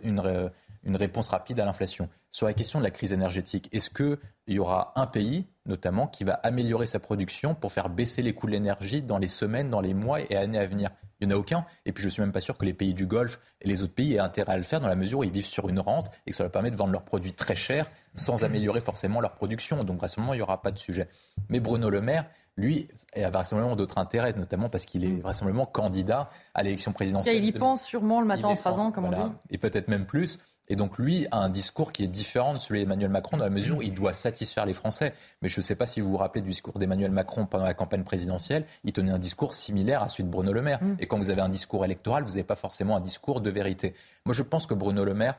une, 0.03 0.52
réponse 0.95 1.30
rapide 1.30 1.60
à 1.60 1.66
l'inflation. 1.66 2.10
Sur 2.32 2.48
la 2.48 2.53
question 2.53 2.80
de 2.80 2.84
la 2.84 2.91
crise 2.91 3.14
énergétique, 3.14 3.70
est-ce 3.72 3.90
qu'il 3.90 4.18
y 4.48 4.60
aura 4.60 4.94
un 4.95 5.06
pays, 5.06 5.48
notamment, 5.66 6.08
qui 6.08 6.24
va 6.24 6.34
améliorer 6.34 6.88
sa 6.88 6.99
production 6.99 7.56
pour 7.56 7.72
faire 7.72 7.90
baisser 7.90 8.22
les 8.22 8.34
coûts 8.34 8.48
de 8.48 8.52
l'énergie 8.52 9.02
dans 9.02 9.18
les 9.18 9.28
semaines, 9.28 9.70
dans 9.70 9.82
les 9.82 9.94
mois 9.94 10.22
et 10.22 10.36
années 10.36 10.60
à 10.60 10.66
venir? 10.66 10.90
Il 11.20 11.28
n'y 11.28 11.34
en 11.34 11.38
a 11.38 11.40
aucun. 11.40 11.66
Et 11.86 11.91
puis 11.91 12.02
je 12.02 12.08
ne 12.08 12.12
suis 12.12 12.22
même 12.22 12.32
pas 12.32 12.41
sûr 12.41 12.58
que 12.58 12.66
les 12.66 12.74
pays 12.74 12.94
du 12.94 13.06
Golfe 13.06 13.40
et 13.62 13.68
les 13.68 13.84
autres 13.84 13.94
pays 13.94 14.16
aient 14.16 14.20
intérêt 14.20 14.53
à 14.53 14.58
le 14.58 14.64
faire 14.64 14.80
dans 14.80 14.88
la 14.88 14.95
mesure 14.95 15.20
où 15.20 15.24
ils 15.24 15.32
vivent 15.32 15.45
sur 15.45 15.70
une 15.70 15.80
rente 15.80 16.10
et 16.26 16.32
que 16.32 16.36
ça 16.36 16.44
leur 16.44 16.52
permet 16.52 16.72
de 16.72 16.76
vendre 16.76 16.91
leurs 16.91 17.06
produits 17.06 17.34
très 17.34 17.56
chers 17.56 17.86
sans 18.16 18.44
améliorer 18.44 18.82
forcément 18.82 19.22
leur 19.22 19.34
production. 19.34 19.84
Donc 19.84 19.99
vraisemblablement, 19.99 20.34
il 20.34 20.38
n'y 20.38 20.41
aura 20.41 20.62
pas 20.62 20.72
de 20.72 20.80
sujet. 20.80 21.08
Mais 21.49 21.60
Bruno 21.60 21.91
Le 21.91 22.02
Maire, 22.02 22.26
lui, 22.58 22.88
a 23.16 23.30
vraisemblablement 23.30 23.76
d'autres 23.76 23.98
intérêts, 23.98 24.34
notamment 24.34 24.70
parce 24.70 24.86
qu'il 24.86 25.06
est 25.06 25.10
mm. 25.10 25.22
vraisemblablement 25.22 25.66
candidat 25.66 26.30
à 26.53 26.64
l'élection 26.64 26.91
présidentielle. 26.91 27.38
il 27.38 27.45
y 27.45 27.52
pense 27.52 27.84
sûrement 27.84 28.20
le 28.20 28.28
matin 28.28 28.49
en 28.49 28.56
se 28.56 28.64
rasant, 28.64 28.91
comme 28.91 29.06
on 29.06 29.12
dit. 29.12 29.32
Et 29.52 29.58
peut-être 29.58 29.88
même 29.88 30.06
plus. 30.06 30.40
Et 30.72 30.77
donc 30.77 30.98
lui 30.98 31.27
a 31.31 31.38
un 31.38 31.49
discours 31.49 31.91
qui 31.91 32.06
est 32.06 32.07
différent 32.07 32.53
de 32.53 32.60
celui 32.60 32.80
d'Emmanuel 32.80 33.10
Macron 33.10 33.35
dans 33.35 33.43
la 33.43 33.49
mesure 33.49 33.80
où 33.80 33.81
il 33.81 33.93
doit 33.93 34.14
satisfaire 34.14 34.65
les 34.65 34.72
Français. 34.72 35.14
Mais 35.41 35.49
je 35.49 35.60
ne 35.60 35.61
sais 35.61 35.76
pas 35.76 35.85
si 35.85 35.99
vous 35.99 36.10
vous 36.10 36.15
rappelez 36.15 36.39
du 36.39 36.49
discours 36.49 36.80
d'Emmanuel 36.80 37.11
Macron 37.11 37.45
pendant 37.45 37.65
la 37.65 37.73
campagne 37.73 38.06
présidentielle. 38.06 38.64
Il 38.85 38.93
tenait 38.93 39.11
un 39.11 39.19
discours 39.19 39.53
similaire 39.53 40.02
à 40.02 40.07
celui 40.07 40.23
de 40.23 40.30
Bruno 40.30 40.53
Le 40.53 40.61
Maire. 40.61 40.81
Mm. 40.81 40.95
Et 40.99 41.07
quand 41.07 41.18
vous 41.18 41.30
avez 41.30 41.41
un 41.41 41.49
discours 41.49 41.84
électoral, 41.84 42.23
vous 42.23 42.30
n'avez 42.30 42.45
pas 42.45 42.56
forcément 42.56 42.95
un 42.95 43.02
discours 43.02 43.41
de 43.41 43.49
vérité. 43.49 43.93
Moi, 44.23 44.34
je 44.34 44.43
pense 44.43 44.65
que 44.65 44.73
Bruno 44.73 45.03
Le 45.03 45.14
Maire 45.14 45.35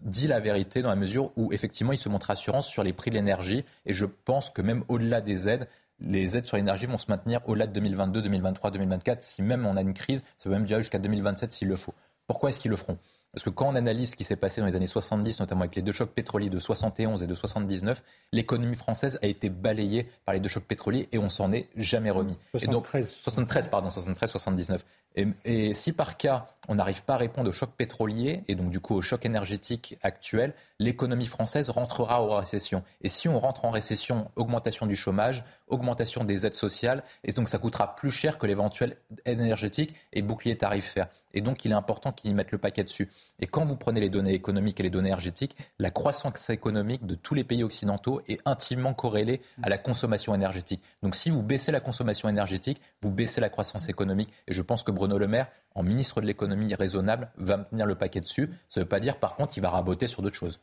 dit 0.00 0.28
la 0.28 0.38
vérité 0.38 0.80
dans 0.80 0.90
la 0.90 0.96
mesure 0.96 1.32
où 1.34 1.52
effectivement 1.52 1.92
il 1.92 1.98
se 1.98 2.08
montre 2.08 2.26
rassurant 2.26 2.62
sur 2.62 2.84
les 2.84 2.92
prix 2.92 3.10
de 3.10 3.16
l'énergie 3.16 3.64
et 3.84 3.92
je 3.92 4.04
pense 4.04 4.48
que 4.48 4.62
même 4.62 4.84
au-delà 4.86 5.20
des 5.20 5.48
aides, 5.48 5.66
les 5.98 6.36
aides 6.36 6.46
sur 6.46 6.56
l'énergie 6.56 6.86
vont 6.86 6.98
se 6.98 7.06
maintenir 7.08 7.40
au-delà 7.46 7.66
de 7.66 7.72
2022, 7.72 8.22
2023, 8.22 8.70
2024. 8.70 9.22
Si 9.22 9.42
même 9.42 9.66
on 9.66 9.76
a 9.76 9.80
une 9.80 9.94
crise, 9.94 10.22
ça 10.36 10.48
va 10.48 10.54
même 10.54 10.66
durer 10.66 10.82
jusqu'à 10.82 11.00
2027 11.00 11.52
s'il 11.52 11.66
le 11.66 11.74
faut. 11.74 11.94
Pourquoi 12.28 12.50
est-ce 12.50 12.60
qu'ils 12.60 12.70
le 12.70 12.76
feront? 12.76 12.96
Parce 13.32 13.44
que 13.44 13.50
quand 13.50 13.68
on 13.68 13.74
analyse 13.74 14.10
ce 14.12 14.16
qui 14.16 14.24
s'est 14.24 14.36
passé 14.36 14.60
dans 14.60 14.66
les 14.66 14.74
années 14.74 14.86
70, 14.86 15.40
notamment 15.40 15.62
avec 15.62 15.76
les 15.76 15.82
deux 15.82 15.92
chocs 15.92 16.10
pétroliers 16.10 16.48
de 16.48 16.58
71 16.58 17.22
et 17.22 17.26
de 17.26 17.34
79, 17.34 18.02
l'économie 18.32 18.76
française 18.76 19.18
a 19.22 19.26
été 19.26 19.50
balayée 19.50 20.08
par 20.24 20.34
les 20.34 20.40
deux 20.40 20.48
chocs 20.48 20.64
pétroliers 20.64 21.08
et 21.12 21.18
on 21.18 21.28
s'en 21.28 21.52
est 21.52 21.68
jamais 21.76 22.10
remis. 22.10 22.36
73. 22.52 22.64
Et 22.64 22.72
donc, 22.72 22.86
73, 23.22 23.66
pardon, 23.68 23.90
73, 23.90 24.30
79. 24.30 24.84
Et, 25.44 25.74
si 25.74 25.92
par 25.92 26.16
cas, 26.16 26.46
on 26.68 26.74
n'arrive 26.74 27.02
pas 27.02 27.14
à 27.14 27.16
répondre 27.16 27.48
au 27.48 27.52
choc 27.52 27.70
pétrolier 27.76 28.44
et 28.46 28.54
donc 28.54 28.70
du 28.70 28.78
coup 28.78 28.94
au 28.94 29.02
choc 29.02 29.24
énergétique 29.24 29.98
actuel, 30.02 30.54
l'économie 30.78 31.26
française 31.26 31.70
rentrera 31.70 32.22
en 32.22 32.36
récession. 32.36 32.84
Et 33.00 33.08
si 33.08 33.28
on 33.28 33.40
rentre 33.40 33.64
en 33.64 33.70
récession, 33.70 34.30
augmentation 34.36 34.86
du 34.86 34.94
chômage, 34.94 35.44
augmentation 35.66 36.24
des 36.24 36.46
aides 36.46 36.54
sociales, 36.54 37.02
et 37.24 37.32
donc 37.32 37.48
ça 37.48 37.58
coûtera 37.58 37.96
plus 37.96 38.10
cher 38.10 38.38
que 38.38 38.46
l'éventuel 38.46 38.96
énergétique 39.24 39.94
et 40.12 40.22
bouclier 40.22 40.56
tarifaire. 40.56 41.08
Et 41.34 41.40
donc 41.40 41.64
il 41.64 41.72
est 41.72 41.74
important 41.74 42.12
qu'ils 42.12 42.34
mettent 42.34 42.52
le 42.52 42.58
paquet 42.58 42.84
dessus. 42.84 43.10
Et 43.40 43.46
quand 43.46 43.64
vous 43.64 43.76
prenez 43.76 44.00
les 44.00 44.10
données 44.10 44.34
économiques 44.34 44.80
et 44.80 44.82
les 44.82 44.90
données 44.90 45.08
énergétiques, 45.08 45.56
la 45.78 45.90
croissance 45.90 46.50
économique 46.50 47.06
de 47.06 47.14
tous 47.14 47.34
les 47.34 47.44
pays 47.44 47.62
occidentaux 47.62 48.22
est 48.28 48.40
intimement 48.46 48.94
corrélée 48.94 49.40
à 49.62 49.68
la 49.68 49.78
consommation 49.78 50.34
énergétique. 50.34 50.82
Donc 51.02 51.14
si 51.14 51.30
vous 51.30 51.42
baissez 51.42 51.70
la 51.70 51.80
consommation 51.80 52.28
énergétique, 52.28 52.80
vous 53.02 53.10
baissez 53.10 53.40
la 53.40 53.50
croissance 53.50 53.88
économique. 53.88 54.32
Et 54.46 54.54
je 54.54 54.62
pense 54.62 54.82
que 54.82 54.90
Bruno 54.98 55.16
Le 55.16 55.26
Maire, 55.26 55.46
en 55.74 55.82
ministre 55.82 56.20
de 56.20 56.26
l'économie 56.26 56.74
raisonnable, 56.74 57.30
va 57.38 57.58
tenir 57.58 57.86
le 57.86 57.94
paquet 57.94 58.20
dessus. 58.20 58.50
Ça 58.68 58.80
ne 58.80 58.84
veut 58.84 58.88
pas 58.88 59.00
dire 59.00 59.16
par 59.16 59.36
contre 59.36 59.52
qu'il 59.52 59.62
va 59.62 59.70
raboter 59.70 60.06
sur 60.06 60.22
d'autres 60.22 60.36
choses. 60.36 60.60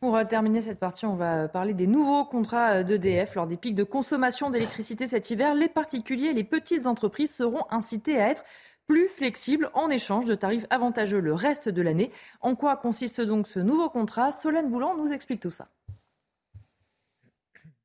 Pour 0.00 0.16
euh, 0.16 0.24
terminer 0.24 0.60
cette 0.60 0.80
partie, 0.80 1.06
on 1.06 1.14
va 1.14 1.48
parler 1.48 1.74
des 1.74 1.86
nouveaux 1.86 2.24
contrats 2.24 2.76
euh, 2.76 2.82
d'EDF. 2.82 3.34
Lors 3.34 3.46
des 3.46 3.56
pics 3.56 3.74
de 3.74 3.84
consommation 3.84 4.50
d'électricité 4.50 5.06
cet 5.06 5.30
hiver, 5.30 5.54
les 5.54 5.68
particuliers 5.68 6.30
et 6.30 6.32
les 6.32 6.44
petites 6.44 6.86
entreprises 6.86 7.34
seront 7.34 7.64
incités 7.70 8.20
à 8.20 8.28
être 8.28 8.42
plus 8.86 9.08
flexibles 9.08 9.70
en 9.74 9.90
échange 9.90 10.24
de 10.24 10.34
tarifs 10.34 10.66
avantageux 10.70 11.20
le 11.20 11.34
reste 11.34 11.68
de 11.68 11.82
l'année. 11.82 12.10
En 12.40 12.54
quoi 12.54 12.76
consiste 12.76 13.20
donc 13.20 13.46
ce 13.46 13.60
nouveau 13.60 13.88
contrat? 13.88 14.30
Solène 14.32 14.70
Boulan 14.70 14.96
nous 14.96 15.12
explique 15.12 15.40
tout 15.40 15.50
ça. 15.50 15.68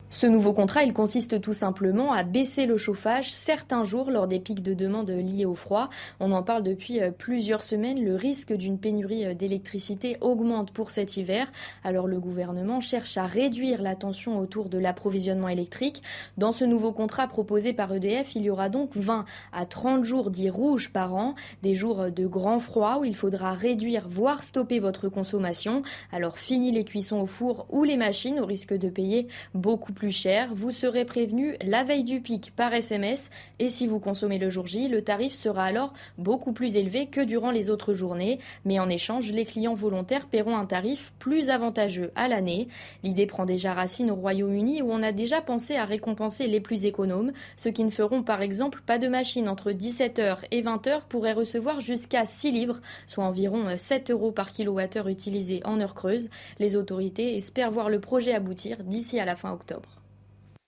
Ce 0.09 0.25
nouveau 0.25 0.53
contrat, 0.53 0.83
il 0.83 0.93
consiste 0.93 1.41
tout 1.41 1.51
simplement 1.51 2.13
à 2.13 2.23
baisser 2.23 2.65
le 2.65 2.77
chauffage 2.77 3.29
certains 3.29 3.83
jours 3.83 4.09
lors 4.09 4.25
des 4.25 4.39
pics 4.39 4.63
de 4.63 4.73
demande 4.73 5.09
liés 5.09 5.43
au 5.43 5.53
froid. 5.53 5.89
On 6.21 6.31
en 6.31 6.43
parle 6.43 6.63
depuis 6.63 7.01
euh, 7.01 7.11
plusieurs 7.11 7.61
semaines. 7.61 8.01
Le 8.01 8.15
risque 8.15 8.53
d'une 8.53 8.79
pénurie 8.79 9.25
euh, 9.25 9.33
d'électricité 9.33 10.15
augmente 10.21 10.71
pour 10.71 10.91
cet 10.91 11.17
hiver. 11.17 11.51
Alors 11.83 12.07
le 12.07 12.21
gouvernement 12.21 12.79
cherche 12.79 13.17
à 13.17 13.25
réduire 13.25 13.81
la 13.81 13.95
tension 13.95 14.39
autour 14.39 14.69
de 14.69 14.77
l'approvisionnement 14.77 15.49
électrique. 15.49 16.01
Dans 16.37 16.53
ce 16.53 16.63
nouveau 16.63 16.93
contrat 16.93 17.27
proposé 17.27 17.73
par 17.73 17.93
EDF, 17.93 18.33
il 18.35 18.43
y 18.43 18.49
aura 18.49 18.69
donc 18.69 18.95
20 18.95 19.25
à 19.51 19.65
30 19.65 20.05
jours 20.05 20.31
dits 20.31 20.49
rouges 20.49 20.89
par 20.89 21.15
an, 21.15 21.35
des 21.63 21.75
jours 21.75 22.11
de 22.11 22.25
grand 22.25 22.59
froid 22.59 22.99
où 23.01 23.03
il 23.03 23.15
faudra 23.15 23.51
réduire, 23.51 24.07
voire 24.07 24.41
stopper 24.41 24.79
votre 24.79 25.09
consommation. 25.09 25.81
Alors 26.13 26.39
fini 26.39 26.71
les 26.71 26.85
cuissons 26.85 27.19
au 27.19 27.25
four 27.25 27.65
ou 27.69 27.83
les 27.83 27.97
machines 27.97 28.39
au 28.39 28.45
risque 28.45 28.73
de 28.73 28.87
payer 28.87 29.27
beaucoup 29.53 29.91
plus 29.97 30.11
cher. 30.11 30.53
Vous 30.53 30.69
serez 30.69 31.05
prévenu 31.05 31.55
la 31.65 31.83
veille 31.83 32.03
du 32.03 32.21
pic 32.21 32.53
par 32.55 32.71
SMS 32.71 33.31
et 33.57 33.71
si 33.71 33.87
vous 33.87 33.99
consommez 33.99 34.37
le 34.37 34.47
jour 34.47 34.67
J, 34.67 34.89
le 34.89 35.01
tarif 35.01 35.33
sera 35.33 35.63
alors 35.63 35.91
beaucoup 36.19 36.53
plus 36.53 36.75
élevé 36.75 37.07
que 37.07 37.19
durant 37.19 37.49
les 37.49 37.71
autres 37.71 37.93
journées. 37.93 38.37
Mais 38.63 38.77
en 38.77 38.89
échange, 38.89 39.31
les 39.31 39.43
clients 39.43 39.73
volontaires 39.73 40.27
paieront 40.27 40.55
un 40.55 40.67
tarif 40.67 41.13
plus 41.17 41.49
avantageux 41.49 42.11
à 42.15 42.27
l'année. 42.27 42.67
L'idée 43.03 43.25
prend 43.25 43.45
déjà 43.45 43.73
racine 43.73 44.11
au 44.11 44.15
Royaume-Uni 44.15 44.83
où 44.83 44.91
on 44.91 45.01
a 45.01 45.11
déjà 45.11 45.41
pensé 45.41 45.75
à 45.75 45.85
récompenser 45.85 46.45
les 46.45 46.59
plus 46.59 46.85
économes. 46.85 47.31
Ceux 47.57 47.71
qui 47.71 47.83
ne 47.83 47.89
feront 47.89 48.21
par 48.21 48.43
exemple 48.43 48.83
pas 48.85 48.99
de 48.99 49.07
machine 49.07 49.49
entre 49.49 49.71
17h 49.71 50.41
et 50.51 50.61
20h 50.61 51.07
pourraient 51.09 51.33
recevoir 51.33 51.79
jusqu'à 51.79 52.23
6 52.25 52.51
livres, 52.51 52.81
soit 53.07 53.23
environ 53.23 53.65
7 53.75 54.11
euros 54.11 54.31
par 54.31 54.51
kilowattheure 54.51 55.07
utilisé 55.07 55.61
en 55.65 55.81
heure 55.81 55.95
creuse. 55.95 56.29
Les 56.59 56.75
autorités 56.75 57.35
espèrent 57.35 57.71
voir 57.71 57.89
le 57.89 57.99
projet 57.99 58.35
aboutir 58.35 58.83
d'ici 58.83 59.19
à 59.19 59.25
la 59.25 59.35
fin 59.35 59.51
octobre. 59.51 59.86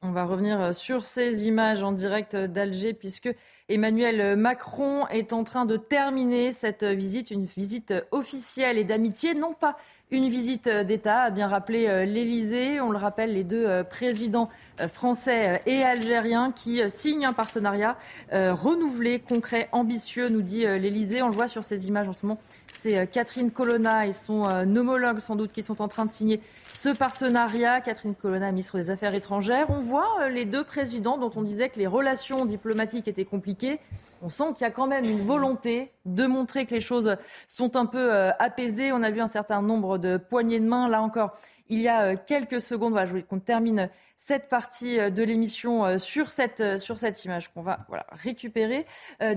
On 0.02 0.12
va 0.12 0.24
revenir 0.24 0.62
euh, 0.62 0.72
sur 0.72 1.04
ces 1.04 1.48
images 1.48 1.84
en 1.84 1.92
direct 1.92 2.34
d'Alger 2.34 2.94
puisque 2.94 3.30
Emmanuel 3.68 4.38
Macron 4.38 5.06
est 5.08 5.34
en 5.34 5.44
train 5.44 5.66
de 5.66 5.76
terminer 5.76 6.54
cette 6.54 6.86
visite, 6.86 7.32
une 7.32 7.44
visite 7.44 7.94
officielle 8.12 8.78
et 8.78 8.86
d'amitié, 8.86 9.34
non 9.34 9.54
pas 9.54 9.76
une 10.12 10.28
visite 10.28 10.68
d'État, 10.68 11.24
a 11.24 11.30
bien 11.30 11.48
rappelé 11.48 11.88
euh, 11.88 12.04
l'Élysée. 12.04 12.82
On 12.82 12.90
le 12.90 12.98
rappelle, 12.98 13.34
les 13.34 13.44
deux 13.44 13.66
euh, 13.68 13.84
présidents 13.84 14.50
français 14.92 15.62
et 15.66 15.84
algériens 15.84 16.52
qui 16.52 16.82
signent 16.90 17.26
un 17.26 17.34
partenariat 17.34 17.98
renouvelé, 18.32 19.20
concret, 19.20 19.68
ambitieux, 19.74 20.30
nous 20.30 20.42
dit 20.42 20.62
l'Élysée. 20.62 21.22
On 21.22 21.28
le 21.28 21.34
voit 21.34 21.50
sur 21.50 21.66
ces 21.66 21.90
images 21.90 22.08
en 22.08 22.14
ce 22.14 22.26
moment. 22.26 22.40
C'est 22.74 23.08
Catherine 23.08 23.52
Colonna 23.52 24.08
et 24.08 24.14
son 24.14 24.44
homologue 24.44 25.20
sans 25.20 25.36
doute 25.36 25.52
qui 25.52 25.64
sont 25.64 25.82
en 25.82 25.90
train 25.90 26.06
de 26.06 26.12
signer 26.14 26.40
ce 26.74 26.88
partenariat. 26.90 27.82
Catherine 27.82 28.16
Colonna, 28.16 28.52
ministre 28.52 28.78
des 28.78 28.90
Affaires 28.90 29.14
étrangères. 29.14 29.70
On 29.70 29.82
voit 29.82 30.30
les 30.30 30.46
deux 30.46 30.64
présidents 30.64 31.18
dont 31.18 31.32
on 31.36 31.42
disait 31.42 31.68
que 31.68 31.78
les 31.78 31.88
relations 31.88 32.46
diplomatiques 32.46 33.10
étaient 33.10 33.26
compliquées. 33.26 33.80
On 34.22 34.30
sent 34.30 34.54
qu'il 34.56 34.62
y 34.62 34.68
a 34.68 34.72
quand 34.72 34.88
même 34.88 35.06
une 35.06 35.22
volonté 35.22 35.92
de 36.06 36.26
montrer 36.26 36.66
que 36.66 36.76
les 36.76 36.82
choses 36.82 37.16
sont 37.48 37.76
un 37.76 37.86
peu 37.86 38.12
apaisées. 38.40 38.92
On 38.92 39.02
a 39.04 39.12
vu 39.12 39.22
un 39.22 39.28
certain 39.28 39.62
nombre 39.62 39.98
de 39.98 40.18
poignées 40.18 40.60
de 40.60 40.68
main. 40.68 40.90
Là 40.90 41.02
encore, 41.02 41.32
il 41.70 41.80
y 41.80 41.88
a 41.88 42.02
euh, 42.02 42.16
quelques 42.26 42.62
secondes. 42.62 42.92
Voilà, 42.92 43.06
je 43.06 43.12
voulais 43.12 43.24
qu'on 43.24 43.40
termine 43.40 43.90
cette 44.18 44.50
partie 44.50 45.00
euh, 45.00 45.10
de 45.10 45.24
l'émission 45.24 45.86
euh, 45.86 45.98
sur 45.98 46.30
cette, 46.30 46.78
sur 46.78 46.98
cette 46.98 47.24
image 47.24 47.54
qu'on 47.54 47.62
va 47.62 47.86
récupérer. 48.12 48.86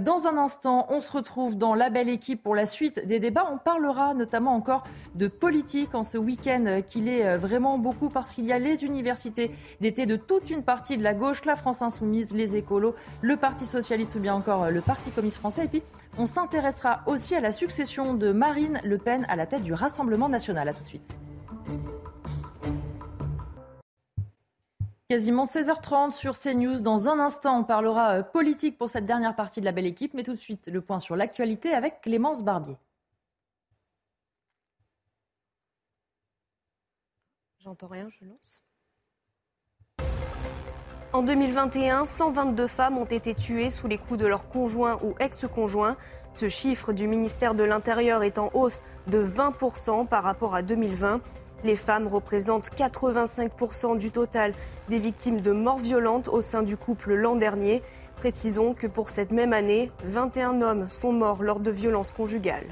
Dans 0.00 0.26
un 0.26 0.36
instant, 0.36 0.86
on 0.88 1.00
se 1.00 1.10
retrouve 1.12 1.56
dans 1.56 1.74
la 1.74 1.90
belle 1.90 2.08
équipe 2.08 2.42
pour 2.42 2.54
la 2.54 2.66
suite 2.66 3.06
des 3.06 3.20
débats. 3.20 3.48
On 3.52 3.58
parlera 3.58 4.14
notamment 4.14 4.54
encore 4.54 4.84
de 5.14 5.28
politique 5.28 5.94
en 5.94 6.04
ce 6.04 6.18
week-end 6.18 6.80
qu'il 6.86 7.08
est 7.08 7.36
vraiment 7.36 7.78
beaucoup 7.78 8.08
parce 8.08 8.34
qu'il 8.34 8.44
y 8.44 8.52
a 8.52 8.58
les 8.58 8.84
universités 8.84 9.50
d'été 9.80 10.06
de 10.06 10.16
toute 10.16 10.50
une 10.50 10.62
partie 10.62 10.96
de 10.96 11.02
la 11.02 11.14
gauche, 11.14 11.44
la 11.44 11.56
France 11.56 11.82
insoumise, 11.82 12.32
les 12.32 12.56
écolos, 12.56 12.94
le 13.20 13.36
Parti 13.36 13.66
socialiste 13.66 14.14
ou 14.16 14.20
bien 14.20 14.34
encore 14.34 14.70
le 14.70 14.80
Parti 14.80 15.10
communiste 15.10 15.38
français. 15.38 15.64
Et 15.64 15.68
puis, 15.68 15.82
on 16.18 16.26
s'intéressera 16.26 17.02
aussi 17.06 17.34
à 17.34 17.40
la 17.40 17.52
succession 17.52 18.14
de 18.14 18.32
Marine 18.32 18.80
Le 18.84 18.98
Pen 18.98 19.26
à 19.28 19.36
la 19.36 19.46
tête 19.46 19.62
du 19.62 19.74
Rassemblement 19.74 20.28
national. 20.28 20.68
À 20.68 20.74
tout 20.74 20.82
de 20.82 20.88
suite. 20.88 21.12
Quasiment 25.12 25.44
16h30 25.44 26.12
sur 26.12 26.38
CNews. 26.38 26.80
Dans 26.80 27.06
un 27.06 27.18
instant, 27.18 27.60
on 27.60 27.64
parlera 27.64 28.14
euh, 28.14 28.22
politique 28.22 28.78
pour 28.78 28.88
cette 28.88 29.04
dernière 29.04 29.34
partie 29.34 29.60
de 29.60 29.66
la 29.66 29.72
belle 29.72 29.84
équipe. 29.84 30.14
Mais 30.14 30.22
tout 30.22 30.32
de 30.32 30.38
suite, 30.38 30.70
le 30.72 30.80
point 30.80 31.00
sur 31.00 31.16
l'actualité 31.16 31.74
avec 31.74 32.00
Clémence 32.00 32.42
Barbier. 32.42 32.78
J'entends 37.58 37.88
rien, 37.88 38.08
je 38.08 38.24
lance. 38.24 38.62
En 41.12 41.22
2021, 41.22 42.06
122 42.06 42.66
femmes 42.66 42.96
ont 42.96 43.04
été 43.04 43.34
tuées 43.34 43.68
sous 43.68 43.88
les 43.88 43.98
coups 43.98 44.18
de 44.18 44.24
leur 44.24 44.48
conjoint 44.48 44.98
ou 45.02 45.14
ex-conjoint. 45.20 45.98
Ce 46.32 46.48
chiffre 46.48 46.94
du 46.94 47.06
ministère 47.06 47.54
de 47.54 47.64
l'Intérieur 47.64 48.22
est 48.22 48.38
en 48.38 48.50
hausse 48.54 48.82
de 49.08 49.22
20% 49.22 50.06
par 50.08 50.24
rapport 50.24 50.54
à 50.54 50.62
2020. 50.62 51.20
Les 51.64 51.76
femmes 51.76 52.08
représentent 52.08 52.70
85% 52.76 53.96
du 53.96 54.10
total 54.10 54.52
des 54.88 54.98
victimes 54.98 55.40
de 55.40 55.52
morts 55.52 55.78
violentes 55.78 56.28
au 56.28 56.42
sein 56.42 56.62
du 56.62 56.76
couple 56.76 57.14
l'an 57.14 57.36
dernier. 57.36 57.82
Précisons 58.16 58.74
que 58.74 58.86
pour 58.86 59.10
cette 59.10 59.30
même 59.30 59.52
année, 59.52 59.90
21 60.04 60.60
hommes 60.60 60.88
sont 60.88 61.12
morts 61.12 61.42
lors 61.42 61.60
de 61.60 61.70
violences 61.70 62.10
conjugales. 62.10 62.66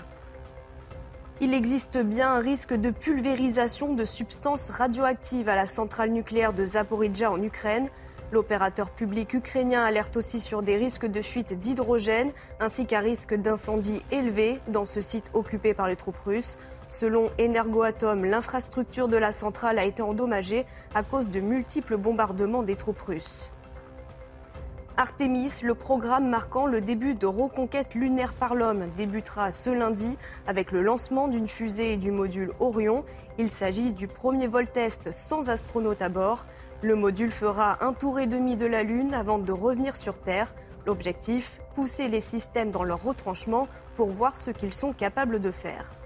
Il 1.40 1.54
existe 1.54 1.98
bien 1.98 2.34
un 2.34 2.40
risque 2.40 2.74
de 2.74 2.90
pulvérisation 2.90 3.94
de 3.94 4.04
substances 4.04 4.70
radioactives 4.70 5.48
à 5.48 5.54
la 5.54 5.66
centrale 5.66 6.10
nucléaire 6.10 6.52
de 6.52 6.64
Zaporizhia 6.64 7.30
en 7.30 7.42
Ukraine. 7.42 7.88
L'opérateur 8.30 8.90
public 8.90 9.34
ukrainien 9.34 9.82
alerte 9.82 10.16
aussi 10.16 10.38
sur 10.38 10.62
des 10.62 10.76
risques 10.76 11.06
de 11.06 11.22
fuite 11.22 11.58
d'hydrogène 11.58 12.32
ainsi 12.60 12.86
qu'un 12.86 13.00
risque 13.00 13.34
d'incendie 13.34 14.02
élevé 14.10 14.60
dans 14.68 14.84
ce 14.84 15.00
site 15.00 15.30
occupé 15.32 15.74
par 15.74 15.88
les 15.88 15.96
troupes 15.96 16.18
russes. 16.18 16.58
Selon 16.90 17.30
Energoatom, 17.40 18.24
l'infrastructure 18.24 19.06
de 19.06 19.16
la 19.16 19.32
centrale 19.32 19.78
a 19.78 19.84
été 19.84 20.02
endommagée 20.02 20.66
à 20.92 21.04
cause 21.04 21.28
de 21.28 21.38
multiples 21.38 21.96
bombardements 21.96 22.64
des 22.64 22.74
troupes 22.74 23.00
russes. 23.00 23.52
Artemis, 24.96 25.52
le 25.62 25.76
programme 25.76 26.28
marquant 26.28 26.66
le 26.66 26.80
début 26.80 27.14
de 27.14 27.26
reconquête 27.26 27.94
lunaire 27.94 28.32
par 28.34 28.56
l'homme, 28.56 28.88
débutera 28.96 29.52
ce 29.52 29.70
lundi 29.70 30.18
avec 30.48 30.72
le 30.72 30.82
lancement 30.82 31.28
d'une 31.28 31.46
fusée 31.46 31.92
et 31.92 31.96
du 31.96 32.10
module 32.10 32.50
Orion. 32.58 33.04
Il 33.38 33.50
s'agit 33.50 33.92
du 33.92 34.08
premier 34.08 34.48
vol 34.48 34.66
test 34.66 35.12
sans 35.12 35.48
astronaute 35.48 36.02
à 36.02 36.08
bord. 36.08 36.44
Le 36.82 36.96
module 36.96 37.30
fera 37.30 37.84
un 37.84 37.92
tour 37.92 38.18
et 38.18 38.26
demi 38.26 38.56
de 38.56 38.66
la 38.66 38.82
Lune 38.82 39.14
avant 39.14 39.38
de 39.38 39.52
revenir 39.52 39.94
sur 39.94 40.18
Terre. 40.18 40.52
L'objectif, 40.86 41.60
pousser 41.76 42.08
les 42.08 42.20
systèmes 42.20 42.72
dans 42.72 42.82
leur 42.82 43.04
retranchement 43.04 43.68
pour 43.94 44.08
voir 44.08 44.36
ce 44.36 44.50
qu'ils 44.50 44.74
sont 44.74 44.92
capables 44.92 45.40
de 45.40 45.52
faire. 45.52 45.99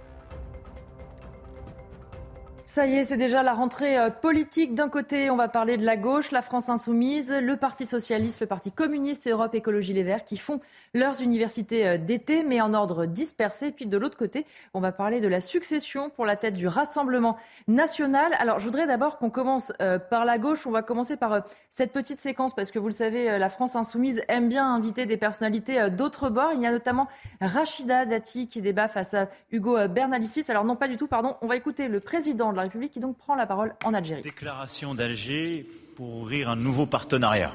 Ça 2.74 2.88
y 2.88 2.96
est, 2.96 3.04
c'est 3.04 3.16
déjà 3.16 3.44
la 3.44 3.54
rentrée 3.54 3.96
euh, 3.96 4.10
politique. 4.10 4.74
D'un 4.74 4.88
côté, 4.88 5.30
on 5.30 5.36
va 5.36 5.46
parler 5.46 5.76
de 5.76 5.84
la 5.84 5.96
gauche, 5.96 6.32
la 6.32 6.42
France 6.42 6.68
insoumise, 6.68 7.30
le 7.30 7.56
Parti 7.56 7.86
socialiste, 7.86 8.40
le 8.40 8.48
Parti 8.48 8.72
communiste 8.72 9.28
et 9.28 9.30
Europe 9.30 9.54
Écologie 9.54 9.92
Les 9.92 10.02
Verts 10.02 10.24
qui 10.24 10.36
font 10.36 10.60
leurs 10.92 11.22
universités 11.22 11.86
euh, 11.86 11.98
d'été, 11.98 12.42
mais 12.42 12.60
en 12.60 12.74
ordre 12.74 13.06
dispersé. 13.06 13.70
Puis 13.70 13.86
de 13.86 13.96
l'autre 13.96 14.18
côté, 14.18 14.44
on 14.74 14.80
va 14.80 14.90
parler 14.90 15.20
de 15.20 15.28
la 15.28 15.40
succession 15.40 16.10
pour 16.10 16.26
la 16.26 16.34
tête 16.34 16.54
du 16.54 16.66
Rassemblement 16.66 17.36
national. 17.68 18.32
Alors, 18.40 18.58
je 18.58 18.64
voudrais 18.64 18.88
d'abord 18.88 19.18
qu'on 19.18 19.30
commence 19.30 19.72
euh, 19.80 20.00
par 20.00 20.24
la 20.24 20.38
gauche. 20.38 20.66
On 20.66 20.72
va 20.72 20.82
commencer 20.82 21.16
par 21.16 21.44
cette 21.70 21.92
petite 21.92 22.20
séquence 22.20 22.56
parce 22.56 22.72
que 22.72 22.80
vous 22.80 22.88
le 22.88 22.92
savez, 22.92 23.38
la 23.38 23.50
France 23.50 23.76
insoumise 23.76 24.20
aime 24.26 24.48
bien 24.48 24.66
inviter 24.66 25.06
des 25.06 25.16
personnalités 25.16 25.90
d'autres 25.90 26.28
bords. 26.28 26.50
Il 26.54 26.62
y 26.62 26.66
a 26.66 26.72
notamment 26.72 27.06
Rachida 27.40 28.04
Dati 28.04 28.48
qui 28.48 28.60
débat 28.60 28.88
face 28.88 29.14
à 29.14 29.28
Hugo 29.52 29.86
Bernalicis. 29.86 30.46
Alors 30.48 30.64
non, 30.64 30.74
pas 30.74 30.88
du 30.88 30.96
tout, 30.96 31.06
pardon. 31.06 31.36
On 31.40 31.46
va 31.46 31.54
écouter 31.54 31.86
le 31.86 32.00
président 32.00 32.50
de 32.50 32.56
la 32.56 32.63
République 32.64 32.92
qui 32.92 33.00
donc 33.00 33.16
prend 33.16 33.34
la 33.34 33.46
parole 33.46 33.74
en 33.84 33.94
Algérie. 33.94 34.22
Déclaration 34.22 34.94
d'Alger 34.94 35.66
pour 35.96 36.16
ouvrir 36.16 36.50
un 36.50 36.56
nouveau 36.56 36.86
partenariat. 36.86 37.52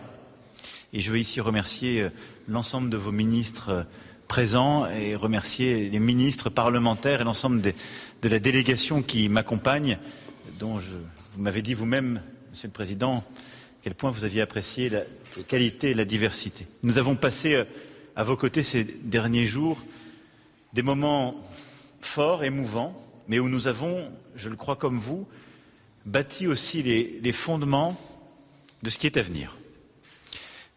Et 0.93 1.01
je 1.01 1.11
veux 1.11 1.19
ici 1.19 1.41
remercier 1.41 2.01
euh, 2.01 2.09
l'ensemble 2.47 2.89
de 2.89 2.97
vos 2.97 3.11
ministres 3.11 3.69
euh, 3.69 3.83
présents 4.27 4.87
et 4.87 5.15
remercier 5.15 5.89
les 5.89 5.99
ministres 5.99 6.49
parlementaires 6.49 7.21
et 7.21 7.23
l'ensemble 7.23 7.61
de 7.61 8.29
la 8.29 8.39
délégation 8.39 9.01
qui 9.01 9.27
m'accompagne, 9.27 9.97
dont 10.59 10.77
vous 10.77 11.41
m'avez 11.41 11.63
dit 11.63 11.73
vous-même, 11.73 12.21
Monsieur 12.51 12.67
le 12.67 12.73
Président, 12.73 13.17
à 13.17 13.23
quel 13.83 13.95
point 13.95 14.11
vous 14.11 14.25
aviez 14.25 14.41
apprécié 14.41 14.89
la 14.89 15.01
qualité 15.47 15.91
et 15.91 15.93
la 15.95 16.05
diversité. 16.05 16.67
Nous 16.83 16.97
avons 16.99 17.15
passé 17.15 17.55
euh, 17.55 17.65
à 18.15 18.23
vos 18.23 18.37
côtés 18.37 18.63
ces 18.63 18.83
derniers 18.83 19.45
jours 19.45 19.79
des 20.73 20.83
moments 20.83 21.35
forts, 22.01 22.43
émouvants, 22.43 22.95
mais 23.27 23.39
où 23.39 23.49
nous 23.49 23.67
avons, 23.67 24.09
je 24.39 24.49
le 24.49 24.55
crois 24.55 24.75
comme 24.75 24.97
vous, 24.97 25.27
bâti 26.05 26.47
aussi 26.47 26.81
les, 26.81 27.31
fondements 27.33 27.99
de 28.81 28.89
ce 28.89 28.97
qui 28.97 29.05
est 29.05 29.17
à 29.17 29.21
venir. 29.21 29.55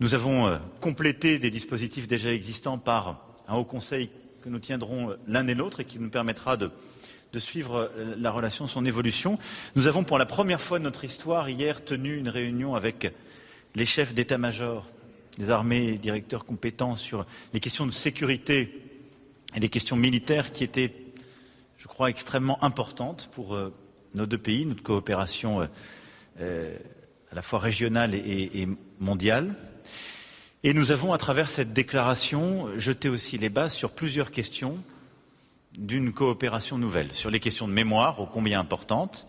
Nous 0.01 0.15
avons 0.15 0.49
euh, 0.49 0.59
complété 0.81 1.39
des 1.39 1.51
dispositifs 1.51 2.09
déjà 2.09 2.33
existants 2.33 2.77
par 2.77 3.21
un 3.47 3.55
haut 3.55 3.65
conseil 3.65 4.11
que 4.43 4.49
nous 4.49 4.59
tiendrons 4.59 5.11
euh, 5.11 5.15
l'un 5.29 5.47
et 5.47 5.55
l'autre 5.55 5.81
et 5.81 5.85
qui 5.85 6.01
nous 6.01 6.11
permettra 6.11 6.57
de, 6.57 6.71
suivre 7.39 7.91
euh, 7.97 8.17
la 8.19 8.33
relation, 8.33 8.67
son 8.67 8.85
évolution. 8.85 9.39
Nous 9.77 9.87
avons 9.87 10.03
pour 10.03 10.19
la 10.19 10.27
première 10.27 10.61
fois 10.61 10.81
de 10.81 10.85
notre 10.85 11.05
histoire 11.05 11.49
hier 11.49 11.85
tenu 11.85 12.17
une 12.19 12.29
réunion 12.29 12.75
avec 12.75 13.13
les 13.77 13.87
chefs 13.87 14.13
d'état-major 14.13 14.87
des 15.39 15.51
armées 15.51 15.89
et 15.89 15.99
directeurs 15.99 16.45
compétents 16.45 16.97
sur 16.97 17.25
les 17.55 17.61
questions 17.61 17.87
de 17.87 17.93
sécurité 17.93 18.83
et 19.55 19.61
les 19.61 19.69
questions 19.69 19.97
militaires 19.97 20.53
qui 20.53 20.65
étaient 20.65 20.93
je 21.83 21.89
crois, 21.89 22.11
extrêmement 22.11 22.63
importante 22.63 23.29
pour 23.33 23.57
euh, 23.57 23.75
nos 24.15 24.25
deux 24.25 24.39
pays, 24.39 24.65
notre 24.67 24.85
coopération 24.85 25.63
euh, 25.63 25.67
euh, 26.41 26.77
à 27.33 27.35
la 27.35 27.43
fois 27.43 27.59
régionale 27.59 28.15
et, 28.15 28.69
mondiale. 29.01 29.57
Et 30.63 30.75
nous 30.75 30.93
avons, 30.93 31.13
à 31.13 31.19
travers 31.19 31.51
cette 31.51 31.73
déclaration, 31.73 32.69
jeté 32.79 33.09
aussi 33.09 33.37
les 33.37 33.49
bases 33.49 33.75
sur 33.75 33.91
plusieurs 33.91 34.31
questions 34.31 34.79
d'une 35.77 36.13
coopération 36.13 36.79
nouvelle, 36.79 37.13
sur 37.13 37.31
les 37.31 37.41
questions 37.41 37.67
de 37.67 37.73
mémoire, 37.73 38.21
ô 38.21 38.27
combien 38.27 38.61
importantes, 38.61 39.27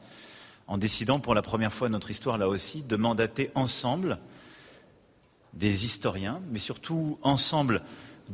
en 0.67 0.77
décidant 0.77 1.19
pour 1.19 1.33
la 1.33 1.41
première 1.41 1.73
fois 1.73 1.89
notre 1.89 2.11
histoire, 2.11 2.37
là 2.37 2.47
aussi, 2.47 2.83
de 2.83 2.95
mandater 2.97 3.49
ensemble 3.55 4.19
des 5.53 5.85
historiens, 5.85 6.39
mais 6.51 6.59
surtout 6.59 7.17
ensemble 7.23 7.81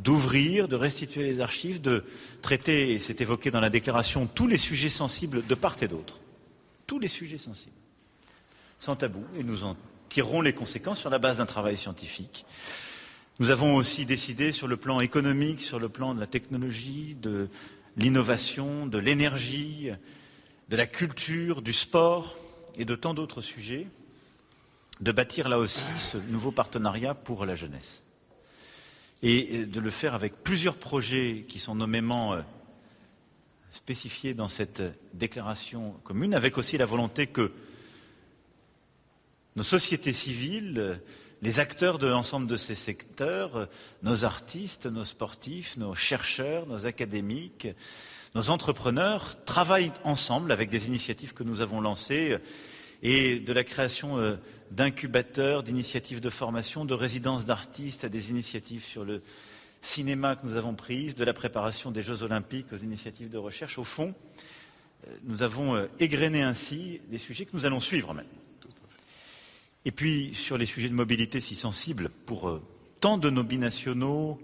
d'ouvrir, 0.03 0.67
de 0.67 0.76
restituer 0.76 1.23
les 1.23 1.41
archives, 1.41 1.81
de 1.81 2.03
traiter, 2.41 2.93
et 2.93 2.99
c'est 2.99 3.21
évoqué 3.21 3.51
dans 3.51 3.59
la 3.59 3.69
déclaration, 3.69 4.27
tous 4.27 4.47
les 4.47 4.57
sujets 4.57 4.89
sensibles 4.89 5.45
de 5.45 5.55
part 5.55 5.76
et 5.81 5.88
d'autre. 5.88 6.19
Tous 6.88 6.99
les 6.99 7.07
sujets 7.07 7.38
sensibles. 7.38 7.76
Sans 8.80 8.95
tabou, 8.95 9.23
et 9.38 9.43
nous 9.43 9.63
en 9.63 9.76
tirerons 10.09 10.41
les 10.41 10.53
conséquences 10.53 10.99
sur 10.99 11.09
la 11.09 11.19
base 11.19 11.38
d'un 11.38 11.45
travail 11.45 11.77
scientifique. 11.77 12.45
Nous 13.39 13.51
avons 13.51 13.76
aussi 13.76 14.05
décidé 14.05 14.51
sur 14.51 14.67
le 14.67 14.77
plan 14.77 14.99
économique, 14.99 15.61
sur 15.61 15.80
le 15.80 15.89
plan 15.89 16.15
de 16.15 16.19
la 16.19 16.27
technologie, 16.27 17.15
de 17.21 17.47
l'innovation, 17.97 18.85
de 18.85 18.97
l'énergie, 18.97 19.89
de 20.69 20.76
la 20.76 20.88
culture, 20.88 21.61
du 21.61 21.73
sport 21.73 22.38
et 22.77 22.85
de 22.85 22.95
tant 22.95 23.13
d'autres 23.13 23.41
sujets, 23.41 23.88
de 25.01 25.11
bâtir 25.11 25.49
là 25.49 25.59
aussi 25.59 25.85
ce 25.97 26.17
nouveau 26.17 26.51
partenariat 26.51 27.13
pour 27.13 27.45
la 27.45 27.55
jeunesse 27.55 28.03
et 29.24 29.50
euh, 29.52 29.66
de 29.66 29.80
le 29.80 29.90
faire 29.90 30.16
avec 30.16 30.44
plusieurs 30.44 30.78
projets 30.78 31.46
qui 31.48 31.60
sont 31.60 31.76
nommément 31.76 32.34
euh, 32.34 32.41
spécifiés 33.72 34.34
dans 34.34 34.48
cette 34.48 34.82
déclaration 35.14 35.91
commune, 36.04 36.34
avec 36.34 36.58
aussi 36.58 36.78
la 36.78 36.86
volonté 36.86 37.28
que 37.28 37.52
nos 39.56 39.64
sociétés 39.64 40.14
civiles, 40.14 41.00
les 41.41 41.60
acteurs 41.60 42.00
de 42.00 42.08
l'ensemble 42.08 42.48
de 42.48 42.58
ces 42.58 42.76
secteurs, 42.76 43.68
nos 44.04 44.26
artistes, 44.26 44.86
nos 44.86 45.06
sportifs, 45.06 45.78
nos 45.78 45.96
chercheurs, 45.96 46.68
nos 46.68 46.86
académiques, 46.86 47.68
nos 48.36 48.50
entrepreneurs 48.50 49.44
travaillent 49.46 49.91
ensemble 50.04 50.52
avec 50.52 50.70
des 50.70 50.88
initiatives 50.88 51.34
que 51.34 51.44
nous 51.44 51.62
avons 51.62 51.82
lancées 51.82 52.38
et 53.02 53.40
de 53.40 53.54
la 53.54 53.64
création 53.64 54.18
euh, 54.18 54.36
d'incubateurs, 54.72 55.64
d'initiatives 55.64 56.20
de 56.20 56.30
formation, 56.30 56.86
de 56.86 56.94
résidences 56.94 57.46
d'artistes 57.46 58.04
à 58.04 58.10
des 58.10 58.30
initiatives 58.30 58.84
sur 58.84 59.06
le 59.06 59.22
cinéma 59.82 60.36
que 60.36 60.46
nous 60.46 60.56
avons 60.56 60.74
prises, 60.74 61.16
de 61.16 61.24
la 61.24 61.34
préparation 61.34 61.91
des 61.91 62.02
Jeux 62.02 62.24
olympiques 62.24 62.72
aux 62.74 62.78
initiatives 62.78 63.30
de 63.30 63.38
recherche. 63.38 63.78
Au 63.78 63.84
fond, 63.84 64.14
euh, 65.08 65.12
nous 65.24 65.44
avons 65.44 65.76
euh, 65.76 65.88
égrené 66.00 66.41
ainsi 66.41 67.02
des 67.10 67.18
sujets 67.18 67.46
que 67.46 67.52
nous 67.54 67.66
allons 67.66 67.80
suivre 67.80 68.14
maintenant. 68.14 68.34
Et 69.86 69.91
puis, 69.91 70.34
sur 70.34 70.58
les 70.58 70.66
sujets 70.66 70.90
de 70.90 70.94
mobilité 70.94 71.40
si 71.40 71.56
sensibles 71.56 72.10
pour 72.26 72.60
tant 73.00 73.18
de 73.18 73.30
nos 73.30 73.44
binationaux 73.44 74.40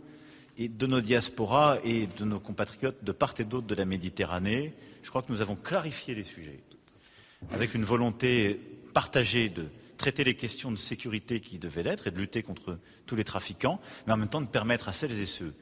et 0.58 0.70
de 0.70 0.88
nos 0.88 1.02
diasporas 1.02 1.78
et 1.84 2.08
de 2.08 2.24
nos 2.24 2.40
compatriotes 2.40 3.04
de 3.04 3.12
part 3.12 3.34
et 3.40 3.44
d'autre 3.44 3.68
de 3.68 3.76
la 3.76 3.86
Méditerranée, 3.86 4.74
je 5.04 5.10
crois 5.10 5.22
que 5.22 5.32
nous 5.32 5.42
avons 5.42 5.56
clarifié 5.58 6.16
les 6.16 6.24
sujets 6.24 6.60
avec 7.52 7.76
une 7.76 7.84
volonté 7.84 8.60
partagée 8.94 9.50
de 9.50 9.66
traiter 9.98 10.24
les 10.24 10.36
questions 10.36 10.72
de 10.72 10.78
sécurité 10.78 11.40
qui 11.40 11.58
devaient 11.58 11.84
l'être 11.84 12.08
et 12.08 12.12
de 12.12 12.18
lutter 12.18 12.44
contre 12.44 12.78
tous 13.06 13.16
les 13.16 13.24
trafiquants, 13.24 13.80
mais 14.08 14.14
en 14.14 14.18
même 14.18 14.30
temps 14.30 14.42
de 14.42 14.48
permettre 14.48 14.90
à 14.90 14.94
celles 14.94 15.20
et 15.20 15.26
ceux 15.26 15.54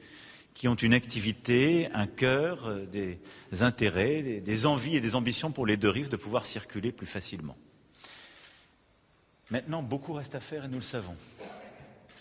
qui 0.54 0.68
ont 0.68 0.76
une 0.76 0.94
activité, 0.94 1.88
un 1.92 2.06
cœur, 2.06 2.68
euh, 2.68 2.86
des 2.86 3.18
intérêts, 3.60 4.22
des, 4.22 4.66
envies 4.66 4.96
et 4.96 5.00
des 5.00 5.16
ambitions 5.16 5.50
pour 5.50 5.66
les 5.66 5.76
deux 5.76 5.88
rives 5.88 6.08
de 6.08 6.16
pouvoir 6.16 6.46
circuler 6.46 6.92
plus 6.92 7.08
facilement. 7.08 7.56
Maintenant, 9.50 9.82
beaucoup 9.82 10.12
reste 10.12 10.36
à 10.36 10.40
faire 10.40 10.64
et 10.64 10.68
nous 10.68 10.76
le 10.76 10.82
savons. 10.82 11.16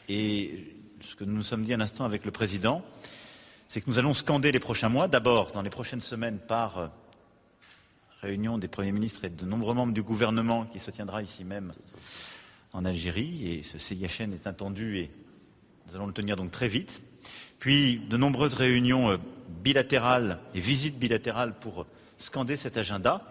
Et 0.10 0.76
ce 1.02 1.16
que 1.16 1.24
nous 1.24 1.34
nous 1.34 1.44
sommes 1.44 1.64
dit 1.64 1.74
un 1.74 1.80
instant 1.80 2.06
avec 2.06 2.26
le 2.26 2.32
Président, 2.32 2.84
c'est 3.70 3.82
que 3.82 3.90
nous 3.90 4.00
allons 4.00 4.14
scander 4.14 4.52
les 4.52 4.60
prochains 4.60 4.90
mois, 4.90 5.08
d'abord 5.08 5.52
dans 5.52 5.62
les 5.62 5.70
prochaines 5.70 6.02
semaines 6.02 6.40
par 6.40 6.78
euh, 6.80 6.88
réunion 8.24 8.58
des 8.58 8.70
premiers 8.70 8.94
ministres 8.94 9.26
et 9.26 9.30
de 9.30 9.46
nombreux 9.46 9.74
membres 9.74 9.92
du 9.92 10.02
gouvernement 10.02 10.66
qui 10.66 10.80
se 10.80 10.92
tiendra 10.92 11.22
ici 11.22 11.44
même 11.44 11.74
en 12.72 12.86
Algérie. 12.86 13.52
Et 13.52 13.64
ce 13.64 13.78
CIHN 13.78 14.32
est 14.34 14.48
attendu 14.48 14.98
et 15.00 15.12
nous 15.88 15.96
allons 15.98 16.08
le 16.08 16.14
tenir 16.14 16.38
donc 16.38 16.50
très 16.50 16.70
vite. 16.70 17.02
Puis 17.60 17.98
de 17.98 18.16
nombreuses 18.16 18.54
réunions 18.54 19.12
euh, 19.12 19.18
bilatérales 19.62 20.40
et 20.56 20.62
visites 20.62 20.98
bilatérales 20.98 21.54
pour 21.60 21.86
scander 22.18 22.56
cet 22.56 22.78
agenda. 22.78 23.22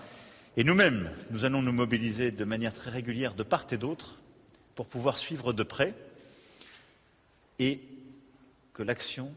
Et 0.58 0.64
nous-mêmes, 0.64 1.10
nous 1.30 1.46
allons 1.46 1.62
nous 1.62 1.72
mobiliser 1.72 2.30
de 2.30 2.44
manière 2.44 2.74
très 2.74 2.90
régulière 2.90 3.34
de 3.34 3.42
part 3.42 3.64
et 3.70 3.78
d'autre 3.78 4.16
pour 4.74 4.84
pouvoir 4.84 5.16
suivre 5.16 5.54
de 5.54 5.62
près 5.62 5.94
et 7.58 7.80
que 8.74 8.82
l'action 8.82 9.32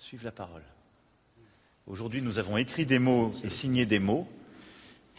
suive 0.00 0.24
la 0.24 0.32
parole. 0.32 0.62
Aujourd'hui, 1.86 2.22
nous 2.22 2.38
avons 2.38 2.56
écrit 2.56 2.86
des 2.86 2.98
mots 2.98 3.34
et 3.44 3.50
signé 3.50 3.84
des 3.84 3.98
mots. 3.98 4.26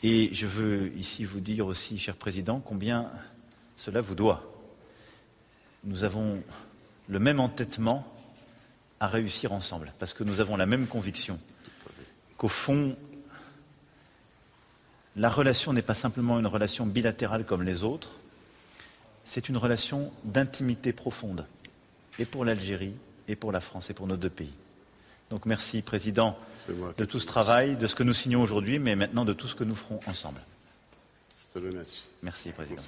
Et 0.04 0.34
je 0.34 0.46
veux 0.46 0.92
ici 0.98 1.24
vous 1.26 1.40
dire 1.40 1.66
aussi, 1.66 1.98
cher 1.98 2.16
Président, 2.16 2.60
combien 2.60 3.10
cela 3.78 4.02
vous 4.02 4.16
doit. 4.16 4.44
Nous 5.84 6.04
avons 6.04 6.42
le 7.08 7.20
même 7.20 7.40
entêtement 7.40 8.06
à 9.00 9.08
réussir 9.08 9.52
ensemble, 9.52 9.92
parce 10.00 10.14
que 10.14 10.24
nous 10.24 10.40
avons 10.40 10.58
la 10.58 10.66
même 10.66 10.88
conviction 10.88 11.40
qu'au 12.38 12.48
fond, 12.48 12.96
la 15.16 15.30
relation 15.30 15.74
n'est 15.74 15.82
pas 15.82 15.96
simplement 15.96 16.40
une 16.40 16.48
relation 16.48 16.86
bilatérale 16.86 17.46
comme 17.46 17.64
les 17.64 17.84
autres, 17.84 18.12
c'est 19.26 19.50
une 19.50 19.58
relation 19.58 20.12
d'intimité 20.24 20.94
profonde, 20.94 21.46
et 22.20 22.26
pour 22.26 22.46
l'Algérie, 22.46 22.94
et 23.28 23.36
pour 23.36 23.52
la 23.52 23.60
France, 23.60 23.90
et 23.90 23.94
pour 23.94 24.08
nos 24.08 24.18
deux 24.18 24.30
pays. 24.30 24.54
Donc 25.30 25.46
merci, 25.46 25.82
Président, 25.82 26.38
de 26.98 27.06
tout 27.06 27.20
ce 27.20 27.28
travail, 27.28 27.76
de 27.76 27.88
ce 27.88 27.96
que 27.96 28.04
nous 28.04 28.14
signons 28.14 28.42
aujourd'hui, 28.42 28.80
mais 28.80 28.96
maintenant 28.96 29.26
de 29.26 29.34
tout 29.34 29.48
ce 29.48 29.56
que 29.56 29.64
nous 29.64 29.76
ferons 29.76 30.00
ensemble. 30.08 30.42
Merci, 32.22 32.50
Président. 32.52 32.82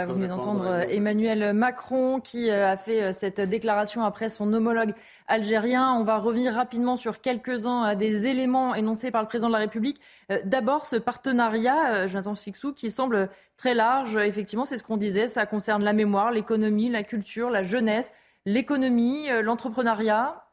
Voilà, 0.00 0.14
vous 0.14 0.18
venez 0.18 0.28
d'entendre 0.28 0.66
euh, 0.66 0.86
Emmanuel 0.88 1.52
Macron 1.52 2.20
qui 2.20 2.48
euh, 2.48 2.72
a 2.72 2.78
fait 2.78 3.02
euh, 3.02 3.12
cette 3.12 3.38
déclaration 3.38 4.02
après 4.02 4.30
son 4.30 4.50
homologue 4.54 4.94
algérien. 5.26 5.92
On 5.92 6.04
va 6.04 6.16
revenir 6.16 6.54
rapidement 6.54 6.96
sur 6.96 7.20
quelques-uns 7.20 7.94
des 7.96 8.26
éléments 8.26 8.74
énoncés 8.74 9.10
par 9.10 9.20
le 9.20 9.28
président 9.28 9.48
de 9.48 9.52
la 9.52 9.58
République. 9.58 10.00
D'abord, 10.44 10.86
ce 10.86 10.96
partenariat, 10.96 12.06
Jonathan 12.06 12.34
Sixou, 12.34 12.72
qui 12.72 12.90
semble 12.90 13.28
très 13.58 13.74
large. 13.74 14.16
Effectivement, 14.16 14.64
c'est 14.64 14.78
ce 14.78 14.82
qu'on 14.82 14.96
disait. 14.96 15.26
Ça 15.26 15.44
concerne 15.44 15.84
la 15.84 15.92
mémoire, 15.92 16.30
l'économie, 16.30 16.88
la 16.88 17.02
culture, 17.02 17.50
la 17.50 17.62
jeunesse, 17.62 18.10
l'économie, 18.46 19.28
l'entrepreneuriat 19.42 20.49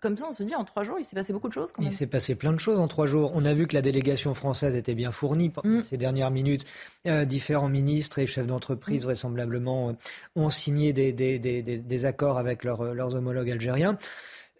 comme 0.00 0.16
ça, 0.16 0.26
on 0.28 0.32
se 0.32 0.42
dit 0.42 0.54
en 0.54 0.64
trois 0.64 0.84
jours, 0.84 0.98
il 0.98 1.04
s'est 1.04 1.16
passé 1.16 1.32
beaucoup 1.32 1.48
de 1.48 1.52
choses. 1.52 1.72
Il 1.80 1.92
s'est 1.92 2.06
passé 2.06 2.34
plein 2.34 2.52
de 2.52 2.58
choses 2.58 2.78
en 2.78 2.88
trois 2.88 3.06
jours. 3.06 3.32
On 3.34 3.44
a 3.44 3.54
vu 3.54 3.66
que 3.66 3.74
la 3.74 3.82
délégation 3.82 4.34
française 4.34 4.76
était 4.76 4.94
bien 4.94 5.10
fournie 5.10 5.52
mm. 5.64 5.80
ces 5.82 5.96
dernières 5.96 6.30
minutes. 6.30 6.64
Euh, 7.06 7.24
différents 7.24 7.68
ministres 7.68 8.18
et 8.18 8.26
chefs 8.26 8.46
d'entreprise, 8.46 9.02
mm. 9.02 9.04
vraisemblablement, 9.04 9.90
euh, 9.90 9.92
ont 10.36 10.50
signé 10.50 10.92
des, 10.92 12.04
accords 12.04 12.38
avec 12.38 12.64
leurs 12.64 13.14
homologues 13.14 13.50
algériens. 13.50 13.98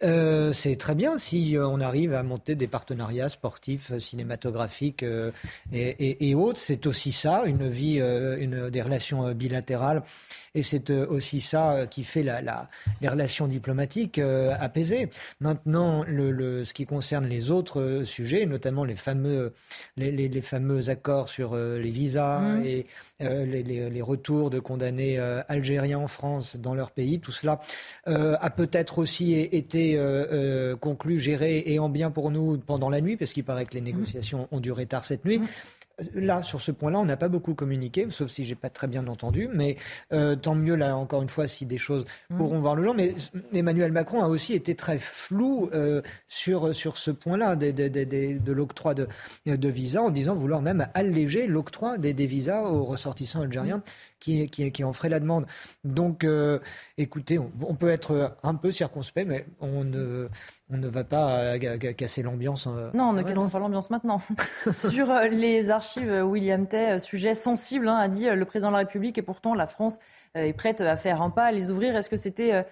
Euh, 0.03 0.53
c'est 0.53 0.75
très 0.75 0.95
bien 0.95 1.17
si 1.17 1.55
on 1.59 1.81
arrive 1.81 2.13
à 2.13 2.23
monter 2.23 2.55
des 2.55 2.67
partenariats 2.67 3.29
sportifs, 3.29 3.97
cinématographiques 3.97 5.05
et, 5.73 6.35
autres. 6.35 6.59
C'est 6.59 6.85
aussi 6.85 7.11
ça, 7.11 7.43
une 7.45 7.67
vie, 7.67 7.97
une, 7.97 8.69
des 8.69 8.81
relations 8.81 9.31
bilatérales 9.33 10.03
et 10.57 10.63
c'est 10.63 10.89
euh, 10.89 11.05
aussi 11.07 11.39
ça 11.39 11.73
euh, 11.73 11.85
qui 11.85 12.03
fait 12.03 12.23
la, 12.23 12.41
les 13.01 13.07
relations 13.07 13.47
diplomatiques 13.47 14.17
euh, 14.17 14.55
apaisées. 14.59 15.09
Maintenant, 15.39 16.03
le, 16.07 16.65
ce 16.65 16.73
qui 16.73 16.87
concerne 16.87 17.27
les 17.27 17.51
autres 17.51 18.01
sujets, 18.03 18.47
notamment 18.47 18.83
les 18.83 18.95
fameux, 18.95 19.53
les, 19.97 20.41
fameux 20.41 20.89
accords 20.89 21.29
sur 21.29 21.55
les 21.55 21.89
visas 21.89 22.39
mmh. 22.39 22.65
et 22.65 22.85
les, 23.19 24.01
retours 24.01 24.49
de 24.49 24.59
condamnés 24.59 25.17
algériens 25.47 25.99
en 25.99 26.07
France 26.07 26.55
dans 26.57 26.75
leur 26.75 26.91
pays, 26.91 27.19
tout 27.19 27.31
cela 27.31 27.59
a 28.05 28.49
peut-être 28.49 28.99
aussi 28.99 29.33
été 29.33 29.99
conclu, 30.79 31.19
géré 31.19 31.63
et 31.65 31.79
en 31.79 31.89
bien 31.89 32.11
pour 32.11 32.31
nous 32.31 32.57
pendant 32.57 32.89
la 32.89 33.01
nuit, 33.01 33.17
parce 33.17 33.33
qu'il 33.33 33.43
paraît 33.43 33.65
que 33.65 33.73
les 33.73 33.81
mmh. 33.81 33.85
négociations 33.85 34.47
ont 34.51 34.59
duré 34.59 34.85
tard 34.85 35.05
cette 35.05 35.25
nuit. 35.25 35.41
Là, 36.13 36.43
sur 36.43 36.61
ce 36.61 36.71
point-là, 36.71 36.99
on 36.99 37.05
n'a 37.05 37.17
pas 37.17 37.27
beaucoup 37.27 37.55
communiqué, 37.55 38.07
sauf 38.11 38.29
si 38.29 38.45
j'ai 38.45 38.53
pas 38.55 38.69
très 38.69 38.87
bien 38.87 39.07
entendu. 39.07 39.49
Mais 39.51 39.77
euh, 40.13 40.35
tant 40.35 40.53
mieux, 40.53 40.75
là, 40.75 40.95
encore 40.95 41.23
une 41.23 41.29
fois, 41.29 41.47
si 41.47 41.65
des 41.65 41.79
choses 41.79 42.05
mm. 42.29 42.37
pourront 42.37 42.59
voir 42.59 42.75
le 42.75 42.83
jour. 42.83 42.93
Mais 42.93 43.15
Emmanuel 43.53 43.91
Macron 43.91 44.23
a 44.23 44.27
aussi 44.27 44.53
été 44.53 44.75
très 44.75 44.99
flou 44.99 45.69
euh, 45.73 46.03
sur, 46.27 46.75
sur 46.75 46.97
ce 46.97 47.09
point-là 47.09 47.55
de 47.55 48.51
l'octroi 48.51 48.93
de, 48.93 49.07
de 49.47 49.69
visas, 49.69 50.01
en 50.01 50.11
disant 50.11 50.35
vouloir 50.35 50.61
même 50.61 50.87
alléger 50.93 51.47
l'octroi 51.47 51.97
des, 51.97 52.13
des, 52.13 52.27
visas 52.27 52.61
aux 52.63 52.83
ressortissants 52.83 53.41
algériens. 53.41 53.81
Qui, 54.19 54.49
qui, 54.49 54.83
en 54.83 54.93
ferait 54.93 55.09
la 55.09 55.19
demande. 55.19 55.45
Donc, 55.83 56.23
euh, 56.23 56.59
écoutez, 56.97 57.37
on, 57.37 57.75
peut 57.75 57.89
être 57.89 58.35
un 58.41 58.55
peu 58.55 58.71
circonspect, 58.71 59.27
mais 59.27 59.45
on 59.61 59.83
ne, 59.83 60.27
on 60.71 60.77
ne 60.77 60.87
va 60.87 61.03
pas 61.03 61.55
euh, 61.55 61.77
casser 61.93 62.23
l'ambiance. 62.23 62.67
Euh, 62.67 62.89
non, 62.95 63.09
on 63.09 63.13
ne 63.13 63.21
casse 63.21 63.51
pas 63.51 63.59
l'ambiance 63.59 63.91
maintenant. 63.91 64.19
Sur 64.77 65.13
les 65.29 65.69
archives, 65.69 66.23
William 66.25 66.67
Tay, 66.67 66.97
sujet 66.97 67.35
sensible, 67.35 67.87
hein, 67.87 67.95
a 67.95 68.07
dit 68.07 68.27
le 68.27 68.45
président 68.45 68.69
de 68.69 68.73
la 68.73 68.79
République, 68.79 69.19
et 69.19 69.21
pourtant 69.21 69.53
la 69.53 69.67
France 69.67 69.97
est 70.33 70.53
prête 70.53 70.81
à 70.81 70.97
faire 70.97 71.21
un 71.21 71.29
pas, 71.29 71.45
à 71.45 71.51
les 71.51 71.69
ouvrir. 71.69 71.95
Est-ce 71.95 72.09
que 72.09 72.17
c'était 72.17 72.65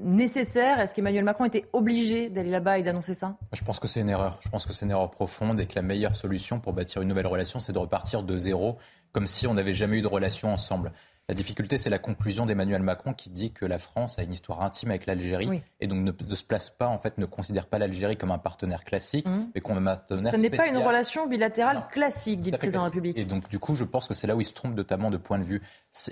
nécessaire? 0.00 0.80
Est-ce 0.80 0.92
qu'Emmanuel 0.92 1.24
Macron 1.24 1.44
était 1.44 1.66
obligé 1.72 2.28
d'aller 2.28 2.50
là-bas 2.50 2.78
et 2.78 2.82
d'annoncer 2.82 3.14
ça? 3.14 3.36
Je 3.52 3.62
pense 3.62 3.78
que 3.78 3.86
c'est 3.86 4.00
une 4.00 4.10
erreur. 4.10 4.40
Je 4.42 4.48
pense 4.48 4.66
que 4.66 4.72
c'est 4.72 4.84
une 4.84 4.90
erreur 4.90 5.10
profonde 5.10 5.60
et 5.60 5.66
que 5.66 5.76
la 5.76 5.82
meilleure 5.82 6.16
solution 6.16 6.58
pour 6.58 6.72
bâtir 6.72 7.00
une 7.00 7.08
nouvelle 7.08 7.28
relation, 7.28 7.60
c'est 7.60 7.72
de 7.72 7.78
repartir 7.78 8.24
de 8.24 8.36
zéro 8.36 8.78
comme 9.12 9.26
si 9.26 9.46
on 9.46 9.54
n'avait 9.54 9.74
jamais 9.74 9.98
eu 9.98 10.02
de 10.02 10.06
relation 10.06 10.52
ensemble. 10.52 10.92
La 11.30 11.34
difficulté, 11.34 11.78
c'est 11.78 11.90
la 11.90 12.00
conclusion 12.00 12.44
d'Emmanuel 12.44 12.82
Macron 12.82 13.14
qui 13.14 13.30
dit 13.30 13.52
que 13.52 13.64
la 13.64 13.78
France 13.78 14.18
a 14.18 14.24
une 14.24 14.32
histoire 14.32 14.62
intime 14.62 14.90
avec 14.90 15.06
l'Algérie 15.06 15.62
et 15.78 15.86
donc 15.86 16.00
ne, 16.00 16.34
se 16.34 16.42
place 16.42 16.70
pas, 16.70 16.88
en 16.88 16.98
fait, 16.98 17.18
ne 17.18 17.24
considère 17.24 17.66
pas 17.66 17.78
l'Algérie 17.78 18.16
comme 18.16 18.32
un 18.32 18.38
partenaire 18.38 18.82
classique, 18.82 19.28
mmh. 19.28 19.50
mais 19.54 19.60
comme 19.60 19.78
un 19.78 19.94
partenaire. 19.94 20.32
Ce 20.32 20.38
n'est 20.38 20.50
pas 20.50 20.66
une 20.66 20.78
relation 20.78 21.28
bilatérale 21.28 21.86
classique, 21.92 22.40
dit 22.40 22.50
le 22.50 22.58
président 22.58 22.80
de 22.80 22.82
la 22.82 22.86
République. 22.86 23.16
Et 23.16 23.24
donc, 23.24 23.48
du 23.48 23.60
coup, 23.60 23.76
je 23.76 23.84
pense 23.84 24.08
que 24.08 24.14
c'est 24.14 24.26
là 24.26 24.34
où 24.34 24.40
il 24.40 24.44
se 24.44 24.52
trompe 24.52 24.74
notamment 24.74 25.08
de 25.08 25.18
point 25.18 25.38
de 25.38 25.44
vue. 25.44 25.62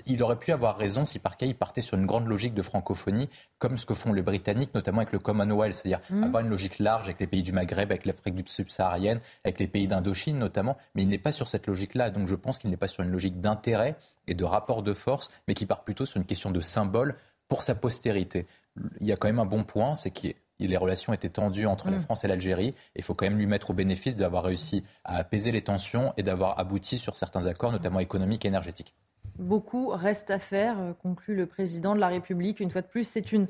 Il 0.07 0.23
aurait 0.23 0.39
pu 0.39 0.53
avoir 0.53 0.77
raison 0.77 1.03
si 1.03 1.19
par 1.19 1.35
cas 1.35 1.47
il 1.47 1.55
partait 1.55 1.81
sur 1.81 1.97
une 1.97 2.05
grande 2.05 2.27
logique 2.27 2.53
de 2.53 2.61
francophonie, 2.61 3.27
comme 3.57 3.77
ce 3.77 3.85
que 3.85 3.95
font 3.95 4.13
les 4.13 4.21
Britanniques, 4.21 4.73
notamment 4.73 4.99
avec 4.99 5.11
le 5.11 5.19
Commonwealth, 5.19 5.73
c'est-à-dire 5.73 5.99
mmh. 6.11 6.23
avoir 6.23 6.43
une 6.43 6.49
logique 6.49 6.79
large 6.79 7.07
avec 7.07 7.19
les 7.19 7.27
pays 7.27 7.43
du 7.43 7.51
Maghreb, 7.51 7.91
avec 7.91 8.05
l'Afrique 8.05 8.47
subsaharienne, 8.47 9.19
avec 9.43 9.59
les 9.59 9.67
pays 9.67 9.85
d'Indochine 9.85 10.39
notamment, 10.39 10.77
mais 10.95 11.03
il 11.03 11.09
n'est 11.09 11.17
pas 11.17 11.33
sur 11.33 11.49
cette 11.49 11.67
logique-là. 11.67 12.09
Donc, 12.09 12.29
je 12.29 12.35
pense 12.35 12.57
qu'il 12.57 12.69
n'est 12.69 12.77
pas 12.77 12.87
sur 12.87 13.03
une 13.03 13.11
logique 13.11 13.41
d'intérêt 13.41 13.97
et 14.29 14.35
de 14.35 14.43
rapport 14.43 14.83
de 14.83 14.93
force, 14.93 15.29
mais 15.47 15.53
qui 15.53 15.65
part 15.65 15.83
plutôt 15.83 16.05
sur 16.05 16.17
une 16.17 16.25
question 16.25 16.51
de 16.51 16.61
symbole 16.61 17.15
pour 17.47 17.63
sa 17.63 17.75
postérité. 17.75 18.47
Il 19.01 19.07
y 19.07 19.11
a 19.11 19.17
quand 19.17 19.27
même 19.27 19.39
un 19.39 19.45
bon 19.45 19.63
point, 19.63 19.95
c'est 19.95 20.11
que 20.11 20.27
les 20.59 20.77
relations 20.77 21.13
étaient 21.13 21.29
tendues 21.29 21.65
entre 21.65 21.89
la 21.89 21.97
mm. 21.97 22.01
France 22.01 22.23
et 22.23 22.27
l'Algérie. 22.27 22.75
Il 22.95 23.03
faut 23.03 23.13
quand 23.13 23.25
même 23.25 23.37
lui 23.37 23.47
mettre 23.47 23.71
au 23.71 23.73
bénéfice 23.73 24.15
d'avoir 24.15 24.43
réussi 24.43 24.83
à 25.03 25.15
apaiser 25.17 25.51
les 25.51 25.63
tensions 25.63 26.13
et 26.17 26.23
d'avoir 26.23 26.59
abouti 26.59 26.97
sur 26.97 27.15
certains 27.15 27.45
accords, 27.45 27.71
notamment 27.71 27.99
économiques 27.99 28.45
et 28.45 28.49
énergétiques. 28.49 28.93
Beaucoup 29.37 29.87
reste 29.87 30.31
à 30.31 30.39
faire, 30.39 30.79
euh, 30.79 30.93
conclut 30.93 31.35
le 31.35 31.45
président 31.45 31.95
de 31.95 31.99
la 31.99 32.09
République. 32.09 32.59
Une 32.59 32.71
fois 32.71 32.81
de 32.81 32.87
plus, 32.87 33.05
c'est 33.05 33.31
une 33.31 33.47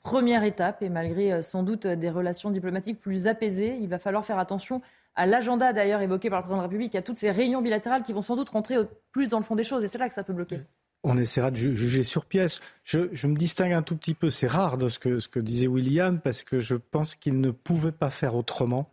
première 0.00 0.44
étape 0.44 0.82
et 0.82 0.88
malgré 0.88 1.32
euh, 1.32 1.42
sans 1.42 1.62
doute 1.62 1.86
des 1.86 2.10
relations 2.10 2.50
diplomatiques 2.50 2.98
plus 2.98 3.26
apaisées, 3.26 3.78
il 3.80 3.88
va 3.88 3.98
falloir 3.98 4.24
faire 4.24 4.38
attention 4.38 4.82
à 5.14 5.26
l'agenda 5.26 5.72
d'ailleurs 5.72 6.00
évoqué 6.00 6.30
par 6.30 6.40
le 6.40 6.44
président 6.44 6.58
de 6.58 6.62
la 6.62 6.68
République, 6.68 6.94
à 6.94 7.02
toutes 7.02 7.18
ces 7.18 7.30
réunions 7.30 7.62
bilatérales 7.62 8.02
qui 8.02 8.12
vont 8.12 8.22
sans 8.22 8.36
doute 8.36 8.48
rentrer 8.50 8.76
plus 9.12 9.28
dans 9.28 9.38
le 9.38 9.44
fond 9.44 9.56
des 9.56 9.64
choses. 9.64 9.84
Et 9.84 9.86
c'est 9.86 9.98
là 9.98 10.08
que 10.08 10.14
ça 10.14 10.24
peut 10.24 10.32
bloquer. 10.32 10.60
On 11.02 11.18
essaiera 11.18 11.50
de 11.50 11.56
juger 11.56 12.02
sur 12.02 12.26
pièce. 12.26 12.60
Je, 12.84 13.26
me 13.26 13.36
distingue 13.36 13.72
un 13.72 13.82
tout 13.82 13.96
petit 13.96 14.14
peu, 14.14 14.30
c'est 14.30 14.46
rare 14.46 14.76
de 14.76 14.88
ce 14.88 14.98
que, 14.98 15.18
ce 15.18 15.28
que 15.28 15.40
disait 15.40 15.66
William, 15.66 16.20
parce 16.20 16.42
que 16.42 16.60
je 16.60 16.74
pense 16.74 17.14
qu'il 17.14 17.40
ne 17.40 17.50
pouvait 17.50 17.92
pas 17.92 18.10
faire 18.10 18.34
autrement, 18.34 18.90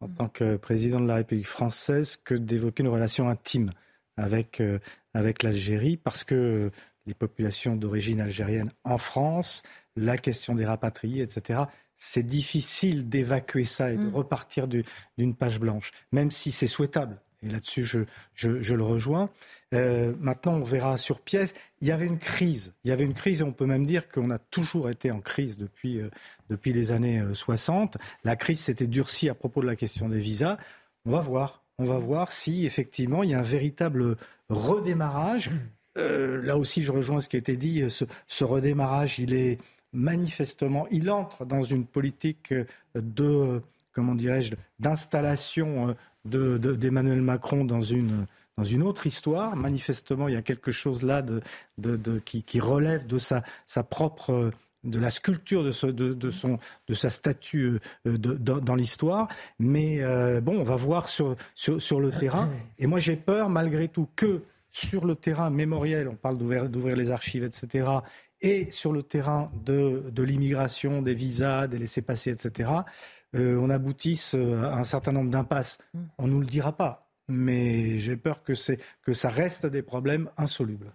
en 0.00 0.08
tant 0.08 0.28
que 0.28 0.56
président 0.56 1.00
de 1.00 1.06
la 1.06 1.14
République 1.16 1.46
française, 1.46 2.18
que 2.22 2.34
d'évoquer 2.34 2.82
une 2.82 2.88
relation 2.88 3.28
intime 3.28 3.70
avec, 4.16 4.60
euh, 4.60 4.80
avec 5.14 5.44
l'Algérie, 5.44 5.96
parce 5.96 6.24
que 6.24 6.70
les 7.06 7.14
populations 7.14 7.76
d'origine 7.76 8.20
algérienne 8.20 8.70
en 8.82 8.98
France, 8.98 9.62
la 9.96 10.18
question 10.18 10.54
des 10.54 10.64
rapatriés, 10.64 11.22
etc., 11.22 11.64
c'est 11.96 12.26
difficile 12.26 13.08
d'évacuer 13.08 13.64
ça 13.64 13.92
et 13.92 13.96
de 13.96 14.02
mm. 14.02 14.14
repartir 14.14 14.68
d'une 14.68 15.34
page 15.34 15.60
blanche, 15.60 15.92
même 16.12 16.30
si 16.30 16.52
c'est 16.52 16.66
souhaitable. 16.66 17.20
Et 17.44 17.50
là-dessus, 17.50 17.84
je, 17.84 18.00
je, 18.34 18.74
le 18.74 18.82
rejoins. 18.82 19.28
Euh, 19.74 20.14
maintenant, 20.18 20.54
on 20.54 20.62
verra 20.62 20.96
sur 20.96 21.20
pièce. 21.20 21.54
Il 21.82 21.88
y 21.88 21.92
avait 21.92 22.06
une 22.06 22.18
crise. 22.18 22.72
Il 22.84 22.88
y 22.88 22.92
avait 22.92 23.04
une 23.04 23.12
crise, 23.12 23.42
et 23.42 23.44
on 23.44 23.52
peut 23.52 23.66
même 23.66 23.84
dire 23.84 24.08
qu'on 24.08 24.30
a 24.30 24.38
toujours 24.38 24.88
été 24.88 25.10
en 25.10 25.20
crise 25.20 25.58
depuis, 25.58 26.00
euh, 26.00 26.08
depuis 26.48 26.72
les 26.72 26.90
années 26.90 27.22
60. 27.32 27.96
Euh, 27.96 27.98
la 28.24 28.36
crise 28.36 28.60
s'était 28.60 28.86
durcie 28.86 29.28
à 29.28 29.34
propos 29.34 29.60
de 29.60 29.66
la 29.66 29.76
question 29.76 30.08
des 30.08 30.18
visas. 30.18 30.56
On 31.04 31.10
va 31.10 31.20
voir. 31.20 31.62
On 31.76 31.84
va 31.84 31.98
voir 31.98 32.32
si, 32.32 32.64
effectivement, 32.64 33.22
il 33.22 33.30
y 33.30 33.34
a 33.34 33.40
un 33.40 33.42
véritable 33.42 34.16
redémarrage. 34.48 35.50
là 35.96 36.56
aussi, 36.56 36.82
je 36.82 36.92
rejoins 36.92 37.20
ce 37.20 37.28
qui 37.28 37.36
a 37.36 37.40
été 37.40 37.56
dit. 37.56 37.84
Ce, 37.90 38.04
ce 38.26 38.44
redémarrage, 38.44 39.18
il 39.18 39.34
est, 39.34 39.58
manifestement, 39.94 40.86
il 40.90 41.10
entre 41.10 41.46
dans 41.46 41.62
une 41.62 41.86
politique 41.86 42.52
de, 42.94 43.62
comment 43.92 44.14
dirais-je, 44.14 44.54
d'installation 44.78 45.94
euh, 46.34 46.58
d'Emmanuel 46.58 47.22
Macron 47.22 47.64
dans 47.64 47.80
une, 47.80 48.26
dans 48.58 48.64
une 48.64 48.82
autre 48.82 49.06
histoire. 49.06 49.56
Manifestement, 49.56 50.28
il 50.28 50.34
y 50.34 50.36
a 50.36 50.42
quelque 50.42 50.72
chose 50.72 51.02
là 51.02 51.22
de, 51.22 51.40
de, 51.78 52.18
qui, 52.18 52.60
relève 52.60 53.06
de 53.06 53.18
sa, 53.18 53.42
sa 53.66 53.82
propre 53.82 54.50
de 54.82 54.98
la 54.98 55.10
sculpture 55.10 55.64
de, 55.64 55.70
son, 55.70 56.58
de 56.88 56.94
sa 56.94 57.08
statue 57.08 57.80
euh, 58.06 58.18
dans, 58.18 58.74
l'histoire. 58.74 59.28
Mais 59.58 60.02
euh, 60.02 60.40
bon, 60.40 60.58
on 60.60 60.64
va 60.64 60.76
voir 60.76 61.08
sur, 61.08 61.36
sur 61.54 62.00
le 62.00 62.10
terrain. 62.10 62.50
Et 62.78 62.86
moi, 62.86 62.98
j'ai 62.98 63.16
peur, 63.16 63.48
malgré 63.48 63.88
tout, 63.88 64.08
que 64.14 64.42
sur 64.70 65.04
le 65.04 65.14
terrain 65.14 65.50
mémoriel, 65.50 66.08
on 66.08 66.16
parle 66.16 66.36
d'ouvrir 66.36 66.96
les 66.96 67.12
archives, 67.12 67.44
etc., 67.44 67.88
et 68.44 68.70
sur 68.70 68.92
le 68.92 69.02
terrain 69.02 69.50
de, 69.64 70.22
l'immigration, 70.22 71.00
des 71.02 71.14
visas, 71.14 71.66
des 71.66 71.78
laissés-passer, 71.78 72.30
etc., 72.30 72.70
euh, 73.34 73.56
on 73.56 73.70
aboutisse 73.70 74.34
à 74.34 74.76
un 74.76 74.84
certain 74.84 75.10
nombre 75.10 75.30
d'impasses. 75.30 75.78
Mm. 75.94 76.00
On 76.18 76.26
ne 76.26 76.32
nous 76.32 76.40
le 76.40 76.46
dira 76.46 76.76
pas, 76.76 77.08
mais 77.26 77.98
j'ai 77.98 78.16
peur 78.16 78.44
que, 78.44 78.52
que 79.02 79.12
ça 79.12 79.28
reste 79.30 79.66
des 79.66 79.82
problèmes 79.82 80.30
insolubles. 80.36 80.92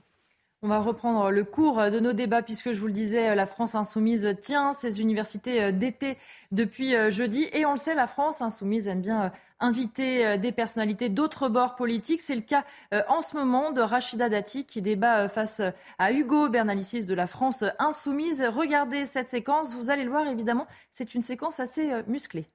On 0.62 0.68
va 0.68 0.80
reprendre 0.80 1.32
le 1.32 1.46
cours 1.46 1.78
de 1.90 2.02
nos 2.02 2.12
débats 2.12 2.42
puisque 2.42 2.74
je 2.74 2.80
vous 2.82 2.88
le 2.88 2.94
disais, 2.94 3.34
la 3.34 3.46
France 3.46 3.76
insoumise 3.76 4.36
tient 4.42 4.74
ses 4.74 5.00
universités 5.00 5.72
d'été 5.72 6.18
depuis 6.52 6.92
jeudi. 7.10 7.48
Et 7.54 7.66
on 7.66 7.72
le 7.72 7.78
sait, 7.78 7.96
la 7.96 8.08
France 8.08 8.42
insoumise 8.42 8.90
aime 8.90 9.00
bien 9.00 9.32
inviter 9.62 10.38
des 10.38 10.52
personnalités 10.52 11.08
d'autres 11.08 11.48
bords 11.48 11.78
politiques. 11.78 12.20
C'est 12.20 12.36
le 12.36 12.42
cas 12.42 12.66
en 13.08 13.22
ce 13.22 13.38
moment 13.38 13.72
de 13.72 13.80
Rachida 13.80 14.28
Dati 14.28 14.66
qui 14.66 14.82
débat 14.82 15.30
face 15.30 15.62
à 15.98 16.12
Hugo 16.12 16.50
Bernalicis 16.50 17.06
de 17.06 17.14
la 17.14 17.28
France 17.28 17.64
insoumise. 17.80 18.44
Regardez 18.44 19.06
cette 19.06 19.30
séquence, 19.30 19.74
vous 19.74 19.90
allez 19.90 20.04
le 20.04 20.10
voir 20.10 20.28
évidemment, 20.28 20.68
c'est 20.92 21.16
une 21.16 21.22
séquence 21.22 21.62
assez 21.62 22.04
musclée. 22.06 22.50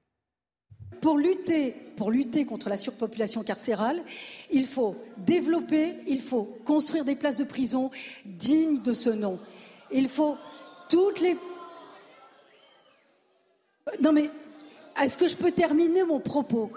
Pour 1.01 1.17
lutter, 1.17 2.45
contre 2.45 2.69
la 2.69 2.77
surpopulation 2.77 3.43
carcérale, 3.43 4.03
il 4.51 4.65
faut 4.65 4.95
développer, 5.17 5.93
il 6.07 6.21
faut 6.21 6.43
construire 6.65 7.05
des 7.05 7.15
places 7.15 7.37
de 7.37 7.43
prison 7.43 7.91
dignes 8.25 8.81
de 8.81 8.93
ce 8.93 9.09
nom. 9.09 9.39
Il 9.91 10.09
faut 10.09 10.37
toutes 10.89 11.21
les. 11.21 11.37
Non 14.01 14.11
mais, 14.11 14.29
est-ce 15.01 15.17
que 15.17 15.27
je 15.27 15.35
peux 15.35 15.51
terminer 15.51 16.03
mon 16.03 16.19
propos? 16.19 16.71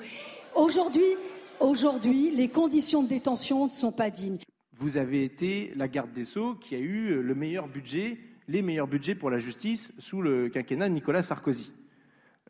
Aujourd'hui, 0.54 1.16
aujourd'hui, 1.60 2.30
les 2.30 2.48
conditions 2.48 3.02
de 3.02 3.08
détention 3.08 3.66
ne 3.66 3.70
sont 3.70 3.92
pas 3.92 4.10
dignes. 4.10 4.38
Vous 4.76 4.96
avez 4.96 5.24
été 5.24 5.72
la 5.74 5.88
garde 5.88 6.12
des 6.12 6.24
Sceaux 6.24 6.54
qui 6.54 6.74
a 6.74 6.78
eu 6.78 7.22
le 7.22 7.34
meilleur 7.34 7.66
budget, 7.66 8.18
les 8.46 8.62
meilleurs 8.62 8.86
budgets 8.86 9.14
pour 9.14 9.30
la 9.30 9.38
justice 9.38 9.92
sous 9.98 10.22
le 10.22 10.48
quinquennat 10.48 10.88
de 10.88 10.94
Nicolas 10.94 11.22
Sarkozy. 11.22 11.72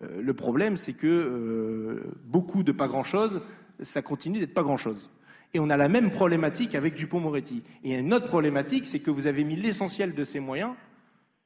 Euh, 0.02 0.23
le 0.23 0.35
problème, 0.35 0.77
c'est 0.77 0.93
que 0.93 1.07
euh, 1.07 2.10
beaucoup 2.25 2.62
de 2.62 2.73
pas 2.73 2.89
grand-chose, 2.89 3.43
ça 3.81 4.02
continue 4.02 4.39
d'être 4.39 4.55
pas 4.55 4.62
grand-chose. 4.62 5.10
Et 5.55 5.60
on 5.60 5.70
a 5.70 5.77
la 5.77 5.89
même 5.89 6.10
problématique 6.10 6.75
avec 6.75 6.94
Dupont-Moretti. 6.94 7.62
Et 7.83 7.94
une 7.94 8.12
autre 8.12 8.28
problématique, 8.28 8.86
c'est 8.86 8.99
que 8.99 9.10
vous 9.10 9.27
avez 9.27 9.44
mis 9.44 9.57
l'essentiel 9.57 10.15
de 10.15 10.25
ces 10.25 10.41
moyens 10.41 10.73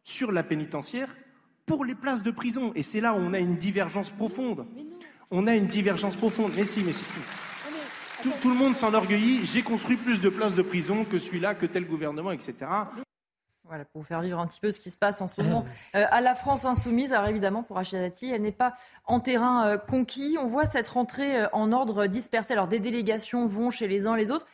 sur 0.02 0.32
la 0.32 0.42
pénitentiaire 0.42 1.14
pour 1.66 1.84
les 1.84 1.94
places 1.94 2.22
de 2.22 2.32
prison. 2.32 2.72
Et 2.74 2.82
c'est 2.82 3.00
là 3.00 3.14
où 3.14 3.18
on 3.18 3.32
a 3.32 3.38
une 3.38 3.54
divergence 3.54 4.10
profonde. 4.10 4.66
On 5.30 5.46
a 5.46 5.54
une 5.54 5.66
divergence 5.66 6.16
profonde. 6.16 6.52
Mais 6.56 6.64
si, 6.64 6.82
mais 6.82 6.92
c'est 6.92 7.04
tout. 7.04 7.20
Tout, 8.22 8.32
tout 8.40 8.50
le 8.50 8.56
monde 8.56 8.74
s'enorgueillit. 8.74 9.44
J'ai 9.44 9.62
construit 9.62 9.96
plus 9.96 10.20
de 10.20 10.28
places 10.28 10.54
de 10.54 10.62
prison 10.62 11.04
que 11.04 11.18
celui-là, 11.18 11.54
que 11.54 11.66
tel 11.66 11.86
gouvernement, 11.86 12.32
etc. 12.32 12.54
Voilà, 13.64 13.84
pour 13.84 14.00
vous 14.02 14.06
faire 14.06 14.20
vivre 14.20 14.40
un 14.40 14.46
petit 14.46 14.60
peu 14.60 14.72
ce 14.72 14.80
qui 14.80 14.90
se 14.90 14.96
passe 14.96 15.20
en 15.20 15.28
ce 15.28 15.40
moment 15.40 15.64
euh, 15.94 16.04
à 16.10 16.20
la 16.20 16.34
France 16.34 16.64
insoumise. 16.64 17.12
Alors 17.12 17.28
évidemment, 17.28 17.62
pour 17.62 17.76
Rachida 17.76 18.00
Dati, 18.00 18.30
elle 18.30 18.42
n'est 18.42 18.50
pas 18.50 18.74
en 19.04 19.20
terrain 19.20 19.66
euh, 19.66 19.78
conquis. 19.78 20.36
On 20.38 20.46
voit 20.48 20.66
cette 20.66 20.88
rentrée 20.88 21.42
euh, 21.42 21.48
en 21.52 21.70
ordre 21.72 22.06
dispersé. 22.06 22.52
Alors 22.52 22.68
des 22.68 22.80
délégations 22.80 23.46
vont 23.46 23.70
chez 23.70 23.86
les 23.86 24.06
uns 24.06 24.16
les 24.16 24.30
autres. 24.30 24.46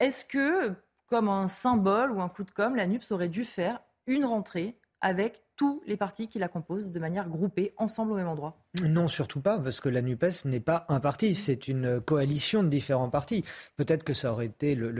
Est-ce 0.00 0.24
que, 0.24 0.74
comme 1.06 1.28
un 1.28 1.46
symbole 1.46 2.10
ou 2.10 2.20
un 2.20 2.28
coup 2.28 2.42
de 2.42 2.50
com', 2.50 2.74
la 2.74 2.86
NUPS 2.86 3.12
aurait 3.12 3.28
dû 3.28 3.44
faire 3.44 3.80
une 4.06 4.24
rentrée 4.24 4.76
avec 5.00 5.45
tous 5.56 5.82
les 5.86 5.96
partis 5.96 6.28
qui 6.28 6.38
la 6.38 6.48
composent 6.48 6.92
de 6.92 7.00
manière 7.00 7.28
groupée, 7.28 7.72
ensemble 7.78 8.12
au 8.12 8.16
même 8.16 8.28
endroit 8.28 8.58
Non, 8.82 9.08
surtout 9.08 9.40
pas, 9.40 9.58
parce 9.58 9.80
que 9.80 9.88
la 9.88 10.02
NUPES 10.02 10.44
n'est 10.44 10.60
pas 10.60 10.84
un 10.88 11.00
parti, 11.00 11.34
c'est 11.34 11.66
une 11.66 12.00
coalition 12.00 12.62
de 12.62 12.68
différents 12.68 13.08
partis. 13.08 13.42
Peut-être 13.76 14.04
que 14.04 14.12
ça 14.12 14.32
aurait 14.32 14.46
été 14.46 14.74
le, 14.74 14.90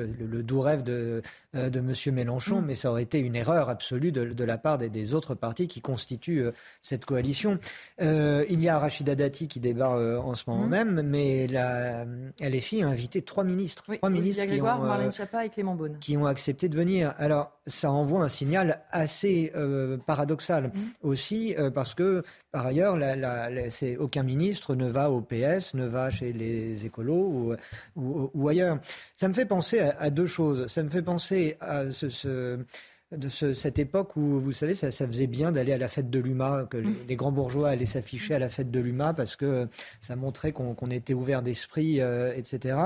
doux 0.43 0.61
rêve 0.61 0.83
de, 0.83 1.23
euh, 1.55 1.69
de 1.69 1.79
M. 1.81 2.15
Mélenchon, 2.15 2.63
mm. 2.63 2.65
mais 2.65 2.75
ça 2.75 2.91
aurait 2.91 3.03
été 3.03 3.19
une 3.19 3.37
erreur 3.37 3.69
absolue 3.69 4.13
de, 4.13 4.45
la 4.45 4.59
part 4.59 4.79
des, 4.79 5.15
autres 5.15 5.35
partis 5.35 5.69
qui 5.69 5.81
constituent 5.81 6.45
euh, 6.45 6.53
cette 6.81 7.05
coalition. 7.05 7.59
Euh, 8.01 8.45
il 8.49 8.63
y 8.63 8.69
a 8.69 8.79
Rachida 8.79 9.15
Dati 9.15 9.49
qui 9.49 9.61
débarque 9.61 10.01
en 10.01 10.35
ce 10.35 10.45
moment 10.47 10.67
mm. 10.67 10.71
même, 10.71 11.03
mais 11.03 11.47
la 11.49 12.07
LFI 12.41 12.83
a 12.83 12.89
invité 12.89 13.21
trois 13.21 13.45
ministres. 13.45 13.95
trois 13.95 14.11
ministres 14.11 14.45
Grégoire, 14.47 14.77
qui 14.77 14.83
ont, 14.83 14.87
Marlène 14.87 15.13
Schiappa 15.13 15.45
et 15.45 15.51
Clément 15.51 15.75
Beaune. 15.75 15.99
Qui 15.99 16.17
ont 16.17 16.27
accepté 16.27 16.69
de 16.69 16.77
venir. 16.77 17.15
Alors, 17.19 17.53
ça 17.67 17.91
envoie 17.91 18.23
un 18.23 18.29
signal 18.29 18.81
assez 18.91 19.53
paradoxal 20.07 20.46
Mmh. 20.51 20.71
aussi, 21.03 21.55
euh, 21.59 21.71
parce 21.71 21.95
que 21.95 22.23
par 22.53 22.67
ailleurs, 22.67 22.97
aucun 23.99 24.23
ministre 24.23 24.75
ne 24.75 24.89
va 24.89 25.11
au 25.11 25.21
PS, 25.21 25.75
ne 25.75 25.87
va 25.87 26.11
chez 26.11 26.33
les 26.33 26.87
écolos 26.87 27.57
ou, 27.97 28.49
ailleurs. 28.49 28.79
Ça 29.15 29.29
me 29.29 29.35
fait 29.35 29.47
penser 29.47 29.81
à, 29.81 30.11
deux 30.11 30.27
choses. 30.27 30.67
Ça 30.69 30.83
me 30.83 30.89
fait 30.89 31.03
penser 31.03 31.57
à 31.61 31.91
ce, 31.91 32.59
de 33.13 33.29
cette 33.29 33.79
époque 33.79 34.17
où, 34.17 34.41
vous 34.41 34.51
savez, 34.51 34.75
ça, 34.75 34.91
faisait 34.91 35.29
bien 35.29 35.53
d'aller 35.53 35.73
à 35.73 35.79
la 35.79 35.87
fête 35.87 36.11
de 36.11 36.19
l'UMA, 36.19 36.67
que 36.69 36.77
les, 36.77 37.15
mmh. 37.15 37.17
grands 37.17 37.31
bourgeois 37.31 37.71
allaient 37.71 37.87
s'afficher 37.87 38.35
à 38.35 38.41
la 38.41 38.49
fête 38.49 38.71
de 38.71 38.81
l'UMA 38.81 39.15
parce 39.15 39.37
que 39.37 39.69
ça 40.01 40.17
montrait 40.17 40.51
qu'on 40.51 40.91
était 40.91 41.15
ouvert 41.15 41.43
d'esprit, 41.43 42.01
euh, 42.01 42.35
etc. 42.37 42.79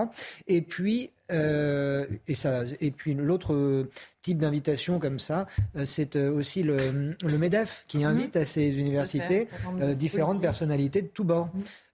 Et 0.47 0.61
puis, 0.61 1.11
euh, 1.33 2.07
et, 2.29 2.35
ça, 2.35 2.65
et 2.81 2.91
puis 2.91 3.15
l'autre 3.15 3.89
type 4.21 4.37
d'invitation 4.37 4.99
comme 4.99 5.19
ça, 5.19 5.47
euh, 5.77 5.87
c'est 5.87 6.17
aussi 6.17 6.63
le, 6.63 7.17
le, 7.25 7.39
MEDEF 7.39 7.85
qui 7.89 7.99
mmh. 7.99 8.05
invite 8.05 8.37
à 8.37 8.45
ces 8.45 8.79
universités 8.79 9.49
différentes 9.97 10.43
personnalités 10.43 11.01
de 11.01 11.09
tous 11.09 11.25
bords. 11.25 11.49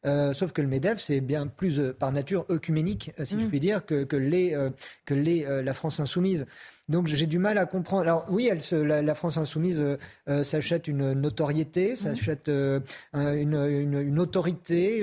Mmh. 0.05 0.33
sauf 0.35 0.51
que 0.51 0.63
le 0.63 0.69
MEDEF, 0.69 1.01
c'est 1.01 1.21
bien 1.21 1.47
plus 1.47 1.81
par 1.97 2.11
nature 2.11 2.45
œcuménique, 2.51 3.13
si 3.23 3.41
je 3.41 3.47
puis 3.47 3.61
dire, 3.61 3.87
que, 3.87 4.03
que, 4.03 4.17
les, 4.17 4.57
que 5.05 5.15
les, 5.15 5.63
la 5.63 5.75
France 5.75 6.01
insoumise. 6.01 6.45
Donc 6.89 7.09
j'ai 7.09 7.27
du 7.27 7.39
mal 7.39 7.59
à 7.59 7.67
comprendre. 7.67 8.03
Alors 8.03 8.27
oui, 8.31 8.49
elle 8.51 8.61
la, 8.87 9.15
France 9.15 9.39
insoumise 9.39 9.81
euh, 9.81 9.97
euh, 10.29 10.45
s'achète 10.45 10.87
une 10.87 11.15
notoriété, 11.15 11.93
mmh. 11.93 11.97
s'achète 11.97 12.49
euh, 12.49 12.81
une, 13.13 14.19
autorité, 14.21 15.03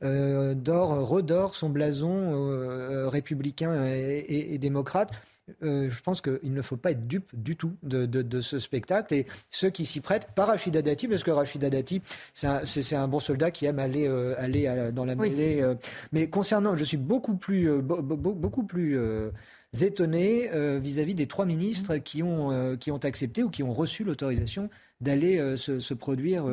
d'or, 0.00 1.08
redore 1.08 1.54
son 1.54 1.70
blason 1.70 3.08
républicain 3.08 3.84
et, 3.84 4.58
démocrate. 4.58 5.10
je 5.60 6.02
pense 6.02 6.20
qu'il 6.20 6.52
ne 6.52 6.62
faut 6.62 6.76
pas 6.76 6.90
être 6.90 7.06
dupe 7.06 7.30
du 7.34 7.56
tout 7.56 7.72
de, 7.82 8.40
ce 8.40 8.58
spectacle. 8.58 9.14
Et 9.14 9.26
ceux 9.48 9.70
qui 9.70 9.84
s'y 9.84 10.00
prêtent, 10.00 10.28
pas 10.34 10.44
Rachida 10.44 10.82
Dati, 10.82 11.08
parce 11.08 11.22
que 11.22 11.30
Rachida 11.30 11.70
Dati, 11.70 12.02
c'est 12.34 12.94
un, 12.94 13.08
bon 13.08 13.20
soldat 13.20 13.50
qui 13.50 13.66
aime 13.66 13.78
aller, 13.78 14.06
aller 14.38 14.90
dans 14.92 15.04
la 15.04 15.14
mêlée. 15.14 15.64
mais 16.12 16.28
concernant, 16.28 16.76
je 16.76 16.84
suis 16.84 16.96
beaucoup 16.96 17.36
plus, 17.36 17.70
beaucoup 17.80 18.64
plus 18.64 18.98
étonnés 19.80 20.50
euh, 20.52 20.78
vis-à-vis 20.78 21.14
des 21.14 21.26
trois 21.26 21.46
ministres 21.46 21.96
qui 21.96 22.22
ont, 22.22 22.52
euh, 22.52 22.76
qui 22.76 22.90
ont 22.90 22.98
accepté 22.98 23.42
ou 23.42 23.50
qui 23.50 23.62
ont 23.62 23.72
reçu 23.72 24.04
l'autorisation 24.04 24.68
d'aller 25.00 25.38
euh, 25.38 25.56
se, 25.56 25.94
produire 25.94 26.46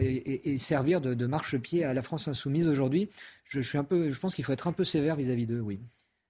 et, 0.00 0.56
servir 0.58 1.00
de, 1.00 1.14
de 1.14 1.26
marchepied 1.26 1.84
à 1.84 1.92
la 1.92 2.02
France 2.02 2.28
insoumise 2.28 2.68
aujourd'hui. 2.68 3.10
Je, 3.44 3.80
peu, 3.82 4.10
je 4.10 4.20
pense 4.20 4.34
qu'il 4.34 4.44
faut 4.44 4.52
être 4.52 4.68
un 4.68 4.72
peu 4.72 4.84
sévère 4.84 5.16
vis-à-vis 5.16 5.46
d'eux, 5.46 5.60
oui. 5.60 5.80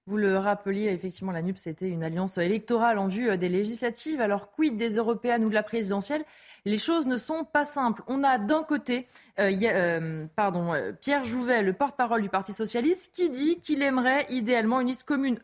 Vous 0.07 0.17
le 0.17 0.37
rappeliez, 0.37 0.87
effectivement, 0.87 1.31
la 1.31 1.43
NUP, 1.43 1.57
c'était 1.57 1.87
une 1.87 2.03
alliance 2.03 2.37
électorale 2.39 2.97
en 2.97 3.07
vue 3.07 3.37
des 3.37 3.49
législatives. 3.49 4.19
Alors, 4.19 4.49
quid 4.49 4.75
des 4.75 4.95
européennes 4.95 5.45
ou 5.45 5.49
de 5.49 5.53
la 5.53 5.63
présidentielle? 5.63 6.23
Les 6.65 6.79
choses 6.79 7.05
ne 7.05 7.17
sont 7.17 7.45
pas 7.45 7.65
simples. 7.65 8.01
On 8.07 8.23
a 8.23 8.39
d'un 8.39 8.63
côté 8.63 9.05
euh, 9.39 9.51
euh, 9.63 10.25
pardon, 10.35 10.73
euh, 10.73 10.91
Pierre 10.91 11.23
Jouvet, 11.23 11.61
le 11.61 11.73
porte-parole 11.73 12.21
du 12.21 12.29
Parti 12.29 12.53
socialiste, 12.53 13.13
qui 13.13 13.29
dit 13.29 13.59
qu'il 13.59 13.81
aimerait 13.81 14.25
idéalement 14.29 14.79
une 14.79 14.87
liste 14.87 15.03
commune 15.03 15.39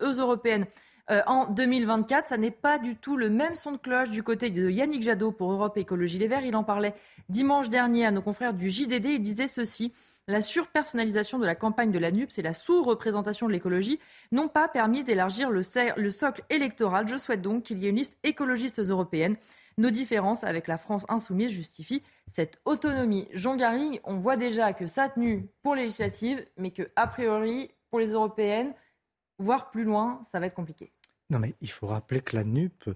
européenne 1.10 1.24
en 1.27 1.45
2024. 1.45 2.27
Ça 2.27 2.38
n'est 2.38 2.52
pas 2.52 2.80
du 2.80 2.95
tout 2.95 3.18
le 3.18 3.30
même 3.30 3.56
son 3.56 3.72
de 3.74 3.77
cloche 3.77 4.10
du 4.10 4.24
côté 4.24 4.50
de 4.50 4.69
Yannick 4.69 5.03
Jadot 5.03 5.32
pour 5.32 5.52
Europe 5.52 5.77
Écologie 5.77 6.18
Les 6.18 6.27
Verts. 6.27 6.45
Il 6.45 6.56
en 6.56 6.64
parlait 6.64 6.94
dimanche 7.30 7.69
dernier 7.69 8.06
à 8.06 8.11
nos 8.11 8.22
confrères 8.22 8.53
du 8.53 8.69
JDD. 8.69 9.06
Il 9.06 9.22
disait 9.22 9.48
ceci 9.48 9.94
la 10.27 10.42
surpersonnalisation 10.42 11.40
de 11.40 11.45
la 11.45 11.56
campagne 11.56 11.92
de 11.92 12.00
la 12.00 12.11
NUPS 12.11 12.38
et 12.38 12.42
la 12.42 12.53
sous-représentation 12.53 13.48
de 13.48 13.53
l'écologie 13.53 14.00
n'ont 14.34 14.50
pas 14.50 14.68
permis 14.68 15.03
d'élargir 15.03 15.50
le, 15.50 15.61
socle 15.64 16.44
électoral. 16.50 17.08
Je 17.08 17.18
souhaite 17.18 17.42
donc 17.42 17.64
qu'il 17.64 17.80
y 17.80 17.88
ait 17.88 17.92
une 17.92 17.95
liste 17.95 18.18
écologiste 18.24 18.80
européenne. 18.80 19.38
Nos 19.77 19.90
différences 19.90 20.44
avec 20.44 20.68
la 20.68 20.77
France 20.77 21.06
insoumise 21.08 21.52
justifient 21.52 22.03
cette 22.27 22.60
autonomie. 22.66 23.30
Jean 23.32 23.56
Garing, 23.56 24.00
on 24.03 24.18
voit 24.18 24.36
déjà 24.36 24.74
que 24.74 24.88
ça 24.88 25.03
a 25.03 25.10
tenu 25.10 25.48
pour 25.61 25.76
les 25.76 25.84
législatives, 25.84 26.45
mais 26.58 26.72
que 26.72 26.90
a 26.95 27.08
priori 27.08 27.72
pour 27.90 28.00
les 28.00 28.11
européennes, 28.11 28.74
voire 29.40 29.72
plus 29.72 29.86
loin, 29.86 30.19
ça 30.30 30.40
va 30.40 30.48
être 30.48 30.56
compliqué. 30.56 30.92
Non, 31.30 31.40
mais 31.40 31.56
il 31.62 31.70
faut 31.70 31.88
rappeler 31.88 32.22
que 32.22 32.36
la 32.36 32.44
NUP, 32.44 32.90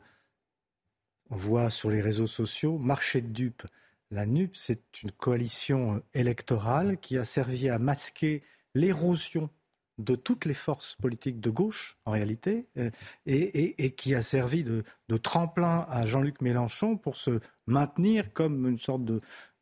on 1.30 1.36
voit 1.36 1.70
sur 1.70 1.90
les 1.90 2.02
réseaux 2.02 2.28
sociaux, 2.28 2.78
marché 2.78 3.22
de 3.22 3.28
dupes. 3.28 3.68
La 4.10 4.26
NUP, 4.26 4.56
c'est 4.56 5.02
une 5.04 5.12
coalition 5.12 5.96
euh, 5.96 6.04
électorale 6.14 6.98
qui 6.98 7.18
a 7.18 7.24
servi 7.24 7.70
à 7.70 7.80
masquer 7.80 8.44
l'érosion 8.74 9.50
de 9.98 10.16
toutes 10.16 10.46
les 10.46 10.54
forces 10.54 10.96
politiques 10.96 11.40
de 11.40 11.50
gauche, 11.50 11.98
en 12.06 12.12
réalité, 12.12 12.68
euh, 12.78 12.90
et, 13.26 13.92
qui 13.92 14.16
a 14.16 14.22
servi 14.22 14.64
de, 14.64 14.84
tremplin 15.18 15.86
à 15.90 16.06
Jean-Luc 16.06 16.42
Mélenchon 16.42 16.98
pour 16.98 17.18
se 17.18 17.40
maintenir 17.68 18.34
comme 18.34 18.68
une 18.68 18.80
sorte 18.80 19.06
de, 19.06 19.22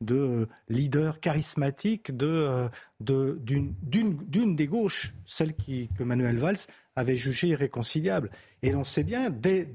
euh, 0.09 0.45
leader 0.69 1.19
charismatique 1.19 2.15
d'une 2.15 3.75
des 4.55 4.67
gauches, 4.67 5.13
celle 5.25 5.55
que 5.55 6.03
Manuel 6.03 6.37
Valls 6.37 6.67
avait 6.99 7.15
jugée 7.15 7.49
irréconciliable. 7.49 8.31
Et 8.61 8.71
l'on 8.71 8.83
sait 8.83 9.03
bien, 9.03 9.29
dès, 9.29 9.67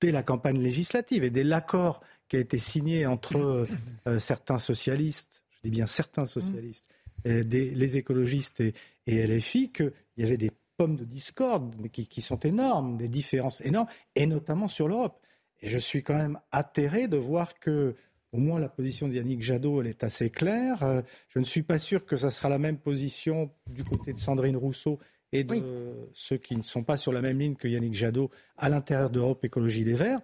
dès 0.00 0.12
la 0.12 0.22
campagne 0.22 0.60
législative 0.60 1.24
et 1.24 1.30
dès 1.30 1.44
l'accord 1.44 2.00
qui 2.28 2.36
a 2.36 2.40
été 2.40 2.58
signé 2.58 3.06
entre 3.06 3.36
euh, 3.36 3.66
euh, 4.06 4.18
certains 4.18 4.58
socialistes, 4.58 5.44
je 5.50 5.58
dis 5.64 5.70
bien 5.70 5.86
certains 5.86 6.26
socialistes, 6.26 6.88
les 7.24 7.96
écologistes 7.96 8.60
et, 8.60 8.74
LFI, 9.06 9.72
qu'il 9.72 9.92
y 10.18 10.24
avait 10.24 10.36
des 10.36 10.50
pommes 10.76 10.96
de 10.96 11.04
discorde 11.04 11.74
qui, 11.90 12.06
qui, 12.06 12.20
sont 12.20 12.38
énormes, 12.40 12.98
des 12.98 13.08
différences 13.08 13.62
énormes, 13.62 13.88
et 14.14 14.26
notamment 14.26 14.68
sur 14.68 14.88
l'Europe. 14.88 15.24
Et 15.62 15.68
je 15.68 15.78
suis 15.78 16.02
quand 16.02 16.16
même 16.16 16.38
atterré 16.52 17.08
de 17.08 17.16
voir 17.16 17.58
que, 17.58 17.94
au 18.32 18.38
moins, 18.38 18.58
la 18.58 18.68
position 18.68 19.08
de 19.08 19.14
Yannick 19.14 19.42
Jadot, 19.42 19.80
elle 19.80 19.86
est 19.86 20.04
assez 20.04 20.28
claire. 20.28 20.82
Euh, 20.82 21.00
je 21.28 21.38
ne 21.38 21.44
suis 21.44 21.62
pas 21.62 21.78
sûr 21.78 22.04
que 22.04 22.16
ça 22.16 22.30
sera 22.30 22.50
la 22.50 22.58
même 22.58 22.76
position 22.76 23.50
du 23.70 23.84
côté 23.84 24.12
de 24.12 24.18
Sandrine 24.18 24.56
Rousseau 24.56 24.98
et 25.32 25.44
de 25.44 26.08
ceux 26.12 26.36
qui 26.36 26.56
ne 26.56 26.62
sont 26.62 26.84
pas 26.84 26.96
sur 26.96 27.12
la 27.12 27.20
même 27.20 27.38
ligne 27.38 27.56
que 27.56 27.68
Yannick 27.68 27.94
Jadot 27.94 28.30
à 28.56 28.68
l'intérieur 28.68 29.10
d'Europe 29.10 29.44
Écologie 29.44 29.84
des 29.84 29.94
Verts. 29.94 30.20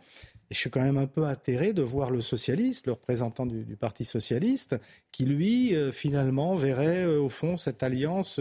Je 0.51 0.59
suis 0.59 0.71
quand 0.71 0.81
même 0.81 0.99
un 0.99 1.07
peu 1.07 1.27
atterré 1.27 1.73
de 1.73 1.83
voir 1.83 2.11
le 2.11 2.21
socialiste, 2.21 2.87
le 2.87 2.93
représentant 2.93 3.47
du, 3.47 3.77
Parti 3.77 4.05
socialiste, 4.05 4.77
qui 5.13 5.25
lui, 5.25 5.77
euh, 5.77 5.93
finalement, 5.93 6.57
verrait 6.57 7.05
euh, 7.05 7.21
au 7.21 7.29
fond 7.29 7.57
cette 7.57 7.85
alliance 7.85 8.41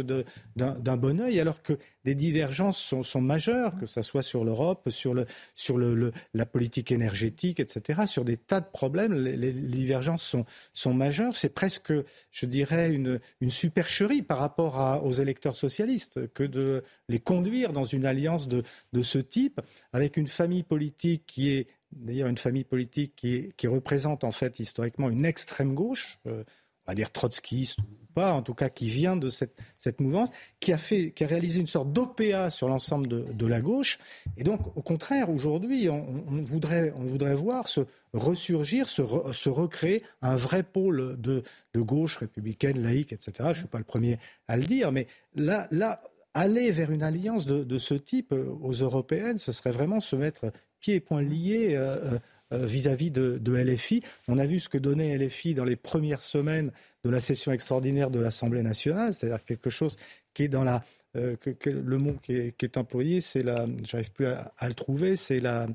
d'un 0.55 0.97
bon 0.97 1.21
oeil, 1.21 1.39
alors 1.39 1.61
que 1.61 1.77
des 2.05 2.15
divergences 2.15 2.95
sont, 3.03 3.21
majeures, 3.21 3.75
que 3.75 3.85
ce 3.85 4.01
soit 4.01 4.23
sur 4.23 4.43
l'Europe, 4.43 4.89
sur, 4.89 5.13
la 5.13 6.45
politique 6.47 6.91
énergétique, 6.91 7.59
etc. 7.59 8.01
Sur 8.07 8.25
des 8.25 8.37
tas 8.37 8.61
de 8.61 8.69
problèmes, 8.71 9.13
les, 9.13 9.53
divergences 9.53 10.35
sont, 10.73 10.93
majeures. 10.93 11.35
C'est 11.35 11.53
presque, 11.53 11.93
je 12.31 12.45
dirais, 12.47 12.91
une, 12.91 13.19
supercherie 13.49 14.23
par 14.23 14.39
rapport 14.39 15.03
aux 15.05 15.11
électeurs 15.11 15.57
socialistes 15.57 16.31
que 16.33 16.43
de 16.43 16.83
les 17.07 17.19
conduire 17.19 17.71
dans 17.71 17.85
une 17.85 18.05
alliance 18.05 18.47
de 18.47 18.63
ce 19.01 19.19
type, 19.19 19.61
avec 19.93 20.17
une 20.17 20.27
famille 20.27 20.63
politique 20.63 21.25
qui 21.27 21.49
est 21.49 21.67
d'ailleurs 21.91 22.27
une 22.27 22.37
famille 22.37 22.63
politique 22.63 23.15
qui, 23.15 23.67
représente 23.67 24.23
en 24.23 24.31
fait 24.31 24.59
historiquement 24.59 25.09
une 25.09 25.25
extrême 25.25 25.73
gauche, 25.73 26.19
euh, 26.27 26.43
on 26.85 26.91
va 26.91 26.95
dire 26.95 27.11
trotskiste 27.11 27.79
ou 27.79 28.13
pas, 28.13 28.33
en 28.33 28.41
tout 28.41 28.53
cas 28.53 28.69
qui 28.69 28.87
vient 28.87 29.15
de 29.15 29.29
cette, 29.29 29.59
cette 29.77 29.99
mouvance, 29.99 30.29
qui 30.59 30.73
a, 30.73 30.77
fait, 30.77 31.11
qui 31.11 31.23
a 31.23 31.27
réalisé 31.27 31.59
une 31.59 31.67
sorte 31.67 31.93
d'OPA 31.93 32.49
sur 32.49 32.67
l'ensemble 32.67 33.07
de, 33.07 33.47
la 33.47 33.61
gauche. 33.61 33.99
Et 34.37 34.43
donc, 34.43 34.75
au 34.75 34.81
contraire, 34.81 35.29
aujourd'hui, 35.29 35.89
on, 35.89 36.23
voudrait, 36.43 36.91
on 36.95 37.03
voudrait 37.03 37.35
voir 37.35 37.67
se 37.67 37.81
ressurgir, 38.13 38.89
se, 38.89 39.03
se 39.33 39.49
recréer 39.49 40.03
un 40.21 40.35
vrai 40.35 40.63
pôle 40.63 41.19
de, 41.21 41.43
de, 41.73 41.81
gauche 41.81 42.17
républicaine, 42.17 42.81
laïque, 42.81 43.13
etc. 43.13 43.33
Je 43.37 43.47
ne 43.47 43.53
suis 43.53 43.67
pas 43.67 43.77
le 43.77 43.83
premier 43.83 44.17
à 44.47 44.57
le 44.57 44.63
dire, 44.63 44.91
mais 44.91 45.07
là, 45.35 45.67
là 45.69 46.01
aller 46.33 46.71
vers 46.71 46.91
une 46.91 47.03
alliance 47.03 47.45
de, 47.45 47.63
de, 47.63 47.77
ce 47.77 47.93
type 47.93 48.33
euh, 48.33 48.49
aux 48.61 48.71
européennes, 48.71 49.37
ce 49.37 49.51
serait 49.51 49.71
vraiment 49.71 49.99
se 49.99 50.15
mettre 50.15 50.51
pieds 50.79 50.95
et 50.95 50.99
poings 50.99 51.21
liés 51.21 51.71
euh, 51.73 52.17
euh, 52.53 52.65
vis-à-vis 52.65 53.11
de, 53.11 53.37
de, 53.37 53.55
LFI. 53.55 54.01
On 54.27 54.37
a 54.37 54.45
vu 54.45 54.59
ce 54.59 54.69
que 54.69 54.77
donnait 54.77 55.17
LFI 55.17 55.53
dans 55.53 55.65
les 55.65 55.75
premières 55.75 56.21
semaines 56.21 56.71
de 57.03 57.09
la 57.09 57.19
session 57.19 57.51
extraordinaire 57.51 58.09
de 58.09 58.19
l'Assemblée 58.19 58.63
nationale, 58.63 59.13
c'est-à-dire 59.13 59.43
quelque 59.43 59.69
chose 59.69 59.97
qui 60.33 60.43
est 60.43 60.49
dans 60.49 60.63
la 60.63 60.83
que, 61.13 61.69
le 61.71 61.97
mot 61.97 62.13
qui 62.21 62.33
est, 62.33 62.77
employé, 62.77 63.19
c'est 63.19 63.41
la, 63.41 63.65
j'arrive 63.83 64.11
plus 64.11 64.27
à, 64.27 64.67
le 64.67 64.75
trouver, 64.75 65.15
c'est 65.15 65.39
la, 65.39 65.67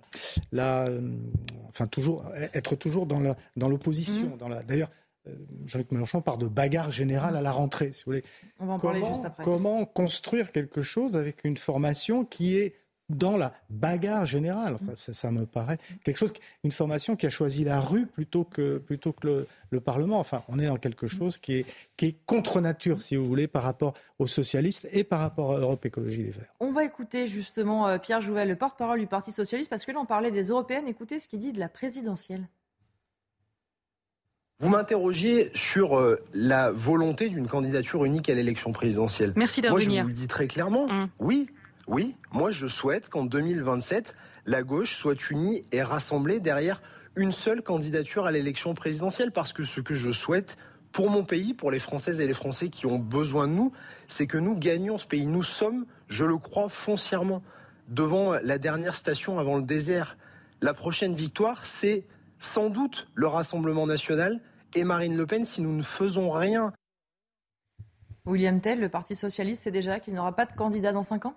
la, 0.53 0.89
enfin 1.67 1.89
toujours 1.89 2.25
être 2.53 2.77
toujours 2.77 3.05
dans 3.05 3.69
l'opposition, 3.69 4.37
mmh. 4.37 4.39
dans. 4.39 4.49
D'ailleurs, 4.63 4.91
Jean-Luc 5.67 5.91
Mélenchon 5.93 6.21
parle 6.21 6.39
de 6.39 6.47
bagarre 6.47 6.91
générale 6.91 7.37
à 7.37 7.43
la 7.43 7.53
rentrée, 7.53 7.93
si 7.93 8.05
vous 8.05 8.13
voulez. 8.13 8.23
On 8.61 8.67
va 8.67 8.75
en 8.75 8.79
parler 8.79 9.03
juste 9.07 9.25
après. 9.25 9.43
Comment 9.43 9.85
construire 9.85 10.53
quelque 10.53 10.83
chose 10.83 11.17
avec 11.17 11.45
une 11.45 11.57
formation 11.57 12.25
qui 12.25 12.57
est 12.57 12.75
dans 13.09 13.37
la 13.37 13.53
bagarre 13.71 14.25
générale. 14.25 14.75
Enfin, 14.75 14.93
ça, 14.95 15.31
me 15.31 15.45
paraît 15.47 15.79
quelque 16.05 16.17
chose, 16.17 16.33
une 16.63 16.73
formation 16.73 17.17
qui 17.17 17.27
a 17.27 17.31
choisi 17.31 17.65
la 17.65 17.81
rue 17.81 18.07
plutôt 18.07 18.45
que, 18.45 18.79
plutôt 18.79 19.13
que 19.13 19.47
le, 19.71 19.81
Parlement. 19.81 20.21
Enfin, 20.21 20.45
on 20.49 20.61
est 20.61 20.67
dans 20.67 20.77
quelque 20.77 21.09
chose 21.09 21.37
qui 21.37 21.55
est, 21.55 21.67
qui 21.97 22.07
est 22.07 22.17
contre 22.27 22.61
nature, 22.61 23.01
si 23.01 23.17
vous 23.17 23.27
voulez, 23.27 23.49
par 23.49 23.65
rapport 23.65 23.95
aux 24.21 24.29
socialistes 24.29 24.87
et 24.93 25.03
par 25.03 25.19
rapport 25.19 25.53
à 25.53 25.59
Europe 25.59 25.85
Écologie 25.85 26.23
Les 26.23 26.31
Verts. 26.31 26.55
On 26.61 26.71
va 26.71 26.85
écouter 26.85 27.27
justement 27.27 27.89
euh, 27.89 27.99
Pierre 27.99 28.21
Jouvel, 28.21 28.49
le 28.49 28.57
porte-parole 28.57 29.01
du 29.01 29.09
Parti 29.09 29.33
socialiste, 29.33 29.69
parce 29.69 29.85
que 29.85 29.91
là, 29.91 29.99
on 29.99 30.07
parlait 30.07 30.31
des 30.31 30.47
européennes. 30.47 30.87
Écoutez 30.87 31.19
ce 31.19 31.27
qu'il 31.27 31.41
dit 31.41 31.53
de 31.53 31.59
la 31.59 31.69
présidentielle. 31.69 32.47
Vous 34.61 34.69
m'interrogiez 34.69 35.51
sur 35.55 35.99
euh, 35.99 36.21
la 36.33 36.71
volonté 36.71 37.29
d'une 37.29 37.49
candidature 37.49 38.05
unique 38.05 38.31
à 38.31 38.35
l'élection 38.35 38.71
présidentielle. 38.71 39.33
Merci 39.35 39.61
de 39.61 39.69
Moi, 39.69 39.81
je 39.81 39.91
vous 39.91 40.09
le 40.09 40.13
dis 40.13 40.29
très 40.29 40.47
clairement. 40.47 40.87
Mmh. 40.87 41.09
Oui, 41.19 41.49
oui, 41.87 42.17
moi 42.33 42.51
je 42.51 42.67
souhaite 42.67 43.09
qu'en 43.09 43.25
2027, 43.25 44.15
la 44.47 44.63
gauche 44.63 44.95
soit 44.97 45.31
unie 45.31 45.65
et 45.73 45.83
rassemblée 45.83 46.41
derrière 46.41 46.83
une 47.17 47.33
seule 47.33 47.63
candidature 47.63 48.27
à 48.27 48.33
l'élection 48.33 48.75
présidentielle, 48.75 49.33
parce 49.33 49.53
que 49.53 49.65
ce 49.65 49.81
que 49.81 49.95
je 49.95 50.11
souhaite 50.11 50.57
pour 50.93 51.11
mon 51.11 51.25
pays, 51.25 51.55
pour 51.55 51.71
les 51.71 51.79
Françaises 51.79 52.21
et 52.21 52.27
les 52.27 52.35
Français 52.35 52.69
qui 52.69 52.87
ont 52.87 52.99
besoin 52.99 53.49
de 53.49 53.53
nous, 53.53 53.73
c'est 54.09 54.27
que 54.27 54.39
nous 54.39 54.57
gagnions 54.57 54.97
ce 54.99 55.07
pays. 55.07 55.27
Nous 55.27 55.43
sommes, 55.43 55.87
je 56.09 56.25
le 56.25 56.39
crois 56.39 56.69
foncièrement, 56.69 57.43
devant 57.89 58.35
la 58.35 58.59
dernière 58.59 58.95
station 58.95 59.39
avant 59.39 59.57
le 59.57 59.63
désert. 59.63 60.17
La 60.61 60.73
prochaine 60.73 61.15
victoire, 61.15 61.67
c'est 61.67 62.07
sans 62.39 62.71
doute 62.71 63.09
le 63.15 63.27
Rassemblement 63.27 63.87
national 63.87 64.41
et 64.75 64.85
Marine 64.85 65.17
Le 65.17 65.27
Pen 65.27 65.45
si 65.45 65.63
nous 65.63 65.75
ne 65.75 65.83
faisons 65.83 66.31
rien. 66.31 66.73
William 68.25 68.61
Tell, 68.61 68.81
le 68.81 68.89
Parti 68.89 69.15
socialiste, 69.15 69.65
c'est 69.65 69.71
déjà 69.71 70.01
qu'il 70.01 70.15
n'aura 70.15 70.35
pas 70.35 70.47
de 70.47 70.53
candidat 70.53 70.93
dans 70.93 71.03
cinq 71.03 71.27
ans? 71.27 71.37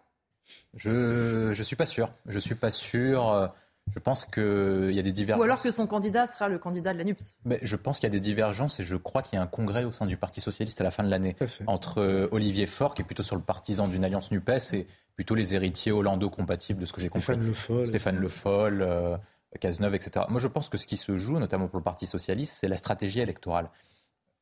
Je 0.75 1.49
ne 1.57 1.63
suis 1.63 1.75
pas 1.75 1.85
sûr. 1.85 2.09
Je 2.25 2.39
suis 2.39 2.55
pas 2.55 2.71
sûr. 2.71 3.29
Euh, 3.29 3.47
je 3.93 3.99
pense 3.99 4.25
qu'il 4.25 4.91
y 4.91 4.99
a 4.99 5.01
des 5.01 5.11
divergences. 5.11 5.41
Ou 5.41 5.45
alors 5.45 5.61
que 5.61 5.71
son 5.71 5.87
candidat 5.87 6.25
sera 6.25 6.49
le 6.49 6.59
candidat 6.59 6.93
de 6.93 6.97
la 6.97 7.03
NUPS. 7.05 7.35
Mais 7.45 7.59
je 7.61 7.75
pense 7.75 7.99
qu'il 7.99 8.07
y 8.07 8.11
a 8.11 8.11
des 8.11 8.19
divergences 8.19 8.79
et 8.79 8.83
je 8.83 8.95
crois 8.95 9.21
qu'il 9.21 9.37
y 9.37 9.39
a 9.39 9.41
un 9.41 9.47
congrès 9.47 9.85
au 9.85 9.93
sein 9.93 10.05
du 10.05 10.17
Parti 10.17 10.41
Socialiste 10.41 10.81
à 10.81 10.83
la 10.83 10.91
fin 10.91 11.03
de 11.03 11.09
l'année 11.09 11.35
entre 11.67 12.01
euh, 12.01 12.27
Olivier 12.31 12.65
Faure, 12.65 12.93
qui 12.93 13.01
est 13.01 13.05
plutôt 13.05 13.23
sur 13.23 13.35
le 13.35 13.41
partisan 13.41 13.87
d'une 13.87 14.03
alliance 14.03 14.31
NUPES, 14.31 14.73
et 14.73 14.87
plutôt 15.15 15.35
les 15.35 15.55
héritiers 15.55 15.91
hollando-compatibles 15.91 16.81
de 16.81 16.85
ce 16.85 16.93
que 16.93 17.01
j'ai 17.01 17.09
compris. 17.09 17.33
Stéphane 17.33 17.47
Le 17.47 17.53
Foll. 17.53 17.87
Stéphane 17.87 18.17
Le 18.17 18.27
Foll, 18.27 18.81
euh, 18.81 19.17
Cazeneuve, 19.59 19.95
etc. 19.95 20.25
Moi, 20.29 20.41
je 20.41 20.47
pense 20.47 20.69
que 20.69 20.77
ce 20.77 20.85
qui 20.85 20.97
se 20.97 21.17
joue, 21.17 21.39
notamment 21.39 21.67
pour 21.67 21.79
le 21.79 21.83
Parti 21.83 22.05
Socialiste, 22.05 22.57
c'est 22.59 22.67
la 22.67 22.77
stratégie 22.77 23.21
électorale 23.21 23.69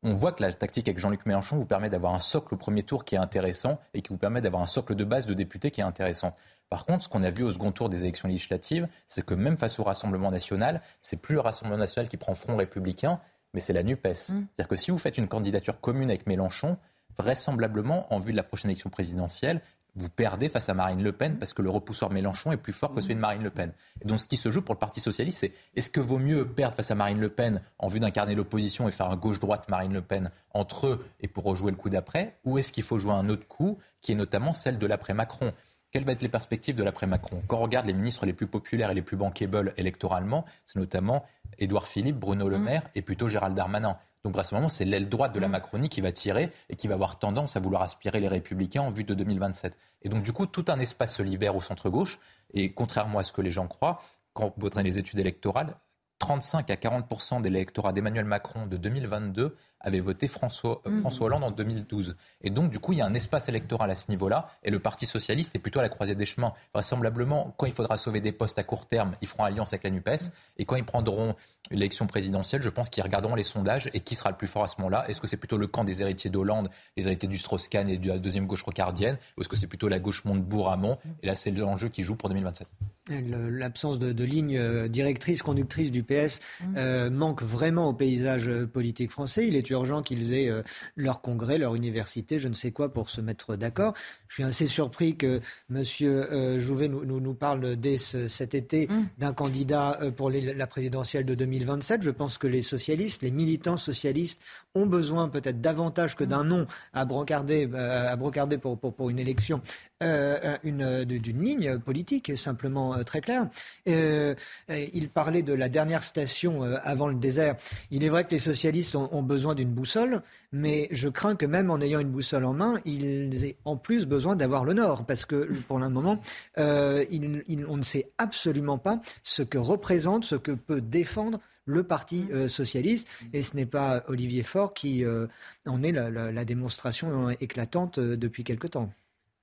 on 0.06 0.14
voit 0.14 0.32
que 0.32 0.43
la 0.43 0.53
tactique 0.53 0.88
avec 0.88 1.00
Jean-Luc 1.00 1.25
Mélenchon 1.25 1.58
vous 1.58 1.66
permet 1.66 1.90
d'avoir 1.90 2.14
un 2.14 2.19
socle 2.19 2.53
au 2.53 2.58
premier 2.58 2.84
tour 2.84 3.06
qui 3.06 3.16
est 3.16 3.17
intéressant 3.17 3.80
et 3.95 4.03
qui 4.03 4.14
vous 4.14 4.19
permet 4.19 4.40
d'avoir 4.40 4.61
un 4.61 4.67
socle 4.67 4.93
de 4.93 5.03
base 5.03 5.25
de 5.25 5.34
députés 5.34 5.72
qui 5.72 5.82
est 5.82 5.84
intéressant. 5.84 6.35
Par 6.69 6.85
contre, 6.85 7.03
ce 7.03 7.09
qu'on 7.09 7.24
a 7.24 7.32
vu 7.32 7.43
au 7.43 7.50
second 7.50 7.72
tour 7.72 7.90
des 7.90 8.03
élections 8.03 8.27
législatives, 8.27 8.88
c'est 9.08 9.25
que 9.25 9.34
même 9.34 9.58
face 9.58 9.80
au 9.80 9.84
Rassemblement 9.84 10.30
national, 10.30 10.82
c'est 11.01 11.19
plus 11.19 11.34
le 11.34 11.42
Rassemblement 11.42 11.80
national 11.80 12.08
qui 12.08 12.17
prend 12.17 12.35
front 12.35 12.56
républicain, 12.56 13.19
mais 13.56 13.59
c'est 13.59 13.74
la 13.74 13.82
NUPES. 13.82 14.06
Mmh. 14.06 14.14
C'est-à-dire 14.14 14.67
que 14.67 14.75
si 14.75 14.92
vous 14.92 15.00
faites 15.00 15.17
une 15.17 15.27
candidature 15.27 15.82
commune 15.82 16.09
avec 16.09 16.27
Mélenchon, 16.27 16.77
vraisemblablement, 17.17 18.14
en 18.14 18.19
vue 18.19 18.32
de 18.32 18.38
la 18.38 18.43
prochaine 18.43 18.69
élection 18.69 18.92
présidentielle, 18.92 19.61
vous 19.95 20.09
perdez 20.09 20.49
face 20.49 20.69
à 20.69 20.74
Marine 20.74 21.01
Le 21.01 21.11
Pen 21.11 21.38
parce 21.38 21.53
que 21.53 21.61
le 21.61 21.69
repousseur 21.69 22.11
Mélenchon 22.11 22.51
est 22.51 22.57
plus 22.57 22.74
fort 22.74 22.93
que 22.93 23.01
celui 23.01 23.15
de 23.15 23.19
Marine 23.19 23.43
Le 23.43 23.49
Pen. 23.49 23.72
Et 24.01 24.07
donc 24.07 24.19
ce 24.19 24.25
qui 24.25 24.35
se 24.35 24.51
joue 24.51 24.61
pour 24.61 24.75
le 24.75 24.80
Parti 24.80 24.99
socialiste, 24.99 25.40
c'est 25.40 25.53
est-ce 25.75 25.90
que 25.90 26.01
vaut 26.01 26.19
mieux 26.19 26.48
perdre 26.48 26.75
face 26.75 26.91
à 26.91 26.95
Marine 26.95 27.19
Le 27.19 27.30
Pen 27.30 27.61
en 27.80 27.88
vue 27.88 27.99
d'incarner 27.99 28.35
l'opposition 28.35 28.88
et 28.88 28.91
faire 28.91 29.09
un 29.09 29.15
gauche-droite 29.15 29.69
Marine 29.69 29.93
Le 29.93 30.01
Pen 30.01 30.32
entre 30.53 30.88
eux 30.88 31.06
et 31.22 31.27
pour 31.27 31.45
rejouer 31.45 31.72
le 31.72 31.77
coup 31.77 31.90
d'après, 31.90 32.38
ou 32.43 32.57
est-ce 32.57 32.72
qu'il 32.72 32.83
faut 32.83 32.98
jouer 32.98 33.14
un 33.14 33.30
autre 33.30 33.48
coup 33.48 33.77
qui 34.01 34.11
est 34.11 34.15
notamment 34.15 34.53
celle 34.53 34.77
de 34.77 34.88
l'après-Macron? 34.88 35.53
Quelles 35.91 36.03
vont 36.03 36.11
être 36.11 36.22
les 36.22 36.30
perspectives 36.30 36.75
de 36.75 36.83
l'après-Macron? 36.83 37.41
Quand 37.48 37.57
on 37.57 37.61
regarde 37.61 37.85
les 37.85 37.93
ministres 37.93 38.25
les 38.25 38.33
plus 38.33 38.48
populaires 38.48 38.91
et 38.91 38.95
les 38.95 39.01
plus 39.01 39.15
bankable 39.15 39.74
électoralement, 39.77 40.43
c'est 40.65 40.77
notamment 40.77 41.24
Édouard 41.57 41.88
Philippe, 41.88 42.17
Bruno 42.17 42.49
Le 42.49 42.57
mmh. 42.57 42.64
Maire 42.64 42.83
et 42.95 43.01
plutôt 43.01 43.30
Gérald 43.30 43.56
Darmanin. 43.56 43.98
Donc 44.25 44.39
à 44.39 44.43
ce 44.43 44.55
moment, 44.55 44.69
c'est 44.69 44.85
l'aile 44.85 45.07
droite 45.07 45.33
de 45.33 45.39
la 45.39 45.47
mm. 45.47 45.51
Macronie 45.51 45.87
qui 45.87 46.01
va 46.01 46.11
tirer 46.11 46.49
et 46.69 46.75
qui 46.75 46.87
va 46.87 46.95
avoir 46.95 47.19
tendance 47.19 47.55
à 47.55 47.59
vouloir 47.59 47.83
aspirer 47.83 48.19
les 48.19 48.27
républicains 48.27 48.81
en 48.81 48.89
vue 48.89 49.03
de 49.03 49.13
2027. 49.13 49.77
Et 50.01 50.09
donc 50.09 50.23
du 50.23 50.33
coup, 50.33 50.47
tout 50.47 50.65
un 50.67 50.79
espace 50.79 51.13
se 51.13 51.21
libère 51.21 51.55
au 51.55 51.61
centre-gauche. 51.61 52.19
Et 52.51 52.73
contrairement 52.73 53.19
à 53.19 53.23
ce 53.23 53.31
que 53.31 53.41
les 53.41 53.51
gens 53.51 53.67
croient, 53.67 54.01
quand 54.33 54.51
vous 54.57 54.69
prenez 54.71 54.89
les 54.89 54.97
études 54.97 55.19
électorales, 55.19 55.75
35 56.17 56.71
à 56.71 56.75
40% 56.75 57.43
de 57.43 57.49
l'électorat 57.49 57.93
d'Emmanuel 57.93 58.25
Macron 58.25 58.65
de 58.65 58.77
2022 58.77 59.55
avait 59.85 59.99
voté 59.99 60.27
François, 60.27 60.81
euh, 60.85 60.89
mm. 60.89 60.99
François 61.01 61.27
Hollande 61.27 61.43
en 61.43 61.51
2012. 61.51 62.15
Et 62.41 62.49
donc, 62.49 62.72
du 62.72 62.80
coup, 62.80 62.93
il 62.93 62.99
y 62.99 63.01
a 63.01 63.05
un 63.05 63.14
espace 63.14 63.47
électoral 63.49 63.89
à 63.91 63.95
ce 63.95 64.09
niveau-là. 64.09 64.49
Et 64.64 64.72
le 64.72 64.80
Parti 64.80 65.05
socialiste 65.05 65.55
est 65.55 65.59
plutôt 65.59 65.80
à 65.80 65.83
la 65.83 65.89
croisée 65.89 66.15
des 66.15 66.25
chemins. 66.25 66.53
Vraisemblablement, 66.73 67.53
quand 67.57 67.65
il 67.65 67.73
faudra 67.73 67.97
sauver 67.97 68.19
des 68.19 68.31
postes 68.31 68.59
à 68.59 68.64
court 68.64 68.88
terme, 68.88 69.15
ils 69.22 69.27
feront 69.27 69.43
alliance 69.43 69.73
avec 69.73 69.83
la 69.83 69.91
NUPES. 69.91 70.31
Et 70.57 70.65
quand 70.65 70.75
ils 70.75 70.85
prendront 70.85 71.35
l'élection 71.72 72.07
présidentielle, 72.07 72.61
je 72.61 72.69
pense 72.69 72.89
qu'ils 72.89 73.03
regarderont 73.03 73.35
les 73.35 73.43
sondages 73.43 73.89
et 73.93 73.99
qui 73.99 74.15
sera 74.15 74.30
le 74.30 74.38
plus 74.38 74.47
fort 74.47 74.64
à 74.64 74.67
ce 74.67 74.75
moment-là. 74.80 75.09
Est-ce 75.09 75.22
que 75.22 75.27
c'est 75.27 75.38
plutôt 75.38 75.57
le 75.57 75.67
camp 75.67 75.83
des 75.83 76.01
héritiers 76.01 76.30
d'Hollande, 76.30 76.69
les 76.97 77.07
héritiers 77.07 77.30
du 77.30 77.38
Strauss-Kahn 77.38 77.89
et 77.89 77.97
de 77.97 78.07
la 78.07 78.19
deuxième 78.19 78.47
gauche 78.47 78.64
rocardienne 78.64 79.17
Ou 79.38 79.41
est-ce 79.41 79.49
que 79.49 79.55
c'est 79.55 79.67
plutôt 79.67 79.88
la 79.88 79.99
gauche 79.99 80.25
Montebourg-Amont 80.25 80.97
Et 81.23 81.27
là, 81.27 81.35
c'est 81.35 81.51
l'enjeu 81.51 81.89
qui 81.89 82.03
joue 82.03 82.15
pour 82.15 82.30
2027. 82.30 82.67
L'absence 83.07 83.99
de, 83.99 84.14
de, 84.14 84.23
ligne 84.23 84.57
euh, 84.57 84.88
directrice, 84.88 85.43
conductrice 85.43 85.91
du 85.91 86.01
PS 86.01 86.39
mmh. 86.39 86.73
euh, 86.77 87.09
manque 87.11 87.43
vraiment 87.43 87.88
au 87.89 87.93
paysage 87.93 88.49
politique 88.73 89.11
français. 89.11 89.47
Il 89.47 89.55
est 89.55 89.61
urgent 89.75 90.01
qu'ils 90.01 90.33
aient 90.33 90.51
leur 90.95 91.21
congrès, 91.21 91.57
leur 91.57 91.75
université, 91.75 92.39
je 92.39 92.47
ne 92.47 92.53
sais 92.53 92.71
quoi, 92.71 92.91
pour 92.91 93.09
se 93.09 93.21
mettre 93.21 93.55
d'accord. 93.55 93.93
Je 94.27 94.35
suis 94.35 94.43
assez 94.43 94.67
surpris 94.67 95.15
que 95.15 95.41
M. 95.69 96.59
Jouvet 96.59 96.87
nous, 96.87 97.05
nous, 97.05 97.33
parle 97.33 97.75
dès 97.75 97.97
cet 97.97 98.55
été 98.55 98.87
mmh. 98.87 98.93
d'un 99.19 99.33
candidat 99.33 99.99
pour 100.15 100.29
la 100.29 100.67
présidentielle 100.67 101.25
de 101.25 101.35
2027. 101.35 102.01
Je 102.01 102.09
pense 102.09 102.37
que 102.37 102.47
les 102.47 102.61
socialistes, 102.61 103.21
les 103.21 103.31
militants 103.31 103.77
socialistes 103.77 104.41
ont 104.73 104.85
besoin 104.85 105.29
peut-être 105.29 105.61
davantage 105.61 106.15
que 106.15 106.23
d'un 106.23 106.43
nom 106.43 106.67
à 106.93 107.05
brocarder, 107.05 107.69
à 107.73 108.15
brocarder 108.15 108.57
pour, 108.57 108.77
pour, 108.79 108.93
pour, 108.93 109.09
une 109.09 109.19
élection 109.19 109.61
euh, 110.03 110.57
d'une 110.64 111.43
ligne 111.43 111.80
politique 111.80 112.38
simplement 112.38 113.03
très 113.03 113.22
claire. 113.22 113.48
il 113.85 115.09
parlait 115.14 115.43
de 115.43 115.53
la 115.53 115.69
dernière 115.69 116.03
station 116.03 116.61
avant 116.83 117.07
le 117.07 117.15
désert. 117.15 117.56
Il 117.91 118.03
est 118.03 118.09
vrai 118.09 118.25
que 118.25 118.32
les 118.32 118.40
socialistes 118.40 118.95
ont, 118.95 119.24
besoin 119.24 119.56
d'une 119.56 119.72
boussole, 119.72 120.22
mais 120.51 120.88
je 120.91 121.09
crains 121.09 121.35
que 121.35 121.45
même 121.45 121.72
en 121.72 121.80
ayant 121.80 121.99
une 121.99 122.11
boussole 122.11 122.45
en 122.45 122.53
main, 122.53 122.80
ils 122.85 123.45
aient 123.45 123.57
en 123.65 123.77
plus 123.77 124.06
besoin 124.06 124.35
d'avoir 124.35 124.65
le 124.65 124.74
nord, 124.74 125.06
parce 125.06 125.25
que 125.25 125.49
pour 125.67 125.80
le 125.80 125.90
moment, 125.90 126.19
on 126.57 127.77
ne 127.77 127.83
sait 127.83 128.11
absolument 128.17 128.77
pas 128.77 129.01
ce 129.24 129.43
que 129.43 129.57
représente, 129.57 130.25
ce 130.25 130.35
que 130.35 130.51
peut 130.51 130.82
défendre 130.82 131.40
le 131.65 131.83
Parti 131.83 132.27
euh, 132.32 132.48
socialiste. 132.48 133.07
Et 133.33 133.41
ce 133.41 133.56
n'est 133.56 133.65
pas 133.65 134.03
Olivier 134.07 134.43
Faure 134.43 134.74
qui 134.74 135.03
euh, 135.03 135.27
en 135.65 135.83
est 135.83 135.91
la, 135.91 136.45
démonstration 136.45 137.30
éclatante 137.30 137.98
euh, 137.98 138.15
depuis 138.15 138.43
quelque 138.43 138.67
temps. 138.67 138.91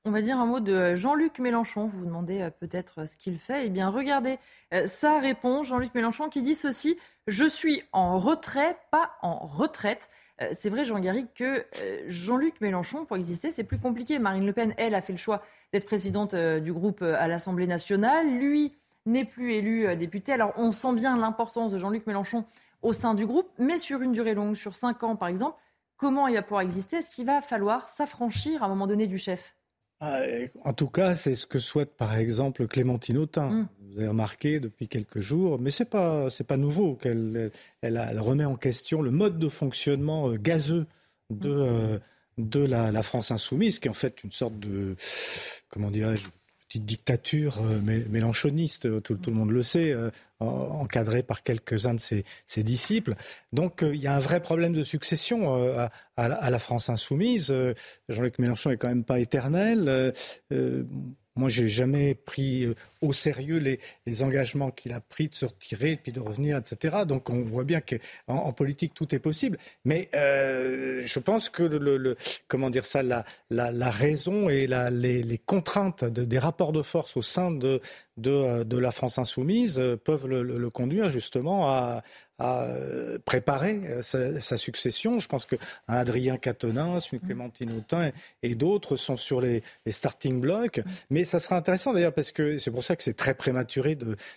On 0.05 0.11
va 0.11 0.21
dire 0.21 0.39
un 0.39 0.47
mot 0.47 0.59
de 0.59 0.97
Jean-Luc 0.97 1.39
Mélenchon. 1.39 1.87
Vous 1.87 2.01
vous 2.01 2.07
demandez 2.07 2.49
peut-être 2.59 3.07
ce 3.07 3.17
qu'il 3.17 3.39
fait. 3.39 3.67
Eh 3.67 3.69
bien, 3.69 3.89
regardez, 3.89 4.39
ça 4.87 5.21
répond 5.21 5.63
Jean-Luc 5.63 5.95
Mélenchon 5.95 6.29
qui 6.29 6.43
dit 6.43 6.57
ceci 6.57 6.99
Je 7.29 7.45
suis 7.45 7.83
en 7.93 8.19
retrait, 8.19 8.77
pas 8.91 9.13
en 9.23 9.39
retraite. 9.39 10.09
C'est 10.53 10.71
vrai, 10.71 10.85
Jean 10.85 10.99
Garrigue, 10.99 11.29
que 11.37 11.65
Jean-Luc 12.09 12.61
Mélenchon, 12.61 13.05
pour 13.05 13.17
exister, 13.17 13.53
c'est 13.53 13.63
plus 13.63 13.79
compliqué. 13.79 14.19
Marine 14.19 14.45
Le 14.45 14.53
Pen, 14.53 14.75
elle, 14.77 14.97
a 14.97 15.01
fait 15.01 15.13
le 15.13 15.19
choix 15.19 15.41
d'être 15.73 15.87
présidente 15.87 16.35
du 16.35 16.73
groupe 16.73 17.03
à 17.03 17.29
l'Assemblée 17.29 17.69
nationale. 17.69 18.27
Lui, 18.27 18.75
n'est 19.07 19.25
plus 19.25 19.53
élu 19.53 19.87
euh, 19.87 19.97
député. 19.97 20.33
Alors 20.33 20.53
on 20.57 20.73
sent 20.73 20.95
bien 20.95 21.17
l'importance 21.17 21.73
de 21.73 21.79
Jean-Luc 21.79 22.07
Mélenchon 22.07 22.45
au 22.83 22.93
sein 22.93 23.15
du 23.15 23.27
groupe, 23.27 23.49
mais 23.59 23.79
sur 23.79 24.03
une 24.03 24.13
durée 24.13 24.35
longue, 24.35 24.57
sur 24.57 24.75
cinq 24.75 25.03
ans 25.03 25.17
par 25.17 25.29
exemple, 25.29 25.57
comment 25.97 26.27
il 26.27 26.35
va 26.35 26.43
pouvoir 26.43 26.63
exister? 26.63 26.97
Est-ce 26.97 27.11
qu'il 27.11 27.27
va 27.27 27.41
falloir 27.41 27.89
s'affranchir 27.89 28.63
à 28.63 28.67
un 28.67 28.69
moment 28.69 28.87
donné 28.87 29.07
du 29.07 29.19
chef? 29.19 29.55
En 30.65 30.73
tout 30.73 30.89
cas, 30.89 31.15
c'est 31.15 31.35
ce 31.35 31.47
que 31.47 31.59
souhaite 31.59 31.97
par 31.97 32.17
exemple 32.17 32.67
Clémentine 32.67 33.19
Autain. 33.19 33.51
Mm. 33.51 33.69
Vous 33.81 33.99
avez 33.99 34.09
remarqué 34.09 34.59
depuis 34.59 34.89
quelques 34.89 35.21
jours, 35.21 35.59
mais 35.59 35.71
c'est 35.71 35.89
pas 35.89 36.31
c'est 36.31 36.47
pas 36.47 36.57
nouveau 36.57 36.95
qu'elle 36.95 37.51
elle, 37.83 38.19
remet 38.19 38.45
en 38.45 38.57
question 38.57 39.03
le 39.03 39.11
mode 39.11 39.39
de 39.39 39.49
fonctionnement 39.49 40.31
euh, 40.31 40.37
gazeux 40.37 40.87
de 41.31 41.51
mm. 41.51 41.63
euh, 41.63 41.99
de 42.39 42.61
la, 42.61 42.91
la, 42.91 43.03
France 43.03 43.31
insoumise, 43.31 43.79
qui 43.79 43.89
est 43.89 43.91
en 43.91 43.95
fait 43.95 44.25
une 44.25 44.31
sorte 44.31 44.59
de 44.59 44.97
comment 45.69 45.91
dirais-je 45.91 46.25
dictature 46.79 47.61
euh, 47.63 47.81
mélanchoniste, 48.09 48.87
euh, 48.87 49.01
tout, 49.01 49.19
le 49.27 49.33
monde 49.33 49.51
le 49.51 49.63
sait, 49.63 49.93
euh, 49.93 50.11
encadrée 50.41 51.23
par 51.23 51.43
quelques-uns 51.43 51.95
de 51.95 52.01
ses, 52.01 52.63
disciples. 52.63 53.15
Donc 53.53 53.83
il 53.83 54.01
y 54.01 54.07
a 54.07 54.15
un 54.15 54.21
vrai 54.21 54.41
problème 54.41 54.73
de 54.73 54.83
succession 54.83 55.55
à, 56.17 56.51
la 56.51 56.59
France 56.59 56.89
insoumise. 56.89 57.55
Jean-Luc 58.09 58.41
Mélenchon 58.41 58.73
est 58.73 58.77
quand 58.77 58.89
même 58.89 59.05
pas 59.05 59.21
éternel. 59.21 60.13
Moi, 61.35 61.49
j'ai 61.49 61.67
jamais 61.67 62.15
pris 62.15 62.65
euh, 62.65 62.75
au 63.01 63.13
sérieux 63.13 63.59
les, 63.59 64.23
engagements 64.23 64.71
qu'il 64.71 64.93
a 64.93 65.01
pris 65.01 65.29
de 65.29 65.35
se 65.35 65.47
retirer, 65.47 65.99
puis 66.03 66.13
de 66.13 66.21
revenir, 66.21 66.59
etc. 66.59 67.05
Donc, 67.07 67.31
on 67.31 67.43
voit 67.43 67.65
bien 67.65 67.81
qu'en 67.81 68.37
en 68.37 68.53
politique, 68.53 68.93
tout 68.93 69.15
est 69.15 69.19
possible. 69.19 69.59
Mais 69.85 70.11
euh, 70.15 71.03
je 71.05 71.19
pense 71.19 71.49
que 71.49 71.63
le, 71.63 72.17
comment 72.49 72.69
dire 72.69 72.85
ça, 72.85 73.03
la, 73.03 73.25
la, 73.51 73.91
raison 73.91 74.51
et 74.51 74.67
la, 74.67 74.91
les, 74.91 75.39
contraintes 75.39 76.05
des 76.05 76.39
rapports 76.39 76.73
de 76.73 76.83
force 76.83 77.17
au 77.17 77.23
sein 77.23 77.51
de, 77.51 77.81
de, 78.19 78.63
de 78.65 78.79
la 78.79 78.91
France 78.91 79.19
insoumise 79.19 79.79
euh, 79.79 79.97
peuvent 79.97 80.27
le, 80.27 80.71
conduire 80.71 81.09
justement 81.09 81.69
à, 81.69 82.03
à 82.43 82.65
euh, 82.65 83.19
préparer 83.25 83.81
euh, 83.85 84.03
sa, 84.03 84.57
succession. 84.57 85.21
Je 85.21 85.29
pense 85.29 85.47
que 85.47 85.55
Adrien 85.87 86.39
Quatennens, 86.39 87.13
une 87.13 87.21
Clémentine 87.21 87.71
Autain 87.71 88.11
et, 88.43 88.55
d'autres 88.57 88.97
sont 88.97 89.17
sur 89.17 89.41
les, 89.41 89.63
starting 89.87 90.41
blocks. 90.41 90.81
Mais 91.09 91.23
ça 91.23 91.39
sera 91.39 91.57
intéressant 91.57 91.93
d'ailleurs 91.93 92.13
parce 92.13 92.33
que 92.33 92.59
c'est 92.59 92.73
pour 92.73 92.83
ça 92.83 92.97
que 92.97 93.03
c'est 93.05 93.15
très 93.15 93.35
prématuré 93.35 93.97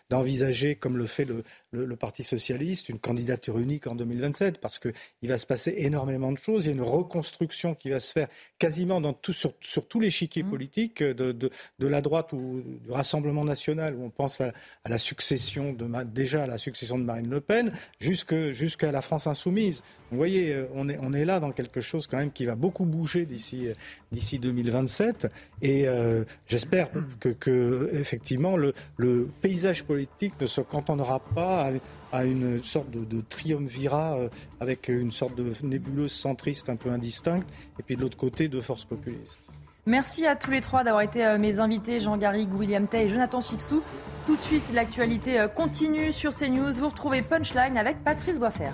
d'envisager, 0.10 0.76
comme 0.76 0.98
le 0.98 1.08
fait 1.08 1.26
le, 1.26 1.44
le, 1.72 1.96
Parti 1.96 2.24
socialiste, 2.24 2.90
une 2.90 3.00
candidature 3.00 3.58
unique 3.58 3.88
en 3.88 3.96
2027 3.96 4.60
parce 4.60 4.78
qu'il 4.78 4.94
va 5.24 5.38
se 5.38 5.48
passer 5.48 5.74
énormément 5.78 6.32
de 6.32 6.38
choses. 6.38 6.66
Il 6.66 6.68
y 6.68 6.72
a 6.72 6.76
une 6.76 6.82
reconstruction 6.82 7.74
qui 7.74 7.90
va 7.90 8.00
se 8.00 8.12
faire 8.12 8.28
quasiment 8.60 9.02
dans 9.02 9.14
tout, 9.14 9.34
sur, 9.34 9.54
sur 9.62 9.88
tous 9.88 10.00
les 10.00 10.12
chiquiers 10.12 10.44
mmh. 10.44 10.50
politiques 10.50 11.02
de, 11.02 11.32
de, 11.32 11.50
de, 11.80 11.88
la 11.88 12.02
droite 12.02 12.34
ou 12.34 12.62
du 12.84 12.92
Rassemblement 12.92 13.46
national 13.46 13.96
où 13.96 14.04
on 14.04 14.10
pense 14.12 14.42
à, 14.42 14.52
à 14.84 14.90
la 14.90 14.98
succession 14.98 15.74
de 15.74 15.86
déjà 16.04 16.44
à 16.44 16.48
la 16.48 16.58
succession 16.58 17.00
de 17.00 17.04
Marine 17.04 17.30
Le 17.30 17.42
Pen 17.42 17.72
jusqu'à 18.00 18.92
la 18.92 19.02
France 19.02 19.28
insoumise. 19.28 19.84
Vous 20.12 20.18
voyez, 20.18 20.54
euh, 20.54 20.68
on 20.74 20.90
est, 20.90 20.98
on 21.02 21.14
est 21.14 21.26
là 21.26 21.40
dans 21.40 21.52
quelque 21.52 21.82
chose 21.82 22.08
quand 22.08 22.18
même 22.18 22.32
qui 22.32 22.46
va 22.46 22.56
beaucoup 22.56 22.86
bouger 22.86 23.26
d'ici 23.26 23.68
d'ici 24.12 24.40
2027 24.40 25.28
et 25.62 25.88
euh, 25.88 26.24
j'espère 26.48 26.90
que, 27.20 27.30
que, 27.30 27.90
effectivement 27.94 28.58
le, 28.58 28.74
le, 28.98 29.28
paysage 29.42 29.84
politique 29.84 30.40
ne 30.40 30.46
se 30.46 30.62
cantonnera 30.62 31.20
pas 31.20 31.72
à, 32.12 32.26
une 32.26 32.62
sorte 32.64 32.92
de, 32.92 33.22
triumvirat 33.22 34.18
euh, 34.18 34.30
avec 34.60 34.90
une 34.90 35.12
sorte 35.12 35.36
de 35.36 35.52
nébuleuse 35.64 36.12
centriste 36.12 36.70
un 36.70 36.76
peu 36.76 36.90
indistincte 36.90 37.50
et 37.80 37.84
puis 37.84 37.96
de 37.96 38.02
l'autre 38.02 38.18
côté 38.18 38.48
de 38.48 38.62
forces 38.62 38.86
populistes. 38.86 39.50
Merci 39.88 40.26
à 40.26 40.36
tous 40.36 40.50
les 40.50 40.62
trois 40.62 40.84
d'avoir 40.84 41.04
été 41.04 41.24
euh, 41.24 41.38
mes 41.38 41.60
invités, 41.60 42.00
Jean 42.00 42.18
Garrigue, 42.18 42.52
William 42.56 42.88
Tay 42.88 43.04
et 43.04 43.10
Jonathan 43.10 43.40
Chixou. 43.40 43.84
Tout 44.26 44.36
de 44.36 44.42
suite, 44.42 44.74
l'actualité 44.74 45.40
euh, 45.40 45.48
continue 45.48 46.12
sur 46.12 46.36
CNews. 46.36 46.74
Vous 46.74 46.90
retrouvez 46.90 47.22
Punchline 47.22 47.78
avec 47.78 48.04
Patrice 48.04 48.40
Boisfer. 48.40 48.72